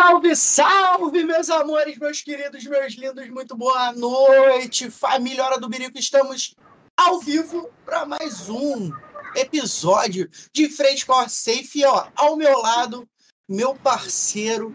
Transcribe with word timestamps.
Salve, 0.00 0.36
salve, 0.36 1.24
meus 1.24 1.50
amores, 1.50 1.98
meus 1.98 2.22
queridos, 2.22 2.62
meus 2.62 2.94
lindos, 2.94 3.28
muito 3.30 3.56
boa 3.56 3.90
noite, 3.90 4.92
família 4.92 5.44
Hora 5.44 5.58
do 5.58 5.68
Birico. 5.68 5.98
Estamos 5.98 6.54
ao 6.96 7.18
vivo 7.18 7.68
para 7.84 8.06
mais 8.06 8.48
um 8.48 8.92
episódio 9.34 10.30
de 10.52 10.68
Frente 10.70 11.04
com 11.04 11.14
a 11.14 11.28
Safe. 11.28 11.84
Ó, 11.84 12.06
ao 12.14 12.36
meu 12.36 12.60
lado, 12.60 13.08
meu 13.48 13.74
parceiro 13.74 14.72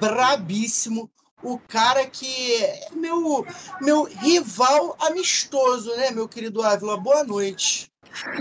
brabíssimo, 0.00 1.08
o 1.44 1.56
cara 1.56 2.04
que 2.06 2.56
é 2.56 2.88
meu, 2.92 3.46
meu 3.80 4.02
rival 4.02 4.96
amistoso, 4.98 5.94
né, 5.94 6.10
meu 6.10 6.26
querido 6.28 6.60
Ávila? 6.60 6.96
Boa 6.96 7.22
noite. 7.22 7.88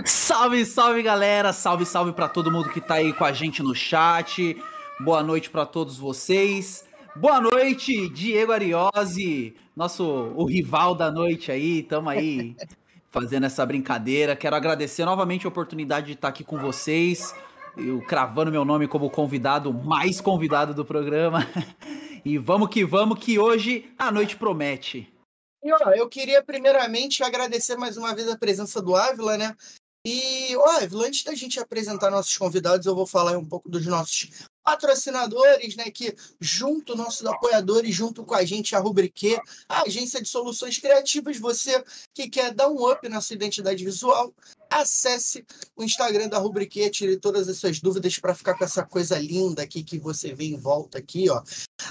Salve, 0.04 0.66
salve, 0.66 1.04
galera! 1.04 1.54
Salve, 1.54 1.86
salve 1.86 2.14
para 2.14 2.28
todo 2.28 2.52
mundo 2.52 2.72
que 2.72 2.82
tá 2.82 2.96
aí 2.96 3.14
com 3.14 3.26
a 3.26 3.32
gente 3.32 3.62
no 3.62 3.76
chat. 3.76 4.58
Boa 5.02 5.24
noite 5.24 5.50
para 5.50 5.66
todos 5.66 5.98
vocês. 5.98 6.84
Boa 7.16 7.40
noite, 7.40 8.10
Diego 8.10 8.52
Ariose, 8.52 9.56
nosso 9.74 10.04
o 10.04 10.44
rival 10.44 10.94
da 10.94 11.10
noite 11.10 11.54
aí. 11.54 11.84
Tamo 11.84 12.10
aí 12.10 12.54
fazendo 13.10 13.46
essa 13.46 13.66
brincadeira. 13.66 14.36
Quero 14.36 14.58
agradecer 14.58 15.06
novamente 15.06 15.46
a 15.46 15.50
oportunidade 15.50 16.08
de 16.08 16.14
estar 16.14 16.28
aqui 16.28 16.44
com 16.44 16.58
vocês. 16.58 17.34
Eu 17.78 18.02
cravando 18.02 18.52
meu 18.52 18.66
nome 18.66 18.90
como 18.90 19.10
convidado, 19.10 19.74
mais 19.74 20.20
convidado 20.20 20.74
do 20.74 20.84
programa. 20.84 21.48
E 22.26 22.38
vamos 22.38 22.68
que 22.68 22.84
vamos, 22.84 23.18
que 23.18 23.40
hoje 23.40 23.90
a 23.98 24.12
noite 24.12 24.36
promete. 24.36 25.10
E 25.64 25.72
ó, 25.72 25.92
eu 25.92 26.10
queria 26.10 26.44
primeiramente 26.44 27.24
agradecer 27.24 27.78
mais 27.78 27.96
uma 27.96 28.14
vez 28.14 28.28
a 28.28 28.38
presença 28.38 28.82
do 28.82 28.94
Ávila, 28.94 29.38
né? 29.38 29.56
E, 30.06 30.54
ó, 30.58 30.82
Ávila, 30.82 31.08
antes 31.08 31.24
da 31.24 31.34
gente 31.34 31.62
apresentar 31.62 32.12
nossos 32.12 32.38
convidados, 32.38 32.86
eu 32.86 32.94
vou 32.94 33.08
falar 33.08 33.38
um 33.38 33.46
pouco 33.46 33.70
dos 33.70 33.86
nossos 33.86 34.49
patrocinadores, 34.64 35.76
né, 35.76 35.90
que 35.90 36.16
junto, 36.40 36.96
nossos 36.96 37.26
apoiadores, 37.26 37.94
junto 37.96 38.24
com 38.24 38.36
a 38.36 38.46
gente, 38.46 38.76
a 38.76 38.80
Rubrique, 38.80 39.38
a 39.68 39.84
agência 39.84 40.22
de 40.22 40.28
soluções 40.28 40.78
criativas, 40.78 41.38
você 41.38 41.84
que 42.14 42.30
quer 42.30 42.54
dar 42.54 42.70
um 42.70 42.90
up 42.90 43.08
na 43.10 43.22
sua 43.22 43.36
identidade 43.36 43.84
visual, 43.84 44.34
acesse 44.70 45.44
o 45.76 45.84
Instagram 45.84 46.28
da 46.28 46.38
Rubrique, 46.38 46.90
tire 46.92 47.18
todas 47.18 47.50
as 47.50 47.58
suas 47.58 47.80
dúvidas 47.80 48.20
para 48.20 48.36
ficar 48.36 48.56
com 48.56 48.64
essa 48.64 48.86
coisa 48.86 49.18
linda 49.18 49.64
aqui 49.64 49.84
que 49.84 49.98
você 49.98 50.34
vê 50.34 50.46
em 50.46 50.58
volta 50.58 51.00
aqui, 51.00 51.30
ó. 51.30 51.42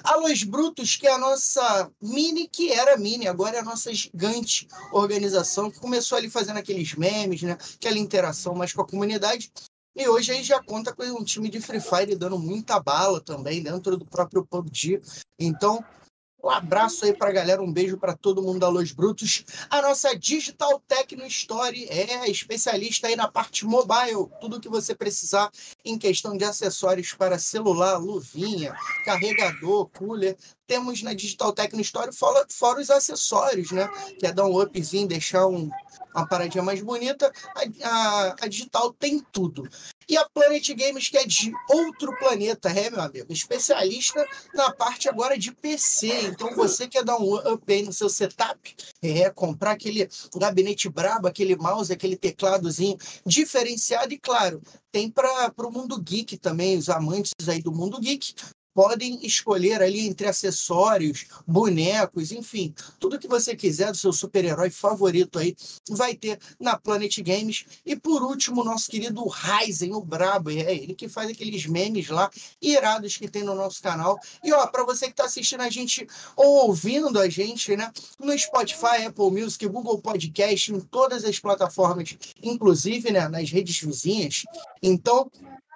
A 0.04 0.16
Los 0.16 0.44
Brutos, 0.44 0.96
que 0.96 1.06
é 1.06 1.12
a 1.12 1.18
nossa 1.18 1.90
mini, 2.00 2.48
que 2.48 2.70
era 2.70 2.96
mini, 2.96 3.26
agora 3.26 3.56
é 3.56 3.60
a 3.60 3.64
nossa 3.64 3.92
gigante 3.92 4.68
organização, 4.92 5.70
que 5.70 5.80
começou 5.80 6.16
ali 6.16 6.30
fazendo 6.30 6.58
aqueles 6.58 6.94
memes, 6.94 7.42
né, 7.42 7.58
aquela 7.74 7.98
interação 7.98 8.54
mais 8.54 8.72
com 8.72 8.82
a 8.82 8.86
comunidade, 8.86 9.50
e 9.94 10.08
hoje 10.08 10.32
aí 10.32 10.42
já 10.42 10.62
conta 10.62 10.94
com 10.94 11.02
um 11.04 11.24
time 11.24 11.48
de 11.48 11.60
Free 11.60 11.80
Fire 11.80 12.14
dando 12.14 12.38
muita 12.38 12.78
bala 12.80 13.20
também 13.20 13.62
dentro 13.62 13.96
do 13.96 14.06
próprio 14.06 14.46
PUBG. 14.46 15.00
Então, 15.38 15.84
um 16.42 16.50
abraço 16.50 17.04
aí 17.04 17.12
para 17.12 17.30
a 17.30 17.32
galera, 17.32 17.60
um 17.60 17.72
beijo 17.72 17.98
para 17.98 18.16
todo 18.16 18.42
mundo 18.42 18.60
da 18.60 18.68
Los 18.68 18.92
Brutos. 18.92 19.44
A 19.68 19.82
nossa 19.82 20.16
Digital 20.16 20.80
Techno 20.86 21.26
Story 21.26 21.86
é 21.88 22.30
especialista 22.30 23.08
aí 23.08 23.16
na 23.16 23.28
parte 23.28 23.66
mobile, 23.66 24.28
tudo 24.40 24.60
que 24.60 24.68
você 24.68 24.94
precisar 24.94 25.50
em 25.84 25.98
questão 25.98 26.36
de 26.36 26.44
acessórios 26.44 27.12
para 27.12 27.38
celular, 27.38 27.98
luvinha, 27.98 28.74
carregador, 29.04 29.88
cooler. 29.88 30.36
Temos 30.66 31.02
na 31.02 31.12
Digital 31.12 31.52
Techno 31.52 31.80
Story 31.80 32.14
fora, 32.14 32.46
fora 32.48 32.80
os 32.80 32.90
acessórios, 32.90 33.72
né? 33.72 33.88
Que 34.18 34.26
é 34.26 34.32
dar 34.32 34.46
um 34.46 34.60
upzinho, 34.60 35.08
deixar 35.08 35.46
um, 35.46 35.70
uma 36.14 36.26
paradinha 36.28 36.62
mais 36.62 36.80
bonita. 36.82 37.32
A, 37.54 37.88
a, 37.88 38.36
a, 38.42 38.48
digital 38.48 38.92
tem 38.92 39.20
tudo. 39.32 39.68
E 40.08 40.16
a 40.16 40.26
Planet 40.28 40.66
Games, 40.74 41.08
que 41.08 41.18
é 41.18 41.26
de 41.26 41.52
outro 41.68 42.16
planeta, 42.18 42.70
é, 42.70 42.88
meu 42.88 43.02
amigo? 43.02 43.30
Especialista 43.30 44.26
na 44.54 44.72
parte 44.72 45.06
agora 45.06 45.36
de 45.36 45.52
PC. 45.52 46.28
Então, 46.28 46.54
você 46.54 46.88
quer 46.88 47.04
dar 47.04 47.18
um 47.18 47.34
up 47.34 47.62
aí 47.70 47.82
no 47.82 47.92
seu 47.92 48.08
setup, 48.08 48.74
é, 49.02 49.28
comprar 49.28 49.72
aquele 49.72 50.08
gabinete 50.34 50.88
brabo, 50.88 51.28
aquele 51.28 51.56
mouse, 51.56 51.92
aquele 51.92 52.16
tecladozinho 52.16 52.96
diferenciado. 53.26 54.14
E, 54.14 54.18
claro, 54.18 54.62
tem 54.90 55.10
para 55.10 55.52
o 55.58 55.70
mundo 55.70 56.00
geek 56.00 56.38
também, 56.38 56.78
os 56.78 56.88
amantes 56.88 57.32
aí 57.46 57.60
do 57.60 57.70
mundo 57.70 58.00
geek 58.00 58.34
podem 58.74 59.24
escolher 59.26 59.82
ali 59.82 60.06
entre 60.06 60.26
acessórios, 60.26 61.26
bonecos, 61.46 62.32
enfim, 62.32 62.74
tudo 62.98 63.18
que 63.18 63.28
você 63.28 63.56
quiser 63.56 63.90
do 63.90 63.96
seu 63.96 64.12
super-herói 64.12 64.70
favorito 64.70 65.38
aí 65.38 65.56
vai 65.90 66.14
ter 66.14 66.38
na 66.60 66.78
Planet 66.78 67.18
Games. 67.20 67.64
E 67.84 67.96
por 67.96 68.22
último, 68.22 68.64
nosso 68.64 68.90
querido 68.90 69.26
Ryzen, 69.26 69.94
o 69.94 70.00
Brabo, 70.00 70.50
é 70.50 70.74
ele 70.74 70.94
que 70.94 71.08
faz 71.08 71.30
aqueles 71.30 71.66
memes 71.66 72.08
lá 72.08 72.30
irados 72.62 73.16
que 73.16 73.28
tem 73.28 73.42
no 73.42 73.54
nosso 73.54 73.82
canal. 73.82 74.18
E 74.44 74.52
ó, 74.52 74.66
para 74.66 74.84
você 74.84 75.06
que 75.06 75.12
está 75.12 75.24
assistindo 75.24 75.62
a 75.62 75.70
gente 75.70 76.06
ou 76.36 76.66
ouvindo 76.66 77.18
a 77.18 77.28
gente, 77.28 77.76
né, 77.76 77.90
no 78.18 78.36
Spotify, 78.38 79.06
Apple 79.06 79.30
Music, 79.30 79.66
Google 79.66 79.98
Podcast, 79.98 80.72
em 80.72 80.80
todas 80.80 81.24
as 81.24 81.38
plataformas, 81.38 82.16
inclusive, 82.42 83.10
né, 83.10 83.28
nas 83.28 83.50
redes 83.50 83.80
vizinhas. 83.80 84.44
Então, 84.82 85.30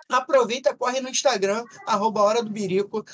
Aproveita, 0.09 0.77
corre 0.77 1.01
no 1.01 1.09
Instagram, 1.09 1.65
arroba 1.87 2.23
Hora 2.23 2.43
do 2.43 2.51
Birico, 2.51 3.05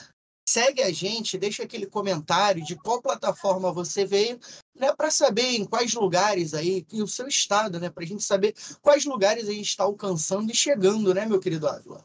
segue 0.49 0.83
a 0.83 0.91
gente, 0.91 1.37
deixa 1.37 1.63
aquele 1.63 1.87
comentário 1.87 2.65
de 2.65 2.75
qual 2.75 3.03
plataforma 3.03 3.71
você 3.71 4.07
veio, 4.07 4.39
né, 4.75 4.95
para 4.97 5.11
saber 5.11 5.57
em 5.57 5.65
quais 5.67 5.93
lugares 5.93 6.55
aí, 6.55 6.87
e 6.91 7.03
o 7.03 7.07
seu 7.07 7.29
estado, 7.29 7.79
né, 7.79 7.91
para 7.91 8.03
a 8.03 8.07
gente 8.07 8.25
saber 8.25 8.55
quais 8.81 9.05
lugares 9.05 9.47
a 9.47 9.53
gente 9.53 9.69
está 9.69 9.85
alcançando 9.85 10.51
e 10.51 10.55
chegando, 10.55 11.13
né, 11.13 11.27
meu 11.27 11.39
querido 11.39 11.69
Ávila? 11.69 12.03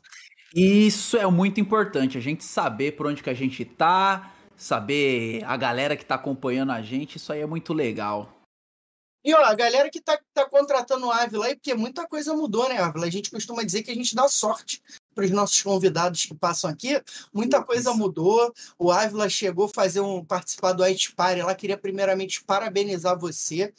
Isso 0.54 1.16
é 1.16 1.26
muito 1.26 1.62
importante, 1.62 2.18
a 2.18 2.22
gente 2.22 2.44
saber 2.44 2.98
por 2.98 3.08
onde 3.08 3.24
que 3.24 3.30
a 3.30 3.34
gente 3.34 3.64
tá, 3.64 4.34
saber 4.58 5.42
a 5.46 5.56
galera 5.56 5.96
que 5.96 6.04
está 6.04 6.16
acompanhando 6.16 6.74
a 6.74 6.82
gente, 6.82 7.16
isso 7.16 7.32
aí 7.32 7.40
é 7.40 7.48
muito 7.48 7.74
legal. 7.74 8.43
E 9.24 9.34
ó, 9.34 9.44
a 9.44 9.54
galera 9.54 9.90
que 9.90 10.02
tá, 10.02 10.20
tá 10.34 10.50
contratando 10.50 11.08
o 11.08 11.12
Ávila 11.12 11.46
aí, 11.46 11.56
porque 11.56 11.74
muita 11.74 12.06
coisa 12.08 12.34
mudou, 12.34 12.68
né, 12.68 12.78
Ávila? 12.78 13.06
A 13.06 13.10
gente 13.10 13.32
costuma 13.32 13.64
dizer 13.64 13.84
que 13.84 13.92
a 13.92 13.96
gente 13.96 14.14
dá 14.14 14.28
sorte 14.28 14.82
para 15.16 15.24
os 15.24 15.32
nossos 15.32 15.62
convidados 15.62 16.26
que 16.26 16.34
passam 16.36 16.70
aqui. 16.70 17.02
Muita 17.34 17.64
coisa 17.64 17.94
mudou. 17.94 18.54
O 18.78 18.92
Ávila 18.92 19.30
chegou 19.30 19.66
a 19.66 19.70
fazer 19.70 20.02
um 20.02 20.26
participar 20.26 20.74
do 20.74 20.84
IT 20.84 21.16
Party 21.16 21.42
lá. 21.42 21.56
Queria 21.56 21.78
primeiramente 21.78 22.44
parabenizar 22.44 23.18
você 23.18 23.74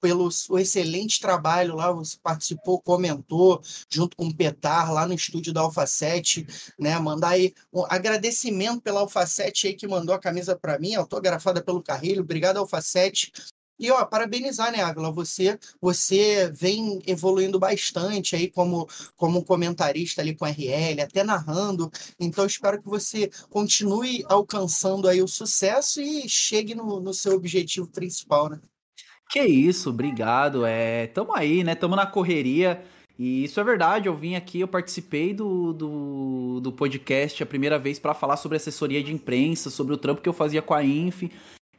pelo 0.00 0.28
excelente 0.58 1.20
trabalho 1.20 1.74
lá, 1.74 1.90
você 1.90 2.16
participou, 2.22 2.80
comentou, 2.80 3.60
junto 3.90 4.16
com 4.16 4.26
o 4.26 4.34
Petar, 4.34 4.92
lá 4.92 5.06
no 5.06 5.14
estúdio 5.14 5.52
da 5.52 5.60
Alfa 5.60 5.86
7, 5.86 6.46
né? 6.78 6.98
Mandar 6.98 7.30
aí 7.30 7.52
um 7.72 7.84
agradecimento 7.88 8.80
pela 8.80 9.00
Alfa 9.00 9.26
7 9.26 9.68
aí 9.68 9.74
que 9.74 9.88
mandou 9.88 10.14
a 10.14 10.20
camisa 10.20 10.56
para 10.56 10.78
mim, 10.78 10.94
autografada 10.94 11.62
pelo 11.62 11.82
Carrilho. 11.82 12.22
Obrigado, 12.22 12.58
Alfa 12.58 12.80
7. 12.80 13.32
E 13.78 13.90
ó, 13.90 14.04
parabenizar, 14.04 14.72
né, 14.72 14.82
Ávila? 14.82 15.12
Você, 15.12 15.58
você 15.80 16.50
vem 16.50 17.00
evoluindo 17.06 17.58
bastante 17.58 18.34
aí 18.34 18.50
como, 18.50 18.88
como 19.16 19.44
comentarista 19.44 20.20
ali 20.20 20.34
com 20.34 20.44
RL, 20.44 21.00
até 21.00 21.22
narrando. 21.22 21.90
Então, 22.18 22.44
espero 22.44 22.82
que 22.82 22.88
você 22.88 23.30
continue 23.48 24.24
alcançando 24.28 25.08
aí 25.08 25.22
o 25.22 25.28
sucesso 25.28 26.00
e 26.00 26.28
chegue 26.28 26.74
no, 26.74 27.00
no 27.00 27.14
seu 27.14 27.34
objetivo 27.34 27.86
principal, 27.86 28.48
né? 28.48 28.60
Que 29.30 29.42
isso, 29.44 29.90
obrigado. 29.90 30.64
É, 30.64 31.06
tamo 31.08 31.34
aí, 31.34 31.62
né? 31.62 31.74
Tamo 31.74 31.94
na 31.94 32.06
correria. 32.06 32.82
E 33.18 33.42
isso 33.42 33.58
é 33.58 33.64
verdade, 33.64 34.06
eu 34.06 34.14
vim 34.14 34.36
aqui, 34.36 34.60
eu 34.60 34.68
participei 34.68 35.34
do, 35.34 35.72
do, 35.72 36.60
do 36.60 36.70
podcast 36.72 37.42
a 37.42 37.46
primeira 37.46 37.76
vez 37.76 37.98
para 37.98 38.14
falar 38.14 38.36
sobre 38.36 38.56
assessoria 38.56 39.02
de 39.02 39.12
imprensa, 39.12 39.70
sobre 39.70 39.92
o 39.92 39.96
trampo 39.96 40.22
que 40.22 40.28
eu 40.28 40.32
fazia 40.32 40.62
com 40.62 40.72
a 40.72 40.84
Inf. 40.84 41.24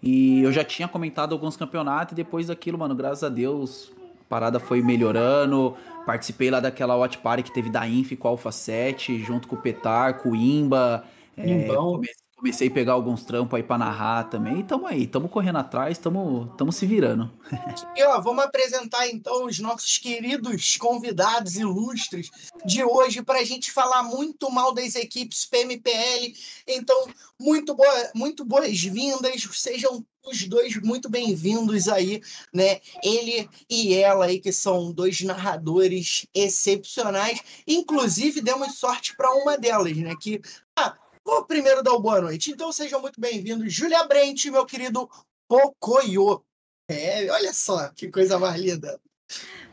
E 0.01 0.41
eu 0.41 0.51
já 0.51 0.63
tinha 0.63 0.87
comentado 0.87 1.33
alguns 1.33 1.57
campeonatos 1.57 2.13
e 2.13 2.15
depois 2.15 2.47
daquilo, 2.47 2.77
mano, 2.77 2.95
graças 2.95 3.23
a 3.23 3.29
Deus, 3.29 3.91
a 4.21 4.23
parada 4.29 4.59
foi 4.59 4.81
melhorando. 4.81 5.75
Participei 6.05 6.49
lá 6.49 6.59
daquela 6.59 6.95
Watch 6.95 7.17
Party 7.17 7.43
que 7.43 7.53
teve 7.53 7.69
da 7.69 7.87
Inf 7.87 8.13
com 8.17 8.27
a 8.27 8.31
Alpha 8.31 8.51
7, 8.51 9.19
junto 9.19 9.47
com 9.47 9.55
o 9.55 9.61
Petar, 9.61 10.21
com 10.21 10.31
o 10.31 10.35
Imba. 10.35 11.03
É, 11.35 11.43
comecei 11.75 12.28
a 12.41 12.71
pegar 12.71 12.93
alguns 12.93 13.23
trampos 13.23 13.57
aí 13.57 13.63
pra 13.63 13.77
narrar 13.77 14.23
também. 14.29 14.59
E 14.59 14.63
tamo 14.63 14.87
aí, 14.87 15.05
tamo 15.05 15.27
correndo 15.27 15.57
atrás, 15.57 15.97
tamo, 15.97 16.53
tamo 16.57 16.71
se 16.71 16.85
virando. 16.85 17.31
E 17.95 18.03
ó, 18.03 18.21
vamos 18.21 18.45
apresentar 18.45 19.09
então 19.09 19.45
os 19.45 19.59
nossos 19.59 19.97
queridos 19.97 20.77
convidados 20.77 21.55
ilustres 21.55 22.29
de 22.65 22.83
hoje 22.83 23.21
para 23.21 23.39
a 23.39 23.43
gente 23.43 23.71
falar 23.71 24.03
muito 24.03 24.49
mal 24.49 24.73
das 24.73 24.95
equipes 24.95 25.45
PMPL. 25.45 26.33
Então, 26.65 27.07
muito, 27.39 27.73
boa, 27.73 28.11
muito 28.15 28.45
boas-vindas, 28.45 29.43
sejam 29.53 30.05
os 30.25 30.47
dois 30.47 30.75
muito 30.81 31.09
bem-vindos 31.09 31.87
aí, 31.87 32.21
né? 32.53 32.79
Ele 33.03 33.49
e 33.69 33.93
ela 33.95 34.25
aí, 34.25 34.39
que 34.39 34.51
são 34.51 34.91
dois 34.91 35.21
narradores 35.21 36.25
excepcionais. 36.33 37.41
Inclusive, 37.67 38.41
demos 38.41 38.75
sorte 38.77 39.15
para 39.15 39.33
uma 39.33 39.57
delas, 39.57 39.97
né? 39.97 40.13
Que 40.19 40.41
ah, 40.77 40.95
Vou 41.25 41.45
primeiro 41.45 41.83
dar 41.83 41.91
uma 41.91 42.01
boa 42.01 42.21
noite. 42.21 42.51
Então 42.51 42.71
sejam 42.71 43.01
muito 43.01 43.19
bem-vindos, 43.19 43.73
Júlia 43.73 44.03
Brent, 44.05 44.45
meu 44.45 44.65
querido 44.65 45.09
Pocoyo. 45.47 46.43
É, 46.89 47.29
olha 47.31 47.53
só 47.53 47.89
que 47.89 48.09
coisa 48.09 48.39
mais 48.39 48.59
linda. 48.59 48.99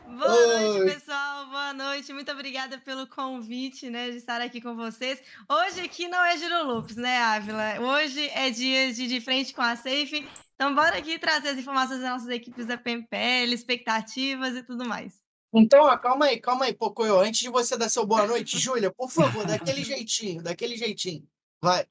Boa 0.05 0.59
noite, 0.59 0.95
pessoal. 0.95 1.47
Boa 1.47 1.73
noite. 1.73 2.13
Muito 2.13 2.31
obrigada 2.31 2.77
pelo 2.79 3.07
convite, 3.07 3.89
né, 3.89 4.11
de 4.11 4.17
estar 4.17 4.39
aqui 4.39 4.61
com 4.61 4.75
vocês. 4.75 5.21
Hoje 5.49 5.81
aqui 5.81 6.07
não 6.07 6.23
é 6.23 6.37
Giro 6.37 6.65
Loops, 6.65 6.95
né, 6.95 7.17
Ávila? 7.17 7.79
Hoje 7.81 8.27
é 8.29 8.49
dia 8.49 8.93
de 8.93 9.07
De 9.07 9.19
Frente 9.19 9.53
com 9.53 9.61
a 9.61 9.75
Safe. 9.75 10.27
Então, 10.55 10.73
bora 10.73 10.97
aqui 10.97 11.19
trazer 11.19 11.49
as 11.49 11.57
informações 11.57 11.99
das 11.99 12.09
nossas 12.09 12.29
equipes 12.29 12.65
da 12.65 12.77
PMPL, 12.77 13.53
expectativas 13.53 14.55
e 14.55 14.63
tudo 14.63 14.85
mais. 14.85 15.13
Então, 15.53 15.83
ó, 15.83 15.97
calma 15.97 16.25
aí, 16.25 16.39
calma 16.39 16.65
aí, 16.65 16.73
Pocoyo. 16.73 17.19
Antes 17.19 17.41
de 17.41 17.49
você 17.49 17.77
dar 17.77 17.89
seu 17.89 18.05
boa 18.05 18.25
noite, 18.25 18.57
Júlia, 18.57 18.91
por 18.91 19.09
favor, 19.09 19.45
daquele 19.45 19.83
jeitinho, 19.83 20.41
daquele 20.41 20.75
jeitinho. 20.75 21.27
Vai. 21.61 21.87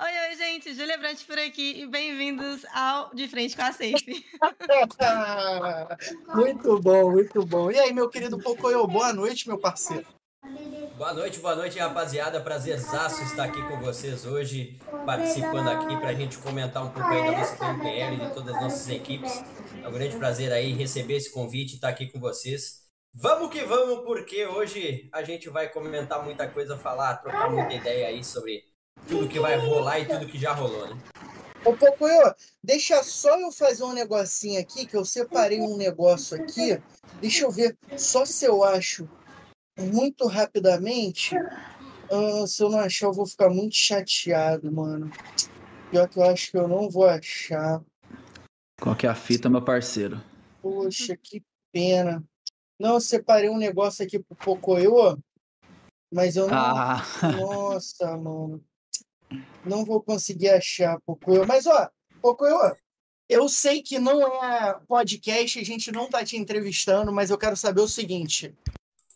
Oi, 0.00 0.28
oi, 0.28 0.36
gente. 0.36 0.72
Júlia 0.74 0.96
Brant 0.96 1.24
por 1.26 1.36
aqui 1.36 1.82
e 1.82 1.86
bem-vindos 1.88 2.64
ao 2.72 3.12
De 3.12 3.26
Frente 3.26 3.56
com 3.56 3.62
a 3.62 3.72
Safe. 3.72 4.24
muito 6.36 6.80
bom, 6.80 7.10
muito 7.10 7.44
bom. 7.44 7.72
E 7.72 7.78
aí, 7.80 7.92
meu 7.92 8.08
querido 8.08 8.38
Pocoyo, 8.38 8.86
boa 8.86 9.12
noite, 9.12 9.48
meu 9.48 9.58
parceiro. 9.58 10.06
Boa 10.96 11.12
noite, 11.12 11.40
boa 11.40 11.56
noite, 11.56 11.80
rapaziada. 11.80 12.40
Prazerzaço 12.40 13.24
estar 13.24 13.44
aqui 13.44 13.60
com 13.62 13.80
vocês 13.80 14.24
hoje, 14.24 14.78
participando 15.04 15.68
aqui 15.70 15.96
para 15.96 16.10
a 16.10 16.14
gente 16.14 16.38
comentar 16.38 16.84
um 16.84 16.90
pouco 16.90 17.08
aí 17.08 17.24
da 17.24 17.32
nossa 17.38 17.56
PMPL, 17.56 18.24
de 18.24 18.34
todas 18.34 18.54
as 18.54 18.62
nossas 18.62 18.88
equipes. 18.88 19.42
É 19.82 19.88
um 19.88 19.92
grande 19.92 20.16
prazer 20.16 20.52
aí 20.52 20.72
receber 20.72 21.16
esse 21.16 21.32
convite 21.32 21.72
e 21.72 21.74
estar 21.74 21.88
aqui 21.88 22.06
com 22.06 22.20
vocês. 22.20 22.83
Vamos 23.16 23.48
que 23.50 23.64
vamos, 23.64 24.00
porque 24.00 24.44
hoje 24.44 25.08
a 25.12 25.22
gente 25.22 25.48
vai 25.48 25.68
comentar 25.68 26.24
muita 26.24 26.48
coisa, 26.48 26.76
falar, 26.76 27.18
trocar 27.18 27.48
muita 27.48 27.72
ideia 27.72 28.08
aí 28.08 28.24
sobre 28.24 28.64
tudo 29.06 29.28
que 29.28 29.38
vai 29.38 29.56
rolar 29.56 30.00
e 30.00 30.08
tudo 30.08 30.26
que 30.26 30.36
já 30.36 30.52
rolou, 30.52 30.88
né? 30.88 31.00
Ô, 31.64 31.72
Pocoyo, 31.74 32.34
deixa 32.62 33.00
só 33.04 33.38
eu 33.38 33.52
fazer 33.52 33.84
um 33.84 33.92
negocinho 33.92 34.60
aqui, 34.60 34.84
que 34.84 34.96
eu 34.96 35.04
separei 35.04 35.60
um 35.60 35.76
negócio 35.76 36.36
aqui. 36.36 36.82
Deixa 37.20 37.44
eu 37.44 37.52
ver 37.52 37.78
só 37.96 38.26
se 38.26 38.44
eu 38.44 38.64
acho 38.64 39.08
muito 39.78 40.26
rapidamente. 40.26 41.36
Ah, 42.10 42.46
se 42.48 42.64
eu 42.64 42.68
não 42.68 42.80
achar, 42.80 43.06
eu 43.06 43.12
vou 43.12 43.26
ficar 43.26 43.48
muito 43.48 43.76
chateado, 43.76 44.70
mano. 44.72 45.08
Pior 45.88 46.08
que 46.08 46.18
eu 46.18 46.24
acho 46.24 46.50
que 46.50 46.58
eu 46.58 46.66
não 46.66 46.90
vou 46.90 47.06
achar. 47.06 47.80
Qual 48.80 48.96
que 48.96 49.06
é 49.06 49.10
a 49.10 49.14
fita, 49.14 49.48
meu 49.48 49.62
parceiro? 49.62 50.20
Poxa, 50.60 51.16
que 51.16 51.42
pena. 51.72 52.22
Não, 52.78 52.94
eu 52.94 53.00
separei 53.00 53.48
um 53.48 53.56
negócio 53.56 54.04
aqui 54.04 54.18
pro 54.18 54.36
Pocoyo, 54.36 55.18
mas 56.12 56.36
eu 56.36 56.48
não. 56.48 56.56
Ah. 56.56 57.02
Nossa, 57.40 58.16
mano. 58.16 58.62
Não 59.64 59.84
vou 59.84 60.02
conseguir 60.02 60.50
achar, 60.50 61.00
Pocoyo. 61.06 61.46
Mas, 61.46 61.66
ó, 61.66 61.88
Pocoyo, 62.20 62.76
eu 63.28 63.48
sei 63.48 63.82
que 63.82 63.98
não 63.98 64.22
é 64.44 64.78
podcast, 64.86 65.58
a 65.58 65.64
gente 65.64 65.90
não 65.90 66.08
tá 66.08 66.24
te 66.24 66.36
entrevistando, 66.36 67.12
mas 67.12 67.30
eu 67.30 67.38
quero 67.38 67.56
saber 67.56 67.80
o 67.80 67.88
seguinte. 67.88 68.54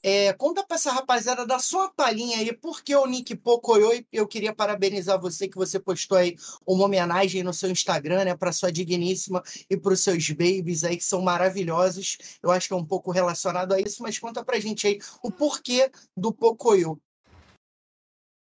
É, 0.03 0.33
conta 0.33 0.65
pra 0.65 0.77
essa 0.77 0.93
rapaziada 0.93 1.45
da 1.45 1.59
sua 1.59 1.91
palhinha 1.91 2.39
aí, 2.39 2.53
porque 2.53 2.95
o 2.95 3.06
Nick 3.06 3.35
Pocoyo, 3.37 4.05
eu 4.12 4.29
queria 4.29 4.55
parabenizar 4.55 5.21
você 5.21 5.49
que 5.49 5.56
você 5.56 5.81
postou 5.81 6.17
aí 6.17 6.37
uma 6.67 6.85
homenagem 6.85 7.43
no 7.43 7.53
seu 7.53 7.71
Instagram, 7.71 8.25
né, 8.25 8.37
pra 8.37 8.53
sua 8.53 8.71
digníssima 8.71 9.43
e 9.69 9.77
pros 9.77 10.00
seus 10.00 10.31
babies 10.31 10.85
aí, 10.85 10.97
que 10.97 11.05
são 11.05 11.21
maravilhosos. 11.21 12.17
Eu 12.43 12.50
acho 12.50 12.69
que 12.69 12.75
é 12.75 12.77
um 12.77 12.85
pouco 12.85 13.11
relacionado 13.11 13.73
a 13.73 13.81
isso, 13.81 14.03
mas 14.03 14.19
conta 14.19 14.45
pra 14.45 14.61
gente 14.61 14.87
aí 14.87 14.99
o 15.23 15.31
porquê 15.31 15.91
do 16.17 16.33
Pocoyo. 16.33 17.01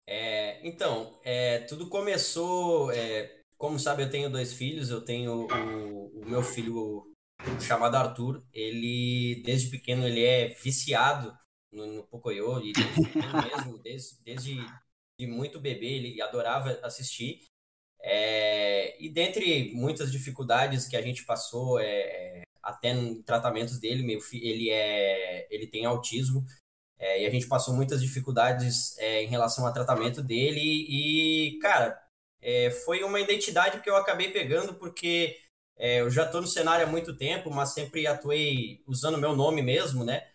É, 0.08 0.60
então, 0.68 1.20
é, 1.24 1.60
tudo 1.60 1.90
começou. 1.90 2.92
É, 2.92 3.42
como 3.58 3.80
sabe, 3.80 4.04
eu 4.04 4.10
tenho 4.10 4.30
dois 4.30 4.54
filhos. 4.54 4.90
Eu 4.90 5.02
tenho 5.02 5.48
o, 5.48 6.22
o 6.22 6.26
meu 6.26 6.44
filho 6.44 7.12
chamado 7.60 7.96
Arthur. 7.96 8.44
Ele, 8.54 9.42
desde 9.44 9.70
pequeno, 9.70 10.06
ele 10.06 10.24
é 10.24 10.50
viciado 10.50 11.36
no, 11.76 11.86
no 11.86 12.04
Pocoyo. 12.04 12.60
E 12.64 12.74
desde 12.74 13.02
mesmo, 13.02 13.78
desde, 13.80 14.24
desde 14.24 14.66
de 15.20 15.28
muito 15.28 15.60
bebê, 15.60 15.88
ele 15.88 16.22
adorava 16.22 16.80
assistir. 16.84 17.44
É, 18.02 18.96
e 19.04 19.10
dentre 19.10 19.74
muitas 19.74 20.12
dificuldades 20.12 20.88
que 20.88 20.96
a 20.96 21.02
gente 21.02 21.26
passou, 21.26 21.80
é, 21.80 22.44
até 22.62 22.90
em 22.90 23.22
tratamentos 23.24 23.80
dele, 23.80 24.04
meu 24.04 24.20
filho, 24.20 24.46
ele 24.46 24.70
é, 24.70 25.48
ele 25.50 25.68
tem 25.68 25.86
autismo. 25.86 26.46
É, 26.98 27.24
e 27.24 27.26
a 27.26 27.30
gente 27.30 27.48
passou 27.48 27.74
muitas 27.74 28.02
dificuldades 28.02 28.98
é, 28.98 29.24
em 29.24 29.28
relação 29.28 29.66
ao 29.66 29.74
tratamento 29.74 30.22
dele. 30.24 30.62
E, 30.62 31.60
cara, 31.60 32.00
é, 32.42 32.72
foi 32.72 33.04
uma 33.04 33.20
identidade 33.20 33.82
que 33.82 33.90
eu 33.90 33.96
acabei 33.96 34.32
pegando 34.32 34.76
porque 34.76 35.38
é, 35.78 36.02
eu 36.02 36.10
já 36.10 36.26
estou 36.26 36.42
no 36.42 36.48
cenário 36.48 36.86
há 36.86 36.90
muito 36.90 37.16
tempo, 37.18 37.50
mas 37.52 37.74
sempre 37.74 38.08
atuei 38.08 38.84
usando 38.88 39.18
meu 39.18 39.36
nome 39.36 39.62
mesmo, 39.62 40.04
né? 40.04 40.28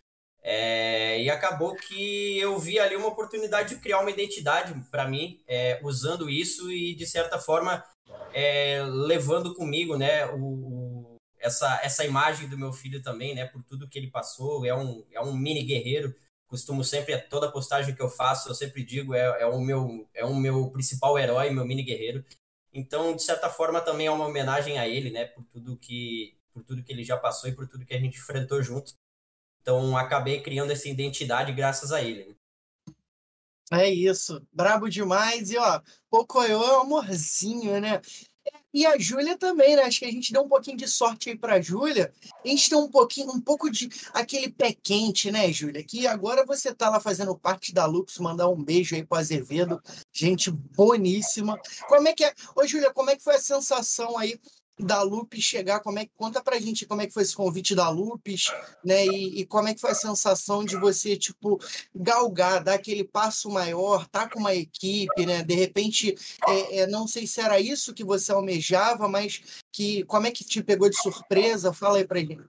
É, 0.43 1.23
e 1.23 1.29
acabou 1.29 1.75
que 1.75 2.39
eu 2.39 2.59
vi 2.59 2.79
ali 2.79 2.97
uma 2.97 3.09
oportunidade 3.09 3.75
de 3.75 3.81
criar 3.81 4.01
uma 4.01 4.11
identidade 4.11 4.75
para 4.91 5.07
mim, 5.07 5.41
é, 5.47 5.79
usando 5.83 6.31
isso 6.31 6.71
e, 6.73 6.95
de 6.95 7.07
certa 7.07 7.39
forma, 7.39 7.85
levando 9.07 9.55
comigo, 9.55 9.97
né? 9.97 10.27
O, 10.27 11.17
essa, 11.39 11.81
essa 11.83 12.05
imagem 12.05 12.49
do 12.49 12.59
meu 12.59 12.73
filho 12.73 13.03
também, 13.03 13.35
né? 13.35 13.47
Por 13.47 13.63
tudo 13.65 13.89
que 13.89 13.99
ele 13.99 14.11
passou. 14.11 14.65
É 14.65 14.75
um, 14.75 15.05
é 15.13 15.21
um 15.21 15.35
mini 15.35 15.63
guerreiro 15.63 16.15
costumo 16.51 16.83
sempre, 16.83 17.17
toda 17.17 17.51
postagem 17.51 17.95
que 17.95 18.03
eu 18.03 18.09
faço, 18.09 18.49
eu 18.49 18.55
sempre 18.55 18.85
digo, 18.85 19.15
é, 19.15 19.43
é, 19.43 19.47
o, 19.47 19.61
meu, 19.61 20.09
é 20.13 20.25
o 20.25 20.35
meu 20.35 20.69
principal 20.73 21.17
herói, 21.17 21.49
meu 21.51 21.65
mini 21.65 21.85
guerreiro. 21.85 22.25
Então, 22.73 23.15
de 23.15 23.23
certa 23.23 23.49
forma, 23.49 23.81
também 23.81 24.09
é 24.09 24.11
uma 24.11 24.27
homenagem 24.27 24.77
a 24.77 24.89
ele, 24.89 25.11
né, 25.11 25.27
por 25.27 25.45
tudo 25.45 25.77
que, 25.77 26.37
por 26.53 26.65
tudo 26.65 26.83
que 26.83 26.93
ele 26.93 27.05
já 27.05 27.17
passou 27.17 27.49
e 27.49 27.55
por 27.55 27.69
tudo 27.69 27.87
que 27.87 27.95
a 27.95 28.01
gente 28.01 28.19
enfrentou 28.19 28.61
junto. 28.61 28.95
Então, 29.63 29.97
acabei 29.97 30.41
criando 30.41 30.73
essa 30.73 30.89
identidade 30.89 31.53
graças 31.53 31.93
a 31.93 32.03
ele. 32.03 32.25
Né? 32.25 32.35
É 33.73 33.89
isso, 33.89 34.45
brabo 34.53 34.89
demais. 34.89 35.51
E 35.51 35.57
ó, 35.57 35.81
Pocoyo 36.11 36.53
é 36.63 36.79
um 36.79 36.81
amorzinho, 36.81 37.81
né? 37.81 38.01
E 38.73 38.87
a 38.87 38.97
Júlia 38.99 39.37
também, 39.37 39.77
né? 39.77 39.83
Acho 39.83 40.01
que 40.01 40.05
a 40.05 40.11
gente 40.11 40.33
deu 40.33 40.43
um 40.43 40.49
pouquinho 40.49 40.77
de 40.77 40.89
sorte 40.89 41.31
aí 41.31 41.37
pra 41.37 41.61
Júlia. 41.61 42.13
A 42.45 42.49
gente 42.49 42.71
tem 42.71 42.79
um 42.79 42.89
pouquinho, 42.89 43.31
um 43.31 43.41
pouco 43.41 43.71
de 43.71 43.89
aquele 44.13 44.51
pé 44.51 44.73
quente, 44.73 45.31
né, 45.31 45.53
Júlia? 45.53 45.83
Que 45.83 46.07
agora 46.07 46.45
você 46.45 46.73
tá 46.75 46.89
lá 46.89 47.01
fazendo 47.01 47.37
parte 47.37 47.73
da 47.75 47.85
Lux, 47.87 48.19
mandar 48.19 48.49
um 48.49 48.63
beijo 48.63 48.95
aí 48.95 49.05
pro 49.05 49.19
Azevedo. 49.19 49.83
Gente 50.13 50.51
boníssima. 50.51 51.61
Como 51.89 52.09
é 52.09 52.13
que 52.13 52.25
é? 52.25 52.33
Ô, 52.55 52.67
Júlia, 52.67 52.93
como 52.93 53.11
é 53.11 53.17
que 53.17 53.25
foi 53.25 53.37
a 53.37 53.41
sensação 53.41 54.17
aí 54.17 54.39
da 54.81 55.03
Lupes 55.03 55.43
chegar, 55.43 55.81
como 55.81 55.99
é 55.99 56.05
que 56.05 56.13
conta 56.17 56.43
pra 56.43 56.59
gente 56.59 56.87
como 56.87 57.03
é 57.03 57.07
que 57.07 57.13
foi 57.13 57.23
esse 57.23 57.35
convite 57.35 57.75
da 57.75 57.89
Lupes, 57.89 58.45
né? 58.85 59.07
E, 59.07 59.41
e, 59.41 59.47
como 59.47 59.69
é 59.69 59.75
que 59.75 59.81
foi 59.81 59.91
a 59.91 59.95
sensação 59.95 60.65
de 60.65 60.77
você 60.77 61.17
tipo 61.17 61.59
galgar, 61.95 62.63
dar 62.63 62.75
aquele 62.75 63.05
passo 63.05 63.51
maior, 63.51 64.07
tá 64.09 64.29
com 64.29 64.41
uma 64.41 64.55
equipe, 64.55 65.27
né? 65.27 65.43
De 65.43 65.55
repente, 65.55 66.15
é, 66.49 66.81
é, 66.81 66.87
não 66.87 67.07
sei 67.07 67.27
se 67.27 67.41
era 67.41 67.61
isso 67.61 67.95
que 67.95 68.05
você 68.05 68.33
almejava, 68.33 69.09
mas 69.09 69.41
que 69.73 70.05
como 70.05 70.27
é 70.27 70.31
que 70.31 70.45
te 70.45 70.63
pegou 70.63 70.89
de 70.89 71.01
surpresa? 71.01 71.73
Fala 71.73 71.99
aí 71.99 72.07
pra 72.07 72.21
gente. 72.21 72.41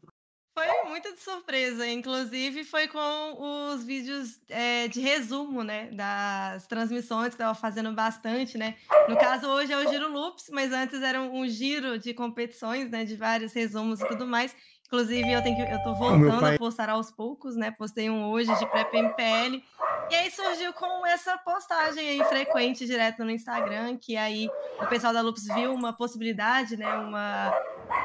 Foi 0.53 0.67
muito 0.89 1.13
de 1.13 1.22
surpresa, 1.22 1.88
inclusive 1.88 2.65
foi 2.65 2.86
com 2.89 3.70
os 3.74 3.86
vídeos 3.86 4.38
é, 4.50 4.89
de 4.89 5.00
resumo, 5.00 5.63
né, 5.63 5.89
das 5.91 6.67
transmissões 6.67 7.29
que 7.29 7.36
estava 7.36 7.55
fazendo 7.55 7.93
bastante, 7.93 8.58
né. 8.58 8.75
No 9.08 9.17
caso 9.17 9.48
hoje 9.48 9.72
é 9.72 9.77
o 9.77 9.89
Giro 9.89 10.12
Loops, 10.12 10.50
mas 10.51 10.74
antes 10.74 11.01
era 11.01 11.22
um 11.22 11.48
giro 11.48 11.98
de 11.98 12.13
competições, 12.13 12.89
né, 12.89 13.05
de 13.05 13.15
vários 13.15 13.53
resumos 13.53 14.01
e 14.01 14.08
tudo 14.10 14.27
mais. 14.27 14.53
Inclusive 14.91 15.31
eu 15.31 15.41
tenho 15.41 15.55
que, 15.55 15.62
eu 15.62 15.81
tô 15.83 15.93
voltando 15.93 16.45
a 16.45 16.57
postar 16.57 16.89
aos 16.89 17.10
poucos, 17.10 17.55
né. 17.55 17.71
Postei 17.71 18.10
um 18.10 18.29
hoje 18.29 18.53
de 18.60 18.65
pré 18.65 18.83
PMPL 18.83 19.63
e 20.10 20.15
aí 20.15 20.29
surgiu 20.29 20.74
com 20.74 21.07
essa 21.07 21.38
postagem 21.38 22.10
aí 22.10 22.24
frequente 22.25 22.86
direto 22.86 23.24
no 23.24 23.31
Instagram, 23.31 23.95
que 23.95 24.17
aí 24.17 24.50
o 24.81 24.86
pessoal 24.88 25.13
da 25.13 25.21
Loops 25.21 25.45
viu 25.45 25.74
uma 25.74 25.93
possibilidade, 25.93 26.75
né, 26.75 26.93
uma 26.93 27.53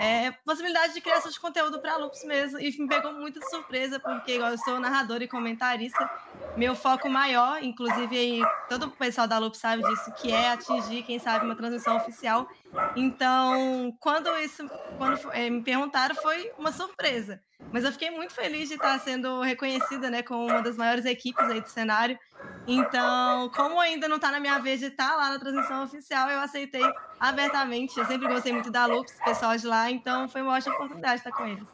é, 0.01 0.31
possibilidade 0.45 0.95
de 0.95 1.01
criação 1.01 1.29
de 1.29 1.41
conteúdo 1.41 1.81
para 1.81 1.97
Lupus 1.97 2.23
mesmo. 2.23 2.61
E 2.61 2.71
me 2.79 2.87
pegou 2.87 3.13
muito 3.13 3.41
de 3.41 3.51
surpresa, 3.51 3.99
porque 3.99 4.37
igual 4.37 4.53
eu 4.53 4.59
sou 4.59 4.79
narradora 4.79 5.25
e 5.25 5.29
comentarista, 5.29 6.09
meu 6.57 6.77
foco 6.77 7.09
maior, 7.09 7.61
inclusive 7.63 8.17
aí, 8.17 8.41
todo 8.69 8.87
o 8.87 8.91
pessoal 8.91 9.27
da 9.27 9.39
Lupus 9.39 9.59
sabe 9.59 9.83
disso, 9.83 10.13
que 10.13 10.31
é 10.31 10.51
atingir, 10.53 11.03
quem 11.03 11.19
sabe, 11.19 11.45
uma 11.45 11.57
transmissão 11.57 11.97
oficial. 11.97 12.49
Então, 12.95 13.97
quando 14.01 14.29
isso, 14.39 14.69
quando 14.99 15.33
é, 15.33 15.49
me 15.51 15.63
perguntaram, 15.63 16.15
foi 16.15 16.53
uma 16.59 16.73
surpresa. 16.73 17.41
Mas 17.73 17.85
eu 17.85 17.93
fiquei 17.93 18.11
muito 18.11 18.33
feliz 18.33 18.69
de 18.69 18.75
estar 18.75 18.99
sendo 19.01 19.41
reconhecida, 19.41 20.11
né, 20.11 20.23
como 20.23 20.45
uma 20.45 20.63
das 20.63 20.77
maiores 20.77 21.05
equipes 21.05 21.45
aí 21.47 21.61
do 21.61 21.69
cenário. 21.69 22.19
Então, 22.67 23.51
como 23.51 23.81
ainda 23.81 24.09
não 24.09 24.17
está 24.17 24.31
na 24.31 24.41
minha 24.41 24.59
vez 24.59 24.81
de 24.81 24.87
estar 24.87 25.17
lá 25.17 25.31
na 25.31 25.39
transmissão 25.39 25.85
oficial, 25.85 26.29
eu 26.29 26.41
aceitei 26.41 26.83
abertamente. 27.19 27.99
Eu 27.99 28.07
sempre 28.07 28.29
gostei 28.29 28.53
muito 28.53 28.71
da 28.71 28.87
Lux, 28.87 29.13
pessoal 29.25 29.57
de 29.57 29.67
lá, 29.67 29.91
então 29.91 30.29
foi 30.29 30.43
uma 30.43 30.55
ótima 30.55 30.75
oportunidade 30.75 31.17
estar 31.17 31.33
com 31.33 31.47
eles. 31.47 31.65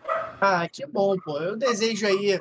Ah, 0.41 0.69
que 0.71 0.87
bom, 0.87 1.17
pô. 1.19 1.39
Eu 1.39 1.57
desejo 1.57 2.07
aí 2.07 2.39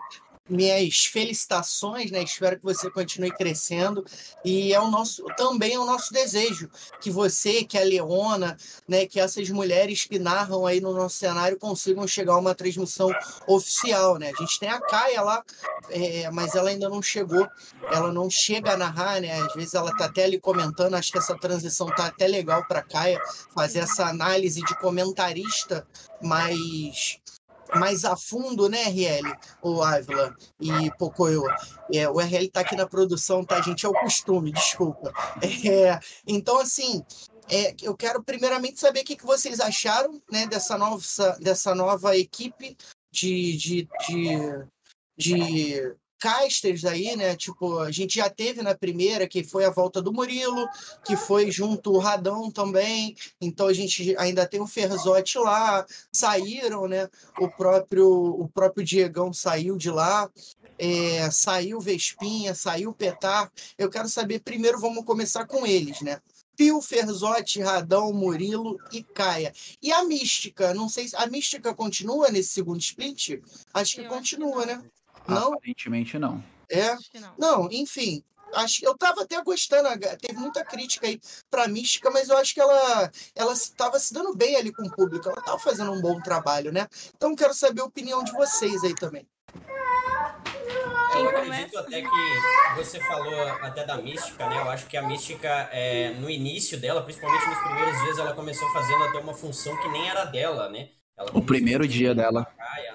minhas 0.50 1.06
felicitações, 1.06 2.12
né? 2.12 2.24
Espero 2.24 2.58
que 2.58 2.64
você 2.64 2.90
continue 2.90 3.32
crescendo 3.32 4.04
e 4.44 4.74
é 4.74 4.80
o 4.80 4.90
nosso 4.90 5.24
também 5.38 5.76
é 5.76 5.80
o 5.80 5.86
nosso 5.86 6.12
desejo 6.14 6.70
que 7.00 7.10
você, 7.10 7.64
que 7.64 7.78
a 7.78 7.84
Leona, 7.84 8.58
né, 8.88 9.06
que 9.06 9.20
essas 9.20 9.50
mulheres 9.50 10.04
que 10.06 10.20
narram 10.20 10.66
aí 10.66 10.82
no 10.82 10.94
nosso 10.94 11.18
cenário 11.18 11.58
consigam 11.58 12.08
chegar 12.08 12.34
a 12.34 12.40
uma 12.40 12.56
transmissão 12.56 13.10
oficial, 13.48 14.18
né? 14.18 14.32
A 14.36 14.42
gente 14.42 14.60
tem 14.60 14.70
a 14.70 14.82
Caia 14.82 15.22
lá, 15.22 15.44
é, 15.90 16.30
mas 16.32 16.56
ela 16.56 16.70
ainda 16.70 16.90
não 16.90 17.02
chegou, 17.02 17.48
ela 17.92 18.12
não 18.12 18.30
chega 18.30 18.74
a 18.74 18.78
narrar, 18.78 19.22
né? 19.22 19.32
Às 19.42 19.54
vezes 19.54 19.74
ela 19.74 19.96
tá 19.96 20.06
até 20.06 20.26
ali 20.26 20.40
comentando, 20.40 20.96
acho 20.96 21.12
que 21.12 21.18
essa 21.18 21.38
transição 21.38 21.88
tá 21.88 22.08
até 22.08 22.28
legal 22.28 22.66
para 22.68 22.82
Caia 22.82 23.22
fazer 23.54 23.80
essa 23.80 24.06
análise 24.06 24.62
de 24.62 24.78
comentarista 24.80 25.88
mais 26.22 27.20
mais 27.76 28.06
a 28.06 28.16
fundo, 28.16 28.70
né, 28.70 28.84
RL, 28.84 29.34
o 29.62 29.82
Ávila 29.82 30.36
e 30.60 30.92
Pocoyo. 30.98 31.44
É, 31.94 32.10
o 32.10 32.20
RL 32.20 32.48
tá 32.50 32.62
aqui 32.62 32.76
na 32.76 32.88
produção, 32.88 33.44
tá, 33.44 33.62
gente? 33.62 33.86
É 33.86 33.90
o 33.90 33.94
costume, 33.94 34.52
desculpa. 34.52 35.12
É, 35.72 36.00
então, 36.28 36.60
assim, 36.60 37.04
é, 37.50 37.76
eu 37.82 37.96
quero 37.96 38.24
primeiramente 38.24 38.80
saber 38.80 39.02
o 39.02 39.04
que, 39.04 39.16
que 39.16 39.26
vocês 39.26 39.60
acharam 39.60 40.22
né, 40.32 40.48
dessa, 40.48 40.78
nova, 40.78 41.04
dessa 41.40 41.76
nova 41.76 42.18
equipe 42.18 42.78
de, 43.12 43.58
de, 43.58 43.90
de, 44.08 44.66
de 45.18 45.96
casters 46.22 46.86
aí, 46.86 47.16
né? 47.16 47.36
Tipo, 47.36 47.80
a 47.80 47.92
gente 47.92 48.16
já 48.16 48.30
teve 48.30 48.62
na 48.62 48.76
primeira, 48.76 49.28
que 49.28 49.44
foi 49.44 49.66
a 49.66 49.72
volta 49.72 50.00
do 50.00 50.14
Murilo, 50.14 50.70
que 51.04 51.18
foi 51.18 51.50
junto 51.50 51.92
o 51.92 51.98
Radão 51.98 52.52
também. 52.52 53.16
Então 53.42 53.68
a 53.68 53.74
gente 53.74 54.16
ainda 54.18 54.46
tem 54.46 54.62
o 54.62 54.68
Ferzotti 54.68 55.40
lá, 55.40 55.84
saíram, 56.12 56.88
né? 56.88 57.10
O 57.40 57.50
próprio 57.50 58.08
o 58.08 58.48
próprio 58.48 58.86
Diegão 58.86 59.34
saiu 59.34 59.76
de 59.76 59.90
lá. 59.90 60.30
É, 60.78 61.30
saiu 61.30 61.80
Vespinha, 61.80 62.56
saiu 62.56 62.94
Petar. 62.94 63.52
Eu 63.78 63.90
quero 63.90 64.08
saber 64.08 64.40
primeiro, 64.40 64.80
vamos 64.80 65.06
começar 65.06 65.46
com 65.46 65.66
eles, 65.66 66.02
né? 66.02 66.20
Pio, 66.56 66.82
Ferzotti, 66.82 67.62
Radão, 67.62 68.14
Murilo 68.14 68.78
e 68.92 69.02
Caia. 69.04 69.54
E 69.82 69.92
a 69.92 70.04
Mística? 70.04 70.74
Não 70.74 70.90
sei 70.90 71.08
se 71.08 71.16
a 71.16 71.26
Mística 71.28 71.74
continua 71.74 72.30
nesse 72.30 72.50
segundo 72.50 72.80
split? 72.80 73.40
Acho 73.74 73.96
que 73.96 74.02
Eu 74.02 74.10
continua, 74.10 74.64
acho 74.64 74.68
que 74.68 74.76
né? 74.76 74.92
Não? 75.28 75.54
Aparentemente 75.54 76.18
não. 76.18 76.44
É? 76.70 76.96
Não. 77.20 77.34
não, 77.38 77.72
enfim. 77.72 78.24
Acho, 78.54 78.84
eu 78.84 78.98
tava 78.98 79.24
até 79.24 79.42
gostando, 79.42 79.88
teve 80.20 80.38
muita 80.38 80.64
crítica 80.66 81.08
aí 81.08 81.20
pra 81.50 81.68
Mística, 81.68 82.10
mas 82.12 82.28
eu 82.28 82.38
acho 82.38 82.54
que 82.54 82.60
ela 82.60 83.10
ela 83.34 83.54
estava 83.54 83.98
se 83.98 84.14
dando 84.14 84.36
bem 84.36 84.58
ali 84.58 84.74
com 84.74 84.84
o 84.84 84.92
público, 84.92 85.30
ela 85.30 85.42
tava 85.42 85.58
fazendo 85.58 85.92
um 85.92 86.02
bom 86.02 86.20
trabalho, 86.20 86.72
né? 86.72 86.88
Então 87.16 87.36
quero 87.36 87.54
saber 87.54 87.82
a 87.82 87.86
opinião 87.86 88.24
de 88.24 88.34
vocês 88.34 88.84
aí 88.84 88.94
também. 88.94 89.26
Eu 91.14 91.30
acredito 91.30 91.78
até 91.78 92.02
que 92.02 92.76
você 92.76 93.00
falou 93.02 93.42
até 93.62 93.86
da 93.86 93.98
mística, 93.98 94.48
né? 94.48 94.58
Eu 94.58 94.70
acho 94.70 94.88
que 94.88 94.96
a 94.96 95.02
mística, 95.02 95.70
é, 95.72 96.12
no 96.12 96.30
início 96.30 96.80
dela, 96.80 97.04
principalmente 97.04 97.48
nos 97.48 97.58
primeiros 97.60 98.02
dias, 98.04 98.18
ela 98.18 98.34
começou 98.34 98.68
fazendo 98.72 99.04
até 99.04 99.20
uma 99.20 99.34
função 99.34 99.76
que 99.78 99.90
nem 99.90 100.10
era 100.10 100.26
dela, 100.26 100.70
né? 100.70 100.90
O 101.34 101.42
primeiro 101.42 101.88
dia 101.88 102.16
dela. 102.16 102.48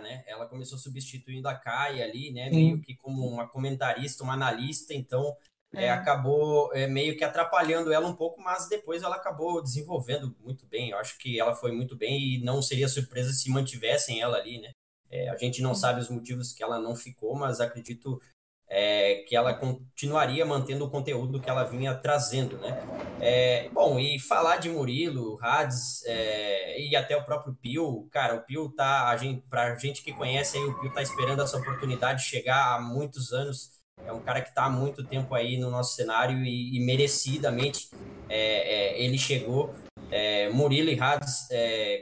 Né? 0.02 0.24
Ela 0.26 0.46
começou 0.46 0.78
substituindo 0.78 1.48
a 1.48 1.54
Caia 1.54 2.04
ali, 2.04 2.32
né? 2.32 2.50
Meio 2.50 2.80
que 2.80 2.94
como 2.96 3.26
uma 3.26 3.48
comentarista, 3.48 4.24
uma 4.24 4.34
analista, 4.34 4.94
então 4.94 5.36
é. 5.74 5.86
É, 5.86 5.90
acabou 5.90 6.72
é, 6.74 6.86
meio 6.86 7.16
que 7.16 7.24
atrapalhando 7.24 7.92
ela 7.92 8.06
um 8.06 8.14
pouco, 8.14 8.40
mas 8.40 8.68
depois 8.68 9.02
ela 9.02 9.16
acabou 9.16 9.62
desenvolvendo 9.62 10.34
muito 10.40 10.66
bem. 10.66 10.90
Eu 10.90 10.98
acho 10.98 11.18
que 11.18 11.38
ela 11.38 11.54
foi 11.54 11.72
muito 11.72 11.96
bem 11.96 12.18
e 12.18 12.42
não 12.42 12.62
seria 12.62 12.88
surpresa 12.88 13.32
se 13.32 13.50
mantivessem 13.50 14.20
ela 14.20 14.38
ali, 14.38 14.60
né? 14.60 14.70
É, 15.10 15.28
a 15.28 15.36
gente 15.36 15.62
não 15.62 15.74
sabe 15.74 16.00
os 16.00 16.08
motivos 16.08 16.52
que 16.52 16.62
ela 16.62 16.80
não 16.80 16.96
ficou, 16.96 17.36
mas 17.36 17.60
acredito 17.60 18.20
é, 18.68 19.24
que 19.28 19.36
ela 19.36 19.54
continuaria 19.54 20.44
mantendo 20.44 20.84
o 20.84 20.90
conteúdo 20.90 21.40
que 21.40 21.48
ela 21.48 21.64
vinha 21.64 21.94
trazendo, 21.94 22.58
né? 22.58 22.82
É, 23.20 23.68
bom, 23.72 23.98
e 23.98 24.18
falar 24.18 24.56
de 24.56 24.68
Murilo, 24.68 25.38
Hades 25.40 26.04
é, 26.04 26.80
e 26.80 26.96
até 26.96 27.16
o 27.16 27.24
próprio 27.24 27.54
Pio, 27.54 28.08
cara, 28.10 28.34
o 28.34 28.42
Pio 28.42 28.68
tá, 28.70 29.08
a 29.08 29.16
gente, 29.16 29.42
pra 29.48 29.76
gente 29.76 30.02
que 30.02 30.12
conhece 30.12 30.58
aí, 30.58 30.64
o 30.64 30.78
Pio 30.80 30.92
tá 30.92 31.00
esperando 31.00 31.42
essa 31.42 31.56
oportunidade 31.56 32.24
chegar 32.24 32.74
há 32.74 32.80
muitos 32.80 33.32
anos, 33.32 33.76
é 34.04 34.12
um 34.12 34.20
cara 34.20 34.42
que 34.42 34.54
tá 34.54 34.64
há 34.64 34.70
muito 34.70 35.04
tempo 35.04 35.34
aí 35.34 35.56
no 35.56 35.70
nosso 35.70 35.94
cenário 35.94 36.44
e, 36.44 36.76
e 36.76 36.80
merecidamente 36.84 37.88
é, 38.28 38.98
é, 38.98 39.02
ele 39.02 39.18
chegou. 39.18 39.74
É, 40.10 40.48
Murilo 40.50 40.90
e 40.90 41.00
Hades, 41.00 41.48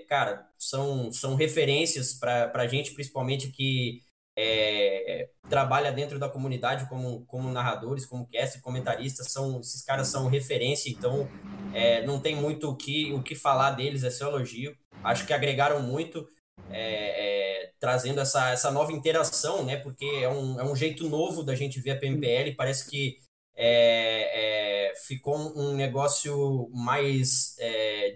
cara, 0.08 0.46
são, 0.58 1.10
são 1.10 1.36
referências 1.36 2.12
para 2.12 2.50
a 2.52 2.66
gente, 2.66 2.92
principalmente 2.92 3.50
que 3.50 4.02
é, 4.36 5.28
trabalha 5.48 5.92
dentro 5.92 6.18
da 6.18 6.28
comunidade 6.28 6.88
como, 6.88 7.24
como 7.26 7.50
narradores, 7.50 8.04
como 8.04 8.26
cast, 8.26 8.60
comentaristas, 8.60 9.30
são, 9.30 9.60
esses 9.60 9.82
caras 9.82 10.08
são 10.08 10.28
referência, 10.28 10.90
então 10.90 11.28
é, 11.72 12.04
não 12.04 12.20
tem 12.20 12.34
muito 12.34 12.70
o 12.70 12.76
que, 12.76 13.12
o 13.12 13.22
que 13.22 13.34
falar 13.34 13.72
deles, 13.72 14.02
é 14.02 14.10
seu 14.10 14.28
elogio. 14.28 14.76
Acho 15.02 15.26
que 15.26 15.32
agregaram 15.32 15.82
muito, 15.82 16.26
é, 16.70 17.62
é, 17.62 17.72
trazendo 17.78 18.20
essa, 18.20 18.50
essa 18.50 18.70
nova 18.70 18.92
interação, 18.92 19.64
né? 19.64 19.76
Porque 19.76 20.04
é 20.04 20.28
um, 20.28 20.60
é 20.60 20.64
um 20.64 20.74
jeito 20.74 21.08
novo 21.08 21.42
da 21.42 21.54
gente 21.54 21.80
ver 21.80 21.92
a 21.92 21.98
PMPL, 21.98 22.54
parece 22.56 22.90
que 22.90 23.18
é, 23.56 24.88
é, 24.90 24.94
ficou 25.06 25.36
um 25.36 25.74
negócio 25.74 26.68
mais 26.72 27.54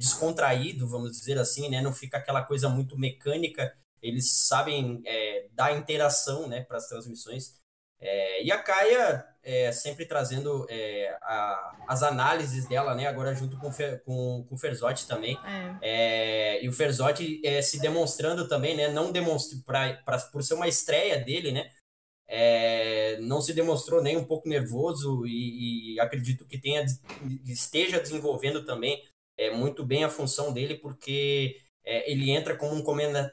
descontraído, 0.00 0.88
vamos 0.88 1.12
dizer 1.12 1.38
assim, 1.38 1.68
né? 1.68 1.80
Não 1.80 1.92
fica 1.92 2.16
aquela 2.16 2.42
coisa 2.42 2.68
muito 2.68 2.98
mecânica 2.98 3.72
eles 4.02 4.46
sabem 4.46 5.02
é, 5.04 5.46
dar 5.52 5.76
interação 5.76 6.48
né, 6.48 6.62
para 6.62 6.76
as 6.76 6.88
transmissões. 6.88 7.58
É, 8.00 8.44
e 8.44 8.52
a 8.52 8.58
Caia 8.62 9.24
é, 9.42 9.72
sempre 9.72 10.06
trazendo 10.06 10.66
é, 10.68 11.16
a, 11.20 11.76
as 11.88 12.02
análises 12.02 12.68
dela, 12.68 12.94
né? 12.94 13.06
Agora 13.06 13.34
junto 13.34 13.58
com, 13.58 13.70
com, 14.04 14.44
com 14.48 14.54
o 14.54 14.58
Ferzotti 14.58 15.06
também. 15.06 15.38
É. 15.44 15.78
É, 15.82 16.64
e 16.64 16.68
o 16.68 16.72
Ferzotti 16.72 17.40
se 17.62 17.80
demonstrando 17.80 18.46
também, 18.46 18.76
né? 18.76 18.88
Não 18.88 19.10
demonstra 19.10 19.58
pra, 19.66 19.94
pra, 20.04 20.18
por 20.18 20.44
ser 20.44 20.54
uma 20.54 20.68
estreia 20.68 21.18
dele, 21.18 21.52
né? 21.52 21.70
não 23.22 23.40
se 23.40 23.54
demonstrou 23.54 24.02
nem 24.02 24.14
um 24.14 24.24
pouco 24.24 24.50
nervoso 24.50 25.24
e, 25.26 25.94
e 25.94 26.00
acredito 26.00 26.46
que 26.46 26.58
tenha, 26.58 26.84
esteja 27.46 27.98
desenvolvendo 27.98 28.66
também 28.66 29.02
muito 29.54 29.82
bem 29.82 30.04
a 30.04 30.10
função 30.10 30.52
dele, 30.52 30.74
porque 30.74 31.58
é, 31.88 32.12
ele 32.12 32.30
entra 32.30 32.54
como 32.54 32.74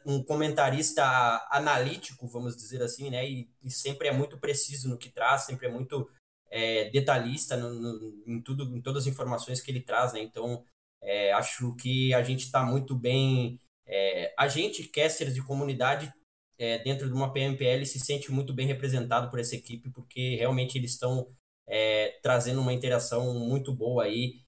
um 0.06 0.24
comentarista 0.24 1.04
analítico, 1.52 2.26
vamos 2.26 2.56
dizer 2.56 2.82
assim, 2.82 3.10
né? 3.10 3.30
E, 3.30 3.50
e 3.62 3.70
sempre 3.70 4.08
é 4.08 4.14
muito 4.14 4.38
preciso 4.38 4.88
no 4.88 4.98
que 4.98 5.10
traz, 5.10 5.42
sempre 5.42 5.68
é 5.68 5.70
muito 5.70 6.10
é, 6.50 6.90
detalhista 6.90 7.58
no, 7.58 7.70
no, 7.74 8.24
em 8.26 8.42
tudo, 8.42 8.74
em 8.74 8.82
todas 8.82 9.04
as 9.04 9.08
informações 9.12 9.60
que 9.60 9.70
ele 9.70 9.82
traz, 9.82 10.14
né? 10.14 10.22
Então, 10.22 10.64
é, 11.02 11.34
acho 11.34 11.76
que 11.76 12.14
a 12.14 12.24
gente 12.24 12.46
está 12.46 12.64
muito 12.64 12.96
bem. 12.96 13.60
É, 13.86 14.34
a 14.40 14.48
gente, 14.48 14.88
casters 14.88 15.34
de 15.34 15.44
comunidade, 15.44 16.14
é, 16.58 16.78
dentro 16.80 17.10
de 17.10 17.14
uma 17.14 17.34
PMPL, 17.34 17.86
se 17.86 18.00
sente 18.00 18.32
muito 18.32 18.54
bem 18.54 18.68
representado 18.68 19.30
por 19.30 19.38
essa 19.38 19.58
equipe, 19.58 19.90
porque 19.90 20.38
realmente 20.38 20.78
eles 20.78 20.92
estão 20.92 21.28
é, 21.68 22.18
trazendo 22.24 22.62
uma 22.62 22.72
interação 22.72 23.34
muito 23.38 23.76
boa 23.76 24.06
aí, 24.06 24.40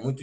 muito, 0.00 0.22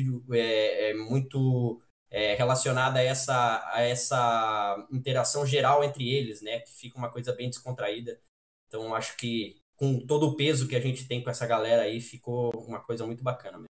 muito 1.08 1.82
é, 2.12 2.36
relacionada 2.36 3.00
a 3.00 3.04
essa, 3.04 3.72
a 3.74 3.82
essa 3.82 4.88
interação 4.92 5.46
geral 5.46 5.84
entre 5.84 6.08
eles, 6.08 6.42
né? 6.42 6.60
Que 6.60 6.72
fica 6.72 6.98
uma 6.98 7.10
coisa 7.10 7.34
bem 7.34 7.50
descontraída. 7.50 8.20
Então, 8.68 8.94
acho 8.94 9.16
que 9.16 9.62
com 9.78 10.06
todo 10.06 10.28
o 10.28 10.36
peso 10.36 10.68
que 10.68 10.76
a 10.76 10.80
gente 10.80 11.08
tem 11.08 11.24
com 11.24 11.30
essa 11.30 11.48
galera 11.48 11.84
aí, 11.84 12.00
ficou 12.00 12.52
uma 12.68 12.80
coisa 12.80 13.06
muito 13.06 13.24
bacana 13.24 13.58
mesmo. 13.58 13.66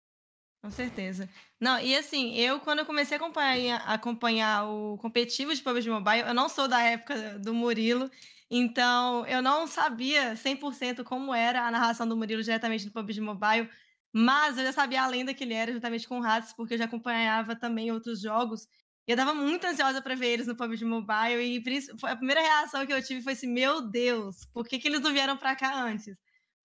Com 0.62 0.70
certeza. 0.70 1.28
Não, 1.60 1.78
e 1.80 1.94
assim, 1.96 2.34
eu 2.34 2.60
quando 2.60 2.80
eu 2.80 2.86
comecei 2.86 3.16
a 3.16 3.20
acompanhar, 3.20 3.80
acompanhar 3.86 4.68
o 4.68 4.96
competitivo 4.98 5.54
de 5.54 5.62
PUBG 5.62 5.90
Mobile, 5.90 6.20
eu 6.20 6.34
não 6.34 6.48
sou 6.48 6.66
da 6.66 6.82
época 6.82 7.38
do 7.38 7.52
Murilo, 7.52 8.10
então 8.50 9.26
eu 9.26 9.42
não 9.42 9.66
sabia 9.66 10.34
100% 10.34 11.04
como 11.04 11.34
era 11.34 11.66
a 11.66 11.70
narração 11.70 12.08
do 12.08 12.16
Murilo 12.16 12.42
diretamente 12.42 12.86
no 12.86 12.92
PUBG 12.92 13.20
Mobile. 13.20 13.68
Mas 14.12 14.56
eu 14.56 14.64
já 14.64 14.72
sabia 14.72 15.02
a 15.02 15.06
lenda 15.06 15.34
que 15.34 15.44
ele 15.44 15.54
era, 15.54 15.72
juntamente 15.72 16.08
com 16.08 16.20
o 16.20 16.24
Hades, 16.24 16.52
porque 16.52 16.74
eu 16.74 16.78
já 16.78 16.84
acompanhava 16.86 17.54
também 17.54 17.92
outros 17.92 18.20
jogos. 18.20 18.66
E 19.06 19.12
eu 19.12 19.16
tava 19.16 19.34
muito 19.34 19.66
ansiosa 19.66 20.02
para 20.02 20.14
ver 20.14 20.28
eles 20.28 20.46
no 20.46 20.56
PUBG 20.56 20.84
Mobile. 20.84 21.42
E 21.42 21.62
a 22.02 22.16
primeira 22.16 22.40
reação 22.40 22.86
que 22.86 22.92
eu 22.92 23.02
tive 23.02 23.22
foi 23.22 23.32
assim: 23.32 23.46
Meu 23.46 23.80
Deus, 23.80 24.44
por 24.52 24.66
que, 24.66 24.78
que 24.78 24.88
eles 24.88 25.00
não 25.00 25.12
vieram 25.12 25.36
para 25.36 25.56
cá 25.56 25.82
antes? 25.82 26.14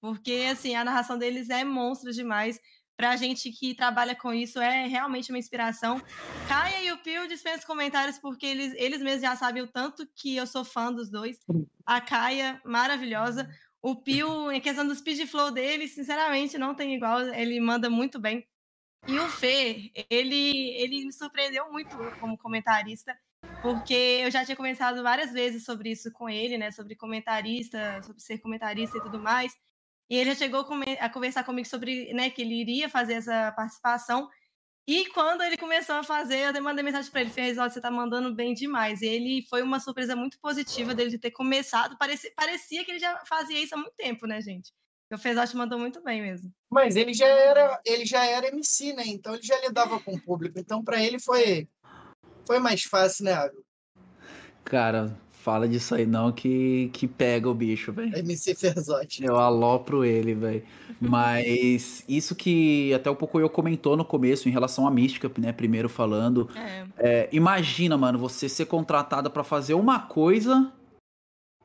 Porque, 0.01 0.47
assim, 0.51 0.75
a 0.75 0.83
narração 0.83 1.17
deles 1.17 1.50
é 1.50 1.63
monstro 1.63 2.12
demais. 2.12 2.59
Pra 2.95 3.15
gente 3.15 3.51
que 3.51 3.73
trabalha 3.73 4.15
com 4.15 4.33
isso, 4.33 4.59
é 4.59 4.85
realmente 4.85 5.31
uma 5.31 5.39
inspiração. 5.39 6.01
Caia 6.47 6.83
e 6.83 6.91
o 6.91 6.97
Pio 6.97 7.27
dispensam 7.27 7.65
comentários 7.65 8.19
porque 8.19 8.45
eles, 8.45 8.73
eles 8.75 9.01
mesmos 9.01 9.21
já 9.21 9.35
sabem 9.35 9.63
o 9.63 9.67
tanto 9.67 10.07
que 10.15 10.35
eu 10.35 10.45
sou 10.45 10.63
fã 10.63 10.91
dos 10.93 11.09
dois. 11.09 11.39
A 11.85 12.00
Caia, 12.01 12.62
maravilhosa. 12.63 13.50
O 13.84 13.98
Pio, 13.98 14.50
em 14.50 14.62
questão 14.62 14.88
do 14.88 14.96
speed 14.96 15.28
flow 15.28 15.52
dele, 15.52 15.90
sinceramente, 15.90 16.58
não 16.58 16.74
tem 16.74 16.96
igual. 16.96 17.20
Ele 17.20 17.60
manda 17.60 17.90
muito 17.90 18.18
bem. 18.18 18.48
E 19.06 19.20
o 19.20 19.28
Fê, 19.28 19.92
ele, 20.10 20.70
ele 20.78 21.06
me 21.06 21.12
surpreendeu 21.12 21.70
muito 21.70 21.94
como 22.22 22.38
comentarista, 22.38 23.13
porque 23.62 24.22
eu 24.24 24.32
já 24.32 24.46
tinha 24.46 24.56
conversado 24.56 25.04
várias 25.04 25.34
vezes 25.34 25.66
sobre 25.66 25.92
isso 25.92 26.10
com 26.13 26.30
ele, 26.30 26.58
né? 26.58 26.72
Sobre 26.72 26.96
comentarista, 26.96 28.02
sobre 28.04 28.22
ser 28.22 28.38
comentarista 28.38 28.98
e 28.98 29.02
tudo 29.02 29.20
mais. 29.20 29.54
E 30.10 30.16
ele 30.16 30.30
já 30.30 30.36
chegou 30.36 30.62
a 31.00 31.10
conversar 31.10 31.44
comigo 31.44 31.68
sobre 31.68 32.13
né, 32.13 32.30
que 32.30 32.42
ele 32.42 32.62
iria 32.62 32.88
fazer 32.88 33.16
essa 33.16 33.52
participação. 33.52 34.30
E 34.86 35.10
quando 35.12 35.42
ele 35.42 35.56
começou 35.56 35.96
a 35.96 36.04
fazer, 36.04 36.54
eu 36.54 36.62
mandei 36.62 36.84
mensagem 36.84 37.10
para 37.10 37.22
ele, 37.22 37.30
fez, 37.30 37.58
olha, 37.58 37.70
você 37.70 37.80
tá 37.80 37.90
mandando 37.90 38.36
bem 38.36 38.54
demais. 38.54 39.02
E 39.02 39.06
ele 39.06 39.46
foi 39.50 39.62
uma 39.62 39.80
surpresa 39.80 40.16
muito 40.16 40.38
positiva 40.40 40.94
dele 40.94 41.10
de 41.10 41.18
ter 41.18 41.32
começado. 41.32 41.98
Parecia, 41.98 42.32
parecia 42.36 42.84
que 42.84 42.92
ele 42.92 43.00
já 43.00 43.24
fazia 43.25 43.62
isso 43.62 43.75
há 43.75 43.78
muito 43.78 43.94
tempo, 43.98 44.28
né, 44.28 44.42
gente? 44.42 44.74
O 45.12 45.18
Fezote 45.18 45.56
mandou 45.56 45.80
muito 45.80 46.02
bem 46.02 46.22
mesmo. 46.22 46.52
Mas 46.72 46.96
ele 46.96 47.13
já 47.13 47.28
era, 47.28 47.80
ele 47.86 48.06
já 48.06 48.25
era 48.25 48.48
MC, 48.48 48.94
né? 48.94 49.04
Então 49.06 49.36
ele 49.36 49.44
já 49.44 49.60
lidava 49.62 50.00
com 50.00 50.16
o 50.16 50.22
público. 50.22 50.60
Então 50.60 50.84
para 50.84 51.02
ele 51.02 51.20
foi 51.20 51.68
foi 52.46 52.60
mais 52.60 52.84
fácil, 52.84 53.25
né, 53.25 53.34
Ávila? 53.34 53.63
Cara, 54.66 55.16
fala 55.43 55.67
disso 55.67 55.93
aí 55.93 56.05
não 56.05 56.31
que, 56.31 56.89
que 56.93 57.05
pega 57.05 57.50
o 57.50 57.53
bicho, 57.53 57.91
velho. 57.91 58.17
MC 58.17 58.55
Ferzotti. 58.55 59.25
Eu 59.25 59.35
alopro 59.35 60.05
ele, 60.05 60.33
velho. 60.33 60.63
Mas 61.01 62.05
isso 62.07 62.33
que 62.33 62.93
até 62.93 63.09
o 63.09 63.15
pouco 63.15 63.41
eu 63.41 63.50
comentou 63.50 63.97
no 63.97 64.05
começo 64.05 64.47
em 64.47 64.51
relação 64.53 64.88
à 64.88 64.91
mística, 64.91 65.29
né? 65.38 65.51
Primeiro 65.51 65.89
falando. 65.89 66.50
É. 66.55 66.85
É, 66.97 67.29
imagina, 67.33 67.97
mano, 67.97 68.17
você 68.17 68.47
ser 68.47 68.65
contratada 68.67 69.29
para 69.29 69.43
fazer 69.43 69.73
uma 69.73 70.00
coisa 70.00 70.71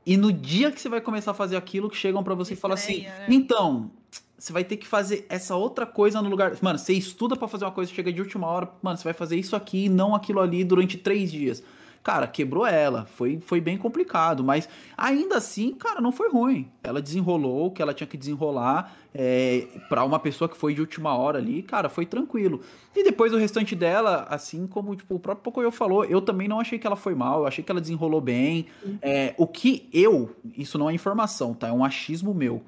e 0.05 0.17
no 0.17 0.33
dia 0.33 0.71
que 0.71 0.81
você 0.81 0.89
vai 0.89 0.99
começar 0.99 1.31
a 1.31 1.33
fazer 1.33 1.55
aquilo, 1.55 1.89
que 1.89 1.95
chegam 1.95 2.21
para 2.21 2.35
você 2.35 2.53
Estreia, 2.53 2.59
e 2.59 2.61
falam 2.61 2.75
assim: 2.75 3.03
né? 3.03 3.27
então, 3.29 3.91
você 4.37 4.51
vai 4.51 4.65
ter 4.65 4.75
que 4.75 4.87
fazer 4.87 5.25
essa 5.29 5.55
outra 5.55 5.85
coisa 5.85 6.21
no 6.21 6.29
lugar. 6.29 6.53
Mano, 6.61 6.77
você 6.77 6.93
estuda 6.93 7.37
para 7.37 7.47
fazer 7.47 7.63
uma 7.63 7.71
coisa, 7.71 7.93
chega 7.93 8.11
de 8.11 8.19
última 8.19 8.47
hora, 8.47 8.69
mano, 8.81 8.97
você 8.97 9.05
vai 9.05 9.13
fazer 9.13 9.37
isso 9.37 9.55
aqui 9.55 9.85
e 9.85 9.89
não 9.89 10.13
aquilo 10.13 10.41
ali 10.41 10.65
durante 10.65 10.97
três 10.97 11.31
dias. 11.31 11.63
Cara, 12.03 12.27
quebrou 12.27 12.65
ela. 12.65 13.05
Foi, 13.05 13.39
foi 13.39 13.59
bem 13.59 13.77
complicado. 13.77 14.43
Mas 14.43 14.69
ainda 14.97 15.37
assim, 15.37 15.73
cara, 15.73 16.01
não 16.01 16.11
foi 16.11 16.29
ruim. 16.29 16.71
Ela 16.83 17.01
desenrolou 17.01 17.67
o 17.67 17.71
que 17.71 17.81
ela 17.81 17.93
tinha 17.93 18.07
que 18.07 18.17
desenrolar. 18.17 18.95
É, 19.13 19.67
para 19.89 20.03
uma 20.03 20.19
pessoa 20.19 20.47
que 20.47 20.55
foi 20.55 20.73
de 20.73 20.81
última 20.81 21.15
hora 21.15 21.39
ali, 21.39 21.63
cara, 21.63 21.89
foi 21.89 22.05
tranquilo. 22.05 22.61
E 22.95 23.03
depois 23.03 23.33
o 23.33 23.37
restante 23.37 23.75
dela, 23.75 24.27
assim 24.29 24.67
como 24.67 24.95
tipo, 24.95 25.15
o 25.15 25.19
próprio 25.19 25.43
Pocoyo 25.43 25.71
falou, 25.71 26.05
eu 26.05 26.21
também 26.21 26.47
não 26.47 26.59
achei 26.59 26.77
que 26.77 26.87
ela 26.87 26.95
foi 26.95 27.15
mal. 27.15 27.41
Eu 27.41 27.47
achei 27.47 27.63
que 27.63 27.71
ela 27.71 27.81
desenrolou 27.81 28.21
bem. 28.21 28.67
É, 29.01 29.33
o 29.37 29.47
que 29.47 29.89
eu. 29.93 30.35
Isso 30.57 30.77
não 30.77 30.89
é 30.89 30.93
informação, 30.93 31.53
tá? 31.53 31.67
É 31.67 31.71
um 31.71 31.83
achismo 31.83 32.33
meu. 32.33 32.63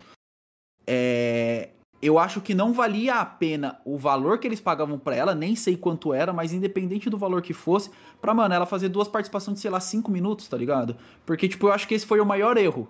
É, 0.86 1.70
eu 2.02 2.18
acho 2.18 2.42
que 2.42 2.56
não 2.56 2.74
valia 2.74 3.16
a 3.16 3.26
pena 3.26 3.80
o 3.86 3.98
valor 3.98 4.40
que 4.40 4.48
eles 4.48 4.60
pagavam 4.60 4.98
para 4.98 5.16
ela, 5.16 5.36
nem 5.36 5.56
sei 5.56 5.78
quanto 5.78 6.14
era, 6.14 6.34
mas 6.34 6.52
independente 6.52 7.10
do 7.10 7.18
valor 7.18 7.42
que 7.42 7.54
fosse, 7.54 7.92
pra, 8.20 8.34
mano, 8.34 8.54
ela 8.54 8.66
fazer 8.66 8.90
duas 8.90 9.08
participações 9.08 9.56
de, 9.56 9.62
sei 9.62 9.70
lá, 9.70 9.80
cinco 9.80 10.10
minutos, 10.10 10.48
tá 10.48 10.58
ligado? 10.58 10.98
Porque, 11.26 11.48
tipo, 11.48 11.68
eu 11.68 11.72
acho 11.72 11.88
que 11.88 11.94
esse 11.94 12.06
foi 12.06 12.20
o 12.20 12.26
maior 12.26 12.58
erro. 12.58 12.90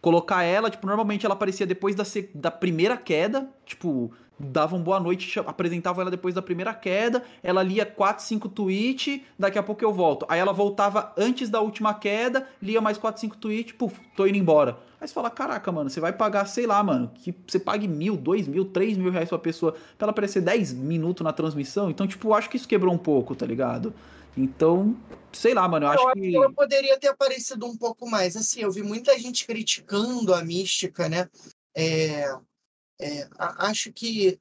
Colocar 0.00 0.42
ela, 0.42 0.70
tipo, 0.70 0.86
normalmente 0.86 1.26
ela 1.26 1.34
aparecia 1.34 1.66
depois 1.66 1.94
da, 1.94 2.04
da 2.34 2.50
primeira 2.50 2.96
queda, 2.96 3.50
tipo, 3.64 4.10
davam 4.38 4.80
boa 4.82 5.00
noite, 5.00 5.38
apresentavam 5.40 6.02
ela 6.02 6.10
depois 6.10 6.34
da 6.34 6.42
primeira 6.42 6.74
queda, 6.74 7.22
ela 7.42 7.62
lia 7.62 7.86
4, 7.86 8.24
5 8.24 8.48
tweets, 8.50 9.20
daqui 9.38 9.58
a 9.58 9.62
pouco 9.62 9.84
eu 9.84 9.92
volto. 9.92 10.26
Aí 10.28 10.38
ela 10.38 10.52
voltava 10.52 11.12
antes 11.16 11.48
da 11.48 11.60
última 11.60 11.94
queda, 11.94 12.46
lia 12.60 12.80
mais 12.80 12.98
4, 12.98 13.20
5 13.20 13.36
tweets, 13.38 13.72
puf, 13.72 13.98
tô 14.16 14.26
indo 14.26 14.38
embora. 14.38 14.78
Aí 15.00 15.06
você 15.06 15.14
fala, 15.14 15.30
caraca, 15.30 15.70
mano, 15.70 15.90
você 15.90 16.00
vai 16.00 16.12
pagar, 16.12 16.46
sei 16.46 16.66
lá, 16.66 16.82
mano, 16.82 17.10
que 17.14 17.34
você 17.46 17.58
pague 17.58 17.86
mil, 17.86 18.16
dois 18.16 18.48
mil, 18.48 18.64
três 18.64 18.96
mil 18.96 19.10
reais 19.10 19.28
pra 19.28 19.38
pessoa 19.38 19.72
pra 19.72 20.06
ela 20.06 20.10
aparecer 20.10 20.40
10 20.40 20.72
minutos 20.72 21.22
na 21.22 21.32
transmissão. 21.32 21.90
Então, 21.90 22.06
tipo, 22.06 22.32
acho 22.32 22.48
que 22.48 22.56
isso 22.56 22.68
quebrou 22.68 22.92
um 22.92 22.98
pouco, 22.98 23.34
tá 23.34 23.44
ligado? 23.44 23.94
Então, 24.36 24.96
sei 25.32 25.54
lá, 25.54 25.66
mano, 25.66 25.86
eu, 25.86 25.88
eu 25.88 25.94
acho, 25.94 26.06
acho 26.08 26.14
que... 26.14 26.30
que... 26.30 26.36
ela 26.36 26.52
poderia 26.52 26.98
ter 26.98 27.08
aparecido 27.08 27.66
um 27.66 27.76
pouco 27.76 28.08
mais. 28.08 28.36
Assim, 28.36 28.60
eu 28.60 28.70
vi 28.70 28.82
muita 28.82 29.18
gente 29.18 29.46
criticando 29.46 30.34
a 30.34 30.42
mística, 30.42 31.08
né? 31.08 31.28
É, 31.74 32.34
é, 33.00 33.28
acho 33.38 33.92
que 33.92 34.38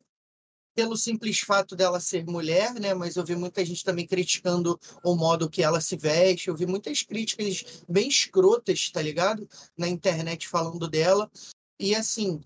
pelo 0.75 0.97
simples 0.97 1.39
fato 1.39 1.75
dela 1.75 2.01
ser 2.01 2.25
mulher, 2.25 2.73
né? 2.73 2.93
Mas 2.93 3.15
eu 3.15 3.23
vi 3.23 3.35
muita 3.35 3.63
gente 3.63 3.83
também 3.83 4.05
criticando 4.05 4.77
o 5.03 5.15
modo 5.15 5.49
que 5.49 5.63
ela 5.63 5.79
se 5.79 5.95
veste. 5.95 6.49
Eu 6.49 6.55
vi 6.55 6.65
muitas 6.65 7.01
críticas 7.01 7.83
bem 7.87 8.09
escrotas, 8.09 8.89
tá 8.91 9.01
ligado? 9.01 9.47
Na 9.77 9.87
internet 9.87 10.47
falando 10.47 10.89
dela. 10.89 11.31
E 11.79 11.95
assim, 11.95 12.41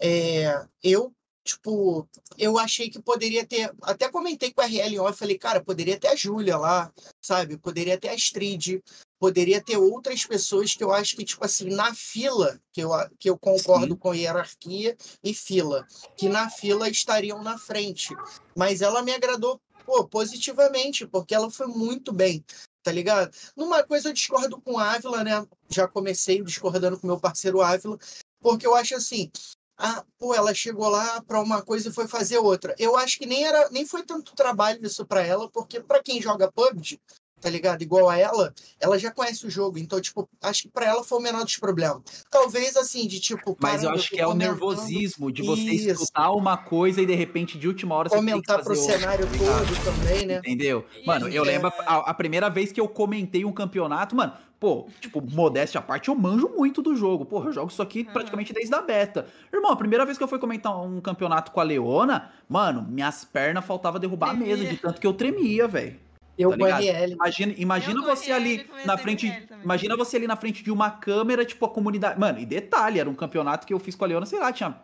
é, 0.00 0.66
eu 0.82 1.14
tipo, 1.44 2.06
eu 2.36 2.58
achei 2.58 2.90
que 2.90 3.00
poderia 3.00 3.46
ter. 3.46 3.72
Até 3.82 4.08
comentei 4.10 4.52
com 4.52 4.60
a 4.60 4.66
RL 4.66 4.98
off, 5.00 5.18
falei, 5.18 5.38
cara, 5.38 5.64
poderia 5.64 5.98
ter 5.98 6.08
a 6.08 6.16
Júlia 6.16 6.56
lá, 6.58 6.92
sabe? 7.22 7.56
Poderia 7.56 7.98
ter 7.98 8.08
a 8.08 8.14
Astrid, 8.14 8.82
poderia 9.18 9.62
ter 9.62 9.76
outras 9.76 10.24
pessoas 10.24 10.74
que 10.74 10.82
eu 10.82 10.92
acho 10.92 11.16
que, 11.16 11.24
tipo 11.24 11.44
assim, 11.44 11.70
na 11.70 11.94
fila, 11.94 12.60
que 12.72 12.80
eu, 12.80 12.90
que 13.18 13.28
eu 13.28 13.38
concordo 13.38 13.94
Sim. 13.94 13.98
com 13.98 14.14
hierarquia 14.14 14.96
e 15.22 15.34
fila, 15.34 15.86
que 16.16 16.28
na 16.28 16.48
fila 16.48 16.88
estariam 16.88 17.42
na 17.42 17.58
frente. 17.58 18.14
Mas 18.56 18.80
ela 18.80 19.02
me 19.02 19.12
agradou 19.12 19.60
pô, 19.84 20.06
positivamente, 20.06 21.06
porque 21.06 21.34
ela 21.34 21.50
foi 21.50 21.66
muito 21.66 22.12
bem, 22.12 22.44
tá 22.82 22.92
ligado? 22.92 23.34
Numa 23.56 23.82
coisa 23.82 24.10
eu 24.10 24.12
discordo 24.12 24.60
com 24.60 24.78
a 24.78 24.92
Ávila, 24.92 25.24
né? 25.24 25.46
Já 25.68 25.88
comecei 25.88 26.42
discordando 26.42 26.98
com 27.00 27.06
meu 27.06 27.18
parceiro 27.18 27.62
Ávila, 27.62 27.98
porque 28.40 28.66
eu 28.66 28.74
acho 28.74 28.94
assim, 28.94 29.30
ah, 29.78 30.04
pô, 30.18 30.34
ela 30.34 30.52
chegou 30.52 30.88
lá 30.88 31.22
para 31.22 31.40
uma 31.40 31.62
coisa 31.62 31.88
e 31.88 31.92
foi 31.92 32.06
fazer 32.06 32.38
outra. 32.38 32.74
Eu 32.78 32.96
acho 32.96 33.18
que 33.18 33.26
nem 33.26 33.44
era, 33.44 33.70
nem 33.70 33.86
foi 33.86 34.04
tanto 34.04 34.34
trabalho 34.34 34.84
isso 34.84 35.06
para 35.06 35.24
ela, 35.24 35.48
porque 35.48 35.80
para 35.80 36.02
quem 36.02 36.20
joga 36.20 36.52
PUBG, 36.52 37.00
tá 37.40 37.48
ligado? 37.48 37.82
Igual 37.82 38.08
a 38.08 38.16
ela, 38.16 38.54
ela 38.80 38.98
já 38.98 39.10
conhece 39.10 39.46
o 39.46 39.50
jogo, 39.50 39.78
então, 39.78 40.00
tipo, 40.00 40.28
acho 40.42 40.62
que 40.62 40.68
para 40.68 40.86
ela 40.86 41.04
foi 41.04 41.18
o 41.18 41.22
menor 41.22 41.44
dos 41.44 41.56
problemas. 41.56 42.02
Talvez, 42.30 42.76
assim, 42.76 43.06
de 43.06 43.20
tipo. 43.20 43.56
Mas 43.60 43.82
eu 43.82 43.90
acho 43.90 44.10
que 44.10 44.20
é 44.20 44.26
o 44.26 44.34
nervosismo 44.34 45.30
de 45.30 45.42
você 45.42 45.62
isso. 45.62 45.90
escutar 45.90 46.30
uma 46.32 46.56
coisa 46.56 47.00
e 47.00 47.06
de 47.06 47.14
repente, 47.14 47.58
de 47.58 47.68
última 47.68 47.94
hora, 47.94 48.08
comentar 48.08 48.62
pro 48.62 48.74
cenário 48.74 49.26
tá 49.26 49.32
todo 49.32 49.84
também, 49.84 50.26
né? 50.26 50.38
Entendeu? 50.38 50.84
Mano, 51.06 51.28
eu 51.28 51.44
lembro 51.44 51.72
a, 51.86 52.10
a, 52.10 52.14
primeira 52.14 52.48
vez 52.48 52.72
que 52.72 52.80
eu 52.80 52.88
comentei 52.88 53.44
um 53.44 53.52
campeonato, 53.52 54.16
mano. 54.16 54.32
Pô, 54.60 54.88
tipo, 55.00 55.22
modéstia 55.22 55.78
à 55.78 55.82
parte, 55.82 56.08
eu 56.08 56.16
manjo 56.16 56.48
muito 56.48 56.82
do 56.82 56.96
jogo. 56.96 57.24
Porra, 57.24 57.50
eu 57.50 57.52
jogo 57.52 57.70
isso 57.70 57.80
aqui 57.80 58.02
praticamente 58.02 58.52
desde 58.52 58.74
a 58.74 58.82
beta. 58.82 59.26
Irmão, 59.52 59.70
a 59.70 59.76
primeira 59.76 60.04
vez 60.04 60.18
que 60.18 60.24
eu 60.24 60.26
fui 60.26 60.40
comentar 60.40 60.76
um 60.80 61.00
campeonato 61.00 61.52
com 61.52 61.60
a 61.60 61.62
Leona, 61.62 62.32
mano, 62.48 62.82
minhas 62.82 63.24
pernas 63.24 63.64
faltava 63.64 64.00
derrubar 64.00 64.30
a 64.30 64.34
mesa 64.34 64.64
de 64.64 64.76
tanto 64.76 65.00
que 65.00 65.06
eu 65.06 65.12
tremia, 65.12 65.68
velho. 65.68 66.07
Eu 66.38 66.56
tá 66.56 66.78
RL. 66.78 67.12
Imagina, 67.12 67.54
imagina 67.56 68.02
você 68.02 68.30
ali 68.30 68.64
na 68.84 68.96
frente. 68.96 69.48
Imagina 69.62 69.96
você 69.96 70.16
ali 70.16 70.26
na 70.26 70.36
frente 70.36 70.62
de 70.62 70.70
uma 70.70 70.90
câmera, 70.90 71.44
tipo, 71.44 71.66
a 71.66 71.68
comunidade. 71.68 72.18
Mano, 72.18 72.38
e 72.38 72.46
detalhe, 72.46 73.00
era 73.00 73.10
um 73.10 73.14
campeonato 73.14 73.66
que 73.66 73.74
eu 73.74 73.78
fiz 73.78 73.96
com 73.96 74.04
a 74.04 74.08
Leona, 74.08 74.24
sei 74.24 74.38
lá, 74.38 74.52
tinha 74.52 74.78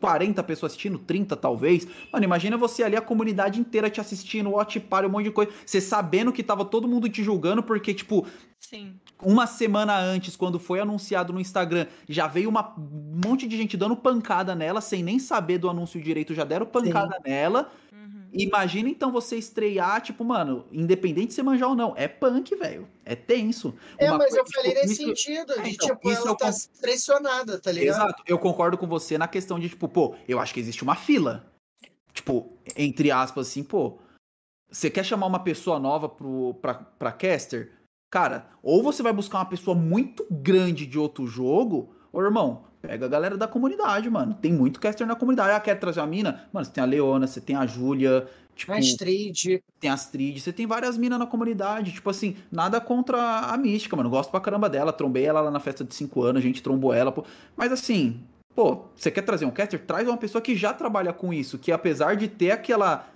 40 0.00 0.42
pessoas 0.42 0.72
assistindo, 0.72 0.98
30 0.98 1.34
talvez. 1.34 1.86
Mano, 2.12 2.24
imagina 2.24 2.56
você 2.56 2.82
ali, 2.82 2.94
a 2.94 3.00
comunidade 3.00 3.58
inteira 3.58 3.90
te 3.90 4.00
assistindo, 4.00 4.50
watch 4.50 4.78
party, 4.78 5.08
um 5.08 5.10
monte 5.10 5.24
de 5.24 5.30
coisa. 5.30 5.50
Você 5.64 5.80
sabendo 5.80 6.32
que 6.32 6.42
tava 6.42 6.64
todo 6.64 6.86
mundo 6.86 7.08
te 7.08 7.24
julgando, 7.24 7.62
porque, 7.62 7.94
tipo, 7.94 8.26
Sim. 8.60 8.94
uma 9.22 9.46
semana 9.46 9.98
antes, 9.98 10.36
quando 10.36 10.58
foi 10.58 10.78
anunciado 10.78 11.32
no 11.32 11.40
Instagram, 11.40 11.86
já 12.08 12.26
veio 12.26 12.48
uma, 12.48 12.74
um 12.78 13.20
monte 13.24 13.48
de 13.48 13.56
gente 13.56 13.76
dando 13.76 13.96
pancada 13.96 14.54
nela, 14.54 14.80
sem 14.80 15.02
nem 15.02 15.18
saber 15.18 15.58
do 15.58 15.70
anúncio 15.70 16.00
direito, 16.00 16.34
já 16.34 16.44
deram 16.44 16.66
pancada 16.66 17.16
Sim. 17.16 17.30
nela. 17.30 17.70
Imagina 18.36 18.88
então 18.88 19.12
você 19.12 19.36
estrear, 19.36 20.00
tipo, 20.00 20.24
mano, 20.24 20.66
independente 20.72 21.28
de 21.28 21.34
você 21.34 21.42
manjar 21.42 21.68
ou 21.68 21.76
não, 21.76 21.94
é 21.96 22.08
punk, 22.08 22.56
velho. 22.56 22.88
É 23.04 23.14
tenso. 23.14 23.72
É, 23.96 24.10
Uma 24.10 24.18
mas 24.18 24.34
coisa, 24.34 24.40
eu 24.40 24.52
falei 24.52 24.72
tipo, 24.72 24.82
nesse 24.82 25.02
isso... 25.02 25.16
sentido, 25.16 25.54
de, 25.54 25.60
é, 25.60 25.68
então, 25.70 25.88
tipo, 25.88 26.10
isso 26.10 26.22
ela 26.22 26.30
eu... 26.30 26.36
tá 26.36 26.50
pressionada, 26.80 27.60
tá 27.60 27.70
ligado? 27.70 27.96
Exato, 27.96 28.22
eu 28.26 28.36
concordo 28.36 28.76
com 28.76 28.88
você 28.88 29.16
na 29.16 29.28
questão 29.28 29.60
de, 29.60 29.68
tipo, 29.68 29.88
pô, 29.88 30.16
eu 30.26 30.40
acho 30.40 30.52
que 30.52 30.58
existe 30.58 30.82
uma 30.82 30.96
fila. 30.96 31.46
Tipo, 32.12 32.52
entre 32.76 33.12
aspas, 33.12 33.48
assim, 33.48 33.62
pô, 33.62 33.98
você 34.68 34.90
quer 34.90 35.04
chamar 35.04 35.26
uma 35.26 35.38
pessoa 35.38 35.78
nova 35.78 36.08
pro, 36.08 36.54
pra, 36.54 36.74
pra 36.74 37.12
caster? 37.12 37.72
Cara, 38.10 38.50
ou 38.62 38.82
você 38.82 39.02
vai 39.02 39.12
buscar 39.12 39.38
uma 39.38 39.46
pessoa 39.46 39.76
muito 39.76 40.26
grande 40.28 40.86
de 40.86 40.98
outro 40.98 41.26
jogo, 41.26 41.94
ou 42.12 42.22
irmão, 42.22 42.64
Pega 42.86 43.06
a 43.06 43.08
galera 43.08 43.36
da 43.36 43.48
comunidade, 43.48 44.10
mano. 44.10 44.34
Tem 44.34 44.52
muito 44.52 44.78
caster 44.78 45.06
na 45.06 45.16
comunidade. 45.16 45.52
Ah, 45.52 45.60
quer 45.60 45.74
trazer 45.76 46.00
uma 46.00 46.06
mina? 46.06 46.46
Mano, 46.52 46.66
você 46.66 46.72
tem 46.72 46.84
a 46.84 46.86
Leona, 46.86 47.26
você 47.26 47.40
tem 47.40 47.56
a 47.56 47.66
Júlia. 47.66 48.26
Tipo, 48.54 48.72
a 48.72 48.76
Astrid. 48.76 49.62
Tem 49.80 49.90
a 49.90 49.94
Astrid. 49.94 50.38
Você 50.38 50.52
tem 50.52 50.66
várias 50.66 50.98
minas 50.98 51.18
na 51.18 51.26
comunidade. 51.26 51.92
Tipo 51.92 52.10
assim, 52.10 52.36
nada 52.52 52.78
contra 52.82 53.18
a 53.18 53.56
mística, 53.56 53.96
mano. 53.96 54.10
Gosto 54.10 54.30
pra 54.30 54.38
caramba 54.38 54.68
dela. 54.68 54.92
Trombei 54.92 55.24
ela 55.24 55.40
lá 55.40 55.50
na 55.50 55.60
festa 55.60 55.82
de 55.82 55.94
5 55.94 56.22
anos. 56.22 56.40
A 56.40 56.42
gente 56.42 56.62
trombou 56.62 56.92
ela. 56.92 57.10
Pô. 57.10 57.24
Mas 57.56 57.72
assim, 57.72 58.20
pô, 58.54 58.82
você 58.94 59.10
quer 59.10 59.22
trazer 59.22 59.46
um 59.46 59.50
caster? 59.50 59.80
Traz 59.80 60.06
uma 60.06 60.18
pessoa 60.18 60.42
que 60.42 60.54
já 60.54 60.74
trabalha 60.74 61.12
com 61.12 61.32
isso. 61.32 61.58
Que 61.58 61.72
apesar 61.72 62.16
de 62.16 62.28
ter 62.28 62.50
aquela 62.50 63.08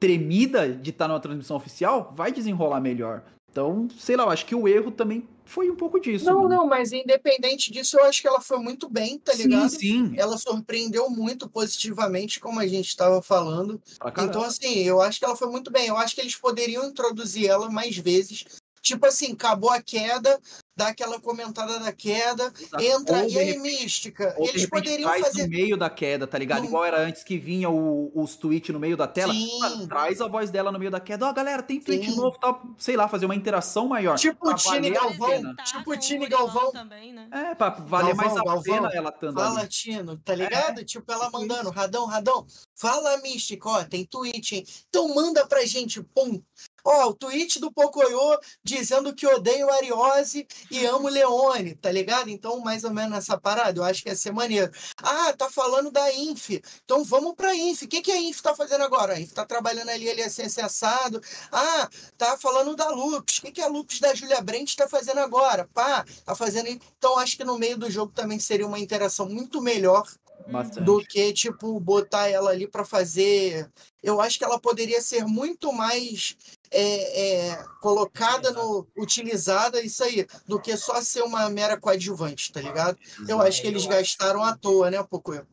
tremida 0.00 0.68
de 0.68 0.90
estar 0.90 1.04
tá 1.04 1.08
numa 1.08 1.20
transmissão 1.20 1.56
oficial, 1.56 2.12
vai 2.14 2.32
desenrolar 2.32 2.80
melhor. 2.80 3.22
Então, 3.54 3.86
sei 3.96 4.16
lá, 4.16 4.24
eu 4.24 4.30
acho 4.30 4.46
que 4.46 4.54
o 4.54 4.66
erro 4.66 4.90
também 4.90 5.28
foi 5.44 5.70
um 5.70 5.76
pouco 5.76 6.00
disso. 6.00 6.24
Não, 6.24 6.48
não, 6.48 6.66
mas 6.66 6.92
independente 6.92 7.70
disso, 7.70 7.96
eu 7.96 8.04
acho 8.04 8.20
que 8.20 8.26
ela 8.26 8.40
foi 8.40 8.58
muito 8.58 8.88
bem, 8.88 9.16
tá 9.16 9.32
ligado? 9.32 9.68
Sim, 9.68 9.78
sim. 9.78 10.14
Ela 10.16 10.36
surpreendeu 10.36 11.08
muito 11.08 11.48
positivamente, 11.48 12.40
como 12.40 12.58
a 12.58 12.66
gente 12.66 12.88
estava 12.88 13.22
falando. 13.22 13.80
Então, 14.18 14.42
assim, 14.42 14.80
eu 14.80 15.00
acho 15.00 15.20
que 15.20 15.24
ela 15.24 15.36
foi 15.36 15.48
muito 15.48 15.70
bem. 15.70 15.86
Eu 15.86 15.96
acho 15.96 16.16
que 16.16 16.20
eles 16.20 16.34
poderiam 16.34 16.84
introduzir 16.84 17.46
ela 17.46 17.70
mais 17.70 17.96
vezes. 17.96 18.44
Tipo 18.84 19.06
assim, 19.06 19.32
acabou 19.32 19.70
a 19.70 19.80
queda, 19.80 20.38
dá 20.76 20.88
aquela 20.88 21.18
comentada 21.18 21.78
da 21.78 21.90
queda, 21.90 22.52
Exato. 22.60 22.84
entra 22.84 23.22
ou 23.22 23.28
e 23.30 23.38
aí 23.38 23.58
mística. 23.58 24.34
Ou 24.36 24.46
Eles 24.46 24.68
poderiam 24.68 25.10
fazer 25.20 25.44
no 25.44 25.48
meio 25.48 25.74
da 25.74 25.88
queda, 25.88 26.26
tá 26.26 26.36
ligado? 26.36 26.64
Hum. 26.64 26.66
Igual 26.66 26.84
era 26.84 27.00
antes 27.00 27.24
que 27.24 27.38
vinha 27.38 27.70
o, 27.70 28.12
os 28.14 28.36
tweets 28.36 28.74
no 28.74 28.78
meio 28.78 28.94
da 28.94 29.06
tela. 29.06 29.32
Mano, 29.32 29.88
traz 29.88 30.20
a 30.20 30.28
voz 30.28 30.50
dela 30.50 30.70
no 30.70 30.78
meio 30.78 30.90
da 30.90 31.00
queda. 31.00 31.24
Ó, 31.24 31.30
oh, 31.30 31.32
galera, 31.32 31.62
tem 31.62 31.80
tweet 31.80 32.10
Sim. 32.10 32.14
novo, 32.14 32.36
tal, 32.38 32.62
sei 32.76 32.94
lá, 32.94 33.08
fazer 33.08 33.24
uma 33.24 33.34
interação 33.34 33.88
maior. 33.88 34.18
Tipo 34.18 34.50
o 34.50 34.54
Tini 34.54 34.90
Galvão, 34.90 35.56
tipo 35.64 35.90
o 35.90 35.96
Tini 35.96 36.26
Galvão. 36.26 36.70
Também, 36.70 37.14
né? 37.14 37.26
É, 37.32 37.54
pra 37.54 37.70
valer 37.70 38.14
Galvão, 38.14 38.26
mais 38.26 38.36
a 38.36 38.44
Galvão, 38.44 38.62
pena 38.62 38.90
ela 38.92 39.08
estando 39.08 39.40
Fala, 39.40 39.60
ali. 39.60 39.68
Tino, 39.68 40.18
tá 40.18 40.34
ligado? 40.34 40.82
É. 40.82 40.84
Tipo 40.84 41.10
ela 41.10 41.30
mandando, 41.30 41.70
Radão, 41.70 42.04
Radão, 42.04 42.46
fala 42.74 43.16
mística, 43.22 43.66
ó, 43.66 43.82
tem 43.82 44.04
tweet, 44.04 44.56
hein? 44.56 44.66
Então 44.90 45.14
manda 45.14 45.46
pra 45.46 45.64
gente, 45.64 46.02
pum. 46.02 46.42
Ó, 46.84 47.08
o 47.08 47.14
tweet 47.14 47.58
do 47.58 47.72
Pocoyo 47.72 48.38
dizendo 48.62 49.14
que 49.14 49.26
odeio 49.26 49.70
Ariose 49.70 50.46
e 50.70 50.84
amo 50.84 51.08
Leone, 51.08 51.74
tá 51.74 51.90
ligado? 51.90 52.28
Então, 52.28 52.60
mais 52.60 52.84
ou 52.84 52.92
menos 52.92 53.16
essa 53.16 53.38
parada, 53.38 53.78
eu 53.78 53.84
acho 53.84 54.02
que 54.02 54.08
ia 54.08 54.16
ser 54.16 54.32
maneiro. 54.32 54.70
Ah, 55.02 55.32
tá 55.32 55.50
falando 55.50 55.90
da 55.90 56.12
Inf. 56.12 56.50
Então 56.84 57.02
vamos 57.04 57.34
pra 57.34 57.54
Inf. 57.54 57.82
O 57.82 57.88
que, 57.88 58.02
que 58.02 58.12
a 58.12 58.20
Inf 58.20 58.40
tá 58.40 58.54
fazendo 58.54 58.84
agora? 58.84 59.14
A 59.14 59.20
Inf 59.20 59.32
tá 59.32 59.44
trabalhando 59.46 59.88
ali, 59.88 60.06
ele 60.08 60.20
é 60.20 60.26
assado. 60.64 61.20
Ah, 61.50 61.88
tá 62.16 62.36
falando 62.36 62.76
da 62.76 62.88
Lupus. 62.88 63.38
O 63.38 63.42
que, 63.42 63.52
que 63.52 63.60
a 63.62 63.68
Lupus 63.68 64.00
da 64.00 64.14
Julia 64.14 64.40
Brent 64.40 64.74
tá 64.74 64.88
fazendo 64.88 65.20
agora? 65.20 65.68
Pá, 65.72 66.04
tá 66.24 66.34
fazendo. 66.34 66.68
Então, 66.68 67.18
acho 67.18 67.36
que 67.36 67.44
no 67.44 67.58
meio 67.58 67.78
do 67.78 67.90
jogo 67.90 68.12
também 68.12 68.38
seria 68.38 68.66
uma 68.66 68.78
interação 68.78 69.28
muito 69.28 69.60
melhor 69.60 70.06
Bastante. 70.46 70.84
do 70.84 71.00
que, 71.04 71.32
tipo, 71.32 71.78
botar 71.80 72.28
ela 72.28 72.50
ali 72.50 72.66
para 72.66 72.84
fazer. 72.84 73.70
Eu 74.02 74.20
acho 74.20 74.38
que 74.38 74.44
ela 74.44 74.60
poderia 74.60 75.00
ser 75.00 75.24
muito 75.24 75.72
mais 75.72 76.36
é, 76.70 77.50
é, 77.50 77.64
colocada 77.80 78.50
no. 78.50 78.86
utilizada, 78.96 79.80
isso 79.80 80.02
aí, 80.02 80.26
do 80.46 80.60
que 80.60 80.76
só 80.76 81.00
ser 81.00 81.22
uma 81.22 81.48
mera 81.48 81.78
coadjuvante, 81.78 82.52
tá 82.52 82.60
ligado? 82.60 82.98
Eu 83.28 83.40
acho 83.40 83.60
que 83.60 83.68
eles 83.68 83.86
gastaram 83.86 84.42
à 84.42 84.56
toa, 84.56 84.90
né, 84.90 85.02
Pocoyo? 85.02 85.46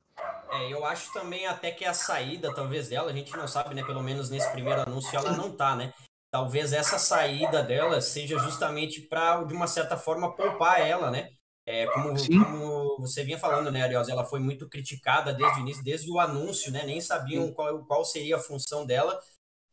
É, 0.51 0.73
eu 0.73 0.83
acho 0.85 1.13
também 1.13 1.47
até 1.47 1.71
que 1.71 1.85
a 1.85 1.93
saída, 1.93 2.53
talvez, 2.53 2.89
dela, 2.89 3.09
a 3.09 3.13
gente 3.13 3.35
não 3.35 3.47
sabe, 3.47 3.73
né? 3.73 3.83
Pelo 3.83 4.03
menos 4.03 4.29
nesse 4.29 4.49
primeiro 4.51 4.81
anúncio, 4.81 5.17
ela 5.17 5.31
não 5.31 5.51
tá, 5.51 5.75
né? 5.75 5.93
Talvez 6.29 6.73
essa 6.73 6.97
saída 6.97 7.63
dela 7.63 8.01
seja 8.01 8.37
justamente 8.37 9.01
para, 9.01 9.43
de 9.43 9.53
uma 9.53 9.67
certa 9.67 9.97
forma, 9.97 10.35
poupar 10.35 10.81
ela, 10.81 11.09
né? 11.09 11.29
É, 11.65 11.85
como, 11.87 12.09
como, 12.09 12.97
você 12.99 13.23
vinha 13.23 13.37
falando, 13.37 13.71
né, 13.71 13.83
Ariose, 13.83 14.11
ela 14.11 14.25
foi 14.25 14.39
muito 14.39 14.67
criticada 14.67 15.31
desde 15.31 15.59
o 15.59 15.61
início, 15.61 15.83
desde 15.83 16.11
o 16.11 16.19
anúncio, 16.19 16.71
né? 16.71 16.83
Nem 16.85 16.99
sabiam 16.99 17.51
qual, 17.53 17.85
qual 17.85 18.03
seria 18.03 18.35
a 18.35 18.39
função 18.39 18.85
dela 18.85 19.19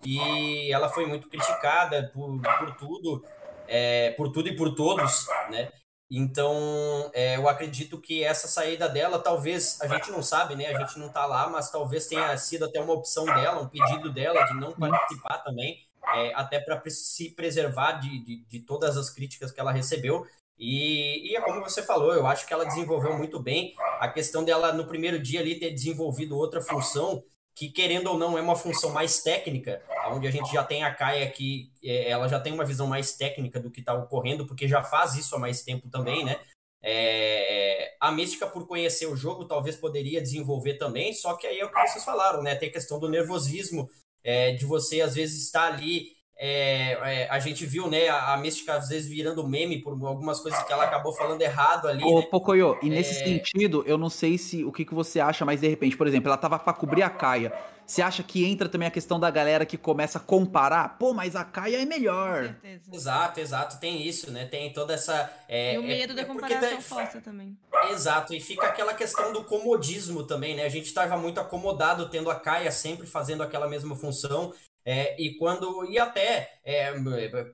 e 0.05 0.73
ela 0.73 0.89
foi 0.89 1.07
muito 1.07 1.29
criticada 1.29 2.11
por, 2.13 2.41
por 2.41 2.77
tudo, 2.77 3.25
é, 3.67 4.13
por 4.13 4.31
tudo 4.31 4.49
e 4.49 4.57
por 4.57 4.75
todos, 4.75 5.27
né? 5.51 5.71
Então, 6.11 7.11
é, 7.13 7.37
eu 7.37 7.47
acredito 7.49 8.01
que 8.01 8.25
essa 8.25 8.49
saída 8.49 8.89
dela, 8.89 9.19
talvez, 9.19 9.79
a 9.83 9.87
gente 9.87 10.11
não 10.11 10.23
sabe, 10.23 10.57
né? 10.57 10.67
A 10.67 10.79
gente 10.79 10.99
não 10.99 11.11
tá 11.11 11.27
lá, 11.27 11.51
mas 11.51 11.71
talvez 11.71 12.07
tenha 12.07 12.35
sido 12.39 12.65
até 12.65 12.81
uma 12.81 12.95
opção 12.95 13.27
dela, 13.27 13.61
um 13.61 13.69
pedido 13.69 14.11
dela 14.11 14.43
de 14.45 14.55
não 14.55 14.73
participar 14.73 15.39
também, 15.39 15.87
é, 16.15 16.33
até 16.35 16.61
para 16.61 16.81
se 16.89 17.31
preservar 17.35 17.93
de, 17.93 18.25
de, 18.25 18.45
de, 18.47 18.61
todas 18.61 18.97
as 18.97 19.11
críticas 19.11 19.53
que 19.53 19.61
ela 19.61 19.71
recebeu. 19.71 20.27
E, 20.59 21.31
e 21.31 21.37
é 21.37 21.41
como 21.43 21.61
você 21.61 21.83
falou, 21.83 22.15
eu 22.15 22.27
acho 22.27 22.47
que 22.47 22.55
ela 22.55 22.65
desenvolveu 22.65 23.17
muito 23.17 23.39
bem 23.39 23.75
a 24.01 24.09
questão 24.09 24.43
dela, 24.43 24.73
no 24.73 24.87
primeiro 24.87 25.21
dia 25.21 25.41
ali, 25.41 25.59
ter 25.59 25.73
desenvolvido 25.73 26.39
outra 26.39 26.63
função 26.63 27.23
que 27.59 27.69
querendo 27.69 28.07
ou 28.07 28.17
não 28.17 28.39
é 28.39 28.41
uma 28.41 28.55
função 28.55 28.91
mais 28.91 29.21
técnica, 29.21 29.83
onde 30.13 30.29
a 30.29 30.31
gente 30.31 30.53
já 30.53 30.63
tem 30.63 30.85
a 30.85 30.95
Kaia 30.95 31.29
que 31.29 31.73
é, 31.83 32.09
ela 32.09 32.29
já 32.29 32.39
tem 32.39 32.53
uma 32.53 32.65
visão 32.65 32.87
mais 32.87 33.17
técnica 33.17 33.59
do 33.59 33.69
que 33.69 33.81
está 33.81 33.95
ocorrendo, 33.95 34.47
porque 34.47 34.69
já 34.69 34.85
faz 34.85 35.17
isso 35.17 35.35
há 35.35 35.41
mais 35.41 35.63
tempo 35.65 35.91
também, 35.91 36.25
né? 36.25 36.39
É, 36.81 37.97
a 37.99 38.13
mística, 38.13 38.47
por 38.47 38.69
conhecer 38.69 39.07
o 39.07 39.17
jogo, 39.17 39.45
talvez 39.45 39.75
poderia 39.75 40.23
desenvolver 40.23 40.75
também, 40.75 41.13
só 41.13 41.35
que 41.35 41.49
aí 41.49 41.59
é 41.59 41.65
o 41.65 41.69
que 41.69 41.81
vocês 41.81 42.05
falaram, 42.05 42.45
né? 42.45 42.55
Tem 42.55 42.69
a 42.69 42.73
questão 42.73 43.01
do 43.01 43.09
nervosismo, 43.09 43.91
é, 44.23 44.53
de 44.53 44.65
você 44.65 45.01
às 45.01 45.17
vezes 45.17 45.43
estar 45.43 45.73
ali 45.73 46.13
é, 46.41 46.93
é, 46.93 47.29
a 47.29 47.41
gente 47.41 47.67
viu, 47.67 47.91
né, 47.91 48.09
a, 48.09 48.35
a 48.35 48.37
Mística 48.37 48.75
às 48.75 48.89
vezes 48.89 49.09
virando 49.09 49.47
meme 49.47 49.83
por 49.83 49.93
algumas 50.07 50.39
coisas 50.39 50.63
que 50.63 50.73
ela 50.73 50.85
acabou 50.85 51.13
falando 51.13 51.43
errado 51.43 51.89
ali. 51.89 52.05
Ô, 52.05 52.21
né? 52.21 52.27
Pocoyo, 52.31 52.79
e 52.81 52.89
nesse 52.89 53.21
é... 53.21 53.25
sentido, 53.25 53.83
eu 53.87 53.99
não 53.99 54.09
sei 54.09 54.39
se 54.39 54.65
o 54.65 54.71
que, 54.71 54.85
que 54.85 54.95
você 54.95 55.19
acha, 55.19 55.45
mas 55.45 55.61
de 55.61 55.67
repente, 55.67 55.97
por 55.97 56.07
exemplo, 56.07 56.29
ela 56.29 56.37
tava 56.37 56.57
para 56.57 56.73
cobrir 56.73 57.03
a 57.03 57.11
Caia. 57.11 57.53
Você 57.85 58.03
acha 58.03 58.23
que 58.23 58.45
entra 58.45 58.69
também 58.69 58.87
a 58.87 58.91
questão 58.91 59.19
da 59.19 59.31
galera 59.31 59.65
que 59.65 59.79
começa 59.79 60.19
a 60.19 60.21
comparar? 60.21 60.99
Pô, 60.99 61.15
mas 61.15 61.35
a 61.35 61.43
Caia 61.43 61.81
é 61.81 61.87
melhor. 61.87 62.55
Exato, 62.93 63.41
exato, 63.41 63.81
tem 63.81 64.07
isso, 64.07 64.31
né? 64.31 64.45
Tem 64.45 64.71
toda 64.75 64.93
essa. 64.93 65.33
É, 65.49 65.75
e 65.75 65.79
o 65.79 65.83
medo 65.83 66.13
é, 66.13 66.17
da 66.17 66.25
comparação 66.27 66.77
tá... 66.77 66.83
força 66.83 67.21
também. 67.23 67.57
Exato, 67.91 68.35
e 68.35 68.41
fica 68.41 68.67
aquela 68.67 68.93
questão 68.93 69.33
do 69.33 69.43
comodismo 69.43 70.23
também, 70.23 70.55
né? 70.55 70.67
A 70.67 70.69
gente 70.69 70.85
estava 70.85 71.17
muito 71.17 71.41
acomodado 71.41 72.11
tendo 72.11 72.31
a 72.31 72.35
Caia 72.35 72.71
sempre 72.71 73.07
fazendo 73.07 73.43
aquela 73.43 73.67
mesma 73.67 73.97
função. 73.97 74.53
É, 74.91 75.15
e 75.21 75.35
quando 75.35 75.85
e 75.85 75.99
até 75.99 76.61
é, 76.65 76.95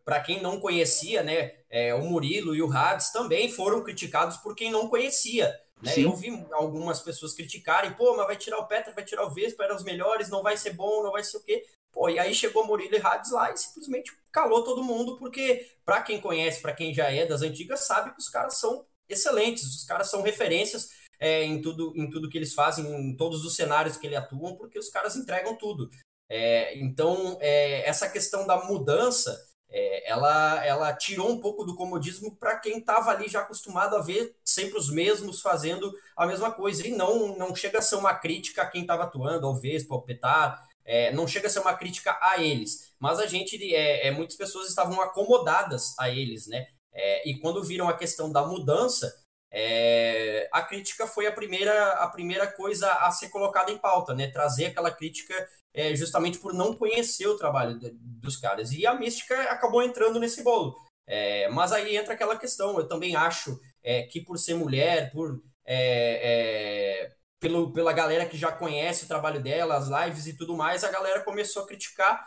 para 0.05 0.21
quem 0.21 0.41
não 0.41 0.61
conhecia, 0.61 1.21
né, 1.21 1.51
é, 1.69 1.93
o 1.93 2.05
Murilo 2.05 2.55
e 2.55 2.63
o 2.63 2.73
Hades 2.73 3.11
também 3.11 3.51
foram 3.51 3.83
criticados 3.83 4.37
por 4.37 4.55
quem 4.55 4.71
não 4.71 4.89
conhecia. 4.89 5.53
Né? 5.83 5.95
Eu 5.97 6.15
vi 6.15 6.31
algumas 6.53 7.01
pessoas 7.01 7.35
criticarem, 7.35 7.93
pô, 7.95 8.17
mas 8.17 8.29
vai 8.29 8.37
tirar 8.37 8.59
o 8.59 8.69
Petra, 8.69 8.95
vai 8.95 9.05
tirar 9.05 9.27
o 9.27 9.35
Vespa, 9.35 9.65
eram 9.65 9.75
os 9.75 9.83
melhores, 9.83 10.31
não 10.31 10.45
vai 10.45 10.57
ser 10.57 10.75
bom, 10.75 11.03
não 11.03 11.11
vai 11.11 11.25
ser 11.25 11.39
o 11.39 11.43
quê. 11.43 11.67
Pô, 11.91 12.09
e 12.09 12.21
aí 12.21 12.33
chegou 12.33 12.65
Murilo 12.65 12.95
e 12.95 13.01
Hades 13.05 13.33
lá 13.33 13.51
e 13.51 13.57
simplesmente 13.57 14.13
calou 14.31 14.63
todo 14.63 14.85
mundo, 14.85 15.19
porque 15.19 15.67
para 15.85 16.03
quem 16.03 16.21
conhece, 16.21 16.63
para 16.63 16.73
quem 16.73 16.95
já 16.95 17.11
é 17.11 17.27
das 17.27 17.43
antigas, 17.43 17.81
sabe 17.81 18.13
que 18.13 18.21
os 18.21 18.29
caras 18.29 18.59
são 18.59 18.87
excelentes, 19.09 19.65
os 19.65 19.85
caras 19.85 20.09
são 20.09 20.23
referências 20.23 20.89
é, 21.19 21.43
em, 21.43 21.61
tudo, 21.61 21.93
em 21.97 22.09
tudo 22.09 22.29
que 22.29 22.39
eles 22.39 22.55
fazem, 22.55 22.87
em 22.87 23.17
todos 23.17 23.45
os 23.45 23.57
cenários 23.57 23.97
que 23.97 24.07
eles 24.07 24.19
atuam, 24.19 24.55
porque 24.57 24.79
os 24.79 24.89
caras 24.89 25.17
entregam 25.17 25.57
tudo. 25.57 25.91
É, 26.29 26.79
então, 26.79 27.39
é, 27.41 27.89
essa 27.89 28.09
questão 28.09 28.47
da 28.47 28.65
mudança, 28.65 29.39
é, 29.69 30.11
ela, 30.11 30.65
ela 30.65 30.93
tirou 30.95 31.31
um 31.31 31.41
pouco 31.41 31.65
do 31.65 31.75
comodismo 31.75 32.37
para 32.37 32.59
quem 32.59 32.79
estava 32.79 33.11
ali 33.11 33.29
já 33.29 33.41
acostumado 33.41 33.97
a 33.97 34.01
ver 34.01 34.37
sempre 34.45 34.79
os 34.79 34.91
mesmos 34.91 35.41
fazendo 35.41 35.93
a 36.17 36.27
mesma 36.27 36.53
coisa. 36.53 36.87
E 36.87 36.91
não, 36.91 37.37
não 37.37 37.55
chega 37.55 37.79
a 37.79 37.83
ser 37.83 37.97
uma 37.97 38.15
crítica 38.15 38.63
a 38.63 38.67
quem 38.67 38.83
estava 38.83 39.05
atuando, 39.05 39.47
ao 39.47 39.57
Vespa, 39.57 39.95
ao 39.95 40.03
Petar, 40.03 40.67
é, 40.85 41.13
não 41.13 41.27
chega 41.27 41.47
a 41.47 41.51
ser 41.51 41.61
uma 41.61 41.75
crítica 41.75 42.17
a 42.21 42.41
eles. 42.43 42.93
Mas 42.99 43.19
a 43.19 43.27
gente, 43.27 43.75
é, 43.75 44.09
é 44.09 44.11
muitas 44.11 44.37
pessoas 44.37 44.69
estavam 44.69 45.01
acomodadas 45.01 45.95
a 45.99 46.09
eles, 46.11 46.47
né? 46.47 46.67
É, 46.93 47.29
e 47.29 47.39
quando 47.41 47.65
viram 47.65 47.89
a 47.89 47.97
questão 47.97 48.31
da 48.31 48.47
mudança, 48.47 49.13
é, 49.57 50.49
a 50.51 50.63
crítica 50.63 51.07
foi 51.07 51.29
a 51.29 51.33
primeira, 51.33 51.93
a 51.93 52.09
primeira 52.09 52.45
coisa 52.45 52.91
a 52.91 53.11
ser 53.13 53.29
colocada 53.29 53.71
em 53.71 53.79
pauta, 53.79 54.13
né? 54.13 54.27
Trazer 54.27 54.67
aquela 54.67 54.91
crítica 54.91 55.33
é, 55.73 55.95
justamente 55.95 56.39
por 56.39 56.53
não 56.53 56.75
conhecer 56.75 57.29
o 57.29 57.37
trabalho 57.37 57.79
de, 57.79 57.91
dos 57.93 58.37
caras. 58.37 58.73
E 58.73 58.85
a 58.85 58.95
mística 58.97 59.41
acabou 59.43 59.81
entrando 59.81 60.19
nesse 60.19 60.43
bolo. 60.43 60.75
É, 61.07 61.49
mas 61.51 61.71
aí 61.71 61.97
entra 61.97 62.15
aquela 62.15 62.37
questão. 62.37 62.77
Eu 62.77 62.89
também 62.89 63.15
acho 63.15 63.57
é, 63.81 64.03
que 64.03 64.21
por 64.21 64.39
ser 64.39 64.55
mulher, 64.55 65.13
por 65.13 65.41
é, 65.65 67.05
é, 67.05 67.13
pelo, 67.39 67.73
pela 67.73 67.93
galera 67.93 68.27
que 68.27 68.37
já 68.37 68.51
conhece 68.51 69.05
o 69.05 69.09
trabalho 69.09 69.41
dela, 69.41 69.77
as 69.77 69.87
lives 69.87 70.27
e 70.27 70.37
tudo 70.37 70.57
mais, 70.57 70.83
a 70.83 70.91
galera 70.91 71.21
começou 71.23 71.63
a 71.63 71.67
criticar 71.67 72.25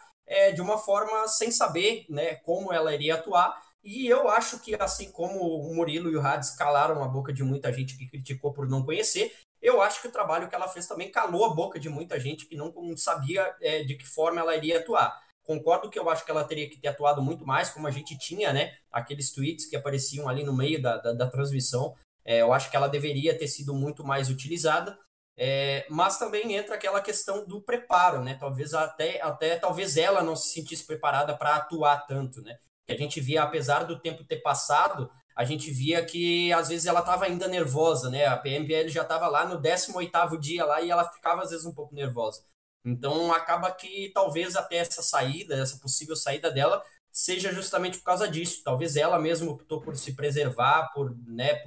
de 0.53 0.59
uma 0.59 0.77
forma 0.77 1.25
sem 1.29 1.51
saber 1.51 2.05
né, 2.09 2.35
como 2.35 2.73
ela 2.73 2.93
iria 2.93 3.15
atuar. 3.15 3.57
E 3.87 4.05
eu 4.05 4.27
acho 4.27 4.59
que, 4.59 4.75
assim 4.75 5.09
como 5.09 5.39
o 5.39 5.73
Murilo 5.73 6.11
e 6.11 6.17
o 6.17 6.21
Hades 6.21 6.49
calaram 6.49 7.01
a 7.01 7.07
boca 7.07 7.31
de 7.31 7.41
muita 7.41 7.71
gente 7.71 7.97
que 7.97 8.05
criticou 8.05 8.51
por 8.51 8.67
não 8.67 8.83
conhecer, 8.83 9.33
eu 9.61 9.81
acho 9.81 10.01
que 10.01 10.09
o 10.09 10.11
trabalho 10.11 10.49
que 10.49 10.55
ela 10.55 10.67
fez 10.67 10.85
também 10.85 11.09
calou 11.09 11.45
a 11.45 11.53
boca 11.53 11.79
de 11.79 11.87
muita 11.87 12.19
gente 12.19 12.45
que 12.47 12.57
não 12.57 12.73
sabia 12.97 13.55
é, 13.61 13.85
de 13.85 13.95
que 13.95 14.05
forma 14.05 14.41
ela 14.41 14.57
iria 14.57 14.79
atuar. 14.79 15.17
Concordo 15.41 15.89
que 15.89 15.97
eu 15.97 16.09
acho 16.09 16.25
que 16.25 16.31
ela 16.31 16.43
teria 16.43 16.69
que 16.69 16.75
ter 16.75 16.89
atuado 16.89 17.21
muito 17.21 17.45
mais, 17.45 17.69
como 17.69 17.87
a 17.87 17.91
gente 17.91 18.17
tinha, 18.17 18.51
né? 18.51 18.75
Aqueles 18.91 19.31
tweets 19.31 19.65
que 19.65 19.77
apareciam 19.77 20.27
ali 20.27 20.43
no 20.43 20.51
meio 20.51 20.81
da, 20.81 20.97
da, 20.97 21.13
da 21.13 21.27
transmissão. 21.27 21.95
É, 22.25 22.41
eu 22.41 22.51
acho 22.51 22.69
que 22.69 22.75
ela 22.75 22.89
deveria 22.89 23.37
ter 23.37 23.47
sido 23.47 23.73
muito 23.73 24.03
mais 24.03 24.29
utilizada. 24.29 24.99
É, 25.37 25.87
mas 25.89 26.19
também 26.19 26.55
entra 26.55 26.75
aquela 26.75 26.99
questão 26.99 27.47
do 27.47 27.61
preparo, 27.61 28.21
né? 28.21 28.35
Talvez 28.37 28.73
até, 28.73 29.21
até 29.21 29.57
talvez 29.57 29.95
ela 29.95 30.21
não 30.21 30.35
se 30.35 30.49
sentisse 30.49 30.85
preparada 30.85 31.37
para 31.37 31.55
atuar 31.55 32.05
tanto, 32.05 32.41
né? 32.41 32.59
Que 32.87 32.93
a 32.93 32.97
gente 32.97 33.19
via, 33.19 33.43
apesar 33.43 33.83
do 33.83 33.99
tempo 33.99 34.23
ter 34.23 34.37
passado, 34.37 35.11
a 35.35 35.43
gente 35.43 35.69
via 35.69 36.03
que 36.03 36.51
às 36.53 36.69
vezes 36.69 36.87
ela 36.87 37.01
estava 37.01 37.25
ainda 37.25 37.47
nervosa, 37.47 38.09
né? 38.09 38.25
A 38.25 38.37
PMBL 38.37 38.87
já 38.89 39.03
estava 39.03 39.27
lá 39.27 39.45
no 39.45 39.61
18º 39.61 40.39
dia 40.39 40.65
lá 40.65 40.81
e 40.81 40.89
ela 40.89 41.07
ficava 41.11 41.43
às 41.43 41.51
vezes 41.51 41.65
um 41.65 41.73
pouco 41.73 41.93
nervosa. 41.93 42.43
Então 42.83 43.31
acaba 43.33 43.69
que 43.71 44.09
talvez 44.13 44.55
até 44.55 44.77
essa 44.77 45.01
saída, 45.01 45.55
essa 45.55 45.77
possível 45.77 46.15
saída 46.15 46.49
dela, 46.49 46.81
seja 47.11 47.51
justamente 47.51 47.97
por 47.97 48.05
causa 48.05 48.27
disso. 48.27 48.61
Talvez 48.63 48.95
ela 48.95 49.19
mesma 49.19 49.51
optou 49.51 49.81
por 49.81 49.95
se 49.97 50.15
preservar, 50.15 50.91
por, 50.93 51.15
né, 51.27 51.63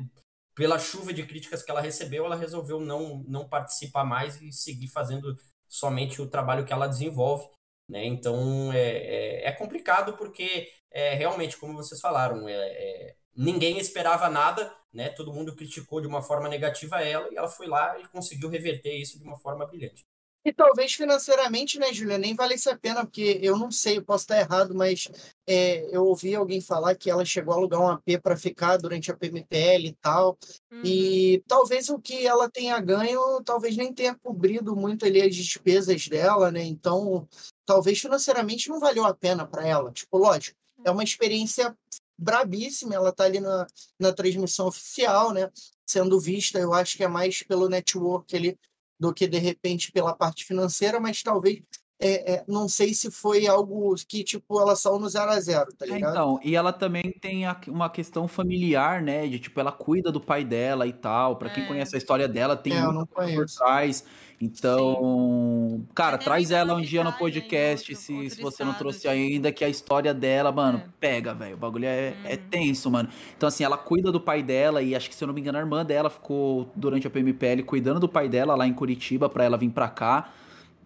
pela 0.54 0.78
chuva 0.78 1.12
de 1.12 1.26
críticas 1.26 1.62
que 1.62 1.70
ela 1.70 1.80
recebeu, 1.80 2.24
ela 2.24 2.36
resolveu 2.36 2.80
não, 2.80 3.24
não 3.28 3.48
participar 3.48 4.04
mais 4.04 4.40
e 4.40 4.52
seguir 4.52 4.88
fazendo 4.88 5.36
somente 5.68 6.20
o 6.20 6.28
trabalho 6.28 6.64
que 6.64 6.72
ela 6.72 6.86
desenvolve. 6.86 7.48
Né? 7.90 8.04
Então 8.06 8.72
é, 8.72 8.78
é, 8.78 9.48
é 9.48 9.52
complicado 9.52 10.16
porque 10.16 10.68
é, 10.92 11.14
realmente, 11.14 11.56
como 11.56 11.74
vocês 11.74 12.00
falaram, 12.00 12.48
é, 12.48 12.54
é, 12.54 13.16
ninguém 13.36 13.78
esperava 13.78 14.30
nada, 14.30 14.72
né? 14.92 15.08
Todo 15.10 15.32
mundo 15.32 15.56
criticou 15.56 16.00
de 16.00 16.06
uma 16.06 16.22
forma 16.22 16.48
negativa 16.48 17.02
ela 17.02 17.28
e 17.32 17.36
ela 17.36 17.48
foi 17.48 17.66
lá 17.66 17.98
e 17.98 18.06
conseguiu 18.08 18.48
reverter 18.48 18.94
isso 18.94 19.18
de 19.18 19.24
uma 19.24 19.36
forma 19.36 19.66
brilhante. 19.66 20.06
E 20.42 20.52
talvez 20.52 20.94
financeiramente, 20.94 21.78
né, 21.78 21.92
Julia, 21.92 22.16
nem 22.16 22.34
valesse 22.34 22.68
a 22.70 22.78
pena, 22.78 23.04
porque 23.04 23.38
eu 23.42 23.58
não 23.58 23.70
sei, 23.70 23.98
eu 23.98 24.04
posso 24.04 24.24
estar 24.24 24.38
errado, 24.38 24.74
mas 24.74 25.06
é, 25.46 25.94
eu 25.94 26.04
ouvi 26.04 26.34
alguém 26.34 26.62
falar 26.62 26.94
que 26.94 27.10
ela 27.10 27.24
chegou 27.26 27.52
a 27.52 27.56
alugar 27.58 27.80
um 27.80 27.88
AP 27.88 28.18
para 28.22 28.36
ficar 28.36 28.78
durante 28.78 29.10
a 29.10 29.16
PMPL 29.16 29.86
e 29.86 29.96
tal. 30.00 30.38
Uhum. 30.72 30.80
E 30.82 31.44
talvez 31.46 31.90
o 31.90 31.98
que 31.98 32.26
ela 32.26 32.48
tenha 32.48 32.80
ganho, 32.80 33.42
talvez 33.44 33.76
nem 33.76 33.92
tenha 33.92 34.14
cobrido 34.14 34.74
muito 34.74 35.04
ali 35.04 35.20
as 35.20 35.36
despesas 35.36 36.08
dela, 36.08 36.50
né? 36.50 36.64
Então, 36.64 37.28
talvez 37.66 38.00
financeiramente 38.00 38.70
não 38.70 38.80
valeu 38.80 39.04
a 39.04 39.14
pena 39.14 39.46
para 39.46 39.66
ela. 39.66 39.92
Tipo, 39.92 40.16
lógico, 40.16 40.56
é 40.82 40.90
uma 40.90 41.04
experiência 41.04 41.76
brabíssima, 42.16 42.94
ela 42.94 43.10
está 43.10 43.24
ali 43.24 43.40
na, 43.40 43.66
na 43.98 44.12
transmissão 44.12 44.68
oficial, 44.68 45.32
né? 45.32 45.50
Sendo 45.86 46.20
vista, 46.20 46.58
eu 46.58 46.72
acho 46.72 46.96
que 46.96 47.04
é 47.04 47.08
mais 47.08 47.42
pelo 47.42 47.68
network 47.68 48.34
ali 48.36 48.58
do 49.00 49.14
que 49.14 49.26
de 49.26 49.38
repente 49.38 49.90
pela 49.90 50.14
parte 50.14 50.44
financeira, 50.44 51.00
mas 51.00 51.22
talvez 51.22 51.62
é, 52.02 52.32
é, 52.32 52.44
não 52.48 52.66
sei 52.66 52.94
se 52.94 53.10
foi 53.10 53.46
algo 53.46 53.94
que, 54.08 54.24
tipo, 54.24 54.58
ela 54.58 54.74
saiu 54.74 54.98
no 54.98 55.06
0 55.06 55.30
a 55.30 55.38
0 55.38 55.72
tá 55.74 55.84
é, 55.84 55.90
ligado? 55.90 56.10
Então, 56.12 56.40
e 56.42 56.56
ela 56.56 56.72
também 56.72 57.12
tem 57.20 57.44
uma 57.68 57.90
questão 57.90 58.26
familiar, 58.26 59.02
né? 59.02 59.26
De, 59.26 59.38
tipo, 59.38 59.60
ela 59.60 59.70
cuida 59.70 60.10
do 60.10 60.18
pai 60.18 60.42
dela 60.42 60.86
e 60.86 60.94
tal. 60.94 61.36
Para 61.36 61.50
quem 61.50 61.64
é. 61.64 61.66
conhece 61.66 61.94
a 61.94 61.98
história 61.98 62.26
dela, 62.26 62.56
tem 62.56 62.72
é, 62.72 62.80
muito 62.80 63.06
por 63.06 63.46
trás. 63.46 64.02
Então, 64.42 65.68
Sim. 65.70 65.86
cara, 65.94 66.16
traz 66.16 66.50
ela 66.50 66.74
um 66.74 66.80
dia 66.80 67.04
no 67.04 67.12
podcast, 67.12 67.94
se, 67.94 68.30
se 68.30 68.40
você 68.40 68.64
não 68.64 68.72
trouxe 68.72 69.06
ainda, 69.06 69.52
que 69.52 69.62
a 69.62 69.68
história 69.68 70.14
dela, 70.14 70.50
mano, 70.50 70.78
é. 70.78 70.84
pega, 70.98 71.34
velho. 71.34 71.56
O 71.56 71.58
bagulho 71.58 71.84
é, 71.84 72.14
é 72.24 72.36
uhum. 72.36 72.38
tenso, 72.50 72.90
mano. 72.90 73.10
Então, 73.36 73.46
assim, 73.46 73.64
ela 73.64 73.76
cuida 73.76 74.10
do 74.10 74.18
pai 74.18 74.42
dela, 74.42 74.80
e 74.80 74.96
acho 74.96 75.10
que, 75.10 75.14
se 75.14 75.22
eu 75.22 75.26
não 75.26 75.34
me 75.34 75.42
engano, 75.42 75.58
a 75.58 75.60
irmã 75.60 75.84
dela 75.84 76.08
ficou, 76.08 76.70
durante 76.74 77.06
a 77.06 77.10
PMPL, 77.10 77.62
cuidando 77.66 78.00
do 78.00 78.08
pai 78.08 78.30
dela 78.30 78.54
lá 78.54 78.66
em 78.66 78.72
Curitiba, 78.72 79.28
pra 79.28 79.44
ela 79.44 79.58
vir 79.58 79.70
pra 79.70 79.88
cá. 79.88 80.32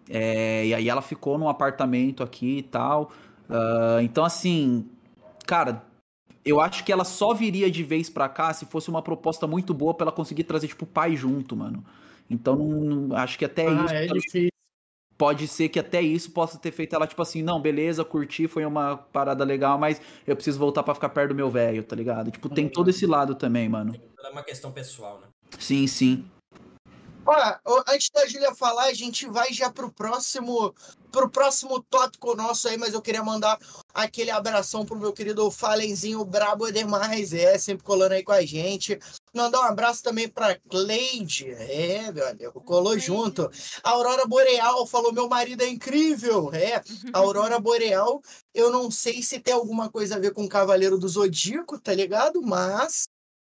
É, 0.09 0.65
e 0.65 0.73
aí 0.73 0.89
ela 0.89 1.01
ficou 1.01 1.37
num 1.37 1.47
apartamento 1.47 2.23
aqui 2.23 2.57
e 2.57 2.63
tal. 2.63 3.09
Uh, 3.49 4.01
então, 4.01 4.25
assim, 4.25 4.85
cara, 5.47 5.81
eu 6.43 6.59
acho 6.59 6.83
que 6.83 6.91
ela 6.91 7.05
só 7.05 7.33
viria 7.33 7.71
de 7.71 7.83
vez 7.83 8.09
pra 8.09 8.27
cá 8.27 8.53
se 8.53 8.65
fosse 8.65 8.89
uma 8.89 9.01
proposta 9.01 9.47
muito 9.47 9.73
boa 9.73 9.93
pra 9.93 10.03
ela 10.03 10.11
conseguir 10.11 10.43
trazer, 10.43 10.67
tipo, 10.67 10.83
o 10.83 10.87
pai 10.87 11.15
junto, 11.15 11.55
mano. 11.55 11.85
Então, 12.29 12.55
não, 12.55 13.15
acho 13.15 13.37
que 13.37 13.45
até 13.45 13.67
ah, 13.67 13.85
isso. 14.15 14.37
É 14.37 14.47
pode 15.17 15.47
ser 15.47 15.69
que 15.69 15.79
até 15.79 16.01
isso 16.01 16.31
possa 16.31 16.57
ter 16.57 16.71
feito 16.71 16.95
ela, 16.95 17.07
tipo 17.07 17.21
assim, 17.21 17.41
não, 17.41 17.61
beleza, 17.61 18.03
curti, 18.03 18.47
foi 18.47 18.65
uma 18.65 18.97
parada 18.97 19.43
legal, 19.43 19.77
mas 19.77 20.01
eu 20.27 20.35
preciso 20.35 20.59
voltar 20.59 20.83
para 20.83 20.93
ficar 20.93 21.09
perto 21.09 21.29
do 21.29 21.35
meu 21.35 21.49
velho, 21.49 21.83
tá 21.83 21.95
ligado? 21.95 22.31
Tipo, 22.31 22.49
tem 22.49 22.67
todo 22.67 22.89
esse 22.89 23.05
lado 23.05 23.35
também, 23.35 23.69
mano. 23.69 23.95
É 24.23 24.29
uma 24.29 24.43
questão 24.43 24.71
pessoal, 24.71 25.19
né? 25.21 25.27
Sim, 25.59 25.87
sim. 25.87 26.25
Olha, 27.27 27.59
antes 27.87 28.11
da 28.11 28.27
Júlia 28.27 28.53
falar, 28.53 28.83
a 28.83 28.93
gente 28.93 29.25
vai 29.27 29.51
já 29.51 29.71
pro 29.71 29.91
próximo 29.91 30.75
pro 31.11 31.29
próximo 31.29 31.81
tópico 31.81 32.35
nosso 32.35 32.67
aí, 32.67 32.77
mas 32.77 32.93
eu 32.93 33.01
queria 33.01 33.23
mandar 33.23 33.57
aquele 33.93 34.29
abração 34.29 34.85
pro 34.85 34.99
meu 34.99 35.13
querido 35.13 35.49
Falenzinho 35.49 36.25
brabo 36.25 36.69
demais, 36.69 37.33
é, 37.33 37.57
sempre 37.57 37.85
colando 37.85 38.13
aí 38.13 38.21
com 38.21 38.33
a 38.33 38.45
gente. 38.45 38.99
Mandar 39.33 39.61
um 39.61 39.63
abraço 39.63 40.03
também 40.03 40.27
pra 40.27 40.59
Cleide, 40.69 41.49
é, 41.51 42.11
meu 42.11 42.27
amigo, 42.27 42.61
colou 42.61 42.99
junto. 42.99 43.49
A 43.81 43.91
Aurora 43.91 44.27
Boreal 44.27 44.85
falou: 44.85 45.13
meu 45.13 45.29
marido 45.29 45.63
é 45.63 45.69
incrível, 45.69 46.51
é. 46.53 46.83
A 47.13 47.19
Aurora 47.19 47.59
Boreal, 47.59 48.21
eu 48.53 48.69
não 48.69 48.91
sei 48.91 49.23
se 49.23 49.39
tem 49.39 49.53
alguma 49.53 49.89
coisa 49.89 50.17
a 50.17 50.19
ver 50.19 50.33
com 50.33 50.43
o 50.43 50.49
Cavaleiro 50.49 50.97
do 50.97 51.07
Zodíaco, 51.07 51.79
tá 51.79 51.93
ligado? 51.93 52.41
Mas 52.41 53.07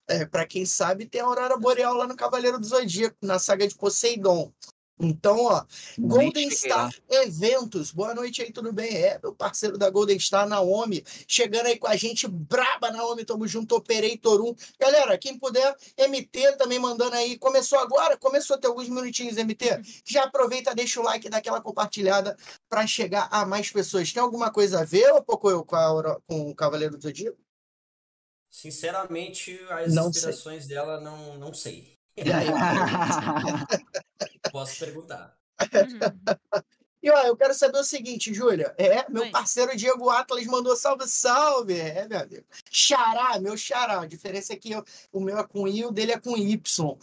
é, 0.09 0.25
para 0.25 0.47
quem 0.47 0.65
sabe, 0.65 1.07
tem 1.07 1.21
a 1.21 1.25
Aurora 1.25 1.57
Boreal 1.57 1.95
lá 1.95 2.07
no 2.07 2.17
Cavaleiro 2.17 2.59
do 2.59 2.67
Zodíaco, 2.67 3.17
na 3.23 3.39
saga 3.39 3.67
de 3.67 3.75
Poseidon. 3.75 4.53
Então, 4.99 5.45
ó, 5.45 5.63
Golden 5.99 6.51
Star 6.51 6.91
Eventos. 7.11 7.93
Boa 7.93 8.15
noite 8.15 8.41
aí, 8.41 8.51
tudo 8.51 8.73
bem? 8.73 8.97
É, 8.97 9.19
meu 9.23 9.35
parceiro 9.35 9.77
da 9.77 9.91
Golden 9.91 10.19
Star, 10.19 10.49
Naomi, 10.49 11.05
chegando 11.29 11.67
aí 11.67 11.79
com 11.79 11.87
a 11.87 11.97
gente, 11.97 12.27
braba, 12.27 12.91
Naomi, 12.91 13.23
tamo 13.23 13.47
junto, 13.47 13.77
Operator 13.77 14.41
1. 14.41 14.55
Galera, 14.81 15.19
quem 15.19 15.39
puder, 15.39 15.77
MT 15.99 16.57
também 16.57 16.79
mandando 16.79 17.15
aí. 17.15 17.39
Começou 17.39 17.79
agora? 17.79 18.17
Começou 18.17 18.57
a 18.57 18.59
ter 18.59 18.69
alguns 18.69 18.89
minutinhos, 18.89 19.37
MT? 19.37 19.83
Já 20.03 20.25
aproveita, 20.25 20.75
deixa 20.75 20.99
o 20.99 21.05
like, 21.05 21.29
dá 21.29 21.39
aquela 21.39 21.61
compartilhada 21.61 22.35
para 22.67 22.87
chegar 22.87 23.29
a 23.31 23.45
mais 23.45 23.71
pessoas. 23.71 24.11
Tem 24.11 24.23
alguma 24.23 24.51
coisa 24.51 24.81
a 24.81 24.85
ver, 24.85 25.13
pouco 25.27 25.51
eu 25.51 25.63
com, 25.63 25.77
a, 25.77 26.21
com 26.27 26.51
o 26.51 26.55
Cavaleiro 26.55 26.97
do 26.97 27.03
Zodíaco? 27.03 27.47
Sinceramente, 28.51 29.61
as 29.71 29.95
não 29.95 30.09
inspirações 30.09 30.65
sei. 30.65 30.75
dela 30.75 31.01
não, 31.01 31.39
não 31.39 31.53
sei. 31.53 31.97
Posso 34.51 34.79
perguntar. 34.79 35.37
E 37.03 37.11
ó, 37.11 37.23
eu 37.23 37.37
quero 37.37 37.55
saber 37.55 37.79
o 37.79 37.85
seguinte, 37.85 38.35
Júlia. 38.35 38.75
É, 38.77 39.09
meu 39.09 39.23
Oi. 39.23 39.31
parceiro 39.31 39.77
Diego 39.77 40.11
Atlas 40.11 40.45
mandou 40.47 40.75
salve, 40.75 41.07
salve. 41.07 41.79
É, 41.79 42.09
meu 42.09 42.19
amigo. 42.19 42.45
Xará, 42.71 43.39
meu 43.39 43.57
xará. 43.57 44.01
A 44.01 44.07
diferença 44.07 44.55
é 44.55 44.57
que 44.57 44.73
eu, 44.73 44.85
o 45.13 45.21
meu 45.21 45.39
é 45.39 45.47
com 45.47 45.69
I, 45.69 45.85
o 45.85 45.93
dele 45.93 46.13
é 46.13 46.19
com 46.19 46.37
Y. 46.37 46.99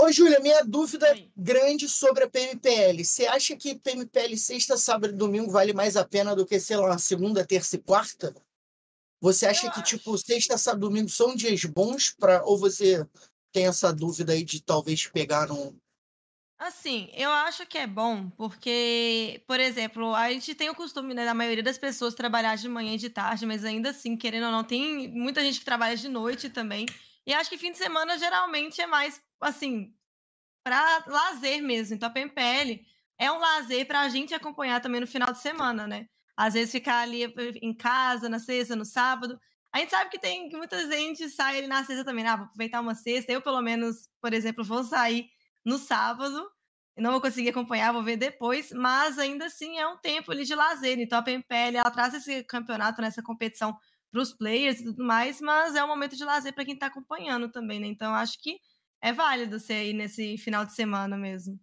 Ô, 0.00 0.12
Júlia, 0.12 0.38
minha 0.40 0.62
dúvida 0.62 1.08
é 1.08 1.26
grande 1.36 1.88
sobre 1.88 2.24
a 2.24 2.30
PMPL. 2.30 3.04
Você 3.04 3.26
acha 3.26 3.56
que 3.56 3.74
PMPL 3.74 4.36
sexta, 4.36 4.76
sábado 4.76 5.12
e 5.12 5.16
domingo 5.16 5.50
vale 5.50 5.72
mais 5.72 5.96
a 5.96 6.04
pena 6.04 6.36
do 6.36 6.46
que, 6.46 6.60
sei 6.60 6.76
lá, 6.76 6.96
segunda, 6.96 7.44
terça 7.44 7.76
e 7.76 7.80
quarta? 7.80 8.32
Você 9.20 9.46
acha 9.46 9.66
eu 9.66 9.72
que, 9.72 9.80
acho. 9.80 9.96
tipo, 9.96 10.16
sexta, 10.16 10.56
sábado, 10.56 10.88
domingo 10.88 11.08
são 11.08 11.34
dias 11.34 11.64
bons 11.64 12.10
para 12.10 12.42
ou 12.44 12.58
você 12.58 13.06
tem 13.52 13.66
essa 13.66 13.92
dúvida 13.92 14.32
aí 14.32 14.42
de 14.42 14.62
talvez 14.62 15.06
pegar 15.06 15.50
um. 15.50 15.76
Assim, 16.58 17.10
eu 17.14 17.30
acho 17.30 17.66
que 17.66 17.78
é 17.78 17.86
bom, 17.86 18.28
porque, 18.30 19.42
por 19.46 19.58
exemplo, 19.58 20.14
a 20.14 20.30
gente 20.30 20.54
tem 20.54 20.68
o 20.68 20.74
costume, 20.74 21.14
né, 21.14 21.24
da 21.24 21.32
maioria 21.32 21.62
das 21.62 21.78
pessoas 21.78 22.14
trabalhar 22.14 22.54
de 22.56 22.68
manhã 22.68 22.94
e 22.94 22.98
de 22.98 23.08
tarde, 23.08 23.46
mas 23.46 23.64
ainda 23.64 23.90
assim, 23.90 24.14
querendo 24.14 24.44
ou 24.44 24.52
não, 24.52 24.62
tem 24.62 25.08
muita 25.08 25.42
gente 25.42 25.58
que 25.58 25.64
trabalha 25.64 25.96
de 25.96 26.06
noite 26.06 26.50
também. 26.50 26.84
E 27.26 27.32
acho 27.32 27.48
que 27.48 27.56
fim 27.56 27.72
de 27.72 27.78
semana 27.78 28.18
geralmente 28.18 28.80
é 28.80 28.86
mais, 28.86 29.22
assim, 29.40 29.94
para 30.62 31.04
lazer 31.06 31.62
mesmo. 31.62 31.94
Então 31.94 32.08
a 32.08 32.12
PMPL 32.12 32.84
é 33.18 33.32
um 33.32 33.38
lazer 33.38 33.86
para 33.86 34.00
a 34.00 34.08
gente 34.08 34.34
acompanhar 34.34 34.80
também 34.80 35.00
no 35.00 35.06
final 35.06 35.32
de 35.32 35.40
semana, 35.40 35.86
né? 35.86 36.06
Às 36.40 36.54
vezes 36.54 36.72
ficar 36.72 37.02
ali 37.02 37.22
em 37.60 37.74
casa 37.74 38.26
na 38.26 38.38
sexta, 38.38 38.74
no 38.74 38.84
sábado. 38.86 39.38
A 39.74 39.78
gente 39.78 39.90
sabe 39.90 40.08
que 40.08 40.18
tem 40.18 40.48
que 40.48 40.56
muita 40.56 40.90
gente 40.90 41.28
sai 41.28 41.58
ali 41.58 41.66
na 41.66 41.84
sexta 41.84 42.02
também, 42.02 42.26
ah, 42.26 42.36
vou 42.36 42.46
aproveitar 42.46 42.80
uma 42.80 42.94
sexta. 42.94 43.30
Eu, 43.30 43.42
pelo 43.42 43.60
menos, 43.60 44.08
por 44.22 44.32
exemplo, 44.32 44.64
vou 44.64 44.82
sair 44.82 45.28
no 45.62 45.76
sábado, 45.76 46.50
não 46.96 47.10
vou 47.12 47.20
conseguir 47.20 47.50
acompanhar, 47.50 47.92
vou 47.92 48.02
ver 48.02 48.16
depois, 48.16 48.72
mas 48.72 49.18
ainda 49.18 49.46
assim 49.46 49.78
é 49.78 49.86
um 49.86 49.98
tempo 49.98 50.32
ali 50.32 50.44
de 50.46 50.54
lazer. 50.54 50.98
Então 50.98 51.18
a 51.18 51.22
PMPL 51.22 51.76
ela 51.76 51.90
traz 51.90 52.14
esse 52.14 52.42
campeonato, 52.44 53.02
nessa 53.02 53.22
competição 53.22 53.76
para 54.10 54.22
os 54.22 54.32
players 54.32 54.80
e 54.80 54.84
tudo 54.84 55.04
mais, 55.04 55.42
mas 55.42 55.74
é 55.74 55.84
um 55.84 55.88
momento 55.88 56.16
de 56.16 56.24
lazer 56.24 56.54
para 56.54 56.64
quem 56.64 56.74
está 56.74 56.86
acompanhando 56.86 57.50
também, 57.50 57.78
né? 57.80 57.86
Então 57.86 58.14
acho 58.14 58.40
que 58.40 58.58
é 59.02 59.12
válido 59.12 59.58
você 59.58 59.90
ir 59.90 59.92
nesse 59.92 60.38
final 60.38 60.64
de 60.64 60.74
semana 60.74 61.18
mesmo. 61.18 61.60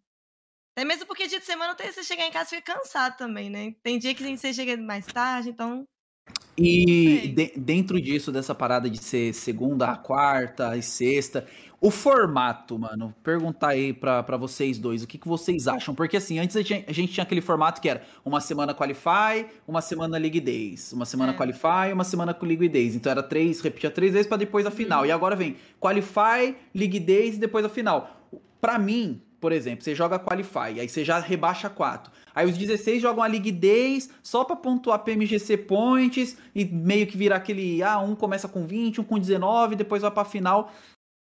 Até 0.78 0.86
mesmo 0.86 1.08
porque 1.08 1.26
dia 1.26 1.40
de 1.40 1.46
semana 1.48 1.74
tem 1.74 1.92
você 1.92 2.04
chegar 2.04 2.28
em 2.28 2.32
casa 2.32 2.54
e 2.54 2.58
fica 2.60 2.76
cansado 2.76 3.18
também, 3.18 3.50
né? 3.50 3.74
Tem 3.82 3.98
dia 3.98 4.14
que 4.14 4.38
você 4.38 4.54
chega 4.54 4.78
mais 4.78 5.08
tarde, 5.08 5.50
então. 5.50 5.84
E 6.56 7.30
de, 7.30 7.54
dentro 7.58 8.00
disso, 8.00 8.32
dessa 8.32 8.54
parada 8.54 8.88
de 8.88 9.00
ser 9.00 9.34
segunda, 9.34 9.96
quarta 9.96 10.78
e 10.78 10.84
sexta, 10.84 11.48
o 11.82 11.90
formato, 11.90 12.78
mano, 12.78 13.12
perguntar 13.24 13.70
aí 13.70 13.92
para 13.92 14.38
vocês 14.38 14.78
dois, 14.78 15.02
o 15.02 15.08
que, 15.08 15.18
que 15.18 15.28
vocês 15.28 15.68
acham? 15.68 15.96
Porque 15.96 16.16
assim, 16.16 16.38
antes 16.38 16.56
a 16.56 16.62
gente, 16.62 16.86
a 16.88 16.94
gente, 16.94 17.12
tinha 17.12 17.24
aquele 17.24 17.42
formato 17.42 17.82
que 17.82 17.90
era 17.90 18.04
uma 18.24 18.40
semana 18.40 18.76
Qualify, 18.76 19.48
uma 19.68 19.82
semana 19.82 20.16
League 20.20 20.40
Days, 20.40 20.94
uma 20.94 21.08
semana 21.08 21.32
é. 21.32 21.36
Qualify, 21.36 21.92
uma 21.92 22.04
semana 22.04 22.36
com 22.36 22.46
League 22.46 22.70
Days. 22.70 22.94
Então 22.94 23.12
era 23.12 23.24
três, 23.24 23.62
repetia 23.62 23.90
três 23.90 24.14
vezes 24.14 24.28
para 24.28 24.38
depois 24.38 24.64
a 24.64 24.70
final. 24.70 25.00
Uhum. 25.00 25.08
E 25.08 25.12
agora 25.12 25.36
vem 25.36 25.56
Qualify, 25.82 26.56
League 26.76 27.00
Days 27.00 27.38
e 27.38 27.40
depois 27.40 27.66
a 27.66 27.70
final. 27.70 28.16
Para 28.62 28.78
mim, 28.78 29.24
por 29.40 29.52
exemplo, 29.52 29.84
você 29.84 29.94
joga 29.94 30.20
Qualify, 30.20 30.80
aí 30.80 30.90
você 30.90 31.06
já 31.06 31.20
rebaixa 31.20 31.70
4. 31.70 32.12
Aí 32.34 32.48
os 32.48 32.58
16 32.58 33.02
jogam 33.02 33.24
a 33.24 33.28
League 33.28 33.52
Days 33.52 34.10
só 34.24 34.44
para 34.44 34.56
pontuar 34.56 35.00
PMGC 35.00 35.58
Points 35.58 36.38
e 36.56 36.66
meio 36.66 37.06
que 37.08 37.18
virar 37.18 37.38
aquele. 37.38 37.82
Ah, 37.84 38.00
um 38.00 38.16
começa 38.16 38.48
com 38.48 38.66
20, 38.66 39.02
um 39.02 39.04
com 39.04 39.20
19, 39.20 39.76
depois 39.76 40.02
vai 40.02 40.12
pra 40.12 40.26
final. 40.26 40.72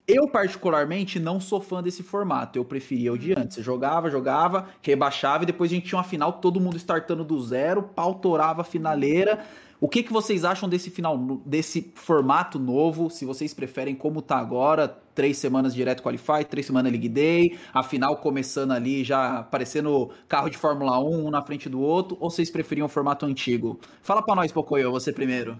Eu, 0.07 0.27
particularmente, 0.27 1.19
não 1.19 1.39
sou 1.39 1.59
fã 1.59 1.81
desse 1.81 2.03
formato. 2.03 2.59
Eu 2.59 2.63
preferia 2.63 3.11
o 3.11 3.17
de 3.17 3.33
uhum. 3.33 3.39
antes. 3.39 3.55
Você 3.55 3.63
jogava, 3.63 4.09
jogava, 4.11 4.69
rebaixava 4.81 5.43
e 5.43 5.47
depois 5.47 5.71
a 5.71 5.75
gente 5.75 5.87
tinha 5.87 5.97
uma 5.97 6.03
final, 6.03 6.33
todo 6.33 6.61
mundo 6.61 6.77
startando 6.77 7.23
do 7.23 7.41
zero, 7.41 7.81
pau 7.81 8.13
torava 8.13 8.61
a 8.61 8.63
finaleira. 8.63 9.43
O 9.79 9.89
que, 9.89 10.03
que 10.03 10.13
vocês 10.13 10.45
acham 10.45 10.69
desse 10.69 10.89
final, 10.89 11.17
desse 11.45 11.91
formato 11.95 12.57
novo? 12.57 13.09
Se 13.09 13.25
vocês 13.25 13.53
preferem 13.53 13.93
como 13.93 14.21
tá 14.21 14.37
agora, 14.37 14.87
três 14.87 15.37
semanas 15.37 15.73
direto 15.73 16.01
Qualify, 16.01 16.45
três 16.49 16.65
semanas 16.65 16.91
League 16.91 17.09
Day, 17.09 17.59
a 17.73 17.83
final 17.83 18.17
começando 18.17 18.71
ali, 18.71 19.03
já 19.03 19.43
parecendo 19.43 20.09
carro 20.27 20.49
de 20.49 20.57
Fórmula 20.57 20.99
1 20.99 21.27
um 21.27 21.29
na 21.29 21.41
frente 21.41 21.67
do 21.67 21.81
outro, 21.81 22.17
ou 22.19 22.29
vocês 22.29 22.49
preferiam 22.49 22.85
o 22.85 22.89
formato 22.89 23.25
antigo? 23.25 23.79
Fala 24.01 24.23
para 24.23 24.35
nós, 24.35 24.51
Pocoyo, 24.51 24.91
você 24.91 25.11
primeiro. 25.11 25.59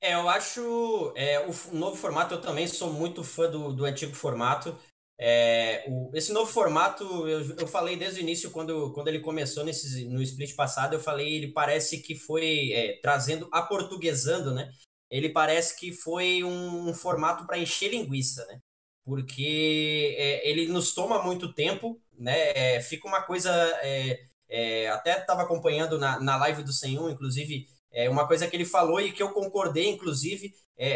É, 0.00 0.14
eu 0.14 0.28
acho 0.28 1.12
é, 1.14 1.38
o 1.38 1.76
novo 1.76 1.94
formato, 1.94 2.34
eu 2.34 2.40
também 2.40 2.66
sou 2.66 2.92
muito 2.92 3.22
fã 3.22 3.48
do, 3.48 3.72
do 3.72 3.84
antigo 3.84 4.14
formato. 4.14 4.76
É, 5.24 5.84
o, 5.86 6.10
esse 6.14 6.32
novo 6.32 6.50
formato, 6.50 7.04
eu, 7.28 7.54
eu 7.56 7.66
falei 7.68 7.96
desde 7.96 8.18
o 8.18 8.22
início, 8.22 8.50
quando, 8.50 8.92
quando 8.92 9.06
ele 9.06 9.20
começou 9.20 9.62
nesse, 9.62 10.04
no 10.08 10.20
split 10.20 10.56
passado, 10.56 10.94
eu 10.94 11.00
falei, 11.00 11.36
ele 11.36 11.52
parece 11.52 12.02
que 12.02 12.16
foi 12.16 12.72
é, 12.72 12.98
trazendo, 13.00 13.48
aportuguesando, 13.52 14.52
né? 14.52 14.68
Ele 15.08 15.28
parece 15.28 15.78
que 15.78 15.92
foi 15.92 16.42
um, 16.42 16.88
um 16.88 16.92
formato 16.92 17.46
para 17.46 17.56
encher 17.56 17.90
linguiça, 17.92 18.44
né? 18.46 18.58
Porque 19.04 20.16
é, 20.18 20.48
ele 20.50 20.66
nos 20.66 20.92
toma 20.92 21.22
muito 21.22 21.54
tempo, 21.54 22.02
né? 22.18 22.50
É, 22.76 22.80
fica 22.80 23.06
uma 23.06 23.22
coisa. 23.22 23.52
É, 23.80 24.18
é, 24.48 24.88
até 24.88 25.20
estava 25.20 25.42
acompanhando 25.42 25.98
na, 25.98 26.18
na 26.18 26.36
live 26.36 26.64
do 26.64 26.72
Senhor, 26.72 27.08
inclusive, 27.08 27.66
é 27.92 28.10
uma 28.10 28.26
coisa 28.26 28.48
que 28.48 28.56
ele 28.56 28.64
falou 28.64 29.00
e 29.00 29.12
que 29.12 29.22
eu 29.22 29.30
concordei, 29.30 29.88
inclusive, 29.88 30.52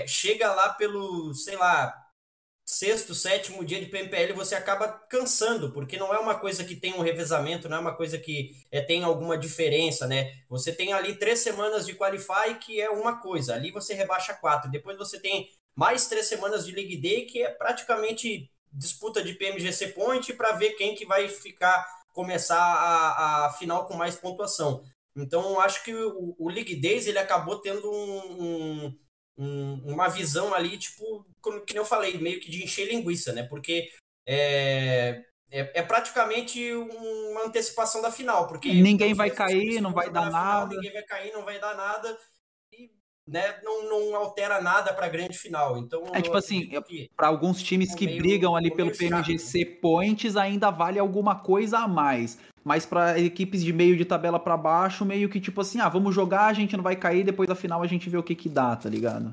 chega 0.09 0.53
lá 0.53 0.71
pelo, 0.71 1.33
sei 1.33 1.57
lá, 1.57 1.95
sexto, 2.67 3.15
sétimo 3.15 3.65
dia 3.65 3.79
de 3.79 3.87
PMPL, 3.87 4.35
você 4.35 4.57
acaba 4.57 4.89
cansando, 4.89 5.71
porque 5.73 5.97
não 5.97 6.13
é 6.13 6.19
uma 6.19 6.35
coisa 6.35 6.65
que 6.65 6.75
tem 6.75 6.95
um 6.95 7.01
revezamento, 7.01 7.69
não 7.69 7.77
é 7.77 7.81
uma 7.81 7.95
coisa 7.95 8.19
que 8.19 8.57
é, 8.73 8.81
tem 8.81 9.05
alguma 9.05 9.39
diferença, 9.39 10.07
né? 10.07 10.43
Você 10.49 10.73
tem 10.73 10.93
ali 10.93 11.15
três 11.15 11.39
semanas 11.39 11.87
de 11.87 11.95
Qualify, 11.95 12.59
que 12.61 12.81
é 12.81 12.91
uma 12.91 13.21
coisa, 13.21 13.55
ali 13.55 13.71
você 13.71 13.95
rebaixa 13.95 14.35
quatro, 14.35 14.71
depois 14.71 14.99
você 14.99 15.21
tem 15.21 15.49
mais 15.77 16.09
três 16.09 16.27
semanas 16.27 16.67
de 16.67 16.73
League 16.73 16.97
Day, 16.97 17.27
que 17.27 17.41
é 17.41 17.51
praticamente 17.51 18.51
disputa 18.73 19.23
de 19.23 19.35
PMGC 19.35 19.89
Point 19.89 20.33
para 20.33 20.53
ver 20.53 20.73
quem 20.73 20.95
que 20.95 21.07
vai 21.07 21.29
ficar 21.29 21.87
começar 22.13 22.59
a, 22.59 23.47
a 23.47 23.53
final 23.53 23.87
com 23.87 23.95
mais 23.95 24.17
pontuação. 24.17 24.83
Então, 25.15 25.61
acho 25.61 25.85
que 25.85 25.95
o, 25.95 26.35
o 26.39 26.49
League 26.49 26.75
Days 26.77 27.07
ele 27.07 27.19
acabou 27.19 27.61
tendo 27.61 27.91
um, 27.91 28.99
um, 29.37 29.93
uma 29.93 30.09
visão 30.09 30.55
ali, 30.55 30.79
tipo, 30.79 31.27
como 31.47 31.61
que 31.61 31.79
eu 31.79 31.85
falei, 31.85 32.19
meio 32.19 32.41
que 32.41 32.51
de 32.51 32.65
encher 32.65 32.89
linguiça, 32.89 33.33
né? 33.33 33.45
Porque 33.45 33.89
é, 34.27 35.23
é, 35.49 35.71
é, 35.75 35.83
praticamente 35.83 36.73
uma 36.73 37.45
antecipação 37.45 38.03
da 38.03 38.11
final, 38.11 38.49
porque 38.49 38.73
ninguém 38.73 39.15
vai 39.15 39.31
cair, 39.31 39.81
não 39.81 39.93
vai 39.93 40.11
dar 40.11 40.29
nada. 40.29 40.75
ninguém 40.75 40.93
vai 40.93 41.03
cair, 41.05 41.33
não 41.33 41.45
vai 41.45 41.61
dar 41.61 41.77
nada. 41.77 42.19
E 42.73 42.91
né, 43.29 43.61
não, 43.63 43.89
não 43.89 44.17
altera 44.17 44.61
nada 44.61 44.93
para 44.93 45.07
a 45.07 45.09
grande 45.09 45.39
final. 45.39 45.79
Então, 45.79 46.03
é 46.13 46.21
tipo 46.21 46.37
assim, 46.37 46.69
para 47.17 47.29
alguns 47.29 47.63
times 47.63 47.95
que 47.95 48.07
meio, 48.07 48.19
brigam 48.19 48.57
ali 48.57 48.75
pelo 48.75 48.91
PMGC 48.91 49.61
chato. 49.61 49.81
Points 49.81 50.37
ainda 50.37 50.71
vale 50.71 50.99
alguma 50.99 51.37
coisa 51.37 51.79
a 51.79 51.87
mais 51.87 52.37
mas 52.65 52.85
para 52.85 53.17
equipes 53.21 53.63
de 53.63 53.73
meio 53.73 53.97
de 53.97 54.05
tabela 54.05 54.41
para 54.41 54.57
baixo, 54.57 55.05
meio 55.05 55.29
que 55.29 55.39
tipo 55.39 55.61
assim, 55.61 55.79
ah, 55.79 55.89
vamos 55.89 56.13
jogar, 56.13 56.47
a 56.47 56.53
gente 56.53 56.77
não 56.77 56.83
vai 56.83 56.97
cair, 56.97 57.23
depois 57.23 57.49
da 57.49 57.55
final 57.55 57.81
a 57.81 57.87
gente 57.87 58.11
vê 58.11 58.17
o 58.17 58.25
que 58.25 58.35
que 58.35 58.49
dá, 58.49 58.75
tá 58.75 58.89
ligado? 58.89 59.33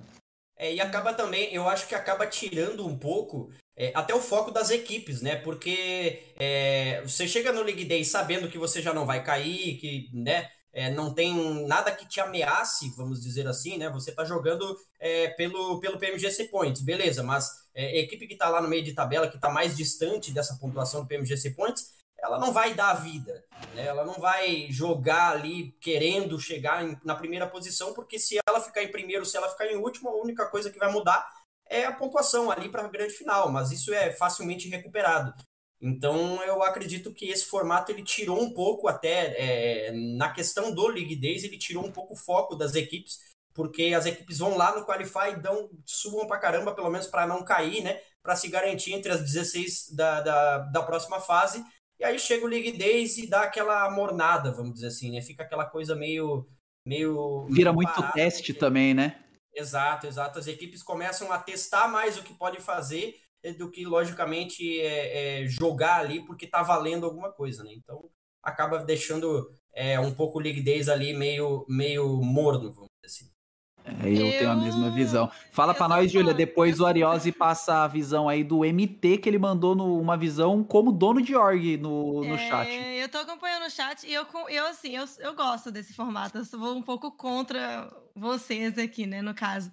É, 0.63 0.73
e 0.73 0.79
acaba 0.79 1.13
também, 1.13 1.53
eu 1.53 1.67
acho 1.67 1.89
que 1.89 1.93
acaba 1.93 2.25
tirando 2.25 2.87
um 2.87 2.97
pouco 2.97 3.51
é, 3.75 3.91
até 3.93 4.15
o 4.15 4.21
foco 4.21 4.49
das 4.49 4.69
equipes, 4.69 5.21
né? 5.21 5.35
Porque 5.35 6.23
é, 6.39 7.01
você 7.01 7.27
chega 7.27 7.51
no 7.51 7.63
League 7.63 7.83
Day 7.83 8.05
sabendo 8.05 8.47
que 8.47 8.57
você 8.57 8.81
já 8.81 8.93
não 8.93 9.05
vai 9.05 9.21
cair, 9.21 9.77
que 9.77 10.09
né, 10.13 10.49
é, 10.71 10.89
não 10.89 11.13
tem 11.13 11.67
nada 11.67 11.91
que 11.91 12.07
te 12.07 12.21
ameace, 12.21 12.95
vamos 12.95 13.21
dizer 13.21 13.45
assim, 13.45 13.77
né? 13.77 13.89
Você 13.89 14.13
tá 14.13 14.23
jogando 14.23 14.73
é, 15.01 15.27
pelo, 15.31 15.81
pelo 15.81 15.99
PMGC 15.99 16.45
Points, 16.45 16.81
beleza, 16.81 17.23
mas 17.23 17.49
é, 17.75 17.99
equipe 17.99 18.25
que 18.25 18.37
tá 18.37 18.47
lá 18.47 18.61
no 18.61 18.69
meio 18.69 18.85
de 18.85 18.93
tabela, 18.93 19.27
que 19.27 19.37
tá 19.37 19.49
mais 19.49 19.75
distante 19.75 20.31
dessa 20.31 20.57
pontuação 20.61 21.01
do 21.01 21.07
PMGC 21.09 21.49
Points, 21.55 21.89
ela 22.23 22.39
não 22.39 22.53
vai 22.53 22.73
dar 22.73 22.91
a 22.91 22.93
vida, 22.95 23.43
né? 23.75 23.85
ela 23.85 24.05
não 24.05 24.13
vai 24.13 24.67
jogar 24.71 25.31
ali 25.31 25.73
querendo 25.81 26.39
chegar 26.39 26.83
em, 26.83 26.97
na 27.03 27.15
primeira 27.15 27.45
posição, 27.45 27.93
porque 27.93 28.17
se 28.17 28.39
ela 28.47 28.61
ficar 28.61 28.81
em 28.81 28.91
primeiro, 28.91 29.25
se 29.25 29.35
ela 29.35 29.49
ficar 29.49 29.67
em 29.67 29.75
último, 29.75 30.09
a 30.09 30.21
única 30.21 30.45
coisa 30.45 30.71
que 30.71 30.79
vai 30.79 30.89
mudar 30.89 31.27
é 31.69 31.83
a 31.83 31.91
pontuação 31.91 32.49
ali 32.49 32.69
para 32.69 32.85
a 32.85 32.87
grande 32.87 33.13
final, 33.13 33.51
mas 33.51 33.71
isso 33.71 33.93
é 33.93 34.13
facilmente 34.13 34.69
recuperado. 34.69 35.33
Então 35.81 36.41
eu 36.43 36.63
acredito 36.63 37.13
que 37.13 37.29
esse 37.29 37.45
formato 37.45 37.91
ele 37.91 38.03
tirou 38.03 38.41
um 38.41 38.53
pouco 38.53 38.87
até 38.87 39.35
é, 39.37 39.91
na 39.91 40.31
questão 40.31 40.73
do 40.73 40.87
League 40.87 41.17
Days, 41.17 41.43
ele 41.43 41.57
tirou 41.57 41.85
um 41.85 41.91
pouco 41.91 42.13
o 42.13 42.17
foco 42.17 42.55
das 42.55 42.73
equipes, 42.73 43.19
porque 43.53 43.93
as 43.93 44.05
equipes 44.05 44.37
vão 44.37 44.55
lá 44.55 44.73
no 44.73 44.85
Qualify 44.85 45.35
dão, 45.41 45.69
subam 45.85 46.25
para 46.25 46.39
caramba, 46.39 46.73
pelo 46.73 46.89
menos 46.89 47.07
para 47.07 47.27
não 47.27 47.43
cair, 47.43 47.83
né? 47.83 47.99
Para 48.23 48.37
se 48.37 48.47
garantir 48.47 48.93
entre 48.93 49.11
as 49.11 49.19
16 49.19 49.93
da, 49.93 50.21
da, 50.21 50.57
da 50.59 50.83
próxima 50.83 51.19
fase 51.19 51.61
e 51.99 52.03
aí 52.03 52.19
chega 52.19 52.45
o 52.45 52.49
League 52.49 52.71
Days 52.71 53.17
e 53.17 53.27
dá 53.27 53.43
aquela 53.43 53.89
mornada, 53.91 54.51
vamos 54.51 54.73
dizer 54.75 54.87
assim, 54.87 55.11
né? 55.11 55.21
Fica 55.21 55.43
aquela 55.43 55.65
coisa 55.65 55.95
meio. 55.95 56.47
meio 56.85 57.45
Vira 57.45 57.71
meio 57.71 57.75
muito 57.75 57.93
parada, 57.93 58.13
teste 58.13 58.53
também, 58.53 58.93
né? 58.93 59.23
Exato, 59.53 60.07
exato. 60.07 60.39
As 60.39 60.47
equipes 60.47 60.81
começam 60.81 61.31
a 61.31 61.37
testar 61.37 61.87
mais 61.87 62.17
o 62.17 62.23
que 62.23 62.33
pode 62.33 62.59
fazer 62.59 63.15
do 63.57 63.69
que, 63.69 63.85
logicamente, 63.85 64.79
é, 64.79 65.43
é 65.43 65.47
jogar 65.47 65.99
ali 65.99 66.25
porque 66.25 66.47
tá 66.47 66.63
valendo 66.63 67.05
alguma 67.05 67.31
coisa, 67.31 67.63
né? 67.63 67.73
Então 67.73 68.09
acaba 68.41 68.83
deixando 68.83 69.53
é, 69.73 69.99
um 69.99 70.13
pouco 70.13 70.37
o 70.37 70.41
League 70.41 70.61
Days 70.61 70.89
ali 70.89 71.13
meio, 71.13 71.65
meio 71.67 72.21
morno, 72.21 72.71
vamos 72.73 72.89
dizer 73.01 73.05
assim. 73.05 73.31
É, 73.72 73.72
eu, 74.03 74.09
eu, 74.09 74.31
tenho 74.37 74.51
a 74.51 74.55
mesma 74.55 74.89
visão. 74.91 75.29
Fala 75.51 75.73
para 75.73 75.87
nós, 75.89 76.11
Júlia, 76.11 76.33
depois 76.33 76.79
o 76.79 76.85
Ariose 76.85 77.31
passa 77.31 77.83
a 77.83 77.87
visão 77.87 78.29
aí 78.29 78.43
do 78.43 78.59
MT 78.59 79.17
que 79.17 79.29
ele 79.29 79.37
mandou 79.37 79.75
no, 79.75 79.99
uma 79.99 80.15
visão 80.15 80.63
como 80.63 80.91
dono 80.91 81.21
de 81.21 81.35
org 81.35 81.77
no, 81.77 82.23
no 82.23 82.35
é, 82.35 82.49
chat. 82.49 82.69
Eu 82.69 83.09
tô 83.09 83.17
acompanhando 83.17 83.65
o 83.65 83.69
chat 83.69 84.07
e 84.07 84.13
eu, 84.13 84.25
eu 84.49 84.67
assim, 84.67 84.95
eu, 84.95 85.05
eu 85.19 85.35
gosto 85.35 85.71
desse 85.71 85.93
formato. 85.93 86.37
Eu 86.37 86.59
vou 86.59 86.75
um 86.75 86.81
pouco 86.81 87.11
contra 87.11 87.91
vocês 88.15 88.77
aqui, 88.77 89.05
né, 89.05 89.21
no 89.21 89.33
caso. 89.33 89.71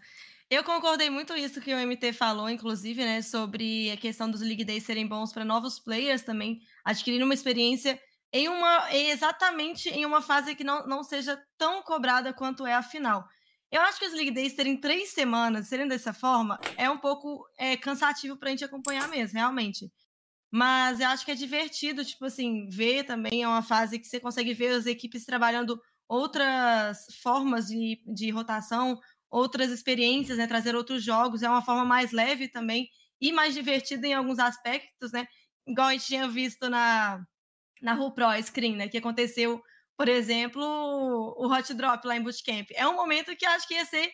Eu 0.50 0.64
concordei 0.64 1.08
muito 1.08 1.32
isso 1.36 1.60
que 1.60 1.72
o 1.72 1.78
MT 1.78 2.12
falou, 2.12 2.50
inclusive, 2.50 3.04
né, 3.04 3.22
sobre 3.22 3.92
a 3.92 3.96
questão 3.96 4.28
dos 4.28 4.40
League 4.40 4.64
Days 4.64 4.82
serem 4.82 5.06
bons 5.06 5.32
para 5.32 5.44
novos 5.44 5.78
players 5.78 6.22
também, 6.22 6.60
adquirir 6.84 7.22
uma 7.22 7.34
experiência 7.34 8.00
em 8.32 8.48
uma 8.48 8.92
exatamente 8.92 9.88
em 9.88 10.04
uma 10.04 10.20
fase 10.20 10.54
que 10.54 10.64
não, 10.64 10.86
não 10.86 11.02
seja 11.02 11.40
tão 11.56 11.82
cobrada 11.82 12.32
quanto 12.32 12.66
é 12.66 12.74
a 12.74 12.82
final. 12.82 13.28
Eu 13.70 13.82
acho 13.82 13.98
que 13.98 14.06
os 14.06 14.12
League 14.12 14.32
Days 14.32 14.54
terem 14.54 14.76
três 14.76 15.10
semanas, 15.10 15.68
serem 15.68 15.86
dessa 15.86 16.12
forma, 16.12 16.58
é 16.76 16.90
um 16.90 16.98
pouco 16.98 17.46
é, 17.56 17.76
cansativo 17.76 18.36
pra 18.36 18.50
gente 18.50 18.64
acompanhar 18.64 19.08
mesmo, 19.08 19.38
realmente. 19.38 19.90
Mas 20.52 20.98
eu 20.98 21.08
acho 21.08 21.24
que 21.24 21.30
é 21.30 21.34
divertido, 21.36 22.04
tipo 22.04 22.24
assim, 22.24 22.68
ver 22.68 23.04
também 23.04 23.42
é 23.42 23.48
uma 23.48 23.62
fase 23.62 23.98
que 23.98 24.06
você 24.06 24.18
consegue 24.18 24.52
ver 24.52 24.74
as 24.74 24.86
equipes 24.86 25.24
trabalhando 25.24 25.80
outras 26.08 27.06
formas 27.22 27.68
de, 27.68 28.02
de 28.12 28.30
rotação, 28.30 28.98
outras 29.30 29.70
experiências, 29.70 30.38
né? 30.38 30.48
Trazer 30.48 30.74
outros 30.74 31.04
jogos, 31.04 31.42
é 31.42 31.48
uma 31.48 31.62
forma 31.62 31.84
mais 31.84 32.10
leve 32.10 32.48
também 32.48 32.88
e 33.20 33.30
mais 33.32 33.54
divertida 33.54 34.06
em 34.06 34.14
alguns 34.14 34.40
aspectos, 34.40 35.12
né? 35.12 35.28
Igual 35.68 35.88
a 35.88 35.92
gente 35.92 36.06
tinha 36.06 36.28
visto 36.28 36.68
na, 36.68 37.24
na 37.80 37.94
Who 37.94 38.12
Pro 38.12 38.26
Screen, 38.42 38.74
né? 38.76 38.88
Que 38.88 38.98
aconteceu 38.98 39.62
por 40.00 40.08
exemplo, 40.08 40.64
o 41.36 41.46
hot 41.46 41.74
drop 41.74 42.06
lá 42.06 42.16
em 42.16 42.22
Bootcamp. 42.22 42.70
É 42.72 42.88
um 42.88 42.96
momento 42.96 43.36
que 43.36 43.44
acho 43.44 43.68
que 43.68 43.74
ia 43.74 43.84
ser 43.84 44.10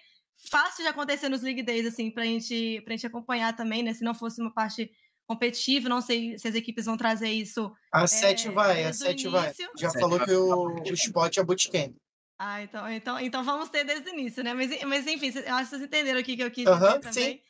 fácil 0.51 0.83
de 0.83 0.89
acontecer 0.89 1.29
nos 1.29 1.43
League 1.43 1.63
Days, 1.63 1.87
assim, 1.87 2.11
pra 2.11 2.25
gente, 2.25 2.81
pra 2.81 2.97
gente 2.97 3.07
acompanhar 3.07 3.55
também, 3.55 3.85
né? 3.85 3.95
Se 3.95 4.03
não 4.03 4.13
fosse 4.13 4.43
uma 4.43 4.53
parte 4.53 4.91
competitiva, 5.29 5.89
não 5.89 6.01
sei 6.01 6.37
se 6.39 6.49
as 6.49 6.57
equipes 6.57 6.87
vão 6.87 6.97
trazer 6.97 7.29
isso. 7.29 7.73
A 7.95 8.03
é, 8.03 8.07
7 8.09 8.49
vai, 8.49 8.83
a 8.83 8.93
7 8.93 9.29
vai. 9.29 9.53
Já 9.79 9.93
falou 9.93 10.19
que 10.19 10.33
o, 10.33 10.75
o 10.75 10.95
spot 10.95 11.37
é 11.37 11.45
Bootcamp. 11.45 11.95
Ah, 12.37 12.61
então, 12.63 12.91
então, 12.91 13.21
então 13.21 13.45
vamos 13.45 13.69
ter 13.69 13.85
desde 13.85 14.11
o 14.11 14.13
início, 14.13 14.43
né? 14.43 14.55
Mas, 14.55 14.83
mas 14.83 15.07
enfim, 15.07 15.31
eu 15.39 15.55
acho 15.55 15.71
que 15.71 15.77
vocês 15.77 15.83
entenderam 15.83 16.19
o 16.19 16.25
que 16.25 16.33
eu 16.33 16.51
quis 16.51 16.65
dizer 16.65 16.73
uh 16.73 16.81
-huh, 16.81 17.01
também. 17.01 17.13
Sim. 17.13 17.41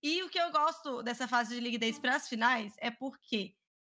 E 0.00 0.22
o 0.22 0.30
que 0.30 0.38
eu 0.38 0.52
gosto 0.52 1.02
dessa 1.02 1.26
fase 1.26 1.56
de 1.56 1.60
League 1.60 1.78
Days 1.78 1.98
para 1.98 2.14
as 2.14 2.28
finais 2.28 2.72
é 2.78 2.88
porque 2.88 3.52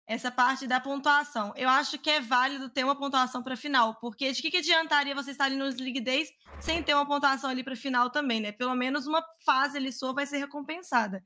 essa 0.06 0.30
parte 0.30 0.66
da 0.66 0.80
pontuação. 0.80 1.52
Eu 1.56 1.68
acho 1.68 1.98
que 1.98 2.10
é 2.10 2.20
válido 2.20 2.68
ter 2.68 2.84
uma 2.84 2.96
pontuação 2.96 3.42
para 3.42 3.56
final, 3.56 3.94
porque 4.00 4.32
de 4.32 4.42
que, 4.42 4.50
que 4.50 4.58
adiantaria 4.58 5.14
você 5.14 5.30
estar 5.30 5.44
ali 5.44 5.56
nos 5.56 5.76
League 5.76 6.00
Days 6.00 6.28
sem 6.60 6.82
ter 6.82 6.94
uma 6.94 7.06
pontuação 7.06 7.50
ali 7.50 7.64
para 7.64 7.74
final 7.74 8.10
também, 8.10 8.40
né? 8.40 8.52
Pelo 8.52 8.74
menos 8.74 9.06
uma 9.06 9.24
fase 9.44 9.78
ali 9.78 9.92
sua 9.92 10.12
vai 10.12 10.26
ser 10.26 10.38
recompensada. 10.38 11.24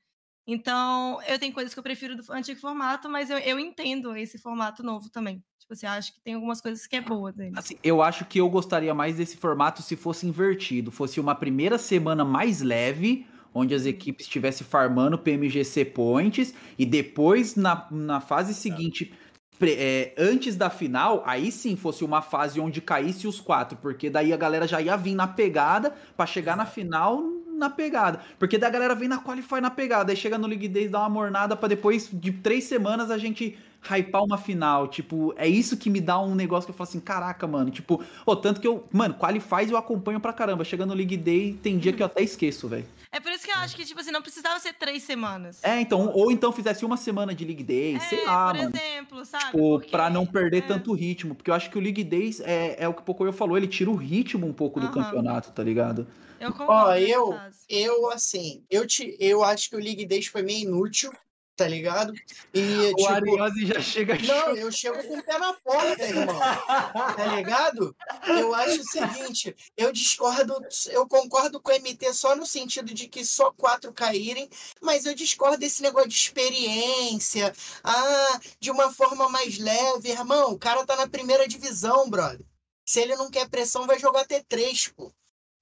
Então, 0.51 1.21
eu 1.29 1.39
tenho 1.39 1.53
coisas 1.53 1.75
que 1.75 1.79
eu 1.79 1.83
prefiro 1.83 2.17
do 2.17 2.33
antigo 2.33 2.59
formato, 2.59 3.07
mas 3.07 3.29
eu, 3.29 3.37
eu 3.39 3.59
entendo 3.59 4.17
esse 4.17 4.39
formato 4.39 4.83
novo 4.83 5.11
também. 5.11 5.45
Tipo 5.59 5.75
assim, 5.75 5.87
acho 5.87 6.15
que 6.15 6.23
tem 6.23 6.33
algumas 6.33 6.63
coisas 6.63 6.87
que 6.87 6.97
é 6.97 7.03
boa 7.03 7.31
dele. 7.31 7.53
Assim, 7.55 7.77
eu 7.85 8.01
acho 8.01 8.25
que 8.25 8.41
eu 8.41 8.49
gostaria 8.49 8.95
mais 8.95 9.17
desse 9.17 9.37
formato 9.37 9.83
se 9.83 9.95
fosse 9.95 10.27
invertido. 10.27 10.91
Fosse 10.91 11.21
uma 11.21 11.35
primeira 11.35 11.77
semana 11.77 12.25
mais 12.25 12.63
leve, 12.63 13.27
onde 13.59 13.75
as 13.75 13.87
equipes 13.87 14.27
estivessem 14.27 14.67
farmando 14.67 15.19
PMGC 15.19 15.85
points 15.87 16.55
e 16.79 16.87
depois 16.87 17.57
na, 17.57 17.87
na 17.91 18.21
fase 18.21 18.55
seguinte 18.55 19.13
é, 19.61 20.15
antes 20.17 20.55
da 20.55 20.71
final, 20.71 21.23
aí 21.27 21.51
sim 21.51 21.75
fosse 21.75 22.05
uma 22.05 22.23
fase 22.23 22.61
onde 22.61 22.81
caísse 22.81 23.27
os 23.27 23.41
quatro, 23.41 23.77
porque 23.79 24.09
daí 24.09 24.33
a 24.33 24.37
galera 24.37 24.69
já 24.69 24.81
ia 24.81 24.97
vir 24.97 25.15
na 25.15 25.27
pegada 25.27 25.93
para 26.17 26.27
chegar 26.27 26.57
na 26.57 26.65
final 26.65 27.23
na 27.59 27.69
pegada. 27.69 28.21
Porque 28.39 28.57
daí 28.57 28.69
a 28.69 28.73
galera 28.73 28.95
vem 28.95 29.09
na 29.09 29.21
Qualify 29.21 29.61
na 29.61 29.71
pegada, 29.71 30.13
aí 30.13 30.17
chega 30.17 30.39
no 30.39 30.47
League 30.47 30.69
Days, 30.69 30.91
dá 30.91 31.01
uma 31.01 31.09
mornada 31.09 31.57
para 31.57 31.69
depois 31.69 32.09
de 32.13 32.31
três 32.31 32.65
semanas 32.65 33.11
a 33.11 33.19
gente 33.19 33.59
hypar 33.83 34.23
uma 34.25 34.39
final. 34.39 34.87
Tipo, 34.89 35.35
é 35.37 35.49
isso 35.49 35.77
que 35.77 35.91
me 35.91 36.01
dá 36.01 36.21
um 36.21 36.35
negócio 36.35 36.67
que 36.67 36.71
eu 36.71 36.77
falo 36.77 36.89
assim, 36.89 37.01
caraca, 37.01 37.47
mano. 37.47 37.71
Tipo, 37.71 38.03
oh, 38.25 38.37
tanto 38.37 38.61
que 38.61 38.69
eu, 38.69 38.85
mano, 38.93 39.15
Qualifies 39.15 39.71
eu 39.71 39.77
acompanho 39.77 40.21
pra 40.21 40.33
caramba. 40.33 40.65
Chegando 40.65 40.91
no 40.91 40.97
League 40.97 41.17
Day, 41.17 41.59
tem 41.61 41.79
dia 41.79 41.93
que 41.93 42.03
eu 42.03 42.07
até 42.07 42.23
esqueço, 42.23 42.69
velho. 42.69 42.87
É 43.11 43.21
por 43.21 43.33
isso 43.33 43.45
que 43.45 43.51
eu 43.51 43.57
acho 43.57 43.75
que, 43.75 43.85
tipo 43.85 44.01
assim, 44.01 44.11
não 44.11 44.23
precisava 44.23 44.59
ser 44.61 44.75
três 44.75 45.03
semanas. 45.03 45.63
É, 45.63 45.81
então, 45.81 46.13
ou 46.15 46.31
então 46.31 46.53
fizesse 46.53 46.85
uma 46.85 46.97
semana 46.97 47.35
de 47.35 47.45
League 47.45 47.65
Days, 47.65 48.03
é, 48.03 48.09
sei 48.09 48.25
lá, 48.25 48.53
por 48.53 48.63
mano. 48.63 48.77
exemplo, 48.77 49.25
sabe? 49.25 49.45
Tipo, 49.47 49.59
Porque... 49.59 49.91
pra 49.91 50.11
não 50.11 50.27
perder 50.27 50.59
é. 50.59 50.61
tanto 50.63 50.93
ritmo. 50.93 51.35
Porque 51.35 51.51
eu 51.51 51.55
acho 51.55 51.71
que 51.71 51.79
o 51.79 51.81
League 51.81 52.05
Days 52.05 52.41
é, 52.41 52.77
é 52.79 52.89
o 52.89 52.95
que 52.95 53.01
o 53.01 53.05
Pocoyo 53.05 53.33
falou, 53.33 53.57
ele 53.57 53.69
tira 53.69 53.91
o 53.91 53.97
ritmo 53.97 54.47
um 54.47 54.53
pouco 54.53 54.79
do 54.79 54.91
campeonato, 54.91 55.53
tá 55.53 55.63
ligado? 55.63 56.07
Eu 56.39 56.53
concordo. 56.53 56.91
Ó, 56.91 56.95
eu, 56.95 57.37
eu, 57.69 58.11
assim, 58.13 58.63
eu, 58.71 58.87
te, 58.87 59.17
eu 59.19 59.43
acho 59.43 59.71
que 59.71 59.77
o 59.77 59.81
League 59.81 60.07
Days 60.07 60.27
foi 60.27 60.43
meio 60.43 60.69
inútil 60.69 61.11
tá 61.59 61.67
ligado? 61.67 62.15
E, 62.55 62.61
o 62.61 62.95
tipo, 62.95 63.09
Ariose 63.09 63.67
já 63.67 63.81
chega 63.81 64.17
Não, 64.17 64.55
eu 64.55 64.71
chego 64.71 65.03
com 65.03 65.19
o 65.19 65.23
pé 65.25 65.39
na 65.39 65.53
porta, 65.55 66.05
irmão. 66.05 66.39
Tá 66.39 67.27
ligado? 67.35 67.97
Eu 68.29 68.55
acho 68.55 68.81
o 68.81 68.85
seguinte, 68.85 69.57
eu 69.77 69.93
discordo, 69.93 70.55
eu 70.91 71.05
concordo 71.09 71.61
com 71.61 71.73
o 71.73 71.75
MT 71.75 72.15
só 72.15 72.37
no 72.37 72.47
sentido 72.47 72.95
de 72.95 73.09
que 73.09 73.25
só 73.25 73.51
quatro 73.51 73.93
caírem, 73.93 74.49
mas 74.81 75.05
eu 75.05 75.17
discordo 75.17 75.59
desse 75.59 75.83
negócio 75.83 76.09
de 76.09 76.15
experiência, 76.15 77.53
ah, 77.83 78.41
de 78.61 78.71
uma 78.71 78.93
forma 78.93 79.29
mais 79.29 79.59
leve. 79.59 80.11
Irmão, 80.11 80.53
o 80.53 80.59
cara 80.59 80.87
tá 80.87 80.95
na 80.95 81.09
primeira 81.09 81.49
divisão, 81.49 82.09
brother. 82.09 82.47
Se 82.87 83.01
ele 83.01 83.17
não 83.17 83.29
quer 83.31 83.49
pressão, 83.49 83.85
vai 83.85 83.99
jogar 83.99 84.25
T3, 84.27 84.93
pô. 84.95 85.13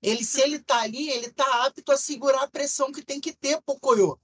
Ele, 0.03 0.23
se 0.23 0.43
ele 0.43 0.59
tá 0.59 0.83
ali, 0.83 1.09
ele 1.09 1.31
tá 1.31 1.65
apto 1.65 1.91
a 1.91 1.97
segurar 1.97 2.43
a 2.43 2.49
pressão 2.49 2.93
que 2.93 3.03
tem 3.03 3.19
que 3.19 3.33
ter, 3.33 3.63
Pocoyo. 3.63 4.21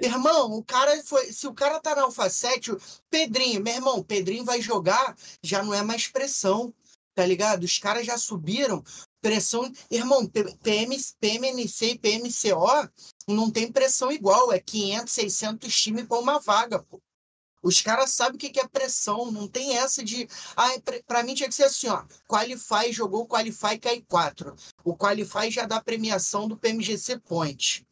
Irmão, 0.00 0.52
o 0.52 0.64
cara 0.64 1.02
foi. 1.04 1.32
Se 1.32 1.46
o 1.46 1.54
cara 1.54 1.80
tá 1.80 1.94
na 1.94 2.02
Alfa 2.02 2.28
7, 2.28 2.72
o 2.72 2.80
Pedrinho, 3.10 3.62
meu 3.62 3.74
irmão, 3.74 4.02
Pedrinho 4.02 4.44
vai 4.44 4.60
jogar, 4.60 5.16
já 5.42 5.62
não 5.62 5.74
é 5.74 5.82
mais 5.82 6.08
pressão, 6.08 6.72
tá 7.14 7.26
ligado? 7.26 7.64
Os 7.64 7.78
caras 7.78 8.06
já 8.06 8.16
subiram. 8.16 8.82
Pressão. 9.20 9.70
Irmão, 9.90 10.26
PM, 10.26 10.96
PMNC 11.20 11.86
e 11.86 11.98
PMCO 11.98 12.90
não 13.28 13.50
tem 13.50 13.70
pressão 13.70 14.10
igual. 14.10 14.52
É 14.52 14.58
500, 14.58 15.12
600 15.12 15.74
times 15.82 16.06
para 16.06 16.18
uma 16.18 16.40
vaga, 16.40 16.82
pô. 16.82 17.00
Os 17.62 17.80
caras 17.80 18.10
sabem 18.10 18.34
o 18.34 18.38
que 18.38 18.58
é 18.58 18.66
pressão, 18.66 19.30
não 19.30 19.46
tem 19.46 19.76
essa 19.76 20.02
de. 20.02 20.28
Ah, 20.56 20.70
para 21.06 21.22
mim 21.22 21.34
tinha 21.34 21.48
que 21.48 21.54
ser 21.54 21.64
assim, 21.64 21.86
ó. 21.86 22.04
Qualify, 22.26 22.92
jogou 22.92 23.26
Qualify, 23.26 23.78
cai 23.78 24.00
4. 24.00 24.56
O 24.82 24.96
Qualify 24.96 25.48
já 25.48 25.64
dá 25.64 25.80
premiação 25.80 26.48
do 26.48 26.56
PMGC 26.56 27.20
Point. 27.20 27.86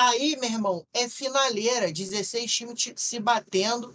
Aí, 0.00 0.36
meu 0.36 0.48
irmão, 0.48 0.86
é 0.94 1.08
finaleira, 1.08 1.90
16 1.90 2.52
times 2.52 2.92
se 2.94 3.18
batendo. 3.18 3.92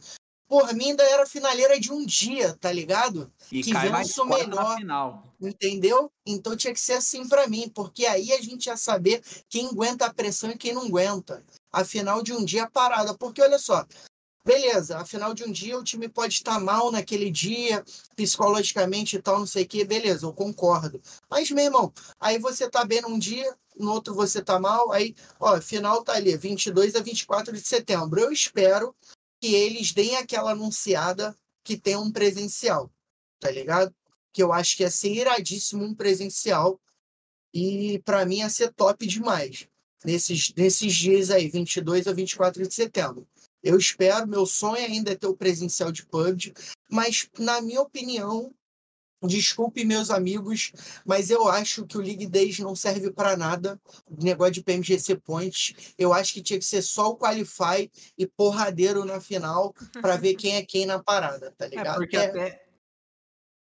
Por 0.49 0.73
mim, 0.73 0.89
ainda 0.89 1.01
era 1.01 1.25
finaleira 1.25 1.79
de 1.79 1.93
um 1.93 2.05
dia, 2.05 2.57
tá 2.59 2.69
ligado? 2.73 3.31
E 3.49 3.63
que 3.63 3.71
cai 3.71 3.87
mais 3.87 4.17
o 4.17 4.25
melhor. 4.25 4.75
Final. 4.75 5.23
Entendeu? 5.39 6.11
Então 6.27 6.57
tinha 6.57 6.73
que 6.73 6.79
ser 6.81 6.93
assim 6.93 7.25
para 7.25 7.47
mim, 7.47 7.71
porque 7.73 8.05
aí 8.05 8.33
a 8.33 8.41
gente 8.41 8.65
ia 8.65 8.75
saber 8.75 9.23
quem 9.49 9.67
aguenta 9.69 10.05
a 10.05 10.13
pressão 10.13 10.51
e 10.51 10.57
quem 10.57 10.73
não 10.73 10.87
aguenta. 10.87 11.41
A 11.71 11.85
final 11.85 12.21
de 12.21 12.33
um 12.33 12.43
dia 12.43 12.69
parada. 12.69 13.17
Porque 13.17 13.41
olha 13.41 13.57
só, 13.57 13.85
Beleza, 14.45 14.97
afinal 14.97 15.33
de 15.33 15.45
um 15.45 15.51
dia 15.51 15.77
o 15.77 15.83
time 15.83 16.09
pode 16.09 16.33
estar 16.33 16.59
mal 16.59 16.91
naquele 16.91 17.31
dia, 17.31 17.81
psicologicamente 18.13 19.15
e 19.15 19.21
tal, 19.21 19.39
não 19.39 19.47
sei 19.47 19.63
o 19.63 19.67
que, 19.67 19.85
beleza, 19.85 20.25
eu 20.25 20.33
concordo. 20.33 21.01
Mas, 21.29 21.49
meu 21.49 21.63
irmão, 21.63 21.93
aí 22.19 22.37
você 22.37 22.69
tá 22.69 22.83
bem 22.83 23.01
num 23.01 23.17
dia, 23.17 23.55
no 23.77 23.91
outro 23.91 24.13
você 24.13 24.41
tá 24.41 24.59
mal, 24.59 24.91
aí, 24.91 25.15
ó, 25.39 25.61
final 25.61 26.03
tá 26.03 26.13
ali, 26.13 26.35
22 26.35 26.95
a 26.95 26.99
24 26.99 27.53
de 27.53 27.65
setembro. 27.65 28.19
Eu 28.19 28.33
espero 28.33 28.93
que 29.39 29.53
eles 29.53 29.93
deem 29.93 30.17
aquela 30.17 30.51
anunciada 30.51 31.33
que 31.63 31.77
tem 31.77 31.95
um 31.95 32.11
presencial, 32.11 32.91
tá 33.39 33.49
ligado? 33.49 33.95
Que 34.33 34.43
eu 34.43 34.51
acho 34.51 34.75
que 34.75 34.83
ia 34.83 34.91
ser 34.91 35.13
iradíssimo 35.13 35.85
um 35.85 35.95
presencial 35.95 36.79
e 37.53 38.01
para 38.03 38.25
mim 38.25 38.39
ia 38.39 38.49
ser 38.49 38.73
top 38.73 39.07
demais. 39.07 39.67
Nesses, 40.03 40.53
nesses 40.57 40.93
dias 40.93 41.29
aí, 41.29 41.47
22 41.47 42.07
a 42.07 42.13
24 42.13 42.67
de 42.67 42.73
setembro. 42.73 43.25
Eu 43.63 43.77
espero, 43.77 44.27
meu 44.27 44.45
sonho 44.45 44.85
ainda 44.85 45.11
é 45.11 45.15
ter 45.15 45.27
o 45.27 45.35
presencial 45.35 45.91
de 45.91 46.05
PUBG, 46.05 46.53
mas, 46.89 47.29
na 47.39 47.61
minha 47.61 47.81
opinião, 47.81 48.53
desculpe 49.27 49.85
meus 49.85 50.09
amigos, 50.09 50.71
mas 51.05 51.29
eu 51.29 51.47
acho 51.47 51.85
que 51.85 51.97
o 51.97 52.01
League 52.01 52.27
Days 52.27 52.59
não 52.59 52.75
serve 52.75 53.11
para 53.11 53.37
nada. 53.37 53.79
O 54.05 54.23
negócio 54.23 54.53
de 54.53 54.63
PMGC 54.63 55.15
Points, 55.15 55.73
eu 55.97 56.13
acho 56.13 56.33
que 56.33 56.41
tinha 56.41 56.59
que 56.59 56.65
ser 56.65 56.81
só 56.81 57.09
o 57.09 57.17
Qualify 57.17 57.89
e 58.17 58.27
porradeiro 58.27 59.05
na 59.05 59.19
final 59.19 59.73
para 60.01 60.17
ver 60.17 60.35
quem 60.35 60.55
é 60.55 60.65
quem 60.65 60.85
na 60.85 61.01
parada, 61.01 61.53
tá 61.57 61.65
é, 61.65 61.69
ligado? 61.69 61.95
É 61.95 61.95
porque 61.95 62.17
é... 62.17 62.25
até 62.25 62.62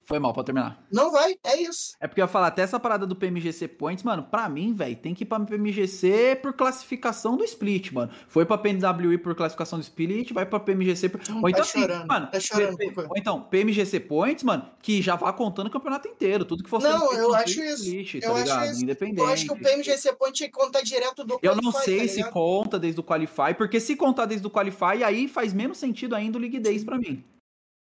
foi 0.08 0.20
mal, 0.20 0.32
pode 0.32 0.46
terminar. 0.46 0.82
Não 0.90 1.12
vai, 1.12 1.36
é 1.44 1.62
isso. 1.62 1.94
É 2.00 2.08
porque 2.08 2.22
eu 2.22 2.24
ia 2.24 2.30
falar, 2.30 2.48
até 2.48 2.62
essa 2.62 2.80
parada 2.80 3.06
do 3.06 3.14
PMGC 3.14 3.68
Points, 3.68 4.04
mano, 4.06 4.24
pra 4.24 4.48
mim, 4.48 4.74
velho, 4.74 4.96
tem 4.96 5.14
que 5.14 5.24
ir 5.24 5.28
pra 5.28 5.38
PMGC 5.38 6.40
por 6.42 6.54
classificação 6.54 7.36
do 7.36 7.44
split, 7.44 7.92
mano. 7.92 8.10
Foi 8.30 8.46
pra 8.46 8.58
PNWI 8.58 9.18
por 9.18 9.36
classificação 9.36 9.78
do 9.78 9.82
split, 9.82 10.32
vai 10.32 10.46
pra 10.46 10.62
PMGC 10.62 11.10
por... 11.10 11.20
Hum, 11.30 11.42
ou 11.44 11.50
então, 11.50 11.62
tá 11.62 11.62
assim, 11.62 11.82
chorando, 11.82 12.08
mano, 12.08 12.28
tá 12.32 12.40
chorando, 12.40 12.78
ou 12.80 13.18
então, 13.18 13.42
PMGC 13.42 14.00
Points, 14.00 14.44
mano, 14.46 14.70
que 14.82 15.02
já 15.02 15.18
vá 15.18 15.34
contando 15.34 15.68
o 15.68 15.72
campeonato 15.72 16.08
inteiro, 16.08 16.46
tudo 16.46 16.64
que 16.64 16.70
for 16.70 16.82
Não, 16.82 17.14
eu 17.14 17.36
acho 17.36 17.62
isso. 17.62 17.84
Split, 17.84 18.24
eu 18.24 18.34
tá 18.34 18.62
acho 18.62 18.72
isso. 18.72 18.84
Independente. 18.84 19.20
Eu 19.20 19.28
acho 19.28 19.46
que 19.46 19.52
o 19.52 19.60
PMGC 19.60 20.14
Point 20.14 20.38
tinha 20.38 20.48
que 20.50 20.56
contar 20.56 20.84
direto 20.84 21.26
do 21.26 21.38
Qualify, 21.38 21.48
Eu 21.48 21.62
não 21.62 21.72
sei 21.74 22.08
tá 22.08 22.14
se 22.14 22.24
conta 22.32 22.80
desde 22.80 23.02
o 23.02 23.04
Qualify, 23.04 23.54
porque 23.58 23.78
se 23.82 23.94
contar 23.98 24.26
desde 24.26 24.48
o 24.48 24.50
Qualify, 24.50 25.04
aí 25.04 25.28
faz 25.28 25.54
menos 25.54 25.78
sentido 25.78 26.16
ainda 26.16 26.38
o 26.38 26.42
League 26.42 26.60
Days 26.60 26.86
pra 26.86 26.98
mim. 26.98 27.26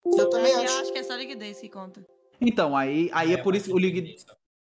Eu 0.06 0.30
também 0.30 0.52
eu 0.52 0.62
acho. 0.62 0.74
Eu 0.74 0.82
acho 0.82 0.92
que 0.92 1.00
é 1.00 1.04
só 1.04 1.16
League 1.16 1.36
Days 1.36 1.60
que 1.60 1.70
conta. 1.70 2.06
Então, 2.46 2.76
aí, 2.76 3.10
aí 3.14 3.32
é, 3.32 3.36
é 3.36 3.38
por 3.38 3.56
isso 3.56 3.66
que 3.66 3.74
o 3.74 3.78
League. 3.78 4.16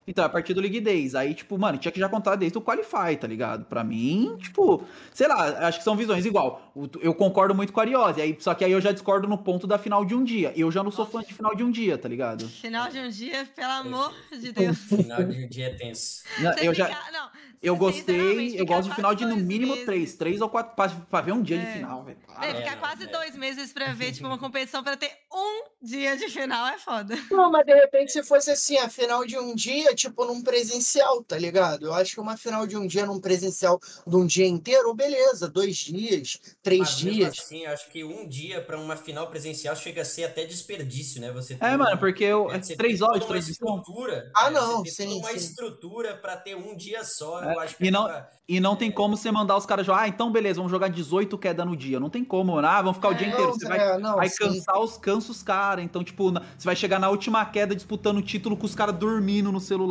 Então, 0.08 0.24
a 0.24 0.28
partir 0.28 0.54
do 0.54 0.60
League 0.62 0.80
Days. 0.80 1.14
Aí, 1.14 1.34
tipo, 1.34 1.58
mano, 1.58 1.76
tinha 1.76 1.92
que 1.92 2.00
já 2.00 2.08
contar 2.08 2.34
desde 2.34 2.56
o 2.56 2.62
Qualify, 2.62 3.14
tá 3.20 3.26
ligado? 3.26 3.66
Pra 3.66 3.84
mim, 3.84 4.38
tipo, 4.40 4.82
sei 5.12 5.28
lá, 5.28 5.66
acho 5.68 5.78
que 5.78 5.84
são 5.84 5.94
visões 5.94 6.24
igual. 6.24 6.72
Eu 7.02 7.14
concordo 7.14 7.54
muito 7.54 7.74
com 7.74 7.80
a 7.80 7.82
Ariose, 7.82 8.20
aí, 8.20 8.34
só 8.40 8.54
que 8.54 8.64
aí 8.64 8.72
eu 8.72 8.80
já 8.80 8.90
discordo 8.90 9.28
no 9.28 9.36
ponto 9.36 9.66
da 9.66 9.76
final 9.76 10.06
de 10.06 10.14
um 10.14 10.24
dia. 10.24 10.50
Eu 10.56 10.72
já 10.72 10.82
não 10.82 10.90
sou 10.90 11.04
fã 11.04 11.20
de 11.20 11.34
final 11.34 11.54
de 11.54 11.62
um 11.62 11.70
dia, 11.70 11.98
tá 11.98 12.08
ligado? 12.08 12.48
Final 12.48 12.88
de 12.88 12.98
um 12.98 13.10
dia, 13.10 13.46
pelo 13.54 13.72
amor 13.72 14.14
de 14.32 14.50
Deus. 14.50 14.78
Final 14.78 15.24
de 15.24 15.44
um 15.44 15.48
dia 15.48 15.66
é 15.66 15.74
tenso. 15.74 16.22
Não, 16.38 16.52
eu 16.52 16.72
já. 16.72 16.88
Não, 17.12 17.28
eu 17.60 17.76
gostei, 17.76 18.58
eu 18.58 18.64
gosto 18.64 18.88
de 18.88 18.94
final 18.94 19.14
de 19.14 19.26
no 19.26 19.36
mínimo 19.36 19.72
meses. 19.72 19.84
três, 19.84 20.14
três 20.14 20.40
ou 20.40 20.48
quatro, 20.48 20.76
pra, 20.76 20.88
pra 20.88 21.20
ver 21.20 21.32
um 21.32 21.42
dia 21.42 21.56
é. 21.56 21.64
de 21.64 21.72
final, 21.72 22.04
velho. 22.04 22.18
É, 22.40 22.54
ficar 22.54 22.76
quase 22.76 23.04
é. 23.04 23.06
dois 23.08 23.36
meses 23.36 23.72
pra 23.72 23.92
ver, 23.92 24.12
tipo, 24.12 24.26
uma 24.26 24.38
competição 24.38 24.82
pra 24.82 24.96
ter 24.96 25.10
um 25.32 25.64
dia 25.82 26.16
de 26.16 26.28
final 26.28 26.68
é 26.68 26.78
foda. 26.78 27.18
Não, 27.30 27.50
mas 27.50 27.66
de 27.66 27.74
repente 27.74 28.12
se 28.12 28.22
fosse 28.22 28.50
assim, 28.50 28.78
a 28.78 28.88
final 28.88 29.26
de 29.26 29.36
um 29.36 29.54
dia, 29.54 29.92
tipo, 29.98 30.24
num 30.24 30.42
presencial, 30.42 31.22
tá 31.22 31.36
ligado? 31.36 31.86
Eu 31.86 31.94
acho 31.94 32.14
que 32.14 32.20
uma 32.20 32.36
final 32.36 32.66
de 32.66 32.76
um 32.76 32.86
dia 32.86 33.04
num 33.04 33.20
presencial 33.20 33.80
de 34.06 34.16
um 34.16 34.26
dia 34.26 34.46
inteiro, 34.46 34.94
beleza, 34.94 35.48
dois 35.48 35.76
dias, 35.76 36.40
três 36.62 36.80
mas, 36.80 36.96
dias. 36.96 37.38
Assim, 37.38 37.66
acho 37.66 37.90
que 37.90 38.04
um 38.04 38.26
dia 38.26 38.62
pra 38.62 38.78
uma 38.78 38.96
final 38.96 39.28
presencial 39.28 39.74
chega 39.76 40.02
a 40.02 40.04
ser 40.04 40.24
até 40.24 40.44
desperdício, 40.44 41.20
né? 41.20 41.32
Você 41.32 41.56
é, 41.60 41.76
mano, 41.76 41.98
porque 41.98 42.24
eu, 42.24 42.50
é, 42.50 42.58
três 42.58 43.02
horas 43.02 43.20
de 43.20 43.26
transmissão. 43.26 43.78
Estrutura, 43.78 44.30
ah, 44.34 44.50
não, 44.50 44.84
você 44.84 45.04
sim, 45.04 45.18
uma 45.18 45.30
sim. 45.30 45.36
estrutura 45.36 46.16
pra 46.16 46.36
ter 46.36 46.56
um 46.56 46.76
dia 46.76 47.04
só, 47.04 47.42
é, 47.42 47.54
eu 47.54 47.60
acho 47.60 47.76
que 47.76 47.84
e 47.84 47.90
não, 47.90 48.08
e 48.48 48.60
não 48.60 48.76
tem 48.76 48.90
como 48.90 49.16
você 49.16 49.30
mandar 49.30 49.56
os 49.56 49.66
caras 49.66 49.84
jogar, 49.84 50.02
ah, 50.02 50.08
então 50.08 50.30
beleza, 50.30 50.56
vamos 50.56 50.70
jogar 50.70 50.88
18 50.88 51.36
queda 51.36 51.64
no 51.64 51.76
dia. 51.76 52.00
Não 52.00 52.10
tem 52.10 52.24
como, 52.24 52.54
mano. 52.54 52.66
Ah, 52.66 52.80
vamos 52.80 52.96
ficar 52.96 53.08
o 53.08 53.14
dia 53.14 53.28
inteiro. 53.28 53.52
Você 53.52 53.66
vai, 53.66 53.78
é, 53.78 53.98
não, 53.98 54.16
vai 54.16 54.28
cansar 54.30 54.80
os 54.80 54.96
cansos 54.96 55.42
caras. 55.42 55.84
Então, 55.84 56.02
tipo, 56.04 56.30
você 56.30 56.64
vai 56.64 56.76
chegar 56.76 56.98
na 56.98 57.08
última 57.08 57.44
queda 57.44 57.74
disputando 57.74 58.18
o 58.18 58.22
título 58.22 58.56
com 58.56 58.66
os 58.66 58.74
caras 58.74 58.94
dormindo 58.96 59.52
no 59.52 59.60
celular. 59.60 59.87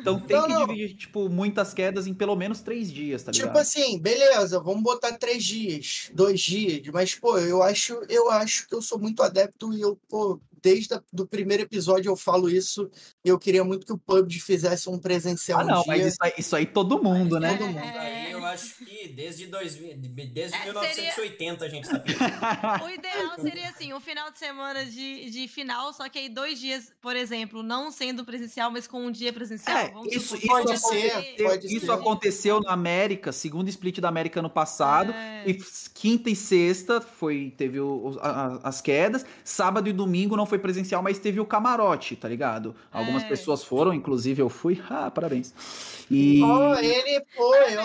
Então 0.00 0.20
tem 0.20 0.36
não, 0.36 0.46
que 0.46 0.52
não. 0.52 0.66
dividir, 0.66 0.96
tipo, 0.96 1.28
muitas 1.28 1.74
quedas 1.74 2.06
em 2.06 2.14
pelo 2.14 2.36
menos 2.36 2.60
três 2.60 2.90
dias, 2.90 3.22
tá 3.22 3.32
tipo 3.32 3.46
ligado? 3.46 3.64
Tipo 3.64 3.80
assim, 3.80 3.98
beleza, 3.98 4.60
vamos 4.60 4.82
botar 4.82 5.12
três 5.18 5.44
dias, 5.44 6.10
dois 6.14 6.40
dias. 6.40 6.82
Mas, 6.92 7.14
pô, 7.14 7.38
eu 7.38 7.62
acho, 7.62 8.00
eu 8.08 8.30
acho 8.30 8.68
que 8.68 8.74
eu 8.74 8.82
sou 8.82 8.98
muito 8.98 9.22
adepto 9.22 9.72
e 9.72 9.80
eu, 9.80 9.98
pô, 10.08 10.40
desde 10.62 10.94
o 10.94 11.26
primeiro 11.26 11.62
episódio 11.62 12.10
eu 12.10 12.16
falo 12.16 12.50
isso. 12.50 12.90
Eu 13.24 13.38
queria 13.38 13.64
muito 13.64 13.86
que 13.86 13.92
o 13.92 13.98
PUBG 13.98 14.40
fizesse 14.40 14.88
um 14.88 14.98
presencial. 14.98 15.60
Ah, 15.60 15.64
não, 15.64 15.82
um 15.82 15.86
mas 15.86 16.06
isso 16.06 16.18
aí, 16.20 16.32
isso 16.38 16.56
aí, 16.56 16.66
todo 16.66 17.02
mundo, 17.02 17.38
né? 17.38 17.56
Todo 17.56 17.66
mundo. 17.66 17.78
Aí 17.78 18.32
eu 18.32 18.37
acho 18.48 18.84
que 18.84 19.08
desde, 19.08 19.46
2000, 19.46 19.96
desde 20.32 20.56
É, 20.56 20.64
1980 20.64 21.64
a 21.64 21.68
gente 21.68 21.88
tá 21.88 21.98
pedindo. 22.00 22.84
O 22.84 22.90
ideal 22.90 23.34
seria 23.40 23.68
assim, 23.68 23.92
um 23.92 24.00
final 24.00 24.30
de 24.30 24.38
semana 24.38 24.84
de, 24.84 25.30
de 25.30 25.48
final, 25.48 25.92
só 25.92 26.08
que 26.08 26.18
aí 26.18 26.28
dois 26.28 26.58
dias, 26.58 26.92
por 27.00 27.14
exemplo, 27.16 27.62
não 27.62 27.90
sendo 27.90 28.24
presencial, 28.24 28.70
mas 28.70 28.86
com 28.86 29.06
um 29.06 29.10
dia 29.10 29.32
presencial. 29.32 29.76
É, 29.78 29.90
vamos 29.90 30.12
isso- 30.14 30.36
supor. 30.36 30.62
Pode 30.62 30.74
isso 30.74 30.88
ser, 30.88 31.36
pode 31.42 31.66
Isso 31.76 31.86
ser. 31.86 31.92
aconteceu 31.92 32.60
na 32.60 32.72
América, 32.72 33.32
segundo 33.32 33.68
split 33.68 33.98
da 34.00 34.08
América 34.08 34.40
ano 34.40 34.50
passado. 34.50 35.12
É. 35.12 35.44
E 35.46 35.58
quinta 35.94 36.30
e 36.30 36.36
sexta 36.36 37.00
foi 37.00 37.52
teve 37.56 37.78
o- 37.80 38.14
o- 38.14 38.18
a- 38.20 38.60
as 38.64 38.80
quedas. 38.80 39.24
Sábado 39.44 39.88
e 39.88 39.92
domingo 39.92 40.36
não 40.36 40.46
foi 40.46 40.58
presencial, 40.58 41.02
mas 41.02 41.18
teve 41.18 41.40
o 41.40 41.46
camarote, 41.46 42.16
tá 42.16 42.28
ligado? 42.28 42.74
Algumas 42.92 43.22
É. 43.24 43.28
pessoas 43.28 43.62
foram, 43.64 43.92
inclusive 43.94 44.40
eu 44.42 44.48
fui. 44.48 44.78
Ah, 44.90 45.10
parabéns. 45.10 45.52
E, 46.10 46.42
Ó, 46.42 46.74
ele 46.78 47.22
foi, 47.36 47.76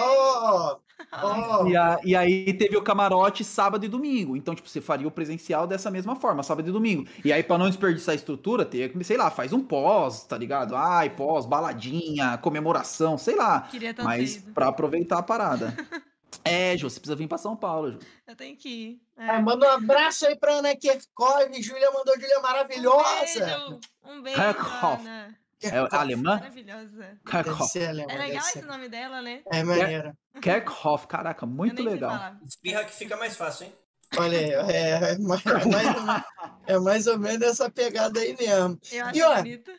ó. 1.12 1.62
Ó. 1.62 1.68
e, 1.68 1.76
a- 1.76 2.00
e 2.04 2.16
aí 2.16 2.54
teve 2.54 2.78
o 2.78 2.82
camarote 2.82 3.44
sábado 3.44 3.84
e 3.86 3.88
domingo. 3.90 4.38
Então, 4.38 4.56
tipo, 4.56 4.70
você 4.70 4.80
faria 4.80 5.08
o 5.08 5.12
presencial 5.12 5.68
dessa 5.68 5.90
mesma 5.92 6.16
forma, 6.16 6.44
sábado 6.44 6.68
e 6.70 6.72
domingo. 6.72 7.08
E 7.26 7.34
aí, 7.34 7.44
pra 7.44 7.58
não 7.58 7.68
desperdiçar 7.68 8.14
a 8.14 8.16
estrutura, 8.16 8.64
teria 8.66 8.88
que, 8.90 9.04
sei 9.04 9.18
lá, 9.18 9.30
faz 9.30 9.52
um 9.54 9.62
pós, 9.62 10.24
tá 10.26 10.38
ligado? 10.38 10.76
Ai, 10.76 11.10
pós, 11.10 11.46
baladinha, 11.46 12.38
comemoração, 12.38 13.18
sei 13.18 13.36
lá. 13.36 13.62
Queria 13.62 13.94
tanto 13.94 14.06
Mas 14.06 14.36
ido. 14.38 14.54
pra 14.54 14.68
aproveitar 14.68 15.18
a 15.20 15.24
parada. 15.24 15.76
É, 16.46 16.76
Ju, 16.76 16.90
você 16.90 17.00
precisa 17.00 17.16
vir 17.16 17.28
pra 17.28 17.38
São 17.38 17.56
Paulo, 17.56 17.92
Ju. 17.92 18.00
Eu 18.28 18.36
tenho 18.36 18.58
que 18.58 18.68
ir. 18.68 19.02
É, 19.16 19.36
É. 19.36 19.40
manda 19.42 19.66
um 19.68 19.72
abraço 19.72 20.26
aí 20.26 20.36
pra 20.36 20.56
Ana 20.56 20.76
Kerkov. 20.76 21.48
Júlia 21.62 21.90
mandou 21.92 22.16
Júlia 22.20 22.40
maravilhosa. 22.42 23.80
Um 24.04 24.22
beijo, 24.22 24.40
um 24.42 24.42
beijo. 24.42 24.42
Ana. 24.42 25.36
É 25.68 25.96
alemã? 25.98 26.36
Maravilhosa. 26.38 27.18
Kerkhoff. 27.26 27.84
alemã, 27.86 28.12
É 28.12 28.18
legal 28.18 28.48
esse 28.48 28.62
nome 28.62 28.90
dela, 28.90 29.22
né? 29.22 29.42
É 29.52 29.64
maneira. 29.64 30.18
Kerkhoff, 30.42 31.08
caraca, 31.08 31.46
muito 31.46 31.82
legal. 31.84 32.36
Espirra 32.46 32.84
que 32.86 32.94
fica 32.94 33.16
mais 33.18 33.36
fácil, 33.36 33.66
hein? 33.66 33.74
Olha 34.18 34.38
aí, 34.38 34.52
é, 34.76 34.90
é 35.14 35.18
mais, 35.18 35.46
é 35.46 35.66
mais- 35.66 36.24
é 36.68 36.80
mais 36.80 37.08
ou 37.08 37.18
menos 37.18 37.48
essa 37.48 37.70
pegada 37.70 38.20
aí 38.20 38.36
mesmo. 38.38 38.80
Eu 38.92 39.06
acho 39.06 39.18
E, 39.18 39.22
ó, 39.24 39.36
bonito. 39.38 39.72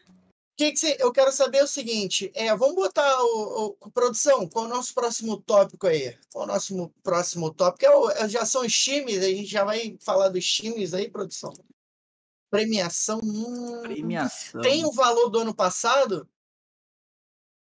Que 0.57 0.71
que 0.71 0.77
cê- 0.79 0.97
eu 1.01 1.11
quero 1.13 1.33
saber 1.33 1.63
o 1.65 1.67
seguinte, 1.67 2.31
é, 2.35 2.55
vamos 2.55 2.77
botar 2.77 3.13
o, 3.23 3.77
o- 3.81 3.91
produção, 3.91 4.49
qual 4.49 4.67
é 4.67 4.69
o 4.69 4.71
nosso 4.71 4.95
próximo 4.95 5.37
tópico 5.37 5.87
aí? 5.89 6.17
Qual 6.33 6.45
é 6.45 6.49
o 6.49 6.53
nosso 6.53 6.93
próximo 7.03 7.53
tópico? 7.53 7.85
É 7.85 7.97
o- 7.97 8.11
é- 8.11 8.29
já 8.29 8.45
são 8.47 8.63
os 8.63 8.73
times, 8.73 9.19
a 9.19 9.29
gente 9.29 9.47
já 9.47 9.65
vai 9.65 9.97
falar 10.01 10.29
dos 10.29 10.45
times 10.47 10.95
aí, 10.95 11.11
produção. 11.11 11.53
Premiação. 12.59 13.21
hum, 13.23 13.81
Premiação. 13.83 14.61
Tem 14.61 14.85
o 14.85 14.93
valor 14.93 15.29
do 15.29 15.39
ano 15.41 15.55
passado? 15.55 16.29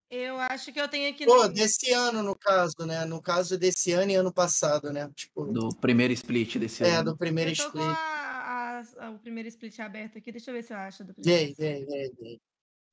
Eu 0.10 0.38
acho 0.40 0.72
que 0.72 0.80
eu 0.80 0.88
tenho 0.88 1.10
aqui 1.10 1.26
Pô, 1.26 1.44
no... 1.48 1.50
desse 1.50 1.92
ano, 1.92 2.22
no 2.22 2.36
caso, 2.36 2.76
né? 2.86 3.04
No 3.04 3.20
caso 3.22 3.58
desse 3.58 3.92
ano 3.94 4.12
e 4.12 4.16
ano 4.16 4.32
passado, 4.32 4.94
né? 4.94 5.10
Tipo, 5.16 5.46
Do 5.46 5.70
primeiro 5.78 6.14
split 6.14 6.58
desse 6.58 6.84
é, 6.84 6.98
ano. 6.98 7.12
do 7.12 7.18
primeiro 7.18 7.50
Eu 7.52 7.56
tô 7.56 7.72
com 7.72 7.80
split. 7.80 7.98
a- 7.98 8.84
a- 9.00 9.10
o 9.10 9.18
primeiro 9.20 9.50
split 9.50 9.80
aberto 9.80 10.18
aqui. 10.20 10.32
Deixa 10.32 10.52
eu 10.52 10.56
ver 10.56 10.64
se 10.64 10.72
eu 10.74 10.78
acho 10.78 11.04
do 11.04 11.14
Vem, 11.18 11.54
primeiro. 11.56 11.56
vem, 11.58 11.86
vem, 11.88 12.14
vem. 12.20 12.42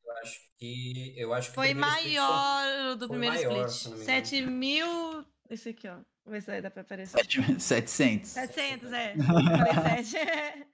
Eu 0.06 0.12
acho 0.22 0.40
que. 0.56 1.14
Eu 1.16 1.34
acho 1.34 1.48
que 1.50 1.54
Foi 1.54 1.74
maior 1.74 2.92
o 2.92 2.96
do 2.96 3.06
foi 3.06 3.18
primeiro 3.18 3.50
maior, 3.50 3.68
se 3.68 3.76
split. 3.76 3.90
não 3.90 3.98
me 3.98 4.02
engano. 4.04 4.24
7 4.26 4.46
mil. 4.46 5.24
Esse 5.50 5.68
aqui, 5.70 5.88
ó. 5.88 5.98
Vou 6.30 6.36
ver 6.36 6.42
se 6.42 6.50
aí 6.52 6.62
dá 6.62 6.70
pra 6.70 6.82
aparecer. 6.82 7.18
700. 7.58 8.28
700, 8.28 8.92
é. 8.92 9.14
Falei 9.74 10.04
7. 10.04 10.64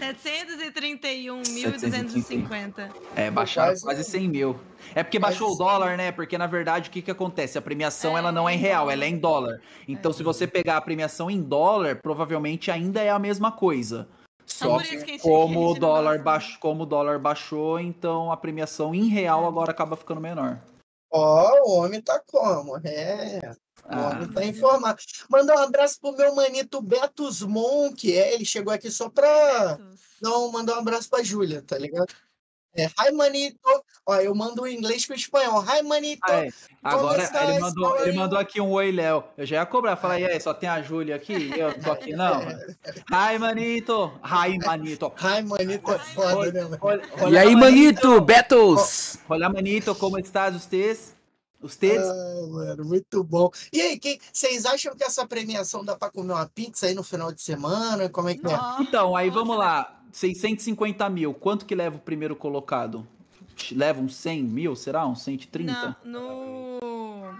731.250. 0.00 2.90
É, 3.14 3.30
baixaram 3.30 3.68
Quase- 3.70 3.84
quase 3.84 4.02
100 4.02 4.28
mil. 4.28 4.58
É 4.92 5.04
porque 5.04 5.20
baixou 5.20 5.52
o 5.52 5.54
dólar, 5.54 5.96
né? 5.96 6.10
Porque 6.10 6.36
na 6.36 6.48
verdade 6.48 6.88
o 6.88 6.92
que, 6.92 7.00
que 7.00 7.12
acontece? 7.12 7.56
A 7.56 7.62
premiação 7.62 8.18
ela 8.18 8.32
não 8.32 8.48
é 8.48 8.54
em 8.54 8.58
real, 8.58 8.90
ela 8.90 9.04
é 9.04 9.08
em 9.08 9.16
dólar. 9.16 9.60
Então 9.86 10.12
se 10.12 10.24
você 10.24 10.48
pegar 10.48 10.78
a 10.78 10.80
premiação 10.80 11.30
em 11.30 11.40
dólar, 11.40 12.00
provavelmente 12.02 12.72
ainda 12.72 13.00
é 13.00 13.10
a 13.10 13.18
mesma 13.20 13.52
coisa. 13.52 14.08
Só 14.44 14.80
que 14.80 15.16
como 15.20 15.70
o 15.70 15.74
dólar 15.78 16.14
gosta. 16.16 16.24
baixou, 16.24 16.58
como 16.58 16.82
o 16.82 16.86
dólar 16.86 17.20
baixou, 17.20 17.78
então 17.78 18.32
a 18.32 18.36
premiação 18.36 18.92
em 18.92 19.06
real 19.06 19.46
agora 19.46 19.70
acaba 19.70 19.94
ficando 19.94 20.20
menor. 20.20 20.58
Ó, 21.12 21.52
o 21.68 21.78
homem 21.78 22.02
tá 22.02 22.20
como? 22.26 22.76
É. 22.84 23.54
Ah, 23.86 24.10
homem 24.10 24.28
tá 24.28 24.44
informado. 24.44 24.98
Mandar 25.28 25.56
um 25.56 25.62
abraço 25.62 26.00
pro 26.00 26.16
meu 26.16 26.34
manito 26.34 26.80
Betos 26.80 27.42
Monk. 27.42 28.12
É, 28.12 28.34
ele 28.34 28.44
chegou 28.44 28.72
aqui 28.72 28.90
só 28.90 29.08
pra. 29.08 29.78
Não, 30.20 30.50
mandar 30.50 30.76
um 30.76 30.80
abraço 30.80 31.10
pra 31.10 31.22
Júlia, 31.22 31.62
tá 31.62 31.76
ligado? 31.76 32.12
É, 32.76 32.86
hi, 32.86 33.12
manito. 33.12 33.58
Ó, 34.04 34.16
eu 34.16 34.34
mando 34.34 34.62
o 34.62 34.68
inglês 34.68 35.06
com 35.06 35.12
o 35.12 35.16
espanhol. 35.16 35.62
Hi, 35.62 35.82
manito. 35.82 36.22
Ah, 36.24 36.46
é. 36.46 36.48
Agora 36.82 37.22
ele 37.22 37.58
mandou, 37.60 38.00
ele 38.00 38.16
mandou 38.16 38.38
aqui 38.38 38.60
um 38.60 38.70
oi, 38.72 38.90
Léo. 38.90 39.22
Eu 39.38 39.46
já 39.46 39.56
ia 39.56 39.66
cobrar. 39.66 39.96
Falar, 39.96 40.18
e 40.18 40.24
aí, 40.24 40.40
só 40.40 40.52
tem 40.52 40.68
a 40.68 40.82
Júlia 40.82 41.14
aqui? 41.14 41.52
Eu 41.56 41.68
não 41.68 41.78
tô 41.78 41.92
aqui, 41.92 42.12
não. 42.12 42.40
Hi, 43.12 43.38
manito. 43.38 44.12
Hi, 44.24 44.58
manito. 44.58 45.12
Hi, 45.22 45.42
manito 45.42 45.92
é 45.92 45.98
foda, 46.00 46.52
né, 46.52 46.62
mano? 46.62 47.30
E 47.30 47.38
aí, 47.38 47.54
manito, 47.54 48.20
Betos? 48.20 49.18
Olha, 49.28 49.48
manito, 49.48 49.94
como 49.94 50.18
estás, 50.18 50.54
vocês? 50.54 51.14
Vocês? 51.64 51.98
Ai, 51.98 52.46
mano, 52.50 52.84
muito 52.84 53.24
bom. 53.24 53.50
E 53.72 53.80
aí, 53.80 53.98
quem, 53.98 54.20
vocês 54.30 54.66
acham 54.66 54.94
que 54.94 55.02
essa 55.02 55.26
premiação 55.26 55.82
dá 55.82 55.96
pra 55.96 56.10
comer 56.10 56.34
uma 56.34 56.46
pizza 56.46 56.84
aí 56.86 56.94
no 56.94 57.02
final 57.02 57.32
de 57.32 57.40
semana? 57.40 58.06
Como 58.10 58.28
é 58.28 58.34
que 58.34 58.46
é? 58.46 58.58
Então, 58.80 59.16
aí 59.16 59.30
vamos 59.30 59.56
lá. 59.56 60.02
650 60.12 61.08
mil. 61.08 61.32
Quanto 61.32 61.64
que 61.64 61.74
leva 61.74 61.96
o 61.96 62.00
primeiro 62.00 62.36
colocado? 62.36 63.08
Leva 63.72 64.02
uns 64.02 64.14
100 64.16 64.42
mil, 64.42 64.76
será? 64.76 65.06
Uns 65.06 65.22
130? 65.22 65.96
Não, 66.04 66.78
no, 66.80 67.32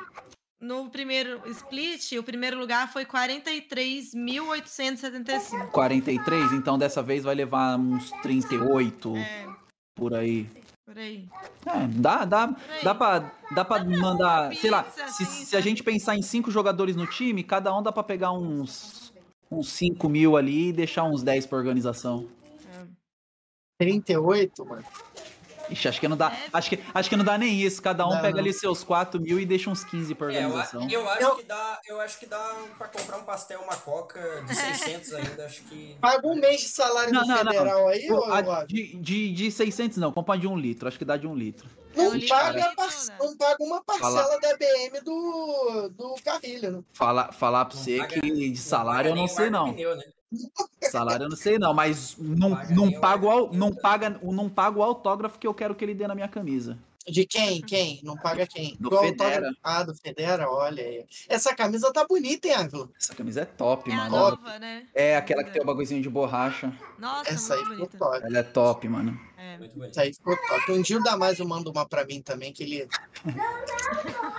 no 0.58 0.88
primeiro 0.88 1.42
split, 1.50 2.12
o 2.12 2.22
primeiro 2.22 2.58
lugar 2.58 2.90
foi 2.90 3.04
43.875. 3.04 5.70
43? 5.70 6.52
Então 6.52 6.78
dessa 6.78 7.02
vez 7.02 7.24
vai 7.24 7.34
levar 7.34 7.78
uns 7.78 8.10
38 8.22 9.16
É, 9.16 9.46
por 9.94 10.14
aí. 10.14 10.48
Por 10.84 10.98
aí. 10.98 11.28
É, 11.66 11.86
dá, 11.88 12.24
dá, 12.24 12.48
Por 12.48 12.70
aí. 12.70 12.84
dá 12.84 12.94
pra, 12.94 13.32
dá 13.54 13.64
pra 13.64 13.84
mandar, 13.84 14.50
uma 14.50 14.54
sei 14.54 14.70
lá, 14.70 14.82
pizza, 14.84 15.08
se, 15.08 15.22
assim, 15.22 15.44
se 15.46 15.56
a 15.56 15.60
gente 15.60 15.82
pensar 15.82 16.14
em 16.16 16.22
cinco 16.22 16.50
jogadores 16.50 16.94
no 16.94 17.06
time, 17.06 17.42
cada 17.42 17.76
um 17.76 17.82
dá 17.82 17.90
pra 17.90 18.02
pegar 18.02 18.32
uns, 18.32 19.12
uns 19.50 19.68
5 19.70 20.08
mil 20.08 20.36
ali 20.36 20.68
e 20.68 20.72
deixar 20.72 21.04
uns 21.04 21.22
10 21.22 21.46
pra 21.46 21.58
organização. 21.58 22.28
É. 22.68 22.86
38, 23.78 24.64
mano. 24.64 24.84
Ixi, 25.70 25.88
acho 25.88 26.00
que 26.00 26.08
não 26.08 26.16
dá, 26.16 26.30
É. 26.32 26.48
acho 26.52 26.70
que, 26.70 26.78
acho 26.94 27.08
que 27.08 27.16
não 27.16 27.24
dá 27.24 27.38
nem 27.38 27.60
isso, 27.60 27.80
cada 27.82 28.06
um 28.06 28.10
Não, 28.10 28.20
pega 28.20 28.32
não. 28.34 28.38
ali 28.40 28.52
seus 28.52 28.84
4 28.84 29.20
mil 29.20 29.38
e 29.40 29.46
deixa 29.46 29.70
uns 29.70 29.82
15 29.84 30.14
pra 30.14 30.32
É, 30.32 30.36
eu, 30.38 30.42
a- 30.42 30.46
organização. 30.46 30.88
eu 30.90 31.08
acho 31.08 31.22
Eu- 31.22 31.36
que 31.36 31.42
dá, 31.44 31.80
eu 31.86 32.00
acho 32.00 32.18
que 32.18 32.26
dá 32.26 32.54
pra 32.78 32.88
comprar 32.88 33.16
um 33.18 33.24
pastel, 33.24 33.60
uma 33.60 33.76
coca 33.76 34.42
de 34.46 34.54
600 34.54 35.12
ainda, 35.14 35.46
acho 35.46 35.62
que 35.64 35.96
Paga 36.00 36.26
um 36.26 36.34
mês 36.36 36.60
de 36.60 36.68
salário 36.68 37.12
Não, 37.12 37.22
do 37.22 37.28
não, 37.28 37.44
não. 37.44 37.52
federal 37.52 37.88
aí, 37.88 38.10
ô, 38.12 38.24
A 38.32 38.40
Eduardo? 38.40 38.66
de, 38.68 38.96
de, 38.96 39.32
de 39.32 39.50
600 39.50 39.98
não, 39.98 40.12
compra 40.12 40.36
de 40.38 40.46
um 40.46 40.56
litro, 40.56 40.88
acho 40.88 40.98
que 40.98 41.04
dá 41.04 41.16
de 41.16 41.26
um 41.26 41.34
litro. 41.34 41.68
Não, 41.96 42.06
É 42.06 42.08
um 42.16 42.26
paga, 42.28 42.58
litro, 42.58 42.74
par- 42.76 42.88
né? 42.88 43.16
não 43.20 43.36
paga 43.36 43.56
uma 43.60 43.84
parcela 43.84 44.40
da 44.40 44.56
BM 44.56 45.00
do, 45.04 45.88
do 45.96 46.14
Carrilho, 46.24 46.72
né? 46.72 46.82
Falar, 46.92 47.32
falar 47.32 47.64
pra 47.66 47.76
não 47.76 47.82
você 47.84 47.98
paga- 47.98 48.20
que 48.20 48.20
de 48.32 48.48
não 48.48 48.56
salário 48.56 49.10
eu 49.10 49.14
não 49.16 49.28
sei 49.28 49.48
não. 49.48 49.72
pneu, 49.72 49.96
né? 49.96 50.02
Salário 50.90 51.24
eu 51.24 51.28
não 51.28 51.36
sei 51.36 51.58
não, 51.58 51.72
mas 51.72 52.16
não, 52.18 52.50
paga 52.50 52.74
não, 52.74 53.00
pago, 53.00 53.50
não, 53.52 53.74
paga, 53.74 54.10
não 54.22 54.48
pago 54.48 54.80
o 54.80 54.82
autógrafo 54.82 55.38
que 55.38 55.46
eu 55.46 55.54
quero 55.54 55.74
que 55.74 55.84
ele 55.84 55.94
dê 55.94 56.06
na 56.06 56.14
minha 56.14 56.28
camisa. 56.28 56.78
De 57.06 57.26
quem? 57.26 57.60
Quem? 57.60 58.00
Não 58.02 58.16
paga 58.16 58.46
quem? 58.46 58.76
Do 58.80 58.88
Qual 58.88 59.02
Federa. 59.02 59.34
autógrafo? 59.48 59.58
Ah, 59.62 59.82
do 59.82 59.94
Federa, 59.94 60.50
olha 60.50 60.82
aí. 60.82 61.04
Essa 61.28 61.54
camisa 61.54 61.92
tá 61.92 62.06
bonita, 62.06 62.48
hein, 62.48 62.54
Ávila? 62.54 62.88
Essa 62.98 63.14
camisa 63.14 63.42
é 63.42 63.44
top, 63.44 63.90
É 63.90 63.94
mano. 63.94 64.10
nova, 64.10 64.58
né? 64.58 64.86
É 64.94 65.16
aquela 65.16 65.44
que 65.44 65.50
tem 65.50 65.60
o 65.60 65.66
bagulhozinho 65.66 66.00
de 66.02 66.08
borracha. 66.08 66.72
Nossa, 66.98 67.30
Essa 67.30 67.54
aí 67.54 67.60
ficou 67.60 67.76
bonita. 67.76 67.98
top. 67.98 68.20
Ela 68.26 68.38
é 68.38 68.42
top, 68.42 68.88
mano. 68.88 69.20
É. 69.36 69.58
Essa 69.90 70.00
aí 70.02 70.14
ficou 70.14 70.34
top. 70.36 70.72
Um 70.72 70.80
dia 70.80 70.96
o 70.98 71.02
Damásio 71.02 71.46
manda 71.46 71.68
uma 71.70 71.86
pra 71.86 72.06
mim 72.06 72.22
também, 72.22 72.52
que 72.52 72.62
ele... 72.62 72.88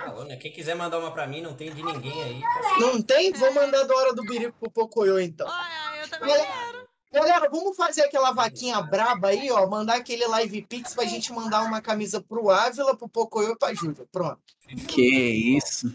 Falou, 0.04 0.24
né? 0.24 0.36
Quem 0.36 0.52
quiser 0.52 0.74
mandar 0.74 0.98
uma 0.98 1.12
pra 1.12 1.26
mim, 1.26 1.40
não 1.42 1.54
tem 1.54 1.72
de 1.72 1.82
ninguém 1.82 2.22
aí. 2.22 2.40
Não 2.80 3.00
tem? 3.00 3.32
Vou 3.32 3.52
mandar 3.54 3.84
da 3.84 3.94
hora 3.94 4.12
do 4.14 4.22
Birico 4.22 4.56
pro 4.60 4.70
Pocoyo, 4.70 5.20
então. 5.20 5.46
Olha, 5.46 6.00
eu 6.02 6.08
também 6.08 6.32
Olha- 6.34 6.46
quero. 6.46 6.85
Galera, 7.12 7.48
vamos 7.48 7.76
fazer 7.76 8.02
aquela 8.02 8.32
vaquinha 8.32 8.80
braba 8.82 9.28
aí, 9.28 9.50
ó. 9.50 9.66
Mandar 9.66 9.96
aquele 9.96 10.26
live 10.26 10.62
pix 10.62 10.94
pra 10.94 11.04
gente 11.04 11.32
mandar 11.32 11.62
uma 11.62 11.80
camisa 11.80 12.20
pro 12.20 12.50
Ávila, 12.50 12.96
pro 12.96 13.08
Pocoyo 13.08 13.52
e 13.52 13.56
pra 13.56 13.72
Júlia. 13.72 14.06
Pronto. 14.12 14.40
Que 14.88 15.56
isso. 15.56 15.88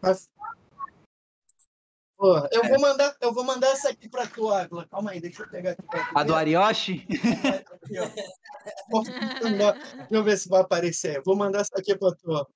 Mas- 0.00 0.28
Pô, 2.18 2.34
eu 2.50 2.66
vou 2.66 2.80
mandar, 2.80 3.14
eu 3.20 3.30
vou 3.30 3.44
mandar 3.44 3.68
essa 3.68 3.90
aqui 3.90 4.08
pra 4.08 4.26
tu, 4.26 4.48
Ávila. 4.50 4.86
Calma 4.90 5.10
aí, 5.10 5.20
deixa 5.20 5.42
eu 5.42 5.48
pegar 5.50 5.72
aqui 5.72 5.82
pra 5.82 6.02
tu. 6.06 6.18
A 6.18 6.22
do 6.24 6.34
Arioshi? 6.34 7.06
Aqui, 7.74 7.98
ó. 7.98 9.02
Deixa 9.02 10.08
eu 10.10 10.24
ver 10.24 10.38
se 10.38 10.48
vai 10.48 10.62
aparecer. 10.62 11.22
Vou 11.24 11.36
mandar 11.36 11.60
essa 11.60 11.76
aqui 11.78 11.94
pra 11.94 12.10
tu, 12.12 12.30
ó. 12.32 12.46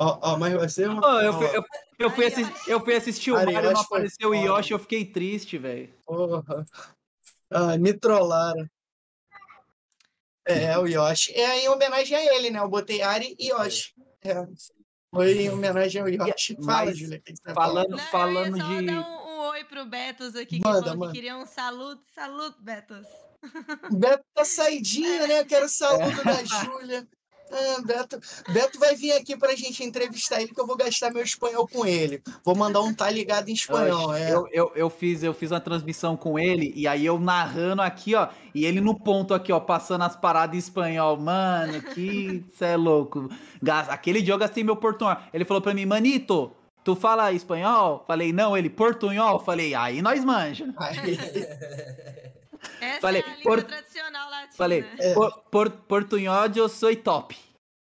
Ó, 0.00 0.18
ó, 0.22 0.38
mas 0.38 0.54
vai 0.54 0.68
ser 0.68 0.88
uma. 0.88 1.00
Pô, 1.02 1.20
eu, 1.20 1.32
fui, 1.34 1.46
eu, 1.56 1.64
eu 1.98 2.10
fui 2.10 2.26
assis- 2.26 2.66
eu 2.68 2.80
fui 2.80 2.96
assistir 2.96 3.32
o 3.32 3.34
Mario, 3.34 3.52
não 3.62 3.84
foi 3.84 3.98
apareceu 3.98 4.30
o. 4.30 4.34
Yoshi, 4.34 4.72
eu 4.72 4.78
fiquei 4.78 5.04
triste, 5.04 5.58
velho. 5.58 5.92
Porra. 6.06 6.64
Ah, 7.50 7.76
me 7.76 7.92
trollaram. 7.92 8.66
É, 10.46 10.76
o 10.78 10.86
Yoshi. 10.86 11.32
É 11.34 11.64
em 11.64 11.68
homenagem 11.68 12.16
a 12.16 12.34
ele, 12.34 12.50
né? 12.50 12.58
Eu 12.60 12.68
botei 12.68 13.02
Ari 13.02 13.36
e 13.38 13.48
Yoshi. 13.50 13.92
É. 14.22 14.46
Foi 15.14 15.32
em 15.38 15.50
homenagem 15.50 16.00
ao 16.00 16.08
Yoshi. 16.08 16.56
Fala, 16.64 16.86
Mas, 16.86 16.98
que 16.98 17.18
que 17.20 17.36
você 17.36 17.52
falando- 17.54 17.90
Não, 17.90 17.98
falando 17.98 18.56
só 18.58 18.68
de- 18.68 18.86
dar 18.86 19.00
um, 19.00 19.28
um 19.28 19.38
oi 19.50 19.64
pro 19.64 19.84
Betos 19.84 20.34
aqui, 20.34 20.58
que 20.58 20.64
Manda, 20.64 20.80
falou 20.82 20.96
manda. 20.98 21.12
que 21.12 21.18
queria 21.18 21.36
um 21.36 21.44
saludo. 21.46 22.00
Saludo, 22.14 22.56
Betos. 22.60 23.06
O 23.90 23.96
Beto 23.96 24.24
tá 24.34 24.44
saidinho, 24.44 25.26
né? 25.28 25.40
Eu 25.40 25.46
quero 25.46 25.68
saúde 25.68 26.20
É. 26.20 26.24
da 26.24 26.44
Júlia. 26.44 27.08
Ah, 27.52 27.82
Beto, 27.84 28.20
Beto 28.52 28.78
vai 28.78 28.94
vir 28.94 29.12
aqui 29.12 29.36
pra 29.36 29.54
gente 29.56 29.82
entrevistar 29.82 30.40
ele, 30.40 30.52
que 30.52 30.60
eu 30.60 30.66
vou 30.66 30.76
gastar 30.76 31.12
meu 31.12 31.22
espanhol 31.22 31.66
com 31.66 31.84
ele. 31.84 32.22
Vou 32.44 32.54
mandar 32.54 32.80
um 32.80 32.94
tá 32.94 33.10
ligado 33.10 33.48
em 33.48 33.52
espanhol. 33.52 34.14
É. 34.14 34.32
Eu, 34.32 34.48
eu, 34.52 34.72
eu, 34.74 34.90
fiz, 34.90 35.22
eu 35.22 35.34
fiz 35.34 35.50
uma 35.50 35.60
transmissão 35.60 36.16
com 36.16 36.38
ele, 36.38 36.72
e 36.76 36.86
aí 36.86 37.04
eu 37.04 37.18
narrando 37.18 37.82
aqui, 37.82 38.14
ó, 38.14 38.28
e 38.54 38.64
ele 38.64 38.80
no 38.80 38.98
ponto 38.98 39.34
aqui, 39.34 39.52
ó, 39.52 39.58
passando 39.58 40.02
as 40.02 40.16
paradas 40.16 40.54
em 40.54 40.58
espanhol. 40.58 41.16
Mano, 41.16 41.82
que 41.82 42.44
cê 42.52 42.66
é 42.66 42.76
louco. 42.76 43.28
Aquele 43.88 44.22
dia 44.22 44.34
eu 44.34 44.38
gastei 44.38 44.62
meu 44.62 44.76
portunhol. 44.76 45.16
Ele 45.32 45.44
falou 45.44 45.60
pra 45.60 45.74
mim, 45.74 45.86
Manito, 45.86 46.52
tu 46.84 46.94
fala 46.94 47.32
espanhol? 47.32 48.04
Falei, 48.06 48.32
não. 48.32 48.56
Ele, 48.56 48.70
portunhol? 48.70 49.40
Falei, 49.40 49.74
aí 49.74 50.00
nós 50.00 50.24
manja. 50.24 50.66
Essa 52.80 53.00
Falei, 53.00 53.22
é 53.22 53.24
a 53.24 53.36
língua 53.36 53.42
por- 53.56 53.64
tradicional 53.64 54.30
latina. 54.30 54.52
Falei, 54.56 54.84
É. 54.98 55.14
por, 55.14 55.42
por, 55.50 55.70
portunhol 55.70 56.46
eu 56.54 56.68
sou 56.68 56.94
top. 56.96 57.36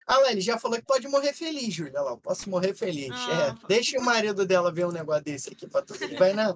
Ah, 0.09 0.31
ele 0.31 0.41
já 0.41 0.57
falou 0.57 0.79
que 0.79 0.85
pode 0.85 1.09
morrer 1.09 1.33
feliz, 1.33 1.75
Júlia. 1.75 2.01
Posso 2.23 2.49
morrer 2.49 2.75
feliz. 2.75 3.11
Ah, 3.13 3.57
É, 3.63 3.67
deixa 3.67 3.99
o 3.99 4.03
marido 4.05 4.47
dela 4.47 4.71
ver 4.73 4.87
um 4.87 4.93
negócio 4.93 5.25
desse 5.25 5.51
aqui 5.53 5.67
pra 5.67 5.83
tu. 5.83 5.95
Ele 6.01 6.17
vai, 6.17 6.33
na... 6.33 6.55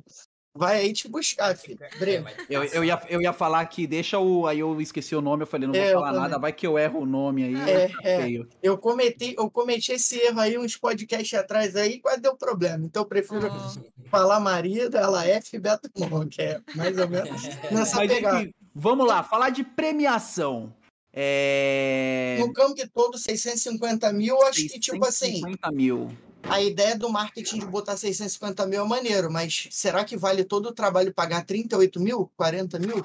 vai 0.57 0.81
aí 0.81 0.93
te 0.93 1.09
buscar, 1.09 1.57
filho. 1.57 1.79
Vai 1.99 2.25
Eu, 2.49 2.65
eu, 2.65 2.85
ia, 2.85 3.01
eu 3.09 3.23
ia 3.23 3.33
falar 3.33 3.65
que 3.67 3.87
deixa 3.87 4.19
o. 4.19 4.47
Aí 4.47 4.59
eu 4.59 4.81
esqueci 4.81 5.15
o 5.15 5.21
nome, 5.21 5.43
eu 5.43 5.47
falei, 5.47 5.67
não 5.67 5.75
vou 5.75 5.83
É, 5.83 5.91
eu 5.91 6.01
falar 6.01 6.13
nada, 6.13 6.39
vai 6.39 6.53
que 6.53 6.67
eu 6.67 6.79
erro 6.79 7.01
o 7.01 7.07
nome 7.07 7.45
aí. 7.45 7.71
É, 7.71 7.89
fica 7.89 8.09
é. 8.09 8.23
feio. 8.23 8.49
Eu 8.63 8.79
cometi, 8.79 9.35
eu 9.39 9.51
cometi 9.51 9.93
esse 9.93 10.19
erro 10.19 10.41
aí 10.41 10.59
uns 10.59 10.77
podcasts 10.77 11.39
atrás 11.39 11.77
aí, 11.77 12.01
quase 12.01 12.21
deu 12.21 12.37
problema. 12.37 12.85
Então 12.85 13.03
eu 13.03 13.07
prefiro 13.07 13.51
Oh. 13.51 14.09
falar 14.11 14.39
marido, 14.41 14.97
ela 14.97 15.27
F, 15.27 15.59
Beto 15.59 15.91
Mon, 15.97 16.29
que 16.29 16.43
é 16.43 16.61
mais 16.75 16.97
ou 16.99 17.09
menos 17.09 17.43
nessa 17.71 17.97
Mas 17.97 18.09
pegada. 18.09 18.43
enfim, 18.43 18.55
vamos 18.75 19.07
lá, 19.07 19.23
falar 19.23 19.51
de 19.51 19.65
premiação. 19.65 20.75
É. 21.13 22.37
No 22.39 22.53
campo 22.53 22.77
todo, 22.95 23.19
650 23.19 24.13
mil, 24.13 24.37
eu 24.37 24.47
acho 24.47 24.69
que, 24.69 24.79
tipo 24.79 25.05
assim, 25.05 25.41
650 25.41 25.73
mil. 25.73 26.11
A 26.49 26.61
ideia 26.61 26.99
do 26.99 27.09
marketing 27.11 27.61
de 27.61 27.67
botar 27.67 27.97
650 27.97 28.67
mil 28.67 28.85
é 28.85 28.89
maneiro, 28.89 29.31
mas 29.31 29.69
será 29.71 30.05
que 30.05 30.17
vale 30.17 30.45
todo 30.45 30.67
o 30.67 30.73
trabalho 30.73 31.13
pagar 31.13 31.45
38 31.45 32.01
mil, 32.01 32.31
40 32.37 32.79
mil? 32.79 33.05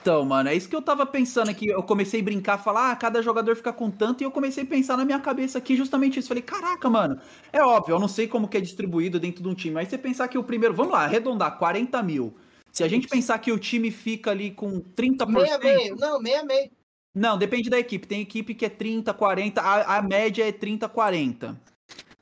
Então, 0.00 0.24
mano, 0.24 0.48
é 0.48 0.54
isso 0.54 0.68
que 0.68 0.74
eu 0.74 0.82
tava 0.82 1.06
pensando 1.06 1.48
aqui. 1.48 1.68
Eu 1.68 1.82
comecei 1.82 2.20
a 2.20 2.24
brincar, 2.24 2.58
falar, 2.58 2.90
ah, 2.90 2.96
cada 2.96 3.22
jogador 3.22 3.54
fica 3.54 3.72
com 3.72 3.88
tanto, 3.88 4.20
e 4.20 4.24
eu 4.24 4.32
comecei 4.32 4.64
a 4.64 4.66
pensar 4.66 4.96
na 4.96 5.04
minha 5.04 5.20
cabeça 5.20 5.58
aqui 5.58 5.76
justamente 5.76 6.18
isso. 6.18 6.26
Falei, 6.26 6.42
caraca, 6.42 6.90
mano, 6.90 7.20
é 7.52 7.62
óbvio, 7.62 7.94
eu 7.94 8.00
não 8.00 8.08
sei 8.08 8.26
como 8.26 8.48
que 8.48 8.56
é 8.56 8.60
distribuído 8.60 9.20
dentro 9.20 9.42
de 9.42 9.48
um 9.48 9.54
time, 9.54 9.74
mas 9.74 9.88
você 9.88 9.96
pensar 9.96 10.26
que 10.26 10.36
o 10.36 10.42
primeiro, 10.42 10.74
vamos 10.74 10.92
lá, 10.92 11.04
arredondar, 11.04 11.56
40 11.56 12.02
mil. 12.02 12.34
Se 12.72 12.82
a 12.82 12.88
gente 12.88 13.06
pensar 13.06 13.38
que 13.38 13.52
o 13.52 13.58
time 13.58 13.90
fica 13.90 14.30
ali 14.30 14.50
com 14.50 14.80
30%. 14.80 15.28
Meia 15.28 15.58
meio, 15.58 15.96
não, 15.96 16.20
meia 16.20 16.42
meio. 16.42 16.70
Não, 17.14 17.36
depende 17.36 17.68
da 17.68 17.78
equipe. 17.78 18.06
Tem 18.06 18.22
equipe 18.22 18.54
que 18.54 18.64
é 18.64 18.70
30, 18.70 19.12
40, 19.12 19.60
a, 19.60 19.98
a 19.98 20.02
média 20.02 20.48
é 20.48 20.50
30, 20.50 20.88
40. 20.88 21.60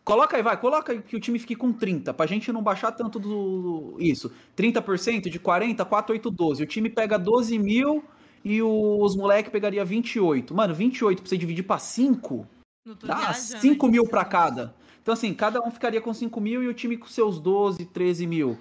Coloca 0.04 0.36
aí, 0.36 0.42
vai, 0.42 0.56
coloca 0.56 0.92
aí 0.92 1.02
que 1.02 1.14
o 1.14 1.20
time 1.20 1.38
fique 1.38 1.54
com 1.54 1.72
30, 1.72 2.12
pra 2.14 2.26
gente 2.26 2.50
não 2.52 2.62
baixar 2.62 2.92
tanto 2.92 3.18
do. 3.18 3.96
Isso. 3.98 4.32
30% 4.56 5.28
de 5.28 5.38
40, 5.38 5.84
4, 5.84 6.12
8, 6.14 6.30
12. 6.30 6.62
O 6.62 6.66
time 6.66 6.88
pega 6.88 7.18
12 7.18 7.58
mil 7.58 8.02
e 8.44 8.62
os 8.62 9.14
moleques 9.16 9.52
pegaria 9.52 9.84
28. 9.84 10.54
Mano, 10.54 10.74
28 10.74 11.22
pra 11.22 11.28
você 11.28 11.36
dividir 11.36 11.64
pra 11.64 11.78
5, 11.78 12.46
Não 12.86 12.94
tô 12.96 13.06
dá 13.06 13.16
viajando 13.16 13.60
5 13.60 13.86
aqui, 13.86 13.92
mil 13.92 14.08
pra 14.08 14.24
cada. 14.24 14.74
Então, 15.02 15.14
assim, 15.14 15.32
cada 15.34 15.60
um 15.60 15.70
ficaria 15.70 16.00
com 16.00 16.12
5 16.12 16.40
mil 16.40 16.62
e 16.62 16.68
o 16.68 16.74
time 16.74 16.96
com 16.96 17.06
seus 17.06 17.40
12, 17.40 17.84
13 17.84 18.26
mil. 18.26 18.58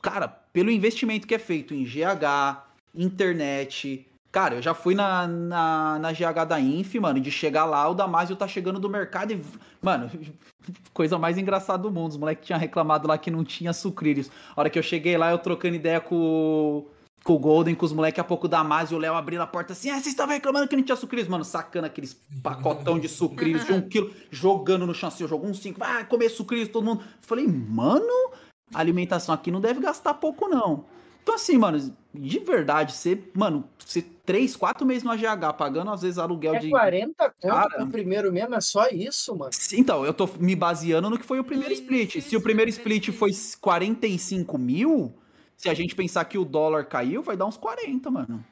Cara, 0.00 0.28
pelo 0.28 0.70
investimento 0.70 1.26
que 1.26 1.34
é 1.34 1.38
feito 1.38 1.74
em 1.74 1.84
GH, 1.84 2.64
internet. 2.94 4.06
Cara, 4.32 4.54
eu 4.54 4.62
já 4.62 4.72
fui 4.72 4.94
na, 4.94 5.26
na, 5.26 5.98
na 5.98 6.10
GH 6.10 6.46
da 6.48 6.58
Inf, 6.58 6.94
mano, 6.94 7.20
de 7.20 7.30
chegar 7.30 7.66
lá, 7.66 7.86
o 7.86 7.92
Damasio 7.92 8.34
tá 8.34 8.48
chegando 8.48 8.80
do 8.80 8.88
mercado 8.88 9.34
e. 9.34 9.44
Mano, 9.82 10.10
coisa 10.94 11.18
mais 11.18 11.36
engraçada 11.36 11.82
do 11.82 11.90
mundo. 11.90 12.12
Os 12.12 12.16
moleques 12.16 12.46
tinham 12.46 12.58
reclamado 12.58 13.06
lá 13.06 13.18
que 13.18 13.30
não 13.30 13.44
tinha 13.44 13.74
sucrilhos. 13.74 14.30
A 14.56 14.60
hora 14.60 14.70
que 14.70 14.78
eu 14.78 14.82
cheguei 14.82 15.18
lá, 15.18 15.30
eu 15.30 15.38
trocando 15.38 15.76
ideia 15.76 16.00
com, 16.00 16.86
com 17.22 17.34
o 17.34 17.38
Golden, 17.38 17.74
com 17.74 17.84
os 17.84 17.92
moleques, 17.92 18.18
a 18.20 18.24
pouco 18.24 18.46
o 18.46 18.48
Damasio 18.48 18.94
e 18.94 18.96
o 18.96 19.00
Léo 19.00 19.14
abriram 19.14 19.44
a 19.44 19.46
porta 19.46 19.74
assim: 19.74 19.90
ah, 19.90 19.94
vocês 19.94 20.06
estavam 20.06 20.32
reclamando 20.32 20.66
que 20.66 20.76
não 20.76 20.82
tinha 20.82 20.96
sucrilhos? 20.96 21.28
Mano, 21.28 21.44
sacando 21.44 21.86
aqueles 21.86 22.18
pacotão 22.42 22.98
de 22.98 23.10
sucrilhos 23.10 23.66
de 23.66 23.72
um 23.74 23.82
quilo, 23.82 24.10
jogando 24.30 24.86
no 24.86 24.94
chão 24.94 25.08
assim, 25.08 25.24
eu 25.24 25.28
jogo 25.28 25.46
um 25.46 25.52
cinco, 25.52 25.78
vai 25.78 26.06
comer 26.06 26.30
sucrilhos, 26.30 26.68
todo 26.68 26.86
mundo. 26.86 27.04
Falei, 27.20 27.46
mano, 27.46 28.30
alimentação 28.72 29.34
aqui 29.34 29.50
não 29.50 29.60
deve 29.60 29.78
gastar 29.78 30.14
pouco, 30.14 30.48
não. 30.48 30.86
Então, 31.22 31.34
assim, 31.36 31.56
mano, 31.56 31.96
de 32.12 32.38
verdade, 32.40 32.92
você, 32.92 33.22
mano, 33.34 33.68
você 33.78 34.02
três, 34.02 34.56
quatro 34.56 34.86
meses 34.86 35.02
no 35.02 35.10
AGH, 35.10 35.54
pagando 35.56 35.90
às 35.90 36.02
vezes 36.02 36.18
aluguel 36.18 36.54
É 36.56 36.58
de. 36.58 36.70
40 36.70 37.30
conto 37.30 37.52
Cara. 37.52 37.68
pro 37.76 37.86
primeiro 37.88 38.32
mesmo, 38.32 38.54
é 38.54 38.60
só 38.60 38.88
isso, 38.88 39.36
mano. 39.36 39.50
Então, 39.72 40.04
eu 40.04 40.12
tô 40.12 40.28
me 40.38 40.54
baseando 40.56 41.08
no 41.08 41.18
que 41.18 41.24
foi 41.24 41.38
o 41.38 41.44
primeiro 41.44 41.72
Isso, 41.72 41.82
split. 41.82 42.14
isso, 42.16 42.28
Se 42.30 42.36
o 42.36 42.40
primeiro 42.42 42.68
isso, 42.68 42.80
split 42.80 43.08
isso. 43.08 43.18
foi 43.18 43.30
45 43.60 44.58
mil, 44.58 45.14
se 45.56 45.68
a 45.68 45.74
gente 45.74 45.94
pensar 45.94 46.24
que 46.24 46.36
o 46.38 46.44
dólar 46.44 46.86
caiu, 46.86 47.22
vai 47.22 47.36
dar 47.36 47.46
uns 47.46 47.56
40, 47.56 48.10
mano. 48.10 48.44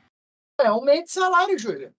É 0.60 0.70
um 0.72 0.82
mês 0.82 1.04
de 1.04 1.12
salário, 1.12 1.58
Júlia. 1.58 1.92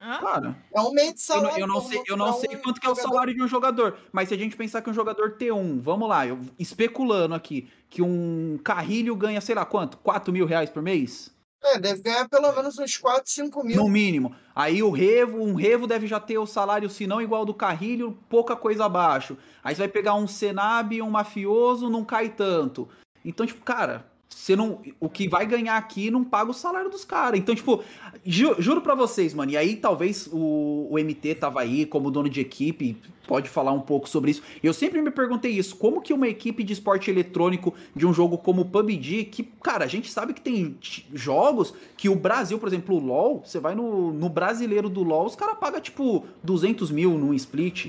Hã? 0.00 0.18
Cara, 0.18 0.56
É 0.74 0.80
um 0.80 0.92
mês 0.92 1.14
de 1.14 1.20
eu 1.30 1.36
não, 1.36 1.42
salário. 1.42 1.60
eu 1.62 1.66
não 1.66 1.74
pra 1.76 1.84
um- 1.84 1.88
sei, 1.88 2.02
eu 2.08 2.16
não 2.16 2.32
sei 2.32 2.56
um 2.56 2.62
quanto 2.62 2.80
que 2.80 2.86
é 2.86 2.90
o 2.90 2.94
salário 2.94 3.34
de 3.34 3.42
um 3.42 3.46
jogador, 3.48 3.98
mas 4.10 4.28
se 4.28 4.34
a 4.34 4.38
gente 4.38 4.56
pensar 4.56 4.80
que 4.80 4.88
um 4.88 4.94
jogador 4.94 5.32
T1, 5.36 5.78
vamos 5.78 6.08
lá, 6.08 6.26
eu 6.26 6.38
especulando 6.58 7.34
aqui, 7.34 7.68
que 7.88 8.00
um 8.00 8.58
Carrilho 8.64 9.14
ganha, 9.14 9.40
sei 9.42 9.54
lá 9.54 9.66
quanto, 9.66 9.98
4 9.98 10.32
mil 10.32 10.46
reais 10.46 10.70
por 10.70 10.82
mês? 10.82 11.30
É, 11.62 11.78
deve 11.78 12.00
ganhar 12.00 12.26
pelo 12.26 12.50
menos 12.52 12.78
uns 12.78 12.96
4, 12.96 13.30
5 13.30 13.62
mil. 13.62 13.76
No 13.76 13.86
mínimo. 13.86 14.34
Aí 14.54 14.82
o 14.82 14.90
Revo, 14.90 15.42
um 15.42 15.54
Revo 15.54 15.86
deve 15.86 16.06
já 16.06 16.18
ter 16.18 16.38
o 16.38 16.46
salário, 16.46 16.88
se 16.88 17.06
não 17.06 17.20
igual 17.20 17.40
ao 17.40 17.46
do 17.46 17.52
Carrilho, 17.52 18.18
pouca 18.30 18.56
coisa 18.56 18.86
abaixo. 18.86 19.36
Aí 19.62 19.74
você 19.74 19.80
vai 19.82 19.88
pegar 19.88 20.14
um 20.14 20.26
Senab, 20.26 21.02
um 21.02 21.10
mafioso, 21.10 21.90
não 21.90 22.02
cai 22.02 22.30
tanto. 22.30 22.88
Então, 23.22 23.44
tipo, 23.44 23.62
cara, 23.62 24.09
você 24.32 24.54
não. 24.54 24.80
O 25.00 25.08
que 25.08 25.28
vai 25.28 25.44
ganhar 25.44 25.76
aqui 25.76 26.10
não 26.10 26.22
paga 26.24 26.50
o 26.50 26.54
salário 26.54 26.88
dos 26.88 27.04
caras. 27.04 27.38
Então, 27.38 27.54
tipo, 27.54 27.82
ju- 28.24 28.54
juro 28.60 28.80
pra 28.80 28.94
vocês, 28.94 29.34
mano. 29.34 29.50
E 29.50 29.56
aí 29.56 29.74
talvez 29.76 30.28
o, 30.32 30.86
o 30.90 30.94
MT 30.98 31.34
tava 31.34 31.60
aí 31.60 31.84
como 31.84 32.10
dono 32.12 32.28
de 32.28 32.40
equipe, 32.40 32.96
pode 33.26 33.48
falar 33.48 33.72
um 33.72 33.80
pouco 33.80 34.08
sobre 34.08 34.30
isso. 34.30 34.42
Eu 34.62 34.72
sempre 34.72 35.02
me 35.02 35.10
perguntei 35.10 35.50
isso: 35.50 35.74
como 35.76 36.00
que 36.00 36.12
uma 36.12 36.28
equipe 36.28 36.62
de 36.62 36.72
esporte 36.72 37.10
eletrônico 37.10 37.74
de 37.94 38.06
um 38.06 38.14
jogo 38.14 38.38
como 38.38 38.62
o 38.62 38.64
PUBG, 38.64 39.24
que, 39.24 39.42
cara, 39.62 39.84
a 39.84 39.88
gente 39.88 40.10
sabe 40.10 40.32
que 40.32 40.40
tem 40.40 40.76
jogos 41.12 41.74
que 41.96 42.08
o 42.08 42.14
Brasil, 42.14 42.58
por 42.58 42.68
exemplo, 42.68 42.96
o 42.96 43.00
LoL, 43.00 43.42
você 43.44 43.58
vai 43.58 43.74
no, 43.74 44.12
no 44.12 44.28
brasileiro 44.28 44.88
do 44.88 45.02
LoL, 45.02 45.26
os 45.26 45.34
caras 45.36 45.58
pagam 45.58 45.80
tipo 45.80 46.24
200 46.44 46.90
mil 46.92 47.18
num 47.18 47.34
split 47.34 47.88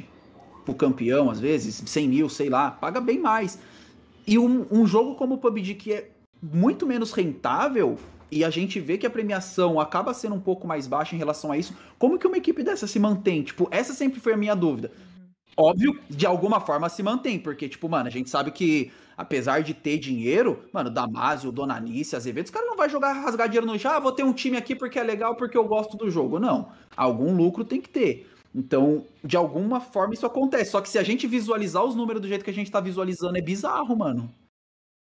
pro 0.66 0.74
campeão, 0.74 1.30
às 1.30 1.39
vezes, 1.39 1.82
100 1.86 2.08
mil, 2.08 2.30
sei 2.30 2.50
lá, 2.50 2.72
paga 2.72 3.00
bem 3.00 3.20
mais. 3.20 3.58
E 4.28 4.38
um, 4.38 4.66
um 4.72 4.86
jogo 4.86 5.16
como 5.16 5.36
o 5.36 5.38
PUBG, 5.38 5.76
que 5.76 5.94
é 5.94 6.10
muito 6.42 6.86
menos 6.86 7.12
rentável, 7.12 7.98
e 8.32 8.46
a 8.46 8.50
gente 8.50 8.80
vê 8.80 8.98
que 8.98 9.06
a 9.06 9.10
premiação 9.10 9.80
acaba 9.80 10.14
sendo 10.14 10.36
um 10.36 10.39
pouco 10.39 10.66
mais 10.66 10.88
baixa 10.88 11.16
em 11.16 11.18
relação 11.18 11.52
a 11.52 11.58
isso, 11.58 11.76
como 12.00 12.18
que 12.18 12.26
uma 12.26 12.38
equipe 12.38 12.64
dessa 12.64 12.88
se 12.88 12.98
mantém? 12.98 13.44
Tipo, 13.44 13.68
essa 13.70 13.94
sempre 13.94 14.20
foi 14.22 14.34
a 14.34 14.38
minha 14.38 14.56
dúvida. 14.56 14.92
Óbvio, 15.58 16.00
de 16.10 16.26
alguma 16.26 16.62
forma 16.62 16.88
se 16.88 17.04
mantém, 17.04 17.38
porque, 17.38 17.68
tipo, 17.68 17.89
mano, 17.89 18.08
a 18.08 18.12
gente 18.12 18.30
sabe 18.30 18.52
que, 18.52 18.89
apesar 19.18 19.62
de 19.62 19.74
ter 19.74 19.98
dinheiro, 19.98 20.64
mano, 20.72 20.89
Damásio, 20.89 21.52
Donanice, 21.52 22.16
Azevedo, 22.16 22.46
os 22.46 22.52
caras 22.52 22.70
não 22.70 22.78
vai 22.78 22.89
jogar, 22.89 23.12
rasgar 23.12 23.50
dinheiro 23.50 23.68
no 23.68 23.78
chão, 23.78 23.92
ah, 23.92 24.00
vou 24.00 24.14
ter 24.14 24.24
um 24.24 24.32
time 24.32 24.56
aqui 24.56 24.74
porque 24.74 24.98
é 24.98 25.04
legal, 25.04 25.36
porque 25.36 25.58
eu 25.58 25.66
gosto 25.66 25.98
do 25.98 26.10
jogo. 26.10 26.39
Não. 26.39 26.70
Algum 26.96 27.36
lucro 27.36 27.66
tem 27.66 27.82
que 27.82 27.89
ter. 27.89 28.30
Então, 28.56 29.06
de 29.24 29.36
alguma 29.36 29.82
forma 29.82 30.14
isso 30.14 30.26
acontece. 30.26 30.72
Só 30.72 30.80
que 30.80 30.89
se 30.89 30.98
a 30.98 31.04
gente 31.04 31.28
visualizar 31.28 31.84
os 31.84 31.96
números 31.96 32.22
do 32.22 32.28
jeito 32.30 32.46
que 32.46 32.52
a 32.52 32.54
gente 32.54 32.72
tá 32.72 32.80
visualizando, 32.80 33.38
é 33.38 33.42
bizarro, 33.42 33.96
mano. 33.96 34.34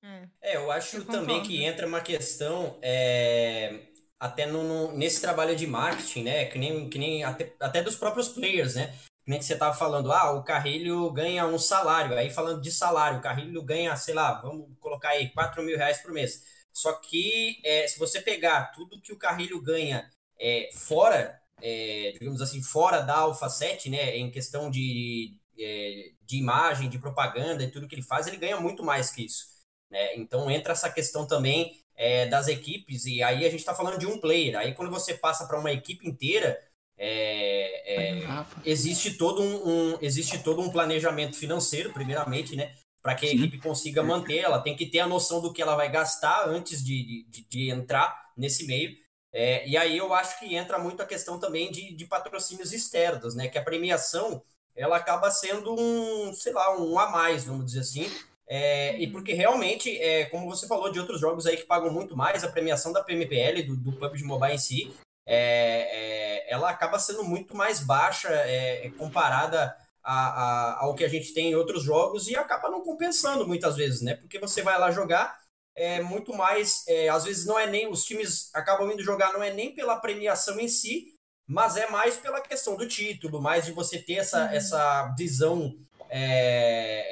É. 0.03 0.29
É, 0.43 0.57
eu 0.57 0.71
acho 0.71 0.97
Eu 0.99 1.05
também 1.05 1.43
que 1.43 1.63
entra 1.63 1.87
uma 1.87 2.01
questão 2.01 2.79
é, 2.83 3.81
até 4.19 4.47
no, 4.47 4.65
no- 4.65 4.93
nesse 4.97 5.21
trabalho 5.21 5.55
de 5.55 5.67
marketing, 5.67 6.25
né? 6.25 6.45
Que 6.47 6.59
nem, 6.59 6.89
que 6.91 6.99
nem 6.99 7.23
até, 7.23 7.55
até 7.61 7.83
dos 7.83 7.97
próprios 7.97 8.29
players, 8.29 8.75
né? 8.75 8.89
Que 9.25 9.31
nem 9.31 9.39
que 9.39 9.45
você 9.45 9.57
tava 9.57 9.77
falando, 9.77 10.11
ah, 10.13 10.33
o 10.33 10.43
Carrilho 10.43 11.09
ganha 11.13 11.47
um 11.47 11.59
salário. 11.59 12.17
Aí 12.17 12.31
falando 12.31 12.61
de 12.61 12.73
salário, 12.73 13.19
o 13.19 13.23
Carrilho 13.23 13.63
ganha, 13.63 13.95
sei 13.97 14.15
lá, 14.15 14.41
vamos 14.41 14.69
colocar 14.81 15.11
aí 15.11 15.29
4 15.31 15.63
mil 15.63 15.77
reais 15.77 15.99
por 16.03 16.11
mês. 16.13 16.43
Só 16.73 16.93
que 16.95 17.61
é, 17.65 17.87
se 17.87 17.99
você 17.99 18.21
pegar 18.21 18.73
tudo 18.73 19.01
que 19.01 19.13
o 19.13 19.19
Carrilho 19.19 19.61
ganha 19.63 20.11
é, 20.41 20.71
fora, 20.75 21.41
é, 21.61 22.13
digamos 22.19 22.43
assim, 22.43 22.61
fora 22.63 23.01
da 23.01 23.15
Alpha 23.19 23.49
7, 23.49 23.89
né? 23.89 24.17
Em 24.17 24.31
questão 24.33 24.69
de, 24.69 25.37
é, 25.57 26.11
de 26.23 26.37
imagem, 26.39 26.89
de 26.89 26.99
propaganda 26.99 27.63
e 27.63 27.71
tudo 27.71 27.87
que 27.87 27.95
ele 27.95 28.03
faz, 28.03 28.27
ele 28.27 28.37
ganha 28.39 28.59
muito 28.59 28.83
mais 28.83 29.11
que 29.11 29.25
isso 29.25 29.52
né? 29.93 30.17
Então 30.17 30.51
entra 30.51 30.73
essa 30.73 30.91
questão 30.91 31.27
também 31.27 31.79
é, 31.95 32.27
das 32.27 32.49
equipes, 32.49 33.05
e 33.05 33.23
aí 33.23 33.45
a 33.45 33.51
gente 33.51 33.61
está 33.61 33.75
falando 33.75 33.99
de 33.99 34.07
um 34.07 34.19
player. 34.19 34.57
Aí 34.57 34.73
quando 34.75 34.91
você 34.91 35.13
passa 35.13 35.47
para 35.47 35.61
uma 35.61 35.71
equipe 35.71 36.09
inteira, 36.09 36.59
é, 36.97 38.23
é, 38.23 38.45
existe 38.65 39.19
todo 39.19 39.43
um, 39.43 39.69
um, 39.69 39.99
existe 40.01 40.39
todo 40.39 40.63
um 40.63 40.71
planejamento 40.71 41.37
financeiro, 41.37 41.93
primeiramente, 41.93 42.57
né? 42.57 42.75
Para 43.03 43.15
que 43.15 43.27
a 43.27 43.29
Sim. 43.29 43.37
equipe 43.37 43.59
consiga 43.59 44.03
manter, 44.03 44.39
ela 44.39 44.61
tem 44.61 44.75
que 44.75 44.87
ter 44.87 45.01
a 45.01 45.07
noção 45.07 45.41
do 45.41 45.53
que 45.53 45.61
ela 45.61 45.77
vai 45.77 45.91
gastar 45.91 46.49
antes 46.49 46.83
de, 46.83 47.27
de, 47.29 47.45
de 47.49 47.71
entrar 47.71 48.31
nesse 48.37 48.67
meio. 48.67 48.97
É, 49.33 49.67
e 49.67 49.77
aí 49.77 49.97
eu 49.97 50.15
acho 50.15 50.39
que 50.39 50.55
entra 50.55 50.79
muito 50.79 51.03
a 51.03 51.07
questão 51.07 51.39
também 51.39 51.71
de, 51.71 51.95
de 51.95 52.07
patrocínios 52.07 52.73
externos, 52.73 53.35
né? 53.35 53.49
Que 53.49 53.59
a 53.59 53.65
premiação 53.65 54.43
ela 54.75 54.97
acaba 54.97 55.31
sendo 55.31 55.75
um, 55.79 56.33
sei 56.33 56.53
lá, 56.53 56.79
um 56.79 56.99
a 56.99 57.11
mais, 57.11 57.45
vamos 57.45 57.67
dizer 57.67 57.81
assim. 57.81 58.11
É, 58.49 58.97
e 58.99 59.07
porque 59.07 59.33
realmente, 59.33 59.97
é, 59.99 60.27
como 60.27 60.49
você 60.49 60.67
falou 60.67 60.91
de 60.91 60.99
outros 60.99 61.21
jogos 61.21 61.47
aí 61.47 61.57
que 61.57 61.65
pagam 61.65 61.91
muito 61.91 62.17
mais, 62.17 62.45
a 62.45 62.49
premiação 62.49 62.93
da 62.93 63.03
PMPL, 63.03 63.63
do, 63.63 63.77
do 63.77 63.93
PUBG 63.93 64.25
Mobile 64.25 64.55
em 64.55 64.59
si, 64.59 64.95
é, 65.27 66.47
é, 66.47 66.53
ela 66.53 66.69
acaba 66.69 66.99
sendo 66.99 67.25
muito 67.25 67.57
mais 67.57 67.81
baixa 67.81 68.29
é, 68.29 68.91
comparada 68.99 69.75
a, 70.03 70.15
a, 70.15 70.81
ao 70.81 70.95
que 70.95 71.05
a 71.05 71.09
gente 71.09 71.33
tem 71.33 71.51
em 71.51 71.55
outros 71.55 71.85
jogos 71.85 72.29
e 72.29 72.37
acaba 72.37 72.69
não 72.69 72.83
compensando 72.83 73.47
muitas 73.47 73.77
vezes, 73.77 74.03
né? 74.03 74.17
Porque 74.17 74.39
você 74.39 74.63
vai 74.63 74.79
lá 74.79 74.91
jogar, 74.91 75.41
é 75.77 76.01
muito 76.03 76.35
mais, 76.35 76.85
é, 76.89 77.09
às 77.09 77.25
vezes 77.25 77.47
não 77.47 77.59
é 77.59 77.67
nem, 77.67 77.89
os 77.89 78.05
times 78.05 78.51
acabam 78.55 78.91
indo 78.91 79.03
jogar 79.03 79.33
não 79.33 79.43
é 79.43 79.53
nem 79.53 79.75
pela 79.75 79.97
premiação 79.97 80.59
em 80.59 80.69
si, 80.69 81.15
mas 81.47 81.77
é 81.77 81.89
mais 81.89 82.17
pela 82.17 82.41
questão 82.41 82.77
do 82.77 82.87
título, 82.87 83.41
mais 83.41 83.65
de 83.65 83.73
você 83.73 83.99
ter 83.99 84.15
essa, 84.15 84.45
uhum. 84.45 84.53
essa 84.53 85.15
visão, 85.17 85.75
é, 86.11 87.07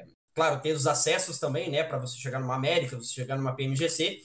é, 0.00 0.04
claro, 0.34 0.60
ter 0.60 0.72
os 0.72 0.86
acessos 0.86 1.38
também, 1.38 1.70
né, 1.70 1.82
para 1.82 1.98
você 1.98 2.16
chegar 2.18 2.40
numa 2.40 2.54
América, 2.54 2.96
você 2.96 3.12
chegar 3.12 3.36
numa 3.36 3.54
PMGC, 3.54 4.22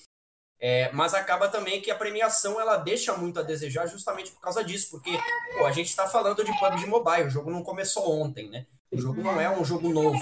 é, 0.59 0.91
mas 0.91 1.13
acaba 1.13 1.47
também 1.47 1.81
que 1.81 1.91
a 1.91 1.95
premiação 1.95 2.59
ela 2.59 2.77
deixa 2.77 3.15
muito 3.15 3.39
a 3.39 3.43
desejar 3.43 3.85
justamente 3.87 4.31
por 4.31 4.41
causa 4.41 4.63
disso, 4.63 4.89
porque 4.89 5.11
pô, 5.57 5.65
a 5.65 5.71
gente 5.71 5.87
está 5.87 6.07
falando 6.07 6.43
de 6.43 6.59
PUBG 6.59 6.87
Mobile, 6.87 7.27
o 7.27 7.29
jogo 7.29 7.51
não 7.51 7.63
começou 7.63 8.21
ontem, 8.21 8.49
né? 8.49 8.65
O 8.91 8.99
jogo 8.99 9.21
não 9.21 9.39
é 9.39 9.49
um 9.49 9.63
jogo 9.63 9.89
novo. 9.89 10.17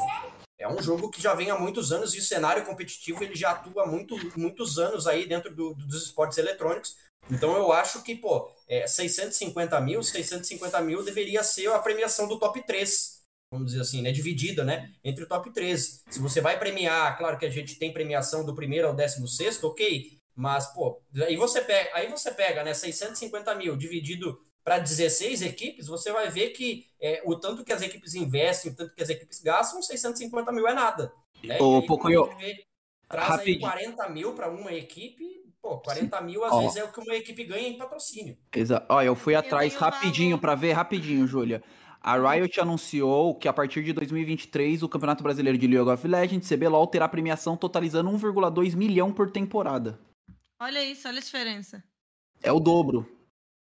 É 0.58 0.68
um 0.68 0.82
jogo 0.82 1.10
que 1.10 1.22
já 1.22 1.34
vem 1.34 1.52
há 1.52 1.58
muitos 1.58 1.92
anos 1.92 2.14
e 2.16 2.20
o 2.20 2.22
cenário 2.22 2.66
competitivo 2.66 3.24
ele 3.24 3.36
já 3.36 3.52
atua 3.52 3.84
há 3.84 3.86
muito, 3.86 4.16
muitos 4.38 4.80
anos 4.80 5.06
aí 5.06 5.28
dentro 5.28 5.54
do, 5.54 5.74
dos 5.74 6.04
esportes 6.06 6.38
eletrônicos. 6.38 6.98
Então 7.30 7.56
eu 7.56 7.72
acho 7.72 8.02
que, 8.04 8.16
pô, 8.16 8.50
é, 8.68 8.88
650 8.88 9.80
mil, 9.82 10.02
650 10.02 10.82
mil 10.82 11.04
deveria 11.04 11.44
ser 11.44 11.68
a 11.72 11.80
premiação 11.80 12.28
do 12.28 12.40
top 12.40 12.62
3, 12.66 13.15
vamos 13.56 13.72
dizer 13.72 13.82
assim, 13.82 14.02
né? 14.02 14.12
Dividida, 14.12 14.64
né? 14.64 14.92
Entre 15.04 15.24
o 15.24 15.28
top 15.28 15.52
3. 15.52 16.04
Se 16.10 16.20
você 16.20 16.40
vai 16.40 16.60
premiar, 16.60 17.18
claro 17.18 17.38
que 17.38 17.46
a 17.46 17.50
gente 17.50 17.80
tem 17.80 17.92
premiação 17.92 18.46
do 18.46 18.56
primeiro 18.56 18.88
ao 18.88 18.94
décimo 18.94 19.28
sexto, 19.28 19.68
ok. 19.68 20.16
Mas, 20.36 20.68
pô, 20.74 21.02
aí 21.26 21.36
você 21.36 21.62
pega, 21.62 21.90
aí 21.94 22.10
você 22.10 22.32
pega 22.32 22.64
né, 22.64 22.74
650 22.74 23.56
mil 23.56 23.78
dividido 23.78 24.38
para 24.66 24.80
16 24.80 25.44
equipes, 25.44 25.88
você 25.88 26.12
vai 26.12 26.30
ver 26.30 26.50
que 26.50 26.88
é, 27.00 27.22
o 27.24 27.36
tanto 27.36 27.64
que 27.64 27.72
as 27.72 27.82
equipes 27.82 28.16
investem, 28.16 28.72
o 28.72 28.76
tanto 28.76 28.94
que 28.94 29.02
as 29.02 29.10
equipes 29.10 29.40
gastam, 29.40 29.82
650 29.82 30.52
mil 30.52 30.68
é 30.68 30.74
nada. 30.74 31.14
Né? 31.44 31.58
Ô, 31.62 31.84
Pocoyo, 31.84 32.28
traz 33.08 33.28
rapidinho. 33.30 33.68
aí 33.68 33.86
40 33.86 34.10
mil 34.10 34.34
para 34.34 34.50
uma 34.50 34.74
equipe, 34.74 35.24
pô, 35.62 35.78
40 35.78 36.20
mil 36.22 36.44
às 36.44 36.52
Ó. 36.52 36.62
vezes 36.62 36.78
é 36.78 36.84
o 36.84 36.92
que 36.92 37.00
uma 37.00 37.16
equipe 37.16 37.44
ganha 37.44 37.68
em 37.68 37.78
patrocínio. 37.78 38.38
Exato. 38.54 38.86
Ó, 38.90 39.02
eu 39.02 39.16
fui 39.16 39.36
atrás 39.36 39.74
eu 39.74 39.80
rapidinho 39.80 40.38
para 40.40 40.56
ver, 40.56 40.74
rapidinho, 40.74 41.28
Júlia. 41.28 41.64
A 42.06 42.18
Riot 42.20 42.62
anunciou 42.62 43.34
que 43.34 43.48
a 43.48 43.54
partir 43.54 43.84
de 43.84 43.92
2023 43.92 44.84
o 44.84 44.88
Campeonato 44.88 45.24
Brasileiro 45.24 45.58
de 45.58 45.66
League 45.66 45.90
of 45.90 46.08
Legends, 46.08 46.48
CBLOL, 46.48 46.86
terá 46.86 47.10
premiação 47.10 47.58
totalizando 47.58 48.12
1,2 48.12 48.76
milhão 48.76 49.12
por 49.12 49.32
temporada. 49.32 50.00
Olha 50.60 50.86
isso, 50.86 51.08
olha 51.08 51.18
a 51.18 51.22
diferença. 51.22 51.84
É 52.44 52.52
o 52.52 52.60
dobro. 52.60 53.12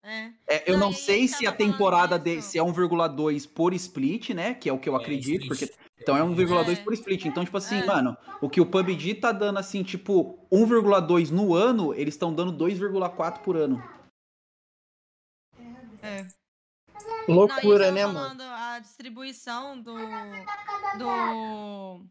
É. 0.03 0.31
É, 0.47 0.71
eu 0.71 0.79
não, 0.79 0.87
não 0.87 0.93
sei 0.93 1.27
se 1.27 1.45
a 1.45 1.51
temporada 1.51 2.17
de, 2.17 2.41
se 2.41 2.57
é 2.57 2.61
1,2 2.63 3.47
por 3.47 3.71
split, 3.75 4.31
né? 4.31 4.55
Que 4.55 4.67
é 4.67 4.73
o 4.73 4.79
que 4.79 4.89
eu 4.89 4.95
é, 4.95 4.97
acredito, 4.99 5.47
porque 5.47 5.71
então 6.01 6.17
é 6.17 6.21
1,2 6.21 6.69
é. 6.71 6.75
por 6.83 6.93
split. 6.93 7.25
Então, 7.25 7.45
tipo 7.45 7.57
assim, 7.57 7.81
é. 7.81 7.85
mano, 7.85 8.17
o 8.41 8.49
que 8.49 8.59
o 8.59 8.65
PUBG 8.65 9.13
tá 9.13 9.31
dando 9.31 9.59
assim, 9.59 9.83
tipo, 9.83 10.39
1,2 10.51 11.29
no 11.29 11.53
ano, 11.53 11.93
eles 11.93 12.15
estão 12.15 12.33
dando 12.33 12.51
2,4 12.51 13.43
por 13.43 13.55
ano. 13.55 13.81
É. 16.01 16.25
Loucura, 17.27 17.87
não, 17.87 17.93
né, 17.93 18.05
mano? 18.05 18.43
A 18.43 18.79
distribuição 18.79 19.77
do, 19.79 19.95
do 20.97 22.05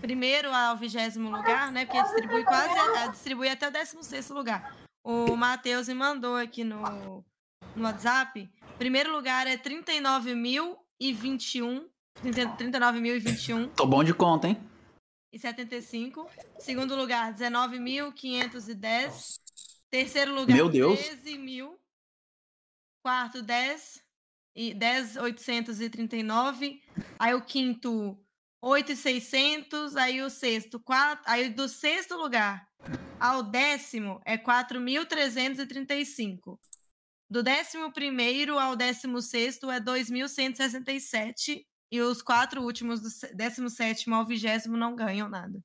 primeiro 0.00 0.52
ao 0.52 0.76
vigésimo 0.76 1.30
lugar, 1.30 1.70
né? 1.72 1.84
Porque 1.84 2.02
distribui 2.02 2.44
quase, 2.44 3.10
distribui 3.10 3.48
até 3.48 3.68
o 3.68 3.70
décimo 3.70 4.02
sexto 4.02 4.34
lugar. 4.34 4.74
O 5.02 5.36
Matheus 5.36 5.88
me 5.88 5.94
mandou 5.94 6.36
aqui 6.36 6.64
no, 6.64 7.24
no 7.74 7.84
WhatsApp. 7.84 8.50
Primeiro 8.78 9.12
lugar 9.12 9.46
é 9.46 9.56
39.021. 9.56 11.86
39.021. 12.22 13.70
Tô 13.74 13.86
bom 13.86 14.02
de 14.02 14.14
conta, 14.14 14.48
hein? 14.48 14.58
E 15.32 15.38
75. 15.38 16.28
Segundo 16.58 16.96
lugar, 16.96 17.32
19.510. 17.34 19.38
Terceiro 19.90 20.34
lugar, 20.34 20.56
Meu 20.56 20.68
Deus. 20.68 20.98
13 20.98 21.38
mil. 21.38 21.78
Quarto, 23.02 23.42
10 23.42 24.05
e 24.56 24.74
10,839. 24.74 26.80
Aí 27.18 27.34
o 27.34 27.42
quinto, 27.42 28.16
8,600. 28.62 29.96
Aí 29.96 30.22
o 30.22 30.30
sexto, 30.30 30.80
4. 30.80 31.22
Aí 31.26 31.50
do 31.50 31.68
sexto 31.68 32.16
lugar 32.16 32.66
ao 33.20 33.42
décimo 33.42 34.18
é 34.24 34.38
4.335. 34.38 36.58
Do 37.28 37.42
décimo 37.42 37.92
primeiro 37.92 38.56
ao 38.58 38.74
décimo 38.74 39.20
sexto 39.20 39.70
é 39.70 39.78
2.167. 39.78 41.66
E 41.92 42.00
os 42.00 42.20
quatro 42.20 42.62
últimos, 42.62 43.00
do 43.00 43.08
décimo 43.36 43.70
sétimo 43.70 44.16
ao 44.16 44.26
vigésimo, 44.26 44.76
não 44.76 44.96
ganham 44.96 45.28
nada. 45.28 45.62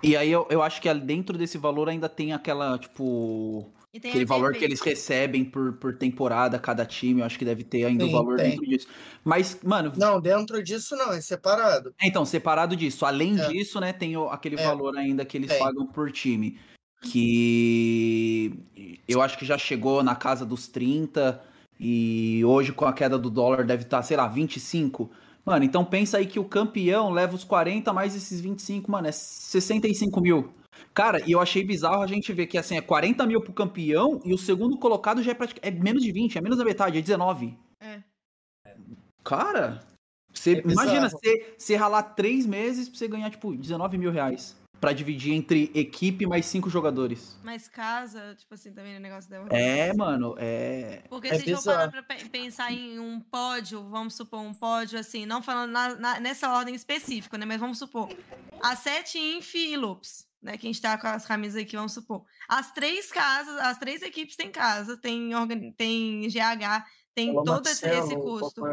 E 0.00 0.16
aí 0.16 0.30
eu, 0.30 0.46
eu 0.50 0.62
acho 0.62 0.80
que 0.80 0.94
dentro 0.94 1.36
desse 1.36 1.58
valor 1.58 1.88
ainda 1.88 2.08
tem 2.08 2.32
aquela, 2.32 2.78
tipo, 2.78 3.74
Aquele 3.96 4.26
valor 4.26 4.52
que 4.52 4.64
eles 4.64 4.80
recebem 4.80 5.44
por, 5.44 5.72
por 5.74 5.96
temporada, 5.96 6.58
cada 6.58 6.84
time, 6.84 7.20
eu 7.20 7.26
acho 7.26 7.38
que 7.38 7.44
deve 7.44 7.64
ter 7.64 7.84
ainda 7.84 8.04
o 8.04 8.10
valor 8.10 8.36
tem. 8.36 8.50
dentro 8.50 8.66
disso. 8.66 8.86
Mas, 9.24 9.58
mano. 9.64 9.92
Não, 9.96 10.20
dentro 10.20 10.62
disso 10.62 10.94
não, 10.94 11.12
é 11.12 11.20
separado. 11.22 11.94
É, 12.00 12.06
então, 12.06 12.24
separado 12.26 12.76
disso. 12.76 13.06
Além 13.06 13.40
é. 13.40 13.48
disso, 13.48 13.80
né, 13.80 13.92
tem 13.94 14.14
aquele 14.30 14.56
é. 14.60 14.64
valor 14.64 14.96
ainda 14.96 15.24
que 15.24 15.38
eles 15.38 15.52
pagam 15.54 15.86
por 15.86 16.12
time. 16.12 16.60
Que 17.00 18.52
eu 19.06 19.22
acho 19.22 19.38
que 19.38 19.46
já 19.46 19.56
chegou 19.56 20.02
na 20.02 20.14
casa 20.14 20.44
dos 20.44 20.66
30 20.66 21.40
e 21.80 22.44
hoje 22.44 22.72
com 22.72 22.84
a 22.84 22.92
queda 22.92 23.16
do 23.16 23.30
dólar 23.30 23.64
deve 23.64 23.84
estar, 23.84 23.98
tá, 23.98 24.02
sei 24.02 24.16
lá, 24.16 24.26
25. 24.26 25.10
Mano, 25.46 25.64
então 25.64 25.82
pensa 25.82 26.18
aí 26.18 26.26
que 26.26 26.38
o 26.38 26.44
campeão 26.44 27.10
leva 27.10 27.34
os 27.34 27.44
40 27.44 27.90
mais 27.92 28.14
esses 28.14 28.38
25, 28.38 28.90
mano, 28.90 29.08
é 29.08 29.12
65 29.12 30.20
mil. 30.20 30.52
Cara, 30.94 31.22
e 31.26 31.32
eu 31.32 31.40
achei 31.40 31.64
bizarro 31.64 32.02
a 32.02 32.06
gente 32.06 32.32
ver 32.32 32.46
que 32.46 32.58
assim, 32.58 32.76
é 32.76 32.80
40 32.80 33.26
mil 33.26 33.40
pro 33.40 33.52
campeão 33.52 34.20
e 34.24 34.34
o 34.34 34.38
segundo 34.38 34.76
colocado 34.76 35.22
já 35.22 35.32
é 35.32 35.34
praticamente. 35.34 35.78
É 35.78 35.82
menos 35.82 36.02
de 36.02 36.12
20, 36.12 36.38
é 36.38 36.40
menos 36.40 36.58
da 36.58 36.64
metade, 36.64 36.98
é 36.98 37.00
19. 37.00 37.56
É. 37.80 38.02
Cara, 39.24 39.86
você 40.32 40.54
é 40.54 40.62
imagina 40.70 41.08
você, 41.08 41.54
você 41.58 41.76
ralar 41.76 42.02
três 42.02 42.46
meses 42.46 42.88
pra 42.88 42.98
você 42.98 43.08
ganhar, 43.08 43.30
tipo, 43.30 43.54
19 43.54 43.98
mil 43.98 44.10
reais. 44.10 44.56
Pra 44.80 44.92
dividir 44.92 45.34
entre 45.34 45.72
equipe 45.74 46.24
mais 46.24 46.46
cinco 46.46 46.70
jogadores. 46.70 47.36
Mais 47.42 47.66
casa, 47.66 48.36
tipo 48.36 48.54
assim, 48.54 48.72
também 48.72 48.96
o 48.96 49.00
negócio 49.00 49.28
dela. 49.28 49.48
É, 49.50 49.92
mano, 49.92 50.36
é. 50.38 51.02
Porque 51.08 51.26
é 51.26 51.34
se 51.34 51.42
a 51.42 51.44
gente 51.44 51.56
for 51.56 51.74
parar 51.74 51.90
pra 51.90 52.16
pensar 52.30 52.72
em 52.72 52.96
um 53.00 53.18
pódio, 53.18 53.82
vamos 53.88 54.14
supor, 54.14 54.38
um 54.38 54.54
pódio 54.54 54.96
assim, 54.96 55.26
não 55.26 55.42
falando 55.42 55.72
na, 55.72 55.96
na, 55.96 56.20
nessa 56.20 56.52
ordem 56.52 56.76
específica, 56.76 57.36
né? 57.36 57.44
Mas 57.44 57.58
vamos 57.58 57.76
supor. 57.76 58.08
A 58.62 58.76
7 58.76 59.18
Inf 59.18 59.52
e 59.56 59.76
Loops 59.76 60.27
né? 60.42 60.56
Que 60.56 60.66
a 60.66 60.70
gente 60.70 60.80
tá 60.80 60.98
com 60.98 61.06
as 61.08 61.26
camisas 61.26 61.62
aqui, 61.62 61.76
vamos 61.76 61.92
supor. 61.92 62.24
As 62.48 62.72
três 62.72 63.10
casas, 63.10 63.56
as 63.58 63.78
três 63.78 64.02
equipes 64.02 64.36
têm 64.36 64.50
casa, 64.50 64.96
tem, 64.96 65.34
organ... 65.34 65.70
tem 65.72 66.28
GH, 66.28 66.84
tem 67.14 67.30
Olá, 67.30 67.44
todo 67.44 67.64
Marcelo, 67.64 68.04
esse 68.06 68.16
custo. 68.16 68.62
E 68.66 68.70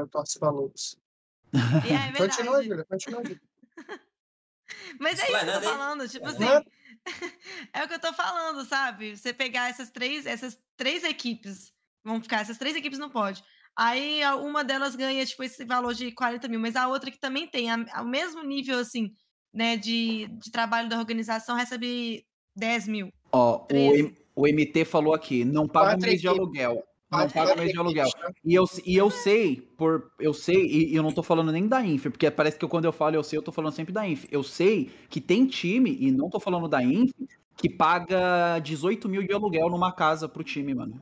é, 1.91 2.09
é 2.09 2.13
continua, 2.13 2.63
Júlia, 2.63 2.85
continua, 2.85 3.21
Mas 4.99 5.19
é 5.19 5.23
isso 5.23 5.39
que 5.39 5.49
eu 5.49 5.53
tô 5.53 5.61
falando, 5.61 6.09
tipo 6.09 6.27
assim. 6.27 6.45
é 7.71 7.83
o 7.83 7.87
que 7.87 7.93
eu 7.93 7.99
tô 7.99 8.13
falando, 8.13 8.65
sabe? 8.65 9.15
Você 9.15 9.33
pegar 9.33 9.69
essas 9.69 9.91
três, 9.91 10.25
essas 10.25 10.59
três 10.75 11.03
equipes, 11.03 11.71
vão 12.03 12.21
ficar, 12.21 12.41
essas 12.41 12.57
três 12.57 12.75
equipes 12.75 12.97
não 12.97 13.09
pode. 13.09 13.43
Aí 13.75 14.21
uma 14.39 14.63
delas 14.63 14.95
ganha, 14.95 15.25
tipo, 15.25 15.43
esse 15.43 15.65
valor 15.65 15.93
de 15.93 16.11
40 16.11 16.47
mil, 16.47 16.59
mas 16.59 16.75
a 16.75 16.87
outra 16.87 17.11
que 17.11 17.19
também 17.19 17.47
tem, 17.47 17.69
ao 17.69 18.05
mesmo 18.05 18.41
nível, 18.41 18.79
assim, 18.79 19.13
né, 19.55 19.77
de, 19.77 20.27
de 20.27 20.51
trabalho 20.51 20.89
da 20.89 20.99
organização 20.99 21.55
recebe 21.55 22.25
10 22.55 22.87
mil. 22.89 23.09
Ó, 23.31 23.65
o, 24.35 24.43
o 24.43 24.47
MT 24.47 24.83
falou 24.85 25.13
aqui, 25.13 25.45
não 25.45 25.65
paga 25.67 25.97
mês 25.97 26.19
de 26.19 26.27
aluguel. 26.27 26.83
Não 27.09 27.29
paga 27.29 27.55
mês 27.55 27.71
de 27.71 27.77
aluguel. 27.77 28.07
E 28.43 28.53
eu, 28.53 28.65
e 28.85 28.95
eu 28.97 29.09
sei, 29.09 29.61
por 29.77 30.11
eu 30.19 30.33
sei, 30.33 30.65
e, 30.65 30.91
e 30.91 30.95
eu 30.95 31.03
não 31.03 31.11
tô 31.11 31.23
falando 31.23 31.51
nem 31.51 31.67
da 31.67 31.83
Inf, 31.85 32.03
porque 32.07 32.29
parece 32.29 32.59
que 32.59 32.67
quando 32.67 32.85
eu 32.85 32.91
falo 32.91 33.15
eu 33.15 33.23
sei, 33.23 33.39
eu 33.39 33.43
tô 33.43 33.51
falando 33.51 33.73
sempre 33.73 33.93
da 33.93 34.05
Inf. 34.05 34.25
Eu 34.29 34.43
sei 34.43 34.91
que 35.09 35.21
tem 35.21 35.45
time, 35.45 35.95
e 35.99 36.11
não 36.11 36.29
tô 36.29 36.39
falando 36.39 36.67
da 36.67 36.83
Inf, 36.83 37.11
que 37.55 37.69
paga 37.69 38.59
18 38.59 39.07
mil 39.07 39.23
de 39.23 39.33
aluguel 39.33 39.69
numa 39.69 39.93
casa 39.93 40.27
pro 40.27 40.43
time, 40.43 40.73
mano. 40.73 40.99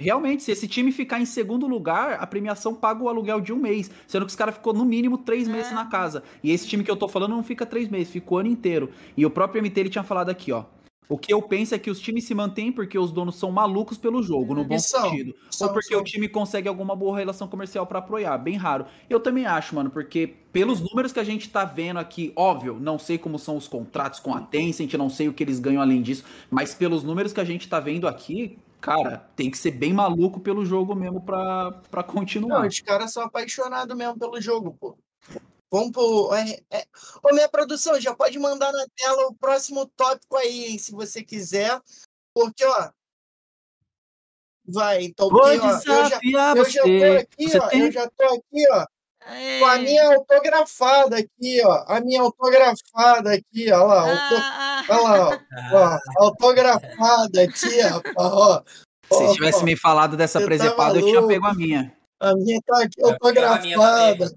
Realmente, 0.00 0.42
se 0.42 0.50
esse 0.50 0.66
time 0.66 0.90
ficar 0.90 1.20
em 1.20 1.26
segundo 1.26 1.66
lugar, 1.66 2.14
a 2.20 2.26
premiação 2.26 2.74
paga 2.74 3.02
o 3.04 3.08
aluguel 3.08 3.38
de 3.40 3.52
um 3.52 3.56
mês. 3.56 3.90
Sendo 4.06 4.24
que 4.24 4.30
os 4.30 4.36
caras 4.36 4.54
ficou 4.54 4.72
no 4.72 4.84
mínimo 4.84 5.18
três 5.18 5.46
meses 5.46 5.70
É. 5.70 5.74
na 5.74 5.84
casa. 5.86 6.22
E 6.42 6.50
esse 6.50 6.66
time 6.66 6.82
que 6.82 6.90
eu 6.90 6.96
tô 6.96 7.06
falando 7.06 7.32
não 7.36 7.42
fica 7.42 7.66
três 7.66 7.86
meses, 7.88 8.10
fica 8.10 8.32
o 8.34 8.38
ano 8.38 8.48
inteiro. 8.48 8.90
E 9.14 9.26
o 9.26 9.30
próprio 9.30 9.60
MT 9.62 9.78
ele 9.80 9.90
tinha 9.90 10.02
falado 10.02 10.30
aqui, 10.30 10.50
ó. 10.52 10.64
O 11.06 11.18
que 11.18 11.34
eu 11.34 11.42
penso 11.42 11.74
é 11.74 11.78
que 11.78 11.90
os 11.90 11.98
times 11.98 12.22
se 12.24 12.34
mantêm 12.36 12.70
porque 12.70 12.96
os 12.96 13.10
donos 13.10 13.34
são 13.34 13.50
malucos 13.50 13.98
pelo 13.98 14.22
jogo, 14.22 14.54
no 14.54 14.64
bom 14.64 14.78
são, 14.78 15.10
sentido. 15.10 15.34
são, 15.50 15.66
Ou 15.66 15.72
porque 15.74 15.92
são. 15.92 16.00
o 16.00 16.04
time 16.04 16.28
consegue 16.28 16.68
alguma 16.68 16.94
boa 16.94 17.18
relação 17.18 17.48
comercial 17.48 17.84
pra 17.84 17.98
apoiar. 17.98 18.38
Bem 18.38 18.56
raro. 18.56 18.86
Eu 19.10 19.18
também 19.18 19.44
acho, 19.44 19.74
mano, 19.74 19.90
porque 19.90 20.28
pelos 20.52 20.80
números 20.80 21.12
que 21.12 21.18
a 21.18 21.24
gente 21.24 21.50
tá 21.50 21.64
vendo 21.64 21.98
aqui, 21.98 22.32
óbvio, 22.36 22.78
não 22.80 22.96
sei 22.96 23.18
como 23.18 23.40
são 23.40 23.56
os 23.56 23.66
contratos 23.66 24.20
com 24.20 24.32
a 24.32 24.40
Tencent, 24.40 24.94
não 24.94 25.10
sei 25.10 25.28
o 25.28 25.32
que 25.32 25.42
eles 25.42 25.58
ganham 25.58 25.82
além 25.82 26.00
disso, 26.00 26.24
mas 26.48 26.74
pelos 26.74 27.02
números 27.02 27.32
que 27.32 27.40
a 27.40 27.44
gente 27.44 27.68
tá 27.68 27.80
vendo 27.80 28.06
aqui, 28.06 28.56
cara, 28.80 29.18
tem 29.36 29.50
que 29.50 29.58
ser 29.58 29.72
bem 29.72 29.92
maluco 29.92 30.40
pelo 30.40 30.64
jogo 30.64 30.94
mesmo 30.94 31.20
pra, 31.22 31.72
pra 31.90 32.02
Não, 32.02 32.08
continuar. 32.08 32.66
os 32.66 32.80
caras 32.80 33.12
são 33.12 33.22
apaixonados 33.22 33.96
mesmo 33.96 34.18
pelo 34.18 34.40
jogo, 34.40 34.76
pô. 34.78 34.96
Vamos 35.70 35.92
pro. 35.92 36.34
É, 36.34 36.58
é... 36.70 36.84
Ô, 37.22 37.32
minha 37.32 37.48
produção, 37.48 38.00
já 38.00 38.14
pode 38.14 38.38
mandar 38.38 38.72
na 38.72 38.84
tela 38.96 39.28
o 39.28 39.34
próximo 39.34 39.86
tópico 39.86 40.36
aí, 40.36 40.64
hein, 40.66 40.78
se 40.78 40.90
você 40.92 41.22
quiser. 41.22 41.80
Porque, 42.34 42.64
ó. 42.64 42.90
Vai, 44.66 45.04
então, 45.04 45.28
Vou 45.28 45.40
porque, 45.42 45.58
ó, 45.58 45.62
eu 45.62 45.80
já, 45.80 46.08
desafiar 46.08 46.56
eu 46.56 46.64
já 46.64 46.82
tô 46.82 46.88
você. 46.88 47.16
aqui, 47.16 47.48
Você 47.48 47.58
ó. 47.58 47.68
tem 47.68 47.80
Eu 47.80 47.92
já 47.92 48.10
tô 48.10 48.24
aqui, 48.24 48.64
ó. 48.72 48.86
Com 49.58 49.66
a 49.66 49.76
Ei. 49.76 49.84
minha 49.84 50.14
autografada 50.16 51.16
aqui, 51.18 51.62
ó. 51.64 51.84
A 51.86 52.00
minha 52.00 52.22
autografada 52.22 53.32
aqui, 53.32 53.72
ó. 53.72 53.84
Lá, 53.84 54.00
auto... 54.02 54.34
Ah, 54.36 54.84
ah, 54.88 54.96
Olha 54.96 55.02
lá, 55.02 55.40
ó. 55.72 55.98
ó, 56.18 56.24
autografada 56.24 57.42
aqui, 57.42 57.80
rapaz, 57.80 58.14
ó. 58.16 58.62
Se 58.66 59.14
Ó, 59.14 59.16
vocês 59.18 59.32
tivessem 59.34 59.62
ó, 59.62 59.64
me 59.64 59.76
falado 59.76 60.16
dessa 60.16 60.38
tá 60.40 60.44
presepada, 60.46 60.98
eu 60.98 61.04
tinha 61.06 61.26
pego 61.26 61.46
a 61.46 61.54
minha. 61.54 61.92
A 62.20 62.34
minha 62.34 62.60
tá 62.64 62.82
aqui 62.82 63.02
autografada. 63.02 64.30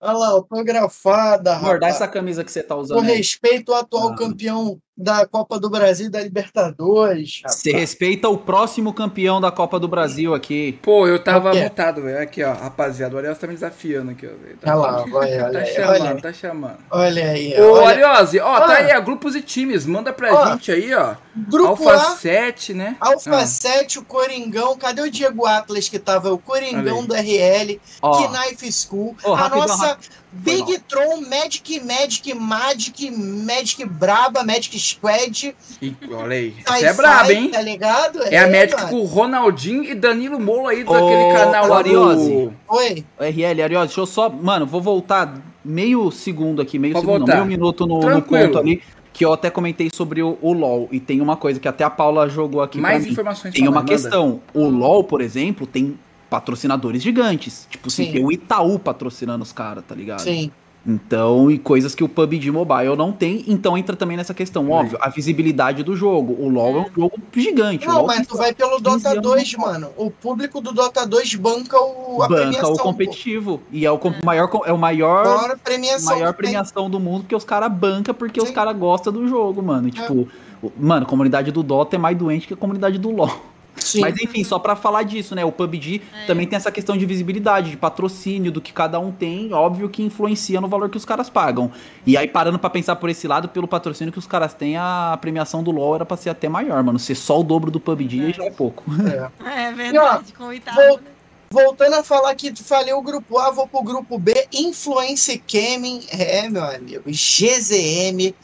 Olha 0.00 0.12
lá, 0.18 0.28
autografada, 0.28 1.54
rapaz. 1.54 1.94
essa 1.96 2.06
camisa 2.06 2.44
que 2.44 2.52
você 2.52 2.62
tá 2.62 2.74
Com 2.74 2.80
usando 2.82 3.08
aí. 3.08 3.16
respeito 3.16 3.72
ao 3.72 3.80
atual 3.80 4.08
Ah. 4.12 4.14
campeão 4.14 4.78
da 4.96 5.26
Copa 5.26 5.58
do 5.58 5.68
Brasil 5.68 6.06
e 6.06 6.08
da 6.10 6.20
Libertadores. 6.22 7.40
rapaz. 7.42 7.60
Você 7.60 7.72
respeita 7.72 8.28
o 8.28 8.38
próximo 8.38 8.92
campeão 8.92 9.40
da 9.40 9.50
Copa 9.50 9.78
do 9.80 9.88
Brasil 9.88 10.32
aqui. 10.34 10.78
Pô, 10.82 11.06
eu 11.08 11.18
tava 11.18 11.52
mutado, 11.52 12.02
velho. 12.02 12.22
Aqui, 12.22 12.42
ó, 12.44 12.52
rapaziada. 12.52 13.14
O 13.14 13.18
Ariel 13.18 13.34
tá 13.34 13.46
me 13.46 13.54
desafiando 13.54 14.12
aqui, 14.12 14.26
ó. 14.26 14.30
Tá, 14.60 14.76
Olha 14.78 14.90
lá, 14.92 15.04
vai, 15.04 15.42
olha 15.42 15.50
tá 15.52 15.58
aí, 15.58 15.66
chamando, 15.74 16.00
olha 16.00 16.10
aí. 16.10 16.22
tá 16.22 16.32
chamando. 16.32 16.78
Olha 16.90 17.30
aí. 17.30 17.60
Ô, 17.60 17.72
olha. 17.72 18.06
Ariose, 18.08 18.38
ó, 18.40 18.60
tá 18.60 18.66
Ah. 18.72 18.76
aí, 18.76 18.96
ó, 18.96 19.00
grupos 19.00 19.34
e 19.34 19.42
times. 19.42 19.84
Manda 19.84 20.12
pra 20.12 20.32
Ó, 20.32 20.52
gente 20.52 20.70
aí, 20.70 20.94
ó. 20.94 21.14
Grupo 21.36 21.88
Alfa 21.88 21.94
A, 21.94 22.16
7, 22.16 22.72
né? 22.74 22.96
Alfa 23.00 23.36
Ah. 23.38 23.46
7, 23.46 23.98
o 23.98 24.04
Coringão. 24.04 24.76
Cadê 24.76 25.02
o 25.02 25.10
Diego 25.10 25.44
Atlas 25.46 25.88
que 25.88 25.98
tava? 25.98 26.32
O 26.32 26.38
Coringão 26.38 26.98
Olha 26.98 27.06
do 27.08 27.14
RL, 27.14 27.80
Ó, 28.00 28.28
Knife 28.28 28.70
School. 28.72 29.16
Ô, 29.24 29.32
a 29.32 29.36
rapidão, 29.36 29.66
nossa 29.66 29.98
Big 30.36 30.78
Tron, 30.88 31.20
Magic, 31.22 31.80
Magic, 31.80 32.34
Magic, 32.34 33.10
Magic 33.10 33.84
Braba, 33.84 34.42
Magic 34.42 34.78
Squad. 34.78 35.54
E, 35.80 35.96
olha 36.10 36.36
aí. 36.36 36.54
Essa 36.66 36.86
é 36.86 36.92
braba, 36.92 37.32
hein? 37.32 37.50
Tá 37.50 37.62
ligado? 37.62 38.22
É 38.24 38.38
a 38.38 38.46
médica 38.46 38.82
mano. 38.82 38.90
com 38.90 39.02
o 39.02 39.04
Ronaldinho 39.04 39.84
e 39.84 39.94
Danilo 39.94 40.40
Molo 40.40 40.68
aí 40.68 40.82
Ô, 40.84 40.92
daquele 40.92 41.32
canal 41.32 41.68
lá 41.68 41.82
do... 41.82 41.88
Ariose. 41.88 42.50
Oi. 42.68 43.04
RL, 43.20 43.62
Ariose, 43.62 43.86
deixa 43.86 44.00
eu 44.00 44.06
só. 44.06 44.28
Mano, 44.28 44.66
vou 44.66 44.80
voltar 44.80 45.34
meio 45.64 46.10
segundo 46.10 46.60
aqui, 46.60 46.78
meio 46.78 46.94
Pode 46.94 47.06
segundo, 47.06 47.26
não, 47.26 47.34
meio 47.34 47.46
minuto 47.46 47.86
no, 47.86 48.00
no 48.00 48.22
ponto 48.22 48.58
ali. 48.58 48.82
Que 49.12 49.24
eu 49.24 49.32
até 49.32 49.48
comentei 49.48 49.88
sobre 49.90 50.22
o, 50.24 50.36
o 50.42 50.52
LoL. 50.52 50.88
E 50.90 50.98
tem 50.98 51.20
uma 51.20 51.36
coisa 51.36 51.60
que 51.60 51.68
até 51.68 51.84
a 51.84 51.90
Paula 51.90 52.28
jogou 52.28 52.60
aqui 52.60 52.80
Mais 52.80 52.96
pra 52.96 53.04
mim. 53.06 53.12
informações 53.12 53.54
Tem 53.54 53.62
uma 53.68 53.80
manda. 53.80 53.86
questão. 53.92 54.40
O 54.52 54.68
LoL, 54.68 55.04
por 55.04 55.20
exemplo, 55.20 55.68
tem 55.68 55.96
patrocinadores 56.34 57.00
gigantes. 57.00 57.66
Tipo, 57.70 57.86
assim, 57.86 58.06
Sim. 58.06 58.12
tem 58.12 58.24
o 58.24 58.32
Itaú 58.32 58.76
patrocinando 58.76 59.44
os 59.44 59.52
caras, 59.52 59.84
tá 59.86 59.94
ligado? 59.94 60.20
Sim. 60.20 60.50
Então, 60.86 61.50
e 61.50 61.58
coisas 61.58 61.94
que 61.94 62.04
o 62.04 62.08
PUBG 62.08 62.50
Mobile 62.50 62.94
não 62.96 63.10
tem. 63.12 63.42
Então 63.46 63.78
entra 63.78 63.94
também 63.96 64.16
nessa 64.18 64.34
questão, 64.34 64.64
Sim. 64.66 64.70
óbvio, 64.72 64.98
a 65.00 65.08
visibilidade 65.08 65.82
do 65.84 65.94
jogo. 65.96 66.34
O 66.38 66.48
LoL 66.48 66.76
é 66.76 66.80
um 66.80 66.94
jogo 66.94 67.18
gigante. 67.32 67.86
Não, 67.86 68.04
mas 68.04 68.26
tu 68.26 68.36
vai 68.36 68.52
pelo 68.52 68.72
15 68.72 68.82
Dota 68.82 69.08
anos 69.10 69.22
2, 69.22 69.52
no 69.54 69.58
LoL. 69.62 69.72
mano. 69.72 69.88
O 69.96 70.10
público 70.10 70.60
do 70.60 70.72
Dota 70.72 71.06
2 71.06 71.36
banca 71.36 71.78
o, 71.80 72.20
a 72.22 72.28
banca 72.28 72.42
premiação. 72.42 72.72
o 72.72 72.76
pô. 72.76 72.82
competitivo. 72.82 73.60
E 73.72 73.86
é 73.86 73.90
o 73.90 73.96
com- 73.96 74.12
maior, 74.24 74.50
é 74.66 74.72
o 74.72 74.76
maior, 74.78 75.24
Maior 75.24 75.58
premiação. 75.64 76.16
maior 76.16 76.32
que 76.34 76.42
tem. 76.42 76.50
premiação 76.50 76.90
do 76.90 76.98
mundo, 77.00 77.20
porque 77.22 77.36
os 77.36 77.44
caras 77.44 77.72
bancam 77.72 78.12
porque 78.14 78.42
os 78.42 78.48
Sim. 78.48 78.54
caras 78.54 78.76
gostam 78.76 79.10
do 79.12 79.26
jogo, 79.26 79.62
mano. 79.62 79.88
E, 79.88 79.90
tipo, 79.90 80.28
o- 80.62 80.70
mano, 80.78 81.06
a 81.06 81.08
comunidade 81.08 81.50
do 81.50 81.62
Dota 81.62 81.96
é 81.96 81.98
mais 81.98 82.18
doente 82.18 82.46
que 82.46 82.52
a 82.52 82.56
comunidade 82.58 82.98
do 82.98 83.10
LoL. 83.10 83.53
Sim. 83.76 84.00
Mas 84.00 84.14
enfim, 84.20 84.44
só 84.44 84.58
pra 84.58 84.76
falar 84.76 85.02
disso, 85.02 85.34
né? 85.34 85.44
O 85.44 85.50
PUBG 85.52 86.00
É. 86.22 86.26
também 86.26 86.46
tem 86.46 86.56
essa 86.56 86.70
questão 86.70 86.96
de 86.96 87.04
visibilidade, 87.04 87.70
de 87.70 87.76
patrocínio, 87.76 88.52
do 88.52 88.60
que 88.60 88.72
cada 88.72 88.98
um 89.00 89.10
tem, 89.10 89.52
óbvio 89.52 89.88
que 89.88 90.02
influencia 90.02 90.60
no 90.60 90.68
valor 90.68 90.88
que 90.88 90.96
os 90.96 91.04
caras 91.04 91.28
pagam. 91.28 91.70
E 92.06 92.16
aí, 92.16 92.28
parando 92.28 92.58
pra 92.58 92.70
pensar 92.70 92.96
por 92.96 93.10
esse 93.10 93.26
lado, 93.26 93.48
pelo 93.48 93.66
patrocínio 93.68 94.12
que 94.12 94.18
os 94.18 94.26
caras 94.26 94.54
têm, 94.54 94.76
a 94.76 95.18
premiação 95.20 95.62
do 95.62 95.70
LoL 95.70 95.96
era 95.96 96.04
pra 96.06 96.16
ser 96.16 96.30
até 96.30 96.48
maior, 96.48 96.82
mano. 96.82 96.98
Ser 96.98 97.14
só 97.14 97.40
o 97.40 97.44
dobro 97.44 97.70
do 97.70 97.80
PUBG 97.80 98.26
aí 98.26 98.32
já 98.32 98.44
é 98.44 98.50
pouco. 98.50 98.84
É. 99.44 99.68
é 99.68 99.72
verdade, 99.72 100.32
com 100.32 100.44
o 100.44 100.52
Itaú, 100.52 100.74
vou- 100.76 100.96
né? 100.98 101.04
Voltando 101.50 101.94
a 101.94 102.02
falar 102.02 102.34
que 102.34 102.52
falei 102.56 102.92
o 102.92 103.00
grupo 103.00 103.38
A, 103.38 103.50
vou 103.52 103.68
pro 103.68 103.80
grupo 103.82 104.18
B. 104.18 104.34
Influence 104.52 105.40
Gaming. 105.52 106.02
É, 106.10 106.48
meu 106.48 106.64
amigo. 106.64 107.02
GZM. 107.08 108.34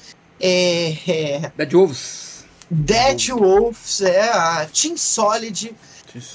É, 0.41 0.93
é, 1.09 1.53
Da 1.57 1.65
de 1.65 1.77
ovos. 1.77 2.30
Dead 2.71 3.31
Wolves. 3.31 4.01
É, 4.01 4.31
a 4.31 4.67
Team 4.67 4.97
Solid. 4.97 5.75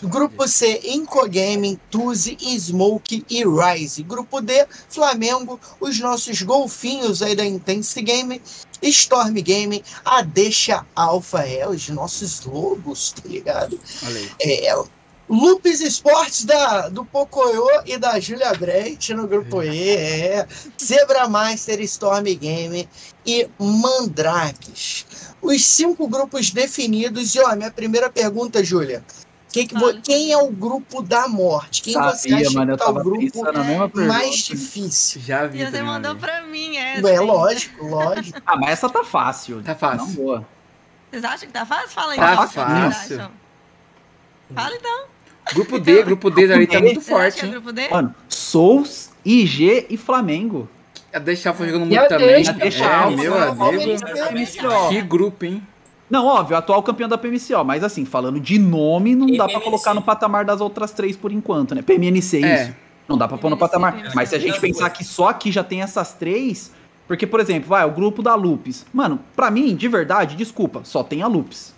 Grupo 0.04 0.48
C, 0.48 0.82
Incogaming, 0.86 1.78
Tuzi, 1.90 2.38
Smoke 2.58 3.26
e 3.30 3.44
Rise. 3.44 4.04
Grupo 4.04 4.40
D, 4.40 4.66
Flamengo, 4.88 5.60
os 5.82 6.00
nossos 6.00 6.42
golfinhos 6.42 7.22
aí 7.22 7.36
da 7.36 7.46
Intense 7.46 8.02
Game, 8.02 8.42
Storm 8.82 9.34
Gaming, 9.42 9.84
a 10.06 10.22
Deixa 10.22 10.86
Alpha, 10.96 11.40
é, 11.40 11.68
os 11.68 11.90
nossos 11.90 12.46
lobos, 12.46 13.12
tá 13.12 13.28
ligado? 13.28 13.78
É, 14.40 14.74
Lupes 15.28 15.82
Esportes 15.82 16.46
da, 16.46 16.88
do 16.90 17.04
Pocoyo 17.04 17.66
e 17.86 17.98
da 17.98 18.20
Julia 18.20 18.54
Breit 18.54 19.14
no 19.14 19.28
grupo 19.28 19.64
E, 19.64 19.90
é. 19.90 20.48
Zebra 20.82 21.28
Master, 21.28 21.82
Storm 21.82 22.26
Game 22.36 22.88
e 23.26 23.50
Mandrakes. 23.60 25.34
Os 25.42 25.66
cinco 25.66 26.08
grupos 26.08 26.52
definidos. 26.52 27.34
E 27.34 27.40
ó, 27.40 27.56
minha 27.56 27.72
primeira 27.72 28.10
pergunta, 28.10 28.64
Júlia. 28.64 29.04
Que 29.52 29.66
que 29.66 30.02
quem 30.02 30.34
é 30.34 30.38
o 30.38 30.52
grupo 30.52 31.02
da 31.02 31.30
morte? 31.30 31.82
Quem 31.82 31.94
você 31.94 32.30
Sabia, 32.30 32.48
acha 32.48 32.60
mano, 32.60 32.72
que 32.74 32.84
tá 32.84 32.90
o 32.90 32.94
grupo 32.94 33.42
mais 34.06 34.36
difícil? 34.40 35.22
Já 35.22 35.48
vi 35.48 35.62
E 35.62 35.66
você 35.66 35.72
também, 35.72 35.84
mandou 35.88 36.16
pra 36.18 36.42
mim 36.42 36.76
essa. 36.76 37.10
É 37.10 37.14
hein? 37.14 37.20
lógico, 37.22 37.86
lógico. 37.86 38.42
Ah, 38.46 38.58
mas 38.58 38.72
essa 38.72 38.90
tá 38.90 39.04
fácil. 39.06 39.64
Tá 39.64 39.74
fácil. 39.74 40.08
Não, 40.08 40.14
boa. 40.14 40.48
Vocês 41.10 41.24
acham 41.24 41.48
que 41.48 41.54
tá 41.54 41.66
fácil? 41.66 41.90
Fala 41.90 42.12
aí. 42.12 42.18
Tá 42.18 42.34
o 42.34 42.48
que 42.48 42.54
vocês 42.54 42.54
fácil. 42.54 43.32
Fala 44.54 44.76
então. 44.76 45.15
Grupo 45.54 45.80
D, 45.80 46.04
grupo 46.04 46.30
D 46.30 46.52
ali 46.52 46.68
tá 46.68 46.80
muito 46.80 47.02
forte, 47.02 47.46
é 47.46 47.48
hein? 47.48 47.90
Mano, 47.92 48.16
Souls, 48.28 49.12
IG 49.24 49.86
e 49.90 49.98
Flamengo. 49.98 50.68
A 51.14 51.20
Deixar 51.20 51.54
foi 51.54 51.68
jogando 51.68 51.86
muito 51.86 52.08
também. 52.08 52.28
Deixa, 52.28 52.54
Deixa 52.54 52.84
É, 52.84 53.10
meu 53.12 53.34
amigo. 53.38 54.90
Que 54.90 55.02
grupo, 55.02 55.46
hein? 55.46 55.62
Não, 56.10 56.26
óbvio, 56.26 56.56
atual 56.58 56.84
campeão 56.84 57.10
da 57.10 57.18
PMCO, 57.18 57.64
mas 57.66 57.84
assim, 57.84 58.06
falando 58.06 58.40
de 58.40 58.60
nome, 58.60 59.16
não 59.16 59.28
E 59.28 59.38
dá 59.38 59.46
pra 59.46 59.54
PMNC. 59.60 59.64
colocar 59.64 59.94
no 59.94 60.02
patamar 60.02 60.46
das 60.46 60.62
outras 60.62 60.92
três 60.92 61.16
por 61.18 61.32
enquanto, 61.32 61.74
né? 61.74 61.82
PMNC, 61.82 62.44
É. 62.46 62.64
isso. 62.64 62.76
Não 63.08 63.18
dá 63.18 63.28
pra 63.28 63.38
pôr 63.38 63.50
no 63.50 63.58
patamar. 63.58 63.94
PMNC. 63.94 64.16
Mas 64.16 64.30
se 64.30 64.36
a 64.36 64.40
gente 64.40 64.60
pensar 64.60 64.90
que 64.90 65.04
só 65.04 65.30
aqui 65.30 65.52
já 65.52 65.64
tem 65.64 65.82
essas 65.82 66.14
três. 66.14 66.72
Porque, 67.08 67.28
por 67.28 67.40
exemplo, 67.40 67.70
vai, 67.70 67.86
o 67.86 67.92
grupo 67.92 68.24
da 68.24 68.34
Lupes. 68.34 68.84
Mano, 68.92 69.20
pra 69.36 69.52
mim, 69.52 69.76
de 69.76 69.88
verdade, 69.88 70.36
desculpa, 70.36 70.82
só 70.84 71.04
tem 71.04 71.22
a 71.22 71.28
Lupes. 71.28 71.75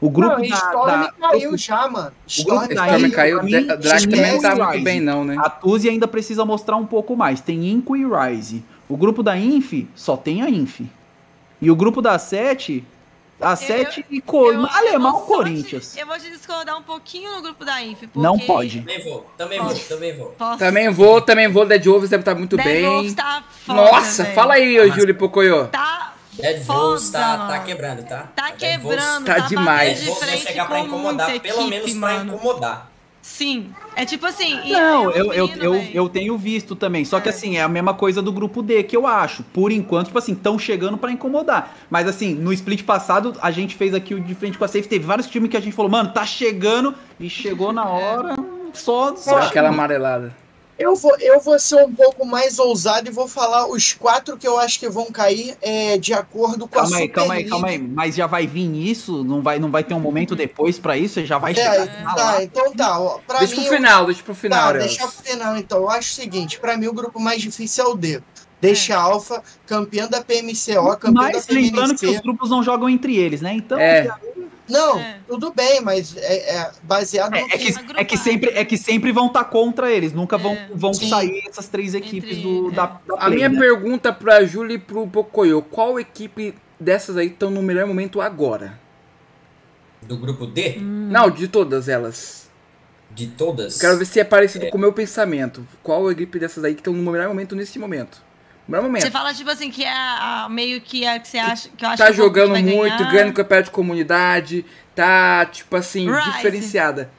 O 0.00 0.08
grupo 0.08 0.36
Não, 0.38 0.48
da, 0.48 0.54
Storm 0.56 1.00
da- 1.02 1.12
caiu 1.20 1.56
já, 1.58 1.88
mano. 1.88 2.12
Storm 2.26 2.58
grupo 2.60 2.74
da 2.74 2.86
também 2.86 3.04
Aí, 3.06 3.10
caiu. 3.10 3.40
A 3.40 3.42
Drake 3.76 4.06
também 4.08 4.32
não 4.32 4.40
tá 4.40 4.54
muito 4.54 4.70
Rise. 4.70 4.84
bem, 4.84 5.00
não, 5.00 5.24
né? 5.24 5.36
A 5.38 5.50
Tuzi 5.50 5.88
ainda 5.88 6.06
precisa 6.06 6.44
mostrar 6.44 6.76
um 6.76 6.86
pouco 6.86 7.16
mais. 7.16 7.40
Tem 7.40 7.68
Inco 7.68 7.96
e 7.96 8.04
Rise. 8.06 8.62
O 8.88 8.96
grupo 8.96 9.22
da 9.22 9.36
Inf 9.36 9.72
só 9.96 10.16
tem 10.16 10.42
a 10.42 10.48
Inf. 10.48 10.82
E 11.60 11.68
o 11.70 11.74
grupo 11.74 12.00
da 12.00 12.16
Sete, 12.16 12.84
a 13.40 13.56
Sete 13.56 14.06
e 14.08 14.20
Co... 14.20 14.52
Eu- 14.52 14.64
Alemão 14.66 15.18
eu 15.18 15.26
Corinthians. 15.26 15.92
te- 15.92 16.00
eu 16.00 16.06
vou 16.06 16.16
te 16.16 16.30
discordar 16.30 16.78
um 16.78 16.82
pouquinho 16.82 17.34
no 17.34 17.42
grupo 17.42 17.64
da 17.64 17.82
Inf. 17.82 17.98
Porque 18.02 18.20
Não 18.20 18.38
pode. 18.38 18.78
Também 18.78 19.02
vou, 19.02 19.26
também 19.36 19.58
vou, 19.60 19.74
também 19.74 20.16
vou. 20.16 20.26
Posso? 20.38 20.58
Também 20.58 20.88
vou, 20.90 21.20
também 21.20 21.48
vou. 21.48 21.66
Dead 21.66 21.84
Wolves 21.84 22.08
deve 22.10 22.20
estar 22.20 22.36
muito 22.36 22.56
Dead 22.56 22.64
bem. 22.66 23.14
Tá 23.14 23.42
foda, 23.66 23.80
Nossa, 23.82 24.22
velho. 24.22 24.34
fala 24.36 24.54
aí, 24.54 24.78
ô 24.80 24.88
Júlio 24.92 25.14
Pocoyo. 25.16 25.66
Tá 25.66 26.14
Dead 26.40 26.64
foda, 26.64 26.78
Wolves 26.80 27.10
tá, 27.10 27.46
tá 27.48 27.58
quebrando, 27.60 28.02
tá? 28.04 28.28
Tá 28.34 28.50
Dead 28.58 28.80
Wolves- 28.80 28.98
quebrando, 29.00 29.24
tá 29.26 29.32
batendo 29.34 29.48
demais. 29.48 30.00
Dead 30.00 30.14
frente 30.14 30.42
chegar 30.42 30.66
pra 30.66 30.78
com 30.80 30.86
incomodar, 30.86 31.28
muita 31.30 31.40
pelo 31.42 31.60
equipe, 31.60 31.70
menos 31.70 31.90
pra 31.92 32.00
mano. 32.00 32.34
incomodar. 32.34 32.90
Sim. 33.20 33.70
É 33.94 34.06
tipo 34.06 34.24
assim. 34.24 34.58
e 34.64 34.72
Não, 34.72 35.10
é 35.10 35.20
eu, 35.20 35.32
eu, 35.34 35.48
eu, 35.56 35.74
eu 35.92 36.08
tenho 36.08 36.38
visto 36.38 36.74
também. 36.74 37.04
Só 37.04 37.20
que 37.20 37.28
É. 37.28 37.32
assim, 37.32 37.58
é 37.58 37.62
a 37.62 37.68
mesma 37.68 37.92
coisa 37.92 38.22
do 38.22 38.32
grupo 38.32 38.62
D 38.62 38.82
que 38.84 38.96
eu 38.96 39.06
acho. 39.06 39.42
Por 39.42 39.70
enquanto, 39.70 40.06
tipo 40.06 40.18
assim, 40.18 40.32
estão 40.32 40.58
chegando 40.58 40.96
pra 40.96 41.10
incomodar. 41.12 41.76
Mas 41.90 42.06
assim, 42.08 42.32
no 42.34 42.52
split 42.54 42.84
passado, 42.84 43.36
a 43.42 43.50
gente 43.50 43.76
fez 43.76 43.92
aqui 43.92 44.14
o 44.14 44.20
de 44.20 44.34
frente 44.34 44.56
com 44.56 44.64
a 44.64 44.68
Safe. 44.68 44.88
Teve 44.88 45.04
vários 45.04 45.26
times 45.26 45.50
que 45.50 45.56
a 45.58 45.60
gente 45.60 45.74
falou, 45.74 45.90
mano, 45.90 46.10
tá 46.12 46.24
chegando. 46.24 46.94
E 47.20 47.28
chegou 47.28 47.70
na 47.72 47.84
hora, 47.90 48.34
só. 48.72 49.14
Só 49.14 49.16
só 49.16 49.38
aquela 49.40 49.68
amarelada. 49.68 50.34
Eu 50.78 50.94
vou, 50.94 51.16
eu 51.18 51.40
vou 51.40 51.58
ser 51.58 51.84
um 51.84 51.92
pouco 51.92 52.24
mais 52.24 52.58
ousado 52.58 53.08
e 53.08 53.12
vou 53.12 53.26
falar 53.26 53.66
os 53.66 53.92
quatro 53.94 54.36
que 54.36 54.46
eu 54.46 54.56
acho 54.58 54.78
que 54.78 54.88
vão 54.88 55.06
cair 55.06 55.56
é, 55.60 55.98
de 55.98 56.14
acordo 56.14 56.68
com 56.68 56.78
a 56.78 56.82
Calma 56.82 56.96
aí, 56.98 57.02
Super 57.02 57.14
calma 57.14 57.32
aí, 57.34 57.38
League. 57.38 57.50
calma 57.50 57.68
aí. 57.68 57.78
Mas 57.78 58.14
já 58.14 58.26
vai 58.28 58.46
vir 58.46 58.72
isso? 58.88 59.24
Não 59.24 59.42
vai, 59.42 59.58
não 59.58 59.70
vai 59.72 59.82
ter 59.82 59.94
um 59.94 60.00
momento 60.00 60.36
depois 60.36 60.78
pra 60.78 60.96
isso? 60.96 61.24
Já 61.26 61.36
vai 61.36 61.50
É, 61.50 61.54
chegar 61.56 62.02
na 62.04 62.14
tá, 62.14 62.24
lá. 62.24 62.42
então 62.44 62.72
tá. 62.72 63.00
Ó, 63.00 63.18
pra 63.26 63.40
Deixa 63.40 63.56
mim, 63.56 63.62
pro 63.64 63.72
eu- 63.72 63.76
final, 63.76 64.06
deixa 64.06 64.22
pro 64.22 64.34
final, 64.36 64.72
Tá, 64.72 64.78
deixa 64.78 65.06
pro 65.08 65.22
final 65.24 65.56
então. 65.56 65.78
Eu 65.78 65.90
acho 65.90 66.12
o 66.12 66.14
seguinte, 66.14 66.60
pra 66.60 66.76
mim 66.76 66.86
o 66.86 66.92
grupo 66.92 67.18
mais 67.18 67.42
difícil 67.42 67.84
é 67.84 67.88
o 67.88 67.94
D. 67.96 68.22
Deixa 68.60 68.96
a 68.96 69.00
Alpha, 69.00 69.42
campeã 69.66 70.08
da 70.08 70.20
PMCO, 70.20 70.96
campeã 70.96 71.12
Mas 71.12 71.46
da 71.46 71.54
lembrando 71.54 71.96
que 71.96 72.06
os 72.06 72.20
grupos 72.20 72.50
não 72.50 72.60
jogam 72.62 72.88
entre 72.88 73.16
eles, 73.16 73.40
né? 73.40 73.52
Então. 73.54 73.78
É. 73.78 74.08
Não, 74.68 74.98
É. 74.98 75.18
tudo 75.26 75.52
bem, 75.54 75.80
mas 75.80 76.16
é, 76.16 76.56
é 76.56 76.70
baseado 76.82 77.34
É, 77.34 77.40
no 77.40 77.46
é 77.46 77.50
que, 77.58 77.74
é, 77.96 78.04
que 78.04 78.16
sempre, 78.16 78.50
é 78.50 78.64
que 78.64 78.76
sempre 78.76 79.12
vão 79.12 79.26
estar 79.28 79.44
contra 79.44 79.90
eles, 79.90 80.12
nunca 80.12 80.36
vão, 80.38 80.52
É. 80.52 80.68
vão 80.74 80.92
Sim. 80.94 81.08
sair 81.08 81.42
essas 81.48 81.68
três 81.68 81.94
equipes 81.94 82.38
Entre- 82.38 82.42
do, 82.42 82.68
é. 82.70 82.74
da, 82.74 82.86
da 82.86 83.14
A 83.14 83.16
Play, 83.26 83.34
minha 83.36 83.48
né? 83.48 83.58
pergunta 83.58 84.12
pra 84.12 84.44
Júlia 84.44 84.74
e 84.74 84.78
pro 84.78 85.06
Pocoyo, 85.06 85.62
qual 85.62 85.98
equipe 85.98 86.54
dessas 86.78 87.16
aí 87.16 87.28
estão 87.28 87.50
no 87.50 87.62
melhor 87.62 87.86
momento 87.86 88.20
agora? 88.20 88.78
Do 90.02 90.16
grupo 90.16 90.46
D, 90.46 90.76
Não, 90.80 91.28
de 91.30 91.48
todas 91.48 91.88
elas. 91.88 92.48
de 93.10 93.26
todas. 93.26 93.80
Quero 93.80 93.96
ver 93.98 94.04
se 94.04 94.20
é 94.20 94.24
parecido 94.24 94.68
com 94.68 94.76
o 94.78 94.80
meu 94.80 94.92
pensamento. 94.92 95.66
Qual 95.82 96.10
equipe 96.10 96.38
dessas 96.38 96.62
aí 96.62 96.74
que 96.74 96.80
estão 96.80 96.92
no 96.92 97.10
melhor 97.10 97.26
momento 97.28 97.56
nesse 97.56 97.78
momento? 97.78 98.22
Melhor 98.68 98.82
momento. 98.82 99.02
Você 99.02 99.10
fala, 99.10 99.32
tipo 99.32 99.48
assim, 99.50 99.70
que 99.70 99.82
é 99.82 99.90
a- 99.90 100.44
a- 100.44 100.48
meio 100.50 100.80
que 100.80 101.04
é 101.04 101.14
a 101.14 101.18
que 101.18 101.26
você 101.26 101.38
acha 101.38 101.68
que 101.70 101.84
eu 101.84 101.88
acho 101.88 101.98
tá 102.02 102.06
que 102.10 102.12
jogando 102.12 102.50
vai 102.52 102.62
muito, 102.62 102.96
ganhar. 102.98 103.10
ganhando 103.12 103.32
campeonato 103.32 103.68
de 103.70 103.74
comunidade, 103.74 104.66
tá, 104.94 105.46
tipo 105.46 105.74
assim, 105.74 106.10
Rise. 106.10 106.32
diferenciada. 106.32 107.10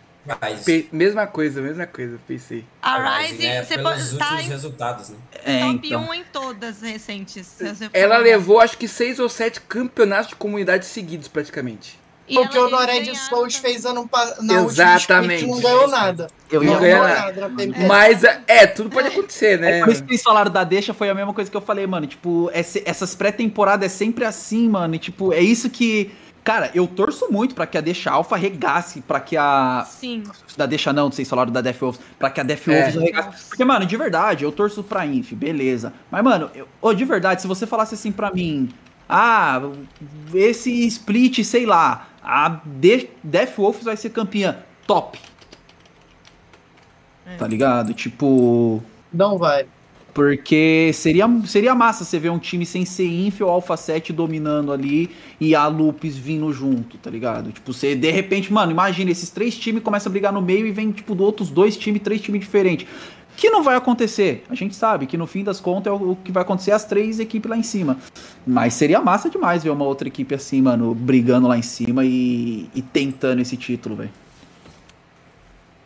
Rise. 0.43 0.63
Pe- 0.63 0.89
mesma 0.91 1.25
coisa, 1.25 1.59
mesma 1.59 1.87
coisa, 1.87 2.19
pensei. 2.27 2.63
A 2.83 3.17
Rise, 3.17 3.47
né, 3.47 3.63
você 3.63 3.75
pelos 3.75 4.09
pode 4.11 4.17
tá 4.19 4.41
em 4.43 4.47
resultados, 4.47 5.09
né? 5.09 5.17
É, 5.43 5.59
top 5.61 5.87
então. 5.87 6.01
1 6.09 6.13
em 6.13 6.23
todas 6.25 6.81
recentes. 6.83 7.57
Ela 7.91 8.17
levou, 8.17 8.59
acho 8.59 8.77
que, 8.77 8.87
seis 8.87 9.17
ou 9.19 9.27
sete 9.27 9.59
campeonatos 9.61 10.29
de 10.29 10.35
comunidade 10.35 10.85
seguidos, 10.85 11.27
praticamente. 11.27 11.98
E 12.29 12.37
o 12.37 12.47
que 12.47 12.57
o 12.57 12.69
ganharam 12.69 13.15
Souls 13.15 13.55
fez 13.55 13.85
ano 13.85 14.07
pa- 14.07 14.35
na 14.41 14.61
última 14.61 14.65
Exatamente. 14.95 15.35
split, 15.43 15.51
não 15.55 15.61
ganhou 15.61 15.87
nada. 15.87 16.27
Eu 16.51 16.63
Não 16.63 16.73
ia 16.73 16.79
ganha 16.79 16.99
ganhou 16.99 17.07
nada. 17.47 17.87
Mas, 17.87 18.23
é, 18.23 18.67
tudo 18.67 18.89
pode 18.89 19.07
acontecer, 19.07 19.59
né? 19.59 19.79
É 19.79 19.83
por 19.83 19.91
isso 19.91 20.03
que 20.03 20.11
eles 20.11 20.21
falaram 20.23 20.51
da 20.51 20.63
deixa, 20.63 20.93
foi 20.93 21.09
a 21.09 21.15
mesma 21.15 21.33
coisa 21.33 21.49
que 21.49 21.57
eu 21.57 21.61
falei, 21.61 21.85
mano. 21.87 22.07
Tipo, 22.07 22.49
esse- 22.53 22.83
essas 22.85 23.15
pré-temporadas 23.15 23.85
é 23.85 23.89
sempre 23.95 24.25
assim, 24.25 24.69
mano. 24.69 24.95
E, 24.95 24.99
tipo, 24.99 25.33
é 25.33 25.39
isso 25.41 25.69
que. 25.69 26.11
Cara, 26.41 26.71
eu 26.73 26.87
torço 26.87 27.27
muito 27.29 27.53
pra 27.53 27.67
que 27.67 27.77
a 27.77 27.81
deixa 27.81 28.09
alfa 28.09 28.35
regasse, 28.37 29.01
pra 29.01 29.19
que 29.19 29.35
a. 29.37 29.85
Sim. 29.87 30.23
Da 30.57 30.65
deixa 30.65 30.91
não, 30.93 31.11
vocês 31.11 31.27
falaram 31.29 31.51
da 31.51 31.61
Death 31.61 31.79
Wolves, 31.81 31.99
pra 32.17 32.29
que 32.29 32.39
a 32.39 32.43
Death 32.43 32.67
É. 32.67 32.71
Wolves 32.81 32.95
regasse. 32.95 33.49
Porque, 33.49 33.63
mano, 33.65 33.85
de 33.85 33.97
verdade, 33.97 34.45
eu 34.45 34.51
torço 34.51 34.81
pra 34.81 35.05
Inf, 35.05 35.33
beleza. 35.33 35.93
Mas, 36.09 36.23
mano, 36.23 36.49
eu, 36.55 36.67
ô, 36.81 36.93
de 36.93 37.03
verdade, 37.05 37.41
se 37.41 37.47
você 37.47 37.67
falasse 37.67 37.93
assim 37.93 38.11
pra 38.11 38.31
mim, 38.31 38.69
ah, 39.09 39.61
esse 40.33 40.71
split, 40.85 41.43
sei 41.43 41.65
lá, 41.65 42.07
a 42.23 42.61
De- 42.63 43.09
Death 43.23 43.57
Wolves 43.57 43.83
vai 43.83 43.97
ser 43.97 44.11
campeã, 44.11 44.57
top. 44.85 45.19
É. 47.25 47.35
Tá 47.35 47.47
ligado? 47.47 47.93
Tipo. 47.93 48.83
Não 49.11 49.37
vai. 49.37 49.65
Porque 50.13 50.91
seria, 50.93 51.25
seria 51.45 51.75
massa 51.75 52.03
você 52.03 52.19
ver 52.19 52.29
um 52.29 52.39
time 52.39 52.65
sem 52.65 52.83
ser 52.83 53.05
Inf 53.07 53.41
ou 53.41 53.49
Alpha 53.49 53.77
7 53.77 54.11
dominando 54.11 54.71
ali 54.71 55.09
e 55.39 55.55
a 55.55 55.67
Lupus 55.67 56.17
vindo 56.17 56.51
junto, 56.51 56.97
tá 56.97 57.09
ligado? 57.09 57.51
Tipo, 57.51 57.71
você 57.71 57.95
de 57.95 58.11
repente, 58.11 58.51
mano, 58.51 58.71
imagina, 58.71 59.11
esses 59.11 59.29
três 59.29 59.57
times 59.57 59.83
começam 59.83 60.09
a 60.09 60.11
brigar 60.11 60.33
no 60.33 60.41
meio 60.41 60.65
e 60.65 60.71
vem, 60.71 60.91
tipo, 60.91 61.13
do 61.15 61.23
outros 61.23 61.49
dois 61.49 61.77
times, 61.77 62.01
três 62.01 62.21
times 62.21 62.41
diferentes. 62.41 62.87
Que 63.39 63.49
não 63.49 63.63
vai 63.63 63.77
acontecer. 63.77 64.43
A 64.49 64.53
gente 64.53 64.75
sabe 64.75 65.07
que 65.07 65.15
no 65.15 65.25
fim 65.25 65.45
das 65.45 65.61
contas 65.61 65.93
é 65.93 65.95
o, 65.95 66.13
que 66.13 66.29
vai 66.29 66.43
acontecer 66.43 66.73
as 66.73 66.83
três 66.83 67.21
equipes 67.21 67.49
lá 67.49 67.55
em 67.55 67.63
cima. 67.63 67.97
Mas 68.45 68.73
seria 68.73 68.99
massa 68.99 69.29
demais 69.29 69.63
ver 69.63 69.69
uma 69.69 69.85
outra 69.85 70.09
equipe 70.09 70.35
assim, 70.35 70.61
mano, 70.61 70.93
brigando 70.93 71.47
lá 71.47 71.57
em 71.57 71.61
cima 71.61 72.03
e, 72.03 72.69
e 72.75 72.81
tentando 72.81 73.41
esse 73.41 73.55
título, 73.55 73.95
velho. 73.95 74.09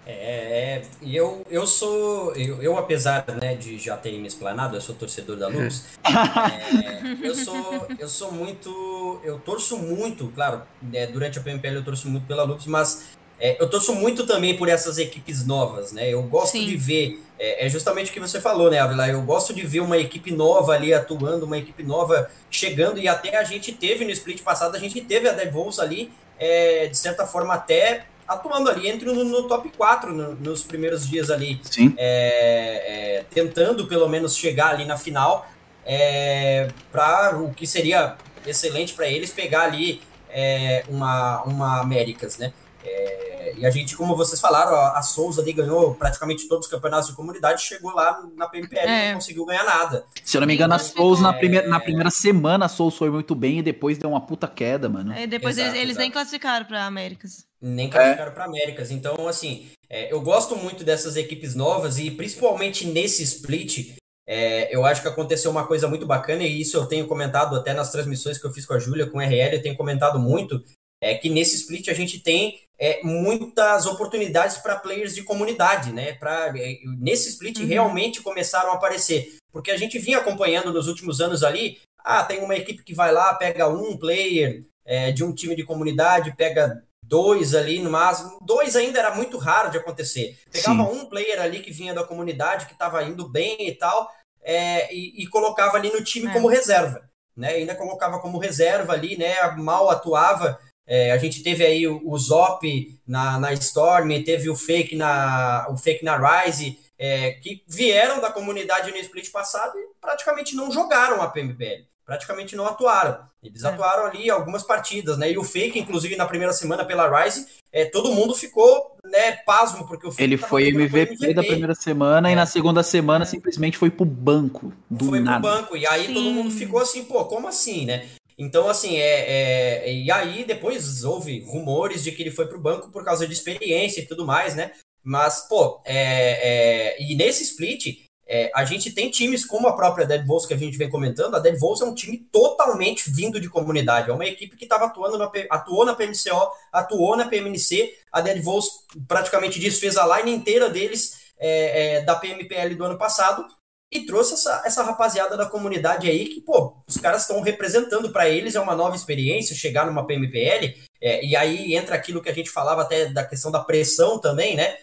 É, 0.03 0.81
é, 0.81 0.81
e 1.03 1.15
eu, 1.15 1.45
eu 1.47 1.67
sou, 1.67 2.35
eu, 2.35 2.59
eu, 2.59 2.75
apesar 2.75 3.23
né, 3.39 3.55
de 3.55 3.77
já 3.77 3.95
ter 3.97 4.17
me 4.19 4.27
explanado, 4.27 4.75
eu 4.75 4.81
sou 4.81 4.95
torcedor 4.95 5.37
da 5.37 5.47
Lux, 5.47 5.85
é, 6.03 7.25
eu, 7.25 7.35
sou, 7.35 7.87
eu 7.97 8.07
sou 8.07 8.31
muito, 8.31 9.21
eu 9.23 9.39
torço 9.39 9.77
muito, 9.77 10.27
claro, 10.35 10.63
né, 10.81 11.07
durante 11.07 11.39
a 11.39 11.41
PMPL 11.41 11.75
eu 11.75 11.85
torço 11.85 12.09
muito 12.09 12.25
pela 12.25 12.43
Lux, 12.43 12.65
mas 12.65 13.15
é, 13.43 13.57
eu 13.59 13.69
torço 13.69 13.93
muito 13.93 14.25
também 14.25 14.55
por 14.55 14.69
essas 14.69 14.97
equipes 14.97 15.45
novas, 15.45 15.91
né, 15.91 16.09
eu 16.09 16.23
gosto 16.23 16.53
Sim. 16.53 16.65
de 16.65 16.77
ver, 16.77 17.21
é, 17.37 17.65
é 17.65 17.69
justamente 17.69 18.09
o 18.09 18.13
que 18.13 18.19
você 18.21 18.39
falou, 18.39 18.71
né, 18.71 18.79
Avila, 18.79 19.05
eu 19.09 19.21
gosto 19.21 19.53
de 19.53 19.67
ver 19.67 19.81
uma 19.81 19.97
equipe 19.97 20.31
nova 20.31 20.71
ali 20.71 20.93
atuando, 20.93 21.45
uma 21.45 21.57
equipe 21.57 21.83
nova 21.83 22.31
chegando, 22.49 22.99
e 22.99 23.07
até 23.07 23.35
a 23.35 23.43
gente 23.43 23.73
teve 23.73 24.05
no 24.05 24.11
split 24.11 24.41
passado, 24.43 24.77
a 24.77 24.79
gente 24.79 25.01
teve 25.01 25.27
a 25.27 25.33
Devils 25.33 25.77
ali, 25.77 26.09
é, 26.39 26.87
de 26.87 26.97
certa 26.97 27.27
forma 27.27 27.53
até 27.53 28.05
atuando 28.25 28.69
ali, 28.69 28.87
entre 28.87 29.11
no, 29.11 29.25
no 29.25 29.43
top 29.45 29.69
4 29.75 30.13
no, 30.13 30.35
nos 30.35 30.63
primeiros 30.63 31.05
dias 31.05 31.29
ali, 31.29 31.59
Sim. 31.63 31.93
é, 31.97 33.17
é, 33.19 33.25
tentando 33.29 33.87
pelo 33.87 34.07
menos 34.07 34.37
chegar 34.37 34.69
ali 34.69 34.85
na 34.85 34.97
final, 34.97 35.45
é, 35.85 36.69
para 36.91 37.37
o 37.37 37.53
que 37.53 37.67
seria 37.67 38.15
excelente 38.47 38.93
para 38.93 39.07
eles 39.07 39.31
pegar 39.31 39.63
ali 39.63 40.01
é, 40.29 40.85
uma, 40.87 41.43
uma 41.43 41.81
Américas, 41.81 42.37
né? 42.37 42.53
É, 42.85 43.22
e 43.57 43.65
a 43.65 43.69
gente, 43.69 43.95
como 43.95 44.15
vocês 44.15 44.39
falaram, 44.39 44.75
a, 44.75 44.97
a 44.97 45.01
Souza 45.01 45.41
ali 45.41 45.53
ganhou 45.53 45.95
praticamente 45.95 46.47
todos 46.47 46.65
os 46.65 46.71
campeonatos 46.71 47.09
de 47.09 47.15
comunidade, 47.15 47.61
chegou 47.61 47.91
lá 47.93 48.23
na 48.35 48.47
PMPL 48.47 48.85
e 48.85 48.89
É. 48.89 49.07
não 49.09 49.15
conseguiu 49.15 49.45
ganhar 49.45 49.63
nada. 49.63 50.05
Se 50.23 50.37
eu 50.37 50.41
não 50.41 50.47
me 50.47 50.53
engano, 50.55 50.73
a 50.73 50.77
classificou. 50.77 51.05
Souls 51.05 51.21
na 51.21 51.33
primeira, 51.33 51.67
na 51.67 51.79
primeira 51.79 52.09
semana 52.09 52.65
a 52.65 52.69
Souls 52.69 52.95
foi 52.97 53.09
muito 53.09 53.33
bem 53.35 53.59
e 53.59 53.61
depois 53.63 53.97
deu 53.97 54.09
uma 54.09 54.21
puta 54.21 54.47
queda, 54.47 54.87
mano. 54.89 55.11
Aí 55.13 55.27
depois 55.27 55.57
Exato, 55.57 55.75
eles, 55.75 55.81
eles 55.83 55.97
nem 55.97 56.09
classificaram 56.11 56.65
pra 56.65 56.85
Américas. 56.85 57.45
nem 57.61 57.89
classificaram 57.89 58.31
para 58.33 58.45
Américas. 58.45 58.91
Então, 58.91 59.27
assim, 59.27 59.67
é, 59.89 60.11
eu 60.11 60.21
gosto 60.21 60.55
muito 60.55 60.83
dessas 60.83 61.15
equipes 61.15 61.55
novas 61.55 61.97
e 61.99 62.09
principalmente 62.11 62.85
nesse 62.87 63.23
split, 63.23 63.95
é, 64.27 64.73
eu 64.73 64.85
acho 64.85 65.01
que 65.01 65.07
aconteceu 65.07 65.51
uma 65.51 65.67
coisa 65.67 65.87
muito 65.87 66.05
bacana 66.05 66.43
e 66.43 66.61
isso 66.61 66.77
eu 66.77 66.85
tenho 66.85 67.05
comentado 67.07 67.55
até 67.55 67.73
nas 67.73 67.91
transmissões 67.91 68.37
que 68.37 68.45
eu 68.47 68.51
fiz 68.53 68.65
com 68.65 68.73
a 68.73 68.79
Júlia, 68.79 69.05
com 69.05 69.17
o 69.17 69.21
RL, 69.21 69.53
eu 69.55 69.61
tenho 69.61 69.75
comentado 69.75 70.17
muito, 70.17 70.63
é 71.01 71.13
que 71.15 71.29
nesse 71.29 71.55
split 71.57 71.89
a 71.89 71.93
gente 71.93 72.19
tem 72.19 72.57
é, 72.83 72.99
muitas 73.01 73.85
oportunidades 73.85 74.57
para 74.57 74.75
players 74.77 75.15
de 75.15 75.23
comunidade, 75.23 75.93
né? 75.93 76.13
Pra, 76.13 76.51
é, 76.57 76.79
nesse 76.99 77.29
split 77.29 77.59
Uhum. 77.59 77.67
realmente 77.67 78.21
começaram 78.21 78.71
a 78.71 78.73
aparecer, 78.73 79.37
porque 79.53 79.71
a 79.71 79.77
gente 79.77 79.97
vinha 79.97 80.17
acompanhando 80.17 80.73
nos 80.73 80.87
últimos 80.87 81.21
anos 81.21 81.43
ali, 81.43 81.79
ah, 82.03 82.23
tem 82.23 82.43
uma 82.43 82.55
equipe 82.57 82.83
que 82.83 82.93
vai 82.93 83.13
lá, 83.13 83.33
pega 83.35 83.69
um 83.69 83.95
player 83.97 84.65
é, 84.85 85.13
de 85.13 85.23
um 85.23 85.33
time 85.33 85.55
de 85.55 85.63
comunidade, 85.63 86.35
pega 86.35 86.83
dois 87.05 87.55
ali 87.55 87.79
no 87.79 87.89
máximo. 87.89 88.37
Dois 88.41 88.75
ainda 88.75 88.99
era 88.99 89.15
muito 89.15 89.37
raro 89.37 89.71
de 89.71 89.77
acontecer. 89.77 90.37
Pegava 90.51 90.83
um 90.83 91.05
player 91.05 91.41
ali 91.41 91.61
que 91.61 91.71
vinha 91.71 91.93
da 91.93 92.03
comunidade, 92.03 92.65
que 92.65 92.73
estava 92.73 93.01
indo 93.03 93.29
bem 93.29 93.55
e 93.67 93.71
tal, 93.73 94.11
é, 94.41 94.93
e, 94.93 95.23
e 95.23 95.27
colocava 95.27 95.77
ali 95.77 95.89
no 95.89 96.03
time 96.03 96.27
É. 96.27 96.33
como 96.33 96.49
reserva. 96.49 97.01
Né? 97.35 97.49
Ainda 97.53 97.75
colocava 97.75 98.19
como 98.19 98.37
reserva 98.37 98.91
ali, 98.93 99.17
né? 99.17 99.33
Mal 99.57 99.89
atuava. 99.89 100.59
É, 100.85 101.11
a 101.11 101.17
gente 101.17 101.41
teve 101.41 101.65
aí 101.65 101.87
o, 101.87 102.01
o 102.03 102.17
Zop 102.17 102.61
na, 103.07 103.39
na 103.39 103.53
Storm, 103.53 104.09
teve 104.23 104.49
o 104.49 104.55
Fake 104.55 104.95
na, 104.95 105.65
o 105.69 105.77
Fake 105.77 106.03
na 106.03 106.17
Rise, 106.17 106.77
é, 106.99 107.31
que 107.31 107.63
vieram 107.67 108.19
da 108.21 108.29
comunidade 108.31 108.91
no 108.91 108.97
split 108.97 109.31
passado 109.31 109.77
e 109.77 109.87
praticamente 110.01 110.55
não 110.55 110.71
jogaram 110.71 111.21
a 111.21 111.27
PMPL. 111.27 111.85
Praticamente 112.05 112.53
não 112.55 112.65
atuaram. 112.67 113.17
Eles 113.41 113.63
É. 113.63 113.67
atuaram 113.69 114.05
ali 114.05 114.29
algumas 114.29 114.61
partidas, 114.63 115.17
né? 115.17 115.31
E 115.31 115.37
o 115.37 115.43
Fake, 115.43 115.79
inclusive, 115.79 116.17
na 116.17 116.25
primeira 116.25 116.51
semana 116.51 116.83
pela 116.83 117.23
Rise, 117.23 117.47
é, 117.71 117.85
todo 117.85 118.11
mundo 118.11 118.35
ficou 118.35 118.97
né, 119.05 119.33
pasmo, 119.45 119.87
porque 119.87 120.05
o 120.07 120.11
Fake 120.11 120.21
Ele 120.23 120.37
foi 120.37 120.71
com 120.71 120.79
MVP, 120.81 121.33
da 121.33 121.43
primeira 121.43 121.75
semana 121.75 122.29
e 122.29 122.33
É. 122.33 122.35
na 122.35 122.45
segunda 122.45 122.83
semana 122.83 123.23
É. 123.23 123.25
simplesmente 123.27 123.77
foi 123.77 123.89
pro 123.89 124.05
banco. 124.05 124.73
Do 124.89 125.05
foi 125.05 125.19
nada. 125.21 125.39
pro 125.41 125.49
banco. 125.57 125.77
E 125.77 125.87
aí 125.87 126.07
Sim. 126.07 126.13
todo 126.13 126.31
mundo 126.31 126.51
ficou 126.51 126.79
assim, 126.81 127.05
pô, 127.05 127.23
como 127.25 127.47
assim, 127.47 127.85
né? 127.85 128.05
Então, 128.37 128.69
assim, 128.69 128.97
é, 128.97 129.85
é- 129.87 129.93
E 129.93 130.11
aí 130.11 130.43
depois 130.43 131.03
houve 131.03 131.41
rumores 131.41 132.03
de 132.03 132.11
que 132.11 132.23
ele 132.23 132.31
foi 132.31 132.47
pro 132.47 132.59
banco 132.59 132.91
por 132.91 133.03
causa 133.03 133.27
de 133.27 133.33
experiência 133.33 134.01
e 134.01 134.05
tudo 134.05 134.25
mais, 134.25 134.55
né? 134.55 134.71
Mas, 135.03 135.47
pô, 135.47 135.81
é, 135.85 136.95
é, 136.95 137.01
e 137.01 137.15
nesse 137.15 137.43
split, 137.43 138.07
é, 138.25 138.49
a 138.55 138.63
gente 138.63 138.91
tem 138.91 139.09
times 139.11 139.45
como 139.45 139.67
a 139.67 139.75
própria 139.75 140.05
Dead 140.05 140.25
Bulls 140.25 140.45
que 140.45 140.53
a 140.53 140.57
gente 140.57 140.77
vem 140.77 140.89
comentando. 140.89 141.35
A 141.35 141.39
Dead 141.39 141.59
Bulls 141.59 141.81
é 141.81 141.85
um 141.85 141.93
time 141.93 142.17
totalmente 142.31 143.09
vindo 143.09 143.39
de 143.39 143.49
comunidade. 143.49 144.09
É 144.09 144.13
uma 144.13 144.25
equipe 144.25 144.55
que 144.55 144.63
estava 144.63 144.85
atuando 144.85 145.17
na, 145.17 145.29
atuou 145.49 145.85
na 145.85 145.93
PMCO, 145.93 146.49
atuou 146.71 147.17
na 147.17 147.27
PMNC. 147.27 147.93
A 148.11 148.21
Dead 148.21 148.41
Bulls 148.41 148.67
praticamente 149.07 149.59
desfez 149.59 149.97
a 149.97 150.17
line 150.17 150.31
inteira 150.31 150.69
deles 150.69 151.23
é, 151.37 151.97
é, 151.97 152.01
da 152.01 152.15
PMPL 152.15 152.75
do 152.75 152.85
ano 152.85 152.97
passado 152.97 153.45
e 153.93 154.05
trouxe 154.05 154.33
essa, 154.33 154.63
essa 154.65 154.83
rapaziada 154.83 155.37
da 155.37 155.45
comunidade 155.45 156.09
aí 156.09 156.25
que, 156.27 156.41
pô, 156.41 156.75
os 156.87 156.97
caras 156.97 157.21
estão 157.21 157.41
representando 157.41 158.11
para 158.11 158.27
eles, 158.27 158.55
é 158.55 158.59
uma 158.59 158.75
nova 158.75 158.95
experiência 158.95 159.55
chegar 159.55 159.85
numa 159.85 160.05
PMPL, 160.05 160.75
é, 160.99 161.23
e 161.25 161.35
aí 161.35 161.75
entra 161.75 161.95
aquilo 161.95 162.21
que 162.21 162.29
a 162.29 162.33
gente 162.33 162.49
falava 162.49 162.81
até 162.81 163.05
da 163.05 163.23
questão 163.23 163.51
da 163.51 163.59
pressão 163.59 164.19
também, 164.19 164.55
né? 164.55 164.77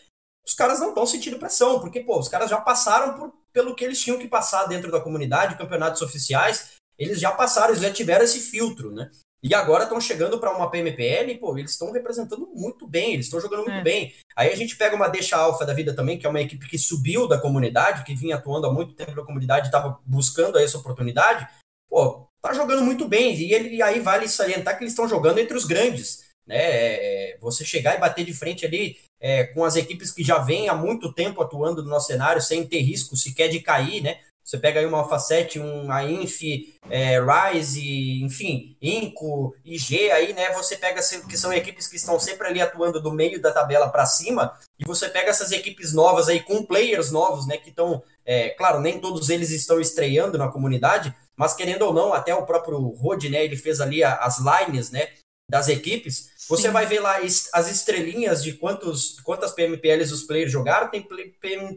Os 0.47 0.55
caras 0.55 0.81
não 0.81 0.91
estão 0.91 1.07
sentindo 1.07 1.39
pressão, 1.39 1.81
porque, 1.81 2.01
pô, 2.01 2.19
os 2.19 2.29
caras 2.29 2.49
já 2.49 2.61
passaram 2.61 3.15
por, 3.15 3.33
pelo 3.53 3.75
que 3.75 3.85
eles 3.85 4.01
tinham 4.01 4.19
que 4.19 4.29
passar 4.29 4.67
dentro 4.67 4.91
da 4.91 5.01
comunidade, 5.01 5.59
campeonatos 5.59 6.03
oficiais, 6.03 6.73
eles 6.99 7.19
já 7.19 7.33
passaram, 7.33 7.71
eles 7.71 7.83
já 7.83 7.93
tiveram 7.93 8.25
esse 8.25 8.41
filtro, 8.41 8.93
né? 8.93 9.11
E 9.43 9.55
agora 9.55 9.84
estão 9.84 10.01
chegando 10.01 10.38
para 10.38 10.55
uma 10.55 10.70
PMPL, 10.70 11.38
pô, 11.38 11.57
eles 11.57 11.70
estão 11.70 11.91
representando 11.93 12.47
muito 12.55 12.86
bem, 12.86 13.14
eles 13.14 13.26
estão 13.26 13.41
jogando 13.41 13.64
muito 13.64 13.78
é. 13.78 13.82
bem. 13.82 14.14
Aí 14.36 14.53
a 14.53 14.57
gente 14.57 14.76
pega 14.76 14.95
uma 14.95 15.09
Deixa 15.09 15.36
Alfa 15.36 15.64
da 15.64 15.72
vida 15.72 15.95
também, 15.95 16.18
que 16.18 16.26
é 16.26 16.28
uma 16.28 16.43
equipe 16.43 16.68
que 16.68 16.76
subiu 16.76 17.26
da 17.26 17.41
comunidade, 17.41 18.05
que 18.05 18.14
vinha 18.14 18.36
atuando 18.36 18.66
há 18.66 18.72
muito 18.72 18.95
tempo 18.95 19.14
na 19.14 19.24
comunidade, 19.24 19.66
estava 19.66 19.99
buscando 20.05 20.59
essa 20.59 20.76
oportunidade. 20.76 21.49
Pô, 21.88 22.26
tá 22.43 22.53
jogando 22.53 22.82
muito 22.82 23.09
bem. 23.09 23.34
E, 23.34 23.55
ele, 23.55 23.76
e 23.76 23.82
aí 23.82 23.99
vale 23.99 24.28
salientar 24.28 24.76
que 24.76 24.84
eles 24.84 24.93
estão 24.93 25.09
jogando 25.09 25.38
entre 25.38 25.57
os 25.57 25.64
grandes. 25.64 26.28
Né? 26.47 26.57
É, 26.57 27.32
é, 27.32 27.38
você 27.38 27.64
chegar 27.64 27.97
e 27.97 28.01
bater 28.01 28.24
de 28.24 28.34
frente 28.34 28.66
ali 28.66 28.99
é, 29.20 29.45
com 29.45 29.64
as 29.64 29.76
equipes 29.76 30.11
que 30.11 30.24
já 30.24 30.38
vêm 30.38 30.68
há 30.68 30.74
muito 30.74 31.12
tempo 31.12 31.41
atuando 31.43 31.82
no 31.82 31.88
nosso 31.88 32.09
cenário, 32.09 32.43
sem 32.43 32.66
ter 32.66 32.80
risco 32.80 33.16
sequer 33.16 33.49
de 33.49 33.61
cair, 33.61 34.03
né? 34.03 34.20
Você 34.51 34.59
pega 34.59 34.81
aí 34.81 34.87
uma 34.87 34.99
Alpha 34.99 35.17
7, 35.17 35.61
um 35.61 35.93
a 35.93 36.05
Inf, 36.05 36.43
é, 36.91 37.21
Rise, 37.21 38.21
enfim, 38.25 38.77
Inco, 38.83 39.55
IG, 39.65 40.11
aí, 40.11 40.33
né? 40.33 40.53
Você 40.55 40.77
pega 40.77 41.01
que 41.29 41.37
são 41.37 41.53
equipes 41.53 41.87
que 41.87 41.95
estão 41.95 42.19
sempre 42.19 42.49
ali 42.49 42.61
atuando 42.61 43.01
do 43.01 43.13
meio 43.13 43.41
da 43.41 43.53
tabela 43.53 43.89
para 43.89 44.05
cima, 44.07 44.59
e 44.77 44.85
você 44.85 45.09
pega 45.09 45.31
essas 45.31 45.53
equipes 45.53 45.93
novas 45.93 46.29
aí 46.29 46.41
com 46.41 46.67
players 46.67 47.13
novos, 47.13 47.47
né? 47.47 47.59
Que 47.59 47.69
estão, 47.69 48.03
é, 48.27 48.49
claro, 48.49 48.81
nem 48.81 48.99
todos 48.99 49.31
eles 49.31 49.51
estão 49.53 49.81
estreando 49.81 50.37
na 50.37 50.49
comunidade, 50.49 51.15
mas 51.37 51.55
querendo 51.55 51.83
ou 51.83 51.95
não, 51.95 52.13
até 52.13 52.35
o 52.35 52.45
próprio 52.45 52.77
Rod, 52.77 53.23
né? 53.27 53.45
Ele 53.45 53.57
fez 53.57 53.81
ali 53.81 54.03
as 54.03 54.41
lines, 54.41 54.91
né? 54.91 55.11
Das 55.49 55.69
equipes. 55.69 56.33
Sim. 56.37 56.47
Você 56.49 56.71
vai 56.71 56.87
ver 56.87 56.99
lá 56.99 57.19
as 57.19 57.71
estrelinhas 57.71 58.43
de 58.43 58.55
quantos, 58.55 59.21
quantas 59.21 59.53
PMPLs 59.53 60.13
os 60.13 60.25
players 60.25 60.51
jogaram. 60.51 60.91
Tem 60.91 61.07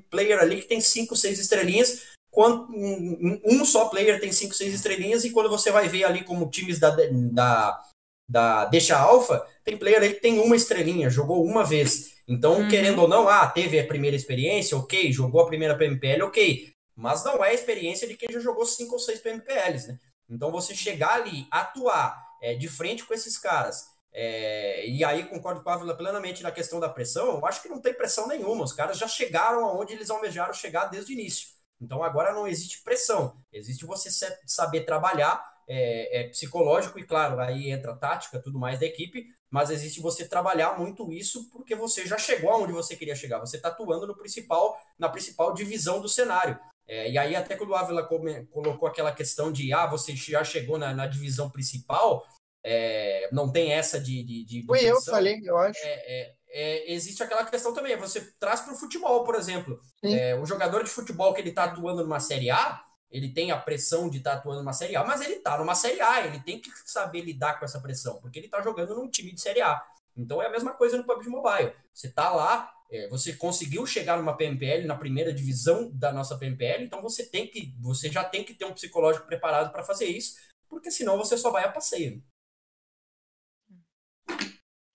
player 0.09 0.39
ali 0.39 0.61
que 0.61 0.67
tem 0.67 0.81
5, 0.81 1.15
6 1.15 1.39
estrelinhas 1.39 2.13
quando 2.33 2.67
um, 2.73 3.39
um, 3.45 3.63
só 3.63 3.89
player 3.89 4.19
tem 4.19 4.31
5, 4.31 4.55
6 4.55 4.73
estrelinhas, 4.73 5.23
e 5.23 5.29
quando 5.29 5.49
você 5.49 5.71
vai 5.71 5.87
ver 5.87 6.03
ali 6.03 6.23
como 6.23 6.49
times 6.49 6.79
da, 6.79 6.89
da, 6.89 7.79
da 8.27 8.65
Deixa 8.65 8.97
Alpha, 8.97 9.45
tem 9.63 9.77
player 9.77 10.01
aí 10.01 10.15
que 10.15 10.19
tem 10.19 10.39
uma 10.39 10.55
estrelinha, 10.55 11.11
jogou 11.11 11.45
uma 11.45 11.63
vez. 11.63 12.15
Então, 12.27 12.61
uhum. 12.61 12.67
querendo 12.67 13.03
ou 13.03 13.07
não, 13.07 13.29
ah, 13.29 13.45
teve 13.45 13.79
a 13.79 13.85
primeira 13.85 14.15
experiência, 14.15 14.75
ok, 14.75 15.11
jogou 15.11 15.41
a 15.41 15.45
primeira 15.45 15.77
PMPL, 15.77 16.23
ok. 16.23 16.73
Mas 16.95 17.23
não 17.23 17.45
é 17.45 17.49
a 17.49 17.53
experiência 17.53 18.07
de 18.07 18.17
quem 18.17 18.27
já 18.31 18.39
jogou 18.39 18.65
5 18.65 18.91
ou 18.91 18.99
6 18.99 19.19
PMPLs, 19.19 19.89
né? 19.89 19.99
Então, 20.27 20.51
você 20.51 20.73
chegar 20.73 21.13
ali, 21.13 21.45
atuar 21.51 22.19
é, 22.41 22.55
de 22.55 22.67
frente 22.67 23.05
com 23.05 23.13
esses 23.13 23.37
caras, 23.37 23.85
é, 24.11 24.87
e 24.87 25.03
aí 25.03 25.25
concordo 25.25 25.61
com 25.61 25.69
a 25.69 25.75
Ávila 25.75 25.95
plenamente 25.95 26.41
na 26.41 26.51
questão 26.51 26.79
da 26.79 26.89
pressão, 26.89 27.35
eu 27.35 27.45
acho 27.45 27.61
que 27.61 27.69
não 27.69 27.79
tem 27.79 27.93
pressão 27.93 28.27
nenhuma, 28.27 28.63
os 28.63 28.73
caras 28.73 28.97
já 28.97 29.07
chegaram 29.07 29.63
aonde 29.65 29.93
eles 29.93 30.09
almejaram 30.09 30.53
chegar 30.53 30.85
desde 30.85 31.11
o 31.11 31.13
início. 31.13 31.52
Então 31.83 32.03
agora 32.03 32.33
não 32.33 32.47
existe 32.47 32.81
pressão, 32.83 33.35
existe 33.51 33.85
você 33.85 34.09
saber 34.45 34.81
trabalhar 34.81 35.43
é, 35.67 36.21
é, 36.21 36.27
psicológico 36.29 36.99
e 36.99 37.03
claro, 37.03 37.39
aí 37.39 37.71
entra 37.71 37.95
tática, 37.95 38.39
tudo 38.39 38.59
mais 38.59 38.79
da 38.79 38.85
equipe, 38.85 39.27
mas 39.49 39.69
existe 39.69 40.01
você 40.01 40.27
trabalhar 40.27 40.77
muito 40.77 41.11
isso 41.11 41.49
porque 41.51 41.75
você 41.75 42.05
já 42.05 42.17
chegou 42.17 42.49
aonde 42.51 42.73
você 42.73 42.95
queria 42.95 43.15
chegar, 43.15 43.39
você 43.39 43.57
está 43.57 43.69
atuando 43.69 44.07
no 44.07 44.15
principal, 44.15 44.77
na 44.97 45.09
principal 45.09 45.53
divisão 45.53 46.01
do 46.01 46.09
cenário. 46.09 46.59
É, 46.85 47.09
e 47.09 47.17
aí 47.17 47.35
até 47.35 47.55
quando 47.55 47.69
o 47.69 47.75
Ávila 47.75 48.03
colocou 48.51 48.87
aquela 48.87 49.11
questão 49.11 49.51
de 49.51 49.71
ah, 49.73 49.87
você 49.87 50.15
já 50.15 50.43
chegou 50.43 50.77
na, 50.77 50.93
na 50.93 51.07
divisão 51.07 51.49
principal, 51.49 52.25
é, 52.63 53.29
não 53.31 53.51
tem 53.51 53.73
essa 53.73 53.99
de. 53.99 54.23
de, 54.23 54.45
de 54.45 54.65
Foi 54.65 54.83
eu 54.83 55.01
falei, 55.01 55.39
eu 55.43 55.57
acho. 55.57 55.79
É, 55.83 56.33
é 56.53 56.63
é, 56.87 56.93
existe 56.93 57.23
aquela 57.23 57.43
questão 57.43 57.73
também. 57.73 57.97
Você 57.97 58.21
traz 58.39 58.61
para 58.61 58.73
o 58.73 58.77
futebol, 58.77 59.23
por 59.23 59.33
exemplo. 59.33 59.81
É, 60.03 60.35
o 60.35 60.45
jogador 60.45 60.83
de 60.83 60.89
futebol 60.91 61.33
que 61.33 61.41
ele 61.41 61.49
está 61.49 61.63
atuando 61.63 62.03
numa 62.03 62.19
Série 62.19 62.51
A, 62.51 62.83
ele 63.09 63.33
tem 63.33 63.51
a 63.51 63.57
pressão 63.57 64.07
de 64.07 64.19
estar 64.19 64.33
tá 64.33 64.37
atuando 64.37 64.59
numa 64.59 64.71
Série 64.71 64.95
A, 64.95 65.03
mas 65.03 65.21
ele 65.21 65.35
está 65.35 65.57
numa 65.57 65.73
Série 65.73 65.99
A, 65.99 66.25
ele 66.25 66.39
tem 66.41 66.59
que 66.61 66.69
saber 66.85 67.21
lidar 67.21 67.57
com 67.57 67.65
essa 67.65 67.81
pressão, 67.81 68.19
porque 68.21 68.37
ele 68.37 68.45
está 68.45 68.61
jogando 68.61 68.95
num 68.95 69.09
time 69.09 69.33
de 69.33 69.41
Série 69.41 69.61
A. 69.61 69.81
Então 70.15 70.41
é 70.41 70.45
a 70.45 70.51
mesma 70.51 70.73
coisa 70.73 70.95
no 70.95 71.03
PUBG 71.03 71.27
Mobile. 71.27 71.73
Você 71.91 72.07
está 72.07 72.31
lá, 72.31 72.71
é, 72.91 73.07
você 73.07 73.33
conseguiu 73.33 73.85
chegar 73.87 74.17
numa 74.17 74.37
PMPL, 74.37 74.85
na 74.85 74.95
primeira 74.95 75.33
divisão 75.33 75.89
da 75.91 76.11
nossa 76.11 76.37
PMPL, 76.37 76.83
então 76.83 77.01
você 77.01 77.25
tem 77.25 77.47
que, 77.47 77.75
você 77.81 78.11
já 78.11 78.23
tem 78.23 78.43
que 78.43 78.53
ter 78.53 78.65
um 78.65 78.73
psicológico 78.73 79.25
preparado 79.25 79.71
para 79.71 79.83
fazer 79.83 80.05
isso, 80.05 80.35
porque 80.69 80.91
senão 80.91 81.17
você 81.17 81.35
só 81.35 81.49
vai 81.49 81.63
a 81.63 81.71
passeio. 81.71 82.23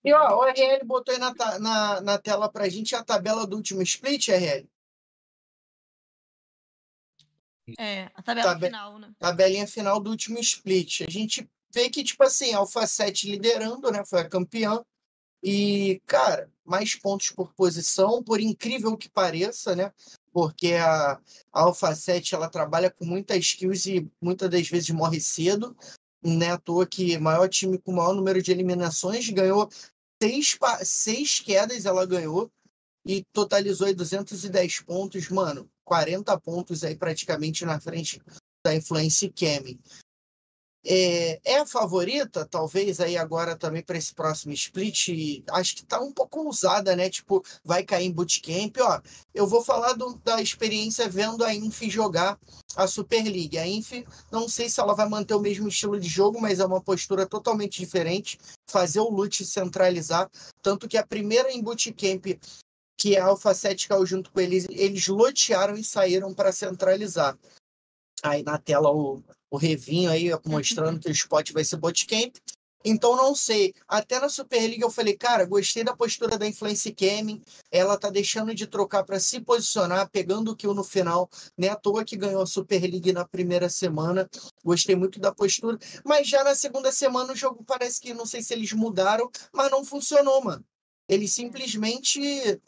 E 0.05 0.13
ó, 0.13 0.39
o 0.39 0.45
RL 0.45 0.85
botou 0.85 1.13
aí 1.13 1.21
na, 1.21 1.35
na, 1.59 2.01
na 2.01 2.19
tela 2.19 2.49
pra 2.49 2.69
gente 2.69 2.95
a 2.95 3.03
tabela 3.03 3.47
do 3.47 3.57
último 3.57 3.83
split, 3.83 4.29
RL. 4.29 4.69
É, 7.79 8.11
a 8.15 8.23
tabela 8.23 8.53
Tabe 8.53 8.67
final, 8.67 8.99
né? 8.99 9.13
Tabelinha 9.19 9.67
final 9.67 10.01
do 10.01 10.11
último 10.11 10.39
split. 10.39 11.03
A 11.03 11.11
gente 11.11 11.49
vê 11.75 11.91
que, 11.91 12.05
tipo 12.05 12.23
assim, 12.23 12.55
a 12.55 12.59
Alpha 12.59 12.87
7 12.87 13.31
liderando, 13.31 13.91
né? 13.91 14.05
Foi 14.07 14.21
a 14.21 14.29
campeã. 14.29 14.83
E, 15.43 16.01
cara, 16.07 16.51
mais 16.65 16.95
pontos 16.95 17.31
por 17.31 17.53
posição, 17.55 18.23
por 18.23 18.41
incrível 18.41 18.97
que 18.97 19.09
pareça, 19.09 19.77
né? 19.77 19.93
Porque 20.33 20.75
a, 20.75 21.13
a 21.53 21.61
Alpha 21.61 21.95
7 21.95 22.35
ela 22.35 22.49
trabalha 22.49 22.91
com 22.91 23.05
muitas 23.05 23.39
skills 23.39 23.87
e 23.87 24.11
muitas 24.21 24.49
das 24.51 24.69
vezes 24.69 24.91
morre 24.91 25.21
cedo. 25.21 25.77
Não 26.23 26.47
é 26.47 26.51
à 26.51 26.59
toa 26.59 26.87
que 26.87 27.17
maior 27.19 27.49
time 27.49 27.79
com 27.79 27.93
maior 27.93 28.15
número 28.15 28.43
de 28.43 28.51
eliminações 28.51 29.29
ganhou 29.31 29.69
seis, 30.23 30.59
seis 30.83 31.41
quedas 31.41 31.87
ela 31.87 32.05
ganhou 32.05 32.51
e 33.07 33.25
totalizou 33.33 33.87
aí 33.87 33.95
210 33.95 34.81
pontos, 34.81 35.29
mano, 35.31 35.71
40 35.85 36.39
pontos 36.41 36.85
aí 36.85 36.97
praticamente 36.97 37.65
na 37.65 37.81
frente 37.81 38.21
da 38.65 38.75
Influence 38.75 39.33
Gaming. 39.39 39.79
É, 40.85 41.41
é 41.45 41.59
a 41.59 41.67
favorita, 41.67 42.47
talvez, 42.47 43.01
aí 43.01 43.17
agora 43.17 43.57
também 43.57 43.83
para 43.83 43.99
esse 43.99 44.15
próximo 44.15 44.53
split. 44.53 45.43
Acho 45.51 45.77
que 45.77 45.85
tá 45.85 46.01
um 46.01 46.13
pouco 46.13 46.45
ousada, 46.45 46.95
né? 46.95 47.11
Tipo, 47.11 47.43
vai 47.65 47.83
cair 47.83 48.07
em 48.07 48.13
bootcamp. 48.13 48.77
Ó, 48.81 49.01
eu 49.35 49.47
vou 49.47 49.63
falar 49.63 49.95
do, 49.95 50.15
da 50.25 50.41
experiência 50.41 51.09
vendo 51.09 51.45
a 51.45 51.55
Inf 51.55 51.83
jogar 51.83 52.39
a 52.77 52.87
Super 52.87 53.25
League. 53.25 53.59
A 53.59 53.67
Inf, 53.67 54.05
não 54.31 54.49
sei 54.49 54.69
se 54.69 54.81
ela 54.81 54.95
vai 54.95 55.09
manter 55.09 55.35
o 55.35 55.41
mesmo 55.41 55.69
estilo 55.69 55.99
de 55.99 56.09
jogo, 56.09 56.41
mas 56.41 56.61
é 56.61 56.67
uma 56.67 56.81
postura 56.81 57.27
totalmente 57.27 57.79
diferente. 57.79 58.39
Fazer 58.71 59.01
o 59.01 59.11
loot 59.11 59.45
centralizar. 59.45 60.31
Tanto 60.63 60.89
que 60.89 60.97
a 60.97 61.07
primeira 61.07 61.51
em 61.51 61.63
bootcamp 61.63 62.27
que 62.99 63.17
a 63.17 63.27
Alpha 63.27 63.55
7 63.55 63.87
caiu 63.87 64.05
junto 64.05 64.33
com 64.33 64.41
eles, 64.41 64.67
eles 64.71 65.07
lotearam 65.07 65.77
e 65.77 65.85
saíram 65.85 66.35
para 66.35 66.51
centralizar. 66.51 67.39
Aí 68.23 68.43
na 68.43 68.59
tela 68.59 68.91
o, 68.91 69.23
o 69.51 69.57
revinho 69.57 70.11
aí 70.11 70.31
mostrando 70.47 71.01
que 71.01 71.09
o 71.09 71.13
spot 71.13 71.53
vai 71.53 71.65
ser 71.65 71.77
botcamp. 71.77 72.37
Então 72.85 73.17
não 73.17 73.35
sei. 73.35 73.75
Até 73.87 74.21
na 74.21 74.29
Superliga 74.29 74.85
eu 74.85 74.91
falei, 74.91 75.17
cara, 75.17 75.45
gostei 75.45 75.83
da 75.83 75.97
postura 75.97 76.39
da 76.39 76.47
Influence 76.47 76.91
Gaming. 76.93 77.43
Ela 77.71 77.99
tá 77.99 78.09
deixando 78.09 78.55
de 78.55 78.67
trocar 78.67 79.05
para 79.05 79.19
se 79.19 79.41
posicionar, 79.41 80.09
pegando 80.11 80.53
o 80.53 80.57
kill 80.57 80.75
no 80.75 80.85
final. 80.85 81.29
Nem 81.57 81.71
à 81.71 81.77
toa 81.77 82.05
que 82.05 82.17
ganhou 82.17 82.43
a 82.43 82.47
Superliga 82.47 83.13
na 83.13 83.27
primeira 83.27 83.69
semana. 83.69 84.29
Gostei 84.65 84.95
muito 84.95 85.19
da 85.19 85.35
postura. 85.35 85.77
Mas 86.05 86.29
já 86.29 86.45
na 86.45 86.55
segunda 86.55 86.93
semana 86.93 87.33
o 87.33 87.37
jogo 87.37 87.65
parece 87.65 88.01
que 88.01 88.15
não 88.15 88.25
sei 88.25 88.43
se 88.43 88.55
eles 88.55 88.73
mudaram, 88.73 89.29
mas 89.53 89.71
não 89.71 89.85
funcionou, 89.85 90.43
mano. 90.43 90.65
Eles 91.09 91.33
simplesmente 91.33 92.61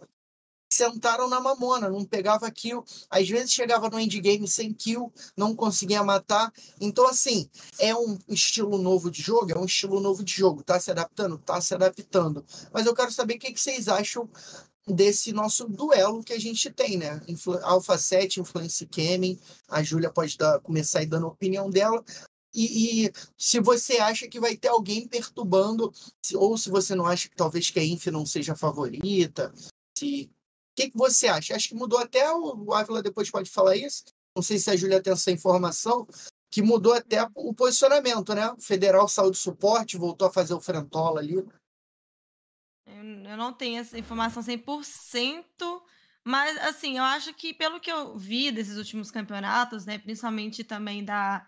sentaram 0.80 1.28
na 1.28 1.38
mamona, 1.40 1.90
não 1.90 2.06
pegava 2.06 2.50
kill, 2.50 2.82
às 3.10 3.28
vezes 3.28 3.52
chegava 3.52 3.90
no 3.90 4.00
endgame 4.00 4.48
sem 4.48 4.72
kill, 4.72 5.12
não 5.36 5.54
conseguia 5.54 6.02
matar. 6.02 6.50
Então, 6.80 7.06
assim, 7.06 7.50
é 7.78 7.94
um 7.94 8.18
estilo 8.28 8.78
novo 8.78 9.10
de 9.10 9.20
jogo, 9.20 9.52
é 9.52 9.58
um 9.58 9.66
estilo 9.66 10.00
novo 10.00 10.24
de 10.24 10.32
jogo. 10.32 10.62
Tá 10.62 10.80
se 10.80 10.90
adaptando? 10.90 11.36
Tá 11.36 11.60
se 11.60 11.74
adaptando. 11.74 12.42
Mas 12.72 12.86
eu 12.86 12.94
quero 12.94 13.12
saber 13.12 13.34
o 13.34 13.38
que, 13.38 13.54
vocês 13.54 13.88
acham 13.88 14.26
desse 14.86 15.32
nosso 15.32 15.68
duelo 15.68 16.24
que 16.24 16.32
a 16.32 16.40
gente 16.40 16.70
tem, 16.70 16.96
né? 16.96 17.20
Influ 17.28 17.58
Alpha 17.62 17.98
7, 17.98 18.40
Influence 18.40 18.86
Gaming, 18.86 19.38
a 19.68 19.82
Júlia 19.82 20.10
pode 20.10 20.38
dar, 20.38 20.60
começar 20.60 21.00
aí 21.00 21.06
dando 21.06 21.26
a 21.26 21.30
opinião 21.30 21.68
dela. 21.68 22.02
E, 22.54 23.04
e, 23.04 23.12
se 23.36 23.60
você 23.60 23.98
acha 23.98 24.26
que 24.26 24.40
vai 24.40 24.56
ter 24.56 24.68
alguém 24.68 25.06
perturbando, 25.06 25.92
ou 26.34 26.56
se 26.56 26.70
você 26.70 26.94
não 26.94 27.04
acha 27.04 27.28
que 27.28 27.36
talvez 27.36 27.70
que 27.70 27.78
a 27.78 27.84
Inf 27.84 28.06
não 28.06 28.24
seja 28.24 28.54
a 28.54 28.56
favorita, 28.56 29.52
se 29.96 30.30
que, 30.80 30.90
que 30.90 30.96
você 30.96 31.28
acha? 31.28 31.54
Acho 31.54 31.68
que 31.68 31.74
mudou 31.74 31.98
até 31.98 32.32
o, 32.32 32.72
Ávila 32.72 33.02
depois 33.02 33.30
pode 33.30 33.50
falar 33.50 33.76
isso. 33.76 34.04
Não 34.34 34.42
sei 34.42 34.58
se 34.58 34.70
a 34.70 34.76
Júlia 34.76 35.02
tem 35.02 35.12
essa 35.12 35.30
informação, 35.30 36.06
que 36.50 36.62
mudou 36.62 36.94
até 36.94 37.26
o 37.34 37.52
posicionamento, 37.52 38.34
né? 38.34 38.50
O 38.52 38.60
Federal 38.60 39.06
saiu 39.08 39.34
suporte, 39.34 39.98
voltou 39.98 40.28
a 40.28 40.32
fazer 40.32 40.54
o 40.54 40.60
Frentola 40.60 41.20
ali. 41.20 41.34
Eu 42.86 43.36
não 43.36 43.52
tenho 43.52 43.80
essa 43.80 43.98
informação 43.98 44.42
100%, 44.42 45.44
mas 46.24 46.56
assim, 46.58 46.98
eu 46.98 47.04
acho 47.04 47.34
que 47.34 47.52
pelo 47.52 47.80
que 47.80 47.90
eu 47.90 48.16
vi 48.16 48.50
desses 48.50 48.76
últimos 48.76 49.10
campeonatos, 49.10 49.84
né, 49.84 49.98
principalmente 49.98 50.64
também 50.64 51.04
da 51.04 51.46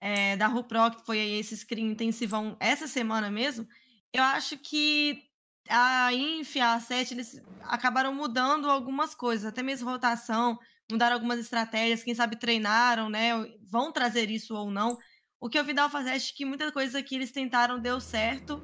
é, 0.00 0.36
da 0.36 0.46
RuPro, 0.46 0.90
que 0.90 1.06
foi 1.06 1.18
aí 1.18 1.38
esse 1.38 1.56
screen 1.56 1.90
intensivão 1.90 2.56
essa 2.60 2.86
semana 2.86 3.30
mesmo, 3.30 3.66
eu 4.12 4.22
acho 4.22 4.58
que 4.58 5.22
a 5.68 6.12
Inf, 6.12 6.56
a 6.56 6.78
7, 6.80 7.14
eles 7.14 7.42
acabaram 7.62 8.14
mudando 8.14 8.70
algumas 8.70 9.14
coisas, 9.14 9.46
até 9.46 9.62
mesmo 9.62 9.90
rotação, 9.90 10.58
mudaram 10.90 11.14
algumas 11.14 11.38
estratégias, 11.38 12.02
quem 12.02 12.14
sabe 12.14 12.36
treinaram, 12.36 13.08
né? 13.08 13.30
Vão 13.62 13.92
trazer 13.92 14.30
isso 14.30 14.54
ou 14.54 14.70
não. 14.70 14.96
O 15.40 15.48
que 15.48 15.58
eu 15.58 15.64
vi 15.64 15.72
da 15.72 15.84
AlphaSet 15.84 16.32
é 16.32 16.36
que 16.36 16.44
muita 16.44 16.72
coisa 16.72 17.02
que 17.02 17.14
eles 17.14 17.32
tentaram 17.32 17.78
deu 17.78 18.00
certo. 18.00 18.62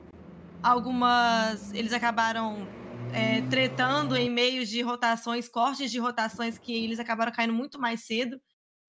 Algumas 0.62 1.72
eles 1.74 1.92
acabaram 1.92 2.66
é, 3.12 3.42
tretando 3.42 4.16
em 4.16 4.30
meios 4.30 4.68
de 4.68 4.80
rotações, 4.80 5.48
cortes 5.48 5.90
de 5.90 5.98
rotações 5.98 6.58
que 6.58 6.72
eles 6.72 6.98
acabaram 6.98 7.32
caindo 7.32 7.52
muito 7.52 7.78
mais 7.78 8.04
cedo. 8.04 8.40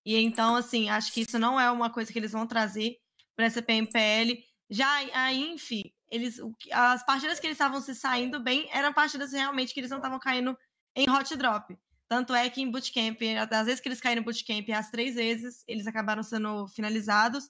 E 0.06 0.18
então, 0.18 0.56
assim, 0.56 0.90
acho 0.90 1.12
que 1.14 1.22
isso 1.22 1.40
não 1.40 1.60
é 1.60 1.70
uma 1.72 1.90
coisa 1.90 2.12
que 2.12 2.20
eles 2.20 2.32
vão 2.32 2.46
trazer 2.46 2.98
para 3.36 3.46
essa 3.46 3.62
PMPL. 3.62 4.38
Já 4.70 4.88
a 5.14 5.34
Inf, 5.34 5.72
eles, 6.14 6.40
as 6.72 7.04
partidas 7.04 7.40
que 7.40 7.48
eles 7.48 7.56
estavam 7.56 7.82
se 7.82 7.96
saindo 7.96 8.40
bem 8.40 8.70
eram 8.72 8.94
partidas 8.94 9.34
realmente 9.34 9.74
que 9.74 9.80
eles 9.80 9.90
não 9.90 9.98
estavam 9.98 10.20
caindo 10.20 10.56
em 10.96 11.10
hot 11.10 11.36
drop. 11.36 11.76
Tanto 12.08 12.36
é 12.36 12.48
que 12.52 12.62
em 12.62 12.70
bootcamp, 12.70 13.20
às 13.50 13.66
vezes 13.66 13.82
que 13.82 13.88
eles 13.90 14.00
caíram 14.00 14.22
em 14.22 14.24
bootcamp, 14.24 14.70
as 14.70 14.92
três 14.92 15.16
vezes, 15.16 15.64
eles 15.68 15.88
acabaram 15.88 16.22
sendo 16.22 16.68
finalizados. 16.68 17.50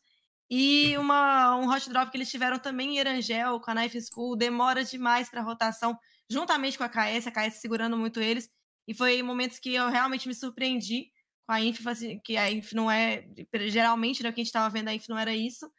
E 0.50 0.98
uma, 0.98 1.58
um 1.58 1.70
hot 1.70 1.90
drop 1.90 2.10
que 2.10 2.16
eles 2.16 2.32
tiveram 2.32 2.58
também 2.58 2.96
em 2.96 3.00
Erangel, 3.00 3.60
com 3.60 3.72
a 3.72 3.76
Knife 3.76 4.00
School, 4.02 4.38
demora 4.38 4.86
demais 4.86 5.30
para 5.30 5.42
rotação, 5.42 5.98
juntamente 6.30 6.78
com 6.78 6.86
a 6.86 6.90
KS, 6.90 7.28
a 7.28 7.32
KS 7.32 7.56
segurando 7.56 7.98
muito 7.98 8.22
eles. 8.22 8.50
E 8.88 8.94
foi 8.94 9.22
momentos 9.22 9.60
que 9.60 9.76
eu 9.76 9.90
realmente 9.90 10.26
me 10.26 10.34
surpreendi 10.34 11.12
com 11.46 11.52
a 11.52 11.60
Inf, 11.60 11.86
assim, 11.86 12.20
que 12.24 12.38
a 12.38 12.50
Inf 12.50 12.72
não 12.72 12.90
é. 12.90 13.28
Geralmente, 13.68 14.24
né, 14.24 14.30
o 14.30 14.34
que 14.34 14.40
a 14.40 14.44
gente 14.44 14.48
estava 14.48 14.70
vendo, 14.70 14.88
a 14.88 14.94
Inf 14.94 15.10
não 15.10 15.18
era 15.18 15.36
isso. 15.36 15.70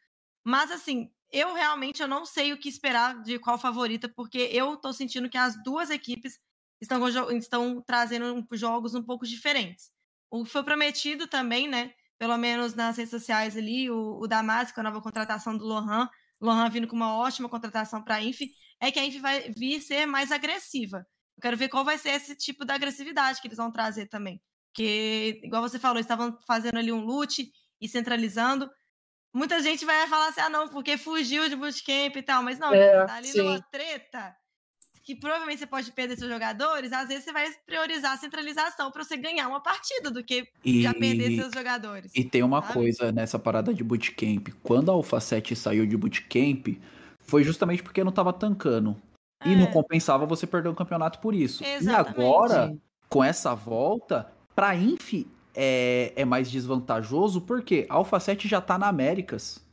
Mas, 0.43 0.69
assim, 0.69 1.09
eu 1.35 1.53
realmente 1.53 2.01
eu 2.01 2.07
não 2.07 2.25
sei 2.25 2.53
o 2.53 2.57
que 2.57 2.69
esperar 2.69 3.21
de 3.21 3.37
qual 3.37 3.57
favorita, 3.57 4.07
porque 4.07 4.37
eu 4.53 4.77
tô 4.77 4.93
sentindo 4.93 5.29
que 5.29 5.37
as 5.37 5.61
duas 5.63 5.89
equipes 5.89 6.39
estão, 6.79 7.05
estão 7.37 7.83
trazendo 7.85 8.47
jogos 8.53 8.95
um 8.95 9.03
pouco 9.03 9.25
diferentes. 9.25 9.91
O 10.31 10.45
que 10.45 10.49
foi 10.49 10.63
prometido 10.63 11.27
também, 11.27 11.67
né? 11.67 11.91
Pelo 12.17 12.37
menos 12.37 12.73
nas 12.73 12.95
redes 12.95 13.11
sociais 13.11 13.57
ali, 13.57 13.89
o, 13.89 14.17
o 14.21 14.27
Damasio, 14.27 14.73
com 14.73 14.79
a 14.79 14.83
nova 14.83 15.01
contratação 15.01 15.57
do 15.57 15.65
Lohan, 15.65 16.09
Lohan 16.39 16.69
vindo 16.69 16.87
com 16.87 16.95
uma 16.95 17.17
ótima 17.17 17.49
contratação 17.49 18.01
para 18.01 18.15
a 18.15 18.23
Inf, 18.23 18.41
é 18.79 18.89
que 18.89 18.99
a 18.99 19.05
Inf 19.05 19.19
vai 19.19 19.51
vir 19.51 19.81
ser 19.81 20.05
mais 20.05 20.31
agressiva. 20.31 21.05
Eu 21.37 21.41
quero 21.41 21.57
ver 21.57 21.67
qual 21.67 21.83
vai 21.83 21.97
ser 21.97 22.11
esse 22.11 22.33
tipo 22.37 22.63
de 22.63 22.71
agressividade 22.71 23.41
que 23.41 23.47
eles 23.47 23.57
vão 23.57 23.71
trazer 23.71 24.07
também. 24.07 24.41
Porque, 24.71 25.41
igual 25.43 25.61
você 25.61 25.77
falou, 25.77 25.99
estavam 25.99 26.37
fazendo 26.47 26.77
ali 26.77 26.93
um 26.93 27.03
loot 27.03 27.51
e 27.81 27.89
centralizando. 27.89 28.69
Muita 29.35 29.61
gente 29.61 29.83
vai 29.83 30.07
falar 30.07 30.29
assim, 30.29 30.39
ah, 30.39 30.49
não, 30.49 30.69
porque 30.69 30.97
fugiu 30.97 31.49
de 31.49 31.57
bootcamp 31.57 32.15
e 32.15 32.21
tal. 32.21 32.41
Mas 32.41 32.57
não, 32.57 32.73
é, 32.73 33.05
tá 33.05 33.15
ali 33.15 33.27
sim. 33.27 33.39
numa 33.39 33.61
treta 33.61 34.33
que 35.03 35.13
provavelmente 35.13 35.59
você 35.59 35.67
pode 35.67 35.91
perder 35.91 36.17
seus 36.17 36.31
jogadores, 36.31 36.91
às 36.91 37.09
vezes 37.09 37.25
você 37.25 37.31
vai 37.31 37.45
priorizar 37.65 38.13
a 38.13 38.17
centralização 38.17 38.89
para 38.89 39.03
você 39.03 39.15
ganhar 39.15 39.47
uma 39.47 39.61
partida 39.61 40.09
do 40.09 40.23
que 40.23 40.47
e, 40.63 40.81
já 40.81 40.93
perder 40.93 41.35
seus 41.35 41.53
jogadores. 41.53 42.11
E 42.15 42.23
tem 42.23 42.41
uma 42.41 42.61
sabe? 42.61 42.73
coisa 42.73 43.11
nessa 43.11 43.37
parada 43.37 43.71
de 43.71 43.83
bootcamp. 43.83 44.47
Quando 44.63 44.89
a 44.89 44.93
Alpha 44.93 45.19
7 45.19 45.55
saiu 45.55 45.85
de 45.85 45.95
bootcamp, 45.95 46.81
foi 47.19 47.43
justamente 47.43 47.83
porque 47.83 48.03
não 48.03 48.09
estava 48.09 48.33
tancando. 48.33 48.95
É. 49.43 49.49
E 49.49 49.55
não 49.55 49.65
é. 49.65 49.71
compensava 49.71 50.25
você 50.25 50.47
perder 50.47 50.69
o 50.69 50.75
campeonato 50.75 51.19
por 51.19 51.35
isso. 51.35 51.63
Exatamente. 51.63 52.19
E 52.19 52.23
agora, 52.23 52.75
com 53.07 53.23
essa 53.23 53.53
volta, 53.53 54.33
Pra 54.55 54.73
Inf 54.73 55.25
é, 55.55 56.11
é 56.15 56.25
mais 56.25 56.51
desvantajoso 56.51 57.41
porque 57.41 57.85
a 57.89 57.95
Alpha 57.95 58.19
7 58.19 58.47
já 58.47 58.59
tá 58.59 58.77
na 58.77 58.87
Américas. 58.87 59.63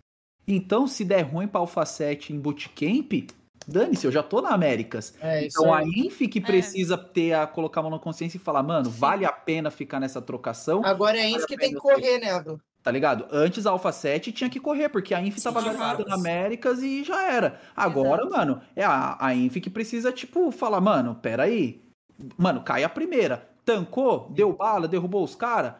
Então, 0.47 0.87
se 0.87 1.05
der 1.05 1.23
ruim 1.23 1.47
pra 1.47 1.61
Alpha 1.61 1.85
7 1.85 2.33
em 2.33 2.39
bootcamp, 2.39 3.31
dane-se, 3.67 4.07
eu 4.07 4.13
já 4.13 4.23
tô 4.23 4.41
na 4.41 4.51
Américas. 4.51 5.15
É, 5.21 5.47
então 5.47 5.73
a 5.73 5.83
Inf 5.85 6.21
que 6.31 6.39
é. 6.39 6.43
precisa 6.43 6.97
ter 6.99 7.33
a 7.35 7.47
colocar 7.47 7.81
a 7.81 7.83
mão 7.83 7.93
na 7.93 7.99
consciência 7.99 8.37
e 8.37 8.41
falar, 8.41 8.63
mano, 8.63 8.91
Sim. 8.91 8.99
vale 8.99 9.25
a 9.25 9.33
pena 9.33 9.71
ficar 9.71 10.01
nessa 10.01 10.21
trocação. 10.21 10.85
Agora 10.85 11.19
é 11.19 11.23
a 11.23 11.31
Inf 11.31 11.47
que 11.47 11.57
tem 11.57 11.73
que 11.73 11.81
correr, 11.81 12.19
né, 12.19 12.31
Abel? 12.31 12.61
Tá 12.83 12.91
ligado? 12.91 13.27
Antes 13.31 13.65
a 13.65 13.71
Alpha 13.71 13.93
7 13.93 14.33
tinha 14.33 14.51
que 14.51 14.59
correr, 14.59 14.89
porque 14.89 15.15
a 15.15 15.21
Inf 15.23 15.37
Sim, 15.37 15.45
tava 15.45 15.63
ganhando 15.63 16.05
na 16.05 16.17
Américas 16.17 16.83
e 16.83 17.05
já 17.05 17.31
era. 17.31 17.61
Agora, 17.77 18.23
Exato. 18.23 18.37
mano, 18.37 18.61
é 18.75 18.85
a, 18.85 19.17
a 19.21 19.35
Inf 19.35 19.55
que 19.59 19.71
precisa, 19.71 20.11
tipo, 20.11 20.51
falar, 20.51 20.81
mano, 20.81 21.15
peraí. 21.15 21.81
Mano, 22.37 22.63
cai 22.63 22.83
a 22.83 22.89
primeira 22.89 23.52
tancou, 23.65 24.29
deu 24.31 24.53
bala, 24.53 24.89
derrubou 24.89 25.23
os 25.23 25.35
caras, 25.35 25.75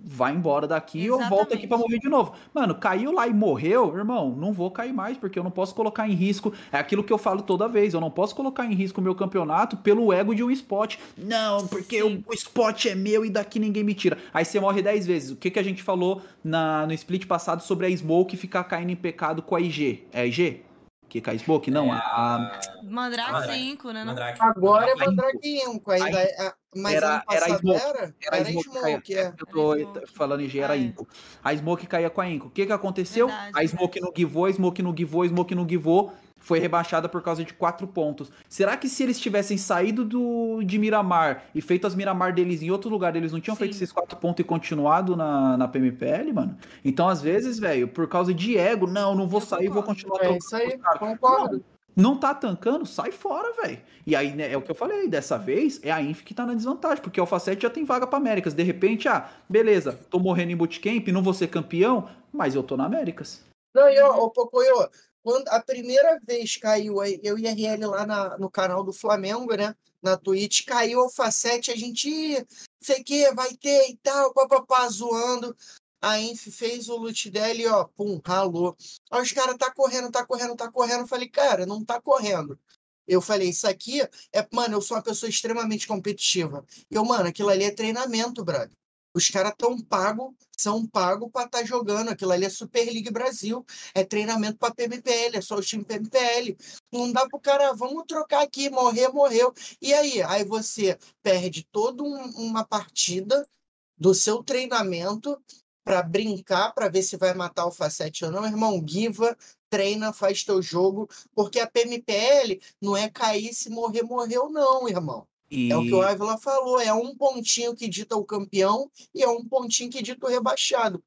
vai 0.00 0.32
embora 0.32 0.66
daqui 0.66 1.04
Exatamente. 1.04 1.32
ou 1.32 1.36
volta 1.36 1.54
aqui 1.54 1.66
para 1.66 1.78
morrer 1.78 1.98
de 1.98 2.08
novo. 2.08 2.32
Mano, 2.54 2.74
caiu 2.74 3.12
lá 3.12 3.26
e 3.26 3.32
morreu, 3.32 3.96
irmão, 3.96 4.30
não 4.30 4.52
vou 4.52 4.70
cair 4.70 4.92
mais, 4.92 5.16
porque 5.16 5.38
eu 5.38 5.44
não 5.44 5.50
posso 5.50 5.74
colocar 5.74 6.08
em 6.08 6.14
risco. 6.14 6.52
É 6.70 6.78
aquilo 6.78 7.02
que 7.02 7.12
eu 7.12 7.18
falo 7.18 7.42
toda 7.42 7.68
vez, 7.68 7.94
eu 7.94 8.00
não 8.00 8.10
posso 8.10 8.34
colocar 8.34 8.64
em 8.64 8.74
risco 8.74 9.00
o 9.00 9.04
meu 9.04 9.14
campeonato 9.14 9.76
pelo 9.76 10.12
ego 10.12 10.34
de 10.34 10.44
um 10.44 10.50
spot. 10.50 10.96
Não, 11.16 11.66
porque 11.66 12.02
o, 12.02 12.22
o, 12.26 12.34
spot 12.34 12.86
é 12.86 12.94
meu 12.94 13.24
e 13.24 13.30
daqui 13.30 13.58
ninguém 13.58 13.82
me 13.82 13.94
tira. 13.94 14.18
Aí 14.32 14.44
você 14.44 14.60
morre 14.60 14.82
10 14.82 15.06
vezes. 15.06 15.30
O 15.30 15.36
que, 15.36 15.50
que 15.50 15.58
a 15.58 15.64
gente 15.64 15.82
falou 15.82 16.22
na, 16.42 16.86
no 16.86 16.92
split 16.92 17.26
passado 17.26 17.62
sobre 17.62 17.86
a 17.86 17.96
Smoke 17.96 18.36
ficar 18.36 18.64
caindo 18.64 18.90
em 18.90 18.96
pecado 18.96 19.42
com 19.42 19.56
a 19.56 19.60
IG? 19.60 20.06
É 20.12 20.20
a 20.22 20.26
IG? 20.26 20.62
Que 21.08 21.22
cai 21.22 21.38
Smoke? 21.38 21.70
Não, 21.70 21.92
é 21.92 21.96
a. 21.96 22.60
Mandrake 22.84 23.52
5, 23.52 23.92
né? 23.92 24.04
Mandrake. 24.04 24.38
Agora 24.40 24.90
é 24.90 24.94
Mandrake 24.94 25.60
5, 25.60 25.90
ainda. 25.90 26.20
É, 26.20 26.52
mas 26.74 26.94
era, 26.94 27.24
era 27.30 27.58
Smoke. 27.58 27.80
Era, 27.80 27.98
era, 27.98 28.14
era 28.36 28.44
Smoke. 28.50 28.68
Smoke 28.68 29.14
é. 29.14 29.26
Eu 29.28 29.46
tô 29.46 29.76
Smoke. 29.76 30.12
falando 30.12 30.40
em 30.40 30.48
G, 30.48 30.58
era 30.58 30.76
é. 30.76 30.80
Inco. 30.80 31.06
A 31.42 31.54
Smoke 31.54 31.86
caía 31.86 32.10
com 32.10 32.20
a 32.20 32.28
Inco. 32.28 32.48
O 32.48 32.50
que 32.50 32.66
que 32.66 32.72
aconteceu? 32.72 33.26
Verdade, 33.26 33.52
a 33.54 33.66
Smoke 33.66 34.00
não 34.00 34.12
givou, 34.16 34.44
a 34.46 34.52
Smoke 34.52 34.82
não 34.82 34.94
givou, 34.96 35.22
a 35.22 35.28
Smoke 35.28 35.54
não 35.54 35.68
givou 35.68 36.12
foi 36.40 36.58
rebaixada 36.58 37.08
por 37.08 37.20
causa 37.22 37.44
de 37.44 37.52
quatro 37.52 37.86
pontos. 37.86 38.30
Será 38.48 38.76
que 38.76 38.88
se 38.88 39.02
eles 39.02 39.20
tivessem 39.20 39.58
saído 39.58 40.04
do, 40.04 40.62
de 40.62 40.78
Miramar 40.78 41.44
e 41.54 41.60
feito 41.60 41.86
as 41.86 41.94
Miramar 41.94 42.32
deles 42.32 42.62
em 42.62 42.70
outro 42.70 42.88
lugar, 42.88 43.14
eles 43.16 43.32
não 43.32 43.40
tinham 43.40 43.54
Sim. 43.54 43.60
feito 43.60 43.74
esses 43.74 43.92
quatro 43.92 44.16
pontos 44.16 44.40
e 44.40 44.44
continuado 44.44 45.16
na, 45.16 45.56
na 45.56 45.68
PMPL, 45.68 46.32
mano? 46.32 46.56
Então, 46.84 47.08
às 47.08 47.20
vezes, 47.20 47.58
velho, 47.58 47.88
por 47.88 48.08
causa 48.08 48.32
de 48.32 48.56
ego, 48.56 48.86
não, 48.86 49.14
não 49.14 49.28
vou 49.28 49.40
sair, 49.40 49.68
vou 49.68 49.82
continuar 49.82 50.24
É 50.24 50.36
isso 50.36 50.56
aí, 50.56 50.78
concordo. 50.98 51.56
Não, 51.56 51.77
não 51.98 52.16
tá 52.16 52.32
tancando, 52.32 52.86
sai 52.86 53.10
fora, 53.10 53.52
velho. 53.60 53.82
E 54.06 54.14
aí, 54.14 54.32
né, 54.32 54.52
é 54.52 54.56
o 54.56 54.62
que 54.62 54.70
eu 54.70 54.74
falei, 54.74 55.08
dessa 55.08 55.36
vez 55.36 55.80
é 55.82 55.90
a 55.90 56.00
Inf 56.00 56.22
que 56.22 56.32
tá 56.32 56.46
na 56.46 56.54
desvantagem, 56.54 57.02
porque 57.02 57.20
o 57.20 57.26
7 57.26 57.60
já 57.60 57.68
tem 57.68 57.84
vaga 57.84 58.06
pra 58.06 58.18
Américas. 58.18 58.54
De 58.54 58.62
repente, 58.62 59.08
ah, 59.08 59.28
beleza, 59.48 59.98
tô 60.08 60.20
morrendo 60.20 60.52
em 60.52 60.56
bootcamp, 60.56 61.08
não 61.08 61.24
vou 61.24 61.34
ser 61.34 61.48
campeão, 61.48 62.08
mas 62.32 62.54
eu 62.54 62.62
tô 62.62 62.76
na 62.76 62.84
Américas. 62.84 63.42
Não, 63.74 63.88
eu, 63.88 64.06
ô, 64.06 64.30
Pocoyo, 64.30 64.88
quando 65.24 65.48
a 65.48 65.60
primeira 65.60 66.20
vez 66.24 66.56
caiu 66.56 67.02
eu 67.02 67.36
e 67.36 67.46
RL 67.48 67.86
lá 67.86 68.06
na, 68.06 68.38
no 68.38 68.48
canal 68.48 68.84
do 68.84 68.92
Flamengo, 68.92 69.52
né? 69.56 69.74
Na 70.00 70.16
Twitch, 70.16 70.64
caiu 70.64 71.00
o 71.00 71.10
Facete, 71.10 71.72
a 71.72 71.76
gente, 71.76 72.46
sei 72.80 73.02
que, 73.02 73.28
vai 73.34 73.52
ter 73.54 73.90
e 73.90 73.96
tal, 73.96 74.32
papapá, 74.32 74.88
zoando. 74.88 75.56
A 76.00 76.20
Inf 76.20 76.48
fez 76.48 76.88
o 76.88 76.96
loot 76.96 77.30
dela 77.30 77.54
e, 77.54 77.66
ó, 77.66 77.84
pum, 77.84 78.20
ralou. 78.24 78.76
Aí 79.10 79.22
os 79.22 79.32
caras 79.32 79.56
tá 79.56 79.72
correndo, 79.72 80.10
tá 80.10 80.24
correndo, 80.24 80.56
tá 80.56 80.70
correndo. 80.70 81.00
Eu 81.00 81.06
falei, 81.08 81.28
cara, 81.28 81.66
não 81.66 81.84
tá 81.84 82.00
correndo. 82.00 82.58
Eu 83.06 83.20
falei, 83.22 83.48
isso 83.48 83.66
aqui 83.66 84.00
é, 84.32 84.46
mano, 84.52 84.74
eu 84.76 84.82
sou 84.82 84.96
uma 84.96 85.02
pessoa 85.02 85.30
extremamente 85.30 85.86
competitiva. 85.86 86.64
E 86.90 86.94
eu, 86.94 87.04
mano, 87.04 87.28
aquilo 87.28 87.48
ali 87.48 87.64
é 87.64 87.70
treinamento, 87.70 88.44
brother. 88.44 88.70
Os 89.14 89.30
caras 89.30 89.54
tão 89.58 89.80
pago, 89.80 90.36
são 90.56 90.86
pagos 90.86 91.30
para 91.32 91.46
estar 91.46 91.60
tá 91.60 91.64
jogando. 91.64 92.10
Aquilo 92.10 92.32
ali 92.32 92.44
é 92.44 92.50
Super 92.50 92.84
League 92.84 93.10
Brasil, 93.10 93.64
é 93.94 94.04
treinamento 94.04 94.58
para 94.58 94.74
PMPL, 94.74 95.36
é 95.36 95.40
só 95.40 95.56
o 95.56 95.62
time 95.62 95.84
PMPL. 95.84 96.56
Não 96.92 97.10
dá 97.10 97.26
pro 97.26 97.40
cara, 97.40 97.72
vamos 97.72 98.04
trocar 98.06 98.42
aqui, 98.42 98.70
morrer, 98.70 99.08
morreu. 99.08 99.52
E 99.80 99.94
aí? 99.94 100.22
Aí 100.22 100.44
você 100.44 100.98
perde 101.22 101.66
toda 101.72 102.02
um, 102.02 102.30
uma 102.36 102.64
partida 102.64 103.48
do 103.96 104.14
seu 104.14 104.42
treinamento 104.44 105.40
para 105.88 106.02
brincar, 106.02 106.74
para 106.74 106.90
ver 106.90 107.00
se 107.00 107.16
vai 107.16 107.32
matar 107.32 107.64
o 107.64 107.72
Facete 107.72 108.22
ou 108.22 108.30
não. 108.30 108.44
Irmão, 108.44 108.84
Giva, 108.86 109.34
treina, 109.70 110.12
faz 110.12 110.44
teu 110.44 110.60
jogo, 110.60 111.08
porque 111.34 111.58
a 111.58 111.66
PMPL 111.66 112.60
não 112.78 112.94
é 112.94 113.08
cair 113.08 113.54
se 113.54 113.70
morrer, 113.70 114.02
morreu, 114.02 114.50
não, 114.50 114.86
irmão. 114.86 115.26
E... 115.50 115.72
É 115.72 115.76
o 115.78 115.82
que 115.82 115.94
o 115.94 116.02
Ávila 116.02 116.36
falou, 116.36 116.78
é 116.78 116.92
um 116.92 117.16
pontinho 117.16 117.74
que 117.74 117.88
dita 117.88 118.14
o 118.16 118.24
campeão 118.24 118.90
e 119.14 119.22
é 119.22 119.28
um 119.30 119.42
pontinho 119.42 119.90
que 119.90 120.02
dita 120.02 120.26
o 120.26 120.28
rebaixado. 120.28 121.02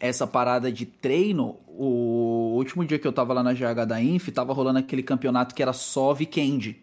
Essa 0.00 0.26
parada 0.26 0.72
de 0.72 0.86
treino, 0.86 1.60
o 1.68 2.54
último 2.56 2.86
dia 2.86 2.98
que 2.98 3.06
eu 3.06 3.12
tava 3.12 3.34
lá 3.34 3.42
na 3.42 3.52
GH 3.52 3.84
da 3.86 4.00
Inf, 4.00 4.30
tava 4.30 4.54
rolando 4.54 4.78
aquele 4.78 5.02
campeonato 5.02 5.54
que 5.54 5.62
era 5.62 5.74
só 5.74 6.12
weekend. 6.12 6.82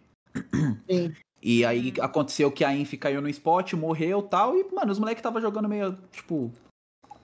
Sim. 0.88 1.12
E 1.42 1.66
aí 1.66 1.94
Uhum. 1.98 2.04
aconteceu 2.04 2.52
que 2.52 2.64
a 2.64 2.76
Inf 2.76 2.94
caiu 2.94 3.22
no 3.22 3.30
spot, 3.30 3.74
morreu 3.74 4.22
tal. 4.22 4.56
E, 4.56 4.72
mano, 4.72 4.92
os 4.92 5.00
moleques 5.00 5.24
tava 5.24 5.42
jogando 5.42 5.68
meio, 5.68 5.98
tipo. 6.12 6.52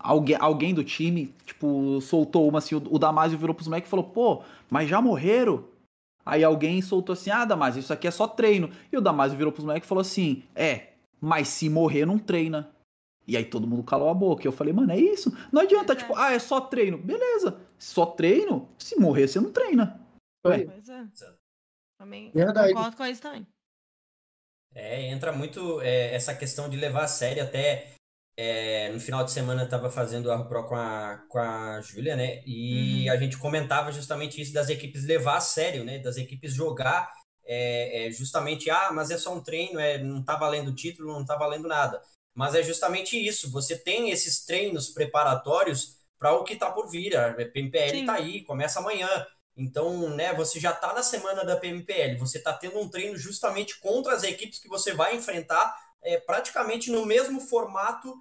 Alguém, 0.05 0.37
alguém 0.39 0.73
do 0.73 0.83
time, 0.83 1.33
tipo, 1.45 1.99
soltou 1.99 2.47
uma 2.47 2.59
assim. 2.59 2.75
O, 2.75 2.83
o 2.91 2.99
Damásio 2.99 3.39
virou 3.39 3.55
pros 3.55 3.67
moleques 3.67 3.87
e 3.87 3.89
falou: 3.89 4.05
pô, 4.05 4.43
mas 4.69 4.87
já 4.87 5.01
morreram? 5.01 5.65
Aí 6.23 6.43
alguém 6.43 6.79
soltou 6.81 7.13
assim: 7.13 7.31
ah, 7.31 7.43
Damásio, 7.43 7.79
isso 7.79 7.91
aqui 7.91 8.07
é 8.07 8.11
só 8.11 8.27
treino. 8.27 8.69
E 8.91 8.97
o 8.97 9.01
Damásio 9.01 9.37
virou 9.37 9.51
pros 9.51 9.65
moleques 9.65 9.87
e 9.87 9.89
falou 9.89 10.01
assim: 10.03 10.43
é, 10.53 10.89
mas 11.19 11.47
se 11.47 11.69
morrer, 11.69 12.05
não 12.05 12.19
treina. 12.19 12.69
E 13.27 13.35
aí 13.35 13.43
todo 13.43 13.65
mundo 13.65 13.83
calou 13.83 14.09
a 14.09 14.13
boca. 14.13 14.43
E 14.43 14.47
eu 14.47 14.51
falei, 14.51 14.71
mano, 14.71 14.91
é 14.91 14.99
isso? 14.99 15.35
Não 15.51 15.63
adianta, 15.63 15.93
é. 15.93 15.95
tipo, 15.95 16.15
ah, 16.15 16.31
é 16.31 16.37
só 16.37 16.61
treino. 16.61 16.99
Beleza, 16.99 17.59
só 17.79 18.05
treino? 18.05 18.69
Se 18.77 18.99
morrer, 18.99 19.27
você 19.27 19.39
não 19.39 19.51
treina. 19.51 19.99
Ué, 20.45 20.65
Pois 20.65 20.87
é. 20.87 21.07
Também 21.97 22.29
Verdade. 22.31 22.73
concordo 22.73 22.97
com 22.97 23.05
isso 23.05 23.23
também. 23.23 23.47
É, 24.75 25.07
entra 25.07 25.31
muito 25.31 25.81
é, 25.81 26.13
essa 26.13 26.35
questão 26.35 26.69
de 26.69 26.77
levar 26.77 27.05
a 27.05 27.07
sério 27.07 27.41
até 27.41 27.95
é, 28.37 28.89
no 28.91 28.99
final 28.99 29.23
de 29.23 29.31
semana 29.31 29.63
eu 29.63 29.69
tava 29.69 29.89
fazendo 29.89 30.31
a 30.31 30.43
Pro 30.43 30.65
com 30.65 30.75
a, 30.75 31.23
com 31.29 31.39
a 31.39 31.81
Júlia, 31.81 32.15
né? 32.15 32.41
E 32.45 33.05
Uhum. 33.07 33.11
a 33.11 33.17
gente 33.17 33.37
comentava 33.37 33.91
justamente 33.91 34.41
isso 34.41 34.53
das 34.53 34.69
equipes 34.69 35.05
levar 35.05 35.37
a 35.37 35.41
sério, 35.41 35.83
né? 35.85 35.99
Das 35.99 36.17
equipes 36.17 36.53
jogar 36.53 37.11
é, 37.45 38.07
é, 38.07 38.11
justamente, 38.11 38.69
ah, 38.69 38.91
mas 38.91 39.11
é 39.11 39.17
só 39.17 39.33
um 39.33 39.41
treino, 39.43 39.79
é, 39.79 39.97
não 39.99 40.23
tá 40.23 40.35
valendo 40.35 40.73
título, 40.75 41.13
não 41.13 41.25
tá 41.25 41.35
valendo 41.35 41.67
nada. 41.67 42.01
Mas 42.33 42.55
é 42.55 42.63
justamente 42.63 43.15
isso, 43.15 43.51
você 43.51 43.77
tem 43.77 44.09
esses 44.09 44.43
treinos 44.45 44.89
preparatórios 44.89 45.97
para 46.19 46.33
o 46.33 46.43
que 46.43 46.55
tá 46.55 46.71
por 46.71 46.89
vir. 46.89 47.15
A 47.15 47.33
PMPL 47.33 47.89
Sim. 47.99 48.05
tá 48.05 48.13
aí, 48.15 48.41
começa 48.43 48.79
amanhã. 48.79 49.07
Então, 49.55 50.09
né, 50.09 50.33
você 50.33 50.59
já 50.59 50.73
tá 50.73 50.93
na 50.93 51.01
semana 51.01 51.45
da 51.45 51.55
PMPL, 51.55 52.17
você 52.17 52.39
tá 52.39 52.51
tendo 52.51 52.77
um 52.79 52.89
treino 52.89 53.17
justamente 53.17 53.79
contra 53.79 54.13
as 54.13 54.23
equipes 54.23 54.59
que 54.59 54.67
você 54.67 54.93
vai 54.93 55.15
enfrentar 55.15 55.73
é, 56.03 56.17
praticamente 56.17 56.91
no 56.91 57.05
mesmo 57.05 57.39
formato, 57.39 58.13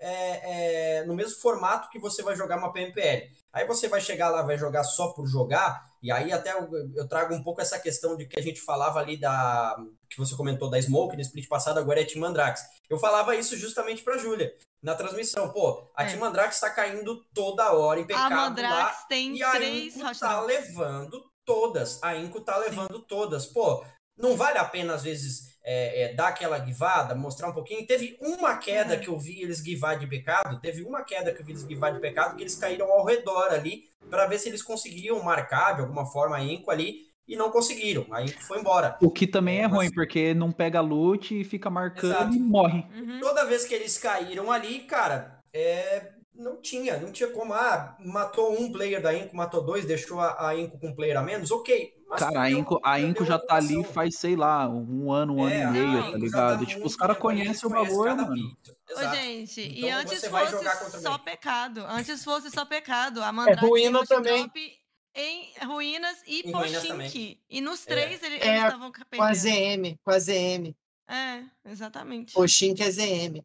é, 0.00 1.00
é, 1.00 1.04
no 1.04 1.14
mesmo 1.14 1.38
formato 1.40 1.90
que 1.90 1.98
você 1.98 2.22
vai 2.22 2.34
jogar 2.34 2.56
uma 2.56 2.72
PMPL. 2.72 3.30
Aí 3.52 3.66
você 3.66 3.86
vai 3.88 4.00
chegar 4.00 4.30
lá, 4.30 4.42
vai 4.42 4.56
jogar 4.56 4.82
só 4.84 5.08
por 5.08 5.26
jogar, 5.26 5.84
e 6.02 6.10
aí 6.10 6.32
até 6.32 6.52
eu, 6.52 6.68
eu 6.94 7.06
trago 7.06 7.34
um 7.34 7.42
pouco 7.42 7.60
essa 7.60 7.78
questão 7.78 8.16
de 8.16 8.26
que 8.26 8.38
a 8.38 8.42
gente 8.42 8.60
falava 8.60 8.98
ali 8.98 9.16
da. 9.18 9.76
que 10.08 10.18
você 10.18 10.34
comentou 10.34 10.70
da 10.70 10.80
Smoke 10.80 11.16
no 11.16 11.22
split 11.22 11.46
passado, 11.48 11.78
agora 11.78 12.00
é 12.00 12.04
Team 12.04 12.20
Mandrax. 12.20 12.62
Eu 12.88 12.98
falava 12.98 13.36
isso 13.36 13.56
justamente 13.56 14.02
pra 14.02 14.16
Júlia, 14.16 14.52
na 14.82 14.94
transmissão. 14.94 15.50
Pô, 15.52 15.90
a 15.94 16.04
É. 16.04 16.06
Team 16.06 16.20
Mandrax 16.20 16.58
tá 16.58 16.70
caindo 16.70 17.22
toda 17.34 17.72
hora 17.72 18.00
em 18.00 18.04
A 18.04 18.06
pecado 18.06 18.30
lá. 18.30 18.48
Mandrax 18.48 19.04
tem 19.08 19.36
E 19.36 19.42
a 19.42 19.50
três 19.50 19.96
Inco 19.96 20.18
tá 20.18 20.40
levando 20.40 21.30
todas. 21.44 22.02
A 22.02 22.16
Inco 22.16 22.40
tá 22.40 22.56
levando 22.56 23.00
todas. 23.00 23.46
Pô, 23.46 23.84
não 24.20 24.36
vale 24.36 24.58
a 24.58 24.64
pena, 24.64 24.94
às 24.94 25.02
vezes, 25.02 25.50
é, 25.64 26.02
é, 26.04 26.14
dar 26.14 26.28
aquela 26.28 26.58
guivada, 26.58 27.14
mostrar 27.14 27.48
um 27.48 27.52
pouquinho. 27.52 27.86
Teve 27.86 28.16
uma 28.20 28.56
queda 28.56 28.94
Uhum. 28.94 29.00
que 29.00 29.08
eu 29.08 29.18
vi 29.18 29.42
eles 29.42 29.60
guivar 29.60 29.98
de 29.98 30.06
pecado. 30.06 30.60
Teve 30.60 30.82
uma 30.82 31.02
queda 31.02 31.32
que 31.32 31.40
eu 31.40 31.44
vi 31.46 31.52
eles 31.52 31.64
guivar 31.64 31.92
de 31.92 32.00
pecado, 32.00 32.36
que 32.36 32.42
eles 32.42 32.56
caíram 32.56 32.90
ao 32.90 33.04
redor 33.04 33.48
ali, 33.52 33.84
para 34.08 34.26
ver 34.26 34.38
se 34.38 34.48
eles 34.48 34.62
conseguiam 34.62 35.22
marcar 35.22 35.74
de 35.76 35.82
alguma 35.82 36.06
forma 36.06 36.36
a 36.36 36.42
Inco 36.44 36.70
ali. 36.70 37.08
E 37.28 37.36
não 37.36 37.48
conseguiram. 37.50 38.06
A 38.10 38.22
Inco 38.24 38.42
foi 38.42 38.58
embora. 38.58 38.96
O 39.00 39.08
que 39.08 39.24
também 39.24 39.58
é, 39.60 39.62
É, 39.62 39.68
mas- 39.68 39.76
ruim, 39.76 39.90
porque 39.92 40.34
não 40.34 40.50
pega 40.50 40.80
loot 40.80 41.40
e 41.40 41.44
fica 41.44 41.70
marcando 41.70 42.10
Exato. 42.16 42.34
e 42.34 42.40
morre. 42.40 42.84
Uhum. 42.92 43.20
Toda 43.20 43.44
vez 43.44 43.64
que 43.64 43.72
eles 43.74 43.96
caíram 43.98 44.50
ali, 44.50 44.80
cara, 44.80 45.38
é, 45.52 46.10
não 46.34 46.60
tinha, 46.60 46.96
não 46.98 47.12
tinha 47.12 47.28
como. 47.28 47.52
Ah, 47.54 47.96
matou 48.00 48.60
um 48.60 48.72
player 48.72 49.00
da 49.00 49.14
Inco, 49.14 49.36
matou 49.36 49.62
dois, 49.64 49.84
deixou 49.84 50.18
a, 50.18 50.48
a 50.48 50.56
Inco 50.58 50.76
com 50.80 50.88
um 50.88 50.94
player 50.94 51.16
a 51.16 51.22
menos, 51.22 51.52
ok. 51.52 51.94
Mas 52.10 52.18
Cara, 52.18 52.40
a 52.42 52.50
Inco, 52.50 52.80
a 52.82 53.00
Inco 53.00 53.24
já 53.24 53.38
tá 53.38 53.54
ali 53.54 53.84
faz, 53.84 54.16
sei 54.16 54.34
lá, 54.34 54.68
um 54.68 55.12
ano, 55.12 55.36
um 55.36 55.48
É, 55.48 55.62
ano 55.62 55.76
e 55.76 55.80
meio, 55.80 56.10
tá 56.12 56.18
ligado? 56.18 56.66
tipo, 56.66 56.84
os 56.86 56.96
caras 56.96 57.16
conhecem 57.18 57.68
o 57.68 57.72
bagulho, 57.72 58.10
cada 58.10 58.26
mano. 58.26 58.56
Ô, 58.96 59.14
gente, 59.14 59.60
e 59.60 59.86
Então 59.86 59.98
antes 60.00 60.20
você 60.20 60.28
vai 60.28 60.46
fosse 60.48 61.00
só 61.02 61.12
mim. 61.18 61.24
pecado. 61.24 61.84
Antes 61.86 62.24
fosse 62.24 62.50
só 62.50 62.64
pecado. 62.64 63.22
A 63.22 63.30
Mandrake 63.30 63.64
ruína 63.64 63.90
tem 63.92 64.00
hot 64.00 64.08
também. 64.08 64.42
drop 64.42 64.78
em 65.14 65.52
Ruínas 65.64 66.22
e 66.26 66.40
Em 66.40 66.52
Pochink. 66.52 67.40
E 67.48 67.60
nos 67.60 67.86
É. 67.86 67.90
três 67.90 68.22
ele- 68.22 68.36
É, 68.36 68.48
eles 68.48 68.64
estavam 68.64 68.92
Com 68.92 69.22
a. 69.22 69.32
ZM, 69.32 69.96
com 70.04 70.10
a 70.10 70.18
ZM. 70.18 70.74
É, 71.08 71.42
exatamente. 71.70 72.34
Que 72.34 72.82
é 72.82 72.90
ZM. 72.90 73.42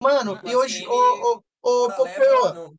Mano, 0.00 0.38
Mas 0.42 0.52
e 0.52 0.56
hoje, 0.56 0.86
ô, 0.86 1.42
ô, 1.62 1.88
ô, 1.88 2.74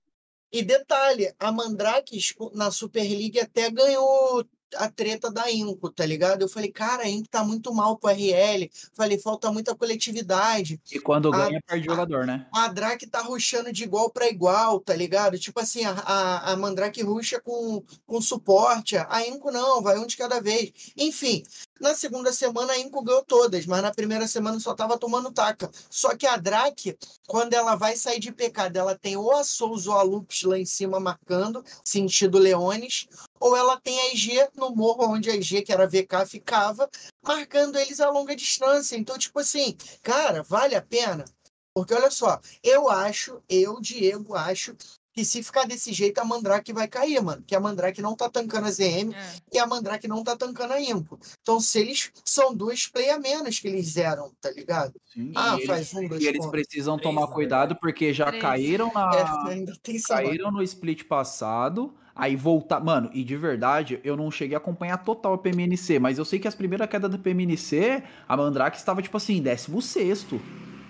e 0.52 0.64
detalhe, 0.64 1.34
a 1.40 1.52
Mandrake 1.52 2.18
na 2.54 2.72
Super 2.72 3.04
League 3.04 3.40
até 3.40 3.70
ganhou 3.70 4.46
a 4.78 4.90
treta 4.90 5.32
da 5.32 5.52
Inco, 5.52 5.90
tá 5.90 6.06
ligado? 6.06 6.42
Eu 6.42 6.50
falei, 6.50 6.72
cara, 6.72 7.04
a 7.04 7.10
Inco 7.10 7.28
tá 7.30 7.44
muito 7.44 7.74
mal 7.74 7.98
pro 7.98 8.10
RL. 8.10 8.70
Falei, 8.94 9.18
falta 9.18 9.52
muita 9.52 9.76
coletividade. 9.76 10.80
E 10.92 11.00
quando 11.00 11.34
A- 11.34 11.38
ganha, 11.38 11.62
perde 11.66 11.86
jogador, 11.86 12.26
né? 12.26 12.46
A 12.54 12.68
Drake 12.68 13.08
tá 13.08 13.22
rushando 13.22 13.72
de 13.72 13.84
igual 13.84 14.10
pra 14.10 14.28
igual, 14.28 14.80
tá 14.80 14.96
ligado? 14.96 15.38
Tipo 15.40 15.60
assim, 15.60 15.84
a, 15.86 15.92
a, 15.92 16.52
a 16.52 16.56
Mandrake 16.56 17.02
rusha 17.04 17.40
com, 17.40 17.84
com 18.06 18.22
suporte, 18.22 18.96
a 18.98 19.28
Inco 19.28 19.52
não, 19.52 19.82
vai 19.82 19.98
um 19.98 20.06
de 20.06 20.18
cada 20.18 20.40
vez. 20.42 20.72
Enfim, 20.98 21.44
na 21.80 21.94
segunda 21.94 22.32
semana 22.32 22.74
a 22.74 22.80
Inco 22.80 23.04
ganhou 23.04 23.24
todas, 23.24 23.66
mas 23.66 23.82
na 23.82 23.92
primeira 23.92 24.28
semana 24.28 24.60
só 24.60 24.74
tava 24.74 24.98
tomando 24.98 25.32
taca. 25.32 25.70
Só 25.90 26.16
que 26.16 26.26
a 26.26 26.38
Drake, 26.38 26.98
quando 27.28 27.54
ela 27.54 27.76
vai 27.76 27.96
sair 27.96 28.20
de 28.20 28.32
pecado, 28.32 28.78
ela 28.78 28.98
tem 28.98 29.18
ou 29.18 29.34
a 29.34 29.44
Souls 29.44 29.88
ou 29.88 29.94
a 29.94 30.02
Lupus 30.02 30.44
lá 30.44 30.58
em 30.58 30.66
cima 30.66 31.00
marcando, 31.00 31.64
sentido 31.84 32.38
Leones, 32.38 33.08
ou 33.40 33.56
ela 33.56 33.80
tem 33.80 34.00
a 34.00 34.14
IG 34.14 34.50
no 34.56 34.76
morro 34.76 35.08
onde 35.08 35.30
a 35.30 35.36
IG, 35.36 35.62
que 35.64 35.72
era 35.72 35.88
VK, 35.88 36.26
ficava, 36.28 36.90
marcando 37.24 37.78
eles 37.78 38.00
a 38.00 38.10
longa 38.10 38.36
distância. 38.36 38.96
Então, 38.96 39.18
tipo 39.18 39.40
assim, 39.40 39.76
cara, 40.02 40.44
vale 40.44 40.76
a 40.76 40.82
pena? 40.82 41.26
Porque 41.74 41.94
olha 41.94 42.10
só, 42.10 42.40
eu 42.64 42.90
acho, 42.90 43.42
eu, 43.50 43.82
Diego, 43.82 44.34
acho 44.34 44.76
que 45.16 45.24
se 45.24 45.42
ficar 45.42 45.66
desse 45.66 45.94
jeito, 45.94 46.20
a 46.20 46.26
Mandrake 46.26 46.74
vai 46.74 46.88
cair, 46.90 47.22
mano. 47.24 47.42
Que 47.48 47.56
a 47.56 47.60
Mandrake 47.60 48.02
não 48.02 48.16
tá 48.16 48.30
tancando 48.30 48.68
a 48.68 48.72
ZM 48.72 49.14
É. 49.14 49.36
e 49.54 49.58
a 49.60 49.66
Mandrake 49.66 50.08
não 50.10 50.22
tá 50.24 50.36
tancando 50.36 50.74
a 50.74 50.82
Impo. 50.82 51.18
Então, 51.42 51.60
se 51.62 51.80
eles 51.80 52.12
são 52.26 52.54
dois 52.54 52.88
play 52.88 53.10
a 53.10 53.18
menos 53.18 53.58
que 53.60 53.68
eles 53.68 53.96
eram, 53.96 54.32
tá 54.42 54.52
ligado? 54.52 54.94
Sim, 55.14 55.32
Ah, 55.36 55.54
e 55.54 55.56
eles, 55.60 55.68
faz 55.68 55.94
um, 55.94 56.08
dois 56.08 56.22
e 56.22 56.28
eles 56.28 56.40
pontos. 56.40 56.52
precisam 56.52 56.98
Três, 56.98 57.04
tomar 57.16 57.28
na 57.28 57.34
cuidado 57.34 57.78
porque 57.80 58.14
já 58.14 58.26
Três. 58.26 58.42
caíram 58.42 58.92
na. 58.94 59.10
É, 59.48 59.52
ainda 59.54 59.74
tem 59.82 59.96
essa 59.96 60.16
Caíram 60.16 60.52
no 60.52 60.62
split 60.62 61.06
passado, 61.06 61.96
aí 62.14 62.36
voltar. 62.36 62.82
Mano, 62.84 63.10
e 63.14 63.24
de 63.24 63.38
verdade, 63.38 64.02
eu 64.04 64.18
não 64.18 64.30
cheguei 64.30 64.56
a 64.56 64.58
acompanhar 64.58 64.98
total 64.98 65.34
a 65.34 65.38
PMNC, 65.38 65.98
mas 65.98 66.18
eu 66.18 66.26
sei 66.26 66.40
que 66.40 66.48
as 66.48 66.56
primeiras 66.56 66.90
quedas 66.90 67.10
da 67.10 67.18
PMNC, 67.18 68.04
a 68.28 68.36
Mandrake 68.36 68.76
estava, 68.78 69.02
tipo 69.02 69.16
assim, 69.16 69.42
16. 69.42 70.26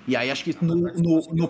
E 0.07 0.15
aí 0.15 0.30
acho 0.30 0.44
que 0.44 0.56
no, 0.64 0.76
no, 0.76 0.91
no, 0.94 0.94
no 0.94 1.34
no 1.34 1.48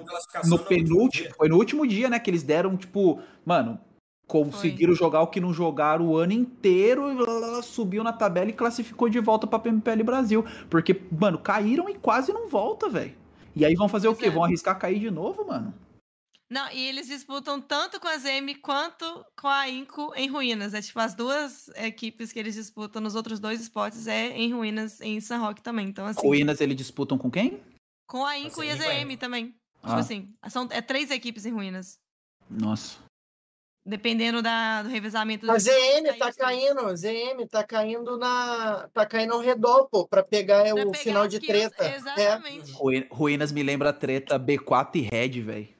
último 0.53 0.59
penúltimo. 0.59 1.09
dia. 1.09 1.33
Foi 1.35 1.49
no 1.49 1.57
último 1.57 1.85
dia, 1.85 2.09
né? 2.09 2.19
Que 2.19 2.29
eles 2.29 2.43
deram, 2.43 2.75
tipo, 2.77 3.19
mano. 3.45 3.79
Conseguiram 4.27 4.95
jogar 4.95 5.21
o 5.21 5.27
que 5.27 5.39
não 5.39 5.53
jogaram 5.53 6.07
o 6.07 6.17
ano 6.17 6.33
inteiro, 6.33 7.03
e 7.11 7.63
subiu 7.63 8.03
na 8.03 8.11
tabela 8.11 8.49
e 8.49 8.53
classificou 8.53 9.07
de 9.07 9.19
volta 9.19 9.45
pra 9.45 9.59
PMPL 9.59 10.03
Brasil. 10.03 10.43
Porque, 10.67 10.99
mano, 11.11 11.37
caíram 11.37 11.87
e 11.87 11.93
quase 11.93 12.33
não 12.33 12.49
volta, 12.49 12.89
velho. 12.89 13.13
E 13.55 13.63
aí 13.63 13.75
vão 13.75 13.87
fazer 13.87 14.07
o 14.07 14.13
Pois 14.13 14.23
quê? 14.23 14.27
é. 14.29 14.31
Vão 14.31 14.43
arriscar 14.43 14.79
cair 14.79 14.99
de 14.99 15.11
novo, 15.11 15.45
mano? 15.45 15.71
Não, 16.49 16.71
e 16.71 16.87
eles 16.87 17.07
disputam 17.07 17.61
tanto 17.61 17.99
com 17.99 18.07
a 18.07 18.17
ZM 18.17 18.55
quanto 18.61 19.05
com 19.39 19.47
a 19.47 19.69
Inco 19.69 20.11
em 20.15 20.27
Ruínas. 20.27 20.73
É 20.73 20.81
tipo, 20.81 20.99
as 20.99 21.13
duas 21.13 21.69
equipes 21.75 22.31
que 22.31 22.39
eles 22.39 22.55
disputam 22.55 23.01
nos 23.01 23.13
outros 23.15 23.39
dois 23.39 23.61
esportes 23.61 24.07
é 24.07 24.29
em 24.29 24.53
Ruínas 24.53 25.01
em 25.01 25.19
San 25.19 25.37
Roque 25.37 25.61
também. 25.61 25.87
Então, 25.87 26.05
assim, 26.05 26.25
Ruínas 26.25 26.61
eles 26.61 26.75
disputam 26.75 27.17
com 27.17 27.29
quem? 27.29 27.59
Com 28.07 28.25
a 28.25 28.37
Inco 28.37 28.63
e 28.63 28.69
a 28.69 28.73
é 28.73 28.77
ZM 28.77 29.11
Inco. 29.11 29.19
também. 29.19 29.45
Tipo 29.47 29.93
Ah. 29.93 29.99
assim, 29.99 30.33
são, 30.49 30.67
é 30.71 30.81
três 30.81 31.11
equipes 31.11 31.45
em 31.45 31.51
Ruínas. 31.51 31.99
Nossa. 32.49 32.97
Dependendo 33.87 34.41
da, 34.41 34.81
do 34.81 34.89
revezamento 34.89 35.49
A 35.51 35.59
ZM 35.59 36.07
tá 36.17 36.31
três. 36.31 36.35
caindo, 36.37 36.95
ZM 36.97 37.45
tá 37.47 37.63
caindo 37.63 38.17
na. 38.17 38.87
tá 38.91 39.05
caindo 39.05 39.33
ao 39.33 39.39
redor, 39.41 39.87
pô, 39.91 40.07
pra 40.07 40.23
pegar 40.23 40.63
Pra 40.63 40.73
o 40.73 40.91
pegar 40.91 40.97
final 40.97 41.27
de 41.27 41.39
treta. 41.39 41.83
É. 41.85 41.95
Exatamente. 41.95 42.71
Ruí- 42.71 43.07
Ruínas 43.11 43.51
me 43.51 43.61
lembra 43.61 43.89
a 43.91 43.93
treta 43.93 44.39
B4 44.39 44.95
e 44.95 45.01
Red, 45.01 45.39
velho. 45.41 45.74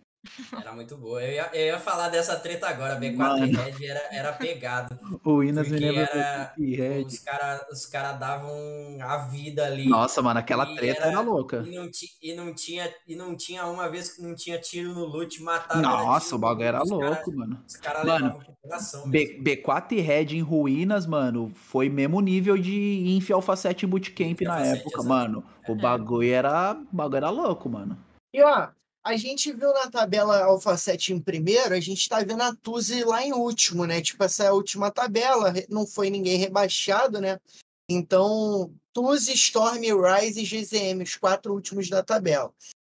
Era 0.60 0.73
muito 0.73 0.97
boa. 0.97 1.23
Eu 1.23 1.31
ia, 1.34 1.49
eu 1.53 1.65
ia 1.68 1.80
falar 1.80 2.10
dessa 2.10 2.35
treta 2.38 2.68
agora. 2.68 2.99
B4 2.99 3.15
Mano. 3.15 3.45
e 3.47 3.52
Red 3.56 3.85
era, 3.85 4.02
era 4.11 4.34
pegado. 4.34 4.97
Ruínas 5.23 5.68
me 5.68 5.73
Porque 5.77 5.85
lembra 5.89 6.10
era- 6.11 6.53
B4 6.57 6.64
e 6.64 6.76
Red. 6.76 7.03
Os 7.06 7.19
caras 7.19 7.61
os 7.72 7.85
cara 7.85 8.14
davam 8.14 8.53
a 9.02 9.18
vida 9.27 9.65
ali. 9.65 9.88
Nossa, 9.88 10.22
mano, 10.22 10.39
aquela 10.39 10.65
treta 10.76 11.02
era- 11.02 11.11
era 11.11 11.19
louca. 11.22 11.64
E 11.65 11.76
não, 11.76 11.89
ti- 11.89 12.11
e, 12.22 12.34
não 12.34 12.53
tinha, 12.53 12.93
e 13.07 13.15
não 13.15 13.35
tinha 13.35 13.65
uma 13.65 13.89
vez 13.89 14.15
que 14.15 14.22
não 14.22 14.35
tinha 14.35 14.60
tiro 14.60 14.93
no 14.93 15.06
loot, 15.06 15.41
matava. 15.41 15.81
Nossa, 15.81 16.26
tiro 16.26 16.38
o 16.38 16.39
bagulho 16.39 16.65
era 16.68 16.80
loot, 16.80 16.91
os 16.93 16.99
cara- 16.99 17.10
louco, 17.15 17.34
mano. 17.35 17.64
Os 17.68 17.76
caras 17.77 18.06
Mano, 18.06 18.26
levavam 18.27 18.56
coração 18.61 19.10
B, 19.10 19.27
mesmo. 19.27 19.43
B4 19.43 19.91
e 19.93 20.02
Red 20.02 20.26
em 20.35 20.41
Ruínas, 20.41 21.06
mano, 21.06 21.52
foi 21.56 21.89
mesmo 21.89 22.19
nível 22.22 22.57
de 22.57 23.03
Inf 23.15 23.30
Alpha 23.31 23.56
7 23.56 23.85
Bootcamp 23.85 24.31
Inf 24.31 24.41
na 24.41 24.53
Alpha 24.53 24.65
7, 24.65 24.80
época, 24.80 25.03
mano. 25.03 25.43
O 25.68 25.76
bagulho 25.76 26.31
era, 26.31 26.73
o 26.73 26.95
bagulho 26.95 27.18
era 27.18 27.30
louco, 27.30 27.69
mano. 27.69 27.97
E 28.34 28.41
ó, 28.43 28.68
a 29.06 29.15
gente 29.15 29.53
viu 29.53 29.72
na 29.72 29.88
tabela 29.88 30.44
Alpha 30.44 30.76
7 30.76 31.14
em 31.14 31.19
primeiro, 31.19 31.76
a 31.76 31.80
gente 31.80 32.10
tá 32.10 32.23
vendo 32.23 32.41
a 32.41 32.56
Tuzi 32.56 33.03
lá 33.03 33.23
em 33.23 33.34
último, 33.34 33.86
né? 33.86 34.02
Tipo, 34.02 34.23
essa 34.23 34.45
é 34.45 34.48
a 34.48 34.53
última 34.53 34.90
tabela, 34.90 35.53
não 35.69 35.86
foi 35.86 36.10
ninguém 36.10 36.40
rebaixado, 36.40 37.22
né? 37.22 37.40
Então, 37.88 38.73
Tuz, 38.91 39.27
Storm, 39.27 39.84
Rise 39.84 40.41
e 40.41 40.44
GZM, 40.44 41.03
os 41.03 41.15
quatro 41.15 41.53
últimos 41.53 41.88
da 41.88 42.02
tabela. 42.02 42.52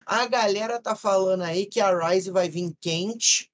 A 0.06 0.24
galera 0.24 0.80
tá 0.80 0.96
falando 0.96 1.42
aí 1.42 1.66
que 1.66 1.78
a 1.78 2.08
Rise 2.08 2.30
vai 2.30 2.48
vir 2.48 2.74
quente, 2.80 3.50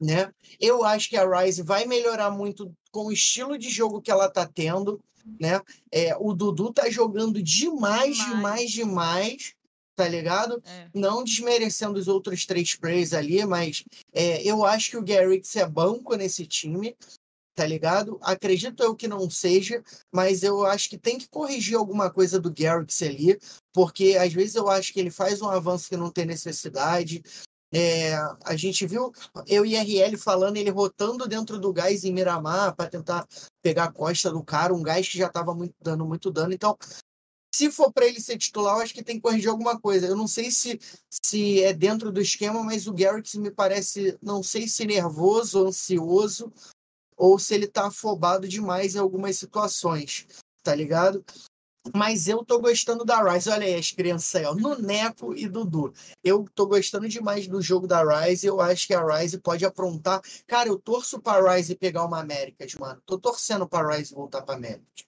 né? 0.00 0.32
Eu 0.58 0.84
acho 0.84 1.10
que 1.10 1.16
a 1.18 1.28
Rise 1.28 1.62
vai 1.62 1.84
melhorar 1.84 2.30
muito 2.30 2.74
com 2.90 3.08
o 3.08 3.12
estilo 3.12 3.58
de 3.58 3.68
jogo 3.68 4.00
que 4.00 4.10
ela 4.10 4.30
tá 4.30 4.46
tendo, 4.46 4.98
né? 5.38 5.60
É, 5.92 6.16
o 6.18 6.32
Dudu 6.32 6.72
tá 6.72 6.88
jogando 6.88 7.42
demais, 7.42 8.16
demais, 8.16 8.70
demais, 8.70 8.70
demais 8.70 9.57
tá 9.98 10.06
ligado? 10.06 10.62
É. 10.64 10.88
Não 10.94 11.24
desmerecendo 11.24 11.98
os 11.98 12.06
outros 12.06 12.46
três 12.46 12.76
players 12.76 13.12
ali, 13.12 13.44
mas 13.44 13.82
é, 14.12 14.40
eu 14.44 14.64
acho 14.64 14.90
que 14.90 14.96
o 14.96 15.02
Garrix 15.02 15.56
é 15.56 15.66
banco 15.66 16.14
nesse 16.14 16.46
time, 16.46 16.96
tá 17.56 17.66
ligado? 17.66 18.16
Acredito 18.22 18.80
eu 18.80 18.94
que 18.94 19.08
não 19.08 19.28
seja, 19.28 19.82
mas 20.14 20.44
eu 20.44 20.64
acho 20.64 20.88
que 20.88 20.96
tem 20.96 21.18
que 21.18 21.28
corrigir 21.28 21.76
alguma 21.76 22.08
coisa 22.12 22.38
do 22.38 22.54
Garrix 22.54 23.02
ali, 23.02 23.40
porque 23.72 24.16
às 24.16 24.32
vezes 24.32 24.54
eu 24.54 24.68
acho 24.68 24.92
que 24.92 25.00
ele 25.00 25.10
faz 25.10 25.42
um 25.42 25.48
avanço 25.48 25.88
que 25.88 25.96
não 25.96 26.12
tem 26.12 26.24
necessidade. 26.24 27.20
É, 27.74 28.14
a 28.44 28.54
gente 28.54 28.86
viu 28.86 29.12
eu 29.48 29.66
e 29.66 29.74
RL 29.74 30.16
falando 30.16 30.58
ele 30.58 30.70
rotando 30.70 31.26
dentro 31.26 31.58
do 31.58 31.72
gás 31.72 32.04
em 32.04 32.12
Miramar 32.12 32.74
para 32.76 32.88
tentar 32.88 33.26
pegar 33.60 33.84
a 33.84 33.92
costa 33.92 34.30
do 34.30 34.44
cara, 34.44 34.72
um 34.72 34.82
gás 34.82 35.08
que 35.08 35.18
já 35.18 35.26
estava 35.26 35.52
muito, 35.56 35.74
dando 35.82 36.06
muito 36.06 36.30
dano. 36.30 36.54
Então, 36.54 36.78
se 37.58 37.72
for 37.72 37.92
para 37.92 38.06
ele 38.06 38.20
ser 38.20 38.38
titular, 38.38 38.76
eu 38.76 38.82
acho 38.82 38.94
que 38.94 39.02
tem 39.02 39.16
que 39.16 39.22
corrigir 39.22 39.50
alguma 39.50 39.80
coisa. 39.80 40.06
Eu 40.06 40.14
não 40.14 40.28
sei 40.28 40.48
se, 40.48 40.78
se 41.10 41.60
é 41.64 41.72
dentro 41.72 42.12
do 42.12 42.20
esquema, 42.20 42.62
mas 42.62 42.86
o 42.86 42.92
Garrix 42.92 43.34
me 43.34 43.50
parece, 43.50 44.16
não 44.22 44.44
sei 44.44 44.68
se 44.68 44.86
nervoso, 44.86 45.66
ansioso, 45.66 46.52
ou 47.16 47.36
se 47.36 47.56
ele 47.56 47.66
tá 47.66 47.88
afobado 47.88 48.46
demais 48.46 48.94
em 48.94 49.00
algumas 49.00 49.36
situações, 49.36 50.24
tá 50.62 50.72
ligado? 50.72 51.24
Mas 51.92 52.28
eu 52.28 52.44
tô 52.44 52.60
gostando 52.60 53.04
da 53.04 53.20
Rise. 53.28 53.50
Olha 53.50 53.66
aí 53.66 53.74
as 53.74 53.90
crianças 53.90 54.36
aí, 54.36 54.44
ó, 54.44 54.54
no 54.54 54.78
Neco 54.78 55.34
e 55.34 55.48
Dudu. 55.48 55.92
Eu 56.22 56.44
tô 56.54 56.64
gostando 56.64 57.08
demais 57.08 57.48
do 57.48 57.60
jogo 57.60 57.88
da 57.88 58.04
Rise. 58.04 58.46
Eu 58.46 58.60
acho 58.60 58.86
que 58.86 58.94
a 58.94 59.04
Rise 59.04 59.40
pode 59.40 59.64
aprontar. 59.64 60.20
Cara, 60.46 60.68
eu 60.68 60.78
torço 60.78 61.20
pra 61.20 61.56
Rise 61.56 61.74
pegar 61.74 62.04
uma 62.04 62.20
América, 62.20 62.64
mano. 62.78 63.02
Tô 63.04 63.18
torcendo 63.18 63.68
pra 63.68 63.96
Rise 63.96 64.14
voltar 64.14 64.42
pra 64.42 64.54
América. 64.54 65.07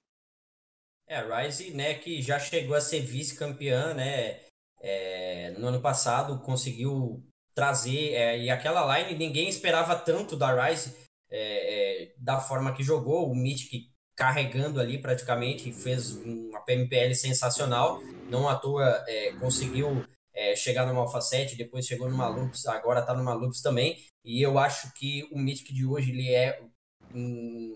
É, 1.11 1.23
Rise, 1.23 1.73
né, 1.73 1.95
que 1.95 2.23
já 2.23 2.39
chegou 2.39 2.77
a 2.77 2.81
ser 2.81 3.01
vice-campeã, 3.01 3.93
né, 3.95 4.39
é, 4.81 5.51
no 5.59 5.67
ano 5.67 5.81
passado, 5.81 6.39
conseguiu 6.39 7.21
trazer, 7.53 8.15
é, 8.15 8.39
e 8.39 8.49
aquela 8.49 8.97
line 8.97 9.19
ninguém 9.19 9.49
esperava 9.49 9.97
tanto 9.97 10.37
da 10.37 10.69
Rise, 10.69 10.97
é, 11.29 12.05
é, 12.05 12.15
da 12.17 12.39
forma 12.39 12.73
que 12.73 12.85
jogou, 12.85 13.29
o 13.29 13.35
Mythic 13.35 13.91
carregando 14.15 14.81
ali 14.81 15.03
praticamente, 15.03 15.73
fez 15.73 16.13
uma 16.13 16.61
PMPL 16.61 17.13
sensacional, 17.17 18.01
não 18.29 18.49
à 18.49 18.55
toa 18.55 19.05
é, 19.09 19.33
conseguiu 19.33 20.07
é, 20.33 20.55
chegar 20.55 20.87
numa 20.87 21.01
Alpha 21.01 21.21
7, 21.21 21.57
depois 21.57 21.87
chegou 21.87 22.09
numa 22.09 22.29
Loops, 22.29 22.67
agora 22.67 23.01
está 23.01 23.15
numa 23.15 23.35
Loops 23.35 23.61
também, 23.61 23.99
e 24.25 24.41
eu 24.41 24.61
acho 24.61 24.93
que 24.95 25.29
o 25.33 25.39
Mythic 25.41 25.75
de 25.75 25.85
hoje, 25.85 26.13
ele 26.13 26.33
é, 26.33 26.63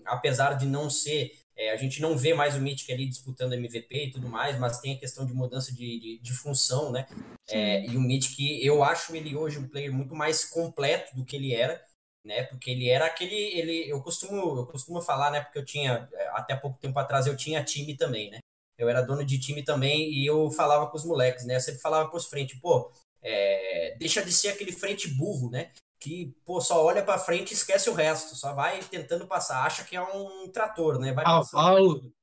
apesar 0.05 0.53
de 0.53 0.65
não 0.65 0.89
ser 0.89 1.31
é, 1.57 1.71
a 1.71 1.77
gente 1.77 2.01
não 2.01 2.17
vê 2.17 2.33
mais 2.33 2.55
o 2.55 2.61
Mythic 2.61 2.91
ali 2.91 3.07
disputando 3.07 3.53
MVP 3.53 4.05
e 4.05 4.11
tudo 4.11 4.27
mais, 4.27 4.59
mas 4.59 4.79
tem 4.79 4.95
a 4.95 4.99
questão 4.99 5.25
de 5.25 5.33
mudança 5.33 5.73
de, 5.73 5.99
de, 5.99 6.19
de 6.19 6.33
função, 6.33 6.91
né? 6.91 7.07
É, 7.49 7.85
e 7.85 7.95
o 7.95 8.01
Mythic, 8.01 8.65
eu 8.65 8.83
acho 8.83 9.15
ele 9.15 9.35
hoje 9.35 9.59
um 9.59 9.67
player 9.67 9.93
muito 9.93 10.15
mais 10.15 10.43
completo 10.45 11.15
do 11.15 11.23
que 11.23 11.35
ele 11.35 11.53
era 11.53 11.81
né? 12.25 12.43
Porque 12.43 12.71
ele 12.71 12.89
era 12.89 13.05
aquele, 13.05 13.35
ele, 13.35 13.87
eu 13.89 14.01
costumo, 14.01 14.57
eu 14.57 14.65
costumo 14.65 15.01
falar, 15.01 15.29
né? 15.31 15.41
Porque 15.41 15.59
eu 15.59 15.63
tinha 15.65 16.09
até 16.31 16.55
pouco 16.55 16.79
tempo 16.79 16.97
atrás 16.97 17.27
eu 17.27 17.37
tinha 17.37 17.63
time 17.63 17.95
também, 17.95 18.31
né? 18.31 18.39
Eu 18.77 18.89
era 18.89 19.01
dono 19.01 19.23
de 19.23 19.39
time 19.39 19.63
também 19.63 20.11
e 20.11 20.25
eu 20.25 20.49
falava 20.51 20.87
com 20.87 20.97
os 20.97 21.05
moleques, 21.05 21.45
né? 21.45 21.55
Eu 21.55 21.61
sempre 21.61 21.79
falava 21.79 22.09
pros 22.09 22.25
frente, 22.25 22.59
pô, 22.59 22.91
é, 23.21 23.95
deixa 23.97 24.25
de 24.25 24.33
ser 24.33 24.49
aquele 24.49 24.71
frente 24.71 25.07
burro, 25.07 25.49
né? 25.49 25.71
Que, 26.05 26.35
pô, 26.45 26.61
só 26.61 26.85
olha 26.85 27.01
para 27.01 27.17
frente 27.17 27.49
e 27.49 27.53
esquece 27.55 27.89
o 27.89 27.93
resto, 27.93 28.35
só 28.35 28.53
vai 28.53 28.79
tentando 28.83 29.25
passar, 29.25 29.65
acha 29.65 29.83
que 29.83 29.95
é 29.95 30.01
um 30.01 30.47
trator, 30.49 30.99
né? 30.99 31.11
Vai 31.11 31.25
passando 31.25 32.13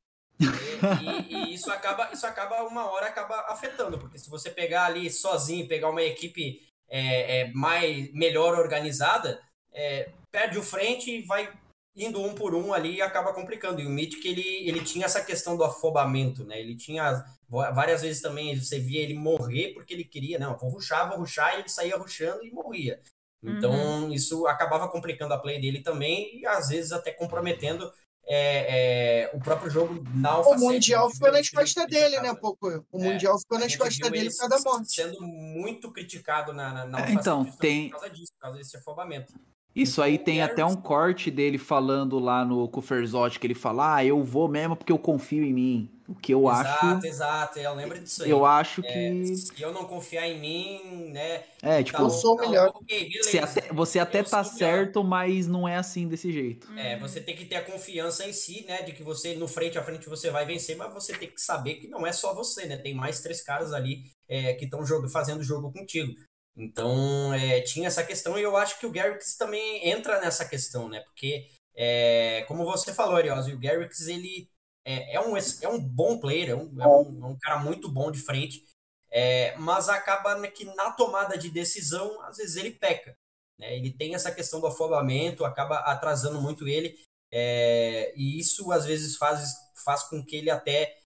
e, 0.40 1.34
e, 1.34 1.34
e, 1.34 1.54
isso 1.54 1.70
acaba, 1.70 2.10
isso 2.12 2.24
acaba 2.24 2.62
uma 2.62 2.88
hora 2.88 3.06
acaba 3.06 3.34
afetando, 3.48 3.98
porque 3.98 4.18
se 4.18 4.30
você 4.30 4.50
pegar 4.50 4.86
ali 4.86 5.10
sozinho, 5.10 5.66
pegar 5.66 5.90
uma 5.90 6.02
equipe 6.02 6.62
é, 6.88 7.40
é 7.40 7.52
mais 7.52 8.12
melhor 8.12 8.56
organizada, 8.56 9.40
é, 9.72 10.12
perde 10.30 10.58
o 10.58 10.62
frente 10.62 11.10
e 11.10 11.22
vai 11.22 11.52
indo 11.96 12.22
um 12.22 12.34
por 12.34 12.54
um 12.54 12.72
ali 12.72 12.96
e 12.96 13.02
acaba 13.02 13.34
complicando. 13.34 13.80
E 13.80 13.86
o 13.86 13.90
Mythic, 13.90 14.26
ele, 14.26 14.68
ele 14.68 14.84
tinha 14.84 15.06
essa 15.06 15.24
questão 15.24 15.56
do 15.56 15.64
afobamento, 15.64 16.44
né? 16.44 16.60
Ele 16.60 16.76
tinha 16.76 17.24
várias 17.48 18.00
vezes 18.00 18.22
também, 18.22 18.58
você 18.58 18.78
via 18.78 19.02
ele 19.02 19.14
morrer 19.14 19.74
porque 19.74 19.92
ele 19.92 20.04
queria, 20.04 20.38
não, 20.38 20.56
vou 20.56 20.70
ruxar, 20.70 21.08
vou 21.08 21.18
ruxar, 21.18 21.54
e 21.54 21.60
ele 21.60 21.68
saía 21.68 21.96
ruxando 21.96 22.44
e 22.44 22.50
morria. 22.50 23.00
Então, 23.42 23.72
uhum. 23.72 24.12
isso 24.12 24.46
acabava 24.46 24.88
complicando 24.88 25.34
a 25.34 25.38
play 25.38 25.60
dele 25.60 25.82
também 25.82 26.38
e 26.38 26.46
às 26.46 26.68
vezes 26.68 26.92
até 26.92 27.10
comprometendo 27.10 27.90
é, 28.24 29.24
é, 29.24 29.30
o 29.34 29.40
próprio 29.40 29.68
jogo 29.68 30.02
na 30.14 30.30
Alpha 30.30 30.50
O 30.50 30.58
Mundial 30.58 31.10
ficou 31.10 31.32
nas 31.32 31.48
costas 31.50 31.86
dele, 31.86 32.20
né, 32.20 32.32
pouco? 32.34 32.68
O 32.92 33.00
é, 33.00 33.04
Mundial 33.04 33.38
ficou 33.38 33.58
nas 33.58 33.74
costas 33.74 34.10
dele 34.10 34.30
por 34.30 34.38
causa 34.38 34.62
da 34.64 34.70
morte. 34.70 34.92
Sendo 34.92 35.20
muito 35.20 35.90
criticado 35.90 36.52
na, 36.52 36.72
na, 36.72 36.86
na 36.86 36.98
Alpha 36.98 37.12
Então, 37.12 37.44
tem... 37.44 37.90
por 37.90 37.98
causa 37.98 38.10
disso, 38.10 38.32
por 38.34 38.40
causa 38.40 38.58
desse 38.58 38.76
afobamento. 38.76 39.34
Isso 39.74 40.02
aí 40.02 40.18
tem 40.18 40.42
até 40.42 40.64
um 40.64 40.76
corte 40.76 41.30
dele 41.30 41.56
falando 41.56 42.18
lá 42.18 42.44
no 42.44 42.68
Kuferzot, 42.68 43.40
que 43.40 43.46
ele 43.46 43.54
fala, 43.54 43.96
ah, 43.96 44.04
eu 44.04 44.22
vou 44.22 44.46
mesmo 44.46 44.76
porque 44.76 44.92
eu 44.92 44.98
confio 44.98 45.42
em 45.42 45.52
mim. 45.52 45.90
O 46.12 46.14
que 46.14 46.34
eu 46.34 46.42
exato, 46.42 46.68
acho... 46.68 46.86
Exato, 46.86 47.06
exato, 47.06 47.58
eu 47.58 47.74
lembro 47.74 47.98
disso 47.98 48.22
aí. 48.22 48.28
Eu 48.28 48.44
acho 48.44 48.82
é, 48.84 48.92
que... 48.92 49.36
Se 49.36 49.62
eu 49.62 49.72
não 49.72 49.86
confiar 49.86 50.28
em 50.28 50.38
mim, 50.38 51.10
né... 51.10 51.42
É, 51.62 51.82
tipo... 51.82 52.02
eu 52.02 52.10
sou 52.10 52.36
o 52.36 52.40
melhor. 52.40 52.68
Okay, 52.74 53.08
você 53.22 53.38
até, 53.38 53.72
você 53.72 53.98
até 53.98 54.22
tá 54.22 54.44
certo, 54.44 55.02
mas 55.02 55.46
não 55.46 55.66
é 55.66 55.76
assim 55.76 56.06
desse 56.06 56.30
jeito. 56.30 56.68
É, 56.76 56.98
você 56.98 57.18
tem 57.18 57.34
que 57.34 57.46
ter 57.46 57.56
a 57.56 57.64
confiança 57.64 58.28
em 58.28 58.32
si, 58.32 58.66
né, 58.68 58.82
de 58.82 58.92
que 58.92 59.02
você, 59.02 59.34
no 59.34 59.48
frente 59.48 59.78
a 59.78 59.82
frente, 59.82 60.06
você 60.06 60.30
vai 60.30 60.44
vencer, 60.44 60.76
mas 60.76 60.92
você 60.92 61.14
tem 61.14 61.30
que 61.30 61.40
saber 61.40 61.76
que 61.76 61.88
não 61.88 62.06
é 62.06 62.12
só 62.12 62.34
você, 62.34 62.66
né? 62.66 62.76
Tem 62.76 62.94
mais 62.94 63.22
três 63.22 63.42
caras 63.42 63.72
ali 63.72 64.02
é, 64.28 64.52
que 64.52 64.66
estão 64.66 64.84
fazendo 65.08 65.42
jogo 65.42 65.72
contigo. 65.72 66.12
Então, 66.54 67.32
é, 67.32 67.62
tinha 67.62 67.88
essa 67.88 68.04
questão 68.04 68.38
e 68.38 68.42
eu 68.42 68.54
acho 68.54 68.78
que 68.78 68.84
o 68.84 68.92
Garrix 68.92 69.34
também 69.36 69.88
entra 69.88 70.20
nessa 70.20 70.44
questão, 70.44 70.90
né? 70.90 71.00
Porque, 71.00 71.46
é, 71.74 72.44
como 72.46 72.64
você 72.64 72.92
falou, 72.92 73.16
Ariose, 73.16 73.54
o 73.54 73.58
Garrix, 73.58 74.06
ele 74.08 74.51
é, 74.84 75.14
é, 75.14 75.20
um, 75.20 75.36
é 75.36 75.68
um 75.68 75.78
bom 75.78 76.18
player, 76.18 76.50
é 76.50 76.54
um, 76.54 76.80
é 76.80 76.86
um, 76.86 77.24
é 77.24 77.26
um 77.28 77.38
cara 77.38 77.58
muito 77.58 77.88
bom 77.88 78.10
de 78.10 78.20
frente, 78.20 78.64
é, 79.10 79.56
mas 79.56 79.88
acaba 79.88 80.46
que 80.48 80.64
na 80.64 80.90
tomada 80.92 81.36
de 81.36 81.50
decisão, 81.50 82.20
às 82.22 82.36
vezes 82.36 82.56
ele 82.56 82.72
peca. 82.72 83.16
Né? 83.58 83.76
Ele 83.76 83.90
tem 83.90 84.14
essa 84.14 84.32
questão 84.32 84.60
do 84.60 84.66
afobamento, 84.66 85.44
acaba 85.44 85.76
atrasando 85.78 86.40
muito 86.40 86.66
ele, 86.66 86.96
é, 87.30 88.12
e 88.16 88.38
isso 88.38 88.70
às 88.72 88.84
vezes 88.84 89.16
faz, 89.16 89.54
faz 89.84 90.02
com 90.04 90.24
que 90.24 90.36
ele 90.36 90.50
até 90.50 90.98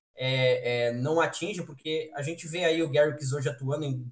não 0.95 1.21
atinja, 1.21 1.63
porque 1.63 2.11
a 2.15 2.23
gente 2.23 2.49
vê 2.49 2.65
aí 2.65 2.83
o 2.83 2.89
Garrix 2.89 3.33
hoje 3.35 3.51
atuando 3.51 3.85
em, 3.85 4.11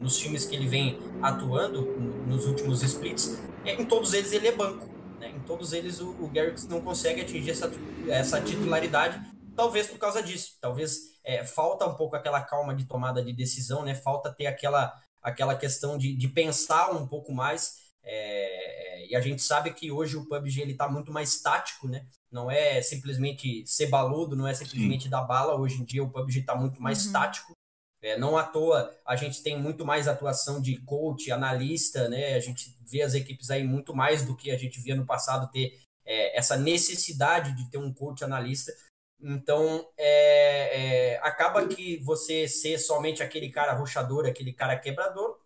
nos 0.00 0.18
times 0.18 0.44
que 0.44 0.54
ele 0.56 0.66
vem 0.66 0.98
atuando 1.22 1.82
nos 2.26 2.46
últimos 2.46 2.82
splits, 2.82 3.38
é, 3.64 3.74
em 3.74 3.84
todos 3.84 4.12
eles 4.12 4.32
ele 4.32 4.48
é 4.48 4.52
banco. 4.52 4.88
Né? 5.18 5.30
Em 5.30 5.40
todos 5.40 5.72
eles 5.72 6.00
o, 6.00 6.10
o 6.10 6.28
Garrix 6.28 6.66
não 6.66 6.80
consegue 6.80 7.20
atingir 7.20 7.50
essa, 7.50 7.70
essa 8.08 8.40
titularidade, 8.40 9.20
talvez 9.56 9.86
por 9.86 9.98
causa 9.98 10.22
disso. 10.22 10.56
Talvez 10.60 11.14
é, 11.24 11.44
falta 11.44 11.86
um 11.86 11.94
pouco 11.94 12.16
aquela 12.16 12.40
calma 12.42 12.74
de 12.74 12.84
tomada 12.84 13.22
de 13.24 13.32
decisão, 13.32 13.84
né? 13.84 13.94
falta 13.94 14.32
ter 14.32 14.46
aquela, 14.46 14.92
aquela 15.22 15.56
questão 15.56 15.96
de, 15.96 16.14
de 16.14 16.28
pensar 16.28 16.90
um 16.90 17.06
pouco 17.06 17.32
mais. 17.32 17.84
É, 18.02 19.06
e 19.08 19.16
a 19.16 19.20
gente 19.20 19.42
sabe 19.42 19.72
que 19.72 19.90
hoje 19.90 20.16
o 20.16 20.28
PUBG 20.28 20.60
ele 20.60 20.72
está 20.72 20.88
muito 20.88 21.10
mais 21.10 21.40
tático, 21.40 21.88
né? 21.88 22.06
Não 22.30 22.50
é 22.50 22.82
simplesmente 22.82 23.66
ser 23.66 23.86
baludo, 23.86 24.36
não 24.36 24.46
é 24.46 24.52
simplesmente 24.52 25.04
Sim. 25.04 25.10
dar 25.10 25.22
bala. 25.22 25.58
Hoje 25.58 25.80
em 25.80 25.84
dia 25.84 26.02
o 26.02 26.10
PUBG 26.10 26.40
está 26.40 26.54
muito 26.54 26.82
mais 26.82 27.06
uhum. 27.06 27.12
tático. 27.12 27.54
É, 28.04 28.18
não 28.18 28.36
à 28.36 28.44
toa 28.44 28.94
a 29.02 29.16
gente 29.16 29.42
tem 29.42 29.58
muito 29.58 29.82
mais 29.86 30.06
atuação 30.06 30.60
de 30.60 30.76
coach, 30.82 31.32
analista, 31.32 32.06
né? 32.06 32.34
A 32.34 32.38
gente 32.38 32.76
vê 32.82 33.00
as 33.00 33.14
equipes 33.14 33.50
aí 33.50 33.64
muito 33.64 33.94
mais 33.96 34.22
do 34.26 34.36
que 34.36 34.50
a 34.50 34.58
gente 34.58 34.78
via 34.78 34.94
no 34.94 35.06
passado 35.06 35.50
ter 35.50 35.80
é, 36.04 36.36
essa 36.38 36.54
necessidade 36.54 37.56
de 37.56 37.70
ter 37.70 37.78
um 37.78 37.94
coach 37.94 38.22
analista. 38.22 38.74
Então, 39.18 39.88
é, 39.96 41.14
é, 41.14 41.18
acaba 41.22 41.66
que 41.66 41.96
você 42.04 42.46
ser 42.46 42.78
somente 42.78 43.22
aquele 43.22 43.50
cara 43.50 43.72
roxador, 43.72 44.26
aquele 44.26 44.52
cara 44.52 44.78
quebrador, 44.78 45.38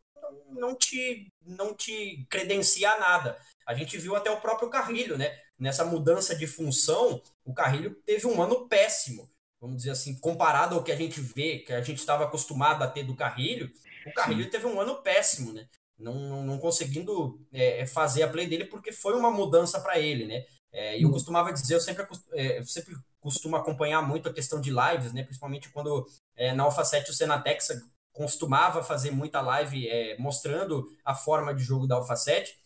não 0.51 0.74
te, 0.74 1.28
não 1.47 1.72
te 1.76 2.26
credencia 2.28 2.98
nada. 2.98 3.39
A 3.68 3.72
gente 3.72 3.97
viu 3.98 4.16
até 4.16 4.32
o 4.32 4.40
próprio 4.40 4.68
Carrilho, 4.68 5.16
né? 5.16 5.39
Nessa 5.60 5.85
mudança 5.85 6.35
de 6.35 6.48
função, 6.48 7.22
o 7.44 7.55
Carrilho 7.55 7.94
teve 8.05 8.26
um 8.26 8.43
ano 8.43 8.68
péssimo 8.68 9.30
vamos 9.60 9.78
dizer 9.78 9.90
assim, 9.90 10.18
comparado 10.18 10.74
ao 10.74 10.82
que 10.82 10.93
a 10.93 10.97
gente 10.97 11.20
vê, 11.20 11.59
que 11.59 11.72
a 11.72 11.82
gente 11.82 11.98
estava 11.98 12.24
acostumado 12.24 12.82
a 12.82 12.89
ter 12.89 13.02
do 13.02 13.16
Carrilho, 13.16 13.70
o 14.06 14.12
Carrilho 14.12 14.51
teve 14.51 14.66
um 14.66 14.80
ano 14.80 15.02
péssimo, 15.02 15.52
né? 15.52 15.66
Não, 15.98 16.14
não, 16.14 16.43
não 16.44 16.59
conseguindo 16.59 17.44
é, 17.52 17.80
é, 17.80 17.86
fazer 17.86 18.22
a 18.22 18.28
play 18.28 18.47
dele 18.47 18.64
porque 18.64 18.93
foi 18.93 19.14
uma 19.14 19.30
mudança 19.30 19.80
para 19.80 19.98
ele, 19.98 20.26
né? 20.26 20.44
É, 20.72 20.98
e 20.98 21.02
eu 21.02 21.10
costumava 21.10 21.52
dizer, 21.52 21.74
eu 21.74 21.80
sempre, 21.80 22.06
é, 22.32 22.59
eu 22.59 22.66
sempre 22.66 22.94
costumo 23.20 23.56
acompanhar 23.56 24.01
muito 24.02 24.28
a 24.28 24.32
questão 24.32 24.60
de 24.60 24.70
lives, 24.70 25.12
né? 25.12 25.24
Principalmente 25.24 25.70
quando 25.70 26.06
é, 26.36 26.52
na 26.52 26.62
Alpha 26.62 26.85
7 26.85 27.10
o 27.10 27.14
Senatex 27.14 27.68
costumava 28.12 28.82
fazer 28.82 29.10
muita 29.10 29.40
live 29.40 29.89
é, 29.89 30.16
mostrando 30.18 30.86
a 31.05 31.14
forma 31.14 31.55
de 31.55 31.62
jogo 31.62 31.86
da 31.86 31.97
Alpha 31.97 32.14
7. 32.16 32.56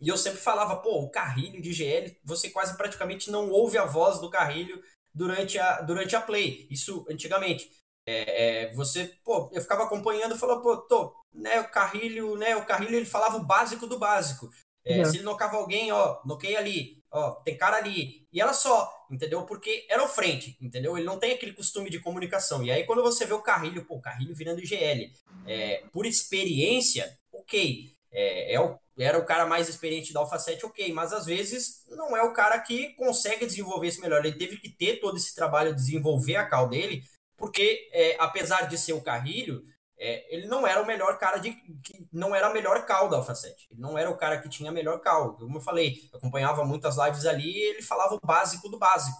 E 0.00 0.08
eu 0.08 0.16
sempre 0.16 0.38
falava, 0.38 0.76
pô, 0.76 1.02
o 1.02 1.10
Carrilho 1.10 1.60
de 1.62 1.72
GL, 1.72 2.18
você 2.22 2.50
quase 2.50 2.76
praticamente 2.76 3.30
não 3.30 3.50
ouve 3.50 3.78
a 3.78 3.86
voz 3.86 4.20
do 4.20 4.30
Carrilho 4.30 4.82
durante 5.16 5.58
a, 5.58 5.80
durante 5.80 6.14
a 6.14 6.20
play. 6.20 6.66
Isso 6.70 7.06
antigamente. 7.10 7.70
É, 8.06 8.66
é, 8.66 8.74
você, 8.74 9.12
pô, 9.24 9.50
eu 9.52 9.62
ficava 9.62 9.84
acompanhando 9.84 10.36
e 10.36 10.38
falava, 10.38 10.60
pô, 10.60 10.76
tô, 10.76 11.12
né, 11.34 11.58
o 11.60 11.70
Carrilho, 11.70 12.36
né, 12.36 12.54
o 12.54 12.64
Carrilho 12.64 12.94
ele 12.94 13.06
falava 13.06 13.36
o 13.36 13.44
básico 13.44 13.86
do 13.86 13.98
básico. 13.98 14.48
É, 14.84 15.04
Se 15.04 15.16
ele 15.16 15.24
nocava 15.24 15.56
alguém, 15.56 15.90
ó, 15.90 16.20
noquei 16.24 16.54
ali, 16.56 17.02
ó, 17.10 17.32
tem 17.42 17.56
cara 17.56 17.78
ali. 17.78 18.24
E 18.32 18.40
era 18.40 18.52
só, 18.52 18.88
entendeu? 19.10 19.44
Porque 19.44 19.84
era 19.90 20.04
o 20.04 20.08
frente, 20.08 20.56
entendeu? 20.60 20.96
Ele 20.96 21.06
não 21.06 21.18
tem 21.18 21.32
aquele 21.32 21.54
costume 21.54 21.90
de 21.90 21.98
comunicação. 21.98 22.62
E 22.62 22.70
aí, 22.70 22.84
quando 22.84 23.02
você 23.02 23.26
vê 23.26 23.32
o 23.32 23.42
Carrilho, 23.42 23.84
pô, 23.84 23.96
o 23.96 24.00
Carrilho 24.00 24.36
virando 24.36 24.60
IGL, 24.60 25.10
é, 25.44 25.82
por 25.92 26.06
experiência, 26.06 27.18
ok. 27.32 27.92
É, 28.12 28.54
é 28.54 28.60
o, 28.60 28.78
era 28.98 29.18
o 29.18 29.24
cara 29.24 29.46
mais 29.46 29.68
experiente 29.68 30.12
da 30.12 30.20
Alpha 30.20 30.38
7, 30.38 30.64
ok. 30.64 30.92
Mas 30.92 31.12
às 31.12 31.26
vezes 31.26 31.84
não 31.88 32.16
é 32.16 32.22
o 32.22 32.32
cara 32.32 32.58
que 32.60 32.94
consegue 32.94 33.44
desenvolver 33.44 33.88
isso 33.88 34.00
melhor. 34.00 34.24
Ele 34.24 34.38
teve 34.38 34.56
que 34.56 34.70
ter 34.70 35.00
todo 35.00 35.16
esse 35.16 35.34
trabalho 35.34 35.74
de 35.74 35.80
desenvolver 35.80 36.36
a 36.36 36.46
cal 36.46 36.68
dele, 36.68 37.04
porque 37.36 37.88
é, 37.92 38.16
apesar 38.18 38.62
de 38.68 38.78
ser 38.78 38.94
o 38.94 39.02
Carrilho, 39.02 39.62
é, 39.98 40.34
ele 40.34 40.46
não 40.46 40.66
era 40.66 40.82
o 40.82 40.86
melhor 40.86 41.18
cara 41.18 41.38
de. 41.38 41.52
Que 41.52 42.08
não 42.12 42.34
era 42.34 42.48
a 42.48 42.52
melhor 42.52 42.84
cal 42.84 43.08
da 43.08 43.16
Alpha 43.16 43.34
7. 43.34 43.68
Ele 43.70 43.80
não 43.80 43.96
era 43.96 44.10
o 44.10 44.16
cara 44.16 44.38
que 44.38 44.48
tinha 44.48 44.70
a 44.70 44.72
melhor 44.72 45.00
cal. 45.00 45.34
Como 45.36 45.56
eu 45.56 45.62
falei, 45.62 46.08
eu 46.12 46.18
acompanhava 46.18 46.64
muitas 46.64 46.96
lives 46.96 47.26
ali 47.26 47.50
e 47.50 47.62
ele 47.70 47.82
falava 47.82 48.14
o 48.14 48.20
básico 48.26 48.68
do 48.68 48.78
básico. 48.78 49.18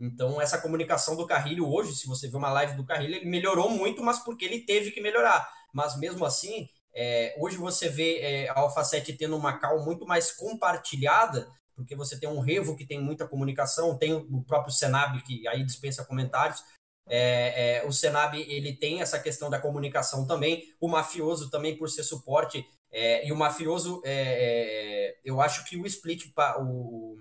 Então, 0.00 0.40
essa 0.40 0.60
comunicação 0.60 1.16
do 1.16 1.26
Carrilho 1.26 1.68
hoje, 1.68 1.94
se 1.94 2.06
você 2.06 2.28
vê 2.28 2.36
uma 2.36 2.52
live 2.52 2.76
do 2.76 2.86
Carrilho, 2.86 3.16
ele 3.16 3.28
melhorou 3.28 3.68
muito, 3.68 4.02
mas 4.02 4.20
porque 4.20 4.44
ele 4.44 4.60
teve 4.60 4.92
que 4.92 5.00
melhorar. 5.00 5.48
Mas 5.72 5.98
mesmo 5.98 6.24
assim, 6.24 6.68
é, 7.00 7.32
hoje 7.38 7.56
você 7.56 7.88
vê 7.88 8.18
é, 8.18 8.48
a 8.48 8.58
Alpha 8.58 8.82
7 8.82 9.12
tendo 9.12 9.36
uma 9.36 9.56
cal 9.56 9.84
muito 9.84 10.04
mais 10.04 10.32
compartilhada, 10.32 11.48
porque 11.76 11.94
você 11.94 12.18
tem 12.18 12.28
um 12.28 12.40
Revo 12.40 12.76
que 12.76 12.84
tem 12.84 13.00
muita 13.00 13.28
comunicação, 13.28 13.96
tem 13.96 14.12
o 14.12 14.42
próprio 14.42 14.74
Senab, 14.74 15.22
que 15.22 15.46
aí 15.46 15.62
dispensa 15.62 16.04
comentários, 16.04 16.64
é, 17.08 17.78
é, 17.78 17.86
o 17.86 17.92
Senab 17.92 18.36
ele 18.36 18.74
tem 18.74 19.00
essa 19.00 19.16
questão 19.20 19.48
da 19.48 19.60
comunicação 19.60 20.26
também, 20.26 20.74
o 20.80 20.88
mafioso 20.88 21.48
também 21.50 21.76
por 21.76 21.88
ser 21.88 22.02
suporte, 22.02 22.66
é, 22.90 23.24
e 23.24 23.30
o 23.30 23.36
mafioso, 23.36 24.02
é, 24.04 24.12
é, 24.12 25.18
eu 25.24 25.40
acho 25.40 25.64
que 25.66 25.76
o 25.76 25.86
split, 25.86 26.24
o, 26.58 27.16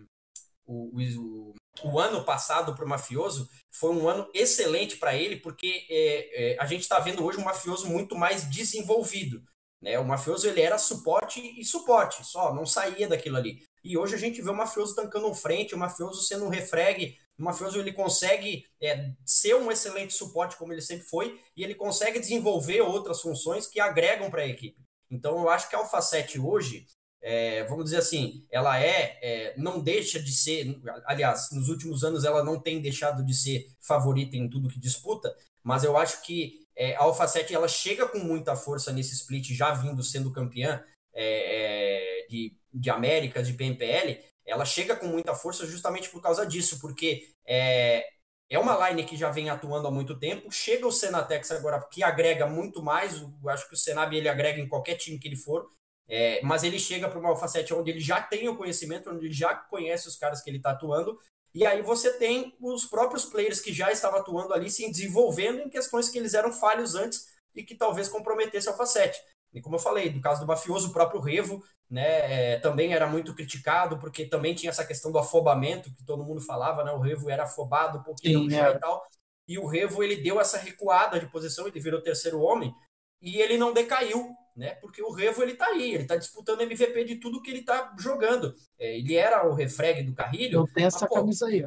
o, 0.66 1.00
o, 1.00 1.54
o 1.84 2.00
ano 2.00 2.26
passado 2.26 2.74
para 2.74 2.84
o 2.84 2.90
mafioso 2.90 3.48
foi 3.72 3.94
um 3.94 4.10
ano 4.10 4.28
excelente 4.34 4.98
para 4.98 5.16
ele, 5.16 5.36
porque 5.36 5.86
é, 5.88 6.58
a 6.60 6.66
gente 6.66 6.82
está 6.82 6.98
vendo 6.98 7.24
hoje 7.24 7.38
um 7.38 7.46
mafioso 7.46 7.88
muito 7.88 8.16
mais 8.16 8.50
desenvolvido. 8.50 9.44
Né? 9.82 9.98
O 10.00 10.06
mafioso 10.06 10.48
ele 10.48 10.62
era 10.62 10.78
suporte 10.78 11.40
e 11.40 11.64
suporte, 11.64 12.26
só 12.26 12.54
não 12.54 12.66
saía 12.66 13.08
daquilo 13.08 13.38
ali. 13.38 13.64
E 13.84 13.98
hoje 13.98 14.16
a 14.16 14.18
gente 14.18 14.42
vê 14.42 14.50
o 14.50 14.56
mafioso 14.56 14.96
tancando 14.96 15.28
um 15.28 15.34
frente, 15.34 15.76
o 15.76 15.78
mafioso 15.78 16.22
sendo 16.24 16.46
um 16.46 16.50
refreg, 16.50 17.18
o 17.40 17.44
mafioso 17.44 17.80
ele 17.80 17.94
consegue 17.94 18.66
é, 18.82 19.12
ser 19.26 19.56
um 19.56 19.72
excelente 19.72 20.14
suporte 20.14 20.58
como 20.58 20.74
ele 20.74 20.82
sempre 20.82 21.06
foi 21.06 21.40
e 21.56 21.64
ele 21.64 21.76
consegue 21.76 22.20
desenvolver 22.20 22.82
outras 22.82 23.22
funções 23.22 23.68
que 23.68 23.80
agregam 23.80 24.30
para 24.30 24.42
a 24.42 24.48
equipe. 24.48 24.82
Então 25.10 25.38
eu 25.38 25.50
acho 25.50 25.70
que 25.70 25.76
a 25.76 25.80
Alpha 25.80 26.02
7 26.02 26.40
hoje, 26.40 26.86
é, 27.22 27.64
vamos 27.66 27.86
dizer 27.86 27.98
assim, 27.98 28.46
ela 28.52 28.80
é, 28.80 29.20
é, 29.22 29.56
não 29.58 29.80
deixa 29.80 30.20
de 30.20 30.32
ser, 30.32 30.82
aliás, 31.06 31.50
nos 31.52 31.70
últimos 31.70 32.04
anos 32.04 32.26
ela 32.26 32.44
não 32.44 32.60
tem 32.60 32.82
deixado 32.82 33.24
de 33.24 33.34
ser 33.34 33.68
favorita 33.80 34.36
em 34.36 34.50
tudo 34.50 34.70
que 34.70 34.80
disputa, 34.80 35.34
mas 35.64 35.84
eu 35.84 35.96
acho 35.96 36.24
que 36.24 36.67
é, 36.78 36.96
a 36.96 37.02
Alpha 37.02 37.28
7 37.28 37.54
ela 37.56 37.68
chega 37.68 38.08
com 38.08 38.20
muita 38.20 38.56
força 38.56 38.94
nesse 38.94 39.14
split, 39.14 39.50
já 39.52 39.74
vindo 39.74 40.04
sendo 40.04 40.32
campeã 40.32 40.84
é, 41.14 42.22
é, 42.22 42.28
de, 42.28 42.56
de 42.72 42.90
Américas, 42.92 43.48
de 43.48 43.54
PMPL, 43.54 44.24
ela 44.46 44.64
chega 44.64 44.96
com 44.96 45.08
muita 45.08 45.34
força 45.34 45.66
justamente 45.66 46.10
por 46.10 46.22
causa 46.22 46.46
disso, 46.46 46.80
porque 46.80 47.28
é, 47.46 48.08
é 48.50 48.60
uma 48.60 48.88
line 48.88 49.04
que 49.04 49.18
já 49.18 49.30
vem 49.30 49.50
atuando 49.50 49.88
há 49.88 49.92
muito 49.92 50.18
tempo. 50.18 50.52
Chega 50.52 50.88
o 50.88 50.92
Senatex 50.92 51.52
agora, 51.52 51.84
que 51.92 52.04
agrega 52.04 52.46
muito 52.48 52.82
mais. 52.82 53.20
Eu 53.22 53.50
acho 53.50 53.68
que 53.68 53.74
o 53.74 53.78
Senab 53.78 54.16
ele 54.16 54.30
agrega 54.30 54.62
em 54.62 54.68
qualquer 54.68 54.96
time 54.96 55.20
que 55.20 55.28
ele 55.28 55.36
for. 55.36 55.68
É, 56.08 56.40
mas 56.42 56.64
ele 56.64 56.80
chega 56.80 57.10
para 57.10 57.20
uma 57.20 57.30
Alpha 57.30 57.48
7 57.50 57.74
onde 57.74 57.92
ele 57.92 58.00
já 58.00 58.22
tem 58.22 58.48
o 58.48 58.56
conhecimento, 58.56 59.10
onde 59.10 59.26
ele 59.26 59.34
já 59.34 59.54
conhece 59.54 60.08
os 60.08 60.16
caras 60.16 60.42
que 60.42 60.50
ele 60.50 60.58
está 60.58 60.72
atuando. 60.72 61.20
E 61.54 61.66
aí 61.66 61.82
você 61.82 62.14
tem 62.14 62.56
os 62.60 62.86
próprios 62.86 63.26
players 63.26 63.60
que 63.60 63.74
já 63.74 63.92
estavam 63.92 64.20
atuando 64.20 64.54
ali 64.54 64.70
se 64.70 64.90
desenvolvendo 64.90 65.60
em 65.60 65.70
questões 65.70 66.10
que 66.10 66.18
eles 66.18 66.34
eram 66.34 66.52
falhos 66.52 66.96
antes 66.96 67.26
e 67.56 67.64
que 67.64 67.76
talvez 67.76 68.08
comprometesse 68.08 68.70
a 68.70 68.86
7. 68.86 69.20
E 69.54 69.62
como 69.62 69.76
eu 69.76 69.80
falei, 69.80 70.12
no 70.12 70.22
caso 70.22 70.42
do 70.42 70.48
mafioso, 70.48 70.90
o 70.90 70.94
próprio 70.94 71.20
Revo 71.20 71.64
né, 71.90 72.54
é, 72.54 72.60
também 72.60 72.94
era 72.94 73.08
muito 73.08 73.34
criticado, 73.34 73.98
porque 73.98 74.26
também 74.26 74.54
tinha 74.54 74.70
essa 74.70 74.86
questão 74.86 75.12
do 75.12 75.18
afobamento, 75.18 75.94
que 75.94 76.06
todo 76.06 76.24
mundo 76.24 76.42
falava, 76.42 76.84
né, 76.84 76.92
o 76.92 77.00
Revo 77.00 77.30
era 77.30 77.44
afobado 77.44 78.00
um 78.00 78.04
pouquinho 78.04 78.50
Sim, 78.50 78.56
é. 78.56 78.70
e 78.70 78.80
tal, 78.80 79.04
e 79.48 79.58
o 79.58 79.66
Revo 79.66 80.04
ele 80.04 80.18
deu 80.18 80.40
essa 80.40 80.58
recuada 80.58 81.20
de 81.20 81.28
posição, 81.28 81.68
ele 81.68 81.80
virou 81.80 82.02
terceiro 82.02 82.42
homem, 82.42 82.74
e 83.22 83.42
ele 83.42 83.58
não 83.58 83.74
decaiu, 83.74 84.30
né, 84.58 84.72
porque 84.82 85.04
o 85.04 85.12
Revo 85.12 85.44
ele 85.44 85.54
tá 85.54 85.68
aí, 85.68 85.94
ele 85.94 86.06
tá 86.06 86.16
disputando 86.16 86.62
MVP 86.62 87.04
de 87.04 87.16
tudo 87.18 87.42
que 87.42 87.52
ele 87.52 87.62
tá 87.62 87.94
jogando, 88.00 88.56
é, 88.80 88.98
ele 88.98 89.16
era 89.16 89.48
o 89.48 89.54
refreg 89.54 90.02
do 90.04 90.16
Carrilho. 90.16 90.62
Eu 90.62 90.68
tenho 90.74 90.88
essa 90.88 91.02
mas, 91.02 91.10
pô, 91.10 91.16
camisa 91.16 91.46
aí. 91.46 91.66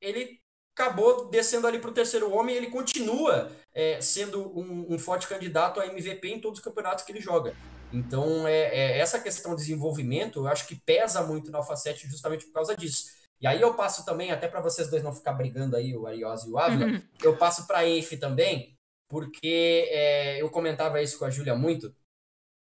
Ele 0.00 0.38
acabou 0.76 1.28
descendo 1.28 1.66
ali 1.66 1.78
para 1.78 1.90
o 1.90 1.94
terceiro 1.94 2.30
homem 2.30 2.54
e 2.54 2.58
ele 2.58 2.70
continua 2.70 3.50
é, 3.74 4.00
sendo 4.00 4.56
um, 4.56 4.94
um, 4.94 4.98
forte 4.98 5.26
candidato 5.26 5.80
a 5.80 5.86
MVP 5.86 6.28
em 6.28 6.40
todos 6.40 6.60
os 6.60 6.64
campeonatos 6.64 7.02
que 7.02 7.10
ele 7.10 7.20
joga. 7.20 7.56
Então, 7.92 8.46
é, 8.46 8.68
é, 8.68 8.98
essa 8.98 9.18
questão 9.18 9.56
de 9.56 9.62
desenvolvimento, 9.62 10.40
eu 10.40 10.48
acho 10.48 10.68
que 10.68 10.76
pesa 10.76 11.22
muito 11.22 11.50
na 11.50 11.58
Alpha 11.58 11.74
7 11.74 12.06
justamente 12.06 12.44
por 12.44 12.52
causa 12.52 12.76
disso. 12.76 13.06
E 13.40 13.46
aí 13.46 13.60
eu 13.60 13.74
passo 13.74 14.04
também, 14.04 14.30
até 14.30 14.46
para 14.46 14.60
vocês 14.60 14.90
dois 14.90 15.02
não 15.02 15.14
ficar 15.14 15.32
brigando 15.32 15.76
aí, 15.76 15.96
o 15.96 16.06
Arios 16.06 16.44
e 16.44 16.50
o 16.50 16.58
Ávila, 16.58 16.86
uhum. 16.86 17.02
eu 17.22 17.36
passo 17.36 17.66
para 17.66 17.78
a 17.78 17.88
Enf 17.88 18.12
também, 18.18 18.76
porque 19.08 19.88
é, 19.90 20.42
eu 20.42 20.50
comentava 20.50 21.00
isso 21.00 21.18
com 21.18 21.24
a 21.24 21.30
Júlia 21.30 21.54
muito, 21.54 21.94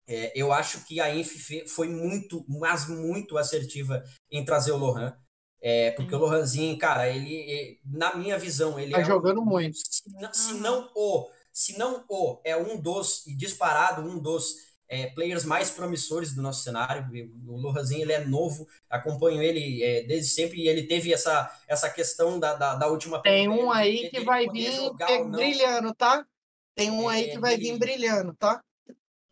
é, 0.08 0.32
eu 0.36 0.54
acho 0.54 0.86
que 0.86 1.02
a 1.02 1.14
Enf 1.14 1.50
foi 1.68 1.90
muito, 1.90 2.46
mas 2.48 2.88
muito 2.88 3.38
assertiva 3.38 4.04
em 4.32 4.46
trazer 4.46 4.72
o 4.72 4.78
Lohan. 4.78 5.16
É, 5.62 5.92
porque 5.92 6.16
o 6.16 6.20
Lohanzinho, 6.20 6.78
cara, 6.78 7.10
ele, 7.10 7.34
ele, 7.34 7.80
na 7.84 8.16
minha 8.16 8.38
visão, 8.38 8.80
ele 8.80 8.92
tá 8.92 9.02
é 9.02 9.04
jogando 9.04 9.42
um, 9.42 9.46
muito. 9.46 9.78
Se, 9.78 10.04
se, 10.34 10.54
não 10.54 10.90
o, 10.96 11.30
se 11.52 11.78
não 11.78 12.06
o, 12.08 12.40
é 12.44 12.56
um 12.56 12.80
dos, 12.80 13.24
disparado, 13.38 14.02
um 14.02 14.20
dos 14.20 14.56
é, 14.88 15.08
players 15.08 15.44
mais 15.44 15.70
promissores 15.70 16.34
do 16.34 16.42
nosso 16.42 16.64
cenário. 16.64 17.08
O 17.46 17.58
Lohanzinho, 17.58 18.04
ele 18.04 18.14
é 18.14 18.24
novo, 18.24 18.68
acompanho 18.90 19.42
ele 19.42 19.84
é, 19.84 20.04
desde 20.04 20.30
sempre 20.30 20.62
e 20.62 20.68
ele 20.68 20.84
teve 20.84 21.12
essa, 21.12 21.52
essa 21.68 21.90
questão 21.90 22.40
da, 22.40 22.54
da, 22.54 22.76
da 22.76 22.88
última... 22.88 23.22
Tem 23.22 23.50
um 23.50 23.72
aí 23.72 24.10
que 24.10 24.22
vai 24.22 24.48
vir 24.48 24.72
brilhando, 25.28 25.94
tá? 25.94 26.26
Tem 26.76 26.92
um 26.92 27.10
aí 27.10 27.26
é, 27.26 27.32
que 27.32 27.40
vai 27.40 27.58
vir 27.58 27.78
brilhando, 27.78 28.34
tá? 28.36 28.64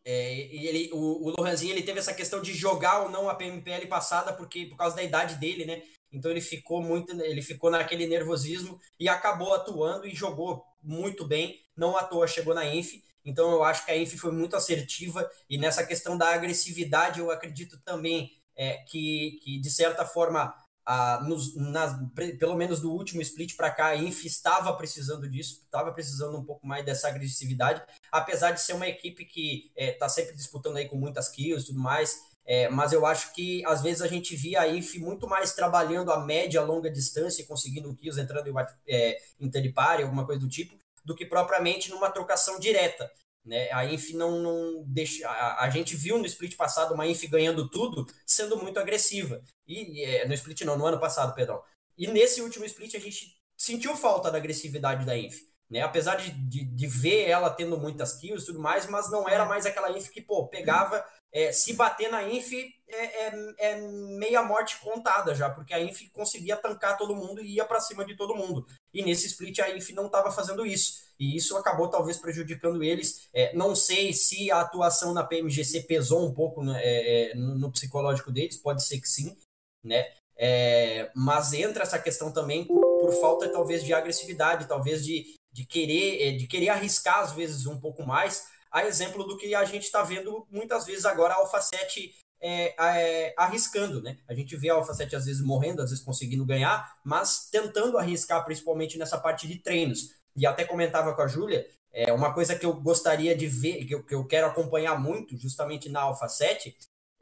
É, 0.07 0.39
ele, 0.39 0.91
o, 0.93 1.27
o 1.27 1.33
Lohanzinho 1.35 1.73
ele 1.73 1.81
teve 1.81 1.97
essa 1.97 2.13
questão 2.13 2.39
de 2.39 2.53
jogar 2.53 3.01
ou 3.01 3.09
não 3.09 3.27
a 3.27 3.33
PMPL 3.33 3.87
passada 3.87 4.31
porque 4.31 4.67
por 4.67 4.77
causa 4.77 4.95
da 4.95 5.03
idade 5.03 5.35
dele, 5.35 5.65
né? 5.65 5.81
Então 6.11 6.29
ele 6.29 6.41
ficou 6.41 6.81
muito, 6.81 7.11
ele 7.21 7.41
ficou 7.41 7.71
naquele 7.71 8.05
nervosismo 8.05 8.79
e 8.99 9.09
acabou 9.09 9.53
atuando 9.53 10.07
e 10.07 10.15
jogou 10.15 10.63
muito 10.81 11.25
bem. 11.25 11.59
Não 11.75 11.97
à 11.97 12.03
toa 12.03 12.27
chegou 12.27 12.53
na 12.53 12.65
Enf. 12.65 12.93
Então 13.25 13.51
eu 13.51 13.63
acho 13.63 13.83
que 13.83 13.91
a 13.91 13.97
Enf 13.97 14.13
foi 14.13 14.31
muito 14.31 14.55
assertiva 14.55 15.29
e 15.49 15.57
nessa 15.57 15.83
questão 15.83 16.15
da 16.15 16.33
agressividade 16.33 17.19
eu 17.19 17.31
acredito 17.31 17.79
também 17.83 18.31
é, 18.55 18.77
que, 18.87 19.39
que 19.43 19.59
de 19.59 19.71
certa 19.71 20.05
forma 20.05 20.53
a, 20.85 21.19
nos, 21.21 21.55
nas, 21.55 21.97
pelo 22.39 22.55
menos 22.55 22.79
do 22.79 22.91
último 22.91 23.21
split 23.21 23.55
para 23.55 23.71
cá, 23.71 23.87
a 23.87 23.95
Inf 23.95 24.23
estava 24.23 24.71
precisando 24.77 25.27
disso, 25.27 25.61
estava 25.63 25.91
precisando 25.91 26.37
um 26.37 26.45
pouco 26.45 26.65
mais 26.65 26.85
dessa 26.85 27.07
agressividade, 27.07 27.81
apesar 28.15 28.51
de 28.51 28.61
ser 28.61 28.73
uma 28.73 28.87
equipe 28.87 29.25
que 29.25 29.71
está 29.75 30.05
é, 30.05 30.09
sempre 30.09 30.35
disputando 30.35 30.77
aí 30.77 30.87
com 30.87 30.95
muitas 30.95 31.29
kills 31.29 31.63
e 31.63 31.67
tudo 31.67 31.79
mais, 31.79 32.17
é, 32.45 32.69
mas 32.69 32.93
eu 32.93 33.05
acho 33.05 33.33
que 33.33 33.65
às 33.65 33.81
vezes 33.81 34.01
a 34.01 34.07
gente 34.07 34.35
via 34.35 34.61
a 34.61 34.67
IF 34.67 34.99
muito 34.99 35.27
mais 35.27 35.53
trabalhando 35.53 36.11
a 36.11 36.23
média, 36.23 36.61
longa 36.61 36.89
distância, 36.89 37.45
conseguindo 37.45 37.95
kills, 37.95 38.19
entrando 38.19 38.47
em, 38.47 38.53
é, 38.87 39.17
interpare, 39.39 40.03
alguma 40.03 40.25
coisa 40.25 40.39
do 40.39 40.47
tipo, 40.47 40.77
do 41.03 41.15
que 41.15 41.25
propriamente 41.25 41.89
numa 41.89 42.09
trocação 42.09 42.59
direta. 42.59 43.11
Né? 43.43 43.71
A 43.71 43.85
Inf 43.85 44.11
não, 44.13 44.41
não 44.41 44.83
deixa. 44.87 45.27
A, 45.27 45.65
a, 45.65 45.69
gente 45.69 45.95
viu 45.95 46.17
no 46.17 46.25
split 46.25 46.55
passado 46.55 46.93
uma 46.93 47.05
Inf 47.05 47.23
ganhando 47.25 47.69
tudo, 47.69 48.07
sendo 48.25 48.57
muito 48.57 48.79
agressiva. 48.79 49.41
E 49.67 50.03
é, 50.03 50.27
no 50.27 50.33
split 50.33 50.61
não, 50.61 50.77
no 50.77 50.85
ano 50.85 50.99
passado, 50.99 51.35
perdão. 51.35 51.61
E 51.97 52.07
nesse 52.07 52.41
último 52.41 52.65
split 52.65 52.95
a 52.95 52.99
gente 52.99 53.35
sentiu 53.55 53.95
falta 53.95 54.31
da 54.31 54.37
agressividade 54.37 55.05
da 55.05 55.15
Inf. 55.15 55.41
Né? 55.69 55.81
Apesar 55.81 56.15
de, 56.15 56.31
de, 56.31 56.63
de 56.63 56.87
ver 56.87 57.27
ela 57.27 57.49
tendo 57.49 57.77
muitas 57.77 58.13
kills 58.13 58.43
e 58.43 58.45
tudo 58.45 58.59
mais, 58.59 58.87
mas 58.87 59.09
não 59.09 59.27
era 59.27 59.45
mais 59.45 59.65
aquela 59.65 59.91
Inf 59.91 60.09
que, 60.09 60.21
pô, 60.21 60.47
pegava 60.47 61.03
é, 61.35 61.51
se 61.51 61.73
bater 61.73 62.09
na 62.09 62.23
Inf 62.23 62.53
é, 62.87 63.25
é, 63.27 63.53
é, 63.57 63.81
meia 63.81 64.41
morte 64.41 64.79
contada 64.79 65.35
já, 65.35 65.49
porque 65.49 65.73
a 65.73 65.81
Inf 65.81 66.09
conseguia 66.13 66.55
tancar 66.55 66.97
todo 66.97 67.15
mundo 67.15 67.41
e 67.41 67.55
ia 67.55 67.65
para 67.65 67.81
cima 67.81 68.05
de 68.05 68.15
todo 68.15 68.35
mundo. 68.35 68.65
E 68.93 69.03
nesse 69.03 69.27
split 69.27 69.59
a 69.59 69.69
Inf 69.69 69.89
não 69.89 70.05
estava 70.05 70.31
fazendo 70.31 70.65
isso. 70.65 71.03
E 71.19 71.35
isso 71.35 71.57
acabou 71.57 71.89
talvez 71.89 72.17
prejudicando 72.17 72.81
eles. 72.81 73.27
É, 73.33 73.53
não 73.53 73.75
sei 73.75 74.13
se 74.13 74.49
a 74.49 74.61
atuação 74.61 75.13
na 75.13 75.25
PMGC 75.25 75.81
pesou 75.81 76.25
um 76.25 76.33
pouco 76.33 76.63
né, 76.63 76.79
é, 76.81 77.31
é, 77.31 77.35
no, 77.35 77.57
no, 77.57 77.71
psicológico 77.71 78.31
deles, 78.31 78.55
pode 78.55 78.81
ser 78.85 79.01
que 79.01 79.09
sim, 79.09 79.35
né? 79.83 80.07
É, 80.37 81.11
mas 81.15 81.51
entra 81.51 81.83
essa 81.83 81.99
questão 81.99 82.31
também 82.31 82.65
por, 82.65 82.81
por, 82.99 83.13
falta 83.13 83.49
talvez 83.49 83.83
de 83.83 83.93
agressividade, 83.93 84.67
talvez 84.67 85.03
de, 85.05 85.35
de 85.55 85.65
querer 85.65 86.35
de 86.35 86.47
querer 86.47 86.69
arriscar 86.69 87.19
às 87.19 87.31
vezes 87.31 87.65
um 87.65 87.79
pouco 87.79 88.05
mais 88.05 88.47
a 88.69 88.85
exemplo 88.85 89.23
do 89.23 89.37
que 89.37 89.55
a 89.55 89.63
gente 89.63 89.83
está 89.83 90.03
vendo 90.03 90.45
muitas 90.51 90.85
vezes 90.85 91.05
agora 91.05 91.33
a 91.33 91.37
Alpha 91.37 91.61
7 91.61 92.13
é, 92.41 92.75
é, 92.77 93.33
arriscando, 93.37 94.01
né? 94.01 94.17
A 94.27 94.33
gente 94.33 94.55
vê 94.57 94.69
a 94.69 94.73
Alpha 94.73 94.93
7 94.93 95.15
às 95.15 95.25
vezes 95.25 95.41
morrendo, 95.41 95.81
às 95.81 95.91
vezes 95.91 96.03
conseguindo 96.03 96.45
ganhar, 96.45 96.97
mas 97.03 97.47
tentando 97.49 97.97
arriscar, 97.97 98.43
principalmente 98.43 98.97
nessa 98.97 99.17
parte 99.17 99.47
de 99.47 99.57
treinos. 99.59 100.11
E 100.35 100.45
até 100.45 100.65
comentava 100.65 101.15
com 101.15 101.21
a 101.21 101.27
Júlia, 101.27 101.65
é 101.91 102.11
uma 102.11 102.33
coisa 102.33 102.53
que 102.53 102.65
eu 102.65 102.73
gostaria 102.73 103.33
de 103.33 103.47
ver, 103.47 103.85
que 103.85 103.95
eu, 103.95 104.03
que 104.03 104.13
eu 104.13 104.27
quero 104.27 104.47
acompanhar 104.47 104.99
muito, 104.99 105.37
justamente 105.37 105.87
na 105.87 106.01
Alpha 106.01 106.27
7, 106.27 106.75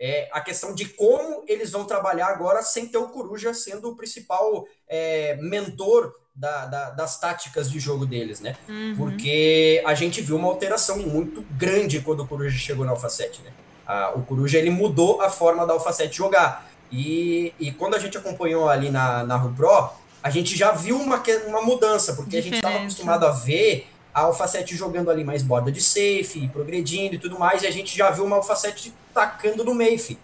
é 0.06 0.28
a 0.34 0.42
questão 0.42 0.76
de 0.76 0.84
como 0.84 1.46
eles 1.48 1.72
vão 1.72 1.86
trabalhar 1.86 2.28
agora 2.28 2.62
sem 2.62 2.90
ter 2.90 2.98
o 2.98 3.08
Coruja 3.08 3.54
sendo 3.54 3.90
o 3.90 3.96
principal 3.96 4.68
é, 4.86 5.38
mentor 5.38 6.14
da, 6.36 6.66
da, 6.66 6.90
das 6.90 7.18
táticas 7.18 7.72
de 7.72 7.80
jogo 7.80 8.06
deles, 8.06 8.42
né? 8.42 8.58
Uhum. 8.68 8.96
Porque 8.98 9.82
a 9.86 9.94
gente 9.94 10.22
viu 10.22 10.36
uma 10.36 10.50
alteração 10.50 10.98
muito 10.98 11.42
grande 11.52 12.02
quando 12.02 12.22
o 12.22 12.28
Coruja 12.28 12.58
chegou 12.58 12.84
na 12.84 12.92
Alpha 12.92 13.08
7, 13.08 13.44
né? 13.44 13.54
Ah, 13.88 14.12
o 14.14 14.24
Coruja 14.24 14.58
ele 14.58 14.70
mudou 14.70 15.22
a 15.22 15.30
forma 15.30 15.66
da 15.66 15.72
Alpha 15.72 15.94
7 15.94 16.14
jogar. 16.18 16.70
E, 16.92 17.54
e 17.58 17.72
quando 17.72 17.96
a 17.96 18.00
gente 18.00 18.18
acompanhou 18.18 18.68
ali 18.68 18.92
na, 18.92 19.24
na 19.24 19.40
Pro, 19.40 19.90
a 20.22 20.30
gente 20.30 20.58
já 20.58 20.74
viu 20.74 21.00
uma, 21.00 21.24
uma 21.48 21.62
mudança, 21.62 22.14
porque 22.14 22.42
Diferença. 22.42 22.68
a 22.68 22.72
gente 22.72 22.90
estava 22.90 23.16
acostumado 23.16 23.26
a 23.26 23.32
ver 23.32 23.88
a 24.14 24.24
Alpha 24.24 24.48
7 24.48 24.76
jogando 24.76 25.10
ali 25.10 25.24
mais 25.24 25.42
borda 25.42 25.72
de 25.72 25.82
safe, 25.82 26.50
progredindo 26.52 27.16
e 27.16 27.20
tudo 27.20 27.40
mais, 27.40 27.64
e 27.64 27.68
a 27.68 27.72
gente 27.72 27.96
já 27.98 28.12
viu 28.12 28.26
uma 28.26 28.36
Alpha 28.36 28.54
7 28.54 28.94
tacando 29.14 29.64
no 29.64 29.76
Mayfe. 29.76 30.18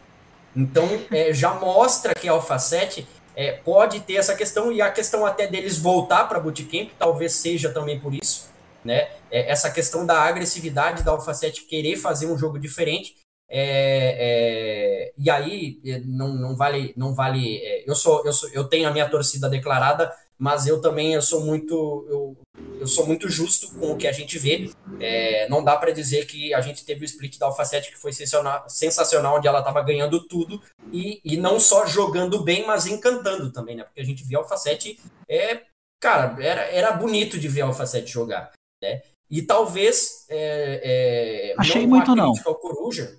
Então, 0.55 0.87
é, 1.11 1.33
já 1.33 1.53
mostra 1.53 2.13
que 2.13 2.27
a 2.27 2.59
7 2.59 3.07
é, 3.35 3.53
pode 3.53 4.01
ter 4.01 4.15
essa 4.15 4.35
questão 4.35 4.71
e 4.71 4.81
a 4.81 4.91
questão 4.91 5.25
até 5.25 5.47
deles 5.47 5.77
voltar 5.77 6.25
para 6.27 6.39
Bootcamp, 6.39 6.89
talvez 6.97 7.33
seja 7.33 7.71
também 7.71 7.99
por 7.99 8.13
isso, 8.13 8.49
né? 8.83 9.09
É, 9.31 9.51
essa 9.51 9.69
questão 9.71 10.05
da 10.05 10.21
agressividade 10.21 11.03
da 11.03 11.17
7 11.19 11.63
querer 11.63 11.95
fazer 11.95 12.27
um 12.27 12.37
jogo 12.37 12.59
diferente. 12.59 13.15
É, 13.51 15.09
é 15.09 15.13
e 15.17 15.29
aí 15.29 15.79
é, 15.85 15.99
não, 16.05 16.35
não 16.35 16.55
vale 16.55 16.93
não 16.95 17.15
vale 17.15 17.59
eu 17.83 17.95
sou 17.95 18.23
eu 18.23 18.31
sou 18.31 18.47
eu 18.49 18.65
tenho 18.65 18.87
a 18.87 18.91
minha 18.91 19.09
torcida 19.09 19.49
declarada 19.49 20.13
mas 20.39 20.65
eu 20.65 20.81
também 20.81 21.13
eu 21.13 21.21
sou 21.21 21.41
muito 21.41 22.05
eu, 22.09 22.37
eu 22.79 22.87
sou 22.87 23.05
muito 23.05 23.27
justo 23.27 23.75
com 23.75 23.91
o 23.91 23.97
que 23.97 24.07
a 24.07 24.11
gente 24.11 24.39
vê. 24.39 24.71
É, 25.01 25.49
não 25.49 25.61
dá 25.61 25.75
para 25.75 25.91
dizer 25.91 26.25
que 26.25 26.53
a 26.53 26.61
gente 26.61 26.85
teve 26.85 27.03
o 27.03 27.05
split 27.05 27.37
da 27.37 27.47
Alpha 27.47 27.65
7 27.65 27.91
que 27.91 27.97
foi 27.97 28.13
sensacional, 28.13 28.63
sensacional 28.69 29.37
onde 29.37 29.47
ela 29.47 29.59
estava 29.59 29.81
ganhando 29.81 30.25
tudo 30.25 30.61
e, 30.93 31.19
e 31.25 31.35
não 31.35 31.59
só 31.59 31.85
jogando 31.85 32.41
bem, 32.41 32.65
mas 32.65 32.87
encantando 32.87 33.51
também, 33.51 33.75
né? 33.75 33.83
Porque 33.83 33.99
a 33.99 34.05
gente 34.05 34.23
via 34.23 34.37
a 34.37 34.41
Alpha 34.41 34.55
7 34.55 34.97
é, 35.27 35.61
cara, 35.99 36.41
era, 36.41 36.61
era 36.61 36.91
bonito 36.93 37.37
de 37.37 37.49
ver 37.49 37.61
a 37.61 37.65
Alpha 37.65 37.85
7 37.85 38.09
jogar, 38.09 38.53
né? 38.81 39.01
E 39.29 39.41
talvez 39.41 40.25
é, 40.29 41.51
é, 41.51 41.55
achei 41.57 41.81
não 41.81 41.89
muito 41.89 42.15
não. 42.15 42.33
Coruja, 42.55 43.15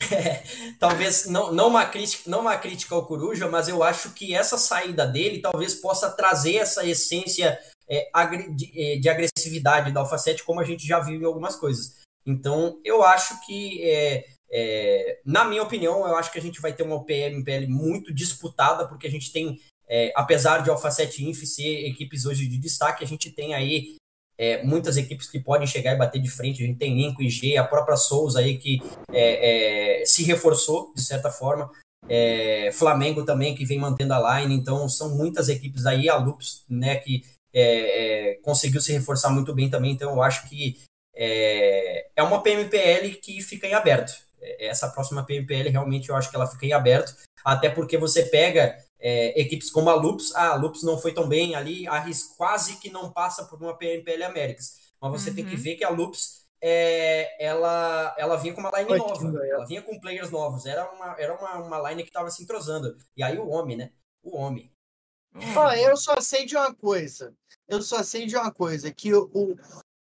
talvez 0.78 1.26
não, 1.26 1.52
não, 1.52 1.68
uma 1.68 1.84
crítica, 1.86 2.30
não 2.30 2.40
uma 2.40 2.56
crítica 2.56 2.94
ao 2.94 3.06
Coruja, 3.06 3.48
mas 3.48 3.68
eu 3.68 3.82
acho 3.82 4.10
que 4.10 4.34
essa 4.34 4.56
saída 4.56 5.06
dele 5.06 5.40
talvez 5.40 5.74
possa 5.74 6.10
trazer 6.10 6.56
essa 6.56 6.86
essência 6.86 7.58
é, 7.88 8.08
de, 8.54 8.72
é, 8.74 8.96
de, 8.96 9.08
agressividade 9.08 9.92
da 9.92 10.04
7, 10.04 10.44
como 10.44 10.60
a 10.60 10.64
gente 10.64 10.86
já 10.86 11.00
viu 11.00 11.20
em 11.20 11.24
algumas 11.24 11.56
coisas. 11.56 11.96
Então, 12.24 12.78
eu 12.84 13.02
acho 13.02 13.44
que, 13.46 13.82
é, 13.82 14.24
é 14.50 15.20
na 15.24 15.44
minha 15.44 15.62
opinião, 15.62 16.06
eu 16.06 16.16
acho 16.16 16.30
que 16.30 16.38
a 16.38 16.42
gente 16.42 16.60
vai 16.60 16.72
ter 16.72 16.82
uma 16.82 17.04
PMPL 17.04 17.66
muito 17.68 18.12
disputada, 18.12 18.86
porque 18.86 19.06
a 19.06 19.10
gente 19.10 19.32
tem, 19.32 19.58
é, 19.88 20.12
apesar 20.14 20.62
de 20.62 20.70
Alpha 20.70 20.90
7 20.90 21.24
Inf 21.24 21.42
ser 21.44 21.88
equipes 21.88 22.26
hoje 22.26 22.46
de 22.46 22.58
destaque, 22.58 23.02
a 23.02 23.06
gente 23.06 23.30
tem 23.30 23.54
aí 23.54 23.96
é, 24.38 24.62
muitas 24.62 24.96
equipes 24.96 25.28
que 25.28 25.40
podem 25.40 25.66
chegar 25.66 25.92
e 25.92 25.98
bater 25.98 26.22
de 26.22 26.30
frente. 26.30 26.62
A 26.62 26.66
gente 26.66 26.78
tem 26.78 26.94
Lincoln 26.94 27.22
e 27.22 27.28
G, 27.30 27.56
a 27.56 27.64
própria 27.64 27.96
Souza 27.96 28.38
aí 28.38 28.56
que 28.56 28.80
é, 29.10 30.00
é, 30.00 30.04
se 30.06 30.22
reforçou 30.22 30.92
de 30.94 31.02
certa 31.02 31.30
forma. 31.30 31.70
É, 32.08 32.70
Flamengo 32.72 33.24
também 33.24 33.54
que 33.54 33.64
vem 33.64 33.78
mantendo 33.78 34.14
a 34.14 34.40
line. 34.40 34.54
Então 34.54 34.88
são 34.88 35.16
muitas 35.16 35.48
equipes 35.48 35.84
aí, 35.84 36.08
a 36.08 36.16
Lupus, 36.16 36.64
né, 36.70 36.96
que 36.96 37.24
é, 37.52 38.30
é, 38.30 38.34
conseguiu 38.36 38.80
se 38.80 38.92
reforçar 38.92 39.30
muito 39.30 39.52
bem 39.52 39.68
também. 39.68 39.90
Então 39.90 40.12
eu 40.12 40.22
acho 40.22 40.48
que 40.48 40.78
é, 41.14 42.06
uma 42.20 42.40
PMPL 42.40 43.16
que 43.20 43.42
fica 43.42 43.66
em 43.66 43.74
aberto. 43.74 44.12
Essa 44.60 44.88
próxima 44.88 45.24
PMPL 45.24 45.68
realmente 45.68 46.08
eu 46.08 46.14
acho 46.14 46.30
que 46.30 46.36
ela 46.36 46.46
fica 46.46 46.64
em 46.64 46.72
aberto, 46.72 47.12
até 47.44 47.68
porque 47.68 47.98
você 47.98 48.22
pega 48.22 48.78
é, 49.00 49.40
equipes 49.40 49.70
como 49.70 49.90
a 49.90 49.94
Lupus, 49.94 50.34
ah, 50.34 50.50
a 50.50 50.54
Lupus 50.56 50.82
não 50.82 50.98
foi 50.98 51.12
tão 51.12 51.28
bem 51.28 51.54
ali, 51.54 51.86
a 51.86 51.98
RIS 52.00 52.34
quase 52.36 52.78
que 52.78 52.90
não 52.90 53.12
passa 53.12 53.44
por 53.44 53.60
uma 53.60 53.76
PMPL 53.76 54.24
Américas. 54.24 54.88
Mas 55.00 55.12
você 55.12 55.30
uhum. 55.30 55.36
tem 55.36 55.46
que 55.46 55.54
uhum. 55.54 55.62
ver 55.62 55.76
que 55.76 55.84
a 55.84 55.90
Lupus 55.90 56.48
é, 56.60 57.44
ela, 57.44 58.14
ela 58.18 58.36
vinha 58.36 58.52
com 58.52 58.60
uma 58.60 58.76
line 58.76 58.92
Oi, 58.92 58.98
nova, 58.98 59.46
ela 59.46 59.64
vinha 59.64 59.82
com 59.82 60.00
players 60.00 60.30
novos, 60.30 60.66
era 60.66 60.90
uma, 60.90 61.14
era 61.18 61.34
uma, 61.34 61.58
uma 61.58 61.90
line 61.90 62.02
que 62.02 62.10
estava 62.10 62.30
se 62.30 62.42
entrosando. 62.42 62.96
E 63.16 63.22
aí 63.22 63.38
o 63.38 63.48
homem, 63.48 63.76
né? 63.76 63.92
O 64.22 64.36
homem. 64.36 64.72
Ó, 65.56 65.72
eu 65.72 65.96
só 65.96 66.20
sei 66.20 66.44
de 66.44 66.56
uma 66.56 66.74
coisa. 66.74 67.32
Eu 67.68 67.82
só 67.82 68.02
sei 68.02 68.26
de 68.26 68.36
uma 68.36 68.50
coisa, 68.50 68.90
que 68.90 69.14
o, 69.14 69.30
o, 69.32 69.56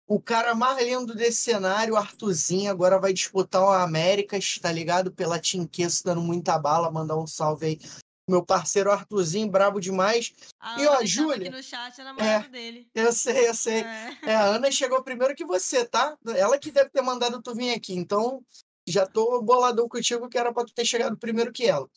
o 0.08 0.22
cara 0.22 0.56
mais 0.56 0.84
lindo 0.84 1.14
desse 1.14 1.42
cenário, 1.42 1.94
o 1.94 1.98
Arthurzinho, 1.98 2.72
agora 2.72 2.98
vai 2.98 3.14
disputar 3.14 3.62
o 3.62 3.70
Américas, 3.70 4.58
tá 4.60 4.72
ligado? 4.72 5.12
Pela 5.12 5.40
Team 5.40 5.70
dando 6.04 6.22
muita 6.22 6.58
bala, 6.58 6.90
mandar 6.90 7.18
um 7.18 7.28
salve 7.28 7.66
aí 7.66 7.80
meu 8.28 8.44
parceiro 8.44 8.92
Arthurzinho, 8.92 9.50
brabo 9.50 9.80
demais. 9.80 10.34
A 10.60 10.82
e 10.82 10.88
ó, 10.88 11.00
Júlia. 11.04 11.50
no 11.50 11.64
chat, 11.64 12.00
é 12.00 12.26
é, 12.26 12.40
dele. 12.50 12.88
Eu 12.94 13.12
sei, 13.14 13.48
eu 13.48 13.54
sei. 13.54 13.82
É. 13.82 14.18
é. 14.24 14.36
a 14.36 14.44
Ana 14.46 14.70
chegou 14.70 15.02
primeiro 15.02 15.34
que 15.34 15.46
você, 15.46 15.86
tá? 15.86 16.18
Ela 16.36 16.60
que 16.60 16.72
deve 16.72 16.90
ter 16.90 17.02
mandado 17.02 17.42
tu 17.42 17.56
vir 17.56 17.74
aqui. 17.74 17.94
Então, 17.94 18.44
já 18.86 19.06
tô 19.06 19.42
boladão 19.42 19.88
contigo 19.88 20.28
que 20.28 20.38
era 20.38 20.54
pra 20.54 20.66
tu 20.66 20.74
ter 20.74 20.86
chegado 20.86 21.18
primeiro 21.18 21.54
que 21.54 21.66
ela. 21.66 21.88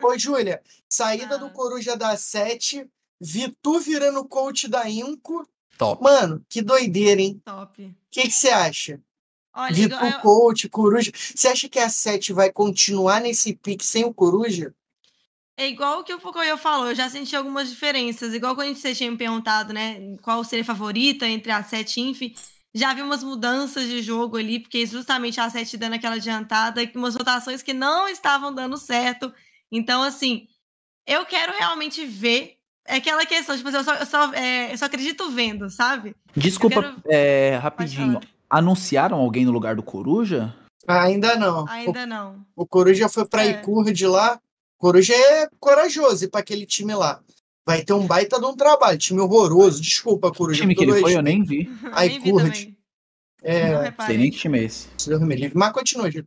Ô, 0.00 0.16
Júlia, 0.18 0.62
saída 0.88 1.34
ah. 1.34 1.38
do 1.38 1.50
Coruja 1.50 1.96
da 1.96 2.16
7, 2.16 2.88
vi 3.20 3.54
tu 3.60 3.80
virando 3.80 4.24
coach 4.24 4.68
da 4.68 4.88
Inco. 4.88 5.46
Top. 5.76 6.00
Mano, 6.00 6.44
que 6.48 6.62
doideira, 6.62 7.20
hein? 7.20 7.42
Top. 7.44 7.82
O 7.82 7.94
que 8.10 8.30
você 8.30 8.48
acha? 8.48 9.00
Olha, 9.52 9.74
Vitor 9.74 9.98
igual... 10.04 10.20
Coach, 10.20 10.68
Coruja. 10.68 11.10
Você 11.12 11.48
acha 11.48 11.68
que 11.68 11.78
a 11.80 11.88
7 11.88 12.32
vai 12.32 12.52
continuar 12.52 13.20
nesse 13.20 13.54
pique 13.56 13.84
sem 13.84 14.04
o 14.04 14.14
Coruja? 14.14 14.72
É 15.56 15.68
igual 15.68 16.00
o 16.00 16.04
que 16.04 16.12
o 16.12 16.18
Foucault 16.18 16.56
falou, 16.58 16.88
eu 16.88 16.94
já 16.94 17.08
senti 17.08 17.36
algumas 17.36 17.70
diferenças. 17.70 18.34
Igual 18.34 18.54
quando 18.54 18.68
a 18.68 18.72
gente 18.72 18.94
tinha 18.94 19.10
me 19.10 19.16
perguntado, 19.16 19.72
né, 19.72 20.16
qual 20.20 20.42
seria 20.42 20.62
a 20.62 20.66
favorita 20.66 21.28
entre 21.28 21.52
a 21.52 21.62
7 21.62 22.00
Inf, 22.00 22.22
já 22.74 22.92
vi 22.92 23.02
umas 23.02 23.22
mudanças 23.22 23.88
de 23.88 24.02
jogo 24.02 24.36
ali, 24.36 24.58
porque 24.58 24.84
justamente 24.84 25.40
a 25.40 25.48
7 25.48 25.76
dando 25.76 25.94
aquela 25.94 26.16
adiantada, 26.16 26.82
e 26.82 26.90
umas 26.96 27.14
rotações 27.14 27.62
que 27.62 27.72
não 27.72 28.08
estavam 28.08 28.52
dando 28.52 28.76
certo. 28.76 29.32
Então, 29.70 30.02
assim, 30.02 30.48
eu 31.06 31.24
quero 31.24 31.52
realmente 31.52 32.04
ver 32.04 32.58
é 32.86 32.96
aquela 32.96 33.24
questão, 33.24 33.56
tipo, 33.56 33.70
eu 33.70 33.82
só, 33.82 33.94
eu 33.94 34.06
só, 34.06 34.34
é, 34.34 34.72
eu 34.72 34.78
só 34.78 34.84
acredito 34.84 35.30
vendo, 35.30 35.70
sabe? 35.70 36.14
Desculpa, 36.36 36.82
quero... 36.82 37.02
é, 37.08 37.56
rapidinho. 37.56 38.20
Anunciaram 38.48 39.18
alguém 39.18 39.46
no 39.46 39.52
lugar 39.52 39.74
do 39.74 39.82
Coruja? 39.82 40.54
Ainda 40.86 41.34
não. 41.34 41.66
Ainda 41.68 42.02
o, 42.02 42.06
não. 42.06 42.46
O 42.54 42.66
Coruja 42.66 43.08
foi 43.08 43.24
pra 43.24 43.44
é. 43.44 43.52
Icur 43.52 43.90
de 43.90 44.06
lá, 44.06 44.38
Coruja 44.84 45.14
é 45.14 45.48
corajoso 45.58 46.28
para 46.28 46.40
aquele 46.40 46.66
time 46.66 46.94
lá. 46.94 47.18
Vai 47.66 47.82
ter 47.82 47.94
um 47.94 48.06
baita 48.06 48.38
de 48.38 48.44
um 48.44 48.54
trabalho. 48.54 48.98
Time 48.98 49.18
horroroso. 49.18 49.80
Desculpa, 49.80 50.30
Coruja. 50.30 50.58
O 50.58 50.60
time 50.60 50.74
que 50.74 50.84
ele 50.84 51.00
foi, 51.00 51.16
eu 51.16 51.22
nem 51.24 51.42
vi. 51.42 51.70
Aí, 51.90 52.20
curte. 52.20 52.76
É... 53.42 53.90
Não 53.90 54.06
sei 54.06 54.18
nem 54.18 54.30
que 54.30 54.36
time 54.36 54.58
é 54.58 54.64
esse. 54.64 54.86
Mas 55.54 55.72
continua, 55.72 56.10
Gil. 56.10 56.26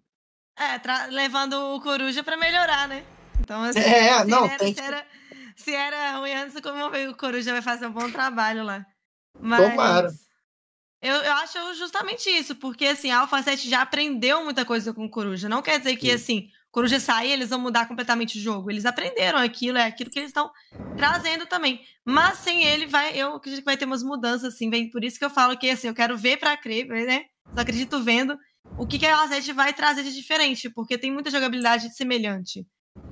É, 0.58 0.80
tra... 0.80 1.06
levando 1.06 1.54
o 1.54 1.82
Coruja 1.82 2.24
para 2.24 2.36
melhorar, 2.36 2.88
né? 2.88 3.06
Então, 3.40 3.62
assim, 3.62 3.78
é, 3.78 4.26
não, 4.26 4.46
era, 4.46 4.58
tem 4.58 4.74
se, 4.74 4.82
era, 4.82 5.06
se 5.56 5.76
era 5.76 6.18
ruim 6.18 6.34
antes, 6.34 6.60
como 6.60 7.12
o 7.12 7.16
Coruja 7.16 7.52
vai 7.52 7.62
fazer 7.62 7.86
um 7.86 7.92
bom 7.92 8.10
trabalho 8.10 8.64
lá. 8.64 8.84
Mas... 9.40 9.70
Tomara. 9.70 10.12
Eu, 11.00 11.14
eu 11.14 11.34
acho 11.34 11.76
justamente 11.76 12.28
isso, 12.28 12.56
porque 12.56 12.86
assim, 12.86 13.12
a 13.12 13.20
Alpha 13.20 13.40
7 13.44 13.70
já 13.70 13.84
aprendeu 13.84 14.44
muita 14.44 14.66
coisa 14.66 14.92
com 14.92 15.06
o 15.06 15.10
Coruja. 15.12 15.48
Não 15.48 15.62
quer 15.62 15.78
dizer 15.78 15.96
que, 15.96 16.08
Sim. 16.08 16.16
assim, 16.16 16.52
Coruja 16.72 16.99
sair, 16.99 17.31
eles 17.31 17.49
vão 17.49 17.60
mudar 17.60 17.88
completamente 17.88 18.38
o 18.38 18.41
jogo. 18.41 18.69
Eles 18.69 18.85
aprenderam 18.85 19.39
aquilo, 19.39 19.77
é 19.77 19.85
aquilo 19.85 20.10
que 20.10 20.19
eles 20.19 20.30
estão 20.30 20.52
trazendo 20.95 21.45
também. 21.45 21.81
Mas 22.06 22.39
sem 22.39 22.64
ele, 22.64 22.85
vai, 22.85 23.18
eu 23.19 23.35
acredito 23.35 23.61
que 23.61 23.65
vai 23.65 23.77
ter 23.77 23.85
umas 23.85 24.03
mudanças, 24.03 24.53
assim. 24.53 24.69
Vem, 24.69 24.89
por 24.89 25.03
isso 25.03 25.18
que 25.18 25.26
eu 25.26 25.30
falo 25.30 25.57
que 25.57 25.69
assim, 25.69 25.88
eu 25.88 25.94
quero 25.94 26.18
ver 26.18 26.38
para 26.38 26.56
crer, 26.57 26.88
né? 26.88 27.26
Só 27.53 27.61
acredito 27.61 28.03
vendo. 28.03 28.38
o 28.77 28.85
que, 28.85 28.99
que 28.99 29.06
a 29.06 29.18
Lazete 29.22 29.53
vai 29.53 29.73
trazer 29.73 30.03
de 30.03 30.14
diferente, 30.14 30.69
porque 30.69 30.98
tem 30.98 31.11
muita 31.11 31.31
jogabilidade 31.31 31.95
semelhante. 31.95 32.65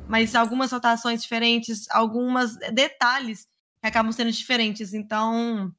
Mas 0.08 0.36
algumas 0.36 0.72
rotações 0.72 1.22
diferentes, 1.22 1.90
alguns 1.90 2.58
detalhes 2.74 3.46
que 3.82 3.88
acabam 3.88 4.12
sendo 4.12 4.32
diferentes. 4.32 4.94
Então, 4.94 5.72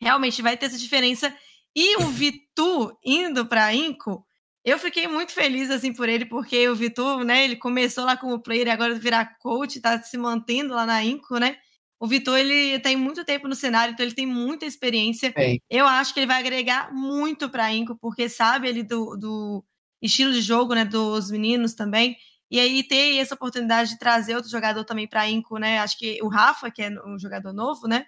realmente 0.00 0.42
vai 0.42 0.56
ter 0.56 0.66
essa 0.66 0.78
diferença. 0.78 1.32
E 1.76 1.96
o 1.98 2.08
Vitu 2.08 2.96
indo 3.04 3.46
para 3.46 3.72
Inco, 3.74 4.26
eu 4.64 4.78
fiquei 4.78 5.08
muito 5.08 5.32
feliz 5.32 5.70
assim 5.70 5.92
por 5.92 6.08
ele, 6.08 6.24
porque 6.24 6.68
o 6.68 6.74
Vitor, 6.74 7.24
né, 7.24 7.44
ele 7.44 7.56
começou 7.56 8.04
lá 8.04 8.16
como 8.16 8.40
player 8.40 8.66
e 8.66 8.70
agora 8.70 8.94
virar 8.94 9.38
coach, 9.38 9.80
tá 9.80 10.00
se 10.02 10.18
mantendo 10.18 10.74
lá 10.74 10.84
na 10.84 11.02
Inco, 11.02 11.38
né? 11.38 11.56
O 11.98 12.06
Vitor, 12.06 12.38
ele 12.38 12.78
tem 12.80 12.96
muito 12.96 13.24
tempo 13.24 13.46
no 13.46 13.54
cenário, 13.54 13.92
então 13.92 14.04
ele 14.04 14.14
tem 14.14 14.26
muita 14.26 14.64
experiência. 14.64 15.32
É. 15.36 15.56
Eu 15.68 15.86
acho 15.86 16.14
que 16.14 16.20
ele 16.20 16.26
vai 16.26 16.38
agregar 16.38 16.92
muito 16.92 17.48
para 17.48 17.64
a 17.64 17.72
Inco, 17.72 17.96
porque 18.00 18.28
sabe 18.28 18.68
ele 18.68 18.82
do, 18.82 19.16
do, 19.16 19.64
estilo 20.00 20.32
de 20.32 20.40
jogo, 20.40 20.74
né, 20.74 20.84
dos 20.84 21.30
meninos 21.30 21.74
também. 21.74 22.16
E 22.50 22.58
aí 22.58 22.82
ter 22.82 23.18
essa 23.18 23.34
oportunidade 23.34 23.90
de 23.90 23.98
trazer 23.98 24.34
outro 24.34 24.50
jogador 24.50 24.82
também 24.84 25.06
para 25.06 25.22
a 25.22 25.30
Inco, 25.30 25.58
né? 25.58 25.78
Acho 25.78 25.98
que 25.98 26.18
o 26.22 26.28
Rafa, 26.28 26.70
que 26.70 26.82
é 26.82 26.90
um 27.06 27.18
jogador 27.18 27.52
novo, 27.52 27.86
né, 27.86 28.06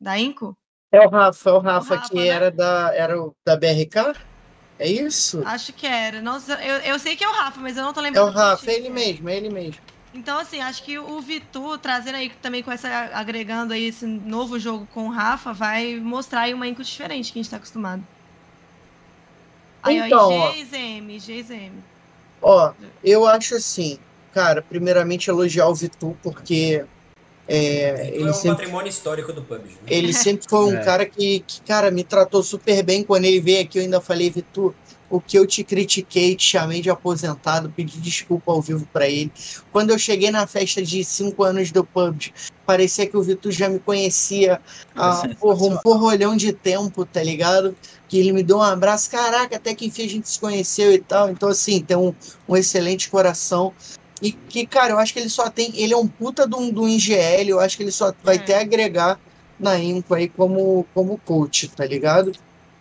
da 0.00 0.18
Inco. 0.18 0.56
É 0.90 1.06
o 1.06 1.08
Rafa, 1.08 1.50
é 1.50 1.52
o 1.52 1.58
Rafa, 1.58 1.94
o 1.94 1.96
Rafa 1.96 2.08
que 2.08 2.16
né? 2.16 2.26
era 2.26 2.50
da 2.50 2.94
era 2.94 3.14
da 3.44 3.56
BRK. 3.56 4.33
É 4.78 4.88
isso? 4.88 5.42
Acho 5.46 5.72
que 5.72 5.86
era. 5.86 6.20
Não, 6.20 6.38
eu, 6.38 6.76
eu 6.78 6.98
sei 6.98 7.16
que 7.16 7.22
é 7.22 7.28
o 7.28 7.32
Rafa, 7.32 7.60
mas 7.60 7.76
eu 7.76 7.84
não 7.84 7.92
tô 7.92 8.00
lembrando. 8.00 8.28
É 8.28 8.30
o 8.30 8.34
Rafa, 8.34 8.70
é 8.70 8.74
ele 8.74 8.88
mesmo, 8.88 9.28
é 9.28 9.36
ele 9.36 9.50
mesmo. 9.50 9.80
Então, 10.12 10.38
assim, 10.38 10.60
acho 10.60 10.82
que 10.84 10.98
o 10.98 11.20
Vitu, 11.20 11.76
trazendo 11.78 12.16
aí 12.16 12.30
também 12.40 12.62
com 12.62 12.70
essa. 12.70 12.88
agregando 13.12 13.72
aí 13.72 13.86
esse 13.86 14.06
novo 14.06 14.58
jogo 14.58 14.86
com 14.94 15.06
o 15.06 15.10
Rafa, 15.10 15.52
vai 15.52 15.96
mostrar 15.96 16.42
aí 16.42 16.54
uma 16.54 16.66
input 16.66 16.88
diferente 16.88 17.32
que 17.32 17.38
a 17.38 17.42
gente 17.42 17.50
tá 17.50 17.56
acostumado. 17.56 18.04
Aí, 19.82 19.98
então, 19.98 20.30
ó, 20.30 20.52
GZM, 20.52 21.18
GZM. 21.18 21.72
Ó, 22.40 22.72
eu 23.02 23.26
acho 23.26 23.56
assim, 23.56 23.98
cara, 24.32 24.62
primeiramente 24.62 25.28
elogiar 25.28 25.68
o 25.68 25.74
Vitu, 25.74 26.16
porque 26.22 26.84
é, 27.46 28.08
ele, 28.08 28.16
ele 28.16 28.28
é 28.28 28.30
um 28.30 28.34
sempre, 28.34 28.56
patrimônio 28.56 28.88
histórico 28.88 29.32
do 29.32 29.42
PUBG. 29.42 29.68
Né? 29.68 29.76
Ele 29.86 30.12
sempre 30.12 30.46
foi 30.48 30.64
um 30.64 30.76
é. 30.76 30.84
cara 30.84 31.04
que, 31.04 31.40
que, 31.40 31.60
cara, 31.62 31.90
me 31.90 32.02
tratou 32.02 32.42
super 32.42 32.82
bem. 32.82 33.02
Quando 33.02 33.24
ele 33.24 33.40
veio 33.40 33.62
aqui, 33.62 33.78
eu 33.78 33.82
ainda 33.82 34.00
falei, 34.00 34.30
Vitor, 34.30 34.74
o 35.10 35.20
que 35.20 35.38
eu 35.38 35.46
te 35.46 35.62
critiquei, 35.62 36.34
te 36.34 36.44
chamei 36.44 36.80
de 36.80 36.90
aposentado, 36.90 37.70
pedi 37.70 38.00
desculpa 38.00 38.50
ao 38.50 38.60
vivo 38.60 38.88
para 38.92 39.08
ele. 39.08 39.30
Quando 39.70 39.90
eu 39.90 39.98
cheguei 39.98 40.30
na 40.30 40.46
festa 40.46 40.82
de 40.82 41.04
5 41.04 41.42
anos 41.42 41.70
do 41.70 41.84
PUBG, 41.84 42.32
parecia 42.66 43.06
que 43.06 43.16
o 43.16 43.22
Vitor 43.22 43.52
já 43.52 43.68
me 43.68 43.78
conhecia 43.78 44.60
há 44.94 45.28
porra, 45.38 45.66
um 45.66 45.76
porrolhão 45.78 46.36
de 46.36 46.52
tempo, 46.52 47.04
tá 47.04 47.22
ligado? 47.22 47.76
Que 48.08 48.18
ele 48.18 48.32
me 48.32 48.42
deu 48.42 48.56
um 48.56 48.62
abraço, 48.62 49.10
caraca, 49.10 49.56
até 49.56 49.74
que 49.74 49.86
enfim 49.86 50.04
a 50.04 50.08
gente 50.08 50.28
se 50.28 50.40
conheceu 50.40 50.92
e 50.92 50.98
tal. 50.98 51.30
Então, 51.30 51.48
assim, 51.48 51.80
tem 51.80 51.96
um, 51.96 52.14
um 52.48 52.56
excelente 52.56 53.10
coração. 53.10 53.72
E 54.24 54.32
que, 54.32 54.66
cara, 54.66 54.94
eu 54.94 54.98
acho 54.98 55.12
que 55.12 55.18
ele 55.18 55.28
só 55.28 55.50
tem. 55.50 55.70
Ele 55.76 55.92
é 55.92 55.96
um 55.96 56.08
puta 56.08 56.46
do, 56.46 56.72
do 56.72 56.88
IGL, 56.88 57.50
eu 57.50 57.60
acho 57.60 57.76
que 57.76 57.82
ele 57.82 57.92
só 57.92 58.10
vai 58.22 58.36
é. 58.36 58.38
ter 58.38 58.54
a 58.54 58.60
agregar 58.62 59.20
na 59.60 59.78
Impo 59.78 60.14
aí 60.14 60.30
como, 60.30 60.86
como 60.94 61.20
coach, 61.26 61.68
tá 61.68 61.84
ligado? 61.84 62.32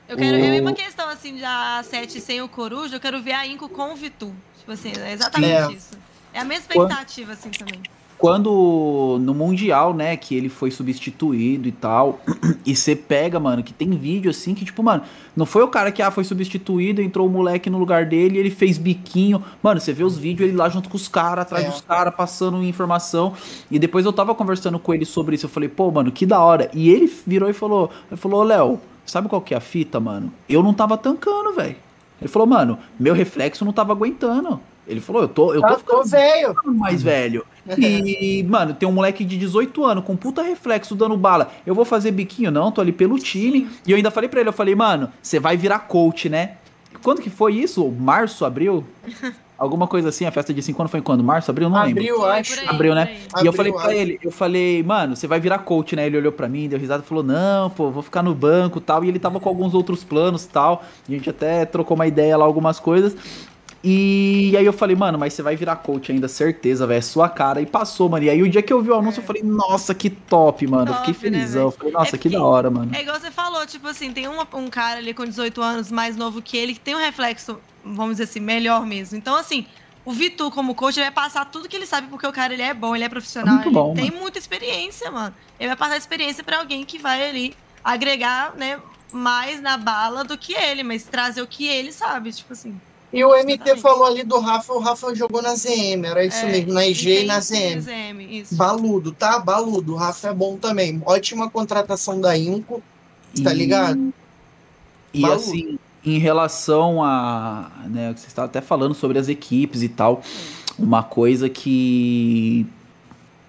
Eu 0.07 0.15
quero. 0.15 0.37
O... 0.37 0.39
É 0.39 0.61
uma 0.61 0.71
questão 0.71 1.09
assim 1.09 1.37
da 1.37 1.83
7 1.83 2.21
sem 2.21 2.41
o 2.41 2.47
Coruja, 2.47 2.95
eu 2.95 2.99
quero 3.01 3.21
ver 3.21 3.33
a 3.33 3.45
Inco 3.45 3.67
com 3.67 3.91
o 3.91 3.95
Vitu. 3.97 4.33
Tipo 4.57 4.71
assim, 4.71 4.93
é 4.97 5.11
exatamente 5.11 5.73
é. 5.73 5.75
isso. 5.75 5.97
É 6.33 6.39
a 6.39 6.45
mesma 6.45 6.63
expectativa, 6.63 7.33
assim, 7.33 7.49
também 7.49 7.81
quando 8.23 9.17
no 9.19 9.33
Mundial, 9.33 9.93
né, 9.93 10.15
que 10.15 10.33
ele 10.33 10.47
foi 10.47 10.71
substituído 10.71 11.67
e 11.67 11.73
tal, 11.73 12.21
e 12.65 12.73
você 12.73 12.95
pega, 12.95 13.37
mano, 13.37 13.61
que 13.61 13.73
tem 13.73 13.89
vídeo 13.89 14.31
assim 14.31 14.55
que, 14.55 14.63
tipo, 14.63 14.81
mano, 14.81 15.03
não 15.35 15.45
foi 15.45 15.61
o 15.61 15.67
cara 15.67 15.91
que 15.91 16.01
ah, 16.01 16.09
foi 16.09 16.23
substituído, 16.23 17.01
entrou 17.01 17.27
o 17.27 17.29
moleque 17.29 17.69
no 17.69 17.77
lugar 17.77 18.05
dele, 18.05 18.37
ele 18.37 18.49
fez 18.49 18.77
biquinho. 18.77 19.43
Mano, 19.61 19.81
você 19.81 19.91
vê 19.91 20.05
os 20.05 20.17
vídeos 20.17 20.47
ele 20.47 20.57
lá 20.57 20.69
junto 20.69 20.87
com 20.87 20.95
os 20.95 21.09
caras, 21.09 21.41
atrás 21.41 21.65
é. 21.65 21.69
dos 21.69 21.81
caras, 21.81 22.15
passando 22.15 22.63
informação. 22.63 23.33
E 23.69 23.77
depois 23.77 24.05
eu 24.05 24.13
tava 24.13 24.33
conversando 24.33 24.79
com 24.79 24.93
ele 24.93 25.03
sobre 25.03 25.35
isso. 25.35 25.47
Eu 25.47 25.49
falei, 25.49 25.67
pô, 25.67 25.91
mano, 25.91 26.09
que 26.09 26.25
da 26.25 26.39
hora. 26.39 26.71
E 26.73 26.89
ele 26.89 27.11
virou 27.27 27.49
e 27.49 27.53
falou: 27.53 27.91
ele 28.09 28.15
falou, 28.15 28.41
Léo, 28.41 28.79
sabe 29.05 29.27
qual 29.27 29.41
que 29.41 29.53
é 29.53 29.57
a 29.57 29.59
fita, 29.59 29.99
mano? 29.99 30.31
Eu 30.47 30.63
não 30.63 30.73
tava 30.73 30.97
tancando, 30.97 31.51
velho. 31.51 31.75
Ele 32.21 32.29
falou, 32.29 32.47
mano, 32.47 32.79
meu 32.97 33.13
reflexo 33.13 33.65
não 33.65 33.73
tava 33.73 33.91
aguentando. 33.91 34.61
Ele 34.87 35.01
falou, 35.01 35.23
eu 35.23 35.27
tô, 35.27 35.53
eu 35.53 35.59
tô, 35.59 35.67
ah, 35.67 35.77
ficando 35.77 36.05
velho. 36.05 36.55
mais 36.65 37.03
velho. 37.03 37.45
E, 37.77 38.43
mano, 38.43 38.73
tem 38.73 38.87
um 38.87 38.91
moleque 38.91 39.23
de 39.23 39.37
18 39.37 39.85
anos 39.85 40.03
com 40.03 40.15
puta 40.15 40.41
reflexo 40.41 40.95
dando 40.95 41.15
bala. 41.15 41.51
Eu 41.65 41.73
vou 41.73 41.85
fazer 41.85 42.11
biquinho, 42.11 42.51
não, 42.51 42.71
tô 42.71 42.81
ali 42.81 42.91
pelo 42.91 43.17
time. 43.17 43.61
Sim. 43.61 43.69
E 43.87 43.91
eu 43.91 43.97
ainda 43.97 44.11
falei 44.11 44.29
pra 44.29 44.39
ele, 44.39 44.49
eu 44.49 44.53
falei, 44.53 44.75
mano, 44.75 45.11
você 45.21 45.39
vai 45.39 45.55
virar 45.55 45.79
coach, 45.79 46.29
né? 46.29 46.57
Quando 47.01 47.21
que 47.21 47.29
foi 47.29 47.55
isso? 47.55 47.87
Março, 47.89 48.45
abril? 48.45 48.85
Alguma 49.57 49.87
coisa 49.87 50.09
assim, 50.09 50.25
a 50.25 50.31
festa 50.31 50.53
de 50.53 50.61
5 50.61 50.81
anos 50.81 50.91
foi 50.91 51.01
quando? 51.01 51.23
Março, 51.23 51.49
abril? 51.49 51.69
Não 51.69 51.77
abril, 51.77 51.95
lembro. 51.95 52.25
Abril, 52.25 52.31
acho. 52.31 52.69
Abril, 52.69 52.95
né? 52.95 53.17
Abril, 53.31 53.43
e 53.43 53.47
eu 53.47 53.53
falei 53.53 53.71
pra 53.71 53.81
acho. 53.83 53.91
ele, 53.91 54.19
eu 54.21 54.31
falei, 54.31 54.83
mano, 54.83 55.15
você 55.15 55.27
vai 55.27 55.39
virar 55.39 55.59
coach, 55.59 55.95
né? 55.95 56.05
Ele 56.05 56.17
olhou 56.17 56.31
pra 56.31 56.49
mim, 56.49 56.67
deu 56.67 56.77
risada 56.77 57.01
e 57.01 57.07
falou, 57.07 57.23
não, 57.23 57.69
pô, 57.69 57.89
vou 57.89 58.03
ficar 58.03 58.23
no 58.23 58.33
banco 58.35 58.81
tal. 58.81 59.05
E 59.05 59.07
ele 59.07 59.19
tava 59.19 59.39
com 59.39 59.47
alguns 59.47 59.73
outros 59.73 60.03
planos 60.03 60.45
tal. 60.45 60.83
E 61.07 61.13
a 61.13 61.17
gente 61.17 61.29
até 61.29 61.65
trocou 61.65 61.95
uma 61.95 62.07
ideia 62.07 62.35
lá, 62.35 62.43
algumas 62.43 62.79
coisas. 62.79 63.15
E 63.85 64.55
aí 64.57 64.65
eu 64.65 64.71
falei, 64.71 64.95
mano, 64.95 65.19
mas 65.19 65.33
você 65.33 65.41
vai 65.41 65.57
virar 65.57 65.75
coach 65.75 66.09
ainda, 66.09 66.29
certeza, 66.29 66.87
velho. 66.87 66.99
É 66.99 67.01
sua 67.01 67.27
cara. 67.27 67.61
E 67.61 67.65
passou, 67.65 68.07
mano. 68.07 68.23
E 68.23 68.29
aí 68.29 68.41
o 68.41 68.49
dia 68.49 68.61
que 68.61 68.71
eu 68.71 68.81
vi 68.81 68.89
o 68.89 68.95
anúncio, 68.95 69.19
eu 69.19 69.25
falei, 69.25 69.43
nossa, 69.43 69.93
que 69.93 70.09
top, 70.09 70.65
mano. 70.65 70.85
Top, 70.85 71.09
eu 71.09 71.13
fiquei 71.13 71.29
né, 71.29 71.37
felizão. 71.37 71.65
Né, 71.65 71.73
falei, 71.77 71.91
nossa, 71.91 72.15
é 72.15 72.19
que 72.19 72.29
da 72.29 72.41
hora, 72.41 72.69
mano. 72.69 72.95
É 72.95 73.01
igual 73.01 73.19
você 73.19 73.29
falou, 73.29 73.65
tipo 73.67 73.85
assim, 73.87 74.13
tem 74.13 74.25
uma, 74.25 74.47
um 74.53 74.69
cara 74.69 74.99
ali 74.99 75.13
com 75.13 75.25
18 75.25 75.61
anos 75.61 75.91
mais 75.91 76.15
novo 76.15 76.41
que 76.41 76.55
ele, 76.55 76.73
que 76.73 76.79
tem 76.79 76.95
um 76.95 76.99
reflexo, 76.99 77.59
vamos 77.83 78.11
dizer 78.11 78.23
assim, 78.23 78.39
melhor 78.39 78.85
mesmo. 78.85 79.17
Então, 79.17 79.35
assim, 79.35 79.65
o 80.05 80.13
Vitor, 80.13 80.49
como 80.49 80.75
coach, 80.75 80.97
ele 80.97 81.05
vai 81.07 81.13
passar 81.13 81.43
tudo 81.45 81.67
que 81.67 81.75
ele 81.75 81.85
sabe, 81.85 82.07
porque 82.07 82.25
o 82.25 82.31
cara 82.31 82.53
ele 82.53 82.63
é 82.63 82.73
bom, 82.73 82.95
ele 82.95 83.03
é 83.03 83.09
profissional, 83.09 83.59
é 83.59 83.61
ele 83.63 83.71
bom, 83.71 83.93
tem 83.93 84.05
mano. 84.05 84.21
muita 84.21 84.39
experiência, 84.39 85.11
mano. 85.11 85.35
Ele 85.59 85.67
vai 85.67 85.77
passar 85.77 85.97
experiência 85.97 86.41
para 86.41 86.59
alguém 86.59 86.85
que 86.85 86.97
vai 86.97 87.29
ali 87.29 87.53
agregar, 87.83 88.53
né, 88.55 88.79
mais 89.11 89.61
na 89.61 89.75
bala 89.75 90.23
do 90.23 90.37
que 90.37 90.53
ele, 90.53 90.83
mas 90.83 91.03
trazer 91.03 91.41
o 91.41 91.47
que 91.47 91.67
ele 91.67 91.91
sabe, 91.91 92.31
tipo 92.31 92.53
assim. 92.53 92.79
E 93.13 93.23
o 93.23 93.29
MT 93.29 93.51
Exatamente. 93.53 93.81
falou 93.81 94.05
ali 94.05 94.23
do 94.23 94.39
Rafa, 94.39 94.73
o 94.73 94.79
Rafa 94.79 95.13
jogou 95.13 95.39
na 95.39 95.53
ZM, 95.53 96.03
era 96.03 96.25
isso 96.25 96.43
é, 96.43 96.51
mesmo, 96.51 96.73
na 96.73 96.87
IG 96.87 97.21
e 97.21 97.25
na 97.25 97.39
ZM. 97.39 97.79
ZM 97.79 98.55
Baludo, 98.57 99.11
tá? 99.11 99.37
Baludo, 99.37 99.93
o 99.93 99.95
Rafa 99.95 100.29
é 100.29 100.33
bom 100.33 100.57
também. 100.57 100.99
Ótima 101.05 101.47
contratação 101.47 102.19
da 102.19 102.35
Inco, 102.35 102.81
tá 103.43 103.53
ligado? 103.53 104.11
E 105.13 105.23
assim, 105.25 105.77
em 106.03 106.17
relação 106.17 107.03
a. 107.03 107.69
Né, 107.85 108.15
você 108.17 108.25
estava 108.25 108.47
até 108.47 108.61
falando 108.61 108.95
sobre 108.95 109.19
as 109.19 109.29
equipes 109.29 109.83
e 109.83 109.89
tal, 109.89 110.23
uma 110.77 111.03
coisa 111.03 111.47
que. 111.47 112.65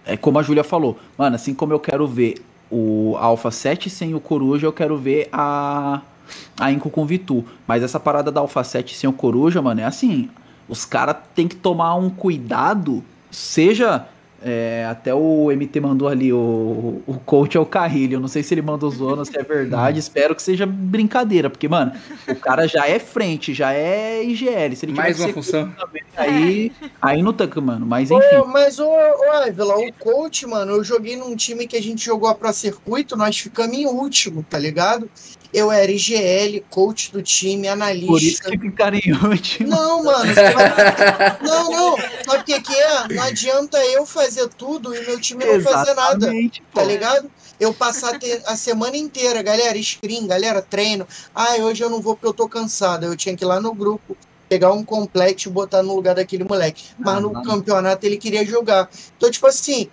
É 0.04 0.14
como 0.14 0.38
a 0.38 0.42
Júlia 0.42 0.62
falou, 0.62 0.98
mano, 1.16 1.36
assim 1.36 1.54
como 1.54 1.72
eu 1.72 1.80
quero 1.80 2.06
ver 2.06 2.44
o 2.70 3.16
Alpha 3.16 3.50
7 3.50 3.88
sem 3.88 4.14
o 4.14 4.20
Coruja, 4.20 4.66
eu 4.66 4.72
quero 4.74 4.98
ver 4.98 5.30
a 5.32 6.02
a 6.58 6.70
Inco 6.70 6.90
com 6.90 7.06
Vitu. 7.06 7.44
Mas 7.66 7.82
essa 7.82 8.00
parada 8.00 8.30
da 8.30 8.40
Alpha 8.40 8.62
7 8.62 8.94
sem 8.94 9.08
o 9.08 9.12
Coruja, 9.12 9.60
mano, 9.62 9.80
é 9.80 9.84
assim. 9.84 10.30
Os 10.68 10.84
caras 10.84 11.16
tem 11.34 11.46
que 11.46 11.56
tomar 11.56 11.94
um 11.94 12.08
cuidado, 12.08 13.04
seja 13.30 14.06
é, 14.46 14.86
até 14.90 15.14
o 15.14 15.50
MT 15.50 15.80
mandou 15.80 16.06
ali, 16.06 16.30
o, 16.30 17.00
o 17.06 17.14
coach 17.24 17.56
é 17.56 17.60
o 17.60 17.64
Carrilho. 17.64 18.16
Eu 18.16 18.20
não 18.20 18.28
sei 18.28 18.42
se 18.42 18.52
ele 18.52 18.60
mandou 18.60 18.90
zona, 18.90 19.24
se 19.24 19.38
é 19.38 19.42
verdade. 19.42 19.98
Espero 20.00 20.34
que 20.34 20.42
seja 20.42 20.66
brincadeira, 20.66 21.48
porque, 21.48 21.66
mano, 21.66 21.92
o 22.28 22.34
cara 22.34 22.68
já 22.68 22.86
é 22.86 22.98
frente, 22.98 23.54
já 23.54 23.72
é 23.72 24.22
IGL. 24.22 24.76
Se 24.76 24.84
ele 24.84 24.92
Mais 24.92 25.18
uma 25.18 25.30
função. 25.30 25.70
Também, 25.70 26.02
aí, 26.14 26.72
aí 27.00 27.22
no 27.22 27.32
tanque, 27.32 27.58
mano. 27.58 27.86
Mas 27.86 28.10
enfim. 28.10 28.36
Ô, 28.36 28.46
mas, 28.46 28.78
ô, 28.78 28.86
ô 28.86 29.46
Evila, 29.46 29.78
o 29.78 29.90
coach, 29.94 30.46
mano, 30.46 30.72
eu 30.72 30.84
joguei 30.84 31.16
num 31.16 31.34
time 31.34 31.66
que 31.66 31.78
a 31.78 31.82
gente 31.82 32.04
jogou 32.04 32.28
a 32.28 32.34
Pro 32.34 32.52
Circuito, 32.52 33.16
nós 33.16 33.38
ficamos 33.38 33.74
em 33.74 33.86
último, 33.86 34.42
tá 34.42 34.58
ligado? 34.58 35.08
Eu 35.54 35.70
era 35.70 35.88
IGL, 35.88 36.64
coach 36.68 37.12
do 37.12 37.22
time, 37.22 37.68
analista. 37.68 38.08
Por 38.08 38.20
isso 38.20 38.42
que 38.42 38.58
ficaram 38.58 38.98
último. 39.30 39.70
Não, 39.70 40.02
mano. 40.02 40.32
não, 41.40 41.70
não. 41.70 41.96
Sabe 41.96 42.40
o 42.40 42.44
que, 42.44 42.60
que 42.60 42.74
é? 42.74 43.14
Não 43.14 43.22
adianta 43.22 43.78
eu 43.86 44.04
fazer 44.04 44.48
tudo 44.48 44.92
e 44.92 45.06
meu 45.06 45.20
time 45.20 45.44
não 45.44 45.60
fazer 45.60 45.94
nada. 45.94 46.28
Tá 46.74 46.82
ligado? 46.82 47.30
Eu 47.60 47.72
passar 47.72 48.18
a 48.46 48.56
semana 48.56 48.96
inteira, 48.96 49.44
galera, 49.44 49.80
screen, 49.80 50.26
galera, 50.26 50.60
treino. 50.60 51.06
Ah, 51.32 51.54
hoje 51.60 51.84
eu 51.84 51.88
não 51.88 52.00
vou 52.00 52.16
porque 52.16 52.26
eu 52.26 52.34
tô 52.34 52.48
cansado. 52.48 53.06
Eu 53.06 53.16
tinha 53.16 53.36
que 53.36 53.44
ir 53.44 53.46
lá 53.46 53.60
no 53.60 53.72
grupo, 53.72 54.16
pegar 54.48 54.72
um 54.72 54.84
complete 54.84 55.44
e 55.44 55.50
botar 55.50 55.84
no 55.84 55.94
lugar 55.94 56.16
daquele 56.16 56.42
moleque. 56.42 56.82
Mas 56.98 57.22
no 57.22 57.44
campeonato 57.44 58.04
ele 58.04 58.16
queria 58.16 58.44
jogar. 58.44 58.90
Então, 59.16 59.30
tipo 59.30 59.46
assim, 59.46 59.88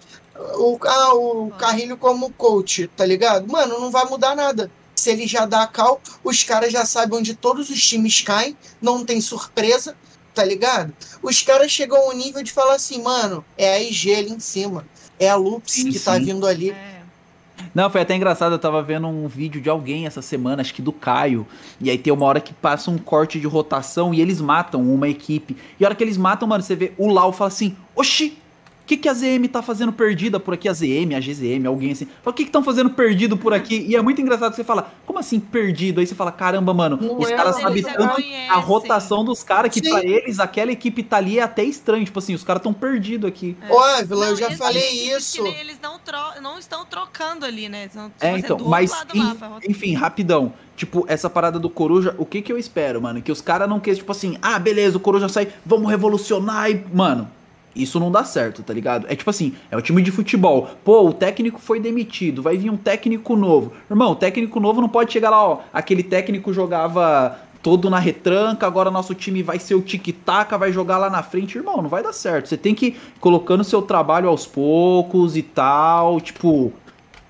o, 0.56 0.80
ah, 0.88 1.14
o 1.14 1.52
Carrilho 1.52 1.98
como 1.98 2.32
coach, 2.32 2.88
tá 2.98 3.06
ligado? 3.06 3.48
Mano, 3.48 3.80
não 3.80 3.92
vai 3.92 4.06
mudar 4.06 4.36
nada 4.36 4.72
se 5.02 5.10
ele 5.10 5.28
já 5.28 5.46
dá 5.46 5.64
a 5.64 5.68
cal, 5.68 6.00
os 6.24 6.44
caras 6.44 6.72
já 6.72 6.86
sabem 6.86 7.20
onde 7.20 7.34
todos 7.34 7.70
os 7.70 7.86
times 7.86 8.22
caem, 8.22 8.56
não 8.82 9.04
tem 9.04 9.20
surpresa, 9.20 9.96
tá 10.34 10.46
ligado? 10.46 10.94
Os 11.22 11.42
caras 11.42 11.72
chegam 11.72 11.98
ao 11.98 12.14
nível 12.14 12.44
de 12.44 12.52
falar 12.52 12.76
assim, 12.76 13.02
mano, 13.02 13.44
é 13.58 13.74
a 13.74 13.80
IG 13.82 14.14
ali 14.14 14.32
em 14.32 14.40
cima, 14.40 14.86
é 15.20 15.30
a 15.30 15.36
Lupus 15.36 15.74
que 15.74 16.00
tá 16.00 16.18
vindo 16.18 16.46
ali. 16.46 16.72
É. 16.72 17.02
Não, 17.74 17.90
foi 17.90 18.02
até 18.02 18.16
engraçado, 18.16 18.54
eu 18.54 18.60
tava 18.60 18.82
vendo 18.82 19.08
um 19.08 19.28
vídeo 19.28 19.62
de 19.62 19.70
alguém 19.70 20.06
essa 20.06 20.22
semana, 20.22 20.62
acho 20.62 20.74
que 20.74 20.82
do 20.82 20.92
Caio, 20.92 21.46
e 21.80 21.90
aí 21.90 21.98
tem 21.98 22.12
uma 22.12 22.26
hora 22.26 22.42
que 22.42 22.54
passa 22.54 22.90
um 22.90 22.98
corte 22.98 23.40
de 23.40 23.48
rotação 23.48 24.14
e 24.14 24.22
eles 24.22 24.42
matam 24.42 24.82
uma 24.82 25.08
equipe. 25.08 25.56
E 25.80 25.86
a 25.86 25.88
hora 25.88 25.96
que 25.96 26.04
eles 26.04 26.18
matam, 26.18 26.48
mano, 26.48 26.64
você 26.64 26.76
vê 26.76 26.94
o 26.98 27.08
Lau 27.08 27.32
fala 27.32 27.50
assim: 27.50 27.76
Oxi, 27.96 28.38
que, 28.96 28.98
que 28.98 29.10
a 29.10 29.14
ZM 29.14 29.46
tá 29.52 29.62
fazendo 29.62 29.92
perdida 29.94 30.40
por 30.40 30.54
aqui? 30.54 30.68
A 30.68 30.74
ZM, 30.74 31.16
a 31.16 31.20
GZM, 31.20 31.66
alguém 31.68 31.92
assim. 31.92 32.06
Fala, 32.06 32.32
o 32.32 32.34
que 32.34 32.44
que 32.44 32.50
estão 32.50 32.64
fazendo 32.64 32.90
perdido 32.90 33.38
por 33.38 33.54
aqui? 33.54 33.86
E 33.88 33.96
é 33.96 34.02
muito 34.02 34.20
engraçado 34.22 34.50
que 34.52 34.56
você 34.58 34.64
fala, 34.64 34.92
como 35.06 35.18
assim 35.20 35.40
perdido? 35.40 36.00
Aí 36.00 36.08
você 36.08 36.14
fala, 36.16 36.32
caramba, 36.32 36.74
mano, 36.74 36.98
Não 37.02 37.18
os 37.20 37.30
é, 37.30 37.36
caras 37.36 37.58
eles 37.58 37.84
sabem 37.84 37.84
tanto 37.84 38.16
conhecem. 38.16 38.50
a 38.50 38.56
rotação 38.58 39.24
dos 39.24 39.44
caras 39.44 39.72
que 39.72 39.80
Sim. 39.84 39.90
pra 39.92 40.04
eles 40.04 40.40
aquela 40.40 40.72
equipe 40.72 41.04
tá 41.04 41.18
ali 41.18 41.40
é 41.40 41.44
até 41.44 41.64
estranho. 41.64 42.04
Tipo 42.06 42.20
assim, 42.20 42.34
os 42.34 42.44
caras 42.44 42.62
tão 42.62 42.74
perdidos 42.74 43.28
aqui. 43.28 43.56
Ô, 43.70 43.80
Ávila, 43.80 44.26
eu 44.26 44.30
Não, 44.32 44.38
já 44.38 44.48
esses 44.48 44.58
falei 44.58 44.82
que 44.82 45.10
isso. 45.12 45.46
Eles 45.48 45.78
não, 45.82 45.98
tro- 46.00 46.42
não 46.42 46.60
estão 46.60 46.86
trocando 46.86 47.46
ali, 47.46 47.70
né? 47.70 47.88
São, 47.94 48.10
tipo, 48.10 48.26
É, 48.26 48.32
você 48.34 48.38
então, 48.40 48.58
do 48.58 48.64
outro 48.66 48.70
mas 48.70 48.92
rota- 48.92 49.60
enfim, 49.70 49.94
rapidão. 49.94 50.54
Tipo, 50.76 51.06
essa 51.08 51.30
parada 51.30 51.60
do 51.60 51.70
Coruja, 51.70 52.16
o 52.18 52.26
que 52.26 52.42
que 52.42 52.52
eu 52.52 52.58
espero, 52.58 53.02
mano? 53.02 53.22
Que 53.22 53.32
os 53.32 53.40
caras 53.42 53.70
não 53.70 53.80
queiram, 53.80 54.00
tipo 54.00 54.12
assim, 54.12 54.38
ah, 54.42 54.58
beleza, 54.58 54.98
o 54.98 55.00
Coruja 55.00 55.30
sai, 55.30 55.48
vamos 55.66 55.90
revolucionar 55.90 56.70
e. 56.72 56.84
Mano, 56.94 57.30
isso 57.76 58.00
não 58.00 58.12
dá 58.12 58.24
certo, 58.24 58.64
tá 58.64 58.74
ligado? 58.74 59.06
É 59.10 59.16
tipo 59.16 59.30
assim, 59.30 59.54
é 59.70 59.78
o 59.78 59.82
time 59.82 60.02
de 60.02 60.12
futebol. 60.12 60.70
Pô, 60.84 61.08
o 61.08 61.14
técnico 61.14 61.60
foi 61.60 61.80
demitido, 61.80 62.42
vai 62.42 62.58
vir 62.58 62.70
um 62.70 62.78
técnico 62.78 63.36
novo. 63.36 63.72
Irmão, 63.90 64.12
o 64.12 64.16
técnico 64.16 64.60
novo 64.60 64.82
não 64.82 64.90
pode 64.90 65.12
chegar 65.12 65.30
lá, 65.30 65.44
ó. 65.44 65.60
Aquele 65.74 66.04
técnico 66.04 66.54
jogava 66.54 67.40
todo 67.62 67.90
na 67.90 68.00
retranca, 68.00 68.66
agora 68.66 68.90
nosso 68.90 69.14
time 69.14 69.44
vai 69.44 69.60
ser 69.60 69.76
o 69.76 69.82
tic-tac, 69.82 70.58
vai 70.58 70.72
jogar 70.72 70.98
lá 70.98 71.10
na 71.10 71.24
frente. 71.24 71.58
Irmão, 71.58 71.82
não 71.82 71.90
vai 71.90 72.04
dar 72.04 72.14
certo. 72.14 72.50
Você 72.50 72.58
tem 72.58 72.74
que 72.74 72.88
ir 72.88 72.98
colocando 73.20 73.64
seu 73.64 73.82
trabalho 73.82 74.28
aos 74.28 74.46
poucos 74.46 75.38
e 75.38 75.44
tal, 75.44 76.20
tipo, 76.20 76.74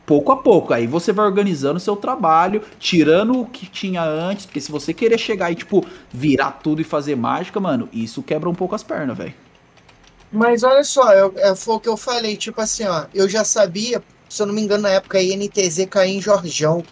pouco 0.05 0.31
a 0.31 0.37
pouco. 0.37 0.73
Aí 0.73 0.87
você 0.87 1.11
vai 1.11 1.25
organizando 1.25 1.79
seu 1.79 1.95
trabalho, 1.95 2.61
tirando 2.79 3.41
o 3.41 3.45
que 3.45 3.65
tinha 3.67 4.03
antes, 4.03 4.45
porque 4.45 4.61
se 4.61 4.71
você 4.71 4.93
querer 4.93 5.17
chegar 5.17 5.51
e, 5.51 5.55
tipo, 5.55 5.85
virar 6.11 6.51
tudo 6.63 6.81
e 6.81 6.85
fazer 6.85 7.15
mágica, 7.15 7.59
mano, 7.59 7.89
isso 7.91 8.23
quebra 8.23 8.49
um 8.49 8.55
pouco 8.55 8.73
as 8.73 8.83
pernas, 8.83 9.17
velho. 9.17 9.33
Mas 10.31 10.63
olha 10.63 10.83
só, 10.83 11.13
eu, 11.13 11.33
é, 11.37 11.53
foi 11.55 11.75
o 11.75 11.79
que 11.79 11.89
eu 11.89 11.97
falei, 11.97 12.37
tipo 12.37 12.61
assim, 12.61 12.85
ó, 12.85 13.05
eu 13.13 13.27
já 13.27 13.43
sabia, 13.43 14.01
se 14.29 14.41
eu 14.41 14.45
não 14.45 14.53
me 14.53 14.61
engano, 14.61 14.83
na 14.83 14.89
época 14.89 15.17
a 15.17 15.23
INTZ 15.23 15.85
caiu 15.89 16.15
em 16.15 16.21
Jorjão. 16.21 16.83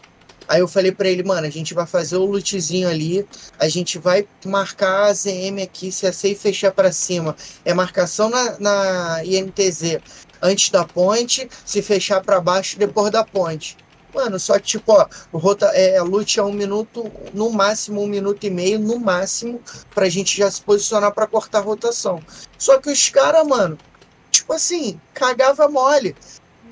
Aí 0.47 0.59
eu 0.61 0.67
falei 0.67 0.91
pra 0.91 1.07
ele, 1.07 1.23
mano, 1.23 1.45
a 1.45 1.49
gente 1.49 1.73
vai 1.75 1.85
fazer 1.85 2.17
o 2.17 2.25
lootzinho 2.25 2.89
ali, 2.89 3.25
a 3.59 3.69
gente 3.69 3.99
vai 3.99 4.27
marcar 4.45 5.03
a 5.05 5.13
ZM 5.13 5.61
aqui, 5.63 5.91
se 5.91 6.07
a 6.07 6.11
safe 6.11 6.35
fechar 6.35 6.71
pra 6.71 6.91
cima, 6.91 7.35
é 7.63 7.73
marcação 7.73 8.29
na, 8.29 8.59
na 8.59 9.23
INTZ 9.23 9.99
antes 10.41 10.69
da 10.71 10.83
ponte, 10.83 11.47
se 11.63 11.81
fechar 11.81 12.21
pra 12.21 12.41
baixo 12.41 12.79
depois 12.79 13.11
da 13.11 13.23
ponte. 13.23 13.77
Mano, 14.19 14.37
só 14.37 14.59
que 14.59 14.65
tipo, 14.65 14.91
ó, 14.91 15.07
rota, 15.31 15.67
é, 15.67 16.01
loot 16.01 16.37
é 16.37 16.43
um 16.43 16.51
minuto, 16.51 17.09
no 17.33 17.49
máximo 17.51 18.03
um 18.03 18.07
minuto 18.07 18.43
e 18.43 18.49
meio, 18.49 18.77
no 18.77 18.99
máximo, 18.99 19.61
pra 19.95 20.09
gente 20.09 20.37
já 20.37 20.51
se 20.51 20.61
posicionar 20.61 21.13
pra 21.13 21.25
cortar 21.25 21.59
a 21.59 21.61
rotação. 21.61 22.21
Só 22.57 22.77
que 22.79 22.91
os 22.91 23.07
caras, 23.07 23.47
mano, 23.47 23.77
tipo 24.29 24.51
assim, 24.51 24.99
cagava 25.13 25.69
mole. 25.69 26.17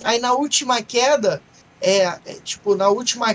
Aí 0.04 0.20
na 0.20 0.34
última 0.34 0.82
queda, 0.82 1.42
é, 1.80 2.00
é, 2.04 2.20
tipo, 2.44 2.76
na 2.76 2.90
última, 2.90 3.34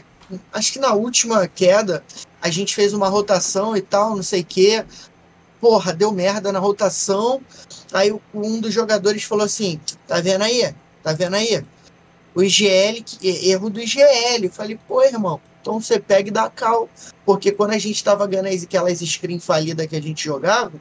acho 0.52 0.72
que 0.74 0.78
na 0.78 0.92
última 0.92 1.48
queda, 1.48 2.04
a 2.42 2.50
gente 2.50 2.74
fez 2.74 2.92
uma 2.92 3.08
rotação 3.08 3.74
e 3.74 3.80
tal, 3.80 4.14
não 4.14 4.22
sei 4.22 4.42
o 4.42 4.44
quê. 4.44 4.84
Porra, 5.58 5.94
deu 5.94 6.12
merda 6.12 6.52
na 6.52 6.58
rotação. 6.58 7.40
Aí 7.90 8.14
um 8.34 8.60
dos 8.60 8.74
jogadores 8.74 9.22
falou 9.22 9.46
assim: 9.46 9.80
tá 10.06 10.20
vendo 10.20 10.42
aí? 10.42 10.74
Tá 11.02 11.14
vendo 11.14 11.34
aí? 11.34 11.64
O 12.34 12.42
IGL, 12.42 13.04
erro 13.22 13.68
do 13.70 13.80
IGL. 13.80 14.44
Eu 14.44 14.50
falei, 14.50 14.78
pô, 14.88 15.02
irmão, 15.02 15.40
então 15.60 15.80
você 15.80 15.98
pega 16.00 16.28
e 16.28 16.32
dá 16.32 16.48
cal. 16.48 16.88
Porque 17.26 17.52
quando 17.52 17.72
a 17.72 17.78
gente 17.78 18.02
tava 18.02 18.26
ganhando 18.26 18.48
as- 18.48 18.62
aquelas 18.64 18.98
screen 19.00 19.38
falidas 19.38 19.86
que 19.86 19.96
a 19.96 20.00
gente 20.02 20.24
jogava, 20.24 20.72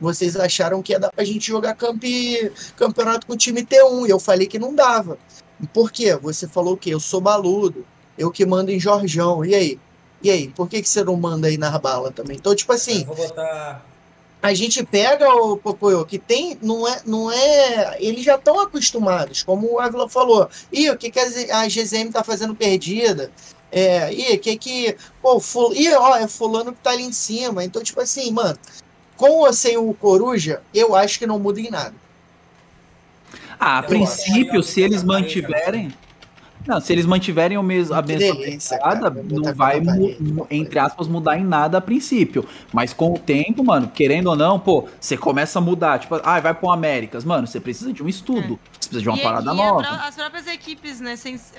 vocês 0.00 0.36
acharam 0.36 0.82
que 0.82 0.92
ia 0.92 0.98
dar 0.98 1.10
pra 1.12 1.24
gente 1.24 1.46
jogar 1.46 1.74
campe, 1.74 2.50
campeonato 2.76 3.26
com 3.26 3.32
o 3.34 3.36
time 3.36 3.64
T1. 3.64 4.06
E 4.06 4.10
eu 4.10 4.18
falei 4.18 4.46
que 4.46 4.58
não 4.58 4.74
dava. 4.74 5.16
Por 5.72 5.90
quê? 5.92 6.14
Você 6.16 6.48
falou 6.48 6.74
o 6.74 6.76
quê? 6.76 6.90
Eu 6.92 7.00
sou 7.00 7.20
baludo. 7.20 7.86
Eu 8.18 8.30
que 8.30 8.44
mando 8.44 8.70
em 8.70 8.80
Jorjão. 8.80 9.44
E 9.44 9.54
aí? 9.54 9.80
E 10.22 10.30
aí? 10.30 10.48
Por 10.48 10.68
que, 10.68 10.82
que 10.82 10.88
você 10.88 11.02
não 11.04 11.16
manda 11.16 11.46
aí 11.48 11.56
nas 11.56 11.76
balas 11.80 12.12
também? 12.14 12.36
Então, 12.36 12.54
tipo 12.54 12.72
assim, 12.72 13.00
Eu 13.00 13.06
vou 13.06 13.16
botar. 13.16 13.86
A 14.42 14.52
gente 14.52 14.84
pega 14.84 15.32
o 15.32 15.56
Pocoyo, 15.56 16.04
que 16.04 16.18
tem, 16.18 16.58
não 16.60 16.86
é, 16.88 17.00
não 17.06 17.30
é, 17.30 17.96
eles 18.00 18.24
já 18.24 18.34
estão 18.34 18.58
acostumados, 18.58 19.44
como 19.44 19.72
o 19.72 19.78
Ávila 19.78 20.08
falou. 20.08 20.50
Ih, 20.72 20.90
o 20.90 20.98
que, 20.98 21.12
que 21.12 21.20
a 21.20 21.68
GZM 21.68 22.10
tá 22.12 22.24
fazendo 22.24 22.52
perdida? 22.52 23.30
É, 23.70 24.12
ih, 24.12 24.34
o 24.34 24.38
que 24.40 24.56
que, 24.56 24.96
pô, 25.22 25.38
ful, 25.38 25.72
ih, 25.72 25.94
ó, 25.94 26.16
é 26.16 26.26
fulano 26.26 26.72
que 26.72 26.80
tá 26.80 26.90
ali 26.90 27.04
em 27.04 27.12
cima. 27.12 27.64
Então, 27.64 27.82
tipo 27.84 28.00
assim, 28.00 28.32
mano, 28.32 28.58
com 29.16 29.30
ou 29.30 29.52
sem 29.52 29.76
o 29.76 29.94
Coruja, 29.94 30.60
eu 30.74 30.96
acho 30.96 31.20
que 31.20 31.26
não 31.26 31.38
muda 31.38 31.60
em 31.60 31.70
nada. 31.70 31.94
Ah, 33.60 33.78
a 33.78 33.82
princípio, 33.84 34.60
se 34.60 34.80
eles 34.80 35.04
mantiverem. 35.04 35.94
Não, 36.66 36.80
se 36.80 36.92
eles 36.92 37.06
mantiverem 37.06 37.56
o 37.58 37.62
mesmo, 37.62 37.94
a 37.94 38.02
mesma 38.02 38.34
delícia, 38.34 38.76
pegada, 38.78 39.10
cara, 39.10 39.24
não 39.28 39.54
vai, 39.54 39.80
parede, 39.80 40.16
entre 40.50 40.78
aspas, 40.78 41.08
mudar 41.08 41.38
em 41.38 41.44
nada 41.44 41.78
a 41.78 41.80
princípio. 41.80 42.44
Mas 42.72 42.92
com 42.92 43.12
o 43.14 43.18
tempo, 43.18 43.64
mano, 43.64 43.88
querendo 43.88 44.28
ou 44.28 44.36
não, 44.36 44.58
pô, 44.58 44.86
você 45.00 45.16
começa 45.16 45.58
a 45.58 45.62
mudar. 45.62 45.98
Tipo, 45.98 46.20
ah, 46.22 46.40
vai 46.40 46.54
pro 46.54 46.70
Américas. 46.70 47.24
Mano, 47.24 47.46
você 47.46 47.58
precisa 47.60 47.92
de 47.92 48.02
um 48.02 48.08
estudo. 48.08 48.58
Você 48.80 48.88
precisa 48.88 49.02
de 49.02 49.08
uma 49.08 49.18
E- 49.18 49.22
parada 49.22 49.46
e 49.46 49.48
a 49.50 49.54
nova. 49.54 49.80
as 50.06 50.14
próprias 50.14 50.46
equipes, 50.46 51.00
né, 51.00 51.14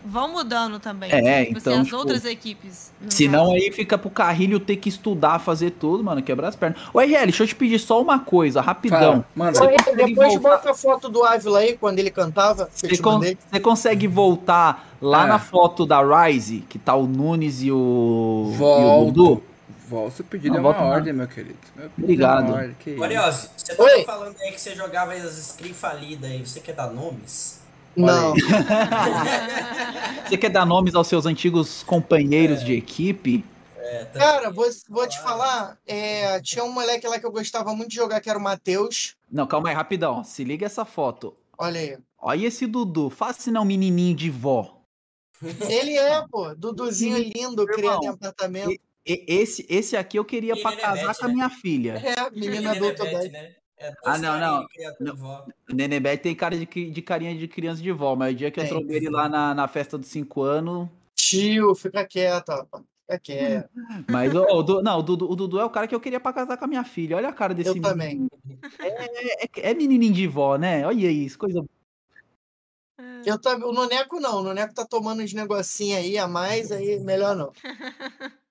vão 0.06 0.32
mudando 0.32 0.80
também. 0.80 1.12
É, 1.12 1.46
Tipo 1.46 1.58
assim, 1.58 1.70
então, 1.70 1.80
as 1.82 1.86
tipo, 1.88 1.98
outras 1.98 2.26
equipes. 2.26 2.92
Senão 3.10 3.46
caso. 3.46 3.56
aí 3.56 3.72
fica 3.72 3.98
pro 3.98 4.10
carrilho 4.10 4.60
ter 4.60 4.76
que 4.78 4.90
estudar, 4.90 5.40
fazer 5.40 5.72
tudo, 5.72 6.04
mano, 6.04 6.22
quebrar 6.22 6.50
as 6.50 6.56
pernas. 6.56 6.78
Ô, 6.94 7.00
RL, 7.00 7.24
deixa 7.26 7.44
eu 7.44 7.48
te 7.48 7.56
pedir 7.56 7.80
só 7.80 8.02
uma 8.02 8.20
coisa, 8.20 8.62
rapidão. 8.62 9.00
Fala, 9.00 9.26
manda. 9.36 9.60
Você 9.60 9.96
depois 9.96 10.34
voltar- 10.34 10.40
bota 10.58 10.72
a 10.72 10.74
foto 10.74 11.10
do 11.10 11.24
Ávila 11.24 11.60
aí, 11.60 11.78
quando 11.78 12.00
ele 12.00 12.12
cantava, 12.12 12.70
Você, 12.74 12.98
con- 12.98 13.14
mandei. 13.14 13.38
você 13.52 13.60
consegue 13.60 14.08
voltar 14.08 14.90
lá 15.04 15.24
Ah. 15.24 15.28
na 15.28 15.40
foto 15.40 15.86
da 15.86 16.02
Rise, 16.26 16.60
que 16.70 16.80
tá 16.80 16.96
o 16.96 17.06
Nunes 17.06 17.62
e 17.62 17.72
o, 17.72 18.46
e 18.50 18.54
o 18.54 18.58
Volto. 18.58 19.12
Dudu? 19.12 19.44
Pedido 20.28 20.50
Não, 20.54 20.58
é 20.58 20.60
uma 20.60 20.70
volta 20.72 20.80
não. 20.82 20.88
ordem, 20.90 21.14
meu 21.14 21.28
querido. 21.28 21.58
Meu 21.76 21.88
pedido 21.90 22.04
Obrigado. 22.04 22.50
É 22.52 22.56
ordem. 22.56 22.96
Curioso, 22.98 23.50
você 23.56 23.76
Oi. 23.80 24.04
tava 24.04 24.18
falando 24.20 24.36
aí 24.42 24.52
que 24.52 24.60
você 24.60 24.74
jogava 24.76 25.14
as 25.14 25.34
screen 25.36 25.74
falidas 25.74 26.32
aí. 26.32 26.40
Você 26.44 26.60
quer 26.60 26.74
dar 26.74 26.88
nomes? 26.88 27.62
Não, 27.96 28.34
Você 30.28 30.38
quer 30.38 30.50
dar 30.50 30.66
nomes 30.66 30.96
aos 30.96 31.08
seus 31.08 31.26
antigos 31.28 31.84
companheiros 31.84 32.62
É. 32.62 32.64
de 32.66 32.74
equipe? 32.74 33.46
É, 33.78 34.06
tá- 34.06 34.20
cara, 34.20 34.50
vou, 34.50 34.66
vou 34.90 35.08
te 35.08 35.22
falar, 35.22 35.78
é, 35.86 36.40
tinha 36.42 36.64
um 36.64 36.72
moleque 36.72 37.08
lá 37.08 37.20
que 37.20 37.26
eu 37.26 37.32
gostava 37.32 37.76
muito 37.76 37.90
de 37.90 37.96
jogar, 37.96 38.20
que 38.22 38.30
era 38.30 38.40
o 38.40 38.42
Matheus. 38.42 39.16
Não, 39.32 39.46
calma 39.46 39.70
aí, 39.70 39.76
rapidão. 39.76 40.24
Se 40.24 40.44
liga 40.44 40.66
essa 40.66 40.86
foto. 40.86 41.36
Olha 41.58 41.80
aí. 41.80 41.98
Olha 42.20 42.48
esse 42.48 42.66
Dudu. 42.66 43.10
Faça 43.12 43.52
não 43.52 43.64
menininho 43.66 44.16
de 44.16 44.30
vó. 44.32 44.73
Ele 45.70 45.98
é, 45.98 46.24
pô, 46.30 46.54
Duduzinho 46.56 47.18
lindo, 47.18 47.66
criado 47.66 48.04
em 48.04 48.08
apartamento. 48.08 48.72
E- 48.72 48.80
esse, 49.06 49.66
esse 49.70 49.98
aqui 49.98 50.18
eu 50.18 50.24
queria 50.24 50.56
pra 50.56 50.72
Menina 50.72 50.88
casar 50.88 51.08
Beth, 51.08 51.16
com 51.20 51.26
a 51.26 51.28
né? 51.28 51.34
minha 51.34 51.50
filha. 51.50 51.92
É, 52.04 52.30
menina 52.32 52.52
Menina 52.54 52.72
adulta 52.72 53.04
Beth, 53.04 53.30
né? 53.32 53.56
É 53.78 53.92
Ah, 54.06 54.18
não, 54.18 54.40
não. 54.40 54.68
criado 54.68 54.96
Não. 55.02 55.12
por 55.14 55.22
vó. 55.22 55.46
O 55.70 55.76
Nenebete 55.76 56.24
tem 56.24 56.34
cara 56.36 56.56
de, 56.58 56.66
de 56.66 57.02
carinha 57.02 57.36
de 57.36 57.48
criança 57.48 57.82
de 57.82 57.92
vó, 57.92 58.16
mas 58.16 58.34
o 58.34 58.38
dia 58.38 58.50
que 58.50 58.60
eu 58.62 58.68
trombei 58.68 58.98
ele 58.98 59.10
lá 59.10 59.28
na, 59.28 59.54
na 59.54 59.68
festa 59.68 59.98
dos 59.98 60.08
5 60.08 60.42
anos. 60.42 60.88
Tio, 61.16 61.76
fica 61.76 62.06
quieto, 62.06 62.50
rapaz. 62.50 62.84
Fica 63.02 63.20
quieto. 63.20 63.70
Mas 64.10 64.34
o, 64.34 64.42
o 64.42 64.82
não, 64.82 65.00
o 65.00 65.04
Dudu, 65.04 65.30
o 65.30 65.36
Dudu 65.36 65.60
é 65.60 65.66
o 65.66 65.70
cara 65.70 65.86
que 65.88 65.94
eu 65.94 66.00
queria 66.00 66.20
pra 66.20 66.32
casar 66.32 66.56
com 66.56 66.64
a 66.64 66.68
minha 66.68 66.86
filha. 66.86 67.18
Olha 67.18 67.28
a 67.28 67.34
cara 67.34 67.54
desse 67.54 67.72
Eu 67.72 67.82
também. 67.82 68.26
É, 68.80 69.44
é, 69.44 69.50
é 69.72 69.74
menininho 69.74 70.14
de 70.14 70.28
vó, 70.28 70.56
né? 70.58 70.88
Olha 70.88 71.12
isso, 71.12 71.38
coisa 71.38 71.62
Eu 73.26 73.40
também. 73.40 73.68
O 73.68 73.72
Noneco 73.72 74.20
não. 74.20 74.40
O 74.40 74.44
Noneco 74.44 74.74
tá 74.74 74.86
tomando 74.86 75.24
uns 75.24 75.34
negocinhos 75.34 76.00
aí 76.00 76.18
a 76.18 76.28
mais, 76.28 76.72
aí 76.72 77.00
melhor 77.00 77.36
não. 77.36 77.52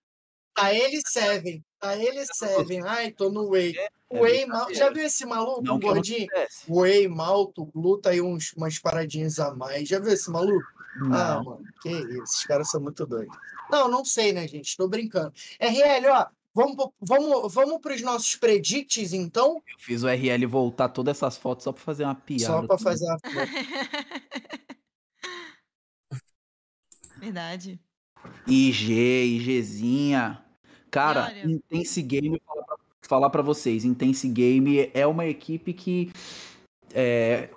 Tá 0.55 0.75
ele 0.75 1.01
Seven. 1.07 1.65
Tá 1.79 1.97
ele 1.97 2.25
Seven. 2.27 2.83
Ai, 2.87 3.11
tô 3.11 3.31
no 3.31 3.49
Whey. 3.49 3.75
Whey 4.13 4.45
mal... 4.45 4.73
Já 4.75 4.91
viu 4.91 5.05
esse 5.05 5.25
maluco, 5.25 5.63
Não 5.63 5.81
gordinho? 5.81 6.29
Whey, 6.69 7.09
malto, 7.09 7.65
gluta 7.75 8.11
aí 8.11 8.21
uns, 8.21 8.53
umas 8.53 8.79
paradinhas 8.79 9.39
a 9.39 9.55
mais. 9.55 9.89
Já 9.89 9.99
viu 9.99 10.13
esse 10.13 10.31
maluco? 10.31 10.63
Ah, 11.11 11.37
Não. 11.37 11.45
mano, 11.45 11.65
que 11.81 11.89
isso. 11.89 12.23
Esses 12.23 12.45
caras 12.45 12.69
são 12.69 12.83
muito 12.83 13.07
doidos. 13.07 13.35
Não, 13.71 13.89
não 13.89 14.05
sei, 14.05 14.33
né, 14.33 14.47
gente? 14.47 14.77
Tô 14.77 14.87
brincando. 14.87 15.33
RL, 15.59 16.07
ó. 16.11 16.27
Vamos, 16.55 16.77
vamos, 17.01 17.55
vamos 17.55 17.81
pros 17.81 18.03
nossos 18.03 18.37
predicts, 18.37 19.13
então? 19.15 19.63
Eu 19.67 19.79
fiz 19.79 20.03
o 20.03 20.09
RL 20.09 20.45
voltar 20.47 20.91
todas 20.91 21.17
essas 21.17 21.37
fotos 21.39 21.65
só 21.65 21.73
pra 21.73 21.83
fazer 21.83 22.05
uma 22.05 22.15
piada. 22.15 22.61
Só 22.61 22.67
pra 22.67 22.77
fazer 22.79 23.07
a. 23.09 23.17
Verdade. 27.19 27.81
IG, 28.47 28.93
IGzinha. 29.37 30.43
Cara, 30.91 31.27
olha- 31.27 31.47
Intense 31.47 32.03
Game, 32.03 32.41
falar 33.03 33.31
pra 33.31 33.43
vocês, 33.43 33.85
Intense 33.85 34.29
Game 34.29 34.91
é 34.93 35.07
uma 35.07 35.25
equipe 35.27 35.73
que 35.73 36.13
é, 36.93 37.49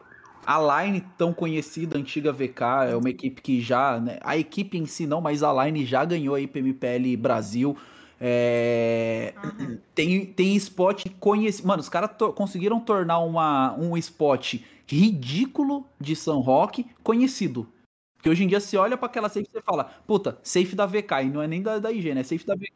A 0.45 0.83
Line, 0.85 1.01
tão 1.17 1.33
conhecida, 1.33 1.97
antiga 1.97 2.31
VK, 2.31 2.61
é 2.91 2.95
uma 2.95 3.09
equipe 3.09 3.41
que 3.41 3.59
já. 3.59 3.99
Né, 3.99 4.17
a 4.21 4.37
equipe 4.37 4.77
em 4.77 4.85
si 4.85 5.05
não, 5.05 5.19
mas 5.19 5.43
a 5.43 5.65
Line 5.65 5.85
já 5.85 6.05
ganhou 6.05 6.35
aí 6.35 6.47
PMPL 6.47 7.17
Brasil. 7.17 7.75
É, 8.19 9.33
Aham. 9.37 9.77
tem, 9.93 10.25
tem 10.25 10.55
spot 10.55 11.05
conhecido. 11.19 11.67
Mano, 11.67 11.81
os 11.81 11.89
caras 11.89 12.11
to- 12.17 12.33
conseguiram 12.33 12.79
tornar 12.79 13.19
uma, 13.19 13.73
um 13.77 13.95
spot 13.97 14.55
ridículo 14.87 15.85
de 15.99 16.15
San 16.15 16.35
Roque 16.37 16.85
conhecido. 17.03 17.67
Porque 18.15 18.29
hoje 18.29 18.43
em 18.43 18.47
dia 18.47 18.59
você 18.59 18.77
olha 18.77 18.97
pra 18.97 19.05
aquela 19.07 19.29
safe 19.29 19.47
e 19.47 19.51
você 19.51 19.61
fala, 19.61 19.85
puta, 20.07 20.39
safe 20.43 20.75
da 20.75 20.85
VK, 20.85 21.23
e 21.23 21.29
não 21.29 21.41
é 21.41 21.47
nem 21.47 21.61
da, 21.61 21.77
da 21.79 21.91
IG, 21.91 22.13
né? 22.13 22.23
Safe 22.23 22.45
da 22.45 22.55
VK. 22.55 22.73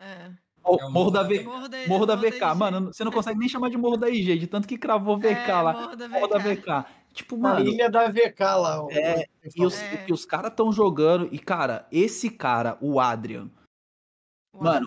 É. 0.00 0.30
Morro, 0.64 0.80
É 0.80 0.84
o 0.86 0.90
morro 0.90 1.10
da 1.10 1.22
Morro 1.22 1.34
VK. 1.34 1.38
da 1.44 1.44
Morro 1.50 1.68
da, 1.68 1.78
Morro 1.88 2.06
da 2.06 2.16
Morro 2.16 2.28
VK, 2.30 2.36
IG. 2.44 2.54
mano, 2.56 2.86
você 2.92 3.04
não 3.04 3.12
consegue 3.12 3.38
nem 3.38 3.48
chamar 3.48 3.70
de 3.70 3.76
Morro 3.76 3.96
da 3.96 4.08
IG, 4.10 4.38
de 4.38 4.46
tanto 4.46 4.66
que 4.68 4.76
cravou 4.76 5.16
VK 5.16 5.26
É, 5.50 5.62
lá. 5.62 5.72
Morro 5.72 5.96
da 5.96 6.08
Morro 6.08 6.26
da 6.28 6.38
VK. 6.38 6.54
VK. 6.60 6.84
Tipo, 7.14 7.36
Na 7.38 7.54
mano, 7.54 7.70
ilha 7.70 7.88
da 7.90 8.08
VK 8.08 8.40
lá. 8.56 8.84
o- 8.84 8.90
É, 8.90 9.24
e 9.56 9.64
os, 9.64 9.80
É. 9.80 10.06
os 10.10 10.24
caras 10.26 10.52
tão 10.54 10.70
jogando. 10.72 11.28
E, 11.32 11.38
cara, 11.38 11.86
esse 11.90 12.28
cara, 12.28 12.76
o 12.80 13.00
Adrian, 13.00 13.48
O 14.58 14.64
Mano, 14.64 14.86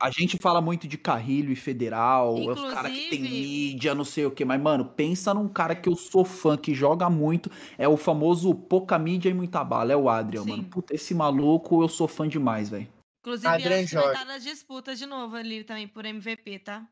a 0.00 0.10
gente 0.10 0.38
fala 0.38 0.60
muito 0.60 0.88
de 0.88 0.96
Carrilho 0.96 1.52
e 1.52 1.56
Federal, 1.56 2.36
é 2.38 2.52
os 2.52 2.72
caras 2.72 2.90
que 2.90 3.10
tem 3.10 3.18
Inclusive- 3.20 3.46
mídia, 3.70 3.94
não 3.94 4.04
sei 4.04 4.24
o 4.24 4.30
que, 4.30 4.44
mas, 4.44 4.60
mano, 4.60 4.84
pensa 4.84 5.34
num 5.34 5.46
cara 5.48 5.74
que 5.74 5.88
eu 5.88 5.94
sou 5.96 6.24
fã, 6.24 6.56
que 6.56 6.72
joga 6.74 7.10
muito, 7.10 7.50
é 7.76 7.86
o 7.86 7.96
famoso 7.96 8.54
pouca 8.54 8.98
mídia 8.98 9.28
e 9.28 9.34
muita 9.34 9.62
bala, 9.62 9.92
é 9.92 9.96
o 9.96 10.08
Adrian, 10.08 10.42
Sim. 10.44 10.50
mano. 10.50 10.64
Puta, 10.64 10.94
esse 10.94 11.14
maluco 11.14 11.82
eu 11.82 11.88
sou 11.88 12.08
fã 12.08 12.26
demais, 12.26 12.70
velho. 12.70 12.88
Inclusive, 13.20 13.48
Adrian 13.48 13.76
acho 13.80 13.88
que 13.88 13.94
vai 13.94 14.02
joga. 14.04 14.12
estar 14.14 14.24
nas 14.24 14.42
disputas 14.42 14.98
de 14.98 15.04
novo 15.04 15.36
ali 15.36 15.62
também 15.64 15.86
por 15.86 16.04
MVP, 16.06 16.58
tá? 16.60 16.88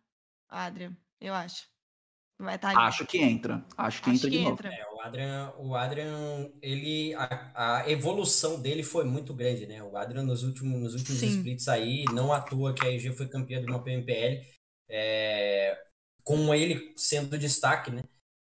Adrian, 0.51 0.95
eu 1.21 1.33
acho. 1.33 1.67
Vai 2.39 2.55
estar 2.55 2.69
ali. 2.71 2.79
Acho 2.79 3.05
que 3.07 3.19
entra, 3.19 3.65
acho 3.77 4.03
que 4.03 4.11
Acho 4.11 4.19
entra 4.19 4.31
que 4.31 4.37
de 4.37 4.43
novo. 4.45 4.53
entra. 4.53 4.69
É, 4.73 4.87
o 4.95 5.01
Adrian, 5.01 5.53
o 5.59 5.75
Adrian, 5.75 6.51
ele, 6.63 7.15
a, 7.15 7.79
a 7.81 7.91
evolução 7.91 8.61
dele 8.61 8.83
foi 8.83 9.05
muito 9.05 9.35
grande, 9.35 9.67
né? 9.67 9.83
O 9.83 9.97
Adrian 9.97 10.23
nos 10.23 10.45
últimos, 10.45 10.81
nos 10.81 10.95
últimos 10.95 11.19
Sim. 11.21 11.29
splits 11.39 11.67
aí, 11.69 12.05
não 12.13 12.33
à 12.33 12.41
toa 12.41 12.75
que 12.75 12.87
a 12.87 12.91
EG 12.93 13.13
foi 13.17 13.29
campeã 13.29 13.61
de 13.61 13.67
uma 13.67 13.83
PMPL, 13.83 14.47
é, 14.89 15.77
com 16.23 16.55
ele 16.55 16.93
sendo 16.97 17.37
destaque, 17.39 17.91
né? 17.91 18.03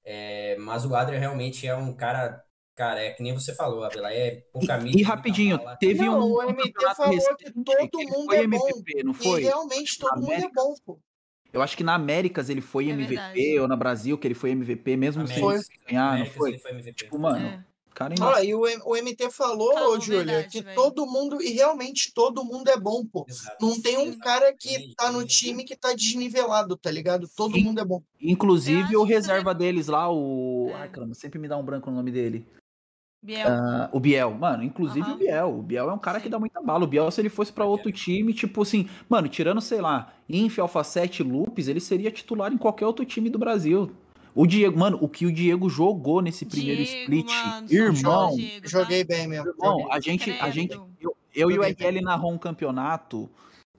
É, 0.03 0.55
mas 0.57 0.85
o 0.85 0.95
Adrian 0.95 1.19
realmente 1.19 1.67
é 1.67 1.75
um 1.75 1.95
cara, 1.95 2.43
cara, 2.75 3.01
é 3.01 3.11
que 3.13 3.21
nem 3.23 3.33
você 3.33 3.53
falou, 3.55 3.83
Abela, 3.83 4.11
é 4.13 4.41
pouca 4.53 4.77
E, 4.77 4.83
mídia, 4.83 4.99
e 4.99 5.03
rapidinho, 5.03 5.57
bala. 5.57 5.77
teve 5.77 6.05
Não, 6.05 6.19
um, 6.19 6.33
o 6.33 6.41
MT 6.43 6.95
falou 6.95 7.35
que 7.37 7.51
todo 7.63 7.99
ele 8.01 8.07
mundo 8.11 8.33
é 8.33 8.47
bom. 8.47 8.67
MVP, 8.67 9.03
não 9.03 9.13
E 9.13 9.17
foi? 9.23 9.41
realmente 9.41 9.97
todo 9.99 10.21
mundo 10.21 10.31
é 10.31 10.49
bom, 10.49 10.73
pô. 10.85 10.99
Eu 11.53 11.61
acho 11.61 11.75
que 11.77 11.83
na 11.83 11.95
Américas 11.95 12.49
ele 12.49 12.61
foi 12.61 12.87
É 12.89 12.91
MVP, 12.91 13.15
verdade. 13.15 13.59
ou 13.59 13.67
na 13.67 13.75
Brasil 13.75 14.17
que 14.17 14.27
ele 14.27 14.35
foi 14.35 14.51
MVP, 14.51 14.95
mesmo 14.97 15.25
sem 15.27 15.37
Américas, 15.37 15.69
ganhar, 15.87 16.19
não 16.19 16.25
foi? 16.27 16.49
ele 16.51 16.59
foi 16.59 16.71
MVP. 16.71 16.93
Tipo, 17.03 17.17
mano, 17.19 17.45
É. 17.47 17.63
cara 17.95 18.13
Ó, 18.19 18.39
e 18.39 18.53
o, 18.53 18.61
o 18.85 18.95
MT 18.95 19.31
falou, 19.31 19.73
Falou, 19.73 19.95
ô, 19.97 19.99
Júlia, 19.99 20.43
que 20.43 20.61
velho. 20.61 20.75
todo 20.75 21.05
mundo, 21.07 21.41
e 21.41 21.49
realmente 21.53 22.13
todo 22.13 22.43
mundo 22.45 22.69
é 22.69 22.77
bom, 22.77 23.03
pô. 23.05 23.25
Exato. 23.27 23.57
Não 23.65 23.81
tem 23.81 23.97
um 23.97 24.17
cara 24.19 24.53
que 24.53 24.93
tá 24.95 25.11
no 25.11 25.25
time 25.25 25.63
que 25.63 25.75
tá 25.75 25.93
desnivelado, 25.93 26.77
tá 26.77 26.91
ligado? 26.91 27.27
Todo 27.35 27.55
Sim. 27.55 27.63
mundo 27.63 27.79
é 27.81 27.85
bom. 27.85 28.03
Inclusive 28.21 28.95
o 28.95 29.05
que 29.05 29.13
reserva 29.13 29.55
deles 29.55 29.87
lá, 29.87 30.11
o. 30.11 30.67
É. 30.71 30.73
Ai, 30.75 30.89
caramba, 30.89 31.15
sempre 31.15 31.39
me 31.39 31.47
dá 31.47 31.57
um 31.57 31.63
branco 31.63 31.89
no 31.89 31.95
nome 31.97 32.11
dele. 32.11 32.45
Biel. 33.21 33.47
Ah, 33.49 33.89
o 33.91 33.99
Biel. 33.99 34.31
Mano, 34.33 34.63
inclusive 34.63 35.01
Aham. 35.05 35.13
o 35.13 35.17
Biel. 35.17 35.59
O 35.59 35.61
Biel 35.63 35.89
é 35.89 35.93
um 35.93 35.97
cara 35.97 36.19
que 36.19 36.25
Sim. 36.25 36.29
dá 36.31 36.39
muita 36.39 36.61
bala. 36.61 36.83
O 36.83 36.87
Biel, 36.87 37.09
se 37.11 37.19
ele 37.21 37.29
fosse 37.29 37.51
pra 37.51 37.65
outro 37.65 37.91
time, 37.91 38.33
tipo 38.33 38.61
assim, 38.61 38.87
mano, 39.09 39.27
tirando, 39.27 39.59
sei 39.61 39.81
lá, 39.81 40.13
Inf, 40.29 40.59
Alpha 40.59 40.83
7, 40.83 41.23
Lupes, 41.23 41.67
ele 41.67 41.79
seria 41.79 42.11
titular 42.11 42.51
em 42.53 42.57
qualquer 42.57 42.85
outro 42.85 43.03
time 43.05 43.29
do 43.29 43.39
Brasil. 43.39 43.91
O 44.35 44.45
Diego, 44.45 44.77
mano, 44.79 44.99
o 45.01 45.09
que 45.09 45.25
o 45.25 45.31
Diego 45.31 45.67
jogou 45.67 46.21
nesse 46.21 46.45
primeiro 46.45 46.83
Diego, 46.83 46.99
split, 47.01 47.25
mano, 47.27 47.67
irmão, 47.71 48.35
Diego, 48.35 48.61
tá? 48.61 48.67
Joguei 48.69 49.03
bem 49.03 49.27
mesmo. 49.27 49.49
irmão, 49.49 49.91
a 49.91 49.99
gente, 49.99 50.29
a 50.39 50.49
gente, 50.51 50.79
eu, 51.01 51.17
eu 51.33 51.49
e 51.49 51.57
o. 51.57 51.63
RL 51.63 52.01
narrou 52.01 52.31
um 52.31 52.37
campeonato 52.37 53.27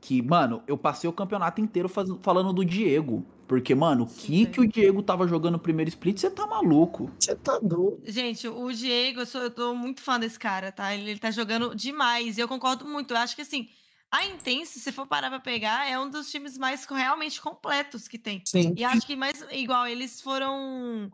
que, 0.01 0.21
mano, 0.21 0.61
eu 0.67 0.77
passei 0.77 1.09
o 1.09 1.13
campeonato 1.13 1.61
inteiro 1.61 1.89
faz- 1.89 2.09
falando 2.23 2.53
do 2.53 2.65
Diego. 2.65 3.25
Porque, 3.49 3.75
mano, 3.75 4.05
o 4.05 4.07
que 4.07 4.45
que 4.45 4.61
o 4.61 4.69
Diego 4.69 5.03
tava 5.03 5.27
jogando 5.27 5.55
no 5.55 5.59
primeiro 5.59 5.89
split, 5.89 6.21
você 6.21 6.31
tá 6.31 6.47
maluco. 6.47 7.11
Você 7.19 7.35
tá 7.35 7.59
doido. 7.59 8.03
Gente, 8.05 8.47
o 8.47 8.71
Diego, 8.71 9.21
eu, 9.21 9.27
sou, 9.27 9.41
eu 9.41 9.51
tô 9.51 9.75
muito 9.75 10.03
fã 10.03 10.21
desse 10.21 10.39
cara, 10.39 10.71
tá? 10.71 10.95
Ele, 10.95 11.13
ele 11.13 11.19
tá 11.19 11.31
jogando 11.31 11.75
demais. 11.75 12.37
E 12.37 12.43
eu 12.43 12.47
concordo 12.47 12.85
muito. 12.85 13.15
Eu 13.15 13.17
acho 13.17 13.35
que 13.35 13.41
assim, 13.41 13.67
a 14.11 14.27
Intense, 14.27 14.79
se 14.79 14.93
for 14.93 15.07
parar 15.07 15.31
pra 15.31 15.41
pegar, 15.41 15.91
é 15.91 15.99
um 15.99 16.11
dos 16.11 16.31
times 16.31 16.59
mais 16.59 16.85
realmente 16.85 17.41
completos 17.41 18.07
que 18.07 18.19
tem. 18.19 18.43
Sim. 18.45 18.75
E 18.77 18.85
acho 18.85 19.07
que 19.07 19.17
mais 19.17 19.43
igual 19.51 19.87
eles 19.87 20.21
foram 20.21 21.11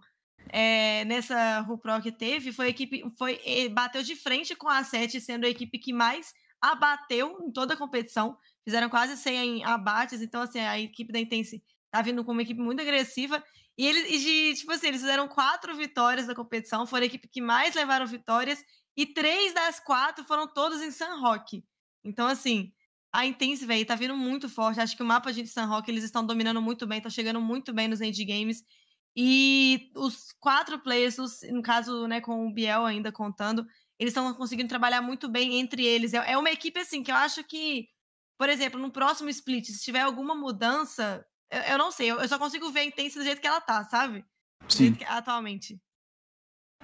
é, 0.49 1.05
nessa 1.05 1.61
RuPro 1.61 2.03
que 2.03 2.11
teve, 2.11 2.53
foi 2.53 2.67
a 2.67 2.71
equipe 2.71 3.05
foi 3.17 3.39
bateu 3.71 4.03
de 4.03 4.17
frente 4.17 4.57
com 4.57 4.69
a 4.69 4.83
7, 4.83 5.21
sendo 5.21 5.47
a 5.47 5.49
equipe 5.49 5.79
que 5.79 5.93
mais 5.93 6.35
abateu 6.61 7.39
em 7.47 7.53
toda 7.53 7.75
a 7.75 7.77
competição. 7.77 8.37
Fizeram 8.65 8.89
quase 8.89 9.17
100 9.17 9.65
abates, 9.65 10.21
então 10.21 10.43
assim, 10.43 10.59
a 10.59 10.81
equipe 10.81 11.13
da 11.13 11.21
Intense 11.21 11.63
tá 11.95 12.03
vindo 12.03 12.25
com 12.25 12.33
uma 12.33 12.43
equipe 12.43 12.61
muito 12.61 12.81
agressiva. 12.83 13.43
E 13.79 13.87
eles, 13.87 14.11
e 14.11 14.19
de, 14.53 14.59
tipo 14.61 14.73
assim, 14.73 14.89
eles 14.89 15.01
fizeram 15.01 15.29
quatro 15.29 15.75
vitórias 15.77 16.27
da 16.27 16.35
competição, 16.35 16.87
foram 16.87 17.05
a 17.05 17.07
equipe 17.07 17.29
que 17.29 17.41
mais 17.41 17.75
levaram 17.75 18.07
vitórias, 18.07 18.63
e 18.97 19.07
três 19.07 19.53
das 19.55 19.81
quatro 19.81 20.25
foram 20.25 20.47
todos 20.53 20.81
em 20.81 20.91
San 20.91 21.17
Roque. 21.21 21.65
Então, 22.05 22.27
assim, 22.27 22.73
a 23.13 23.27
Intense, 23.27 23.65
velho, 23.67 23.87
tá 23.87 23.95
vindo 23.95 24.17
muito 24.17 24.49
forte. 24.49 24.81
Acho 24.81 24.97
que 24.97 25.03
o 25.03 25.07
mapa 25.07 25.33
de 25.33 25.47
San 25.47 25.67
Roque, 25.67 25.91
eles 25.91 26.05
estão 26.05 26.25
dominando 26.27 26.61
muito 26.63 26.87
bem, 26.87 26.99
estão 26.99 27.11
chegando 27.11 27.41
muito 27.41 27.73
bem 27.73 27.89
nos 27.89 28.01
end 28.01 28.25
games. 28.25 28.63
E 29.17 29.91
os 29.97 30.33
quatro 30.41 30.81
players, 30.83 31.19
os- 31.19 31.41
no 31.53 31.63
caso, 31.63 32.07
né, 32.09 32.21
com 32.21 32.47
o 32.47 32.53
Biel 32.53 32.85
ainda 32.85 33.13
contando, 33.13 33.65
eles 33.99 34.11
estão 34.13 34.35
conseguindo 34.35 34.69
trabalhar 34.69 35.01
muito 35.03 35.29
bem 35.29 35.61
entre 35.61 35.85
eles. 35.85 36.13
É, 36.15 36.33
é 36.33 36.39
uma 36.39 36.51
equipe, 36.51 36.79
assim, 36.81 37.03
que 37.03 37.11
eu 37.13 37.17
acho 37.17 37.45
que, 37.45 37.87
por 38.39 38.49
exemplo, 38.49 38.81
no 38.81 38.91
próximo 38.93 39.29
split, 39.31 39.67
se 39.67 39.85
tiver 39.85 40.01
alguma 40.01 40.35
mudança, 40.35 41.25
eu, 41.51 41.61
eu 41.61 41.79
não 41.79 41.91
sei, 41.93 42.11
eu, 42.11 42.21
eu 42.21 42.29
só 42.29 42.39
consigo 42.39 42.71
ver 42.71 42.81
a 42.81 42.85
Intense 42.85 43.19
do 43.19 43.25
jeito 43.25 43.41
que 43.41 43.47
ela 43.47 43.61
tá, 43.61 43.85
sabe? 43.85 44.25
Sim. 44.69 44.95
que- 44.95 45.05
atualmente. 45.05 45.79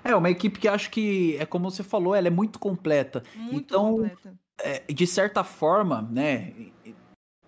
É, 0.03 0.15
uma 0.15 0.31
equipe 0.31 0.59
que 0.59 0.69
acho 0.69 0.91
que, 0.91 1.37
é 1.39 1.45
como 1.47 1.71
você 1.71 1.83
falou, 1.83 2.15
ela 2.15 2.27
é 2.29 2.31
muito 2.31 2.59
completa. 2.59 3.23
Muito 3.35 3.75
Então, 3.75 3.97
completa. 3.97 4.39
É, 4.63 4.81
de 4.93 5.07
certa 5.07 5.43
forma, 5.45 6.03
né, 6.03 6.53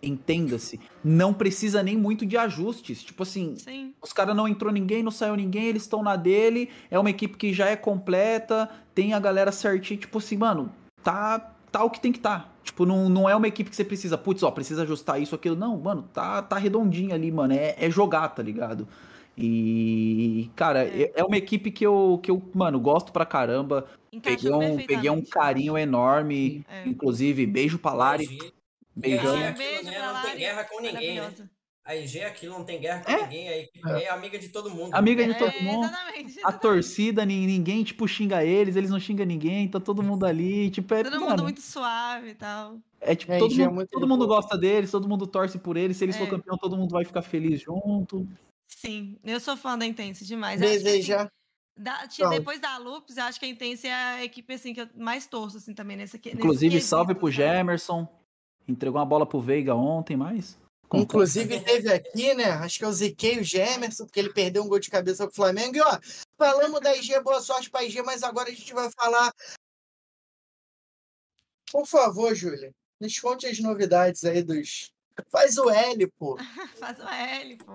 entenda-se, 0.02 0.80
não 1.04 1.32
precisa 1.32 1.82
nem 1.82 1.96
muito 1.96 2.26
de 2.26 2.36
ajustes. 2.36 3.02
Tipo 3.02 3.22
assim, 3.22 3.56
Sim. 3.56 3.94
os 4.02 4.12
caras 4.12 4.34
não 4.34 4.48
entrou 4.48 4.72
ninguém, 4.72 5.02
não 5.02 5.10
saiu 5.10 5.36
ninguém, 5.36 5.66
eles 5.66 5.82
estão 5.82 6.02
na 6.02 6.16
dele, 6.16 6.70
é 6.90 6.98
uma 6.98 7.10
equipe 7.10 7.36
que 7.36 7.52
já 7.52 7.68
é 7.68 7.76
completa, 7.76 8.68
tem 8.94 9.14
a 9.14 9.20
galera 9.20 9.52
certinha, 9.52 9.98
tipo 9.98 10.18
assim, 10.18 10.36
mano, 10.36 10.74
tá, 11.02 11.51
tá 11.72 11.82
o 11.82 11.90
que 11.90 12.00
tem 12.00 12.12
que 12.12 12.20
tá. 12.20 12.48
Tipo, 12.62 12.86
não, 12.86 13.08
não 13.08 13.28
é 13.28 13.34
uma 13.34 13.48
equipe 13.48 13.70
que 13.70 13.74
você 13.74 13.84
precisa, 13.84 14.16
putz, 14.16 14.42
ó, 14.42 14.50
precisa 14.50 14.82
ajustar 14.82 15.20
isso, 15.20 15.34
aquilo. 15.34 15.56
Não, 15.56 15.76
mano, 15.78 16.02
tá, 16.12 16.42
tá 16.42 16.56
redondinho 16.56 17.12
ali, 17.14 17.32
mano, 17.32 17.54
é, 17.54 17.74
é 17.78 17.90
jogar, 17.90 18.28
tá 18.28 18.42
ligado? 18.42 18.86
E, 19.36 20.50
cara, 20.54 20.84
É. 20.84 21.02
é. 21.04 21.12
é 21.16 21.24
uma 21.24 21.36
equipe 21.36 21.70
que 21.70 21.84
eu, 21.84 22.20
que 22.22 22.30
eu, 22.30 22.42
mano, 22.54 22.78
gosto 22.78 23.10
pra 23.12 23.24
caramba. 23.24 23.86
Peguei 24.22 24.52
um, 24.52 24.76
peguei 24.76 25.10
um 25.10 25.24
carinho 25.24 25.76
enorme. 25.76 26.64
É. 26.68 26.86
Inclusive, 26.86 27.46
beijo 27.46 27.78
pra 27.78 27.94
Lari. 27.94 28.38
Beijão. 28.94 29.36
é 29.40 29.52
beijo 29.52 29.90
pra 29.90 30.12
Não 30.12 30.22
tem 30.22 30.30
Lari, 30.30 30.38
guerra 30.38 30.64
com 30.64 30.80
ninguém, 30.82 31.20
né? 31.20 31.32
A 31.84 31.96
IG 31.96 32.20
é 32.20 32.26
aquilo, 32.26 32.56
não 32.56 32.64
tem 32.64 32.80
guerra 32.80 33.02
com 33.04 33.10
É? 33.10 33.22
ninguém. 33.24 33.48
A 33.48 33.58
equipe 33.58 33.90
é 33.90 34.08
amiga 34.08 34.38
de 34.38 34.48
todo 34.50 34.70
mundo. 34.70 34.94
Amiga 34.94 35.26
de 35.26 35.34
todo 35.36 35.50
É, 35.50 35.62
mundo. 35.62 35.84
exatamente. 35.84 36.16
A 36.16 36.20
exatamente. 36.30 36.60
torcida, 36.62 37.24
ni- 37.26 37.44
ninguém, 37.46 37.82
tipo, 37.82 38.06
xinga 38.06 38.44
eles, 38.44 38.76
eles 38.76 38.88
não 38.90 39.00
xingam 39.00 39.26
ninguém, 39.26 39.66
tá 39.66 39.80
todo 39.80 40.00
mundo 40.02 40.24
ali, 40.24 40.70
tipo, 40.70 40.94
é, 40.94 41.02
Todo 41.02 41.18
mundo 41.18 41.30
mano, 41.30 41.42
muito 41.42 41.60
suave 41.60 42.28
e 42.30 42.34
tal. 42.36 42.78
é 43.00 43.16
tipo, 43.16 43.32
É, 43.32 43.38
todo, 43.38 43.52
é 43.52 43.56
mundo, 43.64 43.74
muito 43.74 43.88
todo 43.90 44.06
mundo 44.06 44.26
gosta 44.28 44.56
deles, 44.56 44.92
todo 44.92 45.08
mundo 45.08 45.26
torce 45.26 45.58
por 45.58 45.76
eles, 45.76 45.96
se 45.96 46.04
eles 46.04 46.14
É. 46.14 46.18
for 46.20 46.28
campeão, 46.28 46.56
todo 46.56 46.76
mundo 46.76 46.90
vai 46.92 47.04
ficar 47.04 47.22
feliz 47.22 47.60
junto. 47.60 48.28
Sim, 48.68 49.18
eu 49.24 49.40
sou 49.40 49.56
fã 49.56 49.76
da 49.76 49.84
Intense 49.84 50.24
demais. 50.24 50.60
Que, 50.60 50.66
assim, 50.66 50.84
Desejar. 50.84 51.28
da- 51.76 52.06
ti- 52.06 52.18
Fala. 52.22 52.30
depois 52.30 52.60
da 52.60 52.78
Lupus, 52.78 53.16
eu 53.16 53.24
acho 53.24 53.40
que 53.40 53.46
a 53.46 53.48
Intense 53.48 53.88
é 53.88 53.92
a 53.94 54.24
equipe 54.24 54.54
assim, 54.54 54.72
que 54.72 54.82
eu 54.82 54.88
mais 54.96 55.26
torço 55.26 55.56
assim, 55.56 55.74
também 55.74 55.96
nessa 55.96 56.16
que- 56.16 56.28
nesse 56.28 56.38
Inclusive, 56.40 56.74
quesito, 56.76 56.88
salve 56.88 57.12
pro 57.14 57.26
sabe? 57.26 57.36
Gemerson, 57.56 58.06
entregou 58.68 59.00
uma 59.00 59.06
bola 59.06 59.26
pro 59.26 59.40
Veiga 59.40 59.74
ontem, 59.74 60.16
mas... 60.16 60.56
Inclusive 60.94 61.60
teve 61.60 61.92
aqui, 61.92 62.34
né? 62.34 62.50
Acho 62.50 62.78
que 62.78 62.84
eu 62.84 62.92
ziquei 62.92 63.38
o 63.38 63.44
Gemerson, 63.44 64.04
porque 64.04 64.20
ele 64.20 64.32
perdeu 64.32 64.62
um 64.62 64.68
gol 64.68 64.78
de 64.78 64.90
cabeça 64.90 65.24
com 65.24 65.32
o 65.32 65.34
Flamengo. 65.34 65.76
E 65.76 65.80
ó, 65.80 65.98
falamos 66.36 66.80
da 66.80 66.94
IG, 66.96 67.18
boa 67.20 67.40
sorte 67.40 67.70
pra 67.70 67.84
IG, 67.84 68.02
mas 68.02 68.22
agora 68.22 68.50
a 68.50 68.54
gente 68.54 68.72
vai 68.74 68.90
falar. 68.90 69.32
Por 71.70 71.86
favor, 71.86 72.34
Júlia, 72.34 72.74
nos 73.00 73.18
conte 73.18 73.46
as 73.46 73.58
novidades 73.58 74.24
aí 74.24 74.42
dos. 74.42 74.92
Faz 75.30 75.58
o 75.58 75.68
L, 75.68 76.06
pô. 76.18 76.38
Faz 76.78 76.98
o 76.98 77.08
L, 77.08 77.56
pô. 77.58 77.72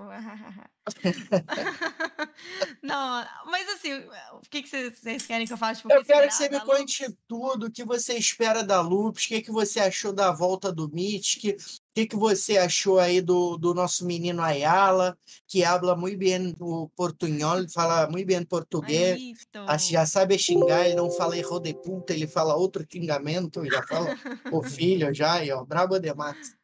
Não, 2.82 3.26
mas 3.46 3.68
assim, 3.68 3.94
o 4.32 4.40
que, 4.48 4.62
que 4.62 4.68
vocês 4.68 5.26
querem 5.26 5.46
que 5.46 5.52
eu 5.52 5.56
faça? 5.56 5.82
Tipo, 5.82 5.92
Eu 5.92 6.04
quero 6.04 6.26
que 6.28 6.34
você 6.34 6.48
me 6.48 6.60
conte 6.60 7.06
tudo 7.28 7.66
o 7.66 7.70
que 7.70 7.84
você 7.84 8.14
espera 8.14 8.64
da 8.64 8.80
Lupus, 8.80 9.24
o 9.24 9.28
que, 9.28 9.42
que 9.42 9.52
você 9.52 9.80
achou 9.80 10.12
da 10.12 10.32
volta 10.32 10.72
do 10.72 10.88
Mythic, 10.88 11.56
que, 11.98 12.06
que 12.06 12.16
você 12.16 12.58
achou 12.58 13.00
aí 13.00 13.20
do, 13.20 13.56
do 13.56 13.74
nosso 13.74 14.06
menino 14.06 14.40
Ayala, 14.40 15.18
que 15.48 15.64
habla 15.64 15.96
muito 15.96 16.16
bem 16.18 16.54
o 16.60 16.88
portunhol, 16.94 17.68
fala 17.68 18.08
muito 18.08 18.26
bem 18.26 18.44
português, 18.44 19.18
assim, 19.66 19.92
já 19.94 20.06
sabe 20.06 20.38
xingar, 20.38 20.86
ele 20.86 20.94
não 20.94 21.10
fala 21.10 21.36
erro 21.36 21.58
de 21.58 21.74
puta, 21.74 22.12
ele 22.12 22.28
fala 22.28 22.54
outro 22.54 22.86
xingamento, 22.90 23.64
já 23.64 23.82
fala 23.82 24.14
o 24.52 24.62
filho 24.62 25.12
já, 25.12 25.34
aí, 25.34 25.50
ó, 25.50 25.64
brabo 25.64 25.98
demais. 25.98 26.56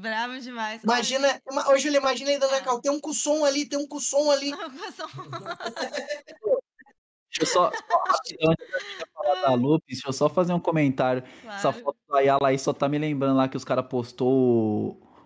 Bravo 0.00 0.38
demais. 0.38 0.84
Imagina, 0.84 1.40
ima- 1.50 1.70
ô 1.70 1.78
Júlia, 1.78 1.98
imagina 1.98 2.30
aí, 2.30 2.38
Dana 2.38 2.58
Ah. 2.58 2.60
Cal, 2.60 2.80
tem 2.80 2.92
um 2.92 3.00
cussom 3.00 3.44
ali, 3.46 3.66
tem 3.66 3.78
um 3.78 3.86
cussom 3.88 4.30
ali. 4.30 4.52
Deixa 7.38 7.42
eu 7.42 7.46
só, 7.46 7.70
só 7.70 8.02
rapidão, 8.06 8.50
antes 8.52 8.66
da 9.34 9.48
da 9.48 9.54
Lupes, 9.54 9.86
deixa 9.98 10.08
eu 10.08 10.12
só 10.12 10.28
fazer 10.28 10.52
um 10.52 10.60
comentário. 10.60 11.22
Essa 11.46 11.70
Claro. 11.72 11.84
foto 11.84 11.96
do 12.08 12.16
Ayala 12.16 12.48
aí 12.48 12.58
só 12.58 12.72
tá 12.72 12.88
me 12.88 12.98
lembrando 12.98 13.36
lá 13.36 13.48
que 13.48 13.56
os 13.56 13.64
caras 13.64 13.86
postou 13.86 14.28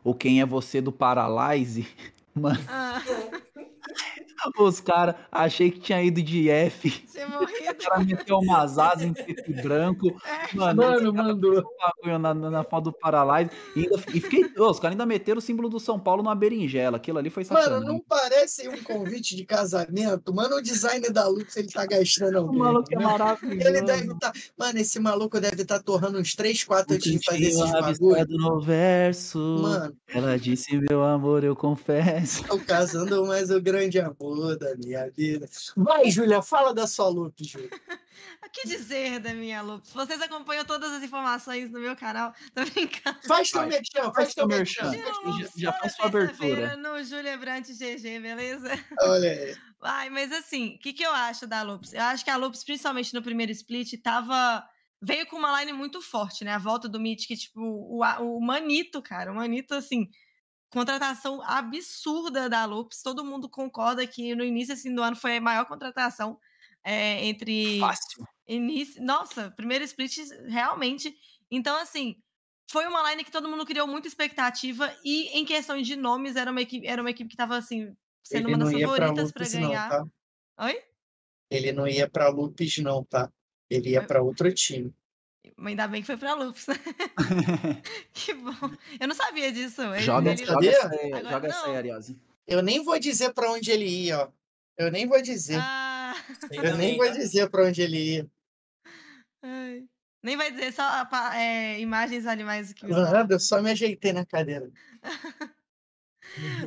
o, 0.05 0.11
o 0.11 0.15
Quem 0.15 0.41
é 0.41 0.47
Você 0.47 0.81
do 0.81 0.93
Paralyze. 0.93 1.87
Mano, 2.35 2.59
Ah, 2.69 3.03
os 4.59 4.81
caras, 4.81 5.15
achei 5.31 5.71
que 5.71 5.81
tinha 5.81 6.03
ido 6.03 6.23
de 6.23 6.49
F. 6.51 7.05
morrido. 7.31 7.71
O 7.73 7.85
cara 7.85 8.05
meteu 8.05 8.39
umas 8.39 8.79
asas 8.79 9.03
em 9.03 9.13
preto 9.13 9.51
e 9.51 9.55
branco. 9.63 10.09
É. 10.25 10.57
Mano, 10.57 10.83
Mano, 10.83 11.13
mandou. 11.15 11.63
na, 12.05 12.19
na, 12.19 12.35
na 12.35 12.65
foto 12.65 12.85
do 12.85 12.93
Paralyze. 12.93 13.51
E, 13.77 13.81
ainda, 13.81 13.97
e 14.15 14.21
fiquei. 14.21 14.45
ô, 14.59 14.71
os 14.71 14.79
caras 14.79 14.93
ainda 14.95 15.07
meteram 15.07 15.39
o 15.39 15.43
símbolo 15.43 15.69
do 15.69 15.79
São 15.81 15.99
Paulo 15.99 16.23
numa 16.23 16.35
berinjela. 16.35 16.97
Aquilo 16.97 17.19
ali 17.19 17.31
foi 17.31 17.45
Mano, 17.45 17.61
sacanagem. 17.63 17.89
não 17.89 18.01
parece 18.09 18.69
um 18.69 18.83
convite 18.83 19.35
de 19.37 19.45
casamento. 19.45 20.35
Mano, 20.35 20.57
o 20.57 20.63
design 20.63 21.09
da 21.11 21.27
Lux, 21.29 21.57
ele 21.57 21.69
tá 21.69 21.85
gastando 21.87 22.35
O 22.37 22.39
alguém. 22.47 22.59
maluco 22.59 22.89
é 22.95 22.99
maravilhoso. 23.03 23.69
Ele 23.69 23.83
deve 23.83 24.13
estar. 24.13 24.33
Mano, 24.59 24.79
esse 24.79 24.99
maluco 25.01 25.41
deve 25.41 25.63
estar 25.63 25.83
torrando 25.83 26.19
uns 26.19 26.35
3, 26.35 26.65
4 26.65 26.95
antes 26.95 27.13
de 27.13 27.25
fazer 27.25 27.45
esses 27.45 27.73
bagulho. 27.73 28.27
No 28.29 28.61
verso. 28.61 29.39
Mano, 29.63 29.95
Ela 30.09 30.39
disse, 30.39 30.77
meu 30.79 31.03
amor, 31.03 31.45
eu 31.45 31.57
confesso. 31.57 32.45
tô 32.45 32.59
casando 32.59 33.27
mais 33.27 33.51
o 33.51 33.61
grande 33.61 33.99
amor 34.01 34.22
da 34.59 34.75
minha 34.77 35.11
vida. 35.11 35.49
Vai, 35.77 36.11
Júlia, 36.11 36.41
fala 36.43 36.73
da 36.75 36.87
sua 36.87 37.09
Lux, 37.09 37.35
Júlia. 37.47 37.71
O 38.47 38.51
que 38.53 38.69
dizer 38.69 39.19
da 39.21 39.33
minha 39.33 39.63
Lupus? 39.63 39.91
Vocês 39.93 40.21
acompanham 40.21 40.65
todas 40.65 40.93
as 40.93 41.03
informações 41.03 41.71
no 41.71 41.81
meu 41.81 41.97
canal. 41.97 42.33
Tô 42.55 42.63
brincando. 42.65 43.19
Faz 43.27 43.51
teu 43.51 43.61
Vai. 43.63 43.71
merchan, 43.71 44.13
Faz 44.13 44.35
teu 44.35 44.47
merchan. 44.47 44.93
já- 44.93 45.49
já 45.57 45.73
faz 45.73 45.95
sua 45.95 46.07
abertura. 46.07 46.77
No 46.77 47.03
Júlia 47.03 47.37
Brant 47.39 47.67
GG, 47.69 48.21
beleza? 48.21 48.69
Olha 49.01 49.31
aí. 49.31 49.57
Ai, 49.81 50.11
mas 50.11 50.31
assim, 50.33 50.75
o 50.75 50.79
que, 50.79 50.93
que 50.93 51.03
eu 51.03 51.11
acho 51.13 51.47
da 51.47 51.63
Lupus? 51.63 51.95
Eu 51.95 52.03
acho 52.03 52.23
que 52.23 52.31
a 52.31 52.37
Lupus, 52.37 52.63
principalmente 52.63 53.15
no 53.15 53.23
primeiro 53.23 53.51
split, 53.53 53.95
tava. 54.03 54.63
Veio 55.01 55.27
com 55.27 55.37
uma 55.37 55.59
line 55.61 55.73
muito 55.73 56.01
forte, 56.03 56.45
né? 56.45 56.53
A 56.53 56.59
volta 56.59 56.89
do 56.89 57.01
Mythic, 57.01 57.35
tipo, 57.37 57.61
o, 57.61 58.05
a- 58.05 58.21
o 58.21 58.39
Manito, 58.41 59.01
cara. 59.01 59.33
O 59.33 59.35
Manito, 59.35 59.75
assim, 59.75 60.09
contratação 60.73 61.43
absurda 61.43 62.49
da 62.49 62.65
Lupus. 62.65 63.03
Todo 63.03 63.25
mundo 63.25 63.49
concorda 63.49 64.07
que 64.07 64.35
no 64.35 64.43
início 64.43 64.73
assim, 64.75 64.95
do 64.95 65.03
ano 65.03 65.15
foi 65.15 65.37
a 65.37 65.41
maior 65.41 65.67
contratação 65.67 66.39
é, 66.83 67.25
entre 67.27 67.79
Fácil. 67.79 68.27
início. 68.49 69.03
Nossa, 69.05 69.51
primeiro 69.51 69.85
split, 69.85 70.19
realmente. 70.47 71.15
Então, 71.51 71.77
assim, 71.77 72.17
foi 72.71 72.87
uma 72.87 73.11
line 73.11 73.23
que 73.23 73.31
todo 73.31 73.49
mundo 73.49 73.67
criou 73.67 73.87
muita 73.87 74.09
expectativa. 74.09 74.93
E 75.05 75.29
em 75.39 75.45
questão 75.45 75.81
de 75.81 75.95
nomes, 75.95 76.37
era 76.37 76.51
uma 76.51 76.63
equipe, 76.63 76.87
era 76.87 77.03
uma 77.03 77.11
equipe 77.11 77.29
que 77.29 77.35
estava 77.35 77.57
assim, 77.57 77.95
sendo 78.23 78.49
Ele 78.49 78.55
uma 78.55 78.65
das 78.65 78.73
favoritas 78.73 79.31
para 79.31 79.43
Lupus, 79.45 79.55
não, 79.55 79.69
ganhar. 79.69 79.89
tá? 79.91 80.07
Oi? 80.61 80.83
Ele 81.51 81.73
não 81.73 81.87
ia 81.87 82.09
pra 82.09 82.31
Lupus, 82.31 82.79
não, 82.79 83.05
tá? 83.05 83.31
Ele 83.69 83.91
ia 83.91 84.03
pra 84.03 84.23
outro 84.23 84.53
time. 84.55 84.93
Mas 85.63 85.71
ainda 85.71 85.87
bem 85.87 86.01
que 86.01 86.07
foi 86.07 86.17
pra 86.17 86.35
Lupus. 86.35 86.67
que 88.13 88.35
bom. 88.35 88.53
Eu 89.01 89.07
não 89.09 89.15
sabia 89.15 89.53
disso. 89.53 89.81
Ele- 89.83 90.03
joga 90.03 90.33
ele- 90.33 90.45
joga, 90.45 90.67
essa, 90.69 90.89
aí- 90.91 91.13
Agora 91.13 91.31
joga 91.31 91.49
essa 91.49 91.67
aí. 91.67 91.77
Ariose. 91.77 92.19
Eu 92.47 92.63
nem 92.63 92.83
vou 92.83 92.99
dizer 92.99 93.33
pra 93.33 93.51
onde 93.53 93.71
ele 93.71 93.87
ia, 93.87 94.19
ó. 94.25 94.29
Eu 94.77 94.91
nem 94.91 95.07
vou 95.07 95.23
dizer. 95.23 95.59
Ah, 95.61 96.15
Eu 96.51 96.77
nem 96.77 96.97
vou 96.97 97.07
tá? 97.07 97.13
dizer 97.13 97.49
pra 97.49 97.65
onde 97.67 97.81
ele 97.81 97.99
ia. 98.17 98.27
ai. 99.43 99.85
Nem 100.25 100.37
vai 100.37 100.51
dizer 100.53 100.73
só 100.73 100.83
é, 101.35 101.81
imagens 101.81 102.25
vale 102.25 102.45
mais 102.45 102.69
do 102.69 102.75
que 102.75 102.87
Nada, 102.87 103.35
eu 103.35 103.41
só 103.41 103.61
me 103.63 103.71
ajeitei 103.71 104.13
na 104.13 104.25
cadeira. 104.27 104.71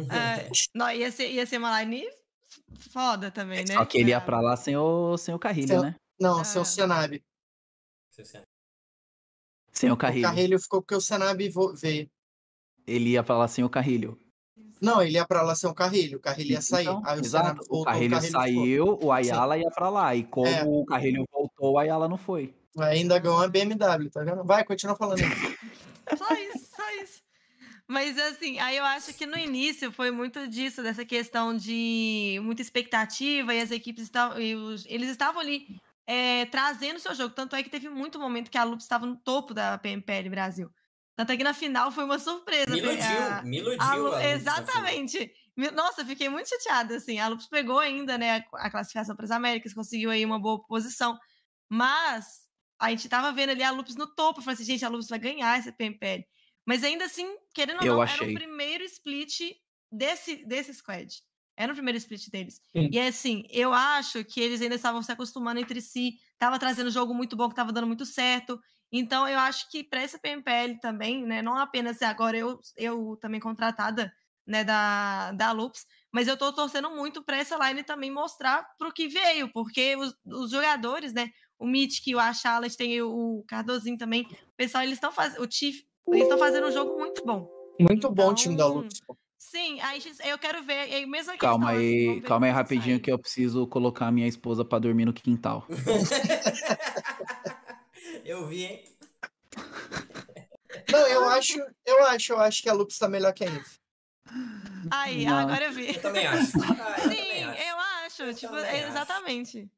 Ah, 0.09 0.38
não, 0.76 0.91
ia, 0.91 1.09
ser, 1.11 1.30
ia 1.31 1.45
ser 1.45 1.57
uma 1.57 1.81
line 1.81 2.05
foda 2.91 3.31
também, 3.31 3.65
né? 3.65 3.73
Só 3.73 3.85
que 3.85 3.97
ele 3.97 4.09
ia 4.11 4.17
Ah, 4.17 4.22
pra 4.22 4.39
lá 4.39 4.55
sem 4.55 4.76
o, 4.77 5.17
sem 5.17 5.34
o 5.34 5.39
Carrilho, 5.39 5.67
Sem- 5.69 5.81
né? 5.81 5.95
Não, 6.19 6.39
Ah. 6.39 6.43
seu 6.43 6.63
Senab. 6.63 7.19
Sem 9.76 9.89
o 9.91 9.93
O 9.93 9.97
Carrilho. 9.97 10.23
Carrilho 10.23 10.60
ficou 10.60 10.81
porque 10.81 10.95
o 10.95 11.02
Senab 11.02 11.38
veio. 11.76 12.10
Ele 12.88 13.10
ia 13.11 13.23
pra 13.23 13.38
lá 13.38 13.47
sem 13.47 13.64
o 13.64 13.69
Carrilho. 13.69 14.18
Não, 14.81 15.02
ele 15.02 15.14
ia 15.15 15.26
pra 15.26 15.41
lá 15.41 15.56
sem 15.56 15.69
o 15.69 15.73
Carrilho. 15.73 16.18
O 16.18 16.22
Carrilho 16.22 16.52
ia 16.52 16.61
sair. 16.61 16.84
Então, 16.85 17.02
Aí 17.06 17.18
o 17.18 17.22
exato. 17.22 17.45
Senab 17.47 17.57
voltou, 17.60 17.81
o 17.81 17.85
Carrilho 17.85 18.22
ficou. 18.22 18.41
saiu, 18.41 18.99
o 19.02 19.11
Ayala 19.11 19.57
ia 19.57 19.69
pra 19.72 19.89
lá. 19.89 20.15
E 20.15 20.23
como 20.23 20.47
É. 20.47 20.64
o 20.64 20.85
Carrilho 20.85 21.26
voltou, 21.31 21.73
o 21.73 21.77
Ayala 21.80 22.07
não 22.07 22.18
foi. 22.18 22.53
Ainda 22.77 23.18
ganhou 23.19 23.38
uma 23.38 23.47
BMW, 23.47 24.10
tá 24.11 24.23
vendo? 24.23 24.43
Vai, 24.43 24.64
continua 24.64 24.95
falando. 24.95 25.19
Só 26.18 26.34
isso, 26.35 26.69
só 26.76 27.02
isso. 27.02 27.22
Mas 27.88 28.15
assim, 28.19 28.60
aí 28.60 28.77
eu 28.77 28.84
acho 28.85 29.11
que 29.14 29.26
no 29.26 29.38
início 29.38 29.91
foi 29.91 30.11
muito 30.11 30.47
disso, 30.47 30.84
dessa 30.84 31.03
questão 31.06 31.56
de 31.57 32.39
muita 32.43 32.61
expectativa 32.61 33.53
e 33.56 33.60
as 33.61 33.72
equipes 33.72 34.03
estavam. 34.03 34.38
eles 34.39 35.10
estavam 35.10 35.41
ali 35.41 35.80
é, 36.07 36.45
trazendo 36.45 36.98
o 36.98 36.99
seu 36.99 37.14
jogo. 37.15 37.34
Tanto 37.34 37.56
é 37.56 37.64
que 37.64 37.69
teve 37.69 37.90
muito 37.90 38.19
momento 38.19 38.52
que 38.52 38.57
a 38.57 38.64
Lupus 38.64 38.84
estava 38.86 39.06
no 39.06 39.15
topo 39.18 39.53
da 39.53 39.77
PMPL 39.77 40.30
Brasil. 40.30 40.69
Tanto 41.15 41.32
é 41.32 41.38
que 41.38 41.44
na 41.44 41.53
final 41.53 41.91
foi 41.91 42.03
uma 42.03 42.19
surpresa. 42.19 42.72
Me 42.73 42.82
foi 42.82 42.94
iludiu, 42.95 43.23
a- 43.23 43.41
me 43.44 43.57
iludiu. 43.57 43.82
a 43.82 43.91
a 43.91 43.95
Lupus. 43.95 44.19
Exatamente. 44.23 45.32
Me- 45.57 45.72
Nossa, 45.72 46.03
fiquei 46.06 46.27
muito 46.27 46.49
chateada, 46.49 46.98
assim. 46.98 47.19
A 47.19 47.27
Lupus 47.30 47.48
pegou 47.48 47.80
ainda, 47.80 48.18
né, 48.18 48.38
a, 48.53 48.65
a 48.65 48.69
classificação 48.69 49.15
para 49.15 49.23
as 49.26 49.32
Américas, 49.32 49.73
conseguiu 49.73 50.11
aí 50.11 50.26
uma 50.26 50.40
boa 50.40 50.61
posição. 50.68 51.18
Mas 51.69 52.26
a 52.80 52.90
gente 52.90 53.07
tava 53.10 53.32
vendo 53.32 53.52
ali 53.52 53.64
a 53.64 53.72
Lupus 53.72 53.95
no 53.95 54.14
topo. 54.14 54.40
Eu 54.40 54.44
falei 54.44 54.56
assim, 54.56 54.65
gente, 54.65 54.86
a 54.86 54.90
Lupus 54.90 55.07
vai 55.07 55.19
ganhar 55.19 55.57
essa 55.57 55.72
PMPL. 55.72 56.23
Mas 56.65 56.84
ainda 56.84 57.06
assim, 57.06 57.26
querendo 57.53 57.80
ou 57.80 57.86
não, 57.86 58.03
era 58.03 58.11
achei. 58.11 58.32
o 58.32 58.34
primeiro 58.34 58.84
split 58.84 59.40
desse, 59.91 60.45
desse 60.45 60.73
squad. 60.73 61.07
Era 61.57 61.72
o 61.72 61.76
primeiro 61.76 61.98
split 61.98 62.30
deles. 62.30 62.61
Sim. 62.72 62.90
E 62.91 62.99
assim, 62.99 63.44
eu 63.49 63.73
acho 63.73 64.23
que 64.26 64.41
eles 64.41 64.61
ainda 64.61 64.76
estavam 64.76 65.02
se 65.02 65.11
acostumando 65.11 65.60
entre 65.60 65.80
si. 65.82 66.15
Tava 66.38 66.60
trazendo 66.60 66.90
jogo 66.90 67.14
muito 67.14 67.36
bom, 67.36 67.48
que 67.48 67.56
tava 67.56 67.72
dando 67.72 67.88
muito 67.88 68.06
certo. 68.06 68.60
Então, 68.91 69.27
eu 69.27 69.40
acho 69.40 69.69
que 69.69 69.84
para 69.84 70.02
essa 70.02 70.19
PMPL 70.19 70.80
também, 70.82 71.26
né? 71.26 71.41
Não 71.41 71.57
apenas 71.57 72.02
agora 72.02 72.38
eu, 72.38 72.60
eu 72.77 73.18
também 73.22 73.40
contratada 73.40 74.14
né, 74.45 74.64
da, 74.64 75.32
da 75.32 75.52
Lupus, 75.52 75.86
mas 76.11 76.27
eu 76.27 76.38
tô 76.38 76.53
torcendo 76.53 76.90
muito 76.91 77.23
para 77.23 77.38
essa 77.38 77.57
line 77.68 77.84
também 77.84 78.11
mostrar 78.11 78.64
pro 78.77 78.94
que 78.94 79.07
veio, 79.07 79.52
porque 79.52 79.95
os, 79.95 80.15
os 80.26 80.52
jogadores, 80.52 81.14
né? 81.14 81.32
O 81.57 81.65
Mitch, 81.65 82.06
o 82.14 82.19
Achalas, 82.19 82.76
tem 82.76 83.02
o 83.02 83.44
Cardozinho 83.48 83.98
também. 83.98 84.23
O 84.23 84.56
pessoal, 84.57 84.84
eles 84.84 84.95
estão 84.95 85.11
fazendo. 85.11 85.41
O 85.41 85.49
Chief, 85.49 85.82
eles 86.10 86.23
estão 86.23 86.38
fazendo 86.38 86.68
um 86.68 86.72
jogo 86.72 86.98
muito 86.99 87.26
bom. 87.26 87.49
Muito 87.80 88.10
bom 88.11 88.30
o 88.30 88.34
time 88.34 88.56
da 88.56 88.68
Então, 88.68 88.88
pô. 89.07 89.18
Sim, 89.56 89.80
aí 89.80 90.02
eu 90.26 90.38
quero 90.38 90.61
ver. 90.64 90.91
É 90.91 91.02
a 91.02 91.07
mesma 91.07 91.38
Calma 91.38 91.68
questão, 91.68 91.80
assim, 91.80 92.10
aí, 92.10 92.19
ver 92.19 92.27
calma 92.27 92.48
aí 92.48 92.52
rapidinho 92.52 92.95
sai. 92.95 92.99
que 92.99 93.10
eu 93.10 93.18
preciso 93.18 93.65
colocar 93.68 94.07
a 94.07 94.11
minha 94.11 94.27
esposa 94.27 94.65
pra 94.65 94.80
dormir 94.80 95.06
no 95.06 95.14
quintal. 95.14 95.65
Eu 98.26 98.48
vi, 98.48 98.65
hein? 98.65 98.84
Não, 100.91 101.07
eu 101.07 101.30
acho, 101.30 101.57
eu 101.86 102.06
acho, 102.07 102.34
eu 102.34 102.40
acho 102.40 102.61
que 102.61 102.69
a 102.69 102.73
Lux 102.73 102.98
tá 102.98 103.07
melhor 103.07 103.34
que 103.34 103.44
a 103.44 103.48
Inf. 103.48 103.77
Aí, 104.91 105.26
Não. 105.26 105.38
agora 105.38 105.65
eu 105.65 105.72
vi. 105.72 105.95
Eu 105.95 106.02
também 106.02 106.27
acho. 106.27 106.52
Ah, 106.61 106.95
eu 106.99 107.10
Sim, 107.10 107.15
também 107.15 107.44
acho. 107.45 107.64
eu 107.64 107.80
acho. 107.80 108.23
Eu 108.23 108.36
tipo, 108.36 108.56
é 108.57 108.84
acho. 108.86 109.69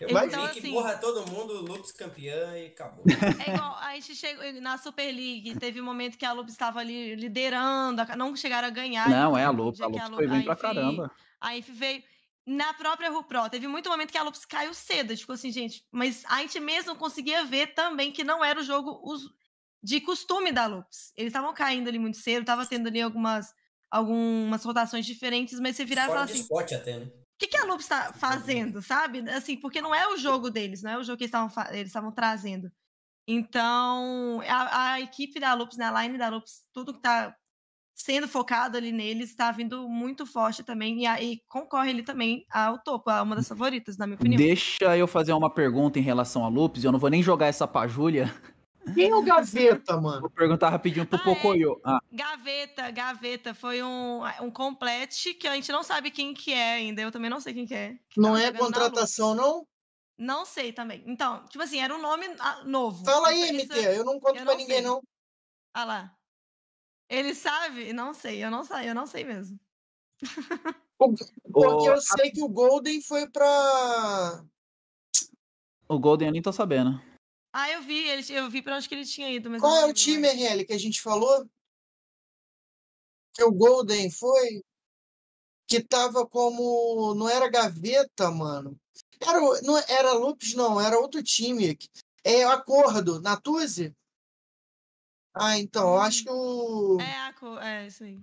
Eu 0.00 0.08
Vai 0.14 0.26
Então, 0.26 0.48
que 0.48 0.58
assim- 0.60 0.70
burra 0.70 0.96
todo 0.96 1.26
mundo, 1.30 1.60
Lupus 1.60 1.92
campeã 1.92 2.56
e 2.56 2.66
acabou. 2.68 3.04
É 3.46 3.54
igual, 3.54 3.76
a 3.76 3.94
gente 3.94 4.14
chegou 4.16 4.52
na 4.60 4.78
Super 4.78 5.12
League, 5.12 5.58
teve 5.58 5.80
um 5.80 5.84
momento 5.84 6.16
que 6.16 6.24
a 6.24 6.32
Lupus 6.32 6.52
estava 6.52 6.80
ali 6.80 7.14
liderando, 7.14 8.02
não 8.16 8.34
chegaram 8.34 8.68
a 8.68 8.70
ganhar. 8.70 9.08
Não, 9.10 9.36
é 9.36 9.44
a 9.44 9.50
Lupus. 9.50 9.80
A 9.80 9.86
Lupus 9.86 10.08
Lu- 10.08 10.16
foi 10.16 10.26
bem 10.26 10.42
pra 10.42 10.56
caramba. 10.56 11.10
A 11.40 11.56
Inf 11.56 11.68
veio. 11.68 12.02
Na 12.46 12.72
própria 12.72 13.10
RuPro, 13.10 13.48
teve 13.50 13.68
muito 13.68 13.88
momento 13.90 14.10
que 14.10 14.18
a 14.18 14.22
Lupus 14.22 14.44
caiu 14.46 14.72
cedo. 14.74 15.14
Tipo 15.14 15.32
assim, 15.34 15.52
gente, 15.52 15.84
mas 15.92 16.24
a 16.26 16.38
gente 16.40 16.58
mesmo 16.58 16.96
conseguia 16.96 17.44
ver 17.44 17.74
também 17.74 18.10
que 18.10 18.24
não 18.24 18.42
era 18.44 18.58
o 18.58 18.62
jogo 18.64 19.00
de 19.82 20.00
costume 20.00 20.50
da 20.50 20.66
Lupus. 20.66 21.12
Eles 21.16 21.28
estavam 21.30 21.52
caindo 21.52 21.88
ali 21.88 21.98
muito 21.98 22.16
cedo, 22.16 22.44
tava 22.46 22.64
tendo 22.66 22.88
ali 22.88 23.00
algumas, 23.02 23.52
algumas 23.90 24.64
rotações 24.64 25.04
diferentes, 25.06 25.60
mas 25.60 25.76
você 25.76 25.84
virava 25.84 26.08
e 26.08 26.12
falava 26.12 26.30
assim: 26.32 26.40
spot 26.40 26.72
até, 26.72 26.98
né? 26.98 27.06
Que, 27.40 27.46
que 27.46 27.56
a 27.56 27.64
Lupus 27.64 27.84
está 27.84 28.12
fazendo, 28.12 28.82
sabe? 28.82 29.28
Assim, 29.30 29.56
porque 29.56 29.80
não 29.80 29.94
é 29.94 30.06
o 30.08 30.18
jogo 30.18 30.50
deles, 30.50 30.82
não 30.82 30.90
é 30.90 30.98
o 30.98 31.02
jogo 31.02 31.16
que 31.16 31.24
eles 31.24 31.34
estavam 31.34 31.50
eles 31.70 31.86
estavam 31.86 32.12
trazendo. 32.12 32.70
Então, 33.26 34.42
a, 34.46 34.92
a 34.92 35.00
equipe 35.00 35.40
da 35.40 35.54
Lupus, 35.54 35.78
né, 35.78 35.86
a 35.86 36.02
line 36.02 36.18
da 36.18 36.28
Lupus, 36.28 36.62
tudo 36.72 36.92
que 36.92 37.00
tá 37.00 37.34
sendo 37.94 38.28
focado 38.28 38.76
ali 38.76 38.92
neles 38.92 39.30
está 39.30 39.52
vindo 39.52 39.88
muito 39.88 40.26
forte 40.26 40.62
também 40.62 41.06
e, 41.06 41.42
concorre 41.48 41.90
ali 41.90 42.02
também 42.02 42.44
ao 42.50 42.78
topo, 42.78 43.10
a 43.10 43.22
uma 43.22 43.36
das 43.36 43.48
favoritas, 43.48 43.96
na 43.96 44.06
minha 44.06 44.16
opinião. 44.16 44.38
Deixa 44.38 44.96
eu 44.96 45.06
fazer 45.06 45.32
uma 45.32 45.52
pergunta 45.52 45.98
em 45.98 46.02
relação 46.02 46.44
a 46.44 46.48
Lupus. 46.48 46.84
Eu 46.84 46.92
não 46.92 46.98
vou 46.98 47.10
nem 47.10 47.22
jogar 47.22 47.46
essa 47.46 47.66
pra 47.66 47.86
Júlia. 47.86 48.34
Quem 48.94 49.10
é 49.10 49.14
o 49.14 49.22
Gaveta, 49.22 50.00
mano? 50.00 50.22
Vou 50.22 50.30
perguntar 50.30 50.70
rapidinho 50.70 51.06
pro 51.06 51.18
Ah, 51.18 51.20
é. 51.20 51.24
Pocoyo. 51.24 51.80
Ah, 51.84 52.00
Gaveta, 52.12 52.90
Gaveta, 52.90 53.54
foi 53.54 53.82
um, 53.82 54.22
um 54.42 54.50
complete 54.50 55.34
que 55.34 55.46
a 55.46 55.54
gente 55.54 55.70
não 55.72 55.82
sabe 55.82 56.10
quem 56.10 56.34
que 56.34 56.52
é 56.52 56.74
ainda. 56.74 57.02
Eu 57.02 57.10
também 57.10 57.30
não 57.30 57.40
sei 57.40 57.54
quem 57.54 57.66
que 57.66 57.74
é. 57.74 57.96
que 58.08 58.20
Não 58.20 58.36
é 58.36 58.52
contratação, 58.52 59.34
não? 59.34 59.66
Não 60.18 60.44
sei 60.44 60.72
também. 60.72 61.02
Então, 61.06 61.44
tipo 61.46 61.64
assim, 61.64 61.80
era 61.80 61.94
um 61.94 62.00
nome 62.00 62.26
ah, 62.38 62.62
novo. 62.64 63.04
Fala 63.04 63.28
aí, 63.28 63.52
MT. 63.52 63.74
Eu 63.96 64.04
não 64.04 64.20
conto 64.20 64.36
eu 64.36 64.44
pra 64.44 64.52
não 64.52 64.56
ninguém, 64.56 64.76
sei. 64.76 64.84
não. 64.84 65.02
Ah 65.72 65.84
lá. 65.84 66.14
Ele 67.08 67.34
sabe? 67.34 67.92
Não 67.92 68.12
sei, 68.14 68.44
eu 68.44 68.50
não 68.50 68.64
sei, 68.64 68.88
eu 68.88 68.94
não 68.94 69.06
sei 69.06 69.24
mesmo. 69.24 69.58
Porque 70.98 71.88
eu 71.88 72.00
sei 72.00 72.30
que 72.30 72.42
o 72.42 72.48
Golden 72.48 73.00
foi 73.02 73.28
pra. 73.28 74.44
o 75.88 75.98
Golden 75.98 76.28
eu 76.28 76.32
nem 76.32 76.42
tô 76.42 76.52
sabendo. 76.52 77.00
Ah, 77.52 77.70
eu 77.70 77.82
vi, 77.82 78.06
ele, 78.08 78.24
eu 78.32 78.48
vi 78.48 78.62
pra 78.62 78.76
onde 78.76 78.88
que 78.88 78.94
ele 78.94 79.04
tinha 79.04 79.28
ido, 79.30 79.50
mas 79.50 79.60
Qual 79.60 79.76
é 79.76 79.86
o 79.86 79.92
time, 79.92 80.20
mais. 80.28 80.34
RL, 80.40 80.64
que 80.64 80.72
a 80.72 80.78
gente 80.78 81.00
falou? 81.02 81.48
Que 83.34 83.42
o 83.44 83.52
Golden 83.52 84.10
foi? 84.10 84.62
Que 85.68 85.82
tava 85.82 86.26
como. 86.26 87.14
Não 87.14 87.28
era 87.28 87.48
gaveta, 87.48 88.30
mano. 88.30 88.76
Era, 89.20 89.42
o- 89.42 89.60
não 89.62 89.78
era 89.78 90.12
Lupes, 90.12 90.54
não, 90.54 90.80
era 90.80 90.98
outro 90.98 91.22
time. 91.22 91.76
É 92.24 92.44
acordo, 92.44 93.20
Natuzzi? 93.20 93.94
Ah, 95.34 95.58
então, 95.58 95.94
eu 95.94 95.98
acho 96.00 96.24
que 96.24 96.30
o. 96.30 97.00
É, 97.00 97.18
a 97.28 97.32
co- 97.32 97.58
é 97.58 97.86
isso 97.86 98.04
aí. 98.04 98.18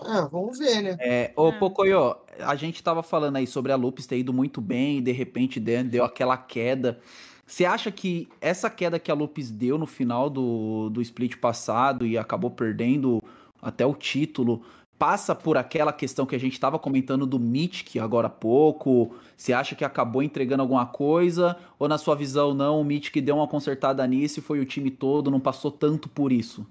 É, 0.00 0.28
vamos 0.30 0.58
ver, 0.58 0.82
né? 0.82 0.96
É, 1.00 1.32
ô 1.36 1.48
Ah. 1.48 1.58
Pocoyo, 1.58 2.16
a 2.40 2.54
gente 2.54 2.82
tava 2.82 3.02
falando 3.02 3.36
aí 3.36 3.46
sobre 3.46 3.72
a 3.72 3.76
Lupus 3.76 4.06
ter 4.06 4.18
ido 4.18 4.32
muito 4.32 4.60
bem 4.60 4.98
e 4.98 5.00
de 5.00 5.12
repente 5.12 5.58
deu 5.58 6.04
aquela 6.04 6.36
queda. 6.36 7.00
Você 7.46 7.64
acha 7.64 7.92
que 7.92 8.28
essa 8.40 8.68
queda 8.68 8.98
que 8.98 9.10
a 9.10 9.14
Lupus 9.14 9.50
deu 9.50 9.78
no 9.78 9.86
final 9.86 10.28
do, 10.28 10.90
do 10.90 11.00
split 11.00 11.36
passado 11.36 12.04
e 12.04 12.18
acabou 12.18 12.50
perdendo 12.50 13.22
até 13.62 13.86
o 13.86 13.94
título, 13.94 14.62
passa 14.98 15.34
por 15.34 15.56
aquela 15.56 15.92
questão 15.92 16.26
que 16.26 16.34
a 16.34 16.40
gente 16.40 16.58
tava 16.58 16.78
comentando 16.78 17.24
do 17.24 17.38
Mythic 17.38 18.00
agora 18.00 18.26
há 18.26 18.30
pouco? 18.30 19.14
Você 19.36 19.52
acha 19.52 19.76
que 19.76 19.84
acabou 19.84 20.22
entregando 20.22 20.62
alguma 20.62 20.86
coisa? 20.86 21.56
Ou 21.78 21.86
na 21.86 21.98
sua 21.98 22.16
visão, 22.16 22.52
não, 22.52 22.80
o 22.80 22.84
Mythic 22.84 23.20
deu 23.20 23.36
uma 23.36 23.46
consertada 23.46 24.04
nisso 24.06 24.40
e 24.40 24.42
foi 24.42 24.58
o 24.58 24.66
time 24.66 24.90
todo, 24.90 25.30
não 25.30 25.40
passou 25.40 25.70
tanto 25.70 26.08
por 26.08 26.32
isso? 26.32 26.66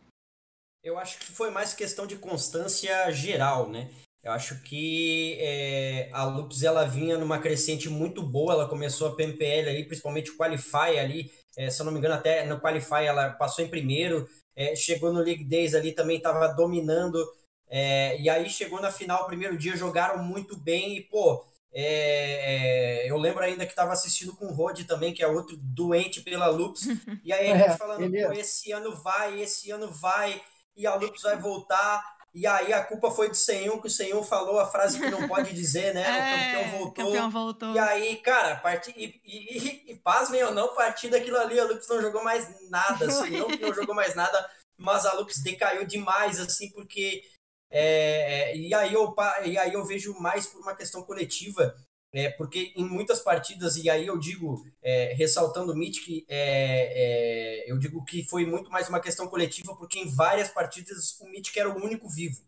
Eu 0.83 0.99
acho 0.99 1.17
que 1.19 1.25
foi 1.25 1.49
mais 1.51 1.73
questão 1.73 2.05
de 2.05 2.17
constância 2.17 3.09
geral, 3.11 3.69
né? 3.69 3.89
Eu 4.25 4.31
acho 4.31 4.59
que 4.63 5.37
é, 5.39 6.09
a 6.11 6.23
Lupus 6.23 6.63
ela 6.63 6.83
vinha 6.83 7.15
numa 7.15 7.37
crescente 7.37 7.87
muito 7.87 8.23
boa, 8.23 8.53
ela 8.53 8.67
começou 8.67 9.07
a 9.07 9.15
PMPL 9.15 9.69
ali, 9.69 9.85
principalmente 9.85 10.31
o 10.31 10.35
Qualify 10.35 10.97
ali, 10.99 11.31
é, 11.55 11.69
se 11.69 11.79
eu 11.79 11.85
não 11.85 11.93
me 11.93 11.99
engano, 11.99 12.15
até 12.15 12.43
no 12.43 12.59
Qualify 12.59 13.05
ela 13.05 13.29
passou 13.29 13.63
em 13.63 13.67
primeiro, 13.67 14.27
é, 14.55 14.75
chegou 14.75 15.13
no 15.13 15.19
League 15.19 15.43
Days 15.43 15.75
ali 15.75 15.91
também 15.91 16.17
estava 16.17 16.47
dominando, 16.47 17.23
é, 17.69 18.19
e 18.19 18.27
aí 18.27 18.49
chegou 18.49 18.81
na 18.81 18.91
final, 18.91 19.27
primeiro 19.27 19.55
dia, 19.55 19.77
jogaram 19.77 20.23
muito 20.23 20.57
bem 20.57 20.97
e, 20.97 21.01
pô, 21.01 21.45
é, 21.71 23.03
é, 23.03 23.11
eu 23.11 23.17
lembro 23.17 23.43
ainda 23.43 23.63
que 23.63 23.73
estava 23.73 23.93
assistindo 23.93 24.35
com 24.35 24.47
o 24.47 24.53
Rod 24.53 24.81
também, 24.87 25.13
que 25.13 25.21
é 25.21 25.27
outro 25.27 25.55
doente 25.55 26.21
pela 26.21 26.47
Lupus, 26.47 26.81
e 27.23 27.31
aí 27.31 27.51
a 27.51 27.57
gente 27.59 27.77
falando, 27.77 28.09
pô, 28.09 28.31
esse 28.31 28.71
ano 28.71 28.95
vai, 29.03 29.39
esse 29.39 29.69
ano 29.69 29.91
vai, 29.91 30.41
e 30.75 30.87
a 30.87 30.95
Lupus 30.95 31.21
vai 31.21 31.37
voltar. 31.37 32.14
E 32.35 32.45
aí 32.45 32.73
a 32.73 32.83
culpa 32.83 33.09
foi 33.09 33.29
do 33.29 33.35
Senhor, 33.35 33.79
que 33.79 33.87
o 33.87 33.89
Senhor 33.89 34.21
falou 34.21 34.59
a 34.59 34.65
frase 34.65 34.99
que 34.99 35.09
não 35.09 35.25
pode 35.25 35.53
dizer, 35.53 35.93
né? 35.93 36.03
o 36.59 36.61
campeão 36.61 36.77
voltou. 36.79 37.05
É, 37.05 37.07
campeão 37.07 37.31
voltou. 37.31 37.73
E 37.73 37.79
aí, 37.79 38.17
cara, 38.17 38.55
a 38.55 38.57
partir, 38.57 38.93
e, 38.97 39.21
e, 39.23 39.57
e, 39.57 39.91
e 39.93 39.95
pasmem 39.95 40.43
ou 40.43 40.53
não, 40.53 40.65
a 40.65 40.75
partir 40.75 41.07
daquilo 41.09 41.37
ali, 41.37 41.57
a 41.57 41.63
Lupus 41.63 41.87
não 41.87 42.01
jogou 42.01 42.21
mais 42.21 42.69
nada, 42.69 43.05
assim, 43.05 43.37
não 43.37 43.47
que 43.47 43.61
não 43.61 43.73
jogou 43.73 43.95
mais 43.95 44.15
nada, 44.15 44.51
mas 44.77 45.05
a 45.05 45.13
Lupus 45.13 45.37
decaiu 45.37 45.87
demais, 45.87 46.37
assim, 46.37 46.69
porque. 46.71 47.23
é, 47.71 48.51
é, 48.51 48.57
e, 48.57 48.73
aí 48.73 48.93
eu, 48.93 49.15
e 49.45 49.57
aí 49.57 49.71
eu 49.71 49.85
vejo 49.85 50.13
mais 50.19 50.45
por 50.45 50.59
uma 50.59 50.75
questão 50.75 51.03
coletiva, 51.03 51.73
é, 52.15 52.29
porque 52.29 52.71
em 52.77 52.85
muitas 52.85 53.19
partidas, 53.19 53.75
e 53.75 53.89
aí 53.89 54.07
eu 54.07 54.17
digo, 54.17 54.65
é, 54.81 55.13
ressaltando 55.15 55.73
o 55.73 55.75
Mythic, 55.75 56.25
é, 56.29 57.65
é, 57.65 57.71
eu 57.71 57.77
digo 57.77 58.05
que 58.05 58.23
foi 58.23 58.45
muito 58.45 58.71
mais 58.71 58.87
uma 58.87 59.01
questão 59.01 59.27
coletiva, 59.27 59.75
porque 59.75 59.99
em 59.99 60.07
várias 60.07 60.47
partidas 60.47 61.19
o 61.19 61.25
Mythic 61.29 61.59
era 61.59 61.69
o 61.69 61.83
único 61.83 62.07
vivo. 62.07 62.41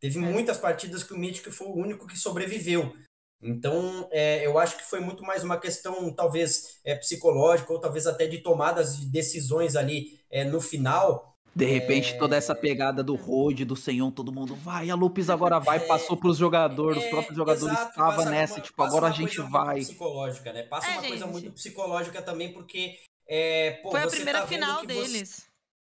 Teve 0.00 0.18
É. 0.20 0.22
muitas 0.22 0.56
partidas 0.56 1.02
que 1.02 1.12
o 1.12 1.18
Mythic 1.18 1.50
foi 1.50 1.66
o 1.66 1.74
único 1.74 2.06
que 2.06 2.16
sobreviveu. 2.16 2.94
Então, 3.42 4.08
é, 4.12 4.46
eu 4.46 4.56
acho 4.56 4.76
que 4.76 4.84
foi 4.84 5.00
muito 5.00 5.24
mais 5.24 5.42
uma 5.42 5.58
questão, 5.58 6.14
talvez, 6.14 6.78
psicológica, 7.00 7.72
ou 7.72 7.80
talvez 7.80 8.06
até 8.06 8.28
de 8.28 8.38
tomadas 8.38 8.96
de 8.98 9.06
decisões 9.06 9.74
ali 9.74 10.20
no 10.48 10.60
final. 10.60 11.31
De 11.54 11.66
repente, 11.66 12.18
toda 12.18 12.34
essa 12.34 12.54
pegada 12.54 13.02
do 13.02 13.14
Road, 13.14 13.64
do 13.66 13.76
Senhor, 13.76 14.10
todo 14.10 14.32
mundo 14.32 14.54
vai, 14.54 14.88
a 14.88 14.94
Lupus 14.94 15.28
agora 15.28 15.58
vai, 15.58 15.80
passou 15.80 16.16
pros 16.16 16.38
jogadores, 16.38 16.98
os 17.02 17.04
É, 17.04 17.10
próprios 17.10 17.36
jogadores 17.36 17.74
exato, 17.74 17.90
estavam 17.90 18.16
passa 18.16 18.30
nessa, 18.30 18.54
uma- 18.54 18.60
tipo, 18.62 18.82
agora 18.82 19.06
a 19.06 19.10
gente 19.10 19.36
coisa 19.36 19.50
vai. 19.50 19.80
Psicológica, 19.80 20.52
né? 20.52 20.62
Passa 20.62 20.86
É, 20.86 20.90
uma 20.92 21.00
coisa 21.02 21.24
gente. 21.24 21.32
muito 21.32 21.52
psicológica 21.52 22.22
também, 22.22 22.52
porque. 22.52 22.98
É, 23.28 23.72
pô, 23.82 23.90
Foi 23.90 24.02
a 24.02 24.06
primeira 24.08 24.40
tá 24.40 24.46
final 24.46 24.80
que 24.80 24.86
você- 24.94 25.12
deles. 25.12 25.46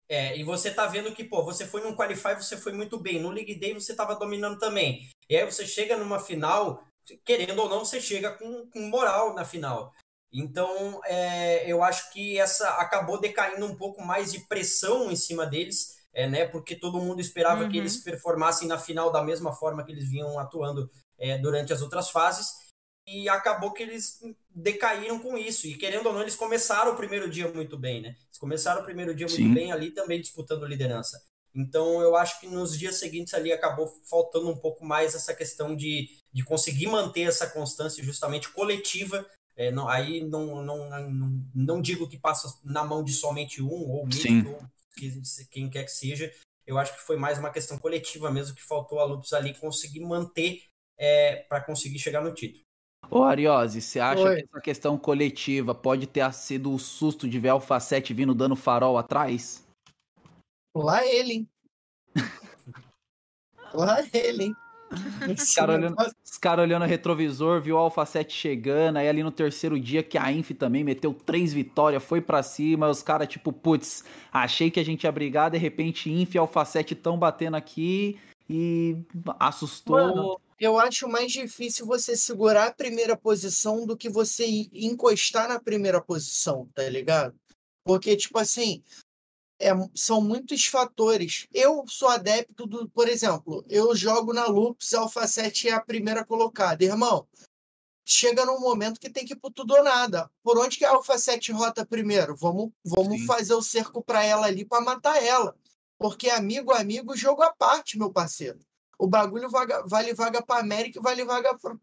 É, 0.08 0.36
e 0.36 0.42
você 0.42 0.70
tá 0.70 0.86
vendo 0.86 1.12
que, 1.12 1.22
pô, 1.24 1.42
você 1.42 1.66
foi 1.66 1.82
num 1.82 1.94
Qualify, 1.94 2.34
você 2.34 2.56
foi 2.56 2.72
muito 2.72 2.98
bem. 2.98 3.20
No 3.20 3.30
League 3.30 3.54
Day 3.54 3.72
você 3.74 3.94
tava 3.94 4.14
dominando 4.14 4.58
também. 4.58 5.08
E 5.28 5.36
aí 5.36 5.44
você 5.44 5.66
chega 5.66 5.96
numa 5.96 6.18
final, 6.18 6.82
querendo 7.24 7.58
ou 7.60 7.68
não, 7.68 7.80
você 7.84 8.00
chega 8.00 8.30
com, 8.32 8.66
com 8.70 8.80
moral 8.88 9.34
na 9.34 9.44
final. 9.44 9.92
Então, 10.32 11.00
é, 11.04 11.70
eu 11.70 11.82
acho 11.82 12.10
que 12.12 12.38
essa 12.38 12.68
acabou 12.78 13.20
decaindo 13.20 13.66
um 13.66 13.76
pouco 13.76 14.00
mais 14.02 14.32
de 14.32 14.40
pressão 14.40 15.10
em 15.10 15.16
cima 15.16 15.46
deles, 15.46 15.98
é, 16.14 16.26
né? 16.28 16.46
Porque 16.46 16.74
todo 16.74 17.00
mundo 17.00 17.20
esperava 17.20 17.68
que 17.68 17.76
Uhum. 17.76 17.82
eles 17.82 17.98
performassem 17.98 18.66
na 18.66 18.78
final 18.78 19.12
da 19.12 19.22
mesma 19.22 19.52
forma 19.52 19.84
que 19.84 19.92
eles 19.92 20.08
vinham 20.08 20.38
atuando 20.38 20.90
é, 21.18 21.36
durante 21.38 21.72
as 21.72 21.82
outras 21.82 22.10
fases. 22.10 22.62
E 23.06 23.28
acabou 23.28 23.72
que 23.72 23.82
eles 23.82 24.20
decaíram 24.48 25.18
com 25.18 25.36
isso. 25.36 25.66
E 25.66 25.76
querendo 25.76 26.06
ou 26.06 26.12
não, 26.12 26.22
eles 26.22 26.36
começaram 26.36 26.92
o 26.92 26.96
primeiro 26.96 27.28
dia 27.28 27.48
muito 27.52 27.76
bem, 27.76 28.00
né? 28.00 28.16
Eles 28.26 28.38
começaram 28.38 28.80
o 28.80 28.84
primeiro 28.84 29.14
dia 29.14 29.26
muito 29.26 29.36
Sim. 29.36 29.52
bem 29.52 29.72
ali 29.72 29.90
também 29.90 30.20
disputando 30.20 30.64
liderança. 30.66 31.20
Então 31.54 32.00
eu 32.00 32.16
acho 32.16 32.40
que 32.40 32.46
nos 32.46 32.78
dias 32.78 32.96
seguintes 32.96 33.34
ali 33.34 33.52
acabou 33.52 33.86
faltando 34.08 34.48
um 34.48 34.56
pouco 34.56 34.84
mais 34.84 35.14
essa 35.14 35.34
questão 35.34 35.76
de, 35.76 36.08
de 36.32 36.42
conseguir 36.44 36.86
manter 36.86 37.22
essa 37.22 37.46
constância 37.50 38.02
justamente 38.02 38.48
coletiva. 38.48 39.26
É, 39.62 39.70
não, 39.70 39.88
aí 39.88 40.24
não, 40.24 40.60
não, 40.64 41.08
não, 41.08 41.46
não 41.54 41.80
digo 41.80 42.08
que 42.08 42.18
passa 42.18 42.58
na 42.64 42.84
mão 42.84 43.04
de 43.04 43.12
somente 43.12 43.62
um 43.62 43.70
ou 43.70 44.04
mesmo, 44.04 44.50
ou 44.50 44.58
que- 44.96 45.22
quem 45.52 45.70
quer 45.70 45.84
que 45.84 45.92
seja. 45.92 46.34
Eu 46.66 46.78
acho 46.78 46.92
que 46.94 47.02
foi 47.02 47.16
mais 47.16 47.38
uma 47.38 47.52
questão 47.52 47.78
coletiva 47.78 48.28
mesmo 48.28 48.56
que 48.56 48.62
faltou 48.62 48.98
a 48.98 49.04
Lupus 49.04 49.32
ali 49.32 49.54
conseguir 49.54 50.00
manter 50.00 50.64
para 51.48 51.60
conseguir 51.60 52.00
chegar 52.00 52.20
no 52.20 52.34
título. 52.34 52.64
Ô, 53.08 53.22
Ariose, 53.22 53.80
você 53.80 54.00
acha 54.00 54.30
Oi. 54.30 54.36
que 54.36 54.48
essa 54.50 54.60
questão 54.60 54.98
coletiva 54.98 55.72
pode 55.74 56.08
ter 56.08 56.32
sido 56.32 56.72
o 56.72 56.78
susto 56.78 57.28
de 57.28 57.38
ver 57.38 57.50
Alpha 57.50 57.78
7 57.78 58.12
vindo 58.12 58.34
dando 58.34 58.56
farol 58.56 58.98
atrás? 58.98 59.64
Lá 60.74 61.06
ele, 61.06 61.32
hein? 61.34 61.48
Lá 63.72 64.00
ele, 64.12 64.44
hein? 64.44 64.56
Esse 65.30 65.54
cara 65.54 65.72
olhando- 65.74 65.96
Os 66.24 66.38
caras 66.38 66.62
olhando 66.64 66.82
o 66.82 66.88
retrovisor, 66.88 67.60
viu 67.60 67.76
o 67.76 67.78
Alpha 67.78 68.04
7 68.06 68.34
chegando, 68.34 68.96
aí 68.98 69.08
ali 69.08 69.22
no 69.22 69.30
terceiro 69.30 69.78
dia 69.78 70.02
que 70.02 70.16
a 70.18 70.30
Inf 70.32 70.50
também 70.52 70.82
meteu 70.84 71.12
três 71.14 71.52
vitórias, 71.52 72.02
foi 72.02 72.20
pra 72.20 72.42
cima, 72.42 72.88
os 72.88 73.02
caras 73.02 73.28
tipo, 73.28 73.52
putz, 73.52 74.04
achei 74.32 74.70
que 74.70 74.80
a 74.80 74.84
gente 74.84 75.04
ia 75.04 75.12
brigar, 75.12 75.50
de 75.50 75.58
repente 75.58 76.10
Inf 76.10 76.34
e 76.34 76.38
Alpha 76.38 76.64
7 76.64 76.94
tão 76.94 77.18
batendo 77.18 77.56
aqui 77.56 78.18
e 78.48 78.96
assustou. 79.38 79.96
Mano, 79.96 80.40
Eu 80.58 80.78
acho 80.78 81.08
mais 81.08 81.32
difícil 81.32 81.84
você 81.86 82.16
segurar 82.16 82.66
a 82.68 82.72
primeira 82.72 83.16
posição 83.16 83.84
do 83.84 83.96
que 83.96 84.08
você 84.08 84.46
encostar 84.72 85.48
na 85.48 85.58
primeira 85.58 86.00
posição, 86.00 86.68
tá 86.72 86.88
ligado? 86.88 87.34
Porque, 87.84 88.16
tipo 88.16 88.38
assim, 88.38 88.80
é, 89.62 89.70
são 89.94 90.20
muitos 90.20 90.66
fatores. 90.66 91.46
Eu 91.54 91.84
sou 91.86 92.08
adepto 92.08 92.66
do, 92.66 92.88
por 92.88 93.08
exemplo, 93.08 93.64
eu 93.68 93.94
jogo 93.94 94.32
na 94.32 94.46
Lupus, 94.46 94.92
Alpha 94.94 95.26
7 95.26 95.68
é 95.68 95.72
a 95.72 95.80
primeira 95.80 96.24
colocada. 96.24 96.84
Irmão, 96.84 97.26
chega 98.04 98.44
num 98.44 98.60
momento 98.60 98.98
que 99.00 99.08
tem 99.08 99.24
que 99.24 99.34
ir 99.34 99.36
pro 99.36 99.50
tudo 99.50 99.74
ou 99.74 99.84
nada. 99.84 100.28
Por 100.42 100.58
onde 100.58 100.76
que 100.76 100.84
a 100.84 100.90
Alpha 100.90 101.16
7 101.16 101.52
rota 101.52 101.86
primeiro? 101.86 102.34
Vamos, 102.36 102.70
vamos 102.84 103.20
Sim. 103.20 103.26
fazer 103.26 103.54
o 103.54 103.62
cerco 103.62 104.02
pra 104.02 104.24
ela 104.24 104.46
ali 104.46 104.64
pra 104.64 104.80
matar 104.80 105.22
ela. 105.22 105.54
Porque 105.98 106.28
amigo, 106.28 106.72
amigo, 106.72 107.16
jogo 107.16 107.42
à 107.42 107.52
parte, 107.52 107.96
meu 107.96 108.10
parceiro. 108.12 108.58
O 108.98 109.06
bagulho 109.06 109.48
vaga- 109.48 109.84
vale 109.86 110.12
vaga 110.14 110.42
pra 110.42 110.58
América 110.58 110.98
e 110.98 111.02
vale 111.02 111.24
vaga 111.24 111.56
pra, 111.56 111.76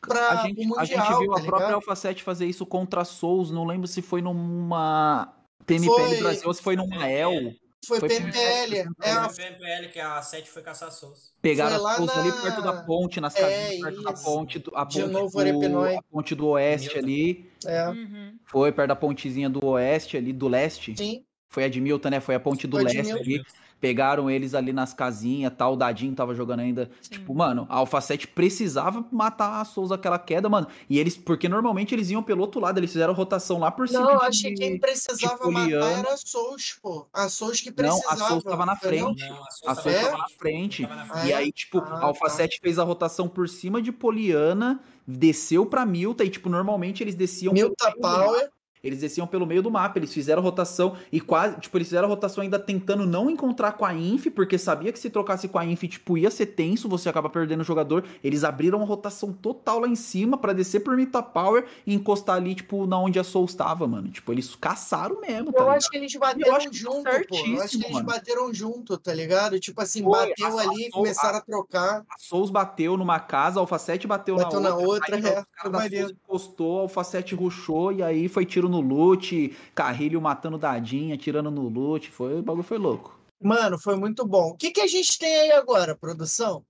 pra 0.00 0.30
a, 0.30 0.46
gente, 0.46 0.66
pro 0.66 0.76
a 0.76 0.80
Mundial, 0.80 0.86
gente 0.86 1.18
viu 1.20 1.30
tá 1.32 1.38
a 1.38 1.42
própria 1.44 1.66
ligado? 1.66 1.74
Alpha 1.74 1.94
7 1.96 2.22
fazer 2.24 2.46
isso 2.46 2.66
contra 2.66 3.02
a 3.02 3.04
Souls, 3.04 3.50
não 3.52 3.64
lembro 3.64 3.86
se 3.86 4.02
foi 4.02 4.20
numa 4.20 5.32
PMPL 5.66 5.94
Foi- 6.08 6.16
Brasil 6.18 6.42
ou 6.48 6.54
se 6.54 6.62
foi 6.62 6.76
numa 6.76 7.08
El. 7.08 7.52
Foi, 7.86 7.98
foi 7.98 8.08
PMPL. 8.10 8.74
É, 9.00 9.14
Foi 9.14 9.26
o 9.26 9.34
PMPL 9.34 9.88
que 9.90 9.98
a 10.00 10.20
7 10.20 10.50
foi 10.50 10.60
caçar 10.62 10.88
a 10.88 10.92
Souls. 10.92 11.32
Pegaram 11.40 11.78
Foi 11.80 11.90
as 11.90 11.96
Souls 11.96 12.10
ali 12.10 12.28
na- 12.28 12.42
perto 12.42 12.62
da 12.62 12.82
ponte, 12.82 13.20
nas 13.20 13.34
É, 13.36 13.40
casinhas, 13.40 13.80
perto 13.80 14.02
da 14.02 14.12
isso. 14.12 14.24
ponte, 14.24 14.58
do- 14.58 14.76
a 14.76 14.84
De 14.84 15.00
ponte, 15.00 15.12
novo, 15.12 15.30
do, 15.44 15.84
a 15.98 16.02
ponte 16.10 16.34
do 16.34 16.46
oeste 16.48 16.98
ali. 16.98 17.50
é, 17.64 17.88
Uhum. 17.88 18.38
Foi 18.44 18.70
perto 18.70 18.88
da 18.88 18.96
pontezinha 18.96 19.48
do 19.48 19.64
oeste 19.64 20.16
ali, 20.18 20.32
do 20.32 20.46
leste. 20.48 20.94
sim. 20.96 21.24
Foi 21.48 21.64
a 21.64 21.68
de 21.68 21.80
Milton, 21.80 22.10
né? 22.10 22.20
Foi 22.20 22.34
a 22.36 22.40
ponte 22.40 22.66
do 22.66 22.76
Foi 22.76 22.84
a 22.86 22.92
leste 22.92 23.12
ali. 23.12 23.42
Pegaram 23.80 24.30
eles 24.30 24.54
ali 24.54 24.72
nas 24.72 24.92
casinhas, 24.92 25.52
tal. 25.56 25.72
O 25.72 25.76
Dadinho 25.76 26.14
tava 26.14 26.34
jogando 26.34 26.60
ainda. 26.60 26.90
Sim. 27.00 27.12
Tipo, 27.14 27.34
mano, 27.34 27.66
a 27.68 27.76
Alpha 27.76 28.00
7 28.00 28.26
precisava 28.28 29.04
matar 29.10 29.60
a 29.60 29.64
Souza 29.64 29.94
aquela 29.94 30.18
queda, 30.18 30.48
mano. 30.48 30.66
E 30.88 30.98
eles, 30.98 31.16
porque 31.16 31.48
normalmente 31.48 31.94
eles 31.94 32.10
iam 32.10 32.22
pelo 32.22 32.42
outro 32.42 32.60
lado, 32.60 32.78
eles 32.78 32.92
fizeram 32.92 33.14
rotação 33.14 33.58
lá 33.58 33.70
por 33.70 33.88
cima. 33.88 34.00
Não, 34.00 34.18
de- 34.18 34.24
acho 34.26 34.42
que 34.42 34.54
quem 34.54 34.78
precisava 34.78 35.34
tipo, 35.36 35.50
matar 35.50 35.92
era 35.98 36.12
a 36.12 36.16
Souls, 36.16 36.78
pô. 36.82 37.08
A 37.12 37.28
Souls 37.28 37.60
que 37.60 37.70
Não, 37.70 37.74
precisava. 37.76 38.12
a 38.24 38.28
Souza 38.28 38.44
tava 38.50 38.66
na 38.66 38.76
frente. 38.76 39.26
Não, 39.28 39.36
a 39.36 39.46
A 39.46 39.50
Souza 39.50 39.74
Souza 39.82 39.90
É? 39.90 40.02
tava 40.04 40.18
na 40.18 40.28
frente. 40.38 40.86
Ah, 40.90 41.26
E 41.26 41.32
aí, 41.32 41.50
tipo, 41.50 41.78
Ah, 41.78 41.94
a 42.00 42.04
Alpha 42.04 42.26
tá. 42.26 42.30
7 42.30 42.60
fez 42.62 42.78
a 42.78 42.84
rotação 42.84 43.28
por 43.28 43.48
cima 43.48 43.80
de 43.80 43.90
Poliana, 43.90 44.80
desceu 45.06 45.64
pra 45.64 45.86
Milta 45.86 46.22
e, 46.24 46.28
tipo, 46.28 46.48
normalmente 46.50 47.02
eles 47.02 47.14
desciam 47.14 47.52
Milta. 47.54 47.92
Power. 48.00 48.50
Eles 48.82 49.00
desciam 49.00 49.26
pelo 49.26 49.46
meio 49.46 49.62
do 49.62 49.70
mapa, 49.70 49.98
eles 49.98 50.12
fizeram 50.12 50.42
rotação 50.42 50.96
e 51.12 51.20
quase, 51.20 51.58
tipo, 51.60 51.76
eles 51.76 51.88
fizeram 51.88 52.08
rotação 52.08 52.42
ainda 52.42 52.58
tentando 52.58 53.06
não 53.06 53.30
encontrar 53.30 53.72
com 53.72 53.84
a 53.84 53.94
Inf, 53.94 54.26
porque 54.34 54.56
sabia 54.56 54.90
que 54.92 54.98
se 54.98 55.10
trocasse 55.10 55.48
com 55.48 55.58
a 55.58 55.64
Inf, 55.66 55.82
tipo, 55.84 56.16
ia 56.16 56.30
ser 56.30 56.46
tenso, 56.46 56.88
você 56.88 57.08
acaba 57.08 57.28
perdendo 57.28 57.60
o 57.60 57.64
jogador. 57.64 58.04
Eles 58.24 58.42
abriram 58.44 58.78
uma 58.78 58.86
rotação 58.86 59.32
total 59.32 59.80
lá 59.80 59.88
em 59.88 59.94
cima 59.96 60.38
pra 60.38 60.52
descer 60.52 60.80
por 60.80 60.96
Mita 60.96 61.22
Power 61.22 61.66
e 61.86 61.94
encostar 61.94 62.36
ali, 62.36 62.54
tipo, 62.54 62.86
na 62.86 62.98
onde 62.98 63.18
a 63.18 63.24
Soul 63.24 63.44
estava, 63.44 63.86
mano. 63.86 64.08
Tipo, 64.08 64.32
eles 64.32 64.54
caçaram 64.56 65.20
mesmo, 65.20 65.52
tá 65.52 65.58
Eu 65.58 65.64
ligado? 65.64 65.76
acho 65.76 65.90
que 65.90 65.96
eles 65.98 66.14
bateram 66.16 66.52
tá 66.58 66.60
junto, 66.72 67.10
pô. 67.28 67.36
Eu 67.36 67.60
acho 67.62 67.78
que 67.78 67.84
eles 67.84 67.92
mano. 67.92 68.06
bateram 68.06 68.54
junto, 68.54 68.96
tá 68.96 69.12
ligado? 69.12 69.60
Tipo 69.60 69.82
assim, 69.82 70.02
Foi, 70.02 70.28
bateu 70.28 70.58
a- 70.58 70.62
ali, 70.62 70.86
a- 70.86 70.90
começaram 70.90 71.38
a 71.38 71.40
trocar. 71.40 72.04
A 72.10 72.18
Souls 72.18 72.48
bateu 72.50 72.96
numa 72.96 73.20
casa, 73.20 73.58
a 73.58 73.62
Alpha 73.62 73.78
7 73.78 74.06
bateu, 74.06 74.36
Bateu 74.36 74.60
na 74.60 74.70
na 74.70 74.76
outra. 74.76 74.88
outra, 74.90 75.16
aí 75.16 75.22
é, 75.24 75.40
o 75.40 75.46
cara 75.46 75.78
foi 75.80 75.90
da. 75.90 75.96
Souls 75.98 76.12
encostou, 76.24 76.78
a 76.78 76.82
Alpha 76.82 77.04
7 77.04 77.34
rushou 77.34 77.92
e 77.92 78.02
aí 78.02 78.28
foi 78.28 78.46
tiro 78.46 78.69
no 78.70 78.80
loot, 78.80 79.50
Carrilho 79.74 80.20
matando 80.20 80.56
Dadinha, 80.58 81.16
tirando 81.16 81.50
no 81.50 81.68
loot, 81.68 82.10
foi, 82.10 82.38
o 82.38 82.42
bagulho 82.42 82.64
foi 82.64 82.78
louco. 82.78 83.18
Mano, 83.40 83.78
foi 83.78 83.96
muito 83.96 84.26
bom. 84.26 84.50
O 84.50 84.56
que, 84.56 84.70
que 84.70 84.80
a 84.80 84.86
gente 84.86 85.18
tem 85.18 85.34
aí 85.34 85.52
agora, 85.52 85.96
produção? 85.96 86.64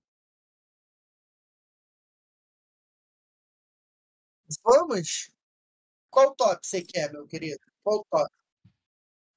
Vamos? 4.63 5.29
Qual 6.09 6.35
top 6.35 6.59
você 6.65 6.81
quer, 6.81 7.11
meu 7.11 7.25
querido? 7.25 7.59
Qual 7.83 8.05
top? 8.09 8.29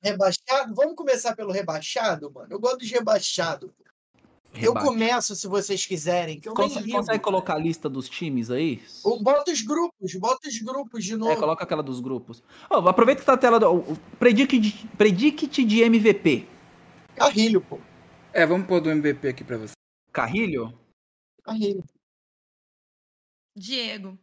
Rebaixado? 0.03 0.75
Vamos 0.75 0.97
começar 0.97 1.35
pelo 1.35 1.53
rebaixado, 1.53 2.31
mano? 2.31 2.49
Eu 2.53 2.61
gosto 2.61 2.81
de 2.81 2.93
rebaixado. 2.93 3.75
Eu 4.55 4.73
Rebate. 4.73 4.87
começo, 4.87 5.35
se 5.35 5.49
vocês 5.49 5.85
quiserem, 5.85 6.39
que 6.39 6.49
eu 6.49 6.55
nem 6.55 6.69
Consegue, 6.69 6.87
ligo. 6.87 6.99
consegue 6.99 7.23
colocar 7.25 7.55
a 7.55 7.59
lista 7.59 7.89
dos 7.89 8.09
times 8.09 8.51
aí? 8.51 8.81
O- 9.05 9.21
Bota 9.23 9.51
os 9.51 9.61
grupos, 9.63 10.15
bota 10.15 10.49
os 10.49 10.59
grupos 10.59 11.05
de 11.05 11.15
É, 11.15 11.17
novo. 11.17 11.37
coloca 11.41 11.65
aquela 11.65 11.83
dos 11.83 11.99
grupos. 12.01 12.43
Ó, 12.71 12.87
aproveita 12.89 13.21
que 13.21 13.27
tá 13.27 13.33
a 13.35 13.39
tela 13.39 13.59
do. 13.59 13.69
o- 13.73 13.97
Predict, 14.19 14.59
de- 14.59 14.89
predict 14.97 15.65
de 15.65 15.81
MVP. 15.83 16.47
Carrilho, 17.17 17.61
pô. 17.61 17.81
É, 18.33 18.47
vamos 18.47 18.67
pôr 18.69 18.81
do 18.81 18.91
MVP 18.91 19.29
aqui 19.29 19.43
pra 19.43 19.57
você. 19.59 19.73
Carrilho? 20.13 20.73
Carrilho. 21.43 21.83
Diego. 23.57 24.19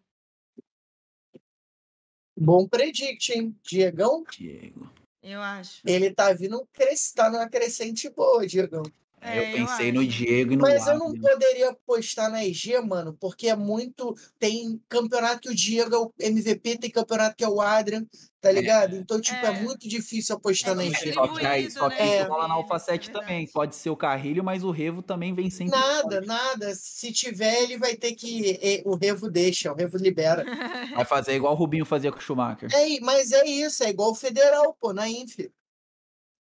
Bom 2.37 2.67
predict, 2.67 3.33
hein? 3.33 3.55
Diegão, 3.63 4.23
Diego. 4.31 4.89
Eu 5.21 5.39
acho. 5.39 5.81
ele 5.85 6.11
tá 6.13 6.33
vindo 6.33 6.65
cres... 6.73 7.11
tá 7.11 7.29
numa 7.29 7.47
crescente 7.47 8.09
boa, 8.09 8.45
Diegão. 8.47 8.81
É, 9.23 9.37
É, 9.37 9.51
eu 9.51 9.55
pensei 9.55 9.91
no 9.91 10.01
acho. 10.01 10.09
Diego 10.09 10.53
e 10.53 10.55
no 10.55 10.63
Mas 10.63 10.87
eu 10.87 10.97
não 10.97 11.13
poderia 11.13 11.69
apostar 11.69 12.31
na 12.31 12.43
EG, 12.43 12.79
mano, 12.81 13.15
porque 13.19 13.47
é 13.47 13.55
muito. 13.55 14.15
Tem 14.39 14.81
campeonato 14.89 15.41
que 15.41 15.49
o 15.49 15.55
Diego 15.55 15.95
é 15.95 15.99
o 15.99 16.11
MVP, 16.19 16.79
tem 16.79 16.89
campeonato 16.89 17.35
que 17.35 17.43
é 17.43 17.47
o 17.47 17.61
Adrian, 17.61 18.03
tá 18.41 18.51
ligado? 18.51 18.95
Então, 18.95 19.21
tipo, 19.21 19.37
é, 19.45 19.49
É. 19.49 19.61
muito 19.61 19.87
difícil 19.87 20.35
apostar 20.35 20.71
É 20.73 20.75
na 20.75 20.85
EG. 20.85 21.13
Só 21.13 21.27
que 21.27 21.45
aí, 21.45 21.69
só 21.69 21.89
que 21.89 21.95
né, 21.97 22.05
isso 22.15 22.15
É. 22.15 22.27
rola 22.27 22.47
na 22.47 22.55
Alpha 22.55 22.73
eles, 22.73 22.83
7 22.85 23.09
é 23.09 23.13
também. 23.13 23.47
Pode 23.47 23.75
ser 23.75 23.91
o 23.91 23.95
Carrilho, 23.95 24.43
mas 24.43 24.63
o 24.63 24.71
Revo 24.71 25.03
também 25.03 25.33
vem 25.35 25.51
sempre. 25.51 25.77
Nada, 25.77 26.21
nada. 26.21 26.73
Se 26.73 27.11
tiver, 27.11 27.61
ele 27.61 27.77
vai 27.77 27.95
ter 27.95 28.13
que. 28.15 28.81
O 28.85 28.95
Revo 28.95 29.29
deixa, 29.29 29.71
o 29.71 29.75
Revo 29.75 29.97
libera. 29.97 30.43
Vai 31.03 31.05
fazer 31.05 31.35
igual 31.35 31.53
o 31.53 31.55
Rubinho 31.55 31.85
fazia 31.85 32.11
com 32.11 32.17
o 32.17 32.21
Schumacher. 32.21 32.69
É, 32.73 32.99
mas 33.01 33.31
é 33.31 33.45
isso, 33.45 33.83
é 33.83 33.89
igual 33.89 34.11
o 34.11 34.15
Federal, 34.15 34.75
pô, 34.79 34.91
na 34.93 35.07
Inf. 35.07 35.37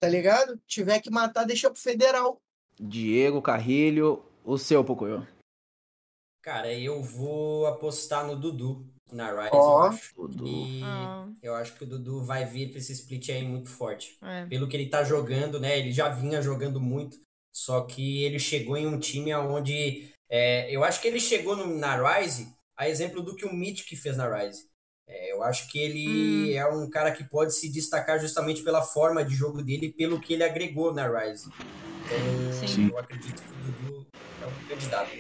Tá 0.01 0.09
ligado? 0.09 0.59
Tiver 0.67 0.99
que 1.01 1.11
matar, 1.11 1.45
deixa 1.45 1.71
pro 1.71 1.79
Federal. 1.81 2.41
Diego, 2.81 3.43
Carrilho, 3.43 4.23
o 4.45 4.57
seu, 4.57 4.83
Pocoyo. 4.83 5.27
Cara, 6.43 6.73
eu 6.73 7.03
vou 7.03 7.67
apostar 7.67 8.27
no 8.27 8.35
Dudu 8.35 8.87
na 9.13 9.31
Rise, 9.31 9.51
Ó. 9.53 9.83
eu 9.85 9.91
acho. 9.91 10.15
Dudu. 10.17 10.47
E 10.47 10.81
Ah, 10.83 11.29
eu 11.43 11.55
acho 11.55 11.75
que 11.77 11.85
o 11.85 11.87
Dudu 11.87 12.25
vai 12.25 12.47
vir 12.47 12.71
pra 12.71 12.79
esse 12.79 12.93
split 12.93 13.29
aí 13.29 13.47
muito 13.47 13.69
forte. 13.69 14.17
é. 14.23 14.47
Pelo 14.47 14.67
que 14.67 14.77
ele 14.77 14.89
tá 14.89 15.05
jogando, 15.05 15.61
né? 15.61 15.79
Ele 15.79 15.93
já 15.93 16.09
vinha 16.09 16.41
jogando 16.41 16.81
muito, 16.81 17.19
só 17.55 17.83
que 17.83 18.23
ele 18.25 18.39
chegou 18.39 18.77
em 18.77 18.87
um 18.87 18.99
time 18.99 19.35
onde. 19.35 20.09
eu 20.71 20.83
acho 20.85 21.03
que 21.03 21.09
ele 21.09 21.19
chegou 21.21 21.57
no- 21.57 21.77
na 21.77 21.97
Rise 22.19 22.55
a 22.77 22.89
exemplo 22.89 23.21
do 23.21 23.35
que 23.35 23.45
o 23.45 23.53
Mythic 23.53 23.95
fez 23.97 24.17
na 24.17 24.27
Rise. 24.35 24.71
É, 25.07 25.33
eu 25.33 25.43
acho 25.43 25.69
que 25.71 25.77
ele 25.79 26.55
é 26.55 26.65
um 26.69 26.89
cara 26.89 27.11
que 27.11 27.25
pode 27.25 27.53
se 27.53 27.69
destacar 27.69 28.19
justamente 28.21 28.63
pela 28.63 28.81
forma 28.81 29.25
de 29.25 29.35
jogo 29.35 29.61
dele 29.61 29.87
e 29.87 29.93
pelo 29.93 30.21
que 30.21 30.33
ele 30.35 30.45
agregou 30.45 30.95
na 30.95 31.07
Rise. 31.09 31.51
Então, 32.11 32.69
Sim. 32.69 32.89
eu 32.91 32.99
acredito 32.99 33.41
que 33.41 33.49
o 33.49 33.73
Dudu 33.73 34.07
é 34.43 34.47
um 34.47 34.69
candidato. 34.69 35.11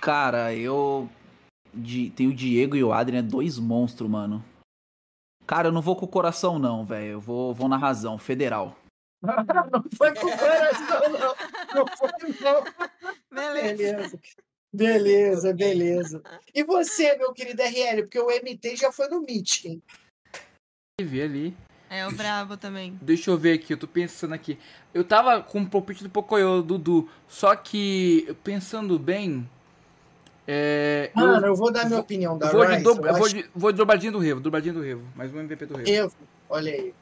Cara, 0.00 0.54
eu. 0.54 1.08
Tem 2.14 2.26
o 2.26 2.34
Diego 2.34 2.76
e 2.76 2.84
o 2.84 2.92
Adrian, 2.92 3.20
é 3.20 3.22
dois 3.22 3.58
monstros, 3.58 4.10
mano. 4.10 4.44
Cara, 5.46 5.68
eu 5.68 5.72
não 5.72 5.80
vou 5.80 5.96
com 5.96 6.04
o 6.04 6.08
coração, 6.08 6.58
não, 6.58 6.84
velho. 6.84 7.12
Eu 7.12 7.20
vou, 7.20 7.54
vou 7.54 7.68
na 7.68 7.78
razão. 7.78 8.18
Federal. 8.18 8.76
Não 9.22 9.84
foi 9.96 10.12
com 10.16 10.26
o 10.26 10.36
coração, 10.36 11.12
não. 11.12 11.34
Não 11.76 11.86
foi, 11.96 12.10
não. 12.40 12.64
Beleza. 13.30 13.76
Beleza. 13.76 14.20
Beleza, 14.72 15.52
beleza. 15.54 16.22
E 16.52 16.64
você, 16.64 17.16
meu 17.16 17.32
querido 17.32 17.62
RL? 17.62 18.02
Porque 18.02 18.18
o 18.18 18.26
MT 18.26 18.74
já 18.74 18.90
foi 18.90 19.06
no 19.08 19.24
hein? 19.28 19.82
ver 20.98 21.22
ali. 21.22 21.56
É 21.94 22.06
o 22.08 22.12
brabo 22.12 22.56
também. 22.56 22.98
Deixa 23.02 23.30
eu 23.30 23.36
ver 23.36 23.52
aqui, 23.52 23.74
eu 23.74 23.76
tô 23.76 23.86
pensando 23.86 24.32
aqui. 24.32 24.58
Eu 24.94 25.04
tava 25.04 25.42
com 25.42 25.60
o 25.60 25.68
palpite 25.68 26.02
do 26.02 26.08
Pocoyo, 26.08 26.62
Dudu. 26.62 27.06
Só 27.28 27.54
que, 27.54 28.34
pensando 28.42 28.98
bem. 28.98 29.46
É. 30.48 31.10
eu- 31.14 31.20
Mano, 31.26 31.46
eu 31.48 31.54
vou 31.54 31.70
dar 31.70 31.84
minha 31.86 32.00
opinião 32.00 32.36
da 32.38 32.46
eu 32.46 32.52
vou 32.52 32.66
de, 32.66 32.72
Rise. 32.72 32.82
do, 32.84 32.90
eu 32.90 32.96
eu 33.06 33.14
vou 33.14 33.26
acho 33.26 33.34
de, 33.34 33.50
vou 33.54 33.72
de 33.72 33.78
dobradinha 33.78 34.10
do 34.10 34.18
Revo, 34.18 34.40
dobradinha 34.40 34.72
do 34.74 34.80
Revo. 34.80 35.02
Mais 35.14 35.32
um 35.34 35.38
MVP 35.38 35.66
do 35.66 35.76
Revo. 35.76 35.88
Eu, 35.90 36.12
olha 36.48 36.72
aí. 36.72 36.94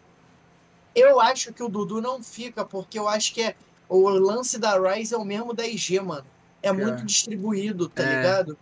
Eu 0.95 1.21
acho 1.21 1.53
que 1.53 1.63
o 1.63 1.69
Dudu 1.69 2.01
não 2.03 2.21
fica, 2.23 2.65
porque 2.65 2.99
eu 2.99 3.07
acho 3.09 3.33
que 3.33 3.43
é, 3.43 3.55
o 3.89 4.09
lance 4.09 4.59
da 4.59 4.77
Rise 4.77 5.15
é 5.15 5.17
o 5.17 5.25
mesmo 5.25 5.55
da 5.55 5.65
IG, 5.67 6.01
mano. 6.01 6.27
É 6.63 6.73
muito 6.73 7.05
distribuído, 7.07 7.89
tá 7.89 8.03
É. 8.03 8.17
ligado? 8.17 8.59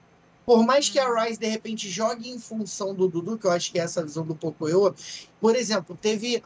Por 0.48 0.64
mais 0.64 0.88
que 0.88 0.98
a 0.98 1.24
Rise, 1.24 1.38
de 1.38 1.46
repente, 1.46 1.90
jogue 1.90 2.30
em 2.30 2.38
função 2.38 2.94
do 2.94 3.06
Dudu, 3.06 3.36
que 3.36 3.46
eu 3.46 3.50
acho 3.50 3.70
que 3.70 3.78
é 3.78 3.82
essa 3.82 4.02
visão 4.02 4.24
do 4.24 4.34
Pocoyo, 4.34 4.94
por 5.38 5.54
exemplo, 5.54 5.94
teve, 5.94 6.42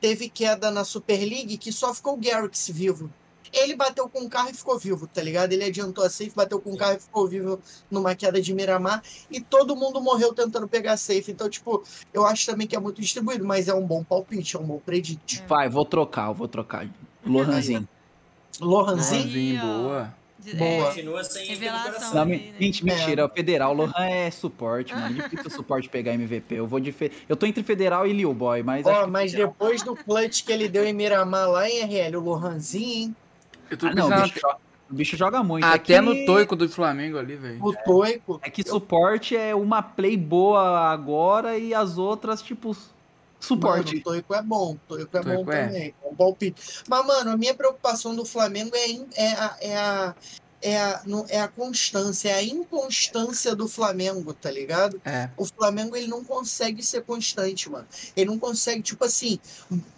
teve 0.00 0.30
queda 0.30 0.70
na 0.70 0.84
Super 0.84 1.18
League 1.18 1.58
que 1.58 1.70
só 1.70 1.92
ficou 1.92 2.14
o 2.14 2.16
Garrix 2.16 2.70
vivo. 2.70 3.12
Ele 3.52 3.76
bateu 3.76 4.08
com 4.08 4.20
o 4.20 4.30
carro 4.30 4.48
e 4.48 4.54
ficou 4.54 4.78
vivo, 4.78 5.06
tá 5.06 5.20
ligado? 5.20 5.52
Ele 5.52 5.64
adiantou 5.64 6.02
a 6.02 6.08
safe, 6.08 6.32
bateu 6.34 6.58
com 6.58 6.72
o 6.72 6.78
carro 6.78 6.96
e 6.96 7.00
ficou 7.00 7.28
vivo 7.28 7.60
numa 7.90 8.14
queda 8.14 8.40
de 8.40 8.54
Miramar. 8.54 9.02
E 9.30 9.38
todo 9.38 9.76
mundo 9.76 10.00
morreu 10.00 10.32
tentando 10.32 10.66
pegar 10.66 10.92
a 10.94 10.96
safe. 10.96 11.30
Então, 11.30 11.46
tipo, 11.50 11.84
eu 12.10 12.24
acho 12.24 12.46
também 12.46 12.66
que 12.66 12.74
é 12.74 12.80
muito 12.80 13.02
distribuído, 13.02 13.44
mas 13.44 13.68
é 13.68 13.74
um 13.74 13.86
bom 13.86 14.02
palpite, 14.02 14.56
é 14.56 14.58
um 14.58 14.64
bom 14.64 14.78
predict. 14.78 15.44
Vai, 15.46 15.68
vou 15.68 15.84
trocar, 15.84 16.28
eu 16.28 16.34
vou 16.34 16.48
trocar. 16.48 16.88
Lohanzinho. 17.22 17.86
Lohanzinho? 18.58 19.24
Lohanzinho, 19.24 19.60
ó. 19.62 20.21
Boa. 20.42 20.54
De- 20.54 20.56
Boa. 20.56 20.86
Continua 20.88 21.24
sem 21.24 21.46
Revelação. 21.46 22.14
Não, 22.14 22.22
aí, 22.32 22.38
né? 22.38 22.54
Gente, 22.60 22.84
mentira, 22.84 23.22
é 23.22 23.24
o 23.24 23.28
Federal. 23.28 23.72
Lohan 23.74 23.92
é 24.04 24.30
suporte, 24.30 24.94
mano. 24.94 25.14
Difícil 25.14 25.46
o 25.46 25.50
suporte 25.50 25.88
pegar 25.88 26.12
MVP. 26.14 26.54
Eu 26.54 26.66
vou 26.66 26.80
de. 26.80 26.92
Fe... 26.92 27.10
Eu 27.28 27.36
tô 27.36 27.46
entre 27.46 27.62
Federal 27.62 28.06
e 28.06 28.12
Lil 28.12 28.32
Boy, 28.34 28.62
mas. 28.62 28.84
Ó, 28.86 29.04
que 29.04 29.10
mas 29.10 29.30
Federal- 29.32 29.52
depois 29.58 29.82
do 29.82 29.94
clutch 29.96 30.44
que 30.44 30.52
ele 30.52 30.68
deu 30.68 30.84
em 30.86 30.92
Miramar 30.92 31.48
lá 31.50 31.68
em 31.68 31.80
RL, 31.84 32.16
o 32.16 32.20
Lohanzinho, 32.20 32.86
hein? 33.08 33.16
Eu 33.70 33.76
tô 33.76 33.86
Ah, 33.86 33.94
não, 33.94 34.08
bicho, 34.22 34.40
joga, 34.40 34.56
o 34.90 34.94
bicho 34.94 35.16
joga 35.16 35.42
muito. 35.42 35.64
É 35.64 35.68
até, 35.68 35.94
que- 35.94 36.00
no 36.00 36.26
toico 36.26 36.54
do 36.56 36.68
Flamengo 36.68 37.18
ali, 37.18 37.36
velho. 37.36 37.64
O 37.64 37.72
Toico. 37.72 38.38
É 38.42 38.50
que 38.50 38.62
suporte 38.68 39.34
é 39.36 39.54
uma 39.54 39.82
play 39.82 40.16
boa 40.16 40.90
agora 40.90 41.56
e 41.56 41.72
as 41.72 41.96
outras, 41.96 42.42
tipo, 42.42 42.76
suporte. 43.46 43.96
o 43.96 44.02
Toico 44.02 44.34
é 44.34 44.42
bom. 44.42 44.72
O 44.72 44.78
Toico 44.88 45.16
é 45.16 45.20
Toico 45.20 45.44
bom 45.44 45.52
é. 45.52 45.66
também. 45.66 45.94
É 46.02 46.08
um 46.08 46.14
palpite. 46.14 46.62
Mas, 46.88 47.06
mano, 47.06 47.30
a 47.30 47.36
minha 47.36 47.54
preocupação 47.54 48.14
do 48.14 48.24
Flamengo 48.24 48.74
é, 48.74 48.90
é, 49.14 49.32
a, 49.32 49.56
é, 49.60 49.76
a, 49.76 50.14
é, 50.62 50.80
a, 50.80 51.02
não- 51.04 51.26
é 51.28 51.40
a 51.40 51.48
constância, 51.48 52.28
é 52.30 52.34
a 52.34 52.42
inconstância 52.42 53.54
do 53.54 53.66
Flamengo, 53.68 54.32
tá 54.32 54.50
ligado? 54.50 55.00
É. 55.04 55.28
O 55.36 55.44
Flamengo 55.44 55.96
ele 55.96 56.06
não 56.06 56.22
consegue 56.24 56.82
ser 56.82 57.02
constante, 57.02 57.68
mano. 57.68 57.86
Ele 58.16 58.30
não 58.30 58.38
consegue, 58.38 58.80
tipo 58.82 59.04
assim, 59.04 59.38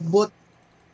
bot- 0.01 0.33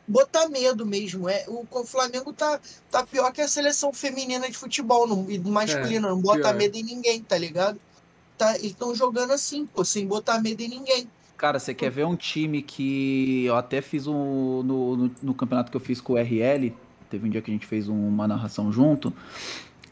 botar 0.07 0.49
medo 0.49 0.85
mesmo. 0.85 1.29
É, 1.29 1.45
o, 1.47 1.65
o 1.71 1.85
Flamengo 1.85 2.33
tá, 2.33 2.59
tá 2.89 3.05
pior 3.05 3.31
que 3.31 3.39
a 3.39 3.47
seleção 3.47 3.93
feminina 3.93 4.49
de 4.49 4.57
futebol 4.57 5.07
não, 5.07 5.29
e 5.31 5.39
masculina, 5.39 6.09
não 6.09 6.19
bota 6.19 6.39
pior. 6.41 6.55
medo 6.55 6.75
em 6.77 6.83
ninguém, 6.83 7.21
tá 7.23 7.37
ligado? 7.37 7.79
Tá, 8.37 8.55
eles 8.57 8.71
estão 8.71 8.93
jogando 8.93 9.31
assim, 9.31 9.65
pô, 9.67 9.85
sem 9.85 10.05
botar 10.05 10.41
medo 10.41 10.61
em 10.61 10.67
ninguém. 10.67 11.09
Cara, 11.41 11.57
você 11.57 11.73
quer 11.73 11.89
ver 11.89 12.05
um 12.05 12.15
time 12.15 12.61
que 12.61 13.45
eu 13.45 13.55
até 13.55 13.81
fiz 13.81 14.05
um, 14.05 14.61
no, 14.61 14.95
no, 14.95 15.11
no 15.23 15.33
campeonato 15.33 15.71
que 15.71 15.75
eu 15.75 15.81
fiz 15.81 15.99
com 15.99 16.13
o 16.13 16.15
RL, 16.15 16.71
teve 17.09 17.27
um 17.27 17.31
dia 17.31 17.41
que 17.41 17.49
a 17.49 17.53
gente 17.53 17.65
fez 17.65 17.89
uma 17.89 18.27
narração 18.27 18.71
junto, 18.71 19.11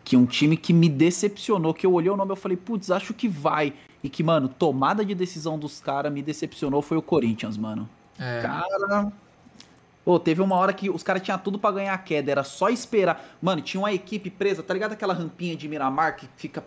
que 0.03 0.15
um 0.15 0.27
time 0.27 0.55
que 0.55 0.71
me 0.71 0.87
decepcionou, 0.87 1.73
que 1.73 1.87
eu 1.87 1.93
olhei 1.93 2.11
o 2.11 2.15
nome 2.15 2.33
e 2.33 2.35
falei, 2.35 2.55
putz, 2.55 2.91
acho 2.91 3.15
que 3.15 3.27
vai. 3.27 3.73
E 4.03 4.09
que, 4.09 4.21
mano, 4.21 4.47
tomada 4.47 5.03
de 5.03 5.15
decisão 5.15 5.57
dos 5.57 5.79
caras 5.79 6.13
me 6.13 6.21
decepcionou 6.21 6.83
foi 6.83 6.97
o 6.97 7.01
Corinthians, 7.01 7.57
mano. 7.57 7.89
É. 8.19 8.43
Cara. 8.43 9.11
Pô, 10.05 10.19
teve 10.19 10.43
uma 10.43 10.55
hora 10.55 10.71
que 10.71 10.87
os 10.87 11.01
caras 11.01 11.23
tinham 11.23 11.39
tudo 11.39 11.57
pra 11.57 11.71
ganhar 11.71 11.95
a 11.95 11.97
queda, 11.97 12.29
era 12.29 12.43
só 12.43 12.69
esperar. 12.69 13.37
Mano, 13.41 13.59
tinha 13.63 13.81
uma 13.81 13.91
equipe 13.91 14.29
presa, 14.29 14.61
tá 14.61 14.71
ligado 14.71 14.91
aquela 14.91 15.15
rampinha 15.15 15.55
de 15.55 15.67
Miramar 15.67 16.15
que 16.15 16.29
fica 16.37 16.63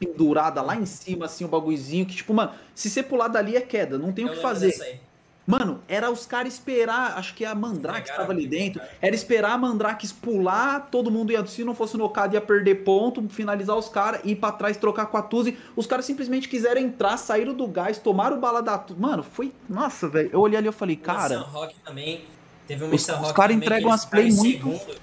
pendurada 0.00 0.62
lá 0.62 0.74
em 0.74 0.86
cima, 0.86 1.26
assim, 1.26 1.44
o 1.44 1.46
um 1.46 1.50
bagulhozinho, 1.50 2.06
que 2.06 2.16
tipo, 2.16 2.32
mano, 2.32 2.52
se 2.74 2.88
você 2.88 3.02
pular 3.02 3.28
dali 3.28 3.54
é 3.54 3.60
queda, 3.60 3.98
não 3.98 4.10
tem 4.10 4.24
o 4.24 4.30
que 4.30 4.40
fazer. 4.40 5.00
Mano, 5.46 5.80
era 5.88 6.08
os 6.10 6.26
caras 6.26 6.54
esperar, 6.54 7.18
acho 7.18 7.34
que 7.34 7.44
a 7.44 7.54
Mandrake 7.54 8.08
estava 8.08 8.30
ali 8.30 8.46
dentro, 8.46 8.80
era 9.02 9.14
esperar 9.14 9.52
a 9.52 9.58
Mandrake 9.58 10.06
pular, 10.14 10.88
todo 10.92 11.10
mundo 11.10 11.32
ia, 11.32 11.44
se 11.44 11.64
não 11.64 11.74
fosse 11.74 11.96
nocado, 11.96 12.34
ia 12.34 12.40
perder 12.40 12.84
ponto, 12.84 13.26
finalizar 13.28 13.76
os 13.76 13.88
caras, 13.88 14.20
ir 14.24 14.36
pra 14.36 14.52
trás, 14.52 14.76
trocar 14.76 15.06
com 15.06 15.16
a 15.16 15.22
Tuzi. 15.22 15.58
Os 15.74 15.86
caras 15.86 16.04
simplesmente 16.04 16.48
quiseram 16.48 16.80
entrar, 16.80 17.16
saíram 17.16 17.52
do 17.52 17.66
gás, 17.66 17.98
tomaram 17.98 18.38
bala 18.38 18.62
da 18.62 18.78
Tuzi. 18.78 19.00
Mano, 19.00 19.24
foi. 19.24 19.52
Nossa, 19.68 20.08
velho. 20.08 20.30
Eu 20.32 20.40
olhei 20.40 20.56
ali 20.56 20.68
e 20.68 20.72
falei, 20.72 20.94
cara. 20.94 21.40
Mason 21.40 21.50
Rock 21.50 21.74
também. 21.84 22.24
Teve 22.68 22.84
um 22.84 22.94
Os- 22.94 23.02
os 23.02 23.08
Rock 23.08 23.34
cara 23.34 23.48
também 23.48 23.58
que 23.58 23.64
entregam 23.66 23.92
as 23.92 24.04
play 24.04 24.30
muito. 24.30 24.70
segundo. 24.70 25.00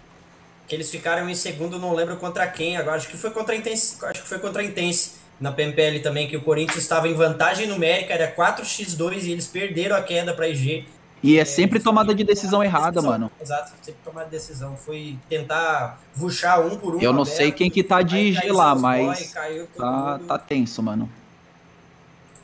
Que 0.67 0.75
eles 0.75 0.89
ficaram 0.91 1.29
em 1.29 1.35
segundo, 1.35 1.79
não 1.79 1.93
lembro 1.93 2.17
contra 2.17 2.45
quem 2.47 2.75
agora. 2.77 2.97
Acho 2.97 3.07
que 3.07 3.17
foi 3.17 3.31
contra 3.31 3.53
a 3.53 3.57
Intense. 3.57 3.97
Acho 4.05 4.21
que 4.21 4.27
foi 4.27 4.39
contra 4.39 4.61
a 4.61 4.65
Intense. 4.65 5.11
Na 5.39 5.51
PMPL 5.51 5.99
também, 6.01 6.27
que 6.27 6.35
o 6.35 6.41
Corinthians 6.41 6.79
estava 6.79 7.07
em 7.07 7.13
vantagem 7.13 7.67
numérica, 7.67 8.11
era 8.13 8.27
4x2 8.31 9.23
e 9.23 9.31
eles 9.31 9.45
perderam 9.47 9.95
a 9.95 10.01
queda 10.01 10.33
pra 10.33 10.47
IG. 10.47 10.85
E 11.23 11.37
é 11.39 11.45
sempre 11.45 11.79
tomada 11.79 12.13
de 12.13 12.23
decisão 12.23 12.63
errada, 12.63 12.91
Decisão- 12.93 13.11
mano. 13.11 13.31
Exato, 13.41 13.71
sempre 13.81 14.01
tomar 14.03 14.23
decisão. 14.25 14.75
Foi 14.75 15.17
tentar 15.29 15.99
ruxar 16.17 16.59
um 16.65 16.75
por 16.77 16.95
um. 16.95 17.01
Eu 17.01 17.13
não 17.13 17.21
aberto, 17.21 17.37
sei 17.37 17.51
quem 17.51 17.69
que 17.69 17.83
tá 17.83 18.01
de 18.01 18.33
gelar, 18.33 18.75
os 18.75 18.81
mas 18.81 19.33
boy, 19.33 19.67
tá, 19.77 20.19
tá 20.27 20.37
tenso, 20.39 20.81
mano. 20.83 21.09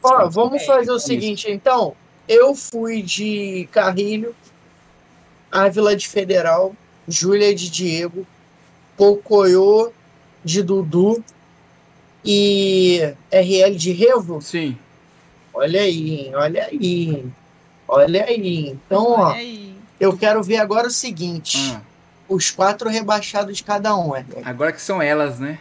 Ó, 0.02 0.30
vamos 0.30 0.62
É, 0.62 0.66
fazer 0.66 0.92
o 0.92 0.98
isso. 0.98 1.08
seguinte, 1.08 1.50
então. 1.50 1.96
Eu 2.28 2.56
fui 2.56 3.02
de 3.02 3.68
Carrilho, 3.72 4.36
Ávila 5.52 5.96
de 5.96 6.08
Federal, 6.08 6.76
Júlia 7.08 7.54
de 7.54 7.70
Diego, 7.70 8.26
Pocoyo 8.98 9.92
de 10.44 10.62
Dudu 10.62 11.24
e 12.26 13.14
RL 13.32 13.76
de 13.76 13.92
Revo. 13.92 14.42
Sim. 14.42 14.78
Olha 15.54 15.82
aí, 15.82 16.32
olha 16.34 16.66
aí. 16.66 17.26
Olha 17.88 18.26
aí. 18.26 18.70
Então, 18.70 19.12
ó, 19.12 19.26
Olha 19.28 19.36
aí. 19.36 19.76
eu 20.00 20.18
quero 20.18 20.42
ver 20.42 20.58
agora 20.58 20.88
o 20.88 20.92
seguinte: 20.92 21.58
Ah, 21.76 21.82
os 22.30 22.50
quatro 22.50 22.90
rebaixados 22.90 23.58
de 23.58 23.64
cada 23.64 23.96
um. 23.96 24.16
é. 24.16 24.26
agora 24.44 24.72
que 24.72 24.82
são 24.82 25.02
elas, 25.02 25.40
né? 25.40 25.60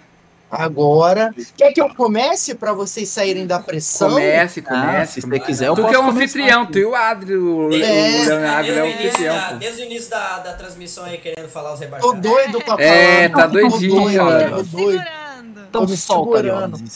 Agora, 0.55 1.35
quer 1.57 1.73
que 1.73 1.81
eu 1.81 1.89
comece 1.95 2.55
para 2.55 2.74
vocês 2.74 3.09
saírem 3.09 3.47
da 3.47 3.59
pressão? 3.59 4.11
Comece, 4.11 4.61
Ah, 4.66 4.69
comece. 4.69 5.20
se 5.23 5.27
você 5.27 5.41
quiser, 5.41 5.69
eu 5.69 5.74
tu 5.74 5.81
posso 5.81 5.89
que 5.89 5.97
é 5.97 5.99
o 5.99 6.03
começar 6.05 6.24
anfitrião, 6.24 6.66
tu 6.66 6.79
e 6.79 6.85
o 6.85 6.95
Adri, 6.95 7.35
o, 7.37 7.73
É, 7.73 8.20
o 8.20 8.24
Leonardo 8.27 8.62
Desde 8.66 8.79
é 8.79 8.83
o 8.83 8.87
anfitrião, 8.87 9.35
da, 9.35 9.53
desde 9.55 9.81
o 9.83 9.85
início 9.87 10.11
da, 10.11 10.39
da 10.41 10.53
transmissão 10.53 11.05
aí 11.05 11.16
querendo 11.16 11.49
falar 11.49 11.73
os 11.73 11.79
Tô 11.79 11.85
rebaixados. 11.87 12.20
doido 12.20 12.59
pra 12.59 12.66
falar. 12.77 12.83
É, 12.83 13.29
tá 13.31 13.43
Tô 13.49 13.49
doidinho, 13.49 13.95
doido, 14.03 14.24
mano. 14.24 14.41
Tô 14.51 14.57
Tô 14.57 14.62
doido. 14.62 14.99
segurando. 14.99 15.61
Então 15.70 15.87
me 15.87 15.97
solta. 15.97 16.39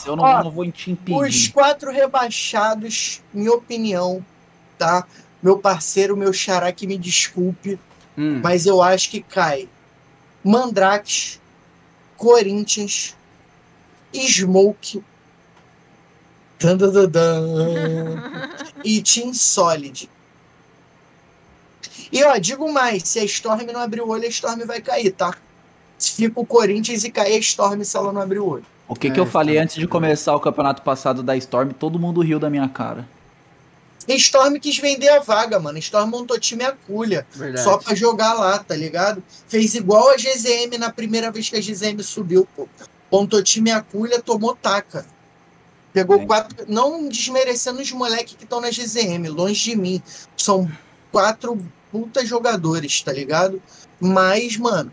Eu 0.07 0.16
não, 0.16 0.23
Ó, 0.24 0.45
não 0.45 0.51
vou 0.51 0.70
te 0.70 0.91
Os 0.93 0.99
impedir. 0.99 1.53
quatro 1.53 1.91
rebaixados, 1.91 3.23
minha 3.33 3.53
opinião, 3.53 4.23
tá? 4.77 5.07
Meu 5.43 5.57
parceiro, 5.59 6.15
meu 6.15 6.31
xará, 6.31 6.70
que 6.73 6.87
me 6.87 6.99
desculpe, 6.99 7.81
Hum. 8.19 8.39
mas 8.43 8.66
eu 8.66 8.83
acho 8.83 9.09
que 9.11 9.23
cai 9.23 9.66
Mandrax, 10.45 11.41
Corinthians, 12.19 13.16
Smoke, 14.23 15.03
e 18.85 19.03
Team 19.03 19.35
Solid. 19.35 20.09
E 22.13 22.25
ó, 22.25 22.37
digo 22.39 22.73
mais, 22.73 23.03
se 23.05 23.19
a 23.19 23.25
Storm 23.25 23.63
não 23.73 23.81
abrir 23.81 24.01
o 24.01 24.09
olho, 24.09 24.25
a 24.25 24.29
Storm 24.29 24.65
vai 24.65 24.81
cair, 24.81 25.11
tá? 25.11 25.35
Se 25.99 26.13
fica 26.13 26.41
o 26.41 26.47
Corinthians 26.47 27.05
e 27.05 27.11
cair 27.11 27.35
a 27.37 27.39
Storm 27.39 27.83
se 27.83 27.97
ela 27.97 28.13
não 28.13 28.21
abrir 28.21 28.39
o 28.39 28.47
olho. 28.49 28.65
O 28.89 28.95
que, 28.95 29.11
que 29.11 29.19
É, 29.19 29.23
eu 29.23 29.27
falei 29.27 29.57
tá. 29.57 29.63
antes 29.63 29.77
de 29.77 29.89
começar 29.89 30.35
o 30.35 30.41
campeonato 30.41 30.83
passado 30.83 31.23
da 31.23 31.37
Storm, 31.37 31.71
todo 31.73 31.99
mundo 31.99 32.21
riu 32.23 32.39
da 32.39 32.49
minha 32.49 32.69
cara. 32.69 33.07
Storm 34.09 34.55
quis 34.61 34.79
vender 34.79 35.09
a 35.09 35.19
vaga, 35.19 35.59
mano. 35.59 35.79
Storm 35.79 36.09
montou 36.09 36.39
time 36.39 36.63
a 36.63 36.71
culha. 36.73 37.27
Verdade. 37.33 37.65
Só 37.65 37.77
pra 37.79 37.93
jogar 37.95 38.35
lá, 38.35 38.59
tá 38.61 38.77
ligado? 38.77 39.23
Fez 39.49 39.75
igual 39.75 40.11
a 40.11 40.17
GZM 40.17 40.79
na 40.79 40.93
primeira 40.93 41.33
vez 41.33 41.49
que 41.51 41.57
a 41.57 41.61
GZM 41.61 42.01
subiu, 42.03 42.47
pô. 42.55 42.69
Montou 43.11 43.43
time 43.43 43.70
a 43.70 43.81
culha, 43.83 44.20
tomou 44.20 44.55
taca. 44.55 45.07
Pegou 45.93 46.20
É. 46.20 46.27
quatro. 46.27 46.65
Não 46.69 47.09
desmerecendo 47.09 47.81
os 47.81 47.91
moleques 47.93 48.35
que 48.35 48.45
estão 48.45 48.61
na 48.61 48.69
GZM, 48.70 49.28
longe 49.28 49.70
de 49.70 49.77
mim. 49.77 50.03
São 50.37 50.70
quatro 51.11 51.59
puta 51.91 52.24
jogadores, 52.27 53.01
tá 53.01 53.12
ligado? 53.12 53.62
Mas, 54.01 54.57
mano, 54.57 54.93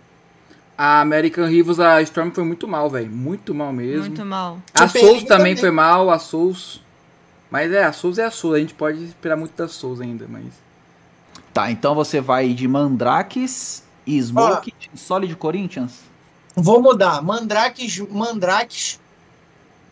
A 0.75 1.01
American 1.01 1.45
Rivals, 1.47 1.79
a 1.79 2.01
Storm 2.01 2.31
foi 2.31 2.43
muito 2.43 2.67
mal, 2.67 2.89
velho. 2.89 3.09
Muito 3.11 3.53
mal 3.53 3.71
mesmo. 3.71 4.05
Muito 4.05 4.25
mal. 4.25 4.59
A 4.73 4.87
Souls 4.87 5.23
também, 5.23 5.25
também. 5.25 5.55
foi 5.55 5.69
mal, 5.69 6.09
a 6.09 6.17
Souls. 6.17 6.81
Mas 7.51 7.71
é, 7.71 7.83
a 7.83 7.93
Souls 7.93 8.17
é 8.17 8.25
a 8.25 8.31
Souls. 8.31 8.55
A 8.55 8.59
gente 8.59 8.73
pode 8.73 9.03
esperar 9.03 9.35
muito 9.37 9.55
da 9.55 9.67
Souls 9.67 10.01
ainda, 10.01 10.25
mas. 10.27 10.45
Tá, 11.53 11.69
então 11.69 11.93
você 11.93 12.19
vai 12.19 12.53
de 12.53 12.67
Mandrakes 12.67 13.83
e 14.07 14.19
Smoke, 14.19 14.73
Solid 14.95 15.35
Corinthians? 15.35 15.99
Vou 16.55 16.81
mudar. 16.81 17.21
Mandrakes, 17.21 17.97
Mandrakes 17.99 18.99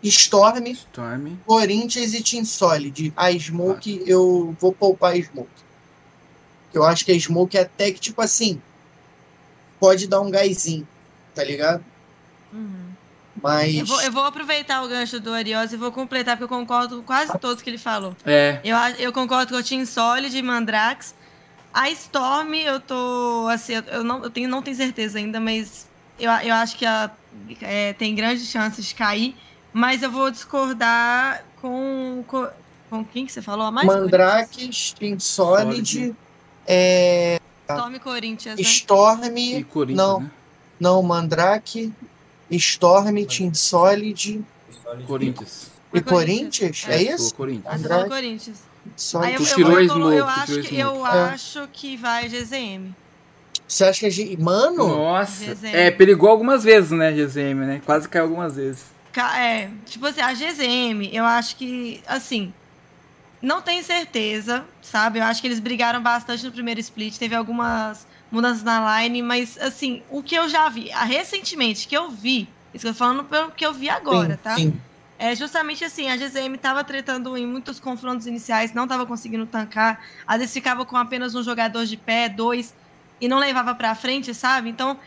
Storm, 0.03 0.65
Storm. 0.67 1.35
Corinthians 1.45 2.13
e 2.13 2.21
Team 2.23 2.43
Solid. 2.45 3.13
A 3.15 3.31
Smoke, 3.31 4.03
eu 4.07 4.55
vou 4.59 4.73
poupar 4.73 5.13
a 5.13 5.21
Smoke. 5.21 5.49
Eu 6.73 6.83
acho 6.83 7.03
que 7.05 7.11
a 7.11 7.19
Smoke 7.19 7.57
até 7.57 7.91
que, 7.91 7.99
tipo 7.99 8.21
assim, 8.21 8.61
pode 9.79 10.07
dar 10.07 10.21
um 10.21 10.31
gásinho, 10.31 10.88
tá 11.35 11.43
ligado? 11.43 11.83
Uhum. 12.53 12.91
Mas. 13.41 13.75
Eu, 13.75 13.85
vou, 13.85 14.01
eu 14.01 14.11
vou 14.11 14.23
aproveitar 14.23 14.83
o 14.83 14.88
gancho 14.88 15.19
do 15.19 15.33
Ariose 15.33 15.75
e 15.75 15.77
vou 15.77 15.91
completar, 15.91 16.35
porque 16.38 16.43
eu 16.51 16.57
concordo 16.57 16.97
com 16.97 17.03
quase 17.03 17.38
todos 17.39 17.61
que 17.61 17.69
ele 17.69 17.77
falou. 17.77 18.15
É. 18.25 18.59
Eu, 18.63 18.75
eu 18.99 19.13
concordo 19.13 19.53
com 19.53 19.59
o 19.59 19.63
Team 19.63 19.85
Solid 19.85 20.35
e 20.38 20.41
Mandrax. 20.41 21.13
A 21.73 21.89
Storm, 21.91 22.53
eu 22.55 22.79
tô. 22.81 23.47
Assim, 23.49 23.73
eu- 23.73 23.83
eu 23.83 24.03
não, 24.03 24.23
eu 24.23 24.29
tenho, 24.29 24.49
não 24.49 24.61
tenho 24.61 24.75
certeza 24.75 25.17
ainda, 25.17 25.39
mas 25.39 25.88
eu, 26.22 26.31
eu 26.31 26.53
acho 26.56 26.77
que 26.77 26.85
ela 26.85 27.15
é, 27.61 27.93
tem 27.93 28.14
grandes 28.15 28.48
chances 28.48 28.85
de 28.85 28.95
cair. 28.95 29.35
Mas 29.73 30.03
eu 30.03 30.11
vou 30.11 30.30
discordar 30.30 31.43
com. 31.61 32.23
Com, 32.27 32.48
com 32.89 33.06
quem 33.06 33.26
que 33.26 33.31
você 33.31 33.41
falou 33.41 33.65
a 33.68 33.72
mais? 33.72 33.88
Mandrakes, 33.88 34.93
Team 34.93 35.18
Solid, 35.19 36.14
é, 36.68 37.39
Storm 37.69 37.95
e 37.95 37.99
Corinthians, 37.99 38.56
né? 38.57 38.61
Storm. 38.61 39.38
E 39.38 39.64
Corinthians, 39.64 39.98
Não. 39.98 40.19
né? 40.19 40.31
Não, 40.80 41.02
Mandrake, 41.03 41.93
Storm, 42.49 43.15
Team 43.26 43.53
Solid 43.53 44.43
Corinthians. 45.06 45.72
e 45.93 46.02
Corinthians. 46.02 46.03
Corinthians? 46.03 46.85
É, 46.88 46.95
É, 46.95 47.15
isso? 47.15 47.35
Corinthians. 47.35 47.76
Andrade. 47.76 48.10
Corinthians. 48.10 48.72
Aí 49.22 49.35
eu, 49.35 49.41
eu, 49.41 49.80
eu, 49.80 50.14
eu, 50.14 50.27
acho 50.27 50.61
que, 50.64 50.76
eu. 50.80 51.06
É. 51.06 51.10
acho 51.30 51.68
que 51.72 51.95
vai 51.95 52.27
GZM. 52.27 52.93
Você 53.72 53.85
acha 53.85 53.99
que 54.02 54.06
a 54.06 54.10
gente. 54.10 54.35
Mano, 54.41 54.85
Nossa. 54.85 55.45
GZM. 55.56 55.73
É, 55.73 55.89
perigou 55.91 56.30
algumas 56.30 56.61
vezes, 56.64 56.91
né, 56.91 57.14
GZM, 57.14 57.65
né? 57.65 57.81
Quase 57.85 58.07
caiu 58.10 58.23
algumas 58.26 58.56
vezes. 58.57 58.84
Ca- 59.14 59.39
É, 59.39 59.69
tipo 59.85 60.06
assim, 60.06 60.19
a 60.22 60.34
GZM, 60.34 61.10
eu 61.14 61.23
acho 61.23 61.56
que, 61.56 62.02
assim, 62.06 62.53
não 63.41 63.61
tenho 63.61 63.81
certeza, 63.84 64.65
sabe? 64.81 65.19
Eu 65.19 65.23
acho 65.23 65.39
que 65.41 65.48
eles 65.48 65.60
brigaram 65.60 66.02
bastante 66.02 66.43
no 66.45 66.52
primeiro 66.52 66.80
split, 66.81 67.18
teve 67.18 67.34
algumas 67.34 68.06
mudanças 68.30 68.61
na 68.64 69.02
line, 69.02 69.22
mas, 69.22 69.57
assim, 69.61 70.02
o 70.10 70.22
que 70.22 70.35
eu 70.35 70.49
já 70.49 70.68
vi, 70.69 70.91
a- 70.91 71.03
recentemente, 71.06 71.88
que 71.88 71.95
eu 71.95 72.10
vi, 72.10 72.49
isso 72.73 72.81
que 72.84 72.88
eu 72.89 72.93
tô 72.93 72.98
falando 72.99 73.23
pelo 73.23 73.52
que 73.52 73.65
eu 73.65 73.73
vi 73.73 73.89
agora, 73.89 74.34
sim, 74.34 74.39
tá? 74.43 74.56
sim. 74.57 74.81
É 75.18 75.35
justamente 75.35 75.85
assim, 75.85 76.10
a 76.10 76.18
GZM 76.18 76.57
tava 76.57 76.84
tretando 76.84 77.38
em 77.38 77.45
muitos 77.45 77.80
confrontos 77.80 78.26
iniciais, 78.27 78.73
não 78.73 78.88
tava 78.88 79.06
conseguindo 79.06 79.45
tancar, 79.45 80.02
às 80.27 80.39
vezes 80.39 80.52
ficava 80.53 80.84
com 80.85 80.98
apenas 80.98 81.35
um 81.35 81.43
jogador 81.43 81.85
de 81.85 81.95
pé, 81.95 82.27
dois, 82.27 82.73
e 83.22 83.27
não 83.27 83.38
levava 83.38 83.73
pra 83.76 83.93
frente, 83.95 84.34
sabe? 84.34 84.69
Então, 84.69 84.98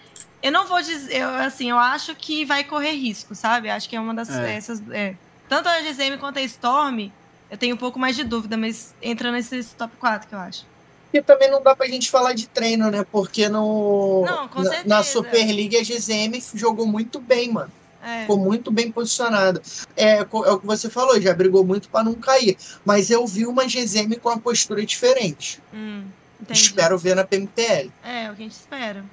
eu 0.42 0.52
não 0.52 0.66
vou 0.66 0.80
dizer, 0.80 1.16
eu, 1.16 1.28
assim, 1.36 1.70
eu 1.70 1.78
acho 1.78 2.14
que 2.14 2.44
vai 2.44 2.62
correr 2.64 2.92
risco, 2.92 3.34
sabe? 3.34 3.68
Acho 3.68 3.88
que 3.88 3.96
é 3.96 4.00
uma 4.00 4.14
das 4.14 4.30
É. 4.30 4.54
essas, 4.54 4.80
é. 4.90 5.16
tanto 5.48 5.68
a 5.68 5.80
GZM 5.80 6.16
quanto 6.18 6.38
a 6.38 6.42
Storm, 6.42 7.10
eu 7.50 7.58
tenho 7.58 7.74
um 7.74 7.78
pouco 7.78 7.98
mais 7.98 8.14
de 8.16 8.24
dúvida, 8.24 8.56
mas 8.56 8.94
entra 9.02 9.32
nesses 9.32 9.72
top 9.72 9.96
4 9.98 10.28
que 10.28 10.34
eu 10.34 10.38
acho. 10.38 10.64
E 11.12 11.22
também 11.22 11.48
não 11.50 11.62
dá 11.62 11.76
pra 11.76 11.86
gente 11.86 12.10
falar 12.10 12.32
de 12.32 12.48
treino, 12.48 12.90
né? 12.90 13.06
Porque 13.10 13.48
no, 13.48 14.24
Não, 14.26 14.48
com 14.48 14.62
na, 14.62 14.84
na 14.84 15.02
Super 15.02 15.46
League 15.46 15.76
a 15.76 15.82
GZM 15.82 16.40
jogou 16.54 16.86
muito 16.86 17.20
bem, 17.20 17.52
mano. 17.52 17.70
É. 18.02 18.22
Ficou 18.22 18.36
muito 18.36 18.70
bem 18.70 18.90
posicionada. 18.90 19.62
É, 19.96 20.18
é 20.18 20.22
o 20.22 20.58
que 20.58 20.66
você 20.66 20.90
falou, 20.90 21.18
já 21.20 21.32
brigou 21.32 21.64
muito 21.64 21.88
para 21.88 22.04
não 22.04 22.14
cair. 22.14 22.56
Mas 22.84 23.10
eu 23.10 23.24
vi 23.26 23.46
uma 23.46 23.64
GZM 23.64 24.16
com 24.20 24.28
uma 24.28 24.38
postura 24.38 24.84
diferente. 24.84 25.62
Hum, 25.72 26.04
entendi. 26.44 26.60
Espero 26.60 26.98
ver 26.98 27.14
na 27.16 27.24
PMPL. 27.24 27.90
É, 28.04 28.30
o 28.30 28.34
que 28.34 28.42
a 28.42 28.44
gente 28.44 28.52
espera. 28.52 29.04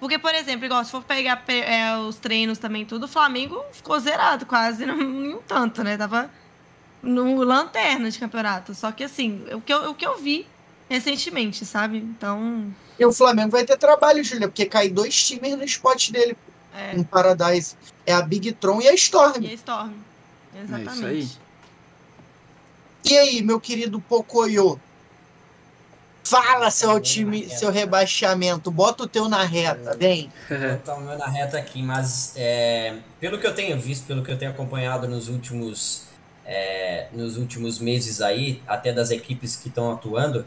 Porque, 0.00 0.18
por 0.18 0.34
exemplo, 0.34 0.66
igual 0.66 0.84
se 0.84 0.90
for 0.90 1.02
pegar 1.02 1.36
pe- 1.36 1.60
é, 1.60 1.96
os 1.96 2.16
treinos 2.16 2.58
também 2.58 2.84
tudo, 2.84 3.04
o 3.04 3.08
Flamengo 3.08 3.62
ficou 3.72 3.98
zerado 3.98 4.44
quase, 4.44 4.84
não, 4.84 4.96
nem 4.98 5.34
um 5.34 5.40
tanto, 5.42 5.82
né? 5.82 5.96
Tava 5.96 6.30
no 7.02 7.42
lanterna 7.42 8.10
de 8.10 8.18
campeonato. 8.18 8.74
Só 8.74 8.92
que 8.92 9.04
assim, 9.04 9.44
o 9.52 9.60
que 9.60 9.72
eu, 9.72 9.90
o 9.90 9.94
que 9.94 10.06
eu 10.06 10.18
vi 10.18 10.46
recentemente, 10.90 11.64
sabe? 11.64 11.98
Então, 11.98 12.66
E 12.98 13.04
o 13.06 13.12
Flamengo 13.12 13.50
vai 13.50 13.64
ter 13.64 13.76
trabalho, 13.78 14.22
Júlia, 14.22 14.48
porque 14.48 14.66
cai 14.66 14.88
dois 14.88 15.24
times 15.26 15.56
no 15.56 15.64
spot 15.64 16.10
dele 16.10 16.36
é. 16.76 16.94
em 16.96 17.02
Paradise. 17.02 17.76
É 18.04 18.12
a 18.12 18.20
Big 18.20 18.52
Tron 18.52 18.82
e 18.82 18.88
a 18.88 18.94
Storm. 18.94 19.42
E 19.42 19.48
a 19.48 19.52
Storm. 19.54 19.92
Exatamente. 20.54 20.92
isso 20.94 21.06
aí. 21.06 21.28
E 23.06 23.16
aí, 23.18 23.42
meu 23.42 23.60
querido 23.60 24.00
Pocoyo? 24.00 24.80
Fala 26.24 26.70
seu 26.70 26.98
time, 27.00 27.48
seu 27.50 27.70
rebaixamento. 27.70 28.70
Bota 28.70 29.02
o 29.02 29.06
teu 29.06 29.28
na 29.28 29.44
reta, 29.44 29.94
vem. 29.96 30.32
Botar 30.48 30.94
o 30.94 31.00
meu 31.02 31.18
na 31.18 31.26
reta 31.26 31.58
aqui, 31.58 31.82
mas 31.82 32.32
é, 32.34 32.94
pelo 33.20 33.38
que 33.38 33.46
eu 33.46 33.54
tenho 33.54 33.78
visto, 33.78 34.06
pelo 34.06 34.22
que 34.22 34.32
eu 34.32 34.38
tenho 34.38 34.50
acompanhado 34.50 35.06
nos 35.06 35.28
últimos, 35.28 36.04
é, 36.46 37.08
nos 37.12 37.36
últimos 37.36 37.78
meses 37.78 38.22
aí, 38.22 38.62
até 38.66 38.90
das 38.90 39.10
equipes 39.10 39.54
que 39.54 39.68
estão 39.68 39.92
atuando, 39.92 40.46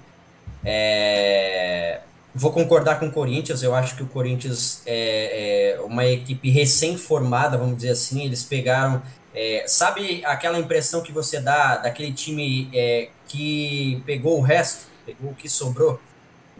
é, 0.65 2.01
vou 2.33 2.51
concordar 2.51 2.99
com 2.99 3.07
o 3.07 3.11
Corinthians. 3.11 3.61
Eu 3.61 3.75
acho 3.75 3.95
que 3.95 4.03
o 4.03 4.07
Corinthians 4.07 4.81
é, 4.85 5.75
é 5.77 5.81
uma 5.81 6.05
equipe 6.05 6.49
recém-formada, 6.49 7.55
vamos 7.55 7.77
dizer 7.77 7.91
assim. 7.91 8.25
Eles 8.25 8.43
pegaram. 8.43 9.01
é, 9.33 9.63
sabe 9.67 10.25
aquela 10.25 10.57
impressão 10.57 11.01
que 11.01 11.11
você 11.11 11.39
dá 11.39 11.77
daquele 11.77 12.11
time 12.11 12.67
é, 12.73 13.09
que 13.27 14.01
pegou 14.07 14.39
o 14.39 14.41
resto, 14.41 14.87
pegou 15.07 15.31
o 15.31 15.35
que 15.35 15.47
sobrou? 15.47 15.99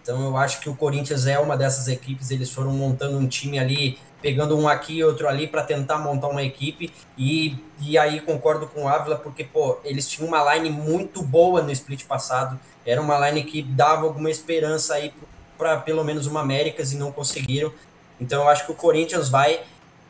Então 0.02 0.24
eu 0.24 0.38
acho 0.38 0.61
que 0.61 0.69
o 0.69 0.76
Corinthians 0.76 1.28
é 1.28 1.38
uma 1.38 1.57
dessas 1.57 1.90
equipes, 1.90 2.32
eles 2.32 2.49
foram 2.49 2.72
montando 2.72 3.18
um 3.18 3.28
time 3.28 3.60
ali, 3.60 3.99
pegando 4.22 4.57
um 4.57 4.65
aqui 4.65 4.99
e 4.99 5.03
outro 5.03 5.28
ali 5.28 5.48
para 5.48 5.64
tentar 5.64 5.98
montar 5.98 6.30
uma 6.30 6.41
equipe. 6.41 6.94
E, 7.18 7.57
e 7.82 7.98
aí 7.98 8.22
concordo 8.22 8.68
com 8.68 8.84
o 8.84 8.88
Ávila, 8.88 9.18
porque 9.18 9.44
pô, 9.44 9.78
eles 9.84 10.07
tinham 10.07 10.30
uma 10.30 10.56
line 10.56 10.69
muito 10.69 11.22
boa 11.22 11.61
no 11.61 11.72
split 11.72 12.06
passado. 12.06 12.57
Era 12.86 13.02
uma 13.02 13.30
line 13.30 13.44
que 13.44 13.61
dava 13.61 14.06
alguma 14.06 14.32
esperança 14.32 14.94
aí 14.94 15.14
para 15.57 15.76
pelo 15.78 16.06
menos 16.06 16.26
uma 16.26 16.40
Américas 16.40 16.94
e 16.94 16.98
não 16.98 17.11
conseguiram. 17.11 17.74
Então 18.19 18.44
eu 18.44 18.48
acho 18.48 18.65
que 18.65 18.72
o 18.72 18.76
Corinthians 18.76 19.28
vai. 19.28 19.60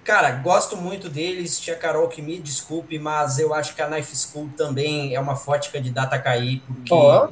Cara, 0.03 0.29
gosto 0.31 0.77
muito 0.77 1.09
deles. 1.09 1.59
Tia 1.59 1.75
Carol 1.75 2.07
que 2.07 2.21
me 2.21 2.37
desculpe, 2.37 2.99
mas 2.99 3.39
eu 3.39 3.51
acho 3.51 3.73
que 3.73 3.81
a 3.81 3.87
Knife 3.87 4.15
School 4.15 4.49
também 4.55 5.15
é 5.15 5.19
uma 5.19 5.35
forte 5.35 5.71
candidata 5.71 6.15
a 6.15 6.19
cair, 6.19 6.61
porque 6.67 6.93
Ó. 6.93 7.29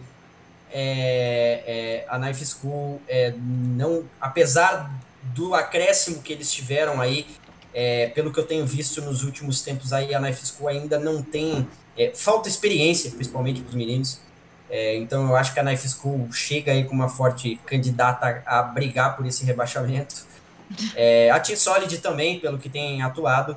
é, 0.71 1.63
é, 1.65 2.05
a 2.07 2.17
Knife 2.19 2.45
School 2.45 3.01
é, 3.07 3.33
não, 3.37 4.03
apesar 4.19 4.91
do 5.33 5.53
acréscimo 5.53 6.21
que 6.21 6.33
eles 6.33 6.51
tiveram 6.51 7.01
aí, 7.01 7.25
é, 7.73 8.07
pelo 8.07 8.31
que 8.31 8.39
eu 8.39 8.45
tenho 8.45 8.65
visto 8.65 9.01
nos 9.01 9.23
últimos 9.23 9.61
tempos 9.61 9.91
aí, 9.91 10.13
a 10.13 10.19
Knife 10.19 10.45
School 10.45 10.69
ainda 10.69 10.99
não 10.99 11.21
tem 11.21 11.67
é, 11.97 12.11
falta 12.13 12.47
experiência, 12.47 13.11
principalmente 13.11 13.61
para 13.61 13.69
os 13.69 13.75
meninos. 13.75 14.19
É, 14.69 14.97
então 14.97 15.29
eu 15.29 15.35
acho 15.35 15.53
que 15.53 15.59
a 15.59 15.63
Knife 15.63 15.87
School 15.87 16.31
chega 16.31 16.71
aí 16.71 16.85
com 16.85 16.93
uma 16.93 17.09
forte 17.09 17.59
candidata 17.65 18.41
a 18.45 18.61
brigar 18.63 19.15
por 19.15 19.25
esse 19.25 19.45
rebaixamento. 19.45 20.25
A 21.31 21.39
Team 21.39 21.57
Solid 21.57 21.97
também, 21.99 22.39
pelo 22.39 22.57
que 22.57 22.69
tem 22.69 23.01
atuado. 23.03 23.55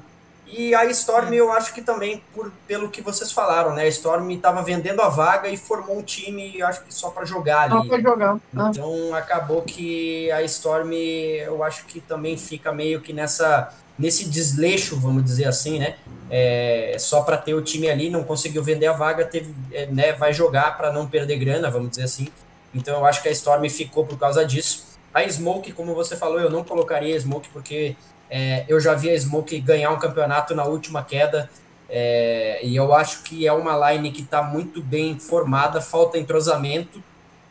E 0.51 0.75
a 0.75 0.85
Storm, 0.87 1.33
eu 1.33 1.53
acho 1.53 1.75
que 1.75 1.83
também, 1.83 2.23
por, 2.35 2.51
pelo 2.67 2.89
que 2.89 3.03
vocês 3.03 3.31
falaram, 3.31 3.75
né? 3.75 3.83
A 3.83 3.89
Storm 3.89 4.31
estava 4.31 4.63
vendendo 4.63 5.03
a 5.03 5.09
vaga 5.09 5.49
e 5.49 5.57
formou 5.57 5.99
um 5.99 6.03
time, 6.03 6.61
acho 6.63 6.83
que 6.85 6.95
só 6.95 7.11
para 7.11 7.25
jogar 7.25 7.69
Só 7.69 7.79
ali. 7.79 7.89
pra 7.89 8.01
jogar. 8.01 8.39
Ah, 8.57 8.71
Então 8.71 9.15
acabou 9.15 9.63
que 9.63 10.31
a 10.33 10.43
Storm, 10.43 10.93
eu 10.93 11.63
acho 11.63 11.85
que 11.87 12.01
também 12.01 12.37
fica 12.39 12.73
meio 12.73 13.01
que 13.01 13.13
nessa 13.13 13.73
nesse 13.99 14.29
desleixo, 14.29 14.97
vamos 14.99 15.25
dizer 15.25 15.47
assim, 15.47 15.79
né? 15.81 15.97
É, 16.31 16.95
só 16.99 17.23
para 17.23 17.37
ter 17.37 17.55
o 17.55 17.63
time 17.63 17.91
ali, 17.91 18.09
não 18.09 18.23
conseguiu 18.23 18.63
vender 18.63 18.87
a 18.87 18.93
vaga, 18.93 19.25
teve, 19.25 19.53
é, 19.73 19.87
né? 19.87 20.13
Vai 20.13 20.33
jogar 20.33 20.77
para 20.77 20.93
não 20.93 21.07
perder 21.07 21.37
grana, 21.37 21.69
vamos 21.71 21.91
dizer 21.91 22.05
assim. 22.05 22.29
Então 22.73 22.97
eu 22.99 23.05
acho 23.05 23.23
que 23.23 23.29
a 23.29 23.33
Storm 23.33 23.69
ficou 23.69 24.07
por 24.07 24.19
causa 24.19 24.45
disso. 24.47 24.87
A 25.13 25.27
Smoke, 25.29 25.73
como 25.73 25.95
você 25.95 26.17
falou, 26.17 26.39
eu 26.39 26.51
não 26.51 26.63
colocaria 26.63 27.17
a 27.17 27.19
Smoke 27.19 27.49
porque 27.49 27.97
é, 28.31 28.65
eu 28.69 28.81
já 28.81 28.95
vi 28.95 29.11
a 29.11 29.19
Smoke 29.19 29.61
ganhar 29.61 29.91
um 29.91 29.99
campeonato 29.99 30.55
na 30.55 30.65
última 30.65 31.03
queda. 31.03 31.51
é, 31.89 32.61
e 32.63 32.77
eu 32.77 32.93
acho 32.95 33.23
que 33.23 33.47
é 33.47 33.53
uma 33.53 33.93
line 33.93 34.11
que 34.13 34.23
está 34.23 34.43
muito 34.43 34.83
bem 34.83 35.19
formada, 35.19 35.81
falta 35.81 36.19
entrosamento, 36.19 37.03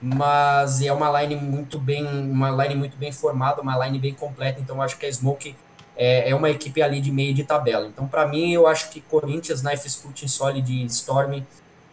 mas 0.02 0.82
é 0.82 0.94
uma 0.94 1.22
line 1.22 1.36
muito 1.36 1.80
bem, 1.80 2.06
uma 2.06 2.52
line 2.52 2.76
muito 2.76 2.96
bem 2.98 3.12
formada, 3.12 3.62
uma 3.62 3.86
line 3.86 3.98
bem 3.98 4.14
completa. 4.14 4.60
Então 4.60 4.82
acho 4.82 4.98
que 4.98 5.06
a 5.06 5.12
Smoke 5.12 5.56
é, 5.96 6.30
é 6.30 6.36
uma 6.36 6.50
equipe 6.50 6.82
ali 6.82 7.02
de 7.02 7.12
meio 7.12 7.34
de 7.34 7.44
tabela. 7.44 7.88
Então 7.88 8.08
para 8.08 8.28
mim 8.28 8.54
eu 8.54 8.68
acho 8.68 8.90
que 8.90 9.02
Corinthians, 9.02 9.64
Knife 9.64 9.90
Team 10.14 10.28
Solid 10.28 10.72
e 10.72 10.86
Storm 10.86 11.42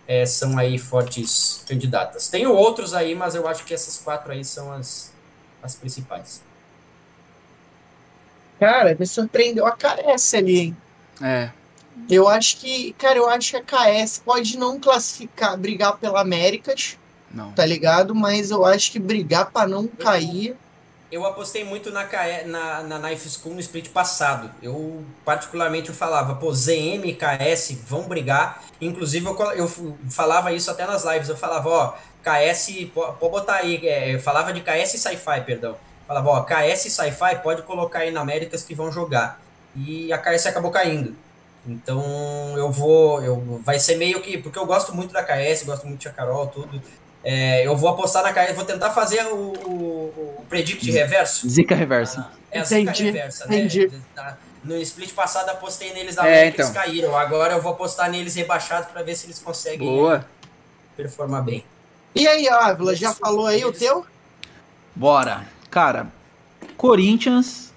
é, 0.07 0.27
são 0.27 0.59
aí 0.59 0.79
fortes 0.79 1.65
candidatas. 1.67 2.29
Tenho 2.29 2.53
outros 2.53 2.93
aí, 2.93 3.15
mas 3.15 3.35
eu 3.35 3.49
acho 3.49 3.65
que 3.65 3.73
essas 3.73 3.99
quatro 3.99 4.33
aí 4.33 4.45
são 4.45 4.71
as, 4.73 5.13
as 5.63 5.75
principais. 5.75 6.43
Cara, 8.59 8.97
me 8.99 9.07
surpreendeu 9.07 9.67
a 9.67 9.73
KS 9.73 10.35
ali, 10.35 10.59
hein? 10.61 10.77
É. 11.23 11.51
Eu 12.11 12.29
acho 12.29 12.57
que, 12.59 12.93
cara, 12.95 13.19
eu 13.19 13.29
acho 13.29 13.51
que 13.53 13.57
a 13.57 13.63
KS 14.05 14.21
pode 14.25 14.59
não 14.59 14.79
classificar, 14.81 15.57
brigar 15.57 15.97
pela 15.97 16.21
Américas, 16.21 16.99
Não. 17.31 17.53
tá 17.53 17.65
ligado? 17.65 18.15
Mas 18.15 18.51
eu 18.51 18.65
acho 18.65 18.91
que 18.93 18.99
brigar 18.99 19.51
pra 19.51 19.67
não 19.67 19.87
cair. 19.87 20.57
Eu 21.13 21.25
apostei 21.25 21.63
muito 21.65 21.93
na, 21.93 22.09
na, 22.47 22.83
na 22.83 22.99
Knife 22.99 23.29
School 23.31 23.55
no 23.55 23.61
split 23.61 23.89
passado. 23.91 24.51
Eu, 24.61 25.05
particularmente, 25.25 25.89
eu 25.89 25.95
falava, 25.95 26.35
pô, 26.35 26.53
ZM 26.53 27.05
e 27.05 27.15
KS 27.15 27.79
vão 27.87 28.03
brigar. 28.03 28.65
Inclusive, 28.81 29.25
eu, 29.25 29.39
eu 29.53 29.69
falava 30.11 30.53
isso 30.53 30.71
até 30.71 30.85
nas 30.85 31.05
lives. 31.05 31.29
Eu 31.29 31.37
falava, 31.37 31.69
ó, 31.69 31.95
KS, 32.25 32.87
po- 32.93 33.13
pode 33.13 33.31
botar 33.33 33.57
aí. 33.57 33.87
é, 33.87 34.15
eu 34.17 34.21
falava 34.21 34.53
de 34.53 34.61
KS 34.61 34.95
e 34.95 34.99
Sci-Fi, 34.99 35.43
perdão. 35.43 35.77
Falava, 36.07 36.29
ó, 36.31 36.43
KS 36.43 36.87
e 36.87 36.91
Sci-Fi 36.91 37.37
pode 37.43 37.63
colocar 37.63 38.01
aí 38.01 38.11
na 38.11 38.21
Américas 38.21 38.63
que 38.63 38.75
vão 38.75 38.93
jogar. 38.93 39.41
E 39.77 40.13
a 40.13 40.19
KS 40.19 40.47
acabou 40.47 40.71
caindo. 40.71 41.17
Então, 41.67 42.03
eu 42.57 42.71
vou. 42.71 43.23
Eu, 43.23 43.61
vai 43.65 43.79
ser 43.79 43.97
meio 43.97 44.21
que. 44.21 44.37
Porque 44.39 44.59
eu 44.59 44.67
gosto 44.67 44.95
muito 44.95 45.13
da 45.13 45.23
KS, 45.23 45.63
gosto 45.65 45.87
muito 45.87 46.01
de 46.01 46.11
Carol, 46.11 46.47
tudo. 46.47 46.81
É, 47.25 47.67
eu 47.67 47.75
vou 47.75 47.89
apostar 47.89 48.23
na 48.23 48.33
KS, 48.35 48.55
vou 48.55 48.67
tentar 48.67 48.91
fazer 48.91 49.25
o, 49.25 49.35
o, 49.37 50.37
o 50.41 50.45
predict 50.49 50.91
reverso. 50.91 51.49
Zica 51.49 51.75
reversa. 51.75 52.31
É 52.51 52.61
a 52.61 52.65
zica 52.65 52.83
Entendi, 52.83 53.05
reversa, 53.05 53.47
né? 53.47 53.57
entendi. 53.57 53.91
Na- 54.15 54.37
No 54.63 54.77
split 54.77 55.13
passado 55.15 55.49
apostei 55.49 55.93
neles 55.95 56.17
na 56.17 56.27
É, 56.29 56.33
América, 56.41 56.61
eles 56.63 56.71
então. 56.71 56.83
caíram. 56.83 57.17
Agora 57.17 57.55
eu 57.55 57.63
vou 57.63 57.73
apostar 57.73 58.11
neles 58.11 58.35
rebaixados 58.35 58.91
para 58.91 59.03
ver 59.03 59.17
se 59.17 59.25
eles 59.27 59.39
conseguem 59.39 59.89
Boa. 59.89 60.25
performar 60.97 61.43
bem. 61.43 61.65
E 62.15 62.29
aí, 62.29 62.47
Ávila, 62.47 62.95
já 62.95 63.13
falou 63.15 63.47
aí 63.47 63.65
o 63.65 63.73
teu? 63.73 64.07
Bora. 64.95 65.47
Cara, 65.75 66.07
Corinthians. 66.77 67.73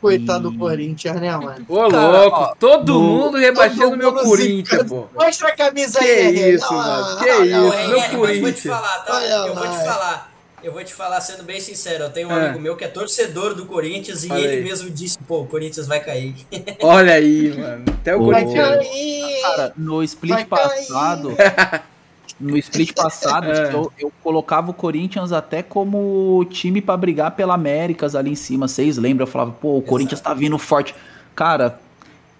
Coitado 0.00 0.48
E- 0.48 0.52
do 0.52 0.58
Corinthians, 0.58 1.20
né, 1.20 1.36
mano? 1.36 1.64
Ô, 1.68 1.86
louco, 1.86 2.36
ó, 2.40 2.54
todo 2.58 2.94
no- 2.94 3.00
mundo 3.02 3.36
rebaixando 3.36 3.96
meu 3.96 4.12
Corinthians, 4.14 4.82
pô. 4.88 5.06
Mostra 5.14 5.48
a 5.48 5.52
camisa 5.52 5.98
Que 6.00 6.04
aí, 6.06 6.26
Henrique. 6.26 6.48
isso, 6.54 6.72
mano, 6.74 7.18
que 7.18 7.30
olha 7.30 7.44
isso, 7.44 7.60
lá. 7.68 7.86
meu 7.86 7.98
mas 7.98 8.00
vou 8.00 8.02
te 8.02 8.16
Corinthians. 8.16 8.60
falar, 8.62 8.98
tá? 9.04 9.14
Olha 9.14 9.26
Eu 9.46 9.54
vou 9.54 9.62
te 9.68 9.76
falar. 9.84 10.32
Eu 10.62 10.72
vou 10.72 10.84
te 10.84 10.92
falar, 10.94 11.20
sendo 11.20 11.42
bem 11.44 11.60
sincero, 11.60 12.04
eu 12.04 12.10
tenho 12.10 12.28
um 12.28 12.32
É. 12.32 12.46
amigo 12.46 12.58
meu 12.60 12.76
que 12.76 12.84
é 12.84 12.88
torcedor 12.88 13.54
do 13.54 13.64
Corinthians 13.64 14.24
e 14.24 14.32
Olha 14.32 14.40
ele 14.40 14.56
aí. 14.56 14.64
mesmo 14.64 14.90
disse, 14.90 15.16
pô, 15.18 15.40
o 15.42 15.46
Corinthians 15.46 15.86
vai 15.86 16.00
cair. 16.00 16.34
Olha 16.82 17.14
aí, 17.14 17.54
mano. 17.56 17.84
Até 17.88 18.16
o 18.16 18.18
Corinthians. 18.18 18.76
cair. 18.76 19.42
Cara, 19.42 19.72
no 19.76 20.02
split 20.02 20.32
Vai 20.34 20.44
cair. 20.44 20.86
passado. 20.86 21.34
No 22.40 22.56
split 22.56 22.94
passado, 22.94 23.46
É. 23.52 23.74
eu, 23.74 23.92
eu 23.98 24.12
colocava 24.22 24.70
o 24.70 24.74
Corinthians 24.74 25.30
até 25.32 25.62
como 25.62 26.44
time 26.48 26.80
pra 26.80 26.96
brigar 26.96 27.32
pela 27.32 27.54
Américas 27.54 28.14
ali 28.14 28.30
em 28.30 28.34
cima. 28.34 28.66
Vocês 28.66 28.96
lembram? 28.96 29.26
Eu 29.26 29.30
falava, 29.30 29.50
pô, 29.52 29.76
o 29.76 29.82
Corinthians 29.82 30.20
tá 30.20 30.32
vindo 30.32 30.56
forte. 30.58 30.94
Cara, 31.34 31.78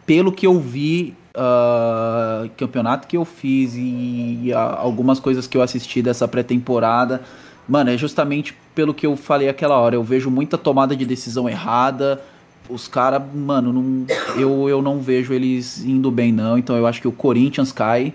pelo 0.06 0.32
que 0.32 0.46
eu 0.46 0.58
vi, 0.58 1.14
ah, 1.34 2.48
campeonato 2.56 3.06
que 3.06 3.16
eu 3.16 3.24
fiz 3.24 3.74
e 3.76 4.50
ah, 4.54 4.78
algumas 4.80 5.20
coisas 5.20 5.46
que 5.46 5.56
eu 5.56 5.62
assisti 5.62 6.02
dessa 6.02 6.26
pré-temporada, 6.26 7.22
mano, 7.68 7.90
é 7.90 7.96
justamente 7.96 8.56
pelo 8.74 8.92
que 8.94 9.06
eu 9.06 9.16
falei 9.16 9.48
aquela 9.48 9.76
hora. 9.78 9.94
Eu 9.94 10.02
vejo 10.02 10.30
muita 10.30 10.56
tomada 10.58 10.96
de 10.96 11.04
decisão 11.04 11.48
errada. 11.48 12.20
Os 12.68 12.86
caras, 12.88 13.22
mano, 13.34 13.72
não, 13.72 14.06
eu, 14.36 14.68
eu 14.68 14.80
não 14.80 15.00
vejo 15.00 15.32
eles 15.32 15.84
indo 15.84 16.10
bem, 16.10 16.32
não. 16.32 16.56
Então 16.56 16.76
eu 16.76 16.86
acho 16.86 17.00
que 17.00 17.08
o 17.08 17.12
Corinthians 17.12 17.72
cai. 17.72 18.14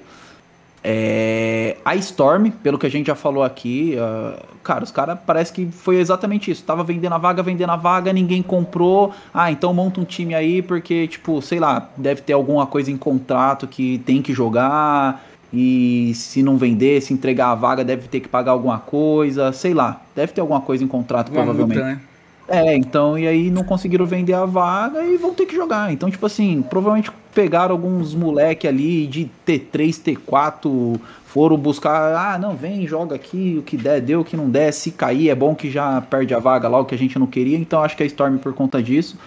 É, 0.88 1.78
a 1.84 1.96
Storm, 1.96 2.52
pelo 2.62 2.78
que 2.78 2.86
a 2.86 2.90
gente 2.92 3.08
já 3.08 3.16
falou 3.16 3.44
aqui, 3.44 3.96
uh, 3.98 4.40
cara, 4.64 4.84
os 4.84 4.92
caras 4.92 5.18
parece 5.26 5.52
que 5.52 5.66
foi 5.66 5.96
exatamente 5.96 6.52
isso. 6.52 6.64
Tava 6.64 6.84
vendendo 6.84 7.14
a 7.14 7.18
vaga, 7.18 7.42
vendendo 7.42 7.72
a 7.72 7.76
vaga, 7.76 8.14
ninguém 8.14 8.44
comprou. 8.44 9.12
Ah, 9.34 9.52
então 9.52 9.74
monta 9.74 10.00
um 10.00 10.06
time 10.06 10.36
aí, 10.36 10.62
porque, 10.62 11.08
tipo, 11.08 11.42
sei 11.42 11.60
lá, 11.60 11.90
deve 11.98 12.22
ter 12.22 12.34
alguma 12.34 12.68
coisa 12.68 12.92
em 12.92 12.98
contrato 12.98 13.66
que 13.66 13.98
tem 14.06 14.22
que 14.22 14.32
jogar. 14.32 15.26
E 15.52 16.12
se 16.14 16.44
não 16.44 16.56
vender, 16.56 17.02
se 17.02 17.14
entregar 17.14 17.48
a 17.48 17.56
vaga, 17.56 17.84
deve 17.84 18.08
ter 18.08 18.20
que 18.20 18.28
pagar 18.28 18.52
alguma 18.52 18.78
coisa, 18.78 19.52
sei 19.54 19.74
lá. 19.74 20.02
Deve 20.16 20.34
ter 20.34 20.42
alguma 20.42 20.62
coisa 20.62 20.84
em 20.84 20.88
contrato, 20.88 21.30
Uma 21.30 21.42
provavelmente. 21.44 21.82
né? 21.82 22.00
É, 22.48 22.76
então, 22.76 23.18
e 23.18 23.28
aí 23.28 23.50
não 23.50 23.64
conseguiram 23.64 24.06
vender 24.06 24.34
a 24.34 24.46
vaga 24.46 25.04
e 25.04 25.18
vão 25.18 25.34
ter 25.34 25.48
que 25.48 25.56
jogar. 25.56 25.92
Então, 25.92 26.12
tipo 26.12 26.26
assim, 26.26 26.62
provavelmente 26.62 27.12
pegaram 27.34 27.74
alguns 27.74 28.14
moleque 28.14 28.68
ali 28.68 29.08
de 29.08 29.30
T3, 29.46 30.18
T4, 30.30 31.00
foram 31.26 31.58
buscar, 31.58 32.16
ah, 32.16 32.38
não, 32.38 32.56
vem, 32.56 32.88
joga 32.88 33.16
aqui, 33.16 33.58
o 33.60 33.64
que 33.64 33.76
der, 33.76 34.00
deu, 34.00 34.22
o 34.22 34.24
que 34.24 34.38
não 34.38 34.50
der, 34.50 34.72
se 34.72 34.92
cair 34.92 35.30
é 35.30 35.36
bom 35.36 35.56
que 35.56 35.72
já 35.72 36.00
perde 36.02 36.34
a 36.34 36.40
vaga 36.40 36.68
lá, 36.68 36.80
o 36.80 36.86
que 36.86 36.96
a 36.96 36.98
gente 36.98 37.18
não 37.18 37.28
queria. 37.28 37.58
Então, 37.58 37.84
acho 37.84 37.98
que 37.98 38.04
a 38.04 38.06
Storm 38.06 38.38
por 38.38 38.54
conta 38.54 38.82
disso. 38.82 39.18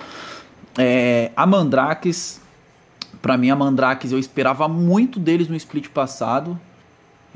É, 0.78 1.32
a 1.36 1.44
Mandrax, 1.44 2.40
pra 3.20 3.36
mim, 3.36 3.50
a 3.50 3.56
Mandrax, 3.56 4.12
eu 4.12 4.18
esperava 4.18 4.68
muito 4.68 5.18
deles 5.18 5.48
no 5.48 5.56
split 5.56 5.88
passado. 5.88 6.58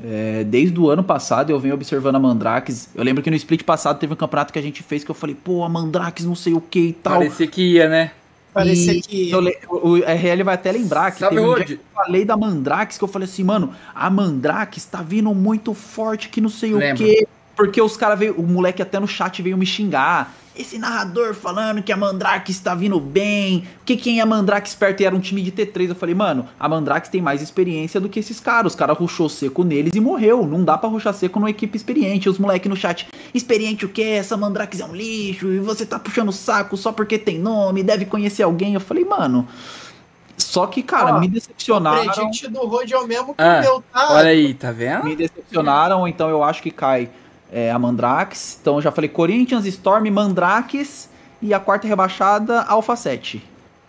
É, 0.03 0.43
desde 0.43 0.79
o 0.79 0.89
ano 0.89 1.03
passado 1.03 1.49
eu 1.51 1.59
venho 1.59 1.73
observando 1.75 2.15
a 2.15 2.19
Mandrax. 2.19 2.89
Eu 2.95 3.03
lembro 3.03 3.21
que 3.23 3.29
no 3.29 3.35
split 3.35 3.63
passado 3.63 3.99
teve 3.99 4.13
um 4.13 4.15
campeonato 4.15 4.51
que 4.53 4.59
a 4.59 4.61
gente 4.61 4.81
fez 4.83 5.03
que 5.03 5.11
eu 5.11 5.15
falei, 5.15 5.35
pô, 5.35 5.63
a 5.63 5.69
Mandrax 5.69 6.23
não 6.25 6.35
sei 6.35 6.53
o 6.53 6.61
que 6.61 6.79
e 6.79 6.93
tal. 6.93 7.19
Parecia 7.19 7.47
que 7.47 7.61
ia, 7.73 7.87
né? 7.87 8.11
Parecia 8.53 9.01
que. 9.01 9.31
eu 9.31 9.39
le- 9.39 9.57
o 9.67 9.89
o 9.89 9.97
RL 9.97 10.43
vai 10.43 10.55
até 10.55 10.71
lembrar 10.71 11.11
que 11.11 11.19
Sabe 11.19 11.35
teve 11.35 11.47
um 11.47 11.53
dia 11.55 11.63
onde? 11.63 11.75
que 11.77 11.81
eu 11.81 11.85
falei 11.95 12.23
da 12.25 12.37
Mandrax 12.37 12.97
que 12.97 13.03
eu 13.03 13.07
falei 13.07 13.27
assim, 13.27 13.43
mano, 13.43 13.73
a 13.95 14.09
Mandrax 14.09 14.85
tá 14.85 15.01
vindo 15.01 15.33
muito 15.33 15.73
forte 15.73 16.29
que 16.29 16.39
não 16.41 16.49
sei 16.49 16.73
Lembro. 16.73 17.03
o 17.03 17.07
que. 17.07 17.27
Porque 17.55 17.81
os 17.81 17.95
caras 17.95 18.17
veio, 18.17 18.33
o 18.35 18.43
moleque 18.43 18.81
até 18.81 18.99
no 18.99 19.07
chat 19.07 19.41
veio 19.41 19.57
me 19.57 19.65
xingar. 19.65 20.33
Esse 20.55 20.77
narrador 20.77 21.33
falando 21.33 21.81
que 21.81 21.91
a 21.91 21.97
Mandrax 21.97 22.59
tá 22.59 22.75
vindo 22.75 22.99
bem. 22.99 23.67
Que 23.83 23.97
quem 23.97 24.19
é 24.19 24.25
Mandrax 24.25 24.75
perto 24.75 25.01
e 25.01 25.05
era 25.05 25.15
um 25.15 25.19
time 25.19 25.41
de 25.41 25.51
T3. 25.51 25.89
Eu 25.89 25.95
falei, 25.95 26.13
mano, 26.13 26.47
a 26.59 26.69
Mandrax 26.69 27.09
tem 27.09 27.21
mais 27.23 27.41
experiência 27.41 27.99
do 27.99 28.07
que 28.07 28.19
esses 28.19 28.39
caras. 28.39 28.73
Os 28.73 28.75
caras 28.75 28.95
ruxou 28.95 29.27
seco 29.27 29.63
neles 29.63 29.93
e 29.95 29.99
morreu. 29.99 30.45
Não 30.45 30.63
dá 30.63 30.77
pra 30.77 30.87
ruxar 30.89 31.13
seco 31.15 31.39
numa 31.39 31.49
equipe 31.49 31.75
experiente. 31.75 32.29
Os 32.29 32.37
moleque 32.37 32.69
no 32.69 32.75
chat, 32.75 33.07
experiente 33.33 33.83
o 33.85 33.89
quê? 33.89 34.03
Essa 34.19 34.37
Mandrax 34.37 34.79
é 34.79 34.85
um 34.85 34.95
lixo. 34.95 35.47
E 35.47 35.57
você 35.59 35.87
tá 35.87 35.97
puxando 35.97 36.29
o 36.29 36.33
saco 36.33 36.77
só 36.77 36.91
porque 36.91 37.17
tem 37.17 37.39
nome, 37.39 37.81
deve 37.81 38.05
conhecer 38.05 38.43
alguém. 38.43 38.75
Eu 38.75 38.79
falei, 38.79 39.03
mano. 39.03 39.47
Só 40.37 40.65
que, 40.67 40.81
cara, 40.83 41.15
Ó, 41.15 41.19
me 41.19 41.27
O 41.27 41.29
decepcionaram. 41.31 42.11
predict 42.11 42.47
do 42.49 42.59
Road 42.65 42.91
é 42.93 42.97
o 42.97 43.07
mesmo 43.07 43.35
que 43.35 43.41
Ah, 43.41 43.57
o 43.59 43.61
meu, 43.61 43.83
tá? 43.93 44.13
Olha 44.13 44.29
aí, 44.29 44.53
tá 44.53 44.71
vendo? 44.71 45.05
Me 45.05 45.15
decepcionaram, 45.15 46.07
então 46.07 46.27
eu 46.29 46.43
acho 46.43 46.61
que 46.61 46.71
cai 46.71 47.09
é, 47.53 47.71
a 47.71 47.77
Mandrax. 47.77 48.57
Então 48.59 48.75
eu 48.75 48.81
já 48.81 48.91
falei 48.91 49.09
Corinthians, 49.09 49.65
Storm, 49.65 50.09
Mandrax 50.09 51.09
e 51.41 51.53
a 51.53 51.59
quarta 51.59 51.87
rebaixada, 51.87 52.63
Alpha 52.63 52.95
7. 52.95 53.43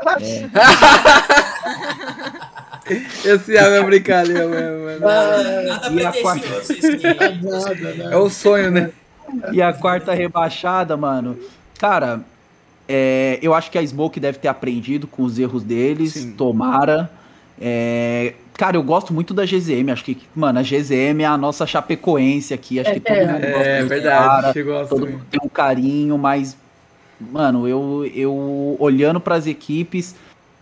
Esse 3.24 3.56
é 3.56 3.60
a 3.60 3.70
minha 3.70 3.82
brincadeira 3.82 4.46
mesmo, 4.46 4.84
mano. 4.84 5.00
Nada 5.00 5.90
E 5.90 6.06
a 6.06 6.12
quarta? 6.12 6.46
nada. 7.96 8.14
É 8.14 8.16
o 8.16 8.28
sonho, 8.28 8.70
né? 8.70 8.90
E 9.52 9.62
a 9.62 9.72
quarta 9.72 10.12
rebaixada, 10.12 10.96
mano. 10.96 11.38
Cara, 11.78 12.20
é, 12.86 13.38
eu 13.40 13.54
acho 13.54 13.70
que 13.70 13.78
a 13.78 13.86
Smoke 13.86 14.20
deve 14.20 14.38
ter 14.38 14.48
aprendido 14.48 15.06
com 15.06 15.22
os 15.22 15.38
erros 15.38 15.62
deles. 15.62 16.12
Sim. 16.12 16.32
Tomara. 16.32 17.10
É, 17.58 18.34
cara, 18.55 18.76
eu 18.76 18.82
gosto 18.82 19.12
muito 19.12 19.35
da 19.35 19.44
GZM. 19.44 19.90
Acho 19.93 20.05
que, 20.05 20.18
mano, 20.35 20.59
a 20.59 20.62
GZM 20.62 21.20
é 21.22 21.26
a 21.26 21.36
nossa 21.36 21.66
chapecoense 21.66 22.55
aqui. 22.55 22.81
Acho 22.81 22.93
que 22.94 23.01
todo 23.01 23.12
É, 23.16 23.26
mundo 23.26 23.40
gosta 23.40 23.68
É 23.68 23.85
verdade, 23.85 24.52
cara, 24.52 24.86
todo 24.89 25.06
mundo 25.06 25.22
tem 25.31 25.40
um 25.44 25.48
carinho, 25.48 26.16
mas, 26.18 26.56
mano, 27.20 27.68
eu, 27.68 28.10
eu 28.14 28.76
olhando 28.78 29.20
para 29.20 29.35
as 29.36 29.47
equipes, 29.47 30.14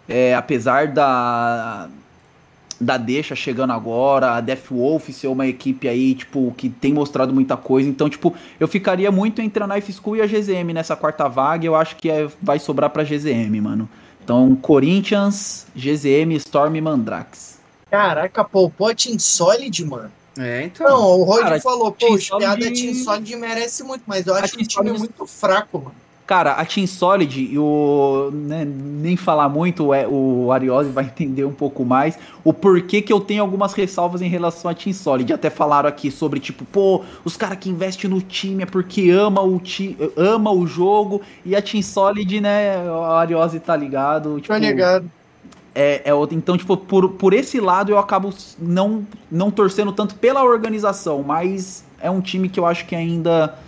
é, 0.09 0.35
apesar 0.35 0.89
da 0.89 1.89
da 2.81 2.97
deixa 2.97 3.36
chegando 3.36 3.73
agora, 3.73 4.32
a 4.32 4.40
Death 4.40 4.66
Wolf 4.73 5.09
ser 5.10 5.28
uma 5.28 5.47
equipe 5.47 5.86
aí, 5.86 6.16
tipo, 6.16 6.52
que 6.56 6.69
tem 6.69 6.93
mostrado 6.93 7.32
muita 7.32 7.56
coisa, 7.56 7.89
então, 7.89 8.10
tipo, 8.10 8.35
eu 8.59 8.66
ficaria 8.66 9.09
muito 9.12 9.40
entre 9.40 9.62
a 9.62 9.69
Knife 9.69 9.93
School 9.93 10.16
e 10.16 10.20
a 10.20 10.27
GZM 10.27 10.73
nessa 10.74 10.97
quarta 10.97 11.28
vaga, 11.28 11.64
eu 11.64 11.77
acho 11.77 11.94
que 11.94 12.10
é- 12.10 12.27
vai 12.43 12.59
sobrar 12.59 12.90
pra 12.90 13.05
GZM, 13.05 13.60
mano. 13.60 13.89
Então, 14.24 14.56
Corinthians, 14.56 15.64
GZM, 15.77 16.35
Storm 16.35 16.74
e 16.74 16.81
Mandrax. 16.81 17.51
Caraca, 17.93 18.43
pô, 18.43 18.64
o 18.64 18.70
Pot 18.70 19.20
Solid, 19.20 19.85
mano. 19.85 20.10
É, 20.39 20.64
então. 20.64 20.89
Não, 20.89 21.20
o 21.20 21.25
Rod 21.25 21.42
Cara, 21.42 21.60
falou, 21.60 21.92
Team 21.92 22.08
pô, 22.12 22.16
os 22.16 22.26
piada 22.31 22.47
Solid- 22.62 22.81
Team 22.81 22.94
Solid 22.94 23.36
merece 23.36 23.83
muito, 23.84 24.02
mas 24.07 24.26
eu 24.26 24.34
A 24.34 24.39
acho 24.39 24.57
que 24.57 24.66
Team 24.66 24.84
o 24.84 24.86
time 24.86 24.97
é 24.97 24.99
muito 24.99 25.26
fraco, 25.26 25.78
mano. 25.78 25.94
Cara, 26.26 26.52
a 26.52 26.65
Team 26.65 26.86
Solid 26.86 27.39
e 27.52 27.58
o. 27.58 28.31
né, 28.33 28.65
nem 28.65 29.15
falar 29.15 29.50
muito, 29.50 29.92
é, 29.92 30.07
o 30.08 30.50
Ariose 30.50 30.89
vai 30.89 31.05
entender 31.12 31.44
um 31.44 31.52
pouco 31.52 31.84
mais 31.84 32.18
o 32.42 32.55
porquê 32.55 33.02
que 33.02 33.12
eu 33.12 33.20
tenho 33.20 33.42
algumas 33.42 33.75
ressalvas 33.75 34.23
em 34.23 34.28
relação 34.28 34.70
à 34.70 34.75
Team 34.75 34.94
Solid. 34.94 35.31
Até 35.31 35.50
falaram 35.50 35.86
aqui 35.91 36.10
sobre, 36.10 36.41
tipo, 36.41 36.65
pô, 36.65 37.02
os 37.26 37.36
caras 37.36 37.58
que 37.58 37.68
investem 37.68 38.08
no 38.08 38.23
time 38.23 38.62
é 38.62 38.66
porque 38.66 39.10
ama 39.10 39.42
o, 39.42 39.58
ti, 39.60 39.99
ama 40.16 40.50
o 40.50 40.66
jogo. 40.66 41.20
E 41.44 41.55
a 41.55 41.60
Team 41.60 41.83
Solid, 41.83 42.41
né, 42.41 42.83
o 42.89 43.02
Ariose 43.02 43.60
tá 43.60 43.76
ligado. 43.76 44.41
Tipo, 44.41 44.55
Tô 44.55 44.58
ligado. 44.58 45.10
É, 45.75 46.02
é 46.05 46.15
outra. 46.15 46.36
Então, 46.36 46.57
tipo, 46.57 46.76
por, 46.76 47.10
por 47.10 47.33
esse 47.33 47.60
lado 47.60 47.92
eu 47.92 47.99
acabo 47.99 48.33
não, 48.59 49.07
não 49.31 49.51
torcendo 49.51 49.92
tanto 49.92 50.15
pela 50.17 50.42
organização, 50.42 51.23
mas 51.23 51.84
é 52.01 52.10
um 52.10 52.20
time 52.20 52.49
que 52.49 52.59
eu 52.60 52.67
acho 52.67 52.86
que 52.86 52.94
ainda 52.94 53.59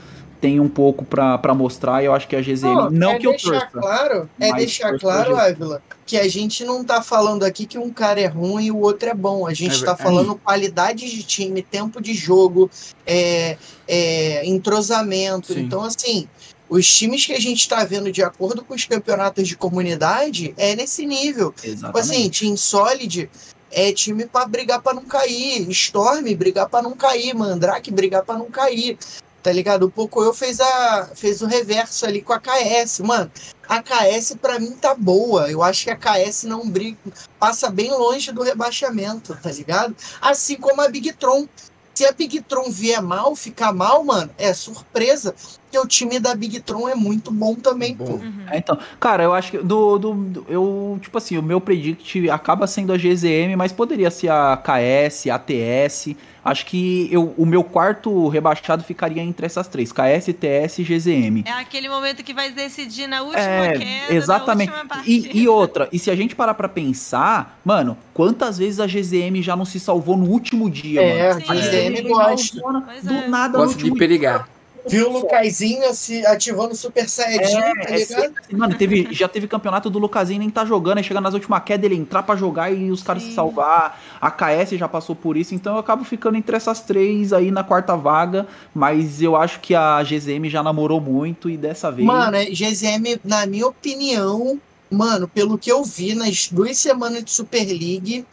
tem 0.40 0.60
um 0.60 0.68
pouco 0.68 1.06
pra, 1.06 1.38
pra 1.38 1.54
mostrar 1.54 2.02
e 2.02 2.06
eu 2.06 2.12
acho 2.12 2.28
que 2.28 2.36
a 2.36 2.42
GZM. 2.42 2.90
Não, 2.90 3.12
é 3.12 3.18
que 3.18 3.26
eu 3.26 3.30
deixar 3.30 3.70
torça. 3.70 3.80
claro, 3.80 4.28
é 4.38 4.52
deixar 4.52 4.98
claro, 4.98 5.36
Ávila, 5.36 5.80
que 6.04 6.18
a 6.18 6.28
gente 6.28 6.64
não 6.66 6.84
tá 6.84 7.00
falando 7.00 7.44
aqui 7.44 7.64
que 7.64 7.78
um 7.78 7.88
cara 7.88 8.20
é 8.20 8.26
ruim 8.26 8.66
e 8.66 8.70
o 8.70 8.78
outro 8.78 9.08
é 9.08 9.14
bom. 9.14 9.46
A 9.46 9.54
gente 9.54 9.76
É 9.76 9.86
tá 9.86 9.94
verdade. 9.94 10.02
falando 10.02 10.34
qualidade 10.34 11.10
de 11.10 11.22
time, 11.22 11.62
tempo 11.62 11.98
de 12.02 12.12
jogo, 12.12 12.70
é, 13.06 13.56
é, 13.88 14.46
entrosamento. 14.46 15.54
Sim. 15.54 15.60
Então, 15.60 15.82
assim, 15.82 16.28
os 16.68 16.86
times 16.86 17.26
que 17.26 17.32
a 17.32 17.40
gente 17.40 17.68
tá 17.68 17.84
vendo 17.84 18.10
de 18.10 18.22
acordo 18.22 18.64
com 18.64 18.74
os 18.74 18.84
campeonatos 18.84 19.46
de 19.46 19.56
comunidade 19.56 20.54
é 20.56 20.74
nesse 20.74 21.04
nível. 21.06 21.52
Tipo 21.52 21.68
Exatamente. 21.68 21.98
assim, 21.98 22.30
Team 22.30 22.56
Solid 22.56 23.30
é 23.70 23.92
time 23.92 24.26
pra 24.26 24.46
brigar 24.46 24.80
pra 24.80 24.94
não 24.94 25.04
cair. 25.04 25.68
Storm 25.70 26.22
brigar 26.34 26.68
pra 26.68 26.80
não 26.80 26.92
cair. 26.92 27.34
Mandrake 27.34 27.90
brigar 27.90 28.24
pra 28.24 28.38
não 28.38 28.50
cair. 28.50 28.96
Tá 29.42 29.52
ligado? 29.52 29.82
O 29.82 29.90
Pocoyo 29.90 30.32
fez, 30.32 30.58
a, 30.58 31.10
fez 31.14 31.42
o 31.42 31.46
reverso 31.46 32.06
ali 32.06 32.22
com 32.22 32.32
a 32.32 32.40
KS. 32.40 33.00
Mano, 33.00 33.30
a 33.68 33.82
KS 33.82 34.36
pra 34.40 34.58
mim 34.58 34.70
tá 34.70 34.94
boa. 34.94 35.50
Eu 35.50 35.62
acho 35.62 35.84
que 35.84 35.90
a 35.90 35.96
KS 35.96 36.44
não 36.44 36.66
briga, 36.66 36.96
passa 37.38 37.68
bem 37.68 37.90
longe 37.90 38.32
do 38.32 38.42
rebaixamento, 38.42 39.36
tá 39.42 39.52
ligado? 39.52 39.94
Assim 40.18 40.56
como 40.56 40.80
a 40.80 40.88
Big 40.88 41.12
Tron. 41.12 41.46
Se 41.94 42.06
a 42.06 42.12
Big 42.12 42.40
Tron 42.40 42.70
vier 42.70 43.02
mal, 43.02 43.36
ficar 43.36 43.72
mal, 43.72 44.02
mano, 44.02 44.30
é 44.38 44.54
surpresa. 44.54 45.34
Porque 45.74 45.78
o 45.78 45.88
time 45.88 46.20
da 46.20 46.34
Big 46.36 46.60
Tron 46.60 46.88
é 46.88 46.94
muito 46.94 47.32
bom 47.32 47.54
também, 47.56 47.94
Bom. 47.96 48.04
pô. 48.04 48.12
Uhum. 48.14 48.32
É, 48.48 48.58
então, 48.58 48.78
cara, 49.00 49.24
eu 49.24 49.34
acho 49.34 49.50
que 49.50 49.58
do, 49.58 49.98
do, 49.98 50.14
do- 50.14 50.46
eu, 50.48 50.98
tipo 51.02 51.18
assim, 51.18 51.36
o 51.36 51.42
meu 51.42 51.60
predict 51.60 52.30
acaba 52.30 52.66
sendo 52.68 52.92
a 52.92 52.96
GZM, 52.96 53.56
mas 53.56 53.72
poderia 53.72 54.10
ser 54.10 54.28
a 54.30 54.56
KS, 54.56 55.28
a 55.30 55.38
TS. 55.38 56.14
Acho 56.44 56.66
que 56.66 57.08
eu, 57.10 57.32
o 57.38 57.46
meu 57.46 57.64
quarto 57.64 58.28
rebaixado 58.28 58.84
ficaria 58.84 59.22
entre 59.22 59.46
essas 59.46 59.66
três, 59.66 59.90
KS, 59.90 60.26
TS 60.38 60.78
e 60.78 60.84
GZM. 60.84 61.42
É 61.46 61.52
aquele 61.52 61.88
momento 61.88 62.22
que 62.22 62.34
vai 62.34 62.50
decidir 62.52 63.06
na 63.06 63.22
última 63.22 63.40
É, 63.40 63.72
queda, 63.78 64.14
exatamente. 64.14 64.70
na 64.70 64.76
última 64.82 65.02
E, 65.06 65.30
e 65.40 65.48
outra, 65.48 65.88
e 65.90 65.98
se 65.98 66.10
a 66.10 66.14
gente 66.14 66.36
parar 66.36 66.52
pra 66.54 66.68
pensar, 66.68 67.58
mano, 67.64 67.96
quantas 68.12 68.58
vezes 68.58 68.78
a 68.78 68.86
GZM 68.86 69.40
já 69.42 69.56
não 69.56 69.64
se 69.64 69.80
salvou 69.80 70.18
no 70.18 70.26
último 70.28 70.68
dia, 70.68 71.00
É, 71.00 71.28
mano? 71.34 71.44
a 71.48 71.54
GZM 71.54 72.02
gosta. 72.08 72.60
Do 73.02 73.14
é. 73.14 73.28
nada 73.28 73.56
no 73.58 73.64
Gosta 73.64 73.78
de 73.78 73.84
último 73.84 73.98
perigar. 73.98 74.46
Viu 74.86 75.08
o 75.08 75.12
Lucaizinho 75.12 75.92
se 75.94 76.24
ativando 76.26 76.74
Super 76.74 77.08
Saiyajin, 77.08 77.54
tá 77.60 77.66
É, 77.66 77.94
é 77.94 77.96
ligado? 77.96 78.20
sempre- 78.20 78.56
mano, 78.56 78.74
teve, 78.76 79.08
já 79.12 79.26
teve 79.28 79.46
campeonato 79.48 79.88
do 79.88 79.98
Lucasinho 79.98 80.40
nem 80.40 80.50
tá 80.50 80.64
jogando, 80.64 80.98
aí 80.98 81.04
chega 81.04 81.20
nas 81.20 81.32
últimas 81.34 81.62
quedas 81.64 81.84
ele 81.84 81.94
entrar 82.00 82.22
pra 82.22 82.36
jogar 82.36 82.70
e 82.70 82.90
os 82.90 83.02
caras 83.02 83.22
se 83.22 83.32
salvar. 83.32 84.00
A 84.20 84.30
KS 84.30 84.76
já 84.76 84.86
passou 84.88 85.16
por 85.16 85.36
isso, 85.36 85.54
então 85.54 85.74
eu 85.74 85.78
acabo 85.78 86.04
ficando 86.04 86.36
entre 86.36 86.56
essas 86.56 86.80
três 86.80 87.32
aí 87.32 87.50
na 87.50 87.64
quarta 87.64 87.96
vaga, 87.96 88.46
mas 88.74 89.22
eu 89.22 89.34
acho 89.36 89.60
que 89.60 89.74
a 89.74 90.02
GZM 90.02 90.48
já 90.50 90.62
namorou 90.62 91.00
muito 91.00 91.48
e 91.48 91.56
dessa 91.56 91.90
vez. 91.90 92.06
Mano, 92.06 92.36
é, 92.36 92.44
GZM, 92.46 93.18
na 93.24 93.46
minha 93.46 93.66
opinião, 93.66 94.60
mano, 94.90 95.26
pelo 95.26 95.56
que 95.56 95.72
eu 95.72 95.82
vi 95.82 96.14
nas 96.14 96.48
duas 96.48 96.76
semanas 96.76 97.24
de 97.24 97.30
Super 97.30 97.64
League, 97.66 98.24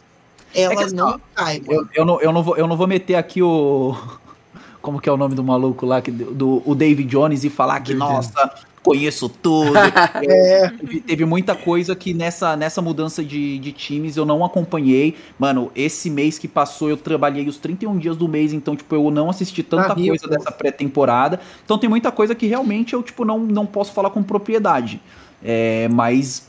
ela 0.54 0.74
É 0.74 0.76
que 0.76 0.84
assim, 0.84 0.94
não 0.96 1.18
cai, 1.34 1.60
mano. 1.60 1.72
eu, 1.72 1.88
eu, 1.94 2.04
não, 2.04 2.20
eu, 2.20 2.32
não 2.32 2.42
vou, 2.42 2.56
eu 2.58 2.66
não 2.66 2.76
vou 2.76 2.86
meter 2.86 3.14
aqui 3.14 3.42
o. 3.42 3.96
Como 4.82 5.00
que 5.00 5.08
é 5.08 5.12
o 5.12 5.16
nome 5.16 5.34
do 5.34 5.42
maluco 5.42 5.86
lá, 5.86 6.02
que, 6.02 6.10
do, 6.10 6.62
o 6.66 6.74
David 6.74 7.08
Jones, 7.08 7.44
e 7.44 7.48
falar 7.48 7.80
que, 7.80 7.94
nossa, 7.94 8.52
conheço 8.82 9.28
tudo. 9.28 9.72
É, 10.28 10.68
Teve, 10.68 11.00
teve 11.00 11.24
muita 11.24 11.54
coisa 11.54 11.94
que 11.94 12.12
nessa, 12.12 12.56
nessa 12.56 12.82
mudança 12.82 13.24
de, 13.24 13.58
de 13.58 13.72
times 13.72 14.16
eu 14.16 14.24
não 14.24 14.44
acompanhei. 14.44 15.16
Mano, 15.38 15.70
esse 15.74 16.10
mês 16.10 16.38
que 16.38 16.46
passou 16.46 16.90
eu 16.90 16.96
trabalhei 16.96 17.48
os 17.48 17.56
31 17.58 17.98
dias 17.98 18.16
do 18.16 18.28
mês, 18.28 18.52
então, 18.52 18.76
tipo, 18.76 18.94
eu 18.94 19.10
não 19.10 19.30
assisti 19.30 19.62
tanta 19.62 19.94
rico. 19.94 20.08
coisa 20.08 20.28
dessa 20.28 20.50
pré-temporada. 20.50 21.40
Então 21.64 21.78
tem 21.78 21.88
muita 21.88 22.10
coisa 22.10 22.34
que 22.34 22.46
realmente 22.46 22.94
eu, 22.94 23.02
tipo, 23.02 23.24
não, 23.24 23.38
não 23.38 23.66
posso 23.66 23.92
falar 23.92 24.10
com 24.10 24.22
propriedade. 24.22 25.00
É, 25.42 25.88
mas 25.88 26.48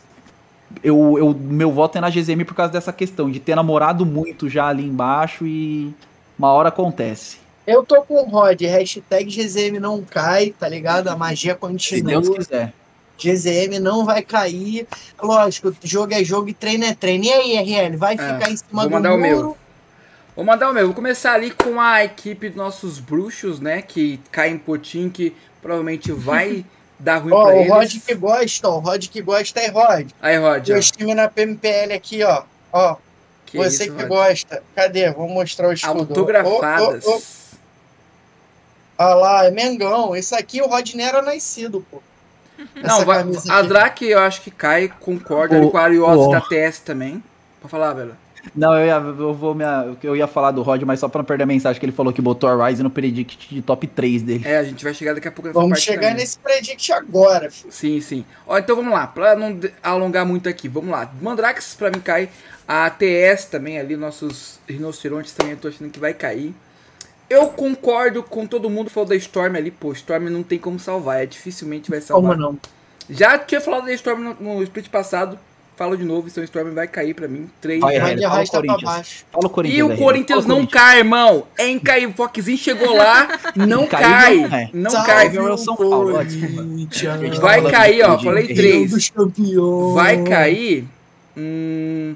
eu, 0.83 1.17
eu, 1.17 1.33
meu 1.33 1.71
voto 1.71 1.97
é 1.97 2.01
na 2.01 2.09
GZM 2.09 2.43
por 2.45 2.55
causa 2.55 2.71
dessa 2.71 2.93
questão, 2.93 3.29
de 3.29 3.39
ter 3.39 3.55
namorado 3.55 4.05
muito 4.05 4.49
já 4.49 4.67
ali 4.67 4.85
embaixo 4.85 5.45
e 5.45 5.93
uma 6.37 6.51
hora 6.51 6.69
acontece. 6.69 7.42
Eu 7.65 7.83
tô 7.85 8.01
com 8.03 8.15
o 8.15 8.25
Rod, 8.29 8.61
hashtag 8.61 9.25
GZM 9.29 9.79
não 9.79 10.01
cai, 10.03 10.53
tá 10.59 10.67
ligado? 10.67 11.07
A 11.09 11.15
magia 11.15 11.53
Se 11.53 11.59
continua. 11.59 12.21
Deus 12.21 12.29
quiser. 12.29 12.73
GZM 13.17 13.79
não 13.79 14.03
vai 14.05 14.21
cair. 14.21 14.87
Lógico, 15.21 15.73
jogo 15.83 16.13
é 16.13 16.23
jogo 16.23 16.49
e 16.49 16.53
treino 16.53 16.83
é 16.85 16.93
treino. 16.93 17.25
E 17.25 17.31
aí, 17.31 17.55
RL, 17.57 17.95
vai 17.95 18.17
ficar 18.17 18.51
em 18.51 18.57
cima 18.57 18.81
É, 18.83 18.85
do 18.85 18.91
mandar 18.91 19.13
o 19.13 19.17
meu. 19.17 19.35
muro? 19.37 19.57
Vou 20.35 20.43
mandar 20.43 20.69
o 20.69 20.73
meu. 20.73 20.87
Vou 20.87 20.95
começar 20.95 21.33
ali 21.33 21.51
com 21.51 21.79
a 21.79 22.03
equipe 22.03 22.49
dos 22.49 22.57
nossos 22.57 22.99
bruxos, 22.99 23.59
né? 23.59 23.81
Que 23.81 24.19
cai 24.31 24.49
em 24.49 24.57
potinho, 24.57 25.09
que 25.11 25.33
provavelmente 25.61 26.11
vai 26.11 26.65
dar 26.99 27.17
ruim 27.19 27.31
Ó, 27.33 27.45
pra 27.45 27.55
o 27.55 27.59
eles. 27.59 27.71
Rod 27.71 27.93
que 28.05 28.15
gosta, 28.15 28.67
ó, 28.67 28.77
o 28.77 28.79
Rod 28.79 29.07
que 29.07 29.21
gosta 29.21 29.59
é 29.59 29.67
Rod. 29.69 30.09
Aí, 30.21 30.37
Rod, 30.37 30.69
ó. 30.69 30.73
Meus 30.73 30.91
times 30.91 31.15
na 31.15 31.29
PMPL 31.29 31.93
aqui, 31.95 32.23
ó. 32.23 32.43
Ó, 32.73 32.95
Que 33.45 33.57
você 33.57 33.85
isso, 33.85 33.93
que 33.95 34.01
Rod. 34.01 34.09
gosta. 34.09 34.63
Cadê? 34.75 35.11
Vou 35.11 35.29
mostrar 35.29 35.69
o 35.69 35.73
escudo. 35.73 35.99
Autografadas. 35.99 37.05
Ó, 37.05 37.15
ó, 37.17 37.19
Olha 39.05 39.15
lá, 39.15 39.45
é 39.45 39.51
Mengão. 39.51 40.15
Isso 40.15 40.35
aqui 40.35 40.61
o 40.61 40.67
Rod 40.67 40.93
nem 40.93 41.05
era 41.05 41.21
nascido, 41.21 41.85
pô. 41.89 42.01
Não, 42.75 42.95
Essa 42.97 43.05
vai, 43.05 43.25
a. 43.49 43.61
Drake 43.63 44.05
eu 44.05 44.19
acho 44.19 44.41
que 44.41 44.51
cai, 44.51 44.91
concordo 44.99 45.55
ali 45.55 45.65
O- 45.65 45.71
com 45.71 45.77
a 45.77 45.81
Ariose 45.83 46.27
o- 46.27 46.31
da 46.31 46.39
TS 46.41 46.79
também. 46.79 47.21
Pode 47.61 47.71
falar, 47.71 47.93
velho. 47.93 48.15
Não, 48.53 48.77
eu 48.77 48.85
ia, 48.85 48.93
eu 48.95 49.33
vou 49.33 49.55
me, 49.55 49.63
eu 50.03 50.15
ia 50.17 50.27
falar 50.27 50.51
do 50.51 50.61
Rod, 50.61 50.81
mas 50.83 50.99
só 50.99 51.07
pra 51.07 51.19
não 51.19 51.25
perder 51.25 51.43
a 51.43 51.47
mensagem 51.47 51.79
que 51.79 51.85
ele 51.85 51.93
falou 51.93 52.11
que 52.11 52.21
botou 52.21 52.49
a 52.49 52.67
Ryze 52.67 52.83
no 52.83 52.89
predict 52.89 53.47
de 53.55 53.61
top 53.61 53.87
3 53.87 54.21
dele. 54.21 54.43
É, 54.45 54.57
a 54.57 54.63
gente 54.65 54.83
vai 54.83 54.93
chegar 54.93 55.13
daqui 55.15 55.29
a 55.29 55.31
pouco 55.31 55.47
nessa 55.47 55.59
Vamos 55.59 55.71
parte 55.77 55.85
chegar 55.85 56.01
também. 56.09 56.15
nesse 56.17 56.37
predict 56.39 56.91
agora. 56.91 57.49
filho. 57.49 57.71
Sim, 57.71 58.01
sim. 58.01 58.25
Ó, 58.45 58.57
então 58.57 58.75
vamos 58.75 58.91
lá, 58.91 59.07
pra 59.07 59.33
não 59.35 59.57
alongar 59.81 60.25
muito 60.25 60.49
aqui, 60.49 60.67
vamos 60.67 60.91
lá. 60.91 61.09
Mandrax 61.21 61.73
pra 61.75 61.89
mim 61.89 62.01
cai, 62.01 62.29
a 62.67 62.89
TS 62.89 63.45
também 63.45 63.79
ali, 63.79 63.95
nossos 63.95 64.59
rinocerontes 64.67 65.31
também 65.31 65.53
eu 65.53 65.57
tô 65.59 65.69
achando 65.69 65.89
que 65.89 65.99
vai 65.99 66.13
cair. 66.13 66.53
Eu 67.29 67.47
concordo 67.47 68.21
com 68.21 68.45
todo 68.45 68.69
mundo 68.69 68.87
que 68.87 68.93
falou 68.93 69.09
da 69.09 69.15
Storm 69.15 69.55
ali, 69.55 69.71
pô, 69.71 69.91
Storm 69.93 70.29
não 70.29 70.43
tem 70.43 70.59
como 70.59 70.79
salvar, 70.79 71.23
é 71.23 71.25
dificilmente 71.25 71.89
vai 71.89 72.01
salvar. 72.01 72.35
Como 72.37 72.41
não? 72.51 72.59
Já 73.09 73.37
tinha 73.37 73.59
falado 73.59 73.85
da 73.85 73.93
Storm 73.93 74.19
no, 74.21 74.35
no 74.55 74.63
split 74.63 74.87
passado, 74.89 75.37
falo 75.75 75.97
de 75.97 76.03
novo, 76.05 76.27
então 76.27 76.43
Storm 76.43 76.71
vai 76.73 76.87
cair 76.87 77.13
pra 77.13 77.27
mim, 77.27 77.49
3. 77.59 77.81
Vai, 77.81 77.99
Vai 77.99 78.15
pra 78.15 78.45
Corinthians. 78.45 78.83
baixo. 78.83 79.25
Fala 79.31 79.47
o 79.47 79.49
Corinthians. 79.49 79.79
E 79.79 79.83
o 79.83 79.97
Corinthians 79.97 80.45
não 80.45 80.65
cai, 80.65 80.99
irmão. 80.99 81.47
É 81.57 81.67
incrível. 81.69 82.09
O 82.09 82.13
Foxzinho 82.13 82.57
chegou 82.57 82.95
lá, 82.95 83.27
não 83.55 83.87
cai. 83.87 84.37
não 84.37 84.55
é. 84.57 84.69
Não 84.73 84.91
Salve 84.91 85.07
cai. 85.07 85.29
Viu? 85.29 85.47
É 85.47 85.51
o 85.51 85.57
São 85.57 85.75
Paulo, 85.75 86.15
ó. 86.15 87.39
Vai 87.41 87.61
cair, 87.71 88.03
ó. 88.03 88.19
Falei 88.19 88.53
três. 88.53 89.11
Vai 89.93 90.23
cair. 90.23 90.85
Hum, 91.35 92.15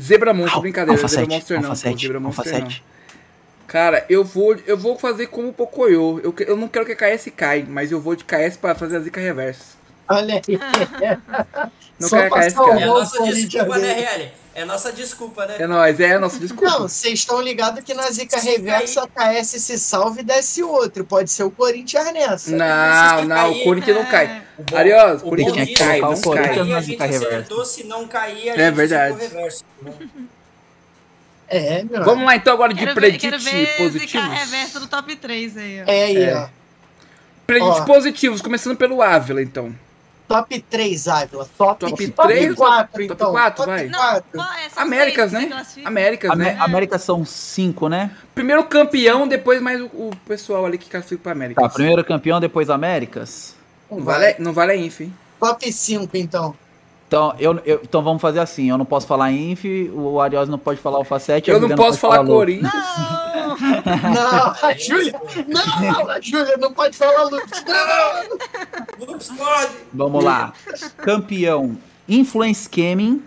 Zebra 0.00 0.32
Monstro, 0.32 0.60
brincadeira. 0.62 0.92
Alfa 1.00 1.08
Zebra 1.08 1.26
7, 1.26 1.34
Monster 1.34 1.60
não. 1.60 1.70
Alfa 1.70 1.82
pô, 1.82 1.88
7, 1.90 2.02
Zebra 2.02 2.18
Alfa 2.18 2.42
Monster 2.42 2.60
não. 2.60 2.70
7. 2.70 2.84
Cara, 3.74 4.06
eu 4.08 4.22
vou, 4.22 4.54
eu 4.68 4.78
vou 4.78 4.96
fazer 4.96 5.26
como 5.26 5.48
o 5.48 5.52
Pocoyo. 5.52 6.20
Eu, 6.22 6.32
eu 6.46 6.56
não 6.56 6.68
quero 6.68 6.86
que 6.86 6.92
a 6.92 6.96
KS 7.16 7.28
cai, 7.36 7.66
mas 7.68 7.90
eu 7.90 8.00
vou 8.00 8.14
de 8.14 8.22
KS 8.22 8.56
pra 8.56 8.72
fazer 8.72 8.98
a 8.98 9.00
zica 9.00 9.20
reversa. 9.20 9.74
Olha 10.08 10.34
aí. 10.36 10.58
Não 11.98 12.08
Só 12.08 12.16
quero 12.18 12.32
que 12.34 12.38
a 12.38 12.42
KS 12.42 12.54
caia. 12.54 12.80
É 12.80 12.84
a 12.84 12.92
o 12.92 12.94
nossa 12.94 13.22
desculpa, 13.24 13.78
né? 13.78 14.30
É 14.54 14.64
nossa 14.64 14.92
desculpa, 14.92 15.46
né? 15.46 15.56
É 15.58 15.66
nóis, 15.66 15.98
é, 15.98 16.16
nossa, 16.20 16.38
desculpa. 16.38 16.70
Não, 16.70 16.80
vocês 16.82 17.14
estão 17.18 17.40
ligados 17.40 17.82
que 17.82 17.94
na 17.94 18.08
zica 18.12 18.38
Se 18.38 18.48
reversa 18.48 19.02
a 19.02 19.08
KS 19.42 19.48
se 19.60 19.76
salve 19.76 20.20
e 20.20 20.24
desce 20.24 20.62
outro. 20.62 21.04
Pode 21.04 21.28
ser 21.32 21.42
o 21.42 21.50
Corinthians 21.50 22.12
nessa. 22.12 22.50
não, 22.52 23.24
não, 23.24 23.36
cair, 23.36 23.60
o 23.60 23.64
Corinthians 23.64 23.96
não 23.96 24.04
é. 24.04 24.10
cai. 24.10 24.42
O 24.56 24.62
bom- 24.62 24.76
Ariós, 24.76 25.20
o 25.20 25.24
Corinthians 25.24 25.56
não 25.68 25.74
cai, 25.74 25.98
é 25.98 26.00
não 26.00 26.14
que 26.14 26.28
o 26.28 26.32
cai. 26.32 26.42
Corinthians 26.42 26.56
cair, 26.58 26.68
na 26.70 26.76
a 26.76 26.80
zica 26.80 27.04
gente 27.06 27.12
reversa. 27.12 27.36
acertou, 27.38 27.64
se 27.64 27.84
não 27.84 28.06
cair, 28.06 28.50
a 28.50 28.54
É 28.54 28.66
gente 28.66 28.74
verdade. 28.76 29.14
ficou 29.14 29.28
reverso. 29.28 29.64
É, 31.56 31.84
meu. 31.84 32.04
Vamos 32.04 32.24
lá 32.24 32.36
então 32.36 32.52
agora 32.54 32.72
de 32.74 32.84
ver, 32.84 32.94
predict 32.94 33.30
quero 33.30 33.42
ver 33.42 33.76
positivos. 33.76 34.28
reversa 34.28 34.80
do 34.80 34.86
top 34.88 35.14
3 35.16 35.56
aí, 35.56 35.82
ó. 35.82 35.90
É 35.90 36.04
aí, 36.04 36.16
É. 36.24 36.36
ó. 36.36 36.48
Predict 37.46 37.80
Ó. 37.82 37.84
positivos, 37.84 38.40
começando 38.40 38.76
pelo 38.76 39.02
Ávila, 39.02 39.42
então. 39.42 39.74
Top 40.26 40.58
3, 40.58 41.06
Ávila. 41.06 41.46
Top, 41.58 41.80
Top 41.80 42.08
top, 42.10 42.28
três? 42.28 42.54
4, 42.54 42.88
Top 42.92 43.04
então. 43.04 43.30
quatro, 43.30 43.56
top 43.64 43.68
vai. 43.70 43.86
Não, 43.88 43.98
4. 43.98 44.40
é? 44.40 44.80
Américas, 44.80 45.30
seis 45.30 45.30
que 45.30 45.34
né? 45.34 45.40
se 45.42 45.48
classificam. 45.48 45.88
Américas, 45.88 46.30
Amé- 46.30 46.44
né? 46.54 46.56
América 46.60 46.98
são 46.98 47.24
5, 47.24 47.88
né? 47.90 48.10
Primeiro 48.34 48.64
campeão, 48.64 49.28
depois 49.28 49.60
mais 49.60 49.80
o, 49.82 49.84
o 49.84 50.10
pessoal 50.26 50.64
ali 50.64 50.78
que 50.78 50.88
classifica 50.88 51.22
pra 51.22 51.32
América. 51.32 51.60
Tá, 51.60 51.68
primeiro 51.68 52.02
campeão, 52.02 52.40
depois 52.40 52.70
Américas. 52.70 53.54
Não 53.90 54.02
vale, 54.02 54.34
não 54.38 54.52
vale 54.54 54.72
a 54.72 54.76
inf, 54.76 55.02
hein? 55.02 55.14
Top 55.38 55.70
5, 55.70 56.16
então. 56.16 56.56
Então, 57.14 57.34
eu, 57.38 57.60
eu- 57.64 57.80
então 57.82 58.02
vamos 58.02 58.20
fazer 58.20 58.40
assim, 58.40 58.68
eu 58.70 58.76
não 58.76 58.84
posso 58.84 59.06
falar 59.06 59.30
Inf, 59.30 59.64
o 59.94 60.20
Arios 60.20 60.48
não 60.48 60.58
pode 60.58 60.80
falar 60.80 60.96
Alfa 60.98 61.18
7. 61.20 61.48
a 61.50 61.54
Eu 61.54 61.60
não 61.60 61.76
posso 61.76 61.96
falar 61.98 62.16
Lobo. 62.18 62.32
Corinthians. 62.32 62.72
Não! 62.72 63.24
Não, 63.54 64.68
a 64.68 64.74
Júlia. 64.76 65.20
Não, 65.46 66.10
a 66.10 66.20
Júlia 66.20 66.56
não 66.56 66.72
pode 66.72 66.96
falar 66.96 67.22
Lucas. 67.24 67.62
Não. 67.64 69.06
Lux 69.06 69.28
pode! 69.28 69.72
Vamos 69.92 70.24
lá. 70.24 70.52
Campeão, 70.96 71.78
Influence 72.08 72.68
Gaming. 72.68 73.22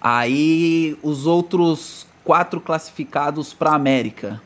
Aí, 0.00 0.96
os 1.02 1.26
outros 1.26 2.06
quatro 2.24 2.60
classificados 2.60 3.52
pra 3.52 3.74
América. 3.74 4.40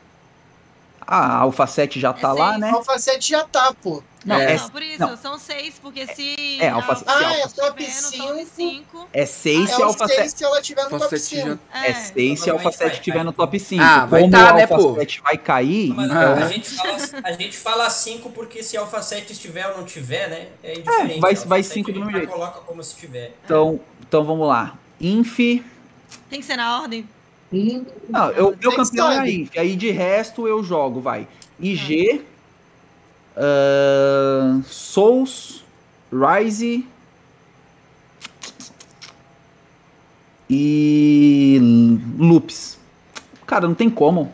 A 0.99 1.37
Alpha 1.37 1.65
7 1.65 1.99
já 2.01 2.11
tá 2.11 2.29
É 2.29 2.33
lá, 2.33 2.57
né? 2.57 2.69
Alfa 2.71 2.99
7 2.99 3.29
já 3.29 3.43
tá, 3.45 3.73
pô. 3.81 4.03
Não, 4.27 4.35
É. 4.35 4.53
é, 4.55 4.57
Não, 4.57 4.69
por 4.69 4.81
isso, 4.83 4.99
não. 4.99 5.15
são 5.17 5.39
seis, 5.39 5.75
porque 5.81 6.05
se. 6.13 6.57
É, 6.61 6.67
Alfa- 6.69 6.91
a 6.91 6.95
se 6.97 7.03
Ah, 7.07 7.13
Alfa- 7.29 7.31
é 7.39 7.47
top 7.47 7.83
tiver 7.85 7.95
no 7.95 8.07
5. 8.09 8.27
top 8.27 8.45
5. 8.45 9.07
é 9.13 9.25
6 9.25 9.69
É 9.69 9.73
se 9.73 9.81
o 9.81 9.85
Alpha 9.85 10.07
6 10.07 10.19
7. 10.19 10.37
se 10.37 10.43
ela 10.43 10.61
tiver 10.61 10.83
no 10.83 10.89
top 10.99 11.19
7 11.19 11.35
já- 11.37 11.43
5. 11.51 11.59
É 11.73 11.93
6 11.93 12.39
se 12.41 12.49
Alpha 12.49 12.61
Provavelmente 12.63 12.77
7 12.77 12.89
vai, 12.91 12.99
tiver 13.01 13.23
no 13.23 13.31
top 13.33 13.59
5. 13.59 13.83
Ah, 13.83 14.05
vai 14.05 14.21
Como 14.21 14.31
tá, 14.33 14.37
o 14.51 14.55
né, 14.55 14.61
Alpha 14.63 14.75
pô? 14.75 14.95
7 14.95 15.21
vai 15.21 15.37
cair, 15.37 15.93
Mas 15.93 16.05
então, 16.11 16.33
a, 16.33 16.47
gente 16.47 16.69
fala, 16.69 16.97
a 17.23 17.31
gente 17.31 17.57
fala 17.57 17.89
5 17.89 18.29
porque 18.31 18.61
se 18.61 18.75
Alpha 18.75 19.01
7 19.01 19.31
estiver 19.31 19.65
ou 19.69 19.77
não 19.77 19.85
tiver, 19.85 20.29
né? 20.29 20.47
É 20.61 20.73
indiferente. 20.77 21.19
vai- 21.21 21.31
Alpha 21.31 21.47
vai 21.47 21.63
7 21.63 21.73
cinco 21.73 21.91
do 21.93 21.99
a 22.01 22.03
gente 22.03 22.05
mesmo 22.07 22.17
jeito. 22.19 22.31
coloca 22.33 22.59
como 22.59 22.83
se 22.83 22.95
tiver. 22.97 23.33
então, 23.45 23.79
então 24.05 24.25
vamos 24.25 24.45
lá. 24.45 24.77
Inf. 24.99 25.37
Tem 26.29 26.39
que 26.39 26.43
ser 26.43 26.57
na 26.57 26.81
ordem. 26.81 27.07
Não, 28.09 28.29
eu, 28.31 28.57
meu 28.59 28.75
campeão 28.75 29.09
é 29.09 29.19
a? 29.19 29.29
Inf. 29.29 29.57
Aí 29.57 29.75
de 29.77 29.89
resto 29.89 30.47
eu 30.47 30.61
jogo, 30.61 30.99
vai. 30.99 31.25
IG. 31.59 32.21
Ahn, 33.37 34.61
Souls. 34.63 35.63
Rise. 36.11 36.85
E. 40.49 41.59
Loops. 42.17 42.77
Cara, 43.45 43.67
não 43.67 43.75
tem 43.75 43.89
como. 43.89 44.31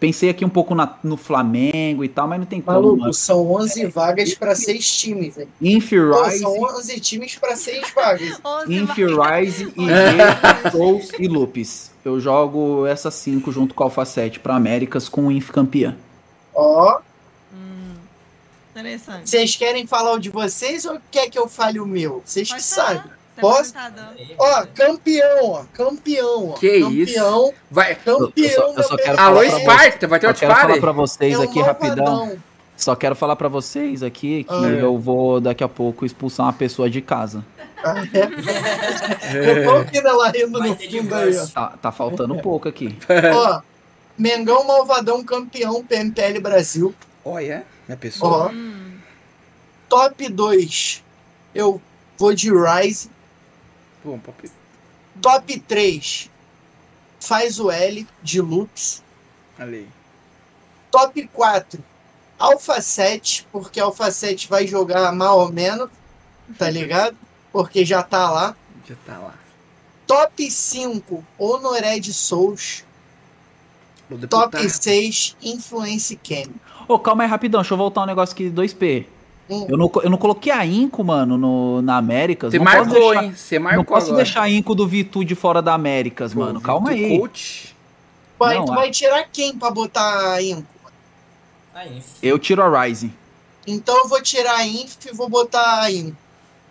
Pensei 0.00 0.30
aqui 0.30 0.44
um 0.44 0.48
pouco 0.48 0.76
na- 0.76 0.96
no 1.02 1.16
Flamengo 1.16 2.04
e 2.04 2.08
tal, 2.08 2.28
mas 2.28 2.38
não 2.38 2.46
tem 2.46 2.60
como. 2.60 2.76
Maluco, 2.76 3.00
mano. 3.00 3.12
são 3.12 3.50
11 3.50 3.86
vagas 3.86 4.32
pra 4.34 4.54
6 4.54 4.88
times, 4.96 5.34
velho. 5.34 5.48
Inf 5.60 5.90
Rise. 5.90 6.38
São 6.38 6.52
11 6.62 7.00
times 7.00 7.34
pra 7.36 7.56
6 7.56 7.90
vagas. 7.92 8.38
11 8.44 8.74
Inf 8.74 8.96
Rise, 8.96 9.64
IG, 9.76 10.70
Souls 10.70 11.10
e 11.18 11.26
Loops. 11.26 11.90
Eu 12.04 12.20
jogo 12.20 12.86
essas 12.86 13.14
cinco 13.14 13.50
junto 13.50 13.74
com 13.74 13.82
a 13.82 13.86
Alpha 13.86 14.04
7 14.04 14.38
pra 14.38 14.54
Américas 14.54 15.08
com 15.08 15.26
o 15.26 15.32
Inf 15.32 15.50
campeã. 15.50 15.96
Ó, 16.54 16.98
Hum, 16.98 17.00
interessante. 18.80 19.28
vocês 19.30 19.56
querem 19.56 19.86
falar 19.86 20.12
o 20.12 20.18
de 20.18 20.30
vocês 20.30 20.84
ou 20.84 20.98
quer 21.10 21.28
que 21.28 21.38
eu 21.38 21.48
fale 21.48 21.80
o 21.80 21.86
meu? 21.86 22.22
Vocês 22.24 22.52
que 22.52 22.60
falar. 22.62 22.86
sabem. 22.94 23.12
É 23.36 23.40
Posso? 23.40 23.72
Ó, 24.36 24.66
campeão, 24.74 25.44
ó. 25.52 25.64
Campeão, 25.72 26.50
ó. 26.50 26.52
Que 26.54 26.80
campeão, 26.80 27.54
Vai. 27.70 27.94
Campeão, 27.94 28.32
Eu 28.36 28.50
só- 28.50 28.72
eu 28.76 28.82
só 28.82 28.96
quero. 28.96 29.20
Alô, 29.20 29.36
pra 29.38 29.46
Esparta, 29.46 30.06
vai 30.08 30.18
ter 30.18 30.26
Só 30.26 30.30
outro 30.30 30.40
quero 30.40 30.54
falar 30.60 30.80
pra 30.80 30.92
vocês 30.92 31.34
É 31.34 31.38
o 31.38 31.42
aqui 31.42 31.60
rapidão. 31.60 32.38
Só 32.76 32.94
quero 32.96 33.14
falar 33.14 33.36
pra 33.36 33.48
vocês 33.48 34.02
aqui 34.02 34.42
que 34.44 34.52
Ah. 34.54 34.68
eu 34.68 34.98
vou 34.98 35.40
daqui 35.40 35.62
a 35.64 35.68
pouco 35.68 36.04
expulsar 36.04 36.46
uma 36.46 36.52
pessoa 36.52 36.90
de 36.90 37.00
casa. 37.00 37.44
Ah, 37.84 37.94
é? 38.12 38.22
Eu 39.36 39.64
tô 39.64 39.84
no 40.58 40.74
fundo 40.76 41.14
aí, 41.14 41.38
ó. 41.38 41.46
Tá, 41.46 41.66
tá 41.80 41.92
faltando 41.92 42.34
um 42.34 42.38
pouco 42.40 42.68
aqui. 42.68 42.96
Ó, 43.34 43.60
Mengão 44.18 44.64
Malvadão 44.64 45.22
campeão 45.22 45.84
PMPL 45.84 46.40
Brasil. 46.40 46.92
Olha, 47.24 47.64
minha 47.88 47.96
pessoa. 47.98 48.46
Ó, 48.46 48.50
Hum, 48.50 48.98
top 49.88 50.28
2. 50.28 51.02
Eu 51.54 51.80
vou 52.16 52.34
de 52.34 52.50
Rise. 52.52 53.10
Bom, 54.04 54.18
papi. 54.18 54.50
Top 55.20 55.58
3. 55.60 56.30
Faz 57.20 57.58
o 57.58 57.70
L 57.70 58.06
de 58.22 58.40
Loops. 58.40 59.02
Ali. 59.58 59.88
Top 60.90 61.26
4. 61.28 61.82
Alpha 62.38 62.80
7, 62.80 63.48
porque 63.50 63.80
Alpha 63.80 64.10
7 64.12 64.48
vai 64.48 64.64
jogar 64.66 65.10
mal 65.12 65.40
ou 65.40 65.52
menos, 65.52 65.90
tá 66.56 66.70
ligado? 66.70 67.16
Porque 67.50 67.84
já 67.84 68.02
tá 68.02 68.30
lá. 68.30 68.56
Já 68.88 68.94
tá 69.04 69.18
lá. 69.18 69.34
Top 70.06 70.48
5, 70.50 71.24
Honored 71.36 72.12
Souls. 72.12 72.84
Top 74.08 74.20
deputar. 74.56 74.70
6, 74.70 75.36
Influence 75.42 76.14
Cam. 76.16 76.50
Ô, 76.88 76.98
calma 76.98 77.22
aí, 77.24 77.28
rapidão. 77.28 77.60
Deixa 77.60 77.74
eu 77.74 77.78
voltar 77.78 78.02
um 78.02 78.06
negócio 78.06 78.32
aqui, 78.34 78.48
2P. 78.50 79.04
Hum. 79.50 79.66
Eu 79.68 79.76
não, 79.78 79.90
eu 80.02 80.10
não 80.10 80.18
coloquei 80.18 80.52
a 80.52 80.64
Inco, 80.66 81.02
mano, 81.04 81.36
no, 81.38 81.80
na 81.82 81.96
Américas. 81.98 82.50
Você 82.52 82.58
não 82.58 82.64
marcou, 82.64 82.92
deixar- 82.94 83.24
hein? 83.24 83.34
Você 83.34 83.58
Não 83.58 83.64
marcou 83.64 83.84
posso 83.84 84.06
agora. 84.08 84.24
deixar 84.24 84.42
a 84.42 84.50
Inco 84.50 84.74
do 84.74 84.86
Vitu 84.86 85.24
de 85.24 85.34
fora 85.34 85.62
da 85.62 85.74
Américas, 85.74 86.34
mano. 86.34 86.60
Pô, 86.60 86.66
Calma 86.66 86.90
Vitor 86.90 87.04
aí. 87.12 87.18
Coach. 87.18 87.76
Vai, 88.38 88.56
Não, 88.56 88.64
tu 88.66 88.72
a- 88.72 88.74
vai 88.76 88.90
tirar 88.90 89.24
quem 89.32 89.56
pra 89.56 89.70
botar 89.70 90.32
a 90.32 90.42
Inco? 90.42 90.64
Aí, 91.74 92.02
Eu 92.22 92.38
tiro 92.38 92.62
a 92.62 92.82
Rising. 92.84 93.12
Então 93.66 93.96
eu 93.98 94.08
vou 94.08 94.20
tirar 94.22 94.56
a 94.56 94.66
Inf 94.66 94.96
e 95.10 95.14
vou 95.14 95.28
botar 95.28 95.82
a 95.82 95.90
Inco. 95.92 96.16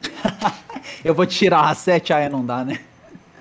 Eu 1.04 1.14
vou 1.14 1.26
tirar 1.26 1.70
a 1.70 1.76
7, 1.76 2.14
ah, 2.14 2.20
é, 2.20 2.30
não 2.30 2.46
dá, 2.46 2.64
né? 2.64 2.80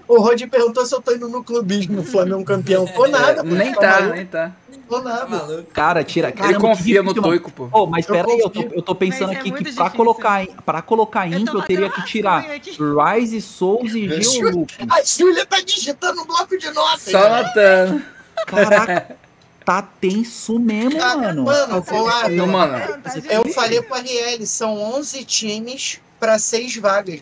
O 0.09 0.21
Rod 0.21 0.41
perguntou 0.49 0.85
se 0.87 0.95
eu 0.95 1.01
tô 1.03 1.13
indo 1.15 1.29
no 1.29 1.43
clubismo, 1.43 2.03
Flamengo 2.05 2.45
campeão. 2.45 2.87
Tô 2.87 3.07
nada, 3.09 3.43
pô, 3.43 3.51
Nem 3.51 3.73
tá 3.73 3.81
tá, 3.81 4.01
nem 4.09 4.27
tá. 4.27 4.53
Tô 4.89 5.01
tá 5.01 5.09
nada. 5.09 5.27
maluco. 5.27 5.71
Cara, 5.73 6.05
tira. 6.05 6.29
Ele 6.29 6.37
Caramba, 6.37 6.61
confia 6.61 7.03
no 7.03 7.11
mano. 7.11 7.23
Toico, 7.23 7.51
pô. 7.51 7.69
Ô, 7.73 7.87
mas 7.87 8.07
Eu 8.09 8.15
pera 8.15 8.29
aí, 8.29 8.39
eu 8.39 8.51
tô, 8.51 8.63
eu 8.63 8.83
tô 8.83 8.95
pensando 8.95 9.29
Mas 9.29 9.37
é 9.37 9.41
aqui 9.41 9.51
muito 9.51 9.59
que 9.65 9.71
difícil. 9.71 9.85
pra 9.85 9.97
colocar, 9.97 10.47
pra 10.65 10.83
colocar 10.83 11.31
Eu 11.31 11.45
tô 11.45 11.59
eu 11.59 11.63
teria 11.63 11.91
que 11.91 12.05
tirar. 12.05 12.45
Rise, 12.49 13.41
Souls 13.43 13.95
e 13.95 14.23
Geolupus. 14.23 14.77
A 14.91 15.03
Júlia 15.03 15.45
tá 15.47 15.61
digitando 15.61 16.23
um 16.23 16.27
bloco 16.27 16.57
de 16.57 16.71
notas. 16.71 17.03
Só 17.03 17.43
notando. 17.43 18.03
Caraca, 18.47 19.17
tá 19.65 19.83
tenso 19.83 20.59
mesmo, 20.59 21.01
Ah, 21.03 21.17
mano. 21.17 21.45
Mano, 21.45 21.83
vou 21.83 22.05
lá. 22.05 22.29
Não, 22.29 22.47
mano. 22.47 22.79
Tá 23.03 23.15
Eu 23.31 23.49
falei 23.53 23.83
pro 23.83 23.97
RL, 23.97 24.47
são 24.47 24.79
11 24.79 25.25
times 25.25 26.01
pra 26.21 26.39
6 26.39 26.77
vagas. 26.77 27.21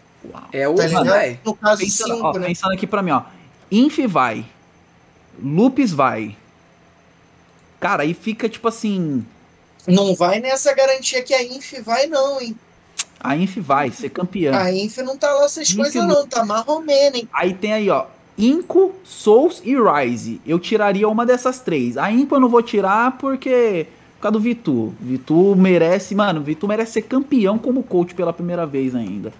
É 0.53 0.69
o 0.69 0.75
Tá 0.75 0.87
velho. 1.03 1.39
No 1.45 1.55
caso, 1.55 1.81
Pensando, 1.83 2.15
5, 2.17 2.27
ó, 2.27 2.33
né? 2.39 2.47
pensando 2.47 2.73
aqui 2.73 2.87
pra 2.87 3.03
mim, 3.03 3.11
ó. 3.11 3.23
Inf 3.71 3.99
vai. 4.07 4.45
Lupus 5.43 5.93
vai. 5.93 6.37
Cara, 7.85 8.03
aí 8.05 8.15
fica 8.15 8.49
tipo 8.49 8.67
assim. 8.67 9.23
Não 9.87 10.15
vai 10.15 10.41
nessa 10.41 10.73
garantia 10.73 11.21
que 11.23 11.35
a 11.35 11.43
Inf 11.43 11.75
vai, 11.85 12.07
não, 12.07 12.41
hein? 12.41 12.57
A 13.21 13.37
Inf 13.37 13.59
vai 13.59 13.91
ser 13.91 14.09
campeã. 14.09 14.57
A 14.57 14.73
Inf 14.73 14.97
não 14.99 15.19
tá 15.19 15.31
lá 15.35 15.45
essas 15.45 15.69
Inf 15.69 15.77
coisas, 15.77 15.95
não- 16.03 16.09
não. 16.09 16.27
Tá 16.27 16.47
marromeno, 16.47 17.17
hein? 17.17 17.29
Aí 17.31 17.53
tem 17.53 17.75
aí, 17.75 17.91
ó. 17.91 18.07
Inco, 18.39 18.95
Souls 19.05 19.61
e 19.63 19.75
Rise. 19.77 20.41
Eu 20.47 20.59
tiraria 20.59 21.07
uma 21.07 21.27
dessas 21.27 21.61
três. 21.61 21.99
A 21.99 22.11
Inco 22.11 22.35
eu 22.35 22.41
não 22.41 22.49
vou 22.49 22.63
tirar 22.63 23.19
porque. 23.19 23.87
Por 24.17 24.23
causa 24.23 24.33
do 24.39 24.41
Vitu. 24.41 24.95
Vitu 24.99 25.55
merece, 25.55 26.15
mano. 26.15 26.41
Vitu 26.43 26.67
merece 26.67 26.93
ser 26.93 27.03
campeão 27.03 27.59
como 27.59 27.83
coach 27.83 28.15
pela 28.15 28.33
primeira 28.33 28.65
vez 28.67 28.95
ainda. 28.95 29.31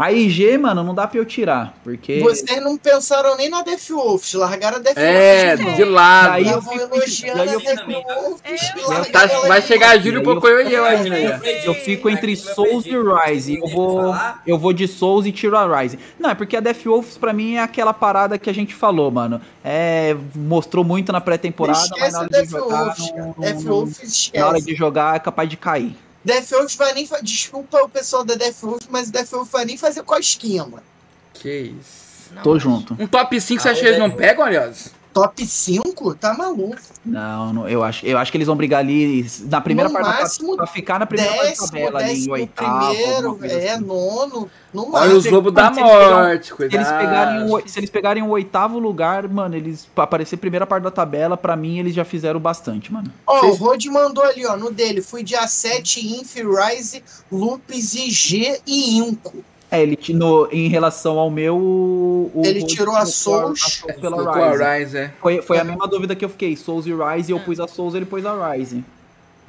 A 0.00 0.10
IG, 0.12 0.56
mano, 0.56 0.82
não 0.82 0.94
dá 0.94 1.06
pra 1.06 1.18
eu 1.18 1.24
tirar. 1.26 1.74
Porque. 1.84 2.20
Vocês 2.20 2.62
não 2.62 2.76
pensaram 2.78 3.36
nem 3.36 3.50
na 3.50 3.62
Death 3.62 3.88
Wolves, 3.90 4.32
largaram 4.34 4.78
a 4.78 4.80
Death 4.80 4.96
É, 4.96 5.56
Wolves. 5.56 5.76
de 5.76 5.84
lado. 5.84 6.32
Aí 6.32 6.48
eu 6.48 6.62
fico- 6.62 6.74
elogiando 6.80 7.38
e 7.38 7.40
aí 7.42 7.52
eu 7.52 7.58
a 7.58 7.62
Death 7.62 7.86
e 8.76 8.80
largaram 8.88 9.10
Tá- 9.12 9.48
vai 9.48 9.60
chegar 9.62 9.92
novo. 9.94 10.04
Júlio 10.04 10.22
Pocoyo 10.22 10.68
e 10.68 10.74
eu 10.74 10.84
ainda. 10.84 11.18
Eu. 11.18 11.40
Eu 11.64 11.74
fico 11.74 12.08
entre 12.08 12.34
Souls 12.36 12.84
e. 12.86 12.90
Rise. 12.90 13.58
Eu 13.58 13.68
vou, 13.68 14.14
eu 14.46 14.58
vou 14.58 14.72
de 14.72 14.88
Souls 14.88 15.26
e 15.26 15.32
tiro 15.32 15.56
a 15.56 15.80
Rise. 15.80 15.98
Não, 16.18 16.30
é 16.30 16.34
porque 16.34 16.56
a 16.56 16.60
Death 16.60 16.84
Wolves 16.84 17.18
pra 17.18 17.32
mim 17.32 17.56
é 17.56 17.62
aquela 17.62 17.92
parada 17.92 18.38
que 18.38 18.48
a 18.48 18.54
gente 18.54 18.74
falou, 18.74 19.10
mano. 19.10 19.40
É, 19.62 20.16
mostrou 20.34 20.82
muito 20.84 21.12
na 21.12 21.20
pré-temporada, 21.20 21.78
mas 21.78 21.90
Esquece 21.90 22.12
na 22.12 22.18
hora 22.20 22.28
Death 22.30 22.44
de 22.46 22.50
jogar, 22.50 22.96
não- 23.16 23.34
não- 23.38 23.88
na 24.34 24.46
hora 24.48 24.60
de 24.60 24.74
jogar 24.74 25.16
é 25.16 25.18
capaz 25.18 25.48
de 25.48 25.56
cair. 25.56 25.94
Death 26.24 26.50
Wolves 26.50 26.74
vai 26.74 26.92
nem. 26.92 27.06
fa- 27.06 27.20
Desculpa 27.22 27.78
o 27.82 27.88
pessoal 27.88 28.24
da 28.24 28.34
Death 28.34 28.60
Wolves, 28.62 28.86
mas 28.90 29.08
o 29.08 29.12
Death 29.12 29.30
Wolves 29.30 29.50
vai 29.52 29.64
nem 29.64 29.76
fazer 29.76 30.02
cosquinha, 30.02 30.64
mano. 30.64 30.82
Que 31.34 31.72
isso. 31.80 32.32
Não, 32.32 32.42
Tô 32.42 32.54
acho. 32.54 32.60
junto. 32.60 32.96
Um 32.98 33.06
top 33.06 33.40
5 33.40 33.60
você 33.62 33.68
acha 33.70 33.80
que 33.80 33.86
eles 33.86 33.98
não 33.98 34.08
velho. 34.08 34.18
pegam, 34.18 34.44
aliás? 34.44 34.92
Top 35.12 35.44
5? 35.44 36.14
Tá 36.14 36.34
maluco. 36.34 36.76
Não, 37.04 37.52
não, 37.52 37.68
eu 37.68 37.82
acho, 37.82 38.06
eu 38.06 38.16
acho 38.16 38.30
que 38.30 38.38
eles 38.38 38.46
vão 38.46 38.54
brigar 38.56 38.80
ali 38.80 39.26
na 39.46 39.60
primeira 39.60 39.88
No 39.88 39.94
parte 39.94 40.06
da 40.08 40.20
máximo, 40.22 40.56
pra 40.56 40.66
ficar 40.66 40.98
na 41.00 41.06
primeira 41.06 41.32
parte 41.32 41.44
da 41.44 41.50
Décimo, 41.50 41.66
tabela 41.68 41.98
ali, 41.98 42.24
em 42.26 42.30
oitavo. 42.30 42.94
primeiro, 42.94 43.38
é, 43.44 43.70
assim. 43.72 43.84
nono. 43.84 44.50
No 44.72 44.82
Olha 44.82 44.90
máximo. 44.92 45.16
os 45.18 45.24
lobos 45.26 45.52
da 45.52 45.64
mano, 45.64 45.74
se 45.74 45.80
eles 45.80 45.90
pegarem- 45.98 46.28
morte, 46.28 46.46
Se 46.46 46.52
cuidado. 46.54 46.74
eles, 46.80 46.88
pegarem 46.92 47.42
o, 47.52 47.68
se 47.68 47.78
eles 47.80 47.90
pegarem 47.90 48.22
o 48.22 48.28
oitavo 48.28 48.78
lugar, 48.78 49.26
mano, 49.28 49.56
eles 49.56 49.88
pra 49.92 50.04
aparecer 50.04 50.36
primeira 50.36 50.64
parte 50.64 50.84
da 50.84 50.92
tabela, 50.92 51.36
pra 51.36 51.56
mim 51.56 51.78
eles 51.80 51.92
já 51.92 52.04
fizeram 52.04 52.38
bastante, 52.38 52.92
mano. 52.92 53.12
Ó, 53.26 53.40
Vocês- 53.40 53.60
o 53.60 53.64
Rod 53.64 53.84
mandou 53.86 54.22
ali, 54.22 54.46
ó, 54.46 54.56
no 54.56 54.70
dele. 54.70 55.02
Fui 55.02 55.24
dia 55.24 55.44
7, 55.48 56.06
Inf, 56.20 56.36
Rise, 56.36 57.02
Lupus, 57.32 57.94
IG 57.94 58.60
e 58.64 58.98
Inco. 58.98 59.42
É, 59.70 59.80
ele 59.80 59.96
no, 60.14 60.48
em 60.50 60.68
relação 60.68 61.18
ao 61.18 61.30
meu. 61.30 61.56
o- 61.56 62.42
Ele 62.44 62.64
o- 62.64 62.66
tirou 62.66 62.94
a 62.96 63.02
o- 63.02 63.06
Souls. 63.06 63.62
a- 63.64 63.70
Ficou 63.70 63.94
pela 63.94 64.50
Rise. 64.50 64.62
a 64.64 64.74
Rise, 64.78 64.96
é. 64.98 65.12
Foi, 65.20 65.42
foi 65.42 65.58
a 65.58 65.64
mesma 65.64 65.86
dúvida 65.86 66.16
que 66.16 66.24
eu 66.24 66.28
fiquei. 66.28 66.56
Souls 66.56 66.86
e 66.86 66.92
Rise, 66.92 67.30
eu 67.32 67.38
pus 67.40 67.60
a 67.60 67.68
Souls, 67.68 67.94
ele 67.94 68.04
pôs 68.04 68.26
a 68.26 68.52
Rise. 68.52 68.82